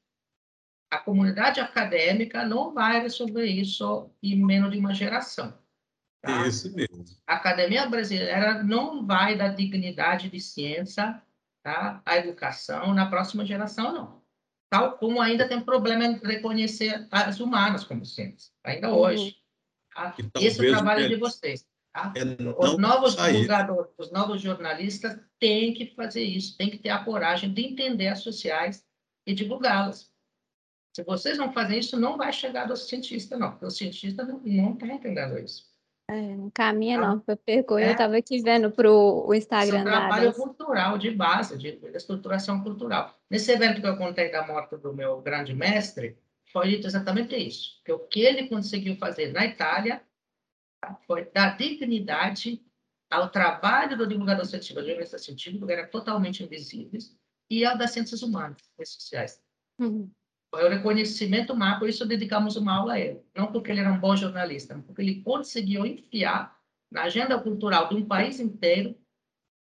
A 0.91 0.99
comunidade 0.99 1.59
acadêmica 1.59 2.45
não 2.45 2.73
vai 2.73 3.01
resolver 3.01 3.45
isso 3.45 4.11
em 4.21 4.35
menos 4.45 4.71
de 4.71 4.77
uma 4.77 4.93
geração. 4.93 5.57
Tá? 6.27 6.47
Isso 6.47 6.73
mesmo. 6.75 7.05
A 7.25 7.35
academia 7.35 7.85
brasileira 7.87 8.61
não 8.63 9.05
vai 9.05 9.37
dar 9.37 9.49
dignidade 9.49 10.29
de 10.29 10.39
ciência 10.39 11.21
tá? 11.63 12.01
a 12.05 12.17
educação 12.17 12.93
na 12.93 13.09
próxima 13.09 13.45
geração, 13.45 13.93
não. 13.93 14.21
Tal 14.69 14.97
como 14.97 15.21
ainda 15.21 15.47
tem 15.47 15.61
problema 15.61 16.05
em 16.05 16.17
reconhecer 16.17 17.07
as 17.09 17.39
humanas 17.39 17.85
como 17.85 18.05
ciência, 18.05 18.51
ainda 18.63 18.89
uhum. 18.89 18.97
hoje. 18.97 19.37
Tá? 19.95 20.15
Esse 20.35 20.65
é 20.65 20.69
o 20.69 20.73
trabalho 20.73 21.07
de 21.07 21.15
vocês. 21.15 21.65
Tá? 21.93 22.13
É 22.15 22.23
os 22.61 22.77
novos 22.77 23.15
divulgadores, 23.15 23.91
os 23.97 24.11
novos 24.11 24.41
jornalistas 24.41 25.17
têm 25.39 25.73
que 25.73 25.95
fazer 25.95 26.23
isso, 26.23 26.57
têm 26.57 26.69
que 26.69 26.77
ter 26.77 26.89
a 26.89 27.03
coragem 27.03 27.53
de 27.53 27.61
entender 27.61 28.09
as 28.09 28.19
sociais 28.19 28.85
e 29.25 29.33
divulgá-las. 29.33 30.11
Se 30.93 31.03
vocês 31.03 31.37
não 31.37 31.53
fazem 31.53 31.79
isso, 31.79 31.99
não 31.99 32.17
vai 32.17 32.33
chegar 32.33 32.65
do 32.65 32.75
cientista, 32.75 33.37
não, 33.37 33.51
porque 33.51 33.65
o 33.65 33.71
cientista 33.71 34.23
não 34.23 34.73
está 34.73 34.87
entendendo 34.87 35.37
isso. 35.37 35.76
É, 36.09 36.35
não 36.35 36.49
caminha 36.49 36.97
não, 36.97 37.21
eu 37.27 37.37
perco. 37.37 37.77
É, 37.77 37.87
eu 37.87 37.91
estava 37.91 38.15
aqui 38.15 38.41
vendo 38.41 38.71
para 38.71 38.89
o 38.89 39.33
Instagram. 39.33 39.67
Isso 39.67 39.75
é 39.75 39.81
um 39.81 39.83
trabalho 39.83 40.33
cultural, 40.33 40.97
de 40.97 41.11
base, 41.11 41.57
de, 41.57 41.79
estruturação 41.93 42.63
cultural. 42.63 43.13
Nesse 43.29 43.51
evento 43.51 43.81
que 43.81 43.87
eu 43.87 43.97
contei 43.97 44.31
da 44.31 44.47
morte 44.47 44.77
do 44.77 44.93
meu 44.93 45.21
grande 45.21 45.53
mestre, 45.53 46.17
foi 46.51 46.69
dito 46.69 46.87
exatamente 46.87 47.35
isso, 47.35 47.81
que 47.83 47.91
o 47.91 47.99
que 47.99 48.21
ele 48.21 48.47
conseguiu 48.47 48.95
fazer 48.95 49.33
na 49.33 49.45
Itália 49.45 50.01
foi 51.05 51.25
dar 51.25 51.57
dignidade 51.57 52.63
ao 53.09 53.29
trabalho 53.29 53.97
do 53.97 54.07
divulgador 54.07 54.45
científico, 54.45 54.79
do 54.79 54.87
jornalista 54.87 55.17
científico, 55.17 55.65
que 55.65 55.73
era 55.73 55.87
totalmente 55.87 56.43
invisíveis, 56.43 57.17
e 57.49 57.65
ao 57.65 57.77
das 57.77 57.91
ciências 57.91 58.21
humanas 58.21 58.57
e 58.79 58.85
sociais. 58.85 59.41
Uhum. 59.79 60.09
Foi 60.49 60.63
o 60.63 60.69
reconhecimento 60.69 61.55
mar, 61.55 61.77
por 61.77 61.89
isso 61.89 62.05
dedicamos 62.05 62.55
uma 62.55 62.75
aula 62.75 62.93
a 62.93 62.99
ele. 62.99 63.21
Não 63.35 63.51
porque 63.51 63.71
ele 63.71 63.81
era 63.81 63.91
um 63.91 63.99
bom 63.99 64.15
jornalista, 64.15 64.75
mas 64.75 64.85
porque 64.85 65.01
ele 65.01 65.21
conseguiu 65.21 65.85
enfiar 65.85 66.57
na 66.91 67.03
agenda 67.03 67.39
cultural 67.39 67.89
de 67.89 67.95
um 67.95 68.05
país 68.05 68.39
inteiro 68.39 68.95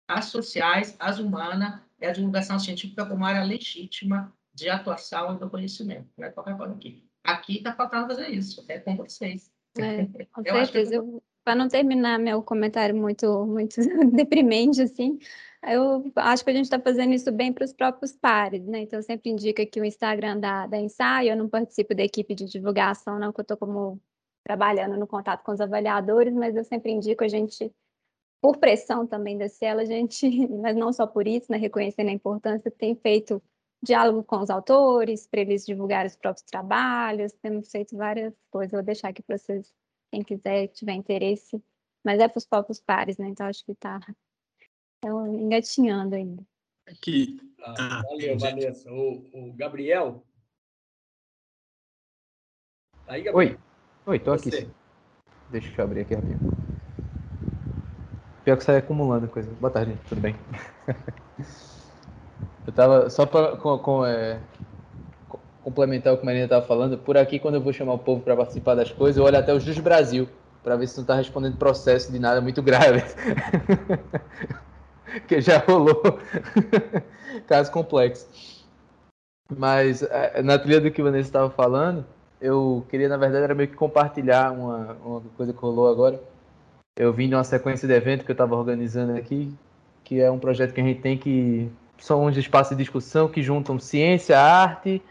as 0.09 0.25
sociais, 0.25 0.95
as 0.99 1.19
humanas 1.19 1.81
e 1.99 2.05
a 2.05 2.11
divulgação 2.11 2.57
científica 2.57 3.05
como 3.05 3.25
área 3.25 3.43
legítima 3.43 4.33
de 4.53 4.69
atuação 4.69 5.35
e 5.35 5.39
do 5.39 5.49
conhecimento. 5.49 6.07
Não 6.17 6.25
é 6.25 6.31
qualquer 6.31 6.55
coisa 6.55 6.73
aqui. 6.73 7.03
Aqui 7.23 7.57
está 7.57 7.73
faltando 7.73 8.07
fazer 8.07 8.29
isso. 8.29 8.63
É 8.69 8.79
com 8.79 8.95
vocês. 8.95 9.51
É, 9.77 10.05
com 10.33 10.43
certeza. 10.43 11.03
Para 11.47 11.55
não 11.55 11.69
terminar 11.69 12.19
meu 12.19 12.43
comentário 12.43 12.93
muito, 12.93 13.45
muito 13.45 13.79
deprimente, 14.11 14.81
assim, 14.81 15.17
eu 15.63 16.11
acho 16.17 16.43
que 16.43 16.49
a 16.49 16.53
gente 16.53 16.65
está 16.65 16.77
fazendo 16.77 17.13
isso 17.13 17.31
bem 17.31 17.53
para 17.53 17.63
os 17.63 17.71
próprios 17.71 18.11
pares, 18.11 18.65
né? 18.65 18.81
Então, 18.81 19.01
sempre 19.01 19.29
indica 19.29 19.65
que 19.65 19.79
o 19.79 19.85
Instagram 19.85 20.41
da, 20.41 20.67
da 20.67 20.77
ensaio, 20.77 21.29
eu 21.29 21.37
não 21.37 21.47
participo 21.47 21.95
da 21.95 22.03
equipe 22.03 22.35
de 22.35 22.43
divulgação, 22.47 23.17
não, 23.17 23.31
que 23.31 23.39
eu 23.39 23.43
estou 23.43 23.55
como 23.55 23.97
trabalhando 24.43 24.97
no 24.97 25.07
contato 25.07 25.41
com 25.41 25.53
os 25.53 25.61
avaliadores, 25.61 26.33
mas 26.33 26.53
eu 26.53 26.65
sempre 26.65 26.91
indico 26.91 27.23
a 27.23 27.29
gente, 27.29 27.73
por 28.41 28.57
pressão 28.57 29.07
também 29.07 29.37
da 29.37 29.47
Cielo, 29.47 29.79
a 29.79 29.85
gente, 29.85 30.27
mas 30.61 30.75
não 30.75 30.91
só 30.91 31.07
por 31.07 31.25
isso, 31.29 31.49
né, 31.49 31.57
reconhecendo 31.57 32.09
a 32.09 32.13
importância, 32.13 32.69
tem 32.69 32.93
feito 32.93 33.41
diálogo 33.81 34.21
com 34.21 34.39
os 34.39 34.49
autores, 34.49 35.25
para 35.27 35.39
eles 35.39 35.65
divulgarem 35.65 36.07
os 36.07 36.17
próprios 36.17 36.45
trabalhos, 36.45 37.31
temos 37.41 37.71
feito 37.71 37.95
várias 37.95 38.33
coisas, 38.51 38.73
vou 38.73 38.83
deixar 38.83 39.09
aqui 39.09 39.23
para 39.23 39.37
vocês, 39.37 39.73
quem 40.11 40.23
quiser, 40.23 40.67
tiver 40.67 40.93
interesse, 40.93 41.61
mas 42.03 42.19
é 42.19 42.27
para 42.27 42.37
os 42.37 42.45
próprios 42.45 42.79
pares, 42.79 43.17
né, 43.17 43.27
então 43.27 43.45
acho 43.47 43.63
que 43.65 43.71
está 43.71 43.99
engatinhando 45.05 46.15
ainda. 46.15 46.43
Aqui. 46.87 47.39
Ah, 47.61 47.75
ah, 47.77 48.01
valeu, 48.03 48.37
Vanessa. 48.37 48.91
O, 48.91 49.25
o 49.33 49.53
Gabriel. 49.53 50.23
Tá 53.05 53.13
aí, 53.13 53.23
Gabriel? 53.23 53.57
Oi. 53.57 53.59
Oi, 54.05 54.19
tô 54.19 54.31
Você. 54.31 54.49
aqui. 54.49 54.71
Deixa 55.49 55.81
eu 55.81 55.85
abrir 55.85 56.01
aqui 56.01 56.15
rapidinho. 56.15 56.39
Pior 58.43 58.57
que 58.57 58.63
sai 58.63 58.77
acumulando 58.77 59.27
coisa. 59.27 59.51
Boa 59.55 59.71
tarde, 59.71 59.97
tudo 60.07 60.21
bem? 60.21 60.33
eu 62.65 62.73
tava 62.73 63.09
só 63.09 63.25
para 63.25 63.57
com, 63.57 63.77
com, 63.79 64.05
é, 64.05 64.41
complementar 65.67 66.13
o 66.13 66.17
que 66.17 66.23
a 66.23 66.25
Marina 66.25 66.45
estava 66.45 66.65
falando. 66.65 66.97
Por 66.97 67.17
aqui, 67.17 67.39
quando 67.39 67.55
eu 67.55 67.61
vou 67.61 67.73
chamar 67.73 67.95
o 67.95 67.99
povo 67.99 68.21
para 68.21 68.37
participar 68.37 68.73
das 68.73 68.89
coisas, 68.89 69.17
eu 69.17 69.25
olho 69.25 69.37
até 69.37 69.53
os 69.53 69.65
dos 69.65 69.77
Brasil 69.77 70.29
para 70.63 70.77
ver 70.77 70.87
se 70.87 70.95
não 70.95 71.01
está 71.01 71.13
respondendo 71.13 71.57
processo 71.57 72.09
de 72.09 72.17
nada 72.19 72.39
muito 72.39 72.61
grave. 72.61 73.03
que 75.27 75.41
já 75.41 75.57
rolou 75.57 76.01
casos 77.47 77.69
complexos. 77.69 78.65
Mas 79.57 80.03
é, 80.03 80.41
na 80.41 80.57
trilha 80.57 80.79
do 80.79 80.89
que 80.89 81.01
o 81.01 81.03
Vanessa 81.03 81.27
estava 81.27 81.49
falando, 81.49 82.05
eu 82.39 82.85
queria, 82.89 83.09
na 83.09 83.17
verdade, 83.17 83.43
era 83.43 83.53
meio 83.53 83.67
que 83.67 83.75
compartilhar 83.75 84.53
uma, 84.53 84.95
uma 85.03 85.21
coisa 85.35 85.51
que 85.51 85.59
rolou 85.59 85.89
agora. 85.89 86.17
Eu 86.97 87.11
vim 87.11 87.27
de 87.27 87.35
uma 87.35 87.43
sequência 87.43 87.85
de 87.85 87.93
evento 87.93 88.23
que 88.23 88.31
eu 88.31 88.35
estava 88.35 88.55
organizando 88.55 89.17
aqui, 89.17 89.53
que 90.05 90.21
é 90.21 90.31
um 90.31 90.39
projeto 90.39 90.73
que 90.73 90.79
a 90.79 90.83
gente 90.85 91.01
tem 91.01 91.17
que 91.17 91.69
são 91.97 92.23
uns 92.23 92.37
espaços 92.37 92.77
de 92.77 92.81
discussão 92.81 93.27
que 93.27 93.43
juntam 93.43 93.77
ciência, 93.77 94.39
arte, 94.39 95.01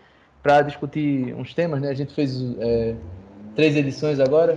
para 0.46 0.62
discutir 0.62 1.34
uns 1.34 1.52
temas, 1.52 1.80
né? 1.80 1.88
A 1.88 1.94
gente 1.94 2.14
fez 2.14 2.40
é, 2.60 2.94
três 3.56 3.74
edições 3.74 4.20
agora, 4.20 4.56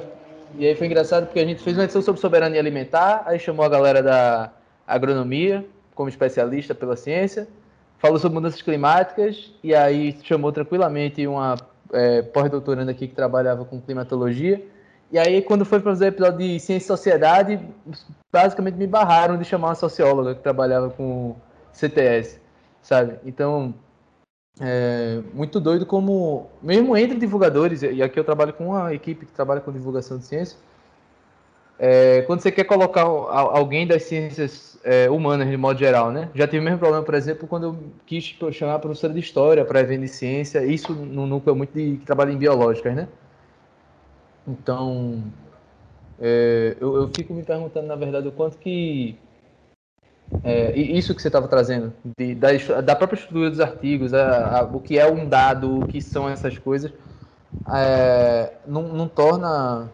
e 0.56 0.68
aí 0.68 0.76
foi 0.76 0.86
engraçado 0.86 1.26
porque 1.26 1.40
a 1.40 1.46
gente 1.46 1.64
fez 1.64 1.76
uma 1.76 1.84
edição 1.84 2.00
sobre 2.00 2.22
soberania 2.22 2.60
alimentar, 2.60 3.24
aí 3.26 3.40
chamou 3.40 3.66
a 3.66 3.70
galera 3.70 4.04
da 4.04 4.52
agronomia 4.86 5.66
como 5.96 6.08
especialista 6.08 6.76
pela 6.76 6.96
ciência, 6.96 7.48
falou 7.98 8.20
sobre 8.20 8.36
mudanças 8.36 8.62
climáticas, 8.62 9.52
e 9.64 9.74
aí 9.74 10.16
chamou 10.22 10.52
tranquilamente 10.52 11.26
uma 11.26 11.56
é, 11.92 12.22
pós-doutoranda 12.22 12.92
aqui 12.92 13.08
que 13.08 13.16
trabalhava 13.16 13.66
com 13.66 13.82
climatologia, 13.82 14.64
e 15.12 15.18
aí, 15.18 15.42
quando 15.42 15.66
foi 15.66 15.80
para 15.80 15.90
fazer 15.90 16.06
o 16.06 16.08
episódio 16.10 16.38
de 16.38 16.60
Ciência 16.60 16.86
e 16.86 16.88
Sociedade, 16.88 17.60
basicamente 18.32 18.76
me 18.76 18.86
barraram 18.86 19.40
de 19.40 19.44
chamar 19.44 19.70
uma 19.70 19.76
socióloga 19.76 20.36
que 20.36 20.44
trabalhava 20.44 20.92
com 20.92 21.36
CTS, 21.74 22.40
sabe? 22.80 23.16
Então, 23.26 23.74
é 24.60 25.22
muito 25.34 25.60
doido 25.60 25.86
como, 25.86 26.50
mesmo 26.62 26.96
entre 26.98 27.18
divulgadores, 27.18 27.82
e 27.82 28.04
aqui 28.04 28.20
eu 28.20 28.24
trabalho 28.24 28.54
com 28.54 28.68
uma 28.68 28.94
equipe 28.94 29.26
que 29.26 29.32
trabalha 29.32 29.62
com 29.62 29.72
divulgação 29.72 30.18
de 30.18 30.26
ciência, 30.26 30.58
é, 31.82 32.24
quando 32.24 32.42
você 32.42 32.52
quer 32.52 32.66
colocar 32.66 33.04
alguém 33.04 33.88
das 33.88 34.04
ciências 34.04 34.78
é, 34.84 35.10
humanas, 35.10 35.48
de 35.48 35.56
modo 35.56 35.80
geral, 35.80 36.12
né? 36.12 36.30
Já 36.36 36.46
tive 36.46 36.60
o 36.60 36.64
mesmo 36.64 36.78
problema, 36.78 37.06
por 37.06 37.16
exemplo, 37.16 37.48
quando 37.48 37.64
eu 37.64 37.78
quis 38.06 38.36
chamar 38.52 38.76
a 38.76 38.80
professora 38.80 39.14
de 39.14 39.20
história 39.22 39.64
para 39.64 39.80
evento 39.80 40.02
de 40.02 40.10
ciência, 40.10 40.66
isso 40.66 40.94
no 40.94 41.26
núcleo 41.26 41.56
muito 41.56 41.72
de 41.72 41.96
que 41.98 42.06
trabalha 42.06 42.32
em 42.34 42.38
biológicas, 42.38 42.94
né? 42.94 43.08
Então, 44.46 45.24
é, 46.20 46.76
eu, 46.82 46.98
eu, 46.98 47.10
fico 47.16 47.34
me 47.34 47.44
perguntando, 47.44 47.88
na 47.88 47.96
verdade, 47.96 48.28
o 48.28 48.32
quanto 48.34 48.58
que 48.58 49.18
é, 50.44 50.78
isso 50.78 51.16
que 51.16 51.22
você 51.22 51.28
estava 51.28 51.48
trazendo, 51.48 51.92
de, 52.18 52.36
da, 52.36 52.50
da, 52.82 52.96
própria 52.96 53.18
estrutura 53.18 53.50
dos 53.50 53.60
artigos, 53.60 54.14
a, 54.14 54.60
a, 54.60 54.64
o 54.64 54.80
que 54.80 54.98
é 55.00 55.10
um 55.10 55.28
dado, 55.28 55.80
o 55.80 55.88
que 55.88 56.02
são 56.02 56.30
essas 56.30 56.58
coisas, 56.58 56.92
é, 57.74 58.54
não, 58.66 58.84
não, 58.84 59.08
torna 59.08 59.90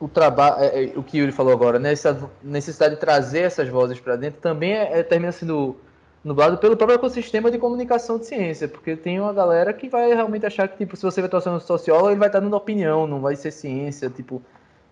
o 0.00 0.08
trabalho, 0.08 0.56
é, 0.60 0.84
é, 0.84 0.92
o 0.96 1.02
que 1.02 1.18
Yuri 1.18 1.30
falou 1.30 1.52
agora, 1.52 1.78
né, 1.78 1.92
essa 1.92 2.28
necessidade 2.42 2.94
de 2.94 3.00
trazer 3.00 3.42
essas 3.42 3.68
vozes 3.68 4.00
para 4.00 4.16
dentro, 4.16 4.40
também 4.40 4.72
é, 4.72 4.98
é, 4.98 5.02
termina 5.04 5.30
sendo 5.30 5.76
nublado 6.24 6.58
pelo 6.58 6.76
próprio 6.76 6.96
ecossistema 6.96 7.48
de 7.48 7.58
comunicação 7.58 8.18
de 8.18 8.26
ciência, 8.26 8.66
porque 8.66 8.96
tem 8.96 9.20
uma 9.20 9.32
galera 9.32 9.72
que 9.72 9.88
vai 9.88 10.12
realmente 10.12 10.44
achar 10.44 10.66
que, 10.66 10.76
tipo, 10.76 10.96
se 10.96 11.04
você 11.04 11.20
vai 11.20 11.28
estar 11.28 11.40
sendo 11.40 11.60
sociólogo, 11.60 12.10
ele 12.10 12.18
vai 12.18 12.28
estar 12.28 12.40
dando 12.40 12.56
opinião, 12.56 13.06
não 13.06 13.20
vai 13.20 13.36
ser 13.36 13.52
ciência, 13.52 14.10
tipo, 14.10 14.42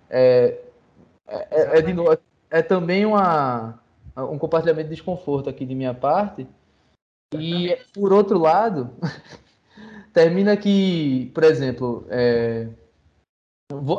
é, 0.08 0.60
é, 1.26 1.78
é, 1.78 1.82
de, 1.82 1.92
é 2.48 2.62
também 2.62 3.04
uma 3.04 3.82
um 4.16 4.38
compartilhamento 4.38 4.88
de 4.88 4.94
desconforto 4.94 5.48
aqui 5.48 5.64
de 5.64 5.74
minha 5.74 5.94
parte. 5.94 6.46
E, 7.36 7.76
por 7.92 8.12
outro 8.12 8.38
lado, 8.38 8.90
termina 10.12 10.56
que, 10.56 11.30
por 11.34 11.42
exemplo, 11.42 12.06
é, 12.08 12.68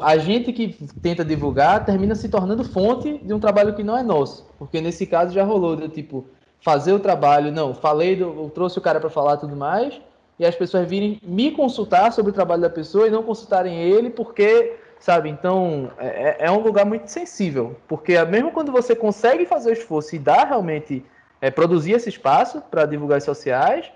a 0.01 0.17
gente 0.17 0.53
que 0.53 0.69
tenta 1.01 1.25
divulgar 1.25 1.85
termina 1.85 2.15
se 2.15 2.29
tornando 2.29 2.63
fonte 2.63 3.17
de 3.17 3.33
um 3.33 3.39
trabalho 3.39 3.75
que 3.75 3.83
não 3.83 3.97
é 3.97 4.03
nosso. 4.03 4.47
Porque 4.57 4.79
nesse 4.79 5.05
caso 5.05 5.33
já 5.33 5.43
rolou, 5.43 5.75
do 5.75 5.89
tipo, 5.89 6.25
fazer 6.59 6.93
o 6.93 6.99
trabalho, 6.99 7.51
não, 7.51 7.73
falei, 7.73 8.15
do, 8.15 8.49
trouxe 8.49 8.77
o 8.77 8.81
cara 8.81 8.99
para 8.99 9.09
falar 9.09 9.37
tudo 9.37 9.55
mais, 9.55 9.99
e 10.39 10.45
as 10.45 10.55
pessoas 10.55 10.87
virem 10.87 11.19
me 11.23 11.51
consultar 11.51 12.11
sobre 12.11 12.31
o 12.31 12.33
trabalho 12.33 12.61
da 12.61 12.69
pessoa 12.69 13.07
e 13.07 13.11
não 13.11 13.23
consultarem 13.23 13.79
ele 13.79 14.09
porque 14.09 14.77
sabe? 14.99 15.29
Então, 15.29 15.91
é, 15.97 16.07
é, 16.07 16.37
é 16.47 16.51
um 16.51 16.59
lugar 16.61 16.85
muito 16.85 17.07
sensível, 17.07 17.79
porque 17.87 18.21
mesmo 18.25 18.51
quando 18.51 18.71
você 18.71 18.95
consegue 18.95 19.45
fazer 19.45 19.69
o 19.69 19.73
esforço 19.73 20.15
e 20.15 20.19
dar 20.19 20.47
realmente, 20.47 21.05
é, 21.41 21.51
produzir 21.51 21.93
esse 21.93 22.09
espaço 22.09 22.61
para 22.61 22.85
divulgar 22.85 23.21
sociais, 23.21 23.91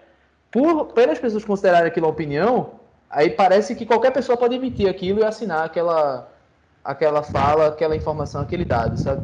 por 0.51 0.93
pelas 0.93 1.19
pessoas 1.19 1.45
considerarem 1.45 1.87
aquilo 1.87 2.07
opinião, 2.07 2.79
aí 3.09 3.29
parece 3.29 3.75
que 3.75 3.85
qualquer 3.85 4.11
pessoa 4.11 4.37
pode 4.37 4.55
emitir 4.55 4.89
aquilo 4.89 5.19
e 5.19 5.23
assinar 5.23 5.65
aquela, 5.65 6.31
aquela 6.83 7.23
fala, 7.23 7.67
aquela 7.67 7.95
informação, 7.95 8.41
aquele 8.41 8.65
dado, 8.65 8.97
sabe? 8.97 9.23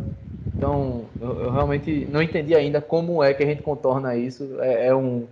Então, 0.57 1.09
eu, 1.19 1.41
eu 1.43 1.51
realmente 1.51 2.05
não 2.07 2.21
entendi 2.21 2.55
ainda 2.55 2.81
como 2.81 3.23
é 3.23 3.33
que 3.33 3.43
a 3.43 3.45
gente 3.45 3.61
contorna 3.61 4.15
isso. 4.15 4.59
É, 4.61 4.87
é 4.87 4.95
um, 4.95 5.27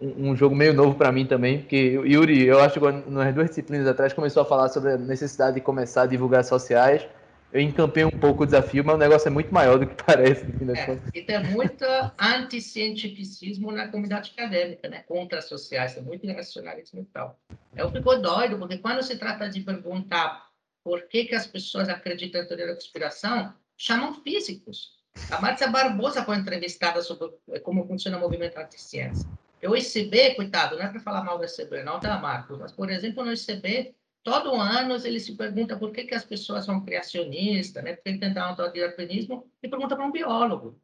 um 0.00 0.36
jogo 0.36 0.54
meio 0.54 0.72
novo 0.72 0.94
para 0.94 1.10
mim 1.10 1.26
também, 1.26 1.58
porque 1.58 1.76
Yuri, 1.76 2.46
eu 2.46 2.60
acho 2.60 2.78
que 2.78 3.10
nas 3.10 3.34
duas 3.34 3.48
disciplinas 3.48 3.86
atrás 3.86 4.12
começou 4.12 4.42
a 4.42 4.46
falar 4.46 4.68
sobre 4.68 4.92
a 4.92 4.96
necessidade 4.96 5.56
de 5.56 5.60
começar 5.60 6.02
a 6.02 6.06
divulgar 6.06 6.44
sociais. 6.44 7.06
Eu 7.52 7.60
encampei 7.60 8.02
um 8.02 8.10
pouco 8.10 8.44
o 8.44 8.46
desafio, 8.46 8.82
mas 8.82 8.94
o 8.94 8.98
negócio 8.98 9.28
é 9.28 9.30
muito 9.30 9.52
maior 9.52 9.78
do 9.78 9.86
que 9.86 9.94
parece. 10.02 10.46
É, 10.74 11.18
e 11.18 11.22
tem 11.22 11.42
muito 11.50 11.84
anticientificismo 12.18 13.70
na 13.70 13.88
comunidade 13.88 14.32
acadêmica, 14.34 14.88
né? 14.88 15.04
contra 15.06 15.38
as 15.38 15.46
sociais, 15.46 15.94
tem 15.94 16.02
muito 16.02 16.24
irracionalismo 16.24 17.00
e 17.00 17.04
tal. 17.04 17.38
Eu 17.76 17.90
fico 17.90 18.14
doido, 18.16 18.58
porque 18.58 18.78
quando 18.78 19.02
se 19.02 19.16
trata 19.18 19.50
de 19.50 19.60
perguntar 19.60 20.46
por 20.82 21.02
que, 21.02 21.26
que 21.26 21.34
as 21.34 21.46
pessoas 21.46 21.88
acreditam 21.88 22.40
em 22.40 22.46
teoria 22.46 22.68
da 22.68 22.74
conspiração, 22.74 23.52
chamam 23.76 24.14
físicos. 24.14 25.02
A 25.30 25.40
Márcia 25.40 25.68
Barbosa 25.68 26.24
foi 26.24 26.36
entrevistada 26.36 27.02
sobre 27.02 27.28
como 27.62 27.86
funciona 27.86 28.16
o 28.16 28.20
movimento 28.20 28.56
anti-ciência. 28.56 29.28
O 29.64 29.76
ICB, 29.76 30.34
coitado, 30.34 30.76
não 30.76 30.84
é 30.84 30.88
para 30.88 31.00
falar 31.00 31.22
mal 31.22 31.38
do 31.38 31.44
ICB, 31.44 31.82
não, 31.84 32.00
tá, 32.00 32.18
Marcos? 32.18 32.58
Mas, 32.58 32.72
por 32.72 32.90
exemplo, 32.90 33.24
no 33.24 33.32
ICB, 33.32 33.94
todo 34.22 34.54
ano 34.54 34.94
ele 35.04 35.20
se 35.20 35.36
pergunta 35.36 35.76
por 35.76 35.92
que, 35.92 36.04
que 36.04 36.14
as 36.14 36.24
pessoas 36.24 36.64
são 36.64 36.84
criacionistas, 36.84 37.82
né? 37.82 37.94
por 37.94 38.02
que 38.02 38.18
tentam 38.18 38.44
autodidatismo, 38.44 39.50
e 39.62 39.68
pergunta 39.68 39.94
para 39.94 40.04
um 40.04 40.12
biólogo, 40.12 40.80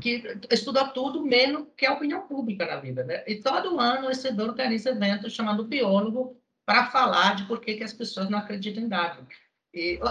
que 0.00 0.22
estuda 0.50 0.88
tudo 0.88 1.24
menos 1.24 1.66
que 1.76 1.86
a 1.86 1.92
opinião 1.92 2.26
pública 2.26 2.66
na 2.66 2.76
vida. 2.76 3.04
Né? 3.04 3.24
E 3.26 3.42
todo 3.42 3.80
ano 3.80 4.08
o 4.08 4.12
ICB 4.12 4.42
organiza 4.42 4.90
eventos 4.90 5.32
chamando 5.32 5.64
biólogo 5.64 6.40
para 6.64 6.90
falar 6.90 7.34
de 7.34 7.46
por 7.46 7.60
que, 7.60 7.74
que 7.74 7.84
as 7.84 7.92
pessoas 7.92 8.28
não 8.30 8.38
acreditam 8.38 8.82
em 8.82 8.88
dados. 8.88 9.26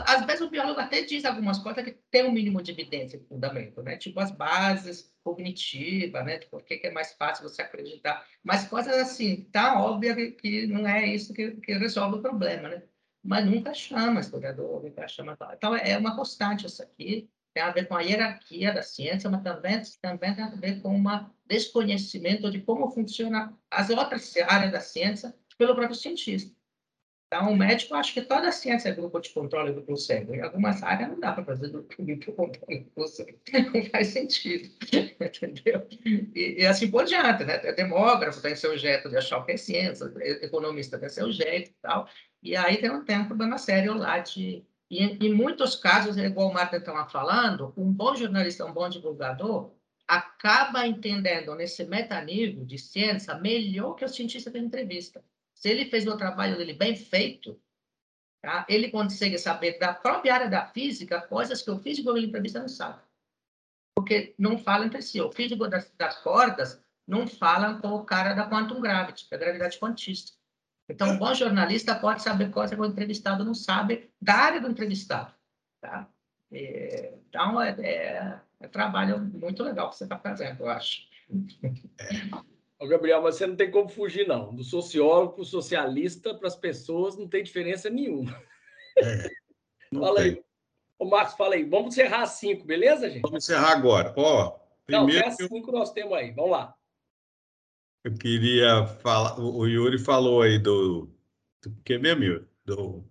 Às 0.05 0.25
vezes 0.25 0.41
o 0.41 0.49
biólogo 0.49 0.79
até 0.79 1.01
diz 1.03 1.25
algumas 1.25 1.59
coisas 1.59 1.83
que 1.83 1.91
tem 2.11 2.25
um 2.25 2.31
mínimo 2.31 2.61
de 2.61 2.71
evidência, 2.71 3.19
de 3.19 3.25
fundamento, 3.25 3.81
né? 3.81 3.97
Tipo 3.97 4.19
as 4.19 4.31
bases 4.31 5.13
cognitivas, 5.23 6.25
né? 6.25 6.37
De 6.37 6.47
por 6.47 6.63
que, 6.63 6.79
é 6.83 6.91
mais 6.91 7.13
fácil 7.13 7.47
você 7.47 7.61
acreditar. 7.61 8.25
Mas 8.43 8.67
coisas 8.67 8.95
assim, 8.97 9.43
tá 9.51 9.81
óbvia 9.81 10.31
que 10.31 10.67
não 10.67 10.87
é 10.87 11.05
isso 11.05 11.33
que, 11.33 11.51
que 11.51 11.73
resolve 11.73 12.17
o 12.17 12.21
problema, 12.21 12.69
né? 12.69 12.83
Mas 13.23 13.45
nunca 13.45 13.73
chama 13.73 14.21
historiador, 14.21 14.83
nunca 14.83 15.07
chama... 15.07 15.37
Então, 15.53 15.75
é 15.75 15.97
uma 15.97 16.15
constante 16.15 16.65
isso 16.65 16.81
aqui. 16.81 17.29
Tem 17.53 17.63
a 17.63 17.71
ver 17.71 17.87
com 17.87 17.95
a 17.95 18.01
hierarquia 18.01 18.71
da 18.71 18.83
ciência, 18.83 19.29
mas 19.29 19.41
também, 19.41 19.81
também 20.01 20.35
tem 20.35 20.43
a 20.43 20.49
ver 20.49 20.81
com 20.81 20.95
um 20.95 21.03
desconhecimento 21.45 22.49
de 22.51 22.61
como 22.61 22.91
funciona 22.91 23.57
as 23.69 23.89
outras 23.89 24.37
áreas 24.37 24.71
da 24.71 24.79
ciência 24.79 25.35
pelo 25.57 25.75
próprio 25.75 25.95
cientista. 25.95 26.55
Então, 27.27 27.51
o 27.51 27.57
médico, 27.57 27.93
acho 27.93 28.13
que 28.13 28.21
toda 28.21 28.47
a 28.47 28.51
ciência 28.53 28.87
é 28.87 28.93
grupo 28.93 29.19
de 29.19 29.29
controle 29.31 29.73
do 29.73 29.97
cérebro. 29.97 30.35
Em 30.35 30.41
algumas 30.41 30.81
áreas 30.81 31.09
não 31.09 31.19
dá 31.19 31.33
para 31.33 31.43
fazer 31.43 31.69
grupo 31.69 32.31
controle 32.31 32.89
do 32.95 33.05
cérebro. 33.05 33.41
Não 33.73 33.83
faz 33.89 34.07
sentido. 34.07 34.69
Entendeu? 35.19 35.85
E, 36.05 36.61
e, 36.61 36.65
assim 36.65 36.89
por 36.89 37.03
diante, 37.03 37.43
né? 37.43 37.57
Demógrafo 37.73 38.41
tem 38.41 38.55
seu 38.55 38.77
jeito 38.77 39.09
de 39.09 39.17
achar 39.17 39.39
o 39.39 39.45
que 39.45 39.51
é 39.51 39.57
ciência, 39.57 40.05
economista 40.41 40.97
tem 40.97 41.09
seu 41.09 41.29
jeito 41.29 41.71
e 41.71 41.75
tal. 41.81 42.07
E 42.41 42.55
aí 42.55 42.77
tem 42.77 42.89
um, 42.89 43.03
tem 43.03 43.19
um 43.19 43.27
problema 43.27 43.57
sério 43.57 43.93
lá 43.93 44.19
de... 44.19 44.65
E 44.89 45.03
em, 45.03 45.33
muitos 45.33 45.75
casos, 45.75 46.15
igual 46.15 46.49
o 46.49 46.53
Marta 46.53 46.77
estava 46.77 47.09
falando, 47.09 47.73
um 47.75 47.91
bom 47.91 48.15
jornalista, 48.15 48.65
um 48.65 48.71
bom 48.71 48.87
divulgador, 48.87 49.73
acaba 50.07 50.87
entendendo 50.87 51.53
nesse 51.55 51.83
metanível 51.83 52.63
de 52.63 52.77
ciência 52.77 53.35
melhor 53.35 53.95
que 53.95 54.05
o 54.05 54.09
cientista 54.09 54.49
da 54.49 54.59
entrevista. 54.59 55.21
Se 55.59 55.69
ele 55.69 55.85
fez 55.85 56.05
o 56.05 56.17
trabalho 56.17 56.55
dele 56.55 56.73
bem 56.73 56.95
feito, 56.95 57.59
tá? 58.41 58.65
ele 58.69 58.91
consegue 58.91 59.37
saber 59.37 59.79
da 59.79 59.93
própria 59.93 60.33
área 60.35 60.49
da 60.49 60.67
física 60.67 61.21
coisas 61.21 61.61
que 61.61 61.71
o 61.71 61.79
físico 61.79 62.13
da 62.13 62.19
entrevista 62.19 62.59
não 62.59 62.69
sabe. 62.69 63.01
Porque 63.95 64.35
não 64.37 64.59
fala 64.59 64.85
entre 64.85 65.01
si. 65.01 65.19
O 65.19 65.31
físico 65.31 65.67
das, 65.67 65.91
das 65.97 66.17
cordas 66.19 66.79
não 67.07 67.25
fala 67.25 67.81
com 67.81 67.89
o 67.89 68.05
cara 68.05 68.33
da 68.33 68.47
quantum 68.47 68.79
gravity, 68.79 69.27
da 69.29 69.37
gravidade 69.37 69.79
quantista. 69.79 70.33
Então, 70.87 71.09
um 71.09 71.17
bom 71.17 71.33
jornalista 71.33 71.95
pode 71.95 72.21
saber 72.21 72.51
coisas 72.51 72.75
que 72.75 72.81
o 72.81 72.85
entrevistado 72.85 73.43
não 73.43 73.55
sabe 73.55 74.11
da 74.21 74.35
área 74.35 74.61
do 74.61 74.69
entrevistado. 74.69 75.33
Tá? 75.81 76.07
E, 76.51 77.13
então, 77.27 77.59
é, 77.59 77.71
é, 77.79 78.39
é, 78.59 78.67
trabalho 78.67 79.19
muito 79.19 79.63
legal 79.63 79.89
que 79.89 79.95
você 79.95 80.03
está 80.03 80.19
fazendo, 80.19 80.61
eu 80.61 80.69
acho. 80.69 81.01
É. 81.99 82.47
Ô, 82.79 82.87
Gabriel, 82.87 83.21
mas 83.21 83.35
você 83.35 83.47
não 83.47 83.55
tem 83.55 83.71
como 83.71 83.89
fugir, 83.89 84.27
não. 84.27 84.53
Do 84.53 84.63
sociólogo 84.63 85.33
para 85.33 85.41
o 85.41 85.45
socialista, 85.45 86.35
para 86.35 86.47
as 86.47 86.55
pessoas, 86.55 87.17
não 87.17 87.27
tem 87.27 87.43
diferença 87.43 87.89
nenhuma. 87.89 88.39
É, 88.97 89.29
Fala 89.93 90.19
aí. 90.21 90.43
Ô, 90.99 91.05
Marcos, 91.05 91.35
fala 91.35 91.55
aí. 91.55 91.63
Vamos 91.63 91.93
encerrar 91.93 92.23
às 92.23 92.31
5, 92.31 92.65
beleza, 92.65 93.09
gente? 93.09 93.21
Vamos 93.21 93.43
encerrar 93.43 93.71
agora. 93.71 94.13
Ó, 94.15 94.59
primeiro... 94.85 95.13
Não, 95.13 95.19
até 95.19 95.27
às 95.27 95.35
5 95.49 95.71
nós 95.71 95.91
temos 95.91 96.13
aí. 96.13 96.31
Vamos 96.31 96.51
lá. 96.51 96.75
Eu 98.03 98.13
queria 98.13 98.85
falar... 98.85 99.39
O 99.39 99.65
Yuri 99.65 99.97
falou 99.97 100.41
aí 100.41 100.59
do... 100.59 101.09
do 101.63 101.71
que 101.83 101.97
mesmo, 101.97 102.23
Yuri? 102.23 102.47
Do... 102.65 103.03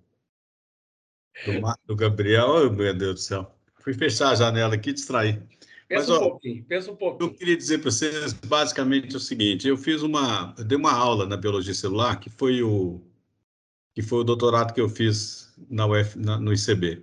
Do, 1.44 1.74
do 1.86 1.96
Gabriel. 1.96 2.48
Oh, 2.48 2.70
meu 2.70 2.94
Deus 2.94 3.14
do 3.14 3.20
céu. 3.20 3.58
Fui 3.80 3.94
fechar 3.94 4.30
a 4.30 4.34
janela 4.34 4.74
aqui 4.74 4.90
e 4.90 4.94
distrair. 4.94 5.46
Pensa 5.88 6.00
Mas, 6.00 6.10
um 6.10 6.14
ó, 6.14 6.30
pouquinho, 6.30 6.64
pensa 6.64 6.90
um 6.90 6.96
pouquinho. 6.96 7.30
Eu 7.30 7.34
queria 7.34 7.56
dizer 7.56 7.78
para 7.78 7.90
vocês 7.90 8.32
basicamente 8.32 9.16
o 9.16 9.20
seguinte: 9.20 9.68
eu 9.68 9.76
fiz 9.76 10.02
uma, 10.02 10.54
eu 10.58 10.64
dei 10.64 10.76
uma 10.76 10.92
aula 10.92 11.26
na 11.26 11.36
biologia 11.36 11.74
celular 11.74 12.18
que 12.18 12.28
foi 12.28 12.62
o 12.62 13.00
que 13.94 14.02
foi 14.02 14.18
o 14.18 14.24
doutorado 14.24 14.74
que 14.74 14.80
eu 14.80 14.88
fiz 14.88 15.54
na 15.70 15.86
UF, 15.86 16.18
na, 16.18 16.38
no 16.38 16.52
ICB. 16.52 17.02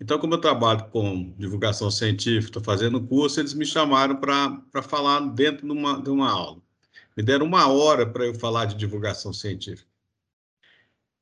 Então, 0.00 0.18
como 0.18 0.34
eu 0.34 0.40
trabalho 0.40 0.88
com 0.88 1.32
divulgação 1.38 1.90
científica, 1.90 2.46
estou 2.46 2.62
fazendo 2.62 3.00
curso, 3.00 3.38
eles 3.38 3.54
me 3.54 3.64
chamaram 3.64 4.16
para 4.16 4.82
falar 4.82 5.20
dentro 5.20 5.64
de 5.64 5.72
uma, 5.72 6.02
de 6.02 6.10
uma 6.10 6.28
aula. 6.28 6.60
Me 7.16 7.22
deram 7.22 7.46
uma 7.46 7.68
hora 7.68 8.04
para 8.04 8.26
eu 8.26 8.34
falar 8.34 8.64
de 8.64 8.74
divulgação 8.74 9.32
científica. 9.32 9.88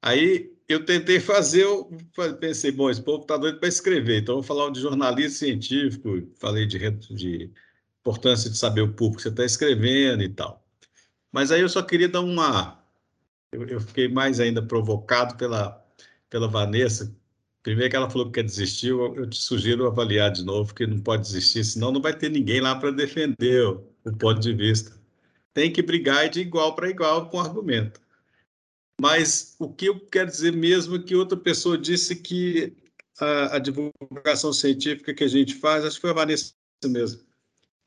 Aí 0.00 0.50
eu 0.68 0.84
tentei 0.84 1.20
fazer, 1.20 1.64
eu 1.64 1.90
pensei, 2.40 2.72
bom, 2.72 2.90
esse 2.90 3.02
povo 3.02 3.22
está 3.22 3.36
doido 3.36 3.58
para 3.58 3.68
escrever, 3.68 4.22
então 4.22 4.36
eu 4.36 4.42
vou 4.42 4.46
falar 4.46 4.70
de 4.70 4.80
jornalismo 4.80 5.38
científico, 5.38 6.28
falei 6.38 6.66
de, 6.66 6.78
de 6.90 7.50
importância 8.00 8.50
de 8.50 8.58
saber 8.58 8.82
o 8.82 8.92
público 8.92 9.16
que 9.16 9.22
você 9.22 9.28
está 9.28 9.44
escrevendo 9.44 10.22
e 10.22 10.28
tal. 10.28 10.62
Mas 11.32 11.50
aí 11.50 11.62
eu 11.62 11.68
só 11.68 11.82
queria 11.82 12.08
dar 12.08 12.20
uma. 12.20 12.84
Eu, 13.50 13.66
eu, 13.66 13.80
fiquei 13.80 14.08
mais 14.08 14.40
ainda 14.40 14.62
provocado 14.62 15.36
pela, 15.36 15.82
pela 16.28 16.48
Vanessa. 16.48 17.16
Primeiro 17.62 17.90
que 17.90 17.96
ela 17.96 18.10
falou 18.10 18.26
que 18.26 18.34
quer 18.34 18.44
desistir, 18.44 18.88
eu, 18.88 19.14
eu 19.14 19.28
te 19.28 19.36
sugiro 19.38 19.86
avaliar 19.86 20.30
de 20.32 20.44
novo, 20.44 20.74
que 20.74 20.86
não 20.86 21.00
pode 21.00 21.22
desistir, 21.22 21.64
senão 21.64 21.92
não 21.92 22.02
vai 22.02 22.16
ter 22.16 22.30
ninguém 22.30 22.60
lá 22.60 22.74
para 22.74 22.90
defender 22.90 23.64
o, 23.66 23.86
o 24.04 24.16
ponto 24.16 24.40
de 24.40 24.52
vista. 24.52 25.00
Tem 25.54 25.72
que 25.72 25.82
brigar 25.82 26.28
de 26.28 26.40
igual 26.40 26.74
para 26.74 26.90
igual 26.90 27.28
com 27.30 27.40
argumento. 27.40 28.01
Mas 29.02 29.56
o 29.58 29.68
que 29.68 29.86
eu 29.86 29.98
quero 29.98 30.30
dizer 30.30 30.52
mesmo 30.52 30.94
é 30.94 31.02
que 31.02 31.16
outra 31.16 31.36
pessoa 31.36 31.76
disse 31.76 32.14
que 32.14 32.72
a, 33.18 33.56
a 33.56 33.58
divulgação 33.58 34.52
científica 34.52 35.12
que 35.12 35.24
a 35.24 35.28
gente 35.28 35.56
faz, 35.56 35.84
acho 35.84 35.96
que 35.96 36.02
foi 36.02 36.10
a 36.10 36.14
Vanessa 36.14 36.54
mesmo. 36.84 37.20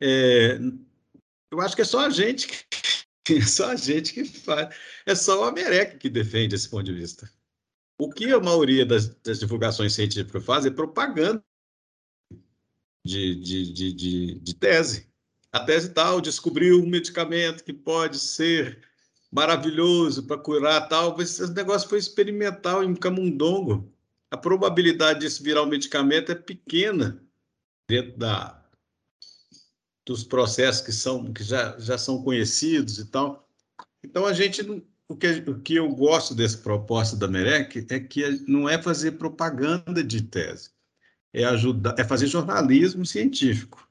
É, 0.01 0.59
eu 1.53 1.61
acho 1.61 1.73
que 1.73 1.83
é 1.83 1.85
só 1.85 2.05
a 2.05 2.09
gente 2.09 2.49
que, 3.23 3.35
é 3.35 3.41
só 3.47 3.71
a 3.71 3.77
gente 3.77 4.11
que 4.11 4.25
faz, 4.25 4.75
é 5.05 5.15
só 5.15 5.39
o 5.39 5.43
América 5.45 5.97
que 5.97 6.09
defende 6.09 6.53
esse 6.53 6.69
ponto 6.69 6.83
de 6.83 6.93
vista. 6.93 7.31
O 7.97 8.09
que 8.09 8.33
a 8.33 8.39
maioria 8.41 8.85
das, 8.85 9.07
das 9.07 9.39
divulgações 9.39 9.93
científicas 9.93 10.43
faz 10.43 10.65
é 10.65 10.69
propaganda 10.69 11.41
de, 13.05 13.35
de, 13.35 13.71
de, 13.71 13.93
de, 13.93 14.39
de 14.41 14.53
tese. 14.53 15.09
A 15.49 15.61
tese 15.61 15.93
tal 15.93 16.19
descobriu 16.19 16.83
um 16.83 16.85
medicamento 16.85 17.63
que 17.63 17.71
pode 17.71 18.19
ser 18.19 18.83
maravilhoso 19.35 20.23
para 20.23 20.37
curar 20.37 20.87
tal, 20.87 21.17
mas 21.17 21.37
esse 21.41 21.53
negócio 21.53 21.89
foi 21.89 21.99
experimental 21.99 22.81
em 22.81 22.95
camundongo. 22.95 23.91
A 24.31 24.37
probabilidade 24.37 25.19
disso 25.19 25.43
virar 25.43 25.63
um 25.63 25.67
medicamento 25.67 26.31
é 26.31 26.35
pequena 26.35 27.21
dentro 27.85 28.17
da, 28.17 28.63
dos 30.05 30.23
processos 30.23 30.85
que 30.85 30.93
são 30.93 31.33
que 31.33 31.43
já, 31.43 31.77
já 31.77 31.97
são 31.97 32.23
conhecidos 32.23 32.97
e 32.97 33.05
tal. 33.07 33.45
Então 34.01 34.25
a 34.25 34.31
gente 34.31 34.61
o 35.07 35.15
que, 35.17 35.27
o 35.47 35.59
que 35.59 35.75
eu 35.75 35.89
gosto 35.89 36.33
dessa 36.33 36.57
proposta 36.57 37.17
da 37.17 37.27
Merec 37.27 37.85
é 37.89 37.99
que 37.99 38.41
não 38.47 38.69
é 38.69 38.81
fazer 38.81 39.11
propaganda 39.13 40.01
de 40.01 40.21
tese, 40.21 40.71
é 41.33 41.43
ajudar, 41.43 41.93
é 41.99 42.05
fazer 42.05 42.27
jornalismo 42.27 43.05
científico, 43.05 43.85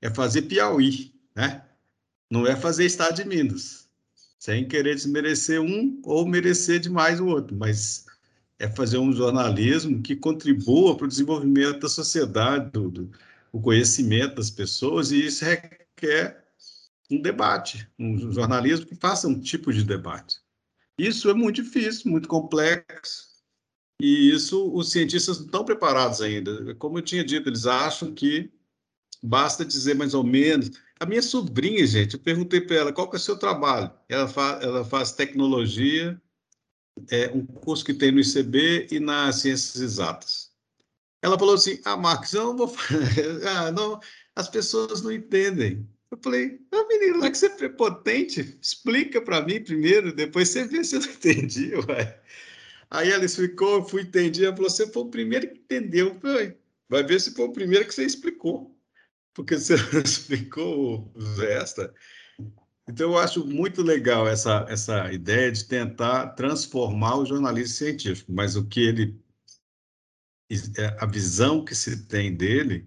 é 0.00 0.08
fazer 0.08 0.42
Piauí, 0.42 1.14
né? 1.36 1.62
Não 2.30 2.46
é 2.46 2.56
fazer 2.56 2.86
Estado 2.86 3.16
de 3.16 3.24
Minas 3.26 3.81
sem 4.42 4.66
querer 4.66 4.96
desmerecer 4.96 5.60
um 5.60 6.00
ou 6.02 6.26
merecer 6.26 6.80
demais 6.80 7.20
o 7.20 7.26
outro, 7.26 7.56
mas 7.56 8.06
é 8.58 8.68
fazer 8.68 8.98
um 8.98 9.12
jornalismo 9.12 10.02
que 10.02 10.16
contribua 10.16 10.96
para 10.96 11.04
o 11.04 11.08
desenvolvimento 11.08 11.78
da 11.78 11.88
sociedade, 11.88 12.72
do, 12.72 12.90
do 12.90 13.10
o 13.52 13.60
conhecimento 13.60 14.34
das 14.34 14.50
pessoas, 14.50 15.12
e 15.12 15.26
isso 15.26 15.44
requer 15.44 16.44
um 17.08 17.22
debate, 17.22 17.88
um 17.96 18.32
jornalismo 18.32 18.84
que 18.84 18.96
faça 18.96 19.28
um 19.28 19.38
tipo 19.38 19.72
de 19.72 19.84
debate. 19.84 20.40
Isso 20.98 21.30
é 21.30 21.34
muito 21.34 21.62
difícil, 21.62 22.10
muito 22.10 22.26
complexo, 22.26 23.28
e 24.00 24.34
isso 24.34 24.74
os 24.74 24.90
cientistas 24.90 25.38
não 25.38 25.46
estão 25.46 25.64
preparados 25.64 26.20
ainda. 26.20 26.74
Como 26.74 26.98
eu 26.98 27.02
tinha 27.02 27.24
dito, 27.24 27.48
eles 27.48 27.64
acham 27.64 28.12
que 28.12 28.50
basta 29.22 29.64
dizer 29.64 29.94
mais 29.94 30.14
ou 30.14 30.24
menos. 30.24 30.72
A 30.98 31.06
minha 31.06 31.22
sobrinha, 31.22 31.86
gente, 31.86 32.14
eu 32.14 32.20
perguntei 32.20 32.60
para 32.60 32.76
ela 32.76 32.92
qual 32.92 33.08
que 33.08 33.16
é 33.16 33.18
o 33.18 33.22
seu 33.22 33.36
trabalho. 33.36 33.90
Ela, 34.08 34.26
fa 34.26 34.58
ela 34.62 34.84
faz 34.84 35.12
tecnologia, 35.12 36.20
é 37.10 37.30
um 37.30 37.44
curso 37.46 37.84
que 37.84 37.94
tem 37.94 38.10
no 38.10 38.20
ICB 38.20 38.88
e 38.90 39.00
nas 39.00 39.36
ciências 39.36 39.80
exatas. 39.80 40.50
Ela 41.22 41.38
falou 41.38 41.54
assim: 41.54 41.80
Ah, 41.84 41.96
Marcos, 41.96 42.32
eu 42.34 42.44
não 42.44 42.56
vou. 42.56 42.74
ah, 43.48 43.70
não, 43.70 44.00
as 44.34 44.48
pessoas 44.48 45.02
não 45.02 45.12
entendem. 45.12 45.88
Eu 46.10 46.18
falei: 46.22 46.60
Ah, 46.72 46.84
menino, 46.88 47.18
lá 47.18 47.30
que 47.30 47.38
você 47.38 47.46
é 47.46 47.50
prepotente, 47.50 48.58
explica 48.60 49.20
para 49.20 49.42
mim 49.42 49.62
primeiro, 49.62 50.14
depois 50.14 50.48
você 50.48 50.64
vê 50.66 50.84
se 50.84 50.96
eu 50.96 51.00
não 51.00 51.08
entendi. 51.08 51.72
Ué. 51.88 52.20
Aí 52.90 53.10
ela 53.10 53.24
explicou, 53.24 53.76
eu 53.76 53.84
fui 53.84 54.02
entendi. 54.02 54.44
Ela 54.44 54.54
falou: 54.54 54.70
Você 54.70 54.86
foi 54.86 55.02
o 55.02 55.08
primeiro 55.08 55.48
que 55.48 55.58
entendeu. 55.58 56.08
Eu 56.08 56.20
falei, 56.20 56.56
Vai 56.88 57.02
ver 57.02 57.20
se 57.20 57.34
foi 57.34 57.46
o 57.46 57.52
primeiro 57.52 57.86
que 57.86 57.94
você 57.94 58.04
explicou 58.04 58.76
porque 59.34 59.58
você 59.58 59.74
explicou 60.04 61.10
o 61.14 61.20
Zesta. 61.20 61.92
Então, 62.88 63.12
eu 63.12 63.18
acho 63.18 63.46
muito 63.46 63.82
legal 63.82 64.26
essa, 64.26 64.66
essa 64.68 65.12
ideia 65.12 65.50
de 65.50 65.64
tentar 65.64 66.28
transformar 66.30 67.16
o 67.16 67.26
jornalismo 67.26 67.74
científico, 67.74 68.32
mas 68.32 68.56
o 68.56 68.66
que 68.66 68.80
ele. 68.80 69.22
É, 70.76 70.96
a 71.00 71.06
visão 71.06 71.64
que 71.64 71.74
se 71.74 72.04
tem 72.06 72.34
dele 72.34 72.86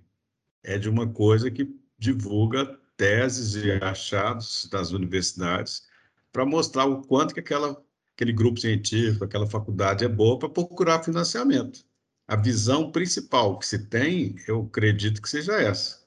é 0.64 0.78
de 0.78 0.88
uma 0.88 1.08
coisa 1.12 1.50
que 1.50 1.68
divulga 1.98 2.80
teses 2.96 3.56
e 3.56 3.72
achados 3.72 4.68
das 4.72 4.92
universidades 4.92 5.88
para 6.32 6.46
mostrar 6.46 6.86
o 6.86 7.02
quanto 7.02 7.34
que 7.34 7.40
aquela, 7.40 7.84
aquele 8.14 8.34
grupo 8.34 8.60
científico, 8.60 9.26
aquela 9.26 9.48
faculdade 9.48 10.06
é 10.06 10.08
boa 10.08 10.38
para 10.38 10.50
procurar 10.50 11.04
financiamento. 11.04 11.84
A 12.28 12.36
visão 12.36 12.92
principal 12.92 13.58
que 13.58 13.66
se 13.66 13.88
tem, 13.88 14.36
eu 14.48 14.62
acredito 14.62 15.22
que 15.22 15.30
seja 15.30 15.54
essa 15.60 16.05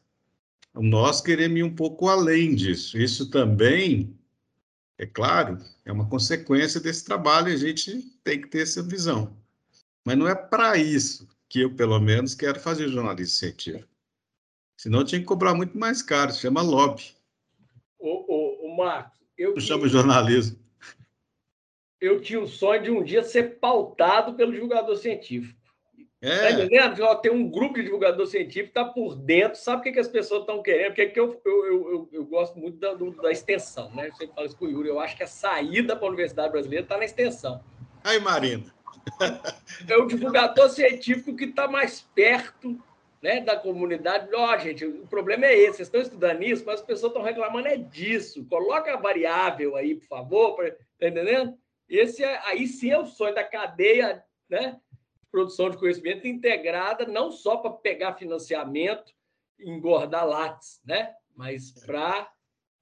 nós 0.81 1.21
queremos 1.21 1.59
ir 1.59 1.63
um 1.63 1.75
pouco 1.75 2.09
além 2.09 2.55
disso. 2.55 2.99
Isso 2.99 3.31
também, 3.31 4.17
é 4.97 5.07
claro, 5.07 5.59
é 5.85 5.93
uma 5.93 6.09
consequência 6.09 6.81
desse 6.81 7.05
trabalho 7.05 7.49
e 7.49 7.55
a 7.55 7.57
gente 7.57 8.01
tem 8.23 8.41
que 8.41 8.49
ter 8.49 8.63
essa 8.63 8.83
visão. 8.83 9.37
Mas 10.05 10.17
não 10.17 10.29
é 10.29 10.35
para 10.35 10.77
isso 10.77 11.29
que 11.49 11.61
eu, 11.61 11.75
pelo 11.75 11.99
menos, 11.99 12.35
quero 12.35 12.61
fazer 12.61 12.89
jornalismo 12.89 13.35
científico. 13.35 13.89
Senão 14.77 15.01
eu 15.01 15.05
tinha 15.05 15.21
que 15.21 15.27
cobrar 15.27 15.55
muito 15.55 15.77
mais 15.77 16.03
caro, 16.03 16.33
se 16.33 16.41
chama 16.41 16.63
lobby. 16.63 17.03
O, 17.99 18.09
o, 18.09 18.67
o 18.67 18.77
Marcos, 18.77 19.19
eu. 19.37 19.53
Não 19.53 19.61
chama 19.61 19.89
jornalismo. 19.89 20.59
Eu 22.01 22.21
tinha 22.21 22.41
o 22.41 22.47
sonho 22.47 22.83
de 22.83 22.91
um 22.91 23.03
dia 23.03 23.25
ser 23.25 23.59
pautado 23.59 24.35
pelo 24.35 24.53
divulgador 24.53 24.97
científico. 24.97 25.58
É. 26.21 26.39
Tá 26.39 26.51
entendendo? 26.51 27.21
Tem 27.21 27.31
um 27.31 27.49
grupo 27.49 27.77
de 27.77 27.85
divulgador 27.85 28.27
científico, 28.27 28.69
está 28.69 28.85
por 28.85 29.15
dentro, 29.15 29.59
sabe 29.59 29.81
o 29.81 29.83
que, 29.85 29.93
que 29.93 30.01
as 30.01 30.09
pessoas 30.09 30.41
estão 30.41 30.63
querendo, 30.63 30.89
porque 30.89 31.07
que 31.07 31.21
eu, 31.21 31.41
eu, 31.45 31.65
eu, 31.65 32.09
eu, 32.13 32.25
gosto 32.25 32.59
muito 32.59 32.77
da, 32.79 32.93
do, 32.93 33.13
da 33.13 33.31
extensão, 33.31 33.95
né? 33.95 34.09
Eu 34.09 34.15
sempre 34.15 34.35
falo 34.35 34.47
isso 34.47 34.57
com 34.57 34.65
o 34.65 34.71
Yuri, 34.71 34.89
eu 34.89 34.99
acho 34.99 35.17
que 35.17 35.23
a 35.23 35.29
saída 35.29 35.95
para 35.95 36.07
a 36.07 36.09
Universidade 36.09 36.51
Brasileira 36.51 36.85
está 36.85 36.97
na 36.97 37.05
extensão. 37.05 37.63
Aí, 38.03 38.19
Marina. 38.19 38.65
É 39.89 39.97
o 39.97 40.07
divulgador 40.07 40.69
científico 40.69 41.35
que 41.35 41.45
está 41.45 41.69
mais 41.69 42.03
perto 42.15 42.79
né, 43.23 43.41
da 43.41 43.57
comunidade. 43.57 44.29
Ó, 44.35 44.55
oh, 44.55 44.59
gente, 44.59 44.85
o 44.85 45.07
problema 45.07 45.47
é 45.47 45.57
esse, 45.57 45.77
vocês 45.77 45.89
estão 45.89 46.01
estudando 46.01 46.43
isso, 46.43 46.65
mas 46.67 46.81
as 46.81 46.87
pessoas 46.87 47.11
estão 47.11 47.23
reclamando 47.23 47.69
é 47.69 47.77
disso. 47.77 48.45
Coloca 48.47 48.93
a 48.93 48.97
variável 48.97 49.77
aí, 49.77 49.95
por 49.95 50.07
favor, 50.07 50.57
pra, 50.57 50.71
tá 50.71 51.09
entendendo? 51.09 51.57
Esse 51.89 52.23
é, 52.23 52.41
aí 52.45 52.67
sim 52.67 52.91
é 52.91 52.99
o 52.99 53.07
sonho 53.07 53.35
da 53.35 53.45
cadeia, 53.45 54.23
né? 54.49 54.79
Produção 55.31 55.71
de 55.71 55.77
conhecimento 55.77 56.27
integrada, 56.27 57.07
não 57.07 57.31
só 57.31 57.57
para 57.59 57.71
pegar 57.71 58.15
financiamento, 58.15 59.13
engordar 59.59 60.27
látis, 60.27 60.81
né? 60.85 61.15
mas 61.35 61.73
para 61.85 62.31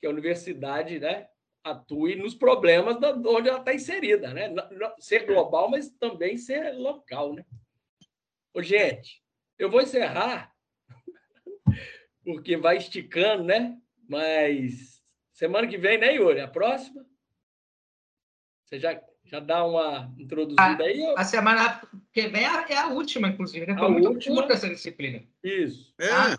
que 0.00 0.06
a 0.06 0.10
universidade 0.10 0.98
né, 0.98 1.28
atue 1.62 2.16
nos 2.16 2.34
problemas 2.34 3.00
da, 3.00 3.12
onde 3.12 3.48
ela 3.48 3.58
está 3.58 3.74
inserida. 3.74 4.32
Né? 4.32 4.54
Ser 4.98 5.26
global, 5.26 5.70
mas 5.70 5.90
também 5.90 6.36
ser 6.36 6.72
local. 6.72 7.34
Né? 7.34 7.44
Ô, 8.54 8.62
gente, 8.62 9.22
eu 9.58 9.70
vou 9.70 9.80
encerrar, 9.80 10.54
porque 12.24 12.56
vai 12.56 12.76
esticando, 12.76 13.44
né? 13.44 13.78
Mas 14.08 15.02
semana 15.32 15.66
que 15.66 15.76
vem, 15.76 15.98
né, 15.98 16.14
Yuri? 16.14 16.40
A 16.40 16.48
próxima? 16.48 17.04
Você 18.64 18.78
já 18.78 19.00
Já 19.26 19.40
dá 19.40 19.64
uma 19.64 20.12
introduzida 20.18 20.62
a, 20.62 20.76
aí. 20.76 21.14
A 21.16 21.24
semana 21.24 21.82
que 22.12 22.28
vem 22.28 22.44
é, 22.44 22.76
a 22.76 22.88
última, 22.88 23.28
inclusive. 23.28 23.66
Né? 23.66 23.76
Foi 23.76 23.86
a 23.86 23.90
muito 23.90 24.08
última. 24.08 24.36
curta 24.36 24.54
essa 24.54 24.68
disciplina. 24.68 25.22
Isso. 25.42 25.92
É. 25.98 26.08
Tá? 26.08 26.38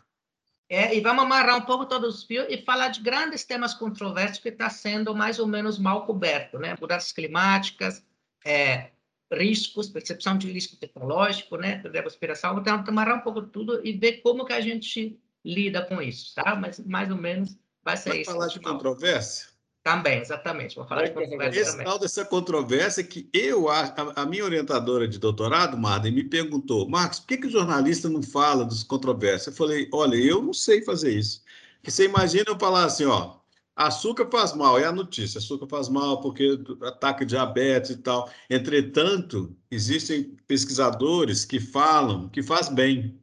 É, 0.69 0.95
e 0.95 0.99
vamos 0.99 1.24
amarrar 1.24 1.57
um 1.57 1.61
pouco 1.61 1.85
todos 1.85 2.16
os 2.16 2.24
fios 2.24 2.45
e 2.49 2.57
falar 2.57 2.90
de 2.90 3.01
grandes 3.01 3.45
temas 3.45 3.74
controversos 3.74 4.40
que 4.40 4.49
está 4.49 4.69
sendo 4.69 5.16
mais 5.16 5.40
ou 5.40 5.48
menos 5.48 5.80
mal 5.80 6.06
coberto, 6.06 6.59
né? 6.59 6.75
Mudanças 6.80 7.14
climáticas, 7.14 8.06
é, 8.45 8.91
riscos, 9.32 9.90
percepção 9.90 10.38
de 10.38 10.51
risco 10.51 10.75
tecnológico, 10.75 11.56
né? 11.56 11.82
Respiração, 12.03 12.59
então 12.59 12.83
amarrar 12.85 13.17
um 13.17 13.22
pouco 13.22 13.43
tudo 13.43 13.85
e 13.85 13.93
ver 13.93 14.22
como 14.22 14.45
que 14.45 14.51
a 14.51 14.59
gente 14.59 15.17
lida 15.43 15.85
com 15.85 16.01
isso, 16.01 16.35
tá? 16.35 16.53
Mas 16.56 16.80
mais 16.80 17.09
ou 17.09 17.17
menos 17.17 17.57
vai 17.82 17.95
ser 17.95 18.09
Vai 18.09 18.22
isso. 18.22 18.32
falar 18.32 18.48
de 18.48 18.59
controvérsia? 18.59 19.48
Também, 19.88 20.19
exatamente. 20.19 20.75
Vou 20.75 20.85
falar 20.85 21.06
de 21.06 21.11
controvérsia 21.11 21.61
Esse 21.61 21.72
também. 21.72 21.85
tal 21.85 21.98
dessa 21.98 22.25
controvérsia 22.25 23.03
que 23.06 23.30
eu 23.32 23.69
a, 23.69 23.93
a 24.17 24.25
minha 24.25 24.43
orientadora 24.43 25.07
de 25.07 25.17
doutorado, 25.17 25.77
Marden, 25.77 26.11
me 26.11 26.25
perguntou, 26.25 26.90
Marcos, 26.90 27.22
por 27.22 27.27
que, 27.27 27.38
que 27.38 27.48
o 27.48 27.49
jornalista 27.49 28.09
não 28.09 28.22
fala 28.22 28.66
dos 28.66 28.83
controvérsias? 28.83 29.48
Eu 29.48 29.53
falei, 29.53 29.88
olha, 29.93 30.17
eu 30.17 30.41
não 30.43 30.51
sei 30.51 30.82
fazer 30.82 31.14
isso. 31.14 31.41
Porque 31.77 31.90
você 31.90 32.03
imagina 32.03 32.43
eu 32.48 32.59
falar 32.59 32.83
assim, 32.83 33.06
ó, 33.06 33.38
açúcar 33.77 34.27
faz 34.30 34.53
mal, 34.53 34.77
é 34.77 34.83
a 34.83 34.91
notícia, 34.91 35.38
açúcar 35.38 35.67
faz 35.67 35.88
mal 35.88 36.19
porque 36.19 36.59
ataca 36.83 37.25
diabetes 37.25 37.91
e 37.91 37.98
tal. 37.99 38.30
Entretanto, 38.49 39.56
existem 39.72 40.35
pesquisadores 40.45 41.45
que 41.45 41.61
falam 41.61 42.27
que 42.27 42.43
faz 42.43 42.67
bem. 42.67 43.17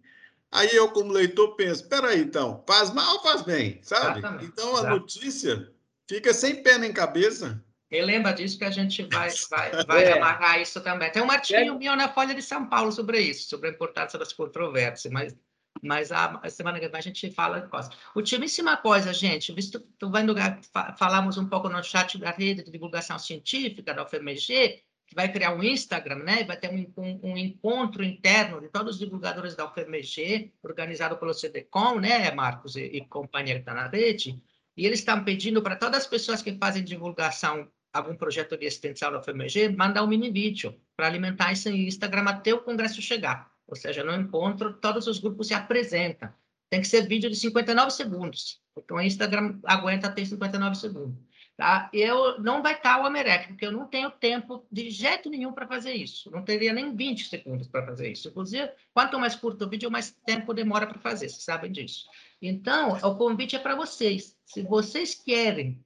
Aí 0.50 0.74
eu, 0.74 0.88
como 0.92 1.12
leitor, 1.12 1.56
penso, 1.56 1.86
peraí, 1.86 2.20
então, 2.20 2.64
faz 2.66 2.90
mal 2.94 3.16
ou 3.16 3.22
faz 3.22 3.42
bem, 3.42 3.80
sabe? 3.82 4.20
Exatamente. 4.20 4.46
Então, 4.46 4.76
a 4.76 4.78
Exato. 4.78 4.94
notícia 4.98 5.73
fica 6.08 6.32
sem 6.32 6.62
pé 6.62 6.78
nem 6.78 6.92
cabeça. 6.92 7.62
E 7.90 8.00
lembra 8.02 8.32
disso 8.32 8.58
que 8.58 8.64
a 8.64 8.70
gente 8.70 9.02
vai, 9.04 9.28
vai, 9.50 9.84
vai 9.84 10.04
É. 10.04 10.12
amarrar 10.12 10.60
isso 10.60 10.80
também. 10.80 11.10
Tem 11.12 11.22
um 11.22 11.30
artigo 11.30 11.78
meu 11.78 11.94
na 11.94 12.08
Folha 12.12 12.34
de 12.34 12.42
São 12.42 12.66
Paulo 12.68 12.90
sobre 12.90 13.20
isso, 13.20 13.48
sobre 13.48 13.68
a 13.68 13.72
importância 13.72 14.18
das 14.18 14.32
controvérsias, 14.32 15.12
mas, 15.12 15.36
mas 15.80 16.10
a, 16.10 16.40
a 16.42 16.50
semana 16.50 16.80
que 16.80 16.88
vem 16.88 16.98
a 16.98 17.02
gente 17.02 17.30
fala 17.30 17.60
de 17.60 17.68
coisa. 17.68 17.90
Ultimíssima 18.16 18.76
coisa, 18.76 19.12
gente, 19.12 19.52
visto 19.52 19.78
que 19.78 19.86
tu 19.98 20.10
vai 20.10 20.22
no 20.22 20.28
lugar, 20.28 20.58
fa- 20.72 20.94
falamos 20.98 21.38
um 21.38 21.46
pouco 21.48 21.68
no 21.68 21.82
chat 21.84 22.18
da 22.18 22.30
rede 22.32 22.64
de 22.64 22.70
divulgação 22.72 23.16
científica 23.18 23.94
da 23.94 24.02
UFMG, 24.02 24.82
que 25.06 25.14
vai 25.14 25.30
criar 25.30 25.54
um 25.54 25.62
Instagram, 25.62 26.24
né? 26.24 26.40
e 26.40 26.44
Vai 26.44 26.56
ter 26.56 26.70
um, 26.70 26.92
um, 26.96 27.20
um 27.32 27.36
encontro 27.36 28.02
interno 28.02 28.60
de 28.60 28.68
todos 28.70 28.94
os 28.94 28.98
divulgadores 28.98 29.54
da 29.54 29.66
UFMG, 29.66 30.52
organizado 30.64 31.16
pelo 31.16 31.32
CDCOM, 31.34 32.00
né, 32.00 32.28
Marcos 32.32 32.74
e, 32.74 32.82
e 32.86 33.04
companhia 33.06 33.54
que 33.54 33.60
está 33.60 33.74
na 33.74 33.86
rede, 33.86 34.42
e 34.76 34.86
eles 34.86 35.00
estão 35.00 35.22
pedindo 35.22 35.62
para 35.62 35.76
todas 35.76 36.00
as 36.00 36.06
pessoas 36.06 36.42
que 36.42 36.56
fazem 36.56 36.84
divulgação 36.84 37.68
algum 37.92 38.16
projeto 38.16 38.56
de 38.56 38.66
extensão 38.66 39.12
da 39.12 39.20
UFMG, 39.20 39.68
mandar 39.68 40.02
um 40.02 40.08
mini 40.08 40.28
vídeo 40.28 40.74
para 40.96 41.06
alimentar 41.06 41.52
esse 41.52 41.70
Instagram 41.70 42.24
até 42.24 42.52
o 42.52 42.58
congresso 42.58 43.00
chegar. 43.00 43.48
Ou 43.68 43.76
seja, 43.76 44.02
no 44.02 44.12
encontro, 44.12 44.74
todos 44.74 45.06
os 45.06 45.20
grupos 45.20 45.46
se 45.46 45.54
apresentam. 45.54 46.28
Tem 46.68 46.80
que 46.80 46.88
ser 46.88 47.06
vídeo 47.06 47.30
de 47.30 47.36
59 47.36 47.92
segundos, 47.92 48.60
porque 48.74 48.92
o 48.92 49.00
Instagram 49.00 49.60
aguenta 49.64 50.08
até 50.08 50.24
59 50.24 50.74
segundos. 50.74 51.16
Tá? 51.56 51.88
Eu 51.92 52.40
não 52.40 52.60
vai 52.60 52.74
estar 52.74 53.00
o 53.00 53.06
Amerec, 53.06 53.46
porque 53.46 53.64
eu 53.64 53.70
não 53.70 53.86
tenho 53.86 54.10
tempo 54.10 54.66
de 54.72 54.90
jeito 54.90 55.30
nenhum 55.30 55.52
para 55.52 55.68
fazer 55.68 55.92
isso. 55.92 56.28
Não 56.32 56.42
teria 56.42 56.72
nem 56.72 56.96
20 56.96 57.28
segundos 57.28 57.68
para 57.68 57.86
fazer 57.86 58.10
isso. 58.10 58.28
Inclusive, 58.28 58.72
quanto 58.92 59.20
mais 59.20 59.36
curto 59.36 59.64
o 59.64 59.68
vídeo, 59.68 59.88
mais 59.88 60.10
tempo 60.26 60.52
demora 60.52 60.84
para 60.84 60.98
fazer, 60.98 61.28
vocês 61.28 61.44
sabem 61.44 61.70
disso. 61.70 62.06
Então, 62.40 62.92
o 62.92 63.16
convite 63.16 63.56
é 63.56 63.58
para 63.58 63.76
vocês. 63.76 64.36
Se 64.44 64.62
vocês 64.62 65.14
querem, 65.14 65.84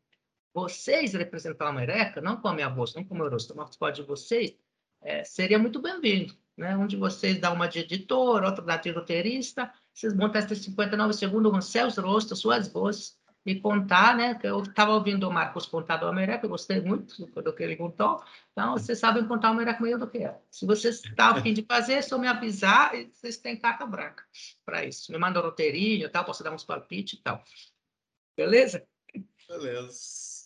vocês 0.53 1.13
representar 1.13 1.67
a 1.67 1.69
Amereca, 1.69 2.21
não 2.21 2.41
com 2.41 2.49
a 2.49 2.55
minha 2.55 2.69
voz, 2.69 2.95
não 2.95 3.05
com 3.05 3.15
o 3.15 3.19
meu 3.19 3.31
rosto, 3.31 3.55
mas 3.57 3.77
pode 3.77 4.03
vocês, 4.03 4.57
é, 5.03 5.23
seria 5.25 5.59
muito 5.59 5.81
bem-vindo. 5.81 6.35
Né? 6.57 6.77
Um 6.77 6.87
de 6.87 6.97
vocês 6.97 7.41
dá 7.41 7.53
uma 7.53 7.69
de 7.69 7.81
editor, 7.81 8.43
outro 8.43 8.65
dá 8.65 8.77
de 8.77 8.91
roteirista, 8.91 9.73
vocês 9.95 10.13
ter 10.33 10.39
esses 10.39 10.65
59 10.65 11.13
segundos 11.13 11.53
com 11.53 11.61
seus 11.61 11.97
rostos, 11.97 12.41
suas 12.41 12.69
vozes, 12.69 13.17
e 13.45 13.61
contar, 13.61 14.17
né? 14.17 14.35
Que 14.35 14.47
eu 14.47 14.63
estava 14.63 14.93
ouvindo 14.93 15.29
o 15.29 15.33
Marcos 15.33 15.67
contar 15.67 15.97
do 15.97 16.07
Amereca, 16.07 16.45
eu 16.45 16.51
gostei 16.51 16.81
muito 16.81 17.27
do, 17.27 17.53
que 17.55 17.63
ele 17.63 17.77
contou. 17.77 18.23
Então, 18.53 18.73
vocês 18.73 18.99
sabem 18.99 19.27
contar 19.27 19.49
o 19.49 19.53
Amereca 19.53 19.83
melhor 19.83 19.99
do 19.99 20.09
que 20.09 20.19
eu. 20.19 20.35
Se 20.51 20.67
vocês 20.67 21.03
estão 21.03 21.29
a 21.29 21.41
fim 21.41 21.53
de 21.55 21.63
fazer, 21.63 21.95
é 21.95 22.03
só 22.03 22.19
me 22.19 22.27
avisar 22.27 22.95
e 22.95 23.07
vocês 23.07 23.39
têm 23.39 23.59
carta 23.59 23.87
branca 23.87 24.25
para 24.65 24.85
isso. 24.85 25.11
Me 25.11 25.19
manda 25.19 25.41
um 25.41 25.43
roteirinho 25.43 26.07
e 26.07 26.09
tal, 26.09 26.25
posso 26.25 26.45
dar 26.45 26.53
uns 26.53 26.65
palpites 26.65 27.19
e 27.19 27.23
tal. 27.23 27.43
Beleza? 28.37 28.87
Beleza. 29.49 30.39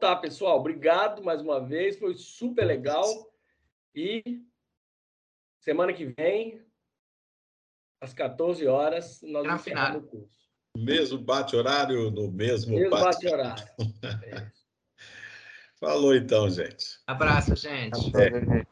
Tá, 0.00 0.16
pessoal, 0.16 0.58
obrigado 0.58 1.22
mais 1.22 1.40
uma 1.40 1.60
vez, 1.60 1.98
foi 1.98 2.14
super 2.14 2.64
legal. 2.64 3.04
E 3.94 4.42
semana 5.60 5.92
que 5.92 6.06
vem, 6.06 6.64
às 8.00 8.12
14 8.12 8.66
horas, 8.66 9.20
nós 9.22 9.46
Tá 9.46 9.54
encerramos 9.54 10.04
o 10.04 10.06
curso. 10.06 10.41
Mesmo 10.76 11.18
bate-horário, 11.18 12.10
no 12.10 12.30
mesmo, 12.30 12.74
Mesmo 12.74 12.90
bate. 12.90 13.04
bate-horário. 13.04 13.64
Falou 15.78 16.14
então, 16.14 16.48
gente. 16.48 17.00
Abraço, 17.06 17.56
gente. 17.56 18.10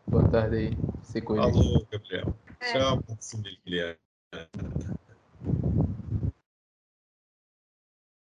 Boa 0.07 0.29
tarde 0.31 0.57
aí. 0.57 0.71
Se 1.03 1.21
cuidem. 1.21 1.53
Falou, 1.53 1.87
Gabriel. 1.91 2.39
Tchau, 2.61 3.05
Maximiliano. 3.09 3.99